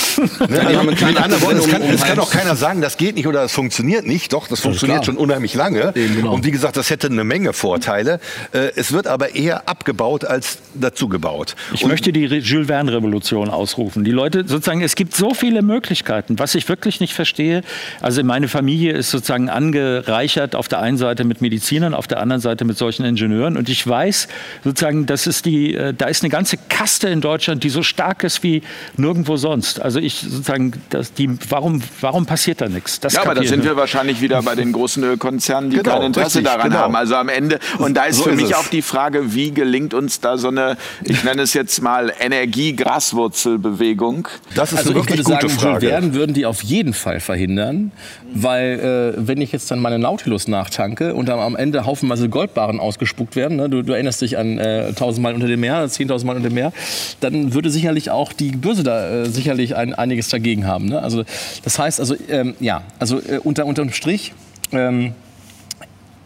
ne? 0.48 0.58
kleinen 0.58 0.86
mit 0.86 1.02
anderen 1.22 1.42
Worten, 1.42 1.58
es 1.58 1.68
kann, 1.68 1.82
um- 1.82 1.90
es 1.90 2.02
kann 2.02 2.18
auch 2.18 2.30
keiner 2.30 2.56
sagen, 2.56 2.80
das 2.80 2.96
geht 2.96 3.14
nicht 3.14 3.28
oder 3.28 3.42
das 3.42 3.52
funktioniert 3.52 4.04
nicht. 4.04 4.32
Doch, 4.32 4.48
das 4.48 4.60
funktioniert 4.60 5.02
klar. 5.02 5.14
schon 5.14 5.16
unheimlich 5.16 5.54
lange. 5.54 5.92
Genau. 5.94 6.32
Und 6.34 6.44
wie 6.44 6.50
gesagt, 6.50 6.76
das 6.76 6.90
hätte 6.90 7.06
eine 7.06 7.22
Menge 7.22 7.52
Vorteile. 7.52 8.18
Äh, 8.52 8.72
Es 8.74 8.90
wird 8.92 9.06
aber 9.06 9.36
eher 9.36 9.68
abgebaut 9.68 10.24
als 10.24 10.58
dazugebaut. 10.74 11.54
Ich 11.72 11.84
Und 11.84 11.90
möchte 11.90 12.12
die 12.12 12.24
Jules 12.24 12.66
Verne-Revolution 12.66 13.48
ausrufen. 13.48 14.02
Die 14.02 14.10
Leute 14.10 14.38
sozusagen, 14.46 14.82
es 14.82 14.96
gibt 14.96 15.14
so 15.14 15.34
viele 15.34 15.62
Möglichkeiten. 15.62 16.38
Was 16.40 16.56
ich 16.56 16.68
wirklich 16.68 16.98
nicht 16.98 17.14
verstehe, 17.14 17.62
also 18.00 18.24
meine 18.24 18.48
Familie 18.48 18.92
ist 18.94 19.10
sozusagen 19.10 19.48
angereichert 19.50 20.56
auf 20.56 20.66
der 20.66 20.80
einen 20.80 20.96
Seite 20.98 21.22
mit 21.24 21.40
Medizinern, 21.40 21.94
auf 21.94 22.08
der 22.08 22.18
anderen 22.20 22.40
Seite 22.42 22.64
mit 22.64 22.76
solchen 22.76 23.04
Ingenieuren. 23.04 23.56
Und 23.56 23.68
ich 23.68 23.86
weiß 23.86 24.26
sozusagen, 24.64 25.06
das 25.06 25.28
ist 25.28 25.46
die, 25.46 25.74
äh, 25.74 25.94
da 25.94 26.06
ist 26.06 26.22
eine 26.24 26.30
ganze 26.30 26.56
Kaste 26.94 27.08
in 27.08 27.20
Deutschland, 27.20 27.64
die 27.64 27.70
so 27.70 27.82
stark 27.82 28.22
ist 28.22 28.44
wie 28.44 28.62
nirgendwo 28.96 29.36
sonst. 29.36 29.82
Also 29.82 29.98
ich 29.98 30.20
sozusagen, 30.20 30.74
das, 30.90 31.12
die, 31.12 31.28
warum, 31.48 31.82
warum 32.00 32.24
passiert 32.24 32.60
da 32.60 32.68
nichts? 32.68 33.00
Das 33.00 33.14
ja, 33.14 33.22
aber 33.22 33.34
da 33.34 33.42
sind 33.42 33.60
ich 33.60 33.64
wir 33.64 33.76
wahrscheinlich 33.76 34.20
wieder 34.20 34.40
bei 34.42 34.54
den 34.54 34.70
großen 34.70 35.02
Ölkonzernen, 35.02 35.70
die 35.70 35.78
Genau, 35.78 35.90
kein 35.90 36.02
Interesse 36.02 36.38
richtig, 36.38 36.52
daran 36.52 36.70
genau. 36.70 36.82
haben. 36.82 36.94
Also 36.94 37.16
am 37.16 37.28
Ende, 37.28 37.58
und 37.78 37.96
da 37.96 38.04
ist 38.04 38.18
So 38.18 38.22
für 38.24 38.30
ist 38.30 38.36
mich 38.36 38.50
es. 38.52 38.56
auch 38.56 38.68
die 38.68 38.82
Frage, 38.82 39.34
wie 39.34 39.50
gelingt 39.50 39.92
uns 39.92 40.20
da 40.20 40.38
so 40.38 40.46
eine, 40.48 40.76
ich 41.02 41.24
nenne 41.24 41.42
es 41.42 41.52
jetzt 41.52 41.82
mal 41.82 42.12
Energie-Graswurzelbewegung? 42.20 44.28
das 44.54 44.70
ist 44.72 44.78
Also 44.78 44.90
eine 44.90 45.00
ich 45.00 45.04
wirklich 45.08 45.26
würde 45.26 45.40
gute 45.40 45.48
sagen, 45.52 45.60
Frage. 45.72 45.88
Verne 45.88 46.14
würden 46.14 46.32
die 46.32 46.46
auf 46.46 46.62
jeden 46.62 46.94
Fall 46.94 47.18
verhindern, 47.18 47.90
weil 48.32 49.14
äh, 49.18 49.26
wenn 49.26 49.40
ich 49.40 49.50
jetzt 49.50 49.68
dann 49.72 49.80
meine 49.80 49.98
Nautilus 49.98 50.46
nachtanke 50.46 51.14
und 51.14 51.28
dann 51.28 51.40
am 51.40 51.56
Ende 51.56 51.86
haufenweise 51.86 52.28
Goldbarren 52.28 52.78
ausgespuckt 52.78 53.34
werden, 53.34 53.56
ne, 53.56 53.68
du, 53.68 53.82
du 53.82 53.92
erinnerst 53.94 54.22
dich 54.22 54.38
an 54.38 54.58
äh, 54.58 54.86
1000 54.90 55.20
Mal 55.22 55.34
unter 55.34 55.48
dem 55.48 55.58
Meer, 55.60 55.84
10.000 55.88 56.24
Mal 56.24 56.36
unter 56.36 56.48
dem 56.50 56.54
Meer, 56.54 56.72
dann 57.20 57.54
würde 57.54 57.70
sicherlich 57.70 58.10
auch 58.10 58.32
die 58.32 58.50
Börse 58.50 58.82
da 58.82 59.22
äh, 59.22 59.26
sicherlich 59.26 59.76
ein, 59.76 59.94
einiges 59.94 60.28
dagegen 60.28 60.66
haben. 60.66 60.86
Ne? 60.86 61.00
Also 61.02 61.24
das 61.62 61.78
heißt 61.78 62.00
also 62.00 62.16
ähm, 62.28 62.54
ja, 62.60 62.82
also 62.98 63.18
äh, 63.18 63.38
unter 63.42 63.66
unterm 63.66 63.90
Strich 63.92 64.32
ähm, 64.72 65.12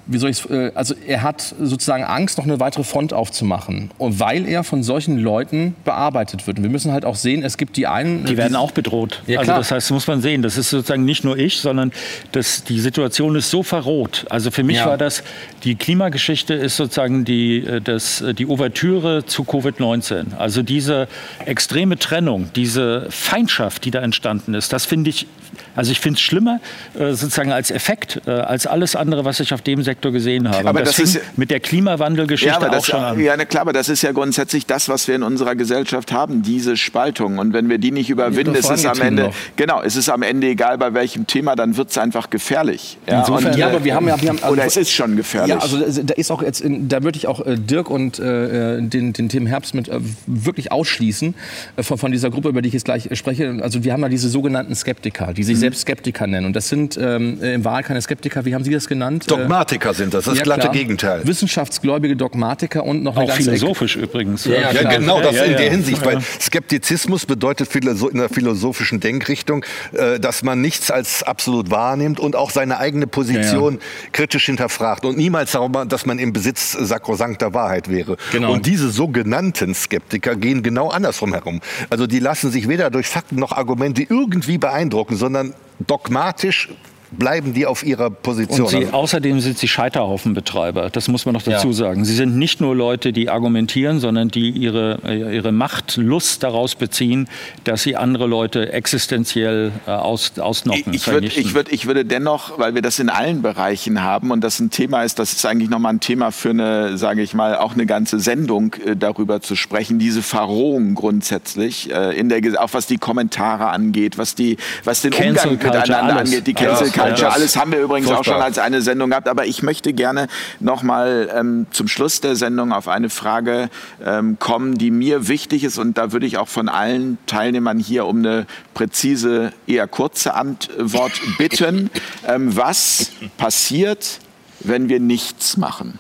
wie 0.06 0.18
soll 0.18 0.30
ich 0.30 0.50
äh, 0.50 0.72
also 0.76 0.96
er 1.08 1.22
hat 1.24 1.56
sozusagen 1.60 2.04
Angst, 2.04 2.38
noch 2.38 2.46
eine 2.46 2.60
weitere 2.60 2.84
Front 2.84 3.14
aufzumachen, 3.14 3.92
und 3.98 4.20
weil 4.20 4.48
er 4.48 4.64
von 4.64 4.84
solchen 4.84 5.18
Leuten 5.18 5.76
bearbeitet 5.86 6.46
wird. 6.48 6.58
Und 6.58 6.64
wir 6.64 6.70
müssen 6.72 6.92
halt 6.92 7.06
auch 7.06 7.16
sehen, 7.16 7.44
es 7.44 7.58
gibt 7.58 7.78
die 7.78 7.88
einen, 7.88 8.26
Die 8.26 8.38
werden 8.38 8.56
auch 8.56 8.72
bedroht. 8.72 9.22
Ja, 9.28 9.40
also 9.40 9.54
das 9.54 9.72
heißt, 9.72 9.88
das 9.88 9.92
muss 9.92 10.08
man 10.08 10.22
sehen. 10.22 10.42
Das 10.42 10.58
ist 10.58 10.70
sozusagen 10.70 11.06
nicht 11.06 11.24
nur 11.24 11.38
ich, 11.38 11.60
sondern 11.60 11.92
das, 12.32 12.64
die 12.64 12.80
Situation 12.80 13.36
ist 13.36 13.50
so 13.50 13.64
verroht. 13.64 14.26
Also 14.30 14.52
für 14.52 14.64
mich 14.64 14.78
Ja. 14.78 14.88
war 14.88 14.98
das, 14.98 15.24
die 15.64 15.76
Klimageschichte 15.76 16.54
ist 16.54 16.78
sozusagen 16.78 17.26
die, 17.26 17.58
äh, 17.66 17.82
das, 17.82 18.22
äh, 18.22 18.34
die 18.34 18.48
Ouvertüre 18.48 19.26
zu 19.26 19.44
Covid-19. 19.44 20.36
Also 20.38 20.62
diese 20.64 21.08
extreme 21.46 21.98
Trennung, 21.98 22.50
diese 22.56 23.08
Feindschaft, 23.10 23.86
die 23.86 23.92
da 23.92 24.02
entstanden 24.02 24.54
ist, 24.54 24.74
das 24.74 24.86
finde 24.86 25.10
ich, 25.10 25.28
also 25.76 25.92
ich 25.92 26.00
finde 26.00 26.18
es 26.18 26.22
schlimmer 26.22 26.60
äh, 26.98 27.14
sozusagen 27.14 27.52
als 27.52 27.72
Effekt, 27.72 28.22
äh, 28.26 28.32
als 28.32 28.68
alles 28.68 28.96
andere, 28.96 29.26
was 29.26 29.40
ich 29.40 29.54
auf 29.54 29.62
dem 29.62 29.84
Sektor 29.84 30.12
gesehen 30.12 30.50
habe. 30.50 30.68
Aber 30.68 30.82
das 30.82 30.96
fing 30.96 31.06
ist 31.06 31.20
mit 31.38 31.52
der 31.52 31.60
Klimawandelgeschichte 31.60 32.60
Ja, 32.62 32.68
auch 32.68 32.72
das, 32.72 32.86
schon 32.86 33.00
an. 33.00 33.20
ja, 33.20 33.34
na 33.38 33.46
klar, 33.46 33.62
aber 33.62 33.74
das 33.74 33.90
ist 33.90 34.02
ja 34.04 34.12
grundsätzlich 34.12 34.66
das, 34.66 34.90
was 34.90 35.08
wir 35.08 35.16
in 35.16 35.24
unserer 35.24 35.56
Gesellschaft 35.56 36.12
haben, 36.12 36.42
diese 36.44 36.78
Spaltung. 36.78 37.38
Und 37.40 37.54
wenn 37.54 37.70
wir 37.70 37.78
die 37.78 37.92
nicht 37.92 38.10
überwinden, 38.10 38.56
ist 38.56 38.70
es 38.70 38.86
am 38.86 39.00
Ende, 39.02 39.24
noch. 39.24 39.36
genau, 39.56 39.82
es 39.82 39.96
ist 39.96 40.10
am 40.10 40.22
Ende 40.24 40.48
egal 40.48 40.78
bei 40.78 40.94
welchem 40.94 41.28
Thema, 41.28 41.56
dann 41.56 41.78
wird 41.78 41.90
es 41.92 41.98
einfach 41.98 42.30
gefährlich. 42.30 42.98
Ja, 43.08 43.20
Insofern- 43.22 43.52
und, 43.54 43.58
Ja, 43.58 43.68
äh, 43.68 43.76
aber 43.76 43.84
wir 43.84 43.96
haben 43.96 44.08
ja- 44.08 44.22
wir 44.22 44.30
haben- 44.30 44.40
also- 44.42 44.54
oder 44.54 44.66
es 44.66 44.78
ist 44.78 44.92
schon 44.92 45.16
gefährlich. 45.16 45.50
Ja, 45.56 45.60
also 45.60 45.78
da- 45.80 46.02
da 46.04 46.14
ist 46.14 46.32
auch 46.32 46.42
jetzt, 46.42 46.62
in, 46.62 46.88
da 46.88 47.04
würde 47.04 47.18
ich 47.18 47.28
auch 47.28 47.46
äh, 47.46 47.56
Dirk 47.58 47.90
und 47.90 48.20
äh, 48.20 48.82
den, 48.82 49.14
den 49.14 49.30
Tim 49.30 49.46
Herbst 49.48 49.74
mit 49.76 49.88
äh, 49.90 50.00
wirklich 50.26 50.72
ausschließen 50.72 51.36
äh, 51.76 51.84
von, 51.84 51.98
von 51.98 52.12
dieser 52.12 52.30
Gruppe, 52.30 52.50
über 52.50 52.62
die 52.62 52.68
ich 52.68 52.74
jetzt 52.74 52.86
gleich 52.86 53.08
äh, 53.12 53.16
spreche. 53.16 53.60
Also 53.62 53.84
wir 53.84 53.94
haben 53.94 54.02
ja 54.02 54.10
diese 54.10 54.30
sogenannten 54.30 54.76
Skeptiker, 54.76 55.34
die 55.34 55.43
Mhm. 55.44 55.48
sich 55.48 55.60
selbst 55.60 55.82
Skeptiker 55.82 56.28
nennen. 56.28 56.46
Und 56.46 56.56
das 56.56 56.70
sind 56.70 56.98
ähm, 57.02 57.40
äh, 57.42 57.54
in 57.54 57.64
Wahrheit 57.66 57.86
keine 57.86 58.02
Skeptiker. 58.02 58.46
Wie 58.46 58.54
haben 58.56 58.64
Sie 58.64 58.72
das 58.72 58.88
genannt? 58.88 59.24
Äh, 59.26 59.28
Dogmatiker 59.28 59.94
sind 59.94 60.14
das, 60.14 60.26
das 60.26 60.38
ja, 60.38 60.44
glatte 60.44 60.62
klar. 60.62 60.74
Gegenteil. 60.74 61.22
Wissenschaftsgläubige 61.28 62.16
Dogmatiker 62.16 62.84
und 62.86 63.04
noch 63.04 63.16
eine 63.16 63.26
Auch 63.26 63.28
ganze 63.30 63.50
Ecke- 63.52 63.60
philosophisch 63.60 63.96
übrigens. 63.96 64.46
Ja, 64.46 64.72
Ja, 64.72 64.90
genau, 64.90 65.22
das 65.22 65.36
Ja, 65.36 65.46
ja, 65.46 65.52
in 65.52 65.58
der. 65.58 65.72
Hinsicht. 65.72 66.06
Weil 66.06 66.20
Skeptizismus 66.58 67.26
bedeutet 67.26 67.74
in 67.76 68.18
der 68.20 68.30
philosophischen 68.30 69.00
Denkrichtung, 69.00 69.66
äh, 69.94 70.20
dass 70.20 70.44
man 70.44 70.62
nichts 70.62 70.92
als 70.92 71.24
absolut 71.24 71.72
wahrnimmt 71.72 72.20
und 72.20 72.36
auch 72.36 72.52
seine 72.52 72.78
eigene 72.78 73.08
Position 73.08 73.80
kritisch 74.12 74.46
hinterfragt 74.46 75.04
und 75.06 75.18
niemals 75.18 75.52
darüber, 75.54 75.86
dass 75.86 76.06
man 76.06 76.20
im 76.20 76.32
Besitz 76.32 76.72
sakrosankter 76.74 77.54
Wahrheit 77.54 77.90
wäre. 77.90 78.18
Genau. 78.32 78.54
Und 78.54 78.66
diese 78.68 78.90
sogenannten 78.92 79.74
Skeptiker 79.74 80.36
gehen 80.36 80.62
genau 80.64 80.90
andersrum 80.90 81.34
herum. 81.34 81.60
Also 81.90 82.06
die 82.08 82.20
lassen 82.20 82.52
sich 82.52 82.68
weder 82.68 82.90
durch 82.92 83.08
Fakten 83.08 83.38
noch 83.38 83.52
Argumente 83.52 84.04
irgendwie 84.04 84.58
beeindrucken, 84.60 85.16
sondern 85.16 85.33
dogmatisch 85.78 86.70
bleiben 87.18 87.54
die 87.54 87.66
auf 87.66 87.84
ihrer 87.84 88.10
Position. 88.10 88.62
Und 88.62 88.70
sie, 88.70 88.88
außerdem 88.88 89.40
sind 89.40 89.58
sie 89.58 89.68
Scheiterhaufenbetreiber. 89.68 90.90
Das 90.90 91.08
muss 91.08 91.26
man 91.26 91.34
noch 91.34 91.42
dazu 91.44 91.68
Ja. 91.68 91.74
sagen. 91.74 92.06
Sie 92.06 92.16
sind 92.16 92.38
nicht 92.38 92.62
nur 92.62 92.76
Leute, 92.76 93.14
die 93.14 93.30
argumentieren, 93.30 94.00
sondern 94.00 94.30
die 94.30 94.50
ihre, 94.50 95.00
äh, 95.06 95.36
ihre 95.36 95.52
Machtlust 95.52 96.44
daraus 96.44 96.76
beziehen, 96.76 97.28
dass 97.64 97.84
sie 97.84 97.96
andere 97.96 98.28
Leute 98.28 98.72
existenziell 98.74 99.72
äh, 99.88 99.92
aus, 99.92 100.38
ausnocken. 100.40 100.94
Ich, 100.94 101.08
würd, 101.08 101.16
vernichten. 101.16 101.42
ich, 101.44 101.54
würd, 101.54 101.72
ich 101.72 101.86
würde 101.86 102.06
dennoch, 102.06 102.58
weil 102.60 102.76
wir 102.76 102.82
das 102.82 103.00
in 103.00 103.10
allen 103.10 103.42
Bereichen 103.42 104.04
haben 104.04 104.32
und 104.32 104.42
das 104.44 104.60
ein 104.60 104.70
Thema 104.70 105.04
ist, 105.04 105.20
das 105.20 105.34
ist 105.34 105.46
eigentlich 105.46 105.70
nochmal 105.70 105.94
ein 105.94 106.00
Thema 106.00 106.32
für 106.32 106.50
eine, 106.52 106.98
sage 106.98 107.22
ich 107.22 107.34
mal, 107.34 107.58
auch 107.58 107.74
eine 107.74 107.86
ganze 107.86 108.20
Sendung 108.20 108.76
äh, 108.86 108.96
darüber 108.96 109.42
zu 109.42 109.56
sprechen, 109.56 110.00
diese 110.00 110.22
Verrohung 110.22 110.96
grundsätzlich, 110.96 111.92
äh, 111.94 112.18
in 112.18 112.30
der, 112.30 112.42
auch 112.62 112.70
was 112.74 112.88
die 112.88 112.98
Kommentare 112.98 113.68
angeht, 113.68 114.18
was, 114.18 114.36
die, 114.36 114.58
was 114.84 115.02
den 115.02 115.12
Cancel 115.12 115.52
Umgang 115.52 115.60
Culture, 115.60 115.80
miteinander 115.82 116.16
alles. 116.18 116.30
angeht, 116.32 116.48
die 116.48 116.54
Cancel 116.54 116.92
falsche. 117.10 117.32
Alles 117.32 117.58
haben 117.58 117.72
wir 117.72 117.80
übrigens 117.80 118.08
Furchtbar. 118.08 118.20
auch 118.20 118.38
schon 118.38 118.44
als 118.44 118.60
eine 118.60 118.82
Sendung 118.82 119.10
gehabt. 119.10 119.28
Aber 119.28 119.46
ich 119.46 119.64
möchte 119.64 119.94
gerne 119.94 120.28
noch 120.60 120.84
mal 120.84 121.30
ähm, 121.34 121.68
zum 121.72 121.88
Schluss 121.88 122.22
der 122.22 122.36
Sendung 122.36 122.74
auf 122.74 122.88
eine 122.88 123.10
Frage 123.10 123.70
ähm, 124.04 124.38
kommen, 124.40 124.78
die 124.78 124.92
mir 124.92 125.28
wichtig 125.28 125.64
ist. 125.64 125.78
Und 125.78 125.98
da 125.98 126.12
würde 126.12 126.26
ich 126.26 126.38
auch 126.38 126.48
von 126.48 126.70
allen 126.70 127.18
Teilnehmern 127.26 127.80
hier 127.80 128.06
um 128.06 128.20
eine 128.20 128.46
präzise, 128.74 129.54
eher 129.68 129.88
kurze 129.88 130.34
Antwort 130.34 131.14
bitten. 131.38 131.90
Ähm, 132.26 132.56
was 132.56 133.12
passiert, 133.38 134.20
wenn 134.62 134.88
wir 134.88 135.00
nichts 135.00 135.58
machen? 135.58 136.00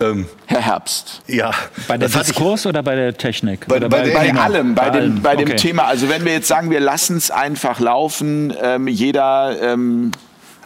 Ähm, 0.00 0.26
Herr 0.46 0.60
Herbst. 0.60 1.22
Ja. 1.26 1.52
Bei 1.88 1.96
der 1.96 2.08
Diskurs 2.08 2.66
oder 2.66 2.82
bei 2.82 2.94
der 2.94 3.16
Technik? 3.16 3.66
Bei, 3.66 3.80
bei, 3.80 3.88
bei, 3.88 4.10
bei 4.10 4.34
allem, 4.34 4.74
bei, 4.74 4.90
dem, 4.90 5.02
allem. 5.02 5.22
bei 5.22 5.36
dem 5.36 5.48
okay. 5.48 5.56
Thema. 5.56 5.84
Also 5.84 6.08
wenn 6.08 6.24
wir 6.24 6.32
jetzt 6.32 6.48
sagen, 6.48 6.70
wir 6.70 6.80
lassen 6.80 7.16
es 7.16 7.30
einfach 7.30 7.80
laufen, 7.80 8.52
ähm, 8.62 8.88
jeder 8.88 9.56
ähm, 9.60 10.12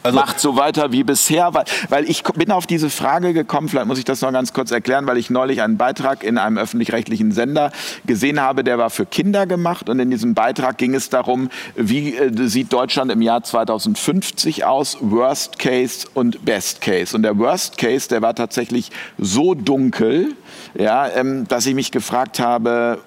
also, 0.02 0.18
macht 0.18 0.40
so 0.40 0.56
weiter 0.56 0.92
wie 0.92 1.04
bisher, 1.04 1.52
weil, 1.54 1.64
weil 1.88 2.08
ich 2.08 2.22
bin 2.22 2.50
auf 2.50 2.66
diese 2.66 2.90
Frage 2.90 3.32
gekommen, 3.32 3.68
vielleicht 3.68 3.86
muss 3.86 3.98
ich 3.98 4.04
das 4.04 4.20
noch 4.22 4.32
ganz 4.32 4.52
kurz 4.52 4.70
erklären, 4.70 5.06
weil 5.06 5.18
ich 5.18 5.30
neulich 5.30 5.62
einen 5.62 5.76
Beitrag 5.76 6.24
in 6.24 6.38
einem 6.38 6.58
öffentlich-rechtlichen 6.58 7.32
Sender 7.32 7.70
gesehen 8.06 8.40
habe, 8.40 8.64
der 8.64 8.78
war 8.78 8.90
für 8.90 9.06
Kinder 9.06 9.46
gemacht 9.46 9.88
und 9.88 9.98
in 10.00 10.10
diesem 10.10 10.34
Beitrag 10.34 10.78
ging 10.78 10.94
es 10.94 11.10
darum, 11.10 11.50
wie 11.76 12.16
äh, 12.16 12.30
sieht 12.48 12.72
Deutschland 12.72 13.12
im 13.12 13.22
Jahr 13.22 13.42
2050 13.42 14.64
aus, 14.64 14.98
Worst 15.00 15.58
Case 15.58 16.06
und 16.14 16.44
Best 16.44 16.80
Case. 16.80 17.14
Und 17.14 17.22
der 17.22 17.38
Worst 17.38 17.78
Case, 17.78 18.08
der 18.08 18.22
war 18.22 18.34
tatsächlich 18.34 18.90
so 19.18 19.54
dunkel, 19.54 20.34
ja, 20.74 21.08
ähm, 21.08 21.46
dass 21.48 21.66
ich 21.66 21.74
mich 21.74 21.90
gefragt 21.90 22.40
habe, 22.40 22.98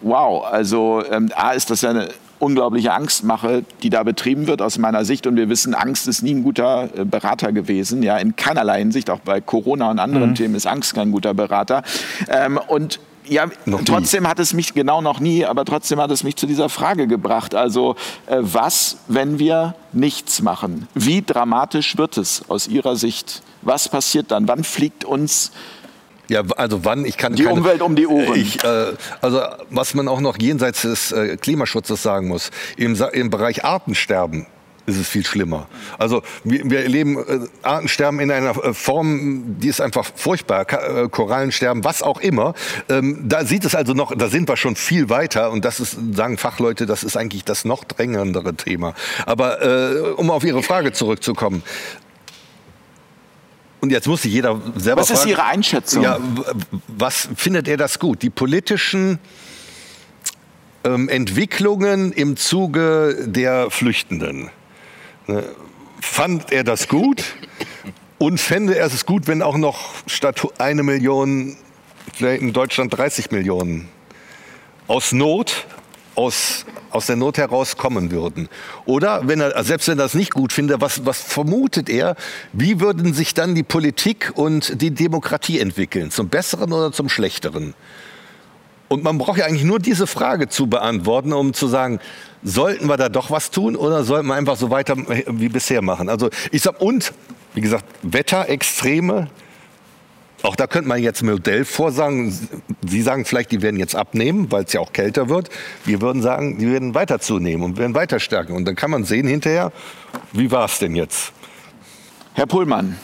wow, 0.00 0.44
also 0.44 1.02
ähm, 1.10 1.30
A 1.34 1.52
ist 1.52 1.70
das 1.70 1.82
ja 1.82 1.90
eine 1.90 2.08
unglaubliche 2.38 2.92
Angstmache, 2.92 3.64
die 3.82 3.90
da 3.90 4.02
betrieben 4.02 4.46
wird 4.46 4.62
aus 4.62 4.78
meiner 4.78 5.04
Sicht. 5.04 5.26
Und 5.26 5.36
wir 5.36 5.48
wissen, 5.48 5.74
Angst 5.74 6.08
ist 6.08 6.22
nie 6.22 6.34
ein 6.34 6.42
guter 6.42 6.88
äh, 6.96 7.04
Berater 7.04 7.52
gewesen. 7.52 8.02
Ja, 8.02 8.16
in 8.18 8.36
keinerlei 8.36 8.78
Hinsicht, 8.78 9.10
auch 9.10 9.20
bei 9.20 9.40
Corona 9.40 9.90
und 9.90 9.98
anderen 9.98 10.30
mhm. 10.30 10.34
Themen 10.34 10.54
ist 10.54 10.66
Angst 10.66 10.94
kein 10.94 11.10
guter 11.12 11.34
Berater. 11.34 11.82
Ähm, 12.28 12.58
und 12.68 13.00
ja, 13.26 13.46
noch 13.66 13.82
trotzdem 13.84 14.22
nie. 14.22 14.28
hat 14.28 14.38
es 14.38 14.54
mich, 14.54 14.72
genau 14.72 15.02
noch 15.02 15.20
nie, 15.20 15.44
aber 15.44 15.64
trotzdem 15.64 16.00
hat 16.00 16.10
es 16.10 16.24
mich 16.24 16.36
zu 16.36 16.46
dieser 16.46 16.68
Frage 16.68 17.06
gebracht. 17.06 17.54
Also, 17.54 17.96
äh, 18.26 18.38
was, 18.40 18.98
wenn 19.08 19.38
wir 19.38 19.74
nichts 19.92 20.40
machen? 20.40 20.88
Wie 20.94 21.22
dramatisch 21.22 21.98
wird 21.98 22.16
es 22.16 22.44
aus 22.48 22.68
Ihrer 22.68 22.96
Sicht? 22.96 23.42
Was 23.62 23.88
passiert 23.88 24.30
dann? 24.30 24.48
Wann 24.48 24.64
fliegt 24.64 25.04
uns 25.04 25.52
ja, 26.28 26.42
also 26.56 26.84
wann 26.84 27.04
ich 27.04 27.16
kann 27.16 27.34
die 27.34 27.44
keine, 27.44 27.60
Umwelt 27.60 27.82
um 27.82 27.96
die 27.96 28.06
Ohren. 28.06 28.38
Ich, 28.38 28.62
äh, 28.62 28.92
also 29.20 29.40
was 29.70 29.94
man 29.94 30.08
auch 30.08 30.20
noch 30.20 30.38
jenseits 30.38 30.82
des 30.82 31.12
äh, 31.12 31.36
Klimaschutzes 31.36 32.02
sagen 32.02 32.28
muss: 32.28 32.50
im, 32.76 32.96
im 33.12 33.30
Bereich 33.30 33.64
Artensterben 33.64 34.46
ist 34.88 34.96
es 34.96 35.08
viel 35.08 35.24
schlimmer. 35.24 35.68
Also 35.98 36.22
wir, 36.44 36.68
wir 36.70 36.82
erleben 36.82 37.18
äh, 37.18 37.46
Artensterben 37.62 38.20
in 38.20 38.30
einer 38.30 38.56
äh, 38.64 38.72
Form, 38.72 39.58
die 39.60 39.68
ist 39.68 39.80
einfach 39.80 40.10
furchtbar. 40.14 40.64
Ka 40.64 41.04
äh, 41.04 41.08
Korallensterben, 41.08 41.84
was 41.84 42.02
auch 42.02 42.20
immer. 42.20 42.54
Ähm, 42.88 43.28
da 43.28 43.44
sieht 43.44 43.64
es 43.64 43.74
also 43.74 43.92
noch, 43.92 44.16
da 44.16 44.28
sind 44.28 44.48
wir 44.48 44.56
schon 44.56 44.76
viel 44.76 45.10
weiter 45.10 45.50
und 45.50 45.64
das 45.64 45.78
ist, 45.78 45.98
sagen 46.14 46.38
Fachleute, 46.38 46.86
das 46.86 47.04
ist 47.04 47.16
eigentlich 47.16 47.44
das 47.44 47.64
noch 47.64 47.84
drängendere 47.84 48.54
Thema. 48.54 48.94
Aber 49.26 49.62
äh, 49.62 50.00
um 50.12 50.30
auf 50.30 50.42
Ihre 50.44 50.62
Frage 50.62 50.92
zurückzukommen, 50.92 51.62
und 53.80 53.90
jetzt 53.90 54.08
muss 54.08 54.22
sich 54.22 54.32
jeder 54.32 54.60
selber 54.76 55.02
Was 55.02 55.10
ist 55.10 55.26
Ihre 55.26 55.44
Einschätzung? 55.44 56.02
Ja, 56.02 56.18
was 56.88 57.28
findet 57.36 57.68
er 57.68 57.76
das 57.76 57.98
gut? 57.98 58.22
Die 58.22 58.30
politischen 58.30 59.18
ähm, 60.84 61.08
Entwicklungen 61.08 62.12
im 62.12 62.36
Zuge 62.36 63.26
der 63.26 63.70
Flüchtenden. 63.70 64.50
Ne? 65.26 65.44
Fand 66.00 66.52
er 66.52 66.64
das 66.64 66.88
gut? 66.88 67.24
Und 68.18 68.40
fände 68.40 68.76
er 68.76 68.86
es 68.86 69.06
gut, 69.06 69.28
wenn 69.28 69.42
auch 69.42 69.56
noch 69.56 69.94
statt 70.06 70.40
eine 70.58 70.82
Million, 70.82 71.56
vielleicht 72.14 72.42
in 72.42 72.52
Deutschland 72.52 72.96
30 72.96 73.30
Millionen 73.30 73.88
aus 74.88 75.12
Not 75.12 75.66
aus, 76.18 76.66
aus 76.90 77.06
der 77.06 77.14
Not 77.14 77.38
heraus 77.38 77.76
kommen 77.76 78.10
würden. 78.10 78.48
Oder 78.86 79.28
wenn 79.28 79.40
er, 79.40 79.62
selbst 79.62 79.86
wenn 79.86 79.98
er 79.98 80.02
das 80.02 80.14
nicht 80.14 80.34
gut 80.34 80.52
findet, 80.52 80.80
was, 80.80 81.06
was 81.06 81.22
vermutet 81.22 81.88
er, 81.88 82.16
wie 82.52 82.80
würden 82.80 83.14
sich 83.14 83.34
dann 83.34 83.54
die 83.54 83.62
Politik 83.62 84.32
und 84.34 84.82
die 84.82 84.90
Demokratie 84.90 85.60
entwickeln? 85.60 86.10
Zum 86.10 86.28
Besseren 86.28 86.72
oder 86.72 86.90
zum 86.90 87.08
Schlechteren? 87.08 87.74
Und 88.88 89.04
man 89.04 89.16
braucht 89.16 89.38
ja 89.38 89.44
eigentlich 89.44 89.64
nur 89.64 89.78
diese 89.78 90.08
Frage 90.08 90.48
zu 90.48 90.66
beantworten, 90.66 91.32
um 91.32 91.54
zu 91.54 91.68
sagen, 91.68 92.00
sollten 92.42 92.88
wir 92.88 92.96
da 92.96 93.08
doch 93.08 93.30
was 93.30 93.52
tun 93.52 93.76
oder 93.76 94.02
sollten 94.02 94.26
wir 94.26 94.34
einfach 94.34 94.56
so 94.56 94.70
weiter 94.70 94.96
wie 94.96 95.48
bisher 95.48 95.82
machen? 95.82 96.08
Also 96.08 96.30
ich 96.50 96.62
sag, 96.62 96.80
und, 96.80 97.12
wie 97.54 97.60
gesagt, 97.60 97.84
Wetterextreme, 98.02 99.28
auch 100.42 100.54
da 100.54 100.66
könnte 100.66 100.88
man 100.88 101.02
jetzt 101.02 101.22
ein 101.22 101.26
Modell 101.26 101.64
vorsagen. 101.64 102.32
Sie 102.86 103.02
sagen 103.02 103.24
vielleicht, 103.24 103.50
die 103.50 103.60
werden 103.60 103.78
jetzt 103.78 103.96
abnehmen, 103.96 104.50
weil 104.50 104.64
es 104.64 104.72
ja 104.72 104.80
auch 104.80 104.92
kälter 104.92 105.28
wird. 105.28 105.48
Wir 105.84 106.00
würden 106.00 106.22
sagen, 106.22 106.58
die 106.58 106.70
werden 106.70 106.94
weiter 106.94 107.18
zunehmen 107.18 107.64
und 107.64 107.76
werden 107.76 107.94
weiter 107.94 108.20
stärken. 108.20 108.54
Und 108.54 108.64
dann 108.64 108.76
kann 108.76 108.90
man 108.90 109.04
sehen 109.04 109.26
hinterher, 109.26 109.72
wie 110.32 110.50
war 110.50 110.66
es 110.66 110.78
denn 110.78 110.94
jetzt? 110.94 111.32
Herr 112.34 112.46
Pullmann. 112.46 112.96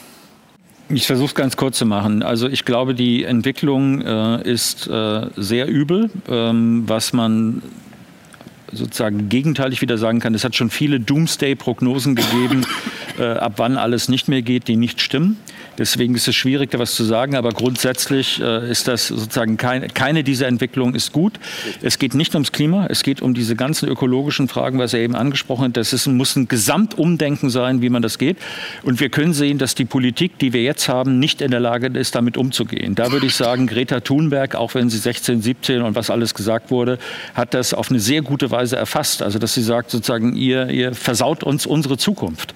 Ich 0.87 1.07
versuche 1.07 1.27
es 1.27 1.35
ganz 1.35 1.57
kurz 1.57 1.77
zu 1.77 1.85
machen. 1.85 2.21
Also 2.21 2.47
ich 2.47 2.63
glaube, 2.63 2.93
die 2.93 3.23
Entwicklung 3.23 4.01
äh, 4.01 4.41
ist 4.43 4.87
äh, 4.87 5.27
sehr 5.35 5.67
übel, 5.67 6.11
ähm, 6.29 6.83
was 6.85 7.11
man 7.11 7.63
sozusagen 8.71 9.29
gegenteilig 9.29 9.81
wieder 9.81 9.97
sagen 9.97 10.19
kann. 10.19 10.35
Es 10.35 10.43
hat 10.43 10.55
schon 10.55 10.69
viele 10.69 10.99
Doomsday-Prognosen 10.99 12.15
gegeben, 12.15 12.65
äh, 13.19 13.23
ab 13.23 13.53
wann 13.57 13.77
alles 13.77 14.09
nicht 14.09 14.27
mehr 14.27 14.41
geht, 14.41 14.67
die 14.67 14.75
nicht 14.75 15.01
stimmen. 15.01 15.37
Deswegen 15.77 16.15
ist 16.15 16.27
es 16.27 16.35
schwierig, 16.35 16.71
da 16.71 16.79
was 16.79 16.95
zu 16.95 17.03
sagen, 17.03 17.35
aber 17.35 17.49
grundsätzlich 17.49 18.41
äh, 18.41 18.69
ist 18.69 18.87
das 18.87 19.07
sozusagen 19.09 19.57
kein, 19.57 19.93
keine 19.93 20.23
dieser 20.23 20.47
Entwicklungen 20.47 20.95
ist 20.95 21.11
gut. 21.11 21.33
Es 21.81 21.99
geht 21.99 22.15
nicht 22.15 22.33
ums 22.33 22.51
Klima, 22.51 22.87
es 22.89 23.03
geht 23.03 23.21
um 23.21 23.33
diese 23.33 23.55
ganzen 23.55 23.89
ökologischen 23.89 24.47
Fragen, 24.47 24.79
was 24.79 24.93
er 24.93 25.01
eben 25.01 25.15
angesprochen 25.15 25.65
hat. 25.65 25.77
Das 25.77 25.91
ist, 25.91 26.07
muss 26.07 26.35
ein 26.35 26.47
Gesamtumdenken 26.47 27.49
sein, 27.49 27.81
wie 27.81 27.89
man 27.89 28.01
das 28.01 28.17
geht. 28.17 28.37
Und 28.83 28.99
wir 28.99 29.09
können 29.09 29.33
sehen, 29.33 29.57
dass 29.57 29.75
die 29.75 29.85
Politik, 29.85 30.39
die 30.39 30.53
wir 30.53 30.63
jetzt 30.63 30.87
haben, 30.87 31.19
nicht 31.19 31.41
in 31.41 31.51
der 31.51 31.59
Lage 31.59 31.87
ist, 31.87 32.15
damit 32.15 32.37
umzugehen. 32.37 32.95
Da 32.95 33.11
würde 33.11 33.25
ich 33.25 33.35
sagen, 33.35 33.67
Greta 33.67 33.99
Thunberg, 33.99 34.55
auch 34.55 34.75
wenn 34.75 34.89
sie 34.89 34.97
16, 34.97 35.41
17 35.41 35.81
und 35.81 35.95
was 35.95 36.09
alles 36.09 36.33
gesagt 36.33 36.71
wurde, 36.71 36.99
hat 37.33 37.53
das 37.53 37.73
auf 37.73 37.89
eine 37.89 37.99
sehr 37.99 38.21
gute 38.21 38.49
Weise 38.49 38.77
erfasst. 38.77 39.21
Also 39.21 39.39
dass 39.39 39.53
sie 39.53 39.61
sagt, 39.61 39.91
sozusagen, 39.91 40.35
ihr, 40.35 40.69
ihr 40.69 40.95
versaut 40.95 41.43
uns 41.43 41.65
unsere 41.65 41.97
Zukunft. 41.97 42.53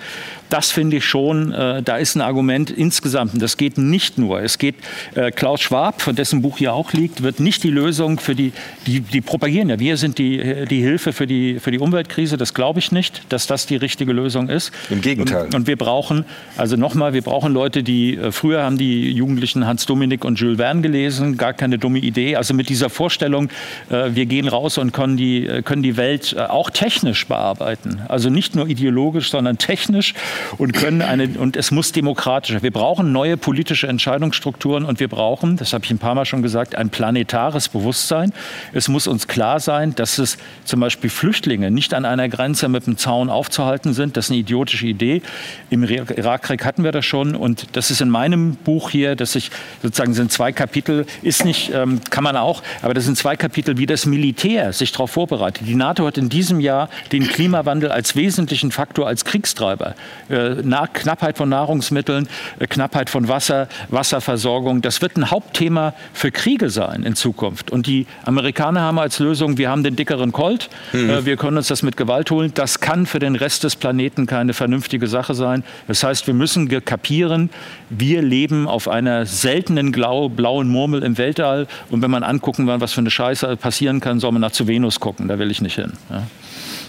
Das 0.50 0.72
finde 0.72 0.98
ich 0.98 1.06
schon, 1.06 1.52
äh, 1.52 1.84
da 1.84 1.98
ist 1.98 2.16
ein 2.16 2.22
Argument 2.22 2.72
insgesamt. 2.72 3.09
Und 3.16 3.42
das 3.42 3.58
geht 3.58 3.78
nicht 3.78 4.18
nur. 4.18 4.42
Es 4.42 4.58
geht, 4.58 4.76
äh, 5.16 5.32
Klaus 5.32 5.62
Schwab, 5.62 6.02
von 6.02 6.16
dessen 6.16 6.42
Buch 6.42 6.58
hier 6.58 6.74
auch 6.74 6.94
liegt, 6.94 7.24
wird 7.24 7.40
nicht 7.40 7.64
die 7.64 7.70
Lösung 7.70 8.20
für 8.20 8.36
die, 8.36 8.52
die, 8.86 9.02
die 9.02 9.22
propagieren 9.22 9.70
ja, 9.70 9.80
wir 9.80 9.98
sind 9.98 10.18
die, 10.18 10.66
die 10.70 10.82
Hilfe 10.82 11.14
für 11.14 11.28
die, 11.28 11.60
für 11.60 11.72
die 11.72 11.80
Umweltkrise. 11.80 12.38
Das 12.38 12.54
glaube 12.54 12.80
ich 12.80 12.92
nicht, 12.92 13.22
dass 13.30 13.48
das 13.48 13.66
die 13.66 13.76
richtige 13.76 14.14
Lösung 14.14 14.50
ist. 14.50 14.72
Im 14.90 15.02
Gegenteil. 15.02 15.46
Und, 15.46 15.56
und 15.56 15.68
wir 15.68 15.76
brauchen, 15.76 16.26
also 16.58 16.76
nochmal, 16.76 17.14
wir 17.14 17.22
brauchen 17.22 17.54
Leute, 17.54 17.84
die, 17.84 18.18
äh, 18.18 18.32
früher 18.32 18.64
haben 18.64 18.78
die 18.78 19.12
Jugendlichen 19.12 19.68
Hans 19.68 19.86
Dominik 19.86 20.26
und 20.26 20.40
Jules 20.40 20.58
Verne 20.58 20.82
gelesen, 20.82 21.38
gar 21.38 21.54
keine 21.54 21.78
dumme 21.78 22.00
Idee. 22.00 22.36
Also 22.36 22.54
mit 22.54 22.70
dieser 22.70 22.90
Vorstellung, 22.90 23.50
äh, 23.90 24.10
wir 24.14 24.26
gehen 24.26 24.48
raus 24.48 24.78
und 24.78 24.92
können 24.92 25.18
die, 25.18 25.46
äh, 25.46 25.62
können 25.62 25.84
die 25.84 25.98
Welt 25.98 26.34
äh, 26.38 26.42
auch 26.42 26.70
technisch 26.70 27.28
bearbeiten. 27.28 28.02
Also 28.08 28.30
nicht 28.30 28.56
nur 28.56 28.68
ideologisch, 28.68 29.30
sondern 29.30 29.58
technisch 29.58 30.14
und 30.58 30.74
können 30.74 31.02
eine, 31.02 31.30
und 31.38 31.56
es 31.56 31.72
muss 31.72 31.92
demokratischer. 31.92 32.62
Wir 32.62 32.72
brauchen 32.72 32.99
neue 33.04 33.38
politische 33.38 33.88
Entscheidungsstrukturen 33.88 34.86
und 34.86 35.00
wir 35.00 35.08
brauchen, 35.08 35.58
das 35.58 35.74
habe 35.74 35.86
ich 35.86 35.92
ein 35.92 35.98
paar 35.98 36.16
Mal 36.16 36.26
schon 36.26 36.42
gesagt, 36.42 36.76
ein 36.76 36.90
planetares 36.90 37.70
Bewusstsein. 37.70 38.34
Es 38.74 38.88
muss 38.88 39.08
uns 39.08 39.28
klar 39.28 39.60
sein, 39.60 39.96
dass 39.96 40.18
es 40.18 40.38
zum 40.66 40.80
Beispiel 40.80 41.10
Flüchtlinge 41.10 41.72
nicht 41.72 41.94
an 41.94 42.06
einer 42.06 42.30
Grenze 42.30 42.68
mit 42.68 42.86
einem 42.86 42.98
Zaun 42.98 43.30
aufzuhalten 43.30 43.94
sind. 43.94 44.18
Das 44.18 44.26
ist 44.26 44.32
eine 44.32 44.40
idiotische 44.40 44.86
Idee. 44.86 45.22
Im 45.70 45.84
Irakkrieg 45.84 46.66
hatten 46.66 46.84
wir 46.84 46.92
das 46.92 47.06
schon 47.06 47.36
und 47.36 47.68
das 47.78 47.92
ist 47.92 48.02
in 48.02 48.10
meinem 48.10 48.56
Buch 48.56 48.90
hier, 48.90 49.16
dass 49.16 49.36
ich 49.36 49.50
sozusagen 49.82 50.14
sind 50.14 50.32
zwei 50.32 50.52
Kapitel, 50.52 51.06
ist 51.22 51.46
nicht, 51.46 51.72
ähm, 51.74 52.02
kann 52.10 52.24
man 52.24 52.36
auch, 52.36 52.62
aber 52.82 52.94
das 52.94 53.06
sind 53.06 53.18
zwei 53.18 53.36
Kapitel, 53.36 53.78
wie 53.78 53.86
das 53.86 54.06
Militär 54.06 54.74
sich 54.74 54.92
darauf 54.92 55.12
vorbereitet. 55.12 55.64
Die 55.66 55.76
NATO 55.76 56.06
hat 56.06 56.18
in 56.18 56.30
diesem 56.30 56.60
Jahr 56.60 56.90
den 57.12 57.28
Klimawandel 57.28 57.92
als 57.92 58.16
wesentlichen 58.16 58.72
Faktor, 58.72 59.08
als 59.08 59.26
Kriegstreiber 59.26 59.96
äh, 60.30 60.56
Knappheit 60.94 61.38
von 61.38 61.50
Nahrungsmitteln, 61.50 62.28
äh, 62.60 62.68
Knappheit 62.68 62.89
von 63.10 63.28
Wasser, 63.28 63.68
Wasserversorgung. 63.90 64.82
Das 64.82 65.02
wird 65.02 65.18
ein 65.18 65.32
Hauptthema 65.32 65.94
für 66.14 66.32
Kriege 66.32 66.70
sein 66.70 67.04
in 67.04 67.16
Zukunft. 67.16 67.72
Und 67.72 67.88
die 67.88 68.08
Amerikaner 68.26 68.82
haben 68.82 69.00
als 69.00 69.20
Lösung, 69.20 69.58
wir 69.58 69.70
haben 69.70 69.84
den 69.84 69.96
dickeren 69.96 70.32
Colt, 70.32 70.70
mhm. 70.94 71.10
Äh, 71.10 71.26
wir 71.26 71.38
können 71.38 71.58
uns 71.58 71.68
das 71.68 71.84
mit 71.84 71.98
Gewalt 71.98 72.32
holen. 72.32 72.52
Das 72.54 72.80
kann 72.80 73.06
für 73.06 73.20
den 73.20 73.36
Rest 73.36 73.64
des 73.64 73.76
Planeten 73.76 74.26
keine 74.26 74.54
vernünftige 74.54 75.08
Sache 75.08 75.34
sein. 75.34 75.64
Das 75.88 76.04
heißt, 76.04 76.28
wir 76.28 76.34
müssen 76.34 76.68
kapieren, 76.84 77.50
wir 77.90 78.22
leben 78.22 78.68
auf 78.68 78.88
einer 78.88 79.26
seltenen 79.26 79.92
blauen 79.92 80.68
Murmel 80.68 81.04
im 81.04 81.18
Weltall. 81.18 81.68
Und 81.90 82.02
wenn 82.02 82.12
man 82.12 82.24
angucken 82.24 82.68
will, 82.68 82.82
was 82.82 82.94
für 82.94 83.02
eine 83.02 83.12
Scheiße 83.12 83.58
passieren 83.58 84.00
kann, 84.00 84.20
soll 84.20 84.32
man 84.32 84.42
nach 84.42 84.52
zu 84.52 84.68
Venus 84.68 85.00
gucken. 85.00 85.28
Da 85.28 85.40
will 85.40 85.52
ich 85.52 85.62
nicht 85.62 85.76
hin. 85.76 85.94
Ja. 86.10 86.24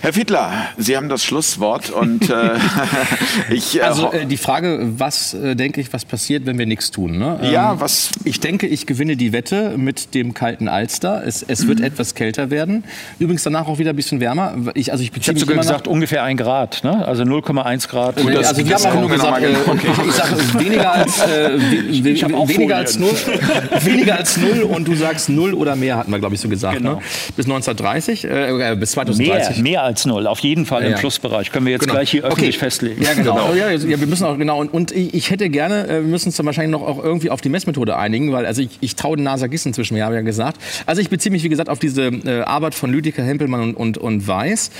Herr 0.03 0.15
Fiedler, 0.15 0.51
Sie 0.79 0.97
haben 0.97 1.11
das 1.11 1.23
Schlusswort 1.23 1.91
und 1.91 2.31
äh, 2.31 2.53
ich. 3.51 3.77
Äh, 3.79 3.83
Also 3.83 4.11
äh, 4.13 4.25
die 4.25 4.39
Frage, 4.39 4.79
was 4.97 5.35
äh, 5.35 5.55
denke 5.55 5.81
ich, 5.83 5.93
was 5.93 6.07
passiert, 6.07 6.47
wenn 6.47 6.57
wir 6.59 6.65
nichts 6.65 6.91
tun? 6.91 7.19
Ne? 7.19 7.39
Ja, 7.53 7.79
was- 7.81 8.11
Ich 8.25 8.41
denke, 8.41 8.67
ich 8.67 8.87
gewinne 8.87 9.17
die 9.17 9.33
Wette 9.35 9.75
mit 9.77 10.15
dem 10.15 10.33
kalten 10.33 10.69
Alster. 10.69 11.23
Es, 11.27 11.43
es 11.47 11.67
wird 11.69 11.81
etwas 11.83 12.15
kälter 12.15 12.49
werden. 12.51 12.85
Übrigens 13.19 13.43
danach 13.43 13.67
auch 13.69 13.79
wieder 13.79 13.91
ein 13.91 13.97
bisschen 13.97 14.21
wärmer. 14.21 14.55
Ich, 14.73 14.91
also 14.91 15.05
ich 15.05 15.13
Ich 15.15 15.29
habe 15.29 15.39
sogar 15.39 15.59
gesagt, 15.59 15.87
ungefähr 15.87 16.23
ein 16.23 16.39
Grad, 16.39 16.83
ne? 16.83 17.07
also 17.07 17.23
0,1 17.25 17.89
Grad. 17.89 18.17
nach, 18.17 18.33
das- 18.33 18.49
also 18.49 18.65
wir 18.65 18.73
das 18.73 18.87
haben 18.87 19.01
nur 19.01 19.11
gesagt, 19.11 19.33
mal 19.33 19.43
äh, 19.43 19.53
ich 20.09 20.15
sage 20.15 20.37
weniger 20.65 20.93
als 20.93 21.19
äh, 21.21 21.59
we- 21.59 22.05
we- 22.05 22.49
weniger 22.49 22.77
als 22.77 22.99
null, 22.99 23.11
weniger 23.83 24.17
als 24.17 24.39
null 24.39 24.63
und 24.63 24.89
du 24.89 24.95
sagst 24.95 25.29
null 25.29 25.53
oder 25.53 25.77
mehr 25.77 25.99
hatten 25.99 26.11
wir 26.11 26.19
glaube 26.19 26.35
ich 26.37 26.41
so 26.41 26.49
gesagt. 26.49 26.79
Genau. 26.79 26.95
Ne? 26.95 27.01
Bis 27.37 27.45
1930, 27.45 28.25
äh, 28.25 28.77
bis 28.77 28.97
Mehr, 28.97 29.05
2030. 29.07 29.59
mehr 29.63 29.83
als 29.83 29.90
null, 30.07 30.27
auf 30.27 30.39
jeden 30.41 30.67
Fall 30.67 30.83
im 30.85 30.93
Ja. 30.93 30.97
Plusbereich. 30.99 31.51
Können 31.53 31.67
wir 31.67 31.73
jetzt 31.73 31.83
Genau. 31.83 31.95
gleich 31.95 32.11
hier 32.11 32.25
öffentlich 32.25 32.57
Okay. 32.57 32.59
festlegen. 32.59 33.03
Ja, 33.03 33.15
genau. 33.15 33.39
Oh, 33.51 33.55
Ja, 33.55 33.71
ja, 33.71 34.01
wir 34.01 34.07
müssen 34.07 34.25
auch 34.25 34.37
genau. 34.39 34.59
Und, 34.61 34.73
und 34.73 34.93
ich, 34.93 35.15
ich 35.15 35.31
hätte 35.31 35.49
gerne, 35.51 35.85
äh, 35.89 35.93
wir 35.95 36.01
müssen 36.03 36.29
uns 36.29 36.37
dann 36.37 36.47
wahrscheinlich 36.47 36.71
noch 36.73 36.83
auch 36.87 37.03
irgendwie 37.03 37.31
auf 37.31 37.41
die 37.41 37.49
Messmethode 37.49 37.97
einigen, 37.97 38.33
weil 38.33 38.47
also 38.47 38.63
ich, 38.63 38.71
ich 38.81 38.97
traue 38.97 39.17
den 39.17 39.25
NASA 39.25 39.47
Giss 39.49 39.67
inzwischen, 39.67 39.97
wir 39.97 40.05
haben 40.05 40.15
ja 40.15 40.21
gesagt. 40.23 40.61
Also 40.87 41.01
ich 41.03 41.09
beziehe 41.11 41.31
mich, 41.33 41.43
wie 41.43 41.49
gesagt, 41.49 41.69
auf 41.69 41.79
diese 41.79 42.07
äh, 42.07 42.43
Arbeit 42.43 42.75
von 42.75 42.91
Lüdiker, 42.91 43.23
Hempelmann 43.23 43.61
und, 43.63 43.75
und, 43.75 43.99
und 43.99 44.27
Weiß. 44.27 44.71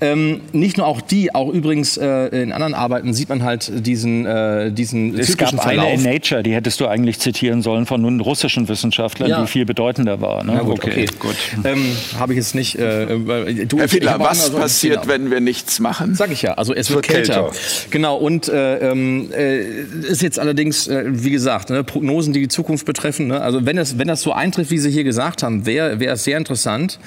Ähm, 0.00 0.40
nicht 0.52 0.76
nur 0.78 0.86
auch 0.86 1.00
die, 1.00 1.34
auch 1.34 1.48
übrigens 1.52 1.96
äh, 1.96 2.26
in 2.42 2.52
anderen 2.52 2.74
Arbeiten 2.74 3.12
sieht 3.14 3.28
man 3.28 3.42
halt 3.42 3.70
diesen, 3.86 4.26
äh, 4.26 4.70
diesen 4.72 5.18
Es 5.18 5.36
gab 5.36 5.50
eine 5.50 5.60
Verlauf. 5.60 5.92
in 5.94 6.02
Nature, 6.02 6.42
die 6.42 6.54
hättest 6.54 6.80
du 6.80 6.86
eigentlich 6.86 7.18
zitieren 7.18 7.62
sollen 7.62 7.86
von 7.86 8.00
nun 8.00 8.20
russischen 8.20 8.68
Wissenschaftlern, 8.68 9.28
Ja. 9.30 9.40
die 9.42 9.46
viel 9.46 9.64
bedeutender 9.66 10.20
war. 10.20 10.44
Ne? 10.44 10.52
Na 10.56 10.62
gut, 10.62 10.78
okay. 10.84 11.06
gut. 11.18 11.34
Ähm, 11.64 11.84
Habe 12.18 12.32
ich 12.32 12.38
jetzt 12.38 12.54
nicht. 12.54 12.78
Äh, 12.78 13.06
weil- 13.26 13.66
du, 13.66 13.76
Herr 13.78 13.84
ich- 13.86 13.92
ich 13.92 13.98
Fiedler, 13.98 14.18
was 14.20 14.52
passiert, 14.62 15.02
genau. 15.02 15.12
wenn 15.12 15.30
wir 15.30 15.40
nichts 15.40 15.80
machen? 15.80 16.14
Sag 16.14 16.30
ich 16.30 16.42
ja, 16.42 16.54
also 16.54 16.74
es 16.74 16.90
wird, 16.90 17.08
wird 17.08 17.26
kälter. 17.26 17.42
kälter. 17.42 17.56
Genau, 17.90 18.16
und 18.16 18.48
äh, 18.48 18.90
ähm, 18.90 19.30
äh, 19.32 19.82
ist 20.06 20.22
jetzt 20.22 20.38
allerdings, 20.38 20.88
äh, 20.88 21.04
wie 21.06 21.30
gesagt, 21.30 21.70
ne, 21.70 21.84
Prognosen, 21.84 22.32
die 22.32 22.40
die 22.40 22.48
Zukunft 22.48 22.86
betreffen. 22.86 23.28
Ne? 23.28 23.40
Also 23.40 23.66
wenn 23.66 23.76
das, 23.76 23.98
wenn 23.98 24.08
das 24.08 24.22
so 24.22 24.32
eintrifft, 24.32 24.70
wie 24.70 24.78
Sie 24.78 24.90
hier 24.90 25.04
gesagt 25.04 25.42
haben, 25.42 25.66
wäre 25.66 26.04
es 26.04 26.24
sehr 26.24 26.38
interessant. 26.38 26.98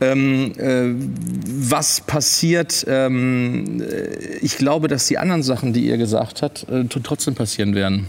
Ähm, 0.00 0.52
äh, 0.58 0.94
was 1.46 2.00
passiert? 2.00 2.84
Ähm, 2.88 3.80
äh, 3.82 4.36
ich 4.40 4.56
glaube, 4.56 4.88
dass 4.88 5.06
die 5.06 5.18
anderen 5.18 5.42
Sachen, 5.42 5.72
die 5.72 5.86
ihr 5.86 5.96
gesagt 5.96 6.42
habt, 6.42 6.66
äh, 6.68 6.84
trotzdem 7.02 7.34
passieren 7.34 7.74
werden. 7.74 8.06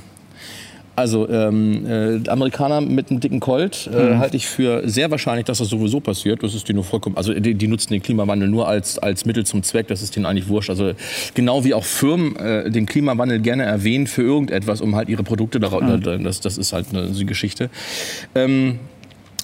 Also 0.96 1.28
ähm, 1.28 1.86
äh, 1.88 2.30
Amerikaner 2.30 2.82
mit 2.82 3.10
einem 3.10 3.20
dicken 3.20 3.40
Colt 3.40 3.90
äh, 3.92 4.16
halte 4.18 4.38
ich 4.38 4.48
für 4.48 4.88
sehr 4.88 5.10
wahrscheinlich, 5.10 5.46
dass 5.46 5.58
das 5.58 5.70
sowieso 5.70 6.00
passiert. 6.00 6.44
Das 6.44 6.54
ist 6.54 6.68
denen 6.68 6.78
nur 6.78 6.84
vollkommen. 6.84 7.18
Also 7.18 7.34
die, 7.34 7.56
die 7.56 7.68
nutzen 7.68 7.94
den 7.94 8.02
Klimawandel 8.02 8.48
nur 8.48 8.68
als 8.68 9.00
als 9.00 9.26
Mittel 9.26 9.46
zum 9.46 9.64
Zweck. 9.64 9.88
Das 9.88 10.02
ist 10.02 10.16
denen 10.16 10.26
eigentlich 10.26 10.48
wurscht. 10.50 10.70
Also 10.70 10.94
genau 11.34 11.64
wie 11.64 11.74
auch 11.74 11.84
Firmen 11.84 12.36
äh, 12.36 12.70
den 12.70 12.86
Klimawandel 12.86 13.40
gerne 13.40 13.64
erwähnen 13.64 14.08
für 14.08 14.22
irgendetwas, 14.22 14.82
um 14.82 14.96
halt 14.96 15.10
ihre 15.10 15.24
Produkte 15.24 15.60
daraus. 15.60 15.84
Das, 16.24 16.42
das 16.42 16.58
ist 16.58 16.74
halt 16.74 16.88
eine, 16.92 17.08
die 17.08 17.26
Geschichte. 17.26 17.70
Ähm, 18.36 18.80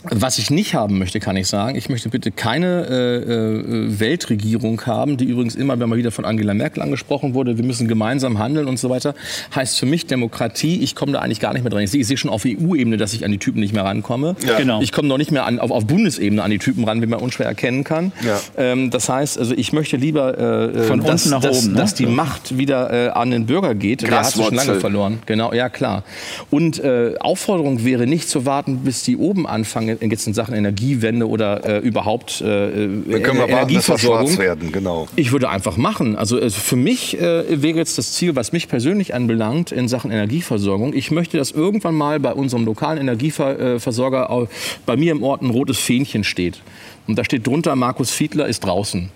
was 0.04 0.38
ich 0.38 0.50
nicht 0.50 0.76
haben 0.76 0.98
möchte, 0.98 1.20
kann 1.20 1.36
ich 1.36 1.48
sagen, 1.48 1.76
ich 1.76 1.90
möchte 1.90 2.10
bitte 2.10 2.32
keine 2.32 2.88
äh, 2.90 3.16
äh, 3.18 4.00
Weltregierung 4.00 4.82
haben, 4.86 5.18
die 5.18 5.26
übrigens 5.26 5.56
immer, 5.56 5.80
wenn 5.80 5.90
mal 5.90 5.98
wieder 5.98 6.12
von 6.12 6.24
Angela 6.24 6.54
Merkel 6.54 6.82
angesprochen 6.82 7.34
wurde, 7.34 7.58
wir 7.58 7.66
müssen 7.66 7.88
gemeinsam 7.88 8.40
handeln 8.40 8.68
und 8.68 8.80
so 8.80 8.90
weiter, 8.90 9.14
heißt 9.54 9.78
für 9.78 9.86
mich 9.86 10.06
Demokratie, 10.06 10.80
ich 10.82 10.96
komme 10.96 11.12
da 11.12 11.20
eigentlich 11.20 11.42
gar 11.42 11.54
nicht 11.54 11.64
mehr 11.64 11.70
dran. 11.70 11.82
Ich 11.82 11.92
sehe, 11.92 12.00
ich 12.02 12.08
sehe 12.08 12.18
schon 12.18 12.32
auf 12.32 12.46
EU-Ebene, 12.46 12.96
dass 12.96 13.14
ich 13.14 13.26
an 13.26 13.32
die 13.32 13.40
Typen 13.40 13.60
nicht 13.60 13.74
mehr 13.74 13.84
rankomme. 13.84 14.36
Genau. 14.58 14.82
Ich 14.82 14.92
komme 14.92 15.08
noch 15.08 15.18
nicht 15.18 15.32
mehr 15.32 15.46
an, 15.46 15.60
auf, 15.60 15.72
auf 15.72 15.86
Bundesebene 15.86 16.42
an 16.42 16.52
die 16.52 16.60
Typen 16.60 16.86
ran, 16.86 17.02
wie 17.02 17.08
man 17.08 17.20
unschwer 17.20 17.46
erkennen 17.46 17.84
kann. 17.84 18.14
Ja. 18.26 18.40
Ähm, 18.58 18.92
das 18.92 19.10
heißt, 19.10 19.38
also 19.38 19.54
ich 19.56 19.74
möchte 19.74 19.98
lieber, 19.98 20.38
äh, 20.38 20.84
Von 20.84 21.02
dass, 21.02 21.26
unten 21.26 21.30
nach 21.32 21.42
dass, 21.42 21.64
oben, 21.64 21.74
ne? 21.74 21.80
dass 21.80 21.94
die 21.94 22.06
Macht 22.06 22.58
wieder 22.58 23.08
äh, 23.08 23.10
an 23.10 23.32
den 23.32 23.46
Bürger 23.46 23.76
geht. 23.76 24.04
Der 24.04 24.20
hat 24.20 24.32
schon 24.32 24.56
lange 24.56 24.76
verloren. 24.76 25.20
Genau, 25.26 25.54
ja 25.54 25.68
klar. 25.68 26.04
Und 26.50 26.80
äh, 26.80 27.16
Aufforderung 27.20 27.84
wäre 27.84 28.08
nicht 28.08 28.30
zu 28.30 28.46
warten, 28.46 28.80
bis 28.80 29.04
die 29.04 29.18
oben 29.18 29.46
anfangen, 29.46 29.89
in 30.28 30.34
Sachen 30.34 30.54
Energiewende 30.56 31.28
oder 31.28 31.66
äh, 31.66 31.80
überhaupt 31.80 32.42
äh, 32.42 32.46
Dann 32.46 33.04
können 33.24 33.40
wir 33.40 33.50
warten, 33.52 33.74
dass 33.74 33.88
wir 33.88 34.38
werden, 34.38 34.72
genau. 34.72 35.08
Ich 35.16 35.32
würde 35.32 35.50
einfach 35.50 35.78
machen. 35.78 36.16
Also 36.16 36.40
äh, 36.40 36.50
für 36.50 36.76
mich 36.76 37.20
äh, 37.20 37.62
wäre 37.62 37.78
jetzt 37.78 37.98
das 37.98 38.14
Ziel, 38.14 38.36
was 38.36 38.52
mich 38.52 38.68
persönlich 38.68 39.14
anbelangt, 39.14 39.72
in 39.72 39.88
Sachen 39.88 40.12
Energieversorgung. 40.12 40.94
Ich 40.94 41.12
möchte, 41.12 41.38
dass 41.38 41.52
irgendwann 41.52 41.96
mal 41.96 42.20
bei 42.20 42.34
unserem 42.34 42.66
lokalen 42.66 42.98
Energieversorger 43.00 44.30
au- 44.30 44.48
bei 44.86 44.96
mir 44.98 45.12
im 45.12 45.24
Ort 45.24 45.42
ein 45.42 45.50
rotes 45.50 45.78
Fähnchen 45.80 46.24
steht. 46.24 46.62
Und 47.08 47.18
da 47.18 47.24
steht 47.24 47.46
drunter, 47.48 47.76
Markus 47.76 48.12
Fiedler 48.12 48.48
ist 48.48 48.62
draußen 48.66 49.10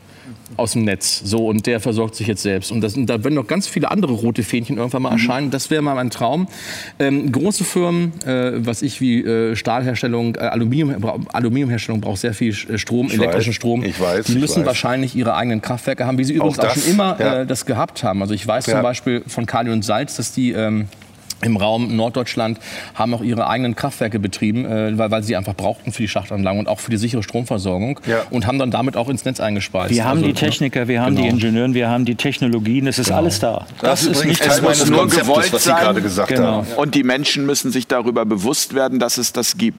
aus 0.57 0.73
dem 0.73 0.83
Netz. 0.83 1.21
So, 1.23 1.47
und 1.47 1.65
der 1.65 1.79
versorgt 1.79 2.15
sich 2.15 2.27
jetzt 2.27 2.43
selbst. 2.43 2.71
Und, 2.71 2.81
das, 2.81 2.95
und 2.95 3.07
da 3.07 3.23
werden 3.23 3.33
noch 3.35 3.47
ganz 3.47 3.67
viele 3.67 3.89
andere 3.91 4.13
rote 4.13 4.43
Fähnchen 4.43 4.77
irgendwann 4.77 5.01
mal 5.01 5.11
erscheinen. 5.11 5.51
Das 5.51 5.69
wäre 5.71 5.81
mal 5.81 5.95
mein 5.95 6.09
Traum. 6.09 6.47
Ähm, 6.99 7.31
große 7.31 7.63
Firmen, 7.63 8.11
äh, 8.25 8.53
was 8.65 8.81
ich 8.81 9.01
wie 9.01 9.21
äh, 9.23 9.55
Stahlherstellung, 9.55 10.35
äh, 10.35 10.39
Aluminium, 10.39 11.03
Aluminiumherstellung 11.33 12.01
braucht 12.01 12.19
sehr 12.19 12.33
viel 12.33 12.53
äh, 12.69 12.77
Strom, 12.77 13.07
Ich 13.07 13.13
elektrischen 13.15 13.49
weiß, 13.49 13.55
Strom. 13.55 13.83
ich 13.83 13.99
weiß, 13.99 14.25
Die 14.27 14.35
müssen 14.35 14.61
weiß. 14.61 14.67
wahrscheinlich 14.67 15.15
ihre 15.15 15.35
eigenen 15.35 15.61
Kraftwerke 15.61 16.05
haben, 16.05 16.17
wie 16.17 16.23
sie 16.23 16.33
übrigens 16.33 16.59
auch, 16.59 16.63
das, 16.63 16.83
schon 16.83 16.91
immer 16.93 17.17
ja. 17.19 17.41
äh, 17.41 17.45
das 17.45 17.65
gehabt 17.65 18.03
haben. 18.03 18.21
Also 18.21 18.33
ich 18.33 18.45
weiß 18.47 18.67
Ja. 18.67 18.73
zum 18.73 18.83
Beispiel 18.83 19.23
von 19.27 19.45
Kali 19.45 19.71
und 19.71 19.83
Salz, 19.83 20.15
dass 20.17 20.31
die 20.33 20.51
ähm, 20.51 20.87
im 21.43 21.57
Raum 21.57 21.95
Norddeutschland 21.95 22.59
haben 22.95 23.13
auch 23.13 23.21
ihre 23.21 23.47
eigenen 23.47 23.75
Kraftwerke 23.75 24.19
betrieben, 24.19 24.65
äh, 24.65 24.97
weil, 24.97 25.11
weil 25.11 25.23
sie 25.23 25.35
einfach 25.35 25.55
brauchten 25.55 25.91
für 25.91 26.01
die 26.01 26.07
Schachtanlagen 26.07 26.59
und 26.59 26.67
auch 26.67 26.79
für 26.79 26.91
die 26.91 26.97
sichere 26.97 27.23
Stromversorgung 27.23 27.99
Ja. 28.05 28.23
und 28.29 28.47
haben 28.47 28.59
dann 28.59 28.71
damit 28.71 28.97
auch 28.97 29.09
ins 29.09 29.25
Netz 29.25 29.39
eingespeist. 29.39 29.93
Wir 29.93 30.03
haben 30.05 30.17
Also, 30.19 30.25
die 30.27 30.33
Techniker, 30.33 30.87
wir 30.87 31.01
haben 31.01 31.15
Genau. 31.15 31.27
die 31.27 31.33
Ingenieure, 31.33 31.73
wir 31.73 31.89
haben 31.89 32.05
die 32.05 32.15
Technologien, 32.15 32.87
es 32.87 32.99
ist 32.99 33.11
alles 33.11 33.39
da. 33.39 33.65
Das, 33.81 34.01
ist 34.03 34.07
übrigens 34.09 34.25
nicht 34.25 34.39
Teil 34.39 34.47
das, 34.49 34.57
was 34.57 34.63
meines 34.79 34.89
nur 34.89 34.99
Konzeptes, 34.99 35.27
gewollt 35.27 35.53
was 35.53 35.63
Sie 35.63 35.69
sein. 35.69 35.79
gerade 35.83 36.01
gesagt 36.01 36.29
Genau. 36.29 36.43
haben. 36.47 36.67
Und 36.77 36.95
die 36.95 37.03
Menschen 37.03 37.45
müssen 37.45 37.71
sich 37.71 37.87
darüber 37.87 38.25
bewusst 38.25 38.73
werden, 38.73 38.99
dass 38.99 39.17
es 39.17 39.33
das 39.33 39.57
gibt. 39.57 39.77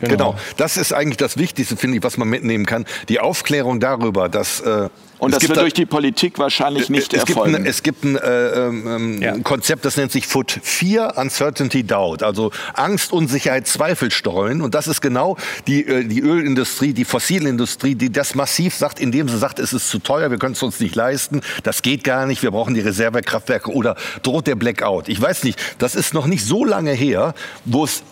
Genau. 0.00 0.36
Das 0.56 0.76
ist 0.76 0.92
eigentlich 0.92 1.16
das 1.16 1.36
Wichtigste, 1.36 1.76
finde 1.76 1.98
ich, 1.98 2.02
was 2.02 2.16
man 2.16 2.28
mitnehmen 2.28 2.66
kann. 2.66 2.84
Die 3.08 3.20
Aufklärung 3.20 3.80
darüber, 3.80 4.28
dass 4.28 4.60
äh, 4.60 4.88
Und 5.18 5.30
es 5.30 5.36
das 5.36 5.40
gibt 5.40 5.48
wird 5.50 5.56
da- 5.56 5.60
durch 5.62 5.72
die 5.74 5.86
Politik 5.86 6.38
wahrscheinlich 6.38 6.90
nicht 6.90 7.14
es 7.14 7.24
gibt, 7.24 7.30
erfolgen. 7.38 7.56
ein, 7.56 7.66
es 7.66 7.82
gibt 7.82 8.04
ein 8.04 8.16
äh, 8.16 8.66
ähm, 8.66 9.22
Ja. 9.22 9.38
Konzept, 9.38 9.84
das 9.86 9.96
nennt 9.96 10.12
sich 10.12 10.26
FUT 10.26 10.58
4, 10.62 11.14
Uncertainty 11.16 11.82
Doubt, 11.84 12.22
also 12.22 12.50
Angst, 12.74 13.12
Unsicherheit, 13.12 13.66
Zweifel 13.66 14.10
streuen. 14.10 14.60
Und 14.60 14.74
das 14.74 14.86
ist 14.86 15.00
genau 15.00 15.36
die, 15.66 15.86
äh, 15.86 16.04
die 16.04 16.20
Ölindustrie, 16.20 16.92
die 16.92 17.04
Fossilindustrie, 17.06 17.94
die 17.94 18.12
das 18.12 18.34
massiv 18.34 18.74
sagt, 18.74 19.00
indem 19.00 19.28
sie 19.28 19.38
sagt, 19.38 19.58
es 19.58 19.72
ist 19.72 19.88
zu 19.88 19.98
teuer, 19.98 20.30
wir 20.30 20.38
können 20.38 20.52
es 20.54 20.62
uns 20.62 20.78
nicht 20.80 20.94
leisten, 20.94 21.40
das 21.62 21.80
geht 21.82 22.04
gar 22.04 22.26
nicht, 22.26 22.42
wir 22.42 22.50
brauchen 22.50 22.74
die 22.74 22.80
Reservekraftwerke 22.80 23.70
oder 23.72 23.96
droht 24.22 24.46
der 24.46 24.56
Blackout. 24.56 25.08
Ich 25.08 25.20
weiß 25.20 25.44
nicht, 25.44 25.58
das 25.78 25.94
ist 25.94 26.12
noch 26.12 26.26
nicht 26.26 26.44
so 26.44 26.64
lange 26.66 26.92
her, 26.92 27.34
wo 27.64 27.84
es 27.84 28.02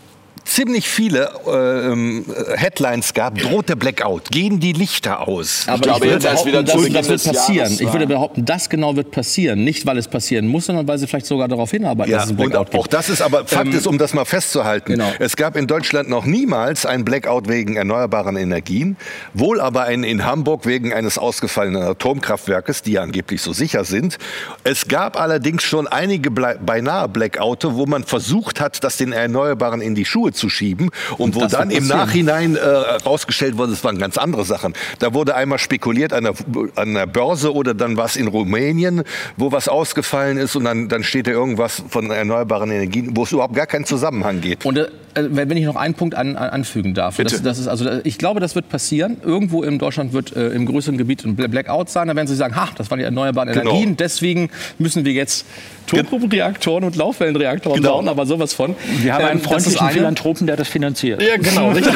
ziemlich 0.45 0.89
viele 0.89 1.31
äh, 1.47 1.93
ähm, 1.93 2.25
Headlines 2.55 3.15
gab, 3.15 3.39
droht 3.39 3.69
der 3.69 3.77
Blackout, 3.77 4.31
gehen 4.31 4.61
die 4.61 4.73
Lichter 4.73 5.27
aus. 5.27 5.65
Aber 5.67 5.81
glaube, 5.81 6.07
ich 6.07 6.13
würde 6.13 6.29
jetzt 6.29 6.45
behaupten, 6.45 6.93
das, 6.93 7.09
das 7.09 7.27
wird 7.27 7.35
passieren. 7.35 7.57
Jahres 7.57 7.81
Ich 7.81 7.93
würde 7.93 8.07
behaupten, 8.07 8.45
das 8.45 8.69
genau 8.69 8.97
wird 8.97 9.11
passieren. 9.11 9.65
Nicht, 9.65 9.87
weil 9.87 9.99
es 9.99 10.09
passieren 10.09 10.47
muss, 10.47 10.67
sondern 10.67 10.87
weil 10.87 10.99
sie 10.99 11.07
vielleicht 11.07 11.27
sogar 11.27 11.49
darauf 11.49 11.71
hinarbeiten, 11.71 12.11
Ja, 12.11 12.19
dass 12.19 12.27
es 12.27 12.31
einen 12.33 12.41
und 12.41 12.51
Blackout 12.51 12.75
auch 12.75 12.83
gibt. 12.83 12.93
das 12.95 13.09
ist 13.09 13.23
aber 13.23 13.47
Fakt 13.47 13.75
ist, 13.75 13.87
um 13.87 13.99
das 13.99 14.15
mal 14.15 14.25
festzuhalten. 14.25 14.93
Genau. 14.93 15.13
Es 15.19 15.37
gab 15.37 15.57
in 15.57 15.67
Deutschland 15.67 16.09
noch 16.09 16.25
niemals 16.25 16.87
einen 16.87 17.05
Blackout 17.05 17.49
wegen 17.49 17.77
erneuerbaren 17.77 18.37
Energien, 18.37 18.97
wohl 19.33 19.61
aber 19.61 19.85
einen 19.85 20.05
in 20.05 20.25
Hamburg 20.25 20.67
wegen 20.67 20.93
eines 20.93 21.19
ausgefallenen 21.19 21.83
Atomkraftwerkes, 21.83 22.83
die 22.83 22.93
ja 22.93 23.03
angeblich 23.03 23.41
so 23.43 23.53
sicher 23.53 23.85
sind. 23.85 24.19
Es 24.63 24.89
gab 24.89 25.19
allerdings 25.21 25.63
schon 25.63 25.87
einige 25.87 26.31
beinahe 26.31 27.09
Blackouts, 27.09 27.67
wo 27.71 27.87
man 27.87 28.05
versucht 28.05 28.61
hat, 28.61 28.83
das 28.85 28.97
den 28.97 29.13
Erneuerbaren 29.13 29.81
in 29.81 29.95
die 29.95 30.05
Schuhe 30.05 30.33
zu 30.35 30.49
schieben 30.49 30.91
und 31.19 31.35
wo 31.35 31.41
das 31.41 31.53
dann 31.53 31.71
im. 31.71 31.87
Nachhinein 31.87 32.57
äh, 32.57 32.61
rausgestellt 33.07 33.57
wurde, 33.57 33.73
es 33.73 33.85
waren 33.85 33.99
ganz 33.99 34.17
andere 34.19 34.45
Sachen. 34.45 34.75
Da 34.99 35.15
wurde 35.15 35.35
einmal 35.35 35.59
spekuliert 35.59 36.13
an 36.13 36.25
der, 36.25 36.35
an 36.77 36.95
der 36.95 37.07
Börse 37.07 37.53
oder 37.55 37.75
dann 37.75 37.97
was 37.97 38.17
in 38.17 38.27
Rumänien, 38.27 39.03
wo 39.37 39.53
was 39.53 39.69
ausgefallen 39.69 40.37
ist 40.39 40.57
und 40.57 40.65
dann, 40.65 40.89
dann 40.89 41.03
steht 41.05 41.27
da 41.27 41.31
irgendwas 41.31 41.83
von 41.89 42.11
erneuerbaren 42.11 42.71
Energien, 42.71 43.17
wo 43.17 43.23
es 43.25 43.33
überhaupt 43.33 43.55
gar 43.55 43.67
keinen 43.67 43.85
Zusammenhang 43.85 44.41
geht. 44.41 44.65
Und 44.65 44.79
äh, 44.79 44.87
wenn 45.15 45.49
wenn 45.51 45.57
ich 45.57 45.65
noch 45.65 45.77
einen 45.77 45.95
Punkt 45.95 46.15
an, 46.17 46.37
an, 46.37 46.51
anfügen 46.51 46.95
darf, 46.95 47.17
Bitte. 47.19 47.35
Das, 47.35 47.43
das 47.43 47.59
ist 47.59 47.69
also, 47.69 47.87
äh, 47.89 48.01
ich 48.05 48.19
glaube, 48.19 48.41
das 48.41 48.55
wird 48.55 48.69
passieren. 48.69 49.19
Irgendwo 49.23 49.63
in 49.63 49.79
Deutschland 49.79 50.13
wird 50.13 50.35
äh, 50.35 50.49
im 50.49 50.67
größeren 50.67 50.99
Gebiet 50.99 51.25
ein 51.25 51.37
Bla- 51.37 51.47
Blackout 51.49 51.89
sein. 51.91 52.09
Da 52.09 52.17
werden 52.17 52.27
sie 52.27 52.35
sagen, 52.35 52.57
ha, 52.57 52.69
das 52.77 52.91
waren 52.91 52.99
die 52.99 53.05
erneuerbaren 53.05 53.53
Genau. 53.53 53.71
Energien. 53.71 53.97
Deswegen 53.97 54.51
müssen 54.79 55.05
wir 55.05 55.13
jetzt 55.13 55.47
Turboreaktoren 55.87 56.85
und 56.85 56.97
Laufwellenreaktoren 56.97 57.81
Genau. 57.81 57.95
bauen, 57.97 58.09
aber 58.09 58.27
sowas 58.27 58.53
von. 58.53 58.75
Wir 59.03 59.15
haben 59.15 59.23
Ähm, 59.23 59.29
einen 59.29 59.41
freundlichen 59.41 59.81
eine. 59.81 59.93
Philanthropen, 59.93 60.47
der 60.47 60.57
das 60.57 60.69
finanziert. 60.69 61.23
Ja, 61.23 61.37
genau, 61.37 61.71
richtig. 61.73 61.95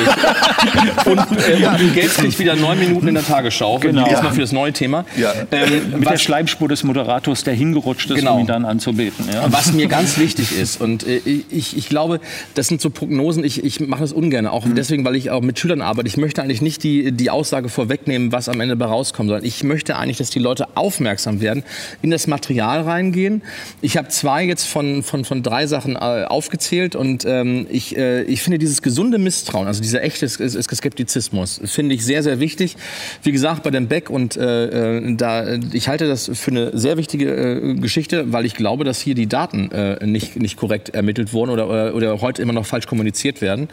und 1.06 1.19
äh, 1.19 1.77
Bill 1.78 1.90
Gates 1.94 2.16
kriegt 2.16 2.39
wieder 2.39 2.55
neun 2.56 2.78
Minuten 2.78 3.09
in 3.09 3.15
der 3.15 3.24
Tagesschau. 3.27 3.78
Genau. 3.78 4.06
Erstmal 4.06 4.32
für 4.32 4.40
das 4.43 4.52
neue 4.52 4.73
Thema. 4.73 5.05
Ja. 5.16 5.32
Ähm, 5.51 5.90
Mit 5.97 6.05
der 6.05 6.12
was, 6.15 6.23
Schleimspur 6.23 6.69
des 6.69 6.85
Moderators, 6.85 7.44
der 7.44 7.55
hingerutscht 7.55 8.10
ist, 8.10 8.16
Genau. 8.19 8.35
um 8.35 8.40
ihn 8.40 8.47
dann 8.47 8.65
anzubeten. 8.65 9.27
Ja. 9.32 9.44
was 9.52 9.73
mir 9.73 9.89
ganz 9.89 10.19
wichtig 10.19 10.56
ist, 10.59 10.81
und 10.81 11.06
äh, 11.06 11.20
ich, 11.51 11.77
ich 11.77 11.89
glaube, 11.89 12.20
das 12.55 12.69
sind 12.69 12.81
so 12.81 12.90
Pro 12.90 13.09
Prognosen, 13.09 13.43
ich, 13.43 13.65
ich 13.65 13.81
mache 13.81 14.02
das 14.02 14.12
ungern, 14.12 14.47
auch 14.47 14.66
mhm. 14.66 14.74
deswegen, 14.74 15.02
weil 15.05 15.16
ich 15.16 15.31
auch 15.31 15.40
mit 15.40 15.59
Schülern 15.59 15.81
arbeite. 15.81 16.06
Ich 16.09 16.19
möchte 16.19 16.43
eigentlich 16.43 16.60
nicht 16.60 16.82
die, 16.82 17.10
die 17.10 17.31
Aussage 17.31 17.70
vorwegnehmen, 17.70 18.32
was 18.32 18.51
am 18.51 18.60
Ende 18.60 18.77
dabei 18.77 18.90
rauskommt, 18.93 19.28
sondern 19.31 19.47
ich 19.47 19.65
möchte 19.65 19.97
eigentlich, 19.97 20.19
dass 20.19 20.28
die 20.28 20.39
Leute 20.40 20.66
aufmerksam 20.74 21.40
werden, 21.40 21.65
in 22.02 22.10
das 22.10 22.27
Material 22.27 22.82
reingehen. 22.82 23.40
Ich 23.80 23.96
habe 23.96 24.09
zwei 24.09 24.44
jetzt 24.44 24.66
von, 24.66 25.05
von, 25.05 25.24
von 25.24 25.44
drei 25.44 25.68
Sachen 25.68 25.94
äh, 25.94 26.24
aufgezählt 26.24 26.96
und 26.96 27.24
ähm, 27.24 27.66
ich, 27.70 27.96
äh, 27.96 28.22
ich 28.22 28.42
finde 28.42 28.59
dieses 28.59 28.82
gesunde 28.82 29.18
Misstrauen, 29.18 29.68
also 29.68 29.80
dieser 29.80 30.02
echte 30.02 30.28
Skeptizismus, 30.28 31.60
finde 31.64 31.94
ich 31.94 32.05
sehr, 32.05 32.24
sehr 32.24 32.40
wichtig. 32.40 32.76
Wie 33.22 33.30
gesagt, 33.30 33.62
bei 33.62 33.70
dem 33.70 33.86
Beck 33.86 34.10
und 34.10 34.36
äh, 34.36 34.96
äh 34.96 35.14
da, 35.14 35.59
ich 35.72 35.88
halte 35.88 36.09
das 36.09 36.28
für 36.34 36.50
eine 36.50 36.76
sehr 36.76 36.96
wichtige 36.96 37.30
äh, 37.30 37.74
Geschichte, 37.74 38.32
weil 38.32 38.46
ich 38.46 38.55
glaube, 38.55 38.82
dass 38.82 39.00
hier 39.00 39.14
die 39.14 39.28
Daten 39.28 39.70
äh, 39.70 40.05
nicht, 40.05 40.36
nicht 40.36 40.56
korrekt 40.56 40.88
ermittelt 40.90 41.32
wurden 41.32 41.50
oder, 41.50 41.68
oder, 41.68 41.94
oder 41.94 42.20
heute 42.20 42.42
immer 42.42 42.52
noch 42.52 42.66
falsch 42.66 42.86
kommuniziert 42.86 43.40
werden 43.40 43.68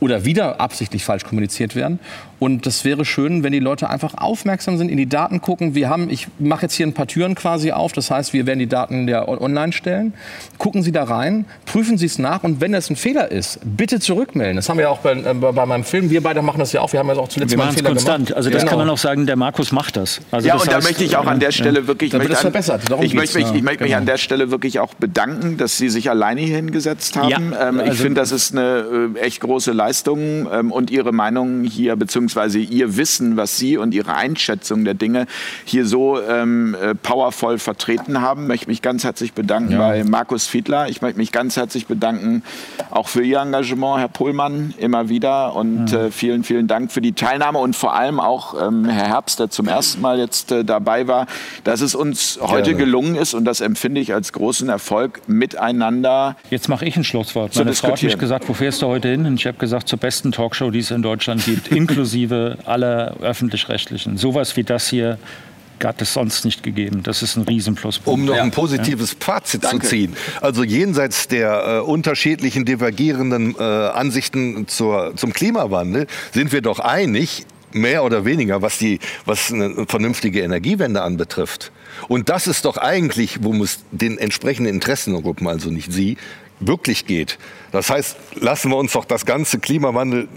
oder 0.00 0.24
wieder 0.24 0.60
absichtlich 0.60 1.04
falsch 1.04 1.24
kommuniziert 1.24 1.76
werden. 1.76 2.00
Und 2.40 2.66
das 2.66 2.84
wäre 2.84 3.04
schön, 3.04 3.44
wenn 3.44 3.52
die 3.52 3.60
Leute 3.60 3.88
einfach 3.88 4.14
aufmerksam 4.14 4.76
sind, 4.76 4.88
in 4.88 4.96
die 4.96 5.08
Daten 5.08 5.40
gucken. 5.40 5.76
Wir 5.76 5.88
haben, 5.88 6.10
ich 6.10 6.26
mache 6.40 6.62
jetzt 6.62 6.74
hier 6.74 6.86
ein 6.86 6.92
paar 6.92 7.06
Türen 7.06 7.36
quasi 7.36 7.70
auf. 7.70 7.92
Das 7.92 8.10
heißt, 8.10 8.32
wir 8.32 8.46
werden 8.46 8.58
die 8.58 8.66
Daten 8.66 9.06
ja 9.06 9.22
online 9.42 9.72
stellen. 9.72 10.14
Gucken 10.58 10.82
Sie 10.82 10.92
da 10.92 11.04
rein, 11.04 11.44
prüfen 11.66 11.98
Sie 11.98 12.06
es 12.06 12.18
nach 12.18 12.44
und 12.44 12.60
wenn 12.60 12.72
das 12.72 12.90
ein 12.90 12.96
Fehler 12.96 13.30
ist, 13.30 13.60
bitte 13.64 14.00
zurückmelden. 14.00 14.56
Das 14.56 14.68
haben 14.68 14.78
wir 14.78 14.84
ja 14.84 14.90
auch 14.90 14.98
bei, 14.98 15.12
äh, 15.12 15.34
bei 15.34 15.66
meinem 15.66 15.84
Film. 15.84 16.10
Wir 16.10 16.22
beide 16.22 16.42
machen 16.42 16.58
das 16.58 16.72
ja 16.72 16.80
auch. 16.80 16.92
Wir 16.92 17.00
haben 17.00 17.08
ja 17.08 17.16
auch 17.16 17.28
zuletzt 17.28 17.50
wir 17.50 17.58
mal 17.58 17.64
einen 17.64 17.76
Fehler 17.76 17.90
konstant. 17.90 18.26
gemacht. 18.26 18.36
Also 18.36 18.50
das 18.50 18.60
genau. 18.62 18.70
kann 18.70 18.78
man 18.78 18.90
auch 18.90 18.98
sagen, 18.98 19.26
der 19.26 19.36
Markus 19.36 19.72
macht 19.72 19.96
das. 19.96 20.20
Also 20.30 20.46
ja, 20.46 20.54
das 20.54 20.62
und 20.62 20.74
heißt, 20.74 20.84
da 20.84 20.88
möchte 20.88 21.04
ich 21.04 21.16
auch 21.16 21.26
an 21.26 21.40
der 21.40 21.52
Stelle 21.52 21.80
ja. 21.80 21.86
wirklich... 21.86 22.10
Da 22.10 22.20
wird 22.20 22.30
das 22.30 22.40
verbessert. 22.40 22.82
Darum 22.88 23.04
ich 23.04 23.14
möchte, 23.14 23.38
mich, 23.38 23.52
ich 23.52 23.62
möchte 23.62 23.78
genau. 23.78 23.88
mich 23.88 23.96
an 23.96 24.06
der 24.06 24.18
Stelle 24.18 24.50
wirklich 24.50 24.78
auch 24.78 24.94
bedanken, 24.94 25.56
dass 25.56 25.76
Sie 25.78 25.88
sich 25.88 26.10
alleine 26.10 26.40
hier 26.40 26.56
hingesetzt 26.56 27.16
haben. 27.16 27.28
Ja, 27.28 27.68
ähm, 27.68 27.80
also 27.80 27.92
ich 27.92 27.98
finde, 27.98 28.20
das 28.20 28.32
ist 28.32 28.52
eine 28.52 29.12
äh, 29.16 29.18
echt 29.18 29.40
große 29.40 29.72
Leistung 29.72 30.48
ähm, 30.52 30.72
und 30.72 30.90
Ihre 30.90 31.12
Meinung 31.12 31.64
hier, 31.64 31.96
beziehungsweise 31.96 32.58
Ihr 32.58 32.96
Wissen 32.96 33.36
was 33.36 33.56
Sie 33.56 33.76
und 33.76 33.94
Ihre 33.94 34.14
Einschätzung 34.14 34.84
der 34.84 34.94
Dinge 34.94 35.26
hier 35.64 35.86
so 35.86 36.20
ähm, 36.20 36.76
äh, 36.80 36.94
powervoll 36.94 37.58
vertreten 37.58 38.20
haben. 38.20 38.42
Ich 38.42 38.48
möchte 38.48 38.68
mich 38.68 38.82
ganz 38.82 39.04
herzlich 39.04 39.31
bedanken 39.34 39.72
ja. 39.72 39.78
bei 39.78 40.04
Markus 40.04 40.46
Fiedler. 40.46 40.88
Ich 40.88 41.02
möchte 41.02 41.18
mich 41.18 41.32
ganz 41.32 41.56
herzlich 41.56 41.86
bedanken 41.86 42.42
auch 42.90 43.08
für 43.08 43.22
Ihr 43.22 43.40
Engagement, 43.40 43.98
Herr 43.98 44.08
Pohlmann, 44.08 44.74
immer 44.78 45.08
wieder. 45.08 45.54
Und 45.54 45.90
ja. 45.90 46.06
äh, 46.06 46.10
vielen, 46.10 46.44
vielen 46.44 46.66
Dank 46.66 46.92
für 46.92 47.00
die 47.00 47.12
Teilnahme 47.12 47.58
und 47.58 47.74
vor 47.74 47.94
allem 47.94 48.20
auch 48.20 48.54
ähm, 48.60 48.84
Herr 48.84 49.08
Herbst, 49.08 49.40
der 49.40 49.50
zum 49.50 49.68
ersten 49.68 50.00
Mal 50.00 50.18
jetzt 50.18 50.52
äh, 50.52 50.64
dabei 50.64 51.08
war, 51.08 51.26
dass 51.64 51.80
es 51.80 51.94
uns 51.94 52.38
heute 52.40 52.70
Gerne. 52.70 52.84
gelungen 52.84 53.14
ist 53.16 53.34
und 53.34 53.44
das 53.44 53.60
empfinde 53.60 54.00
ich 54.00 54.12
als 54.14 54.32
großen 54.32 54.68
Erfolg, 54.68 55.22
miteinander. 55.26 56.36
Jetzt 56.50 56.68
mache 56.68 56.84
ich 56.84 56.96
ein 56.96 57.04
Schlusswort. 57.04 57.56
Meine 57.56 57.72
Frau 57.74 57.92
hat 57.92 58.02
mich 58.02 58.18
gesagt, 58.18 58.48
wo 58.48 58.54
fährst 58.54 58.82
du 58.82 58.86
heute 58.86 59.08
hin? 59.08 59.26
Und 59.26 59.34
ich 59.34 59.46
habe 59.46 59.58
gesagt, 59.58 59.88
zur 59.88 59.98
besten 59.98 60.32
Talkshow, 60.32 60.70
die 60.70 60.80
es 60.80 60.90
in 60.90 61.02
Deutschland 61.02 61.44
gibt, 61.44 61.68
inklusive 61.72 62.58
aller 62.64 63.16
öffentlich-rechtlichen. 63.20 64.16
Sowas 64.16 64.56
wie 64.56 64.64
das 64.64 64.88
hier 64.88 65.18
hat 65.84 66.02
es 66.02 66.12
sonst 66.12 66.44
nicht 66.44 66.62
gegeben. 66.62 67.02
Das 67.02 67.22
ist 67.22 67.36
ein 67.36 67.42
Riesenpluspunkt. 67.42 68.20
Um 68.20 68.26
noch 68.26 68.36
ein 68.36 68.50
positives 68.50 69.16
Fazit 69.18 69.64
Danke. 69.64 69.80
zu 69.80 69.90
ziehen. 69.90 70.16
Also 70.40 70.64
jenseits 70.64 71.28
der 71.28 71.64
äh, 71.66 71.80
unterschiedlichen 71.80 72.64
divergierenden 72.64 73.54
äh, 73.58 73.62
Ansichten 73.62 74.68
zur, 74.68 75.14
zum 75.16 75.32
Klimawandel 75.32 76.06
sind 76.32 76.52
wir 76.52 76.62
doch 76.62 76.78
einig, 76.78 77.46
mehr 77.74 78.04
oder 78.04 78.24
weniger, 78.24 78.62
was, 78.62 78.78
die, 78.78 78.98
was 79.24 79.52
eine 79.52 79.86
vernünftige 79.86 80.42
Energiewende 80.42 81.02
anbetrifft. 81.02 81.72
Und 82.08 82.28
das 82.28 82.46
ist 82.46 82.64
doch 82.64 82.76
eigentlich, 82.76 83.42
wo 83.42 83.52
es 83.62 83.80
den 83.90 84.18
entsprechenden 84.18 84.74
Interessengruppen, 84.74 85.46
also 85.48 85.70
nicht 85.70 85.92
Sie, 85.92 86.16
wirklich 86.60 87.06
geht. 87.06 87.38
Das 87.72 87.90
heißt, 87.90 88.16
lassen 88.40 88.70
wir 88.70 88.76
uns 88.76 88.92
doch 88.92 89.04
das 89.04 89.26
ganze 89.26 89.58
Klimawandel 89.58 90.28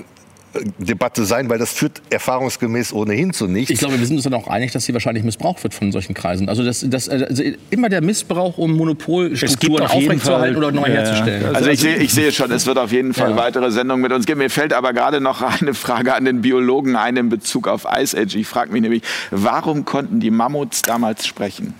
Debatte 0.77 1.25
sein, 1.25 1.49
weil 1.49 1.59
das 1.59 1.73
führt 1.73 2.01
erfahrungsgemäß 2.09 2.93
ohnehin 2.93 3.33
zu 3.33 3.47
nichts. 3.47 3.71
Ich 3.71 3.79
glaube, 3.79 3.99
wir 3.99 4.05
sind 4.05 4.15
uns 4.15 4.23
dann 4.23 4.33
auch 4.33 4.47
einig, 4.47 4.71
dass 4.71 4.85
sie 4.85 4.93
wahrscheinlich 4.93 5.23
missbraucht 5.23 5.63
wird 5.63 5.73
von 5.73 5.91
solchen 5.91 6.13
Kreisen. 6.13 6.49
Also, 6.49 6.63
das, 6.63 6.85
das, 6.87 7.09
also 7.09 7.43
immer 7.69 7.89
der 7.89 8.01
Missbrauch, 8.01 8.57
um 8.57 8.75
Monopolstrukturen 8.75 9.85
aufrechtzuerhalten 9.85 10.57
oder 10.57 10.71
neu 10.71 10.87
herzustellen. 10.87 11.43
Ja. 11.43 11.51
Also, 11.51 11.69
ich, 11.69 11.79
sehe, 11.79 11.97
ich 11.97 12.13
sehe 12.13 12.31
schon, 12.31 12.51
es 12.51 12.65
wird 12.65 12.77
auf 12.77 12.91
jeden 12.91 13.13
Fall 13.13 13.31
ja. 13.31 13.37
weitere 13.37 13.71
Sendungen 13.71 14.01
mit 14.01 14.11
uns 14.11 14.25
geben. 14.25 14.39
Mir 14.39 14.49
fällt 14.49 14.73
aber 14.73 14.93
gerade 14.93 15.21
noch 15.21 15.41
eine 15.41 15.73
Frage 15.73 16.13
an 16.13 16.25
den 16.25 16.41
Biologen 16.41 16.95
ein 16.95 17.17
in 17.17 17.29
Bezug 17.29 17.67
auf 17.67 17.85
Ice 17.97 18.17
Age. 18.17 18.35
Ich 18.35 18.47
frage 18.47 18.71
mich 18.71 18.81
nämlich, 18.81 19.03
warum 19.31 19.85
konnten 19.85 20.19
die 20.19 20.31
Mammuts 20.31 20.81
damals 20.81 21.25
sprechen? 21.27 21.73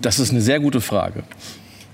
Das 0.00 0.18
ist 0.18 0.30
eine 0.30 0.40
sehr 0.40 0.60
gute 0.60 0.80
Frage. 0.80 1.24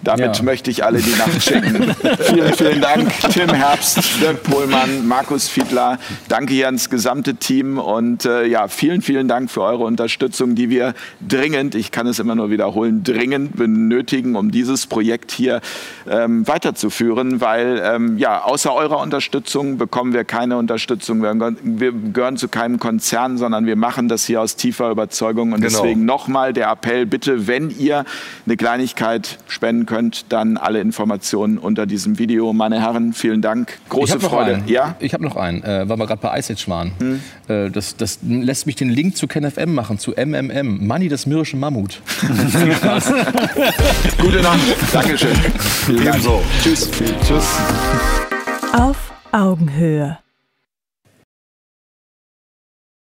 Damit 0.05 0.37
ja. 0.37 0.43
möchte 0.43 0.71
ich 0.71 0.85
alle 0.85 0.99
die 0.99 1.17
Nacht 1.17 1.43
schicken. 1.43 1.95
vielen, 2.21 2.53
vielen 2.53 2.81
Dank, 2.81 3.11
Tim 3.33 3.49
Herbst, 3.49 4.21
Dirk 4.21 4.43
Pohlmann, 4.43 5.07
Markus 5.07 5.49
Fiedler. 5.49 5.99
Danke 6.29 6.53
hier 6.53 6.67
ans 6.67 6.91
gesamte 6.91 7.37
Team 7.37 7.79
und 7.79 8.27
äh, 8.27 8.45
ja, 8.45 8.69
vielen, 8.69 9.01
vielen 9.01 9.29
Dank 9.29 9.51
für 9.51 9.63
eure 9.63 9.85
Unterstützung, 9.85 10.55
die 10.55 10.69
wir 10.69 10.93
dringend, 11.27 11.75
ich 11.75 11.91
kann 11.91 12.07
es 12.07 12.19
immer 12.19 12.35
nur 12.35 12.51
wiederholen, 12.51 13.03
dringend 13.03 13.57
benötigen, 13.57 14.37
um 14.37 14.51
dieses 14.51 14.87
Projekt 14.87 15.33
hier 15.33 15.63
ähm, 16.09 16.47
weiterzuführen, 16.47 17.41
weil 17.41 17.81
ähm, 17.83 18.19
ja, 18.19 18.43
außer 18.43 18.75
eurer 18.75 18.99
Unterstützung 18.99 19.79
bekommen 19.79 20.13
wir 20.13 20.25
keine 20.25 20.59
Unterstützung. 20.59 21.23
Wir, 21.23 21.35
wir, 21.63 21.93
gehören 21.93 22.37
zu 22.37 22.49
keinem 22.49 22.79
Konzern, 22.79 23.39
sondern 23.39 23.65
wir 23.65 23.77
machen 23.77 24.09
das 24.09 24.27
hier 24.27 24.43
aus 24.43 24.57
tiefer 24.57 24.91
Überzeugung 24.91 25.53
und 25.53 25.63
genau. 25.63 25.79
deswegen 25.81 26.05
nochmal 26.05 26.53
der 26.53 26.69
Appell, 26.71 27.07
bitte, 27.07 27.47
wenn 27.47 27.71
ihr 27.71 28.05
eine 28.45 28.57
Kleinigkeit 28.57 29.39
spenden 29.49 29.87
könnt, 29.87 29.94
könnt, 29.95 30.33
dann 30.33 30.57
alle 30.57 30.81
Informationen 30.81 31.57
unter 31.57 31.87
diesem 31.87 32.19
Video. 32.19 32.53
Meine 32.53 32.81
Herren, 32.81 33.13
vielen 33.13 33.41
Dank. 33.43 33.79
Große 33.91 34.19
Freude. 34.19 34.63
Ja? 34.67 34.97
Ich 34.99 35.15
habe 35.15 35.23
noch 35.23 35.37
einen, 35.37 35.63
äh, 35.63 35.89
weil 35.89 35.97
wir 35.97 36.07
gerade 36.07 36.21
bei 36.21 36.37
Ice 36.37 36.53
Age 36.53 36.69
waren. 36.69 36.91
Hm. 36.99 37.21
Äh, 37.47 37.71
das, 37.71 37.97
das, 37.97 38.19
lässt 38.23 38.67
mich 38.67 38.75
den 38.75 38.91
Link 38.91 39.17
zu 39.17 39.29
KenFM 39.29 39.73
machen, 39.73 40.01
zu 40.01 40.13
MMM. 40.13 40.85
Money, 40.85 41.09
das 41.09 41.27
mürrische 41.27 41.57
Mammut. 41.57 42.01
Gute 44.21 44.43
Nacht. 44.43 44.59
Dankeschön. 44.93 45.37
Ebenso. 45.89 46.43
Tschüss. 46.61 46.91
Tschüss. 47.25 47.57
Auf 48.73 49.13
Augenhöhe. 49.31 50.24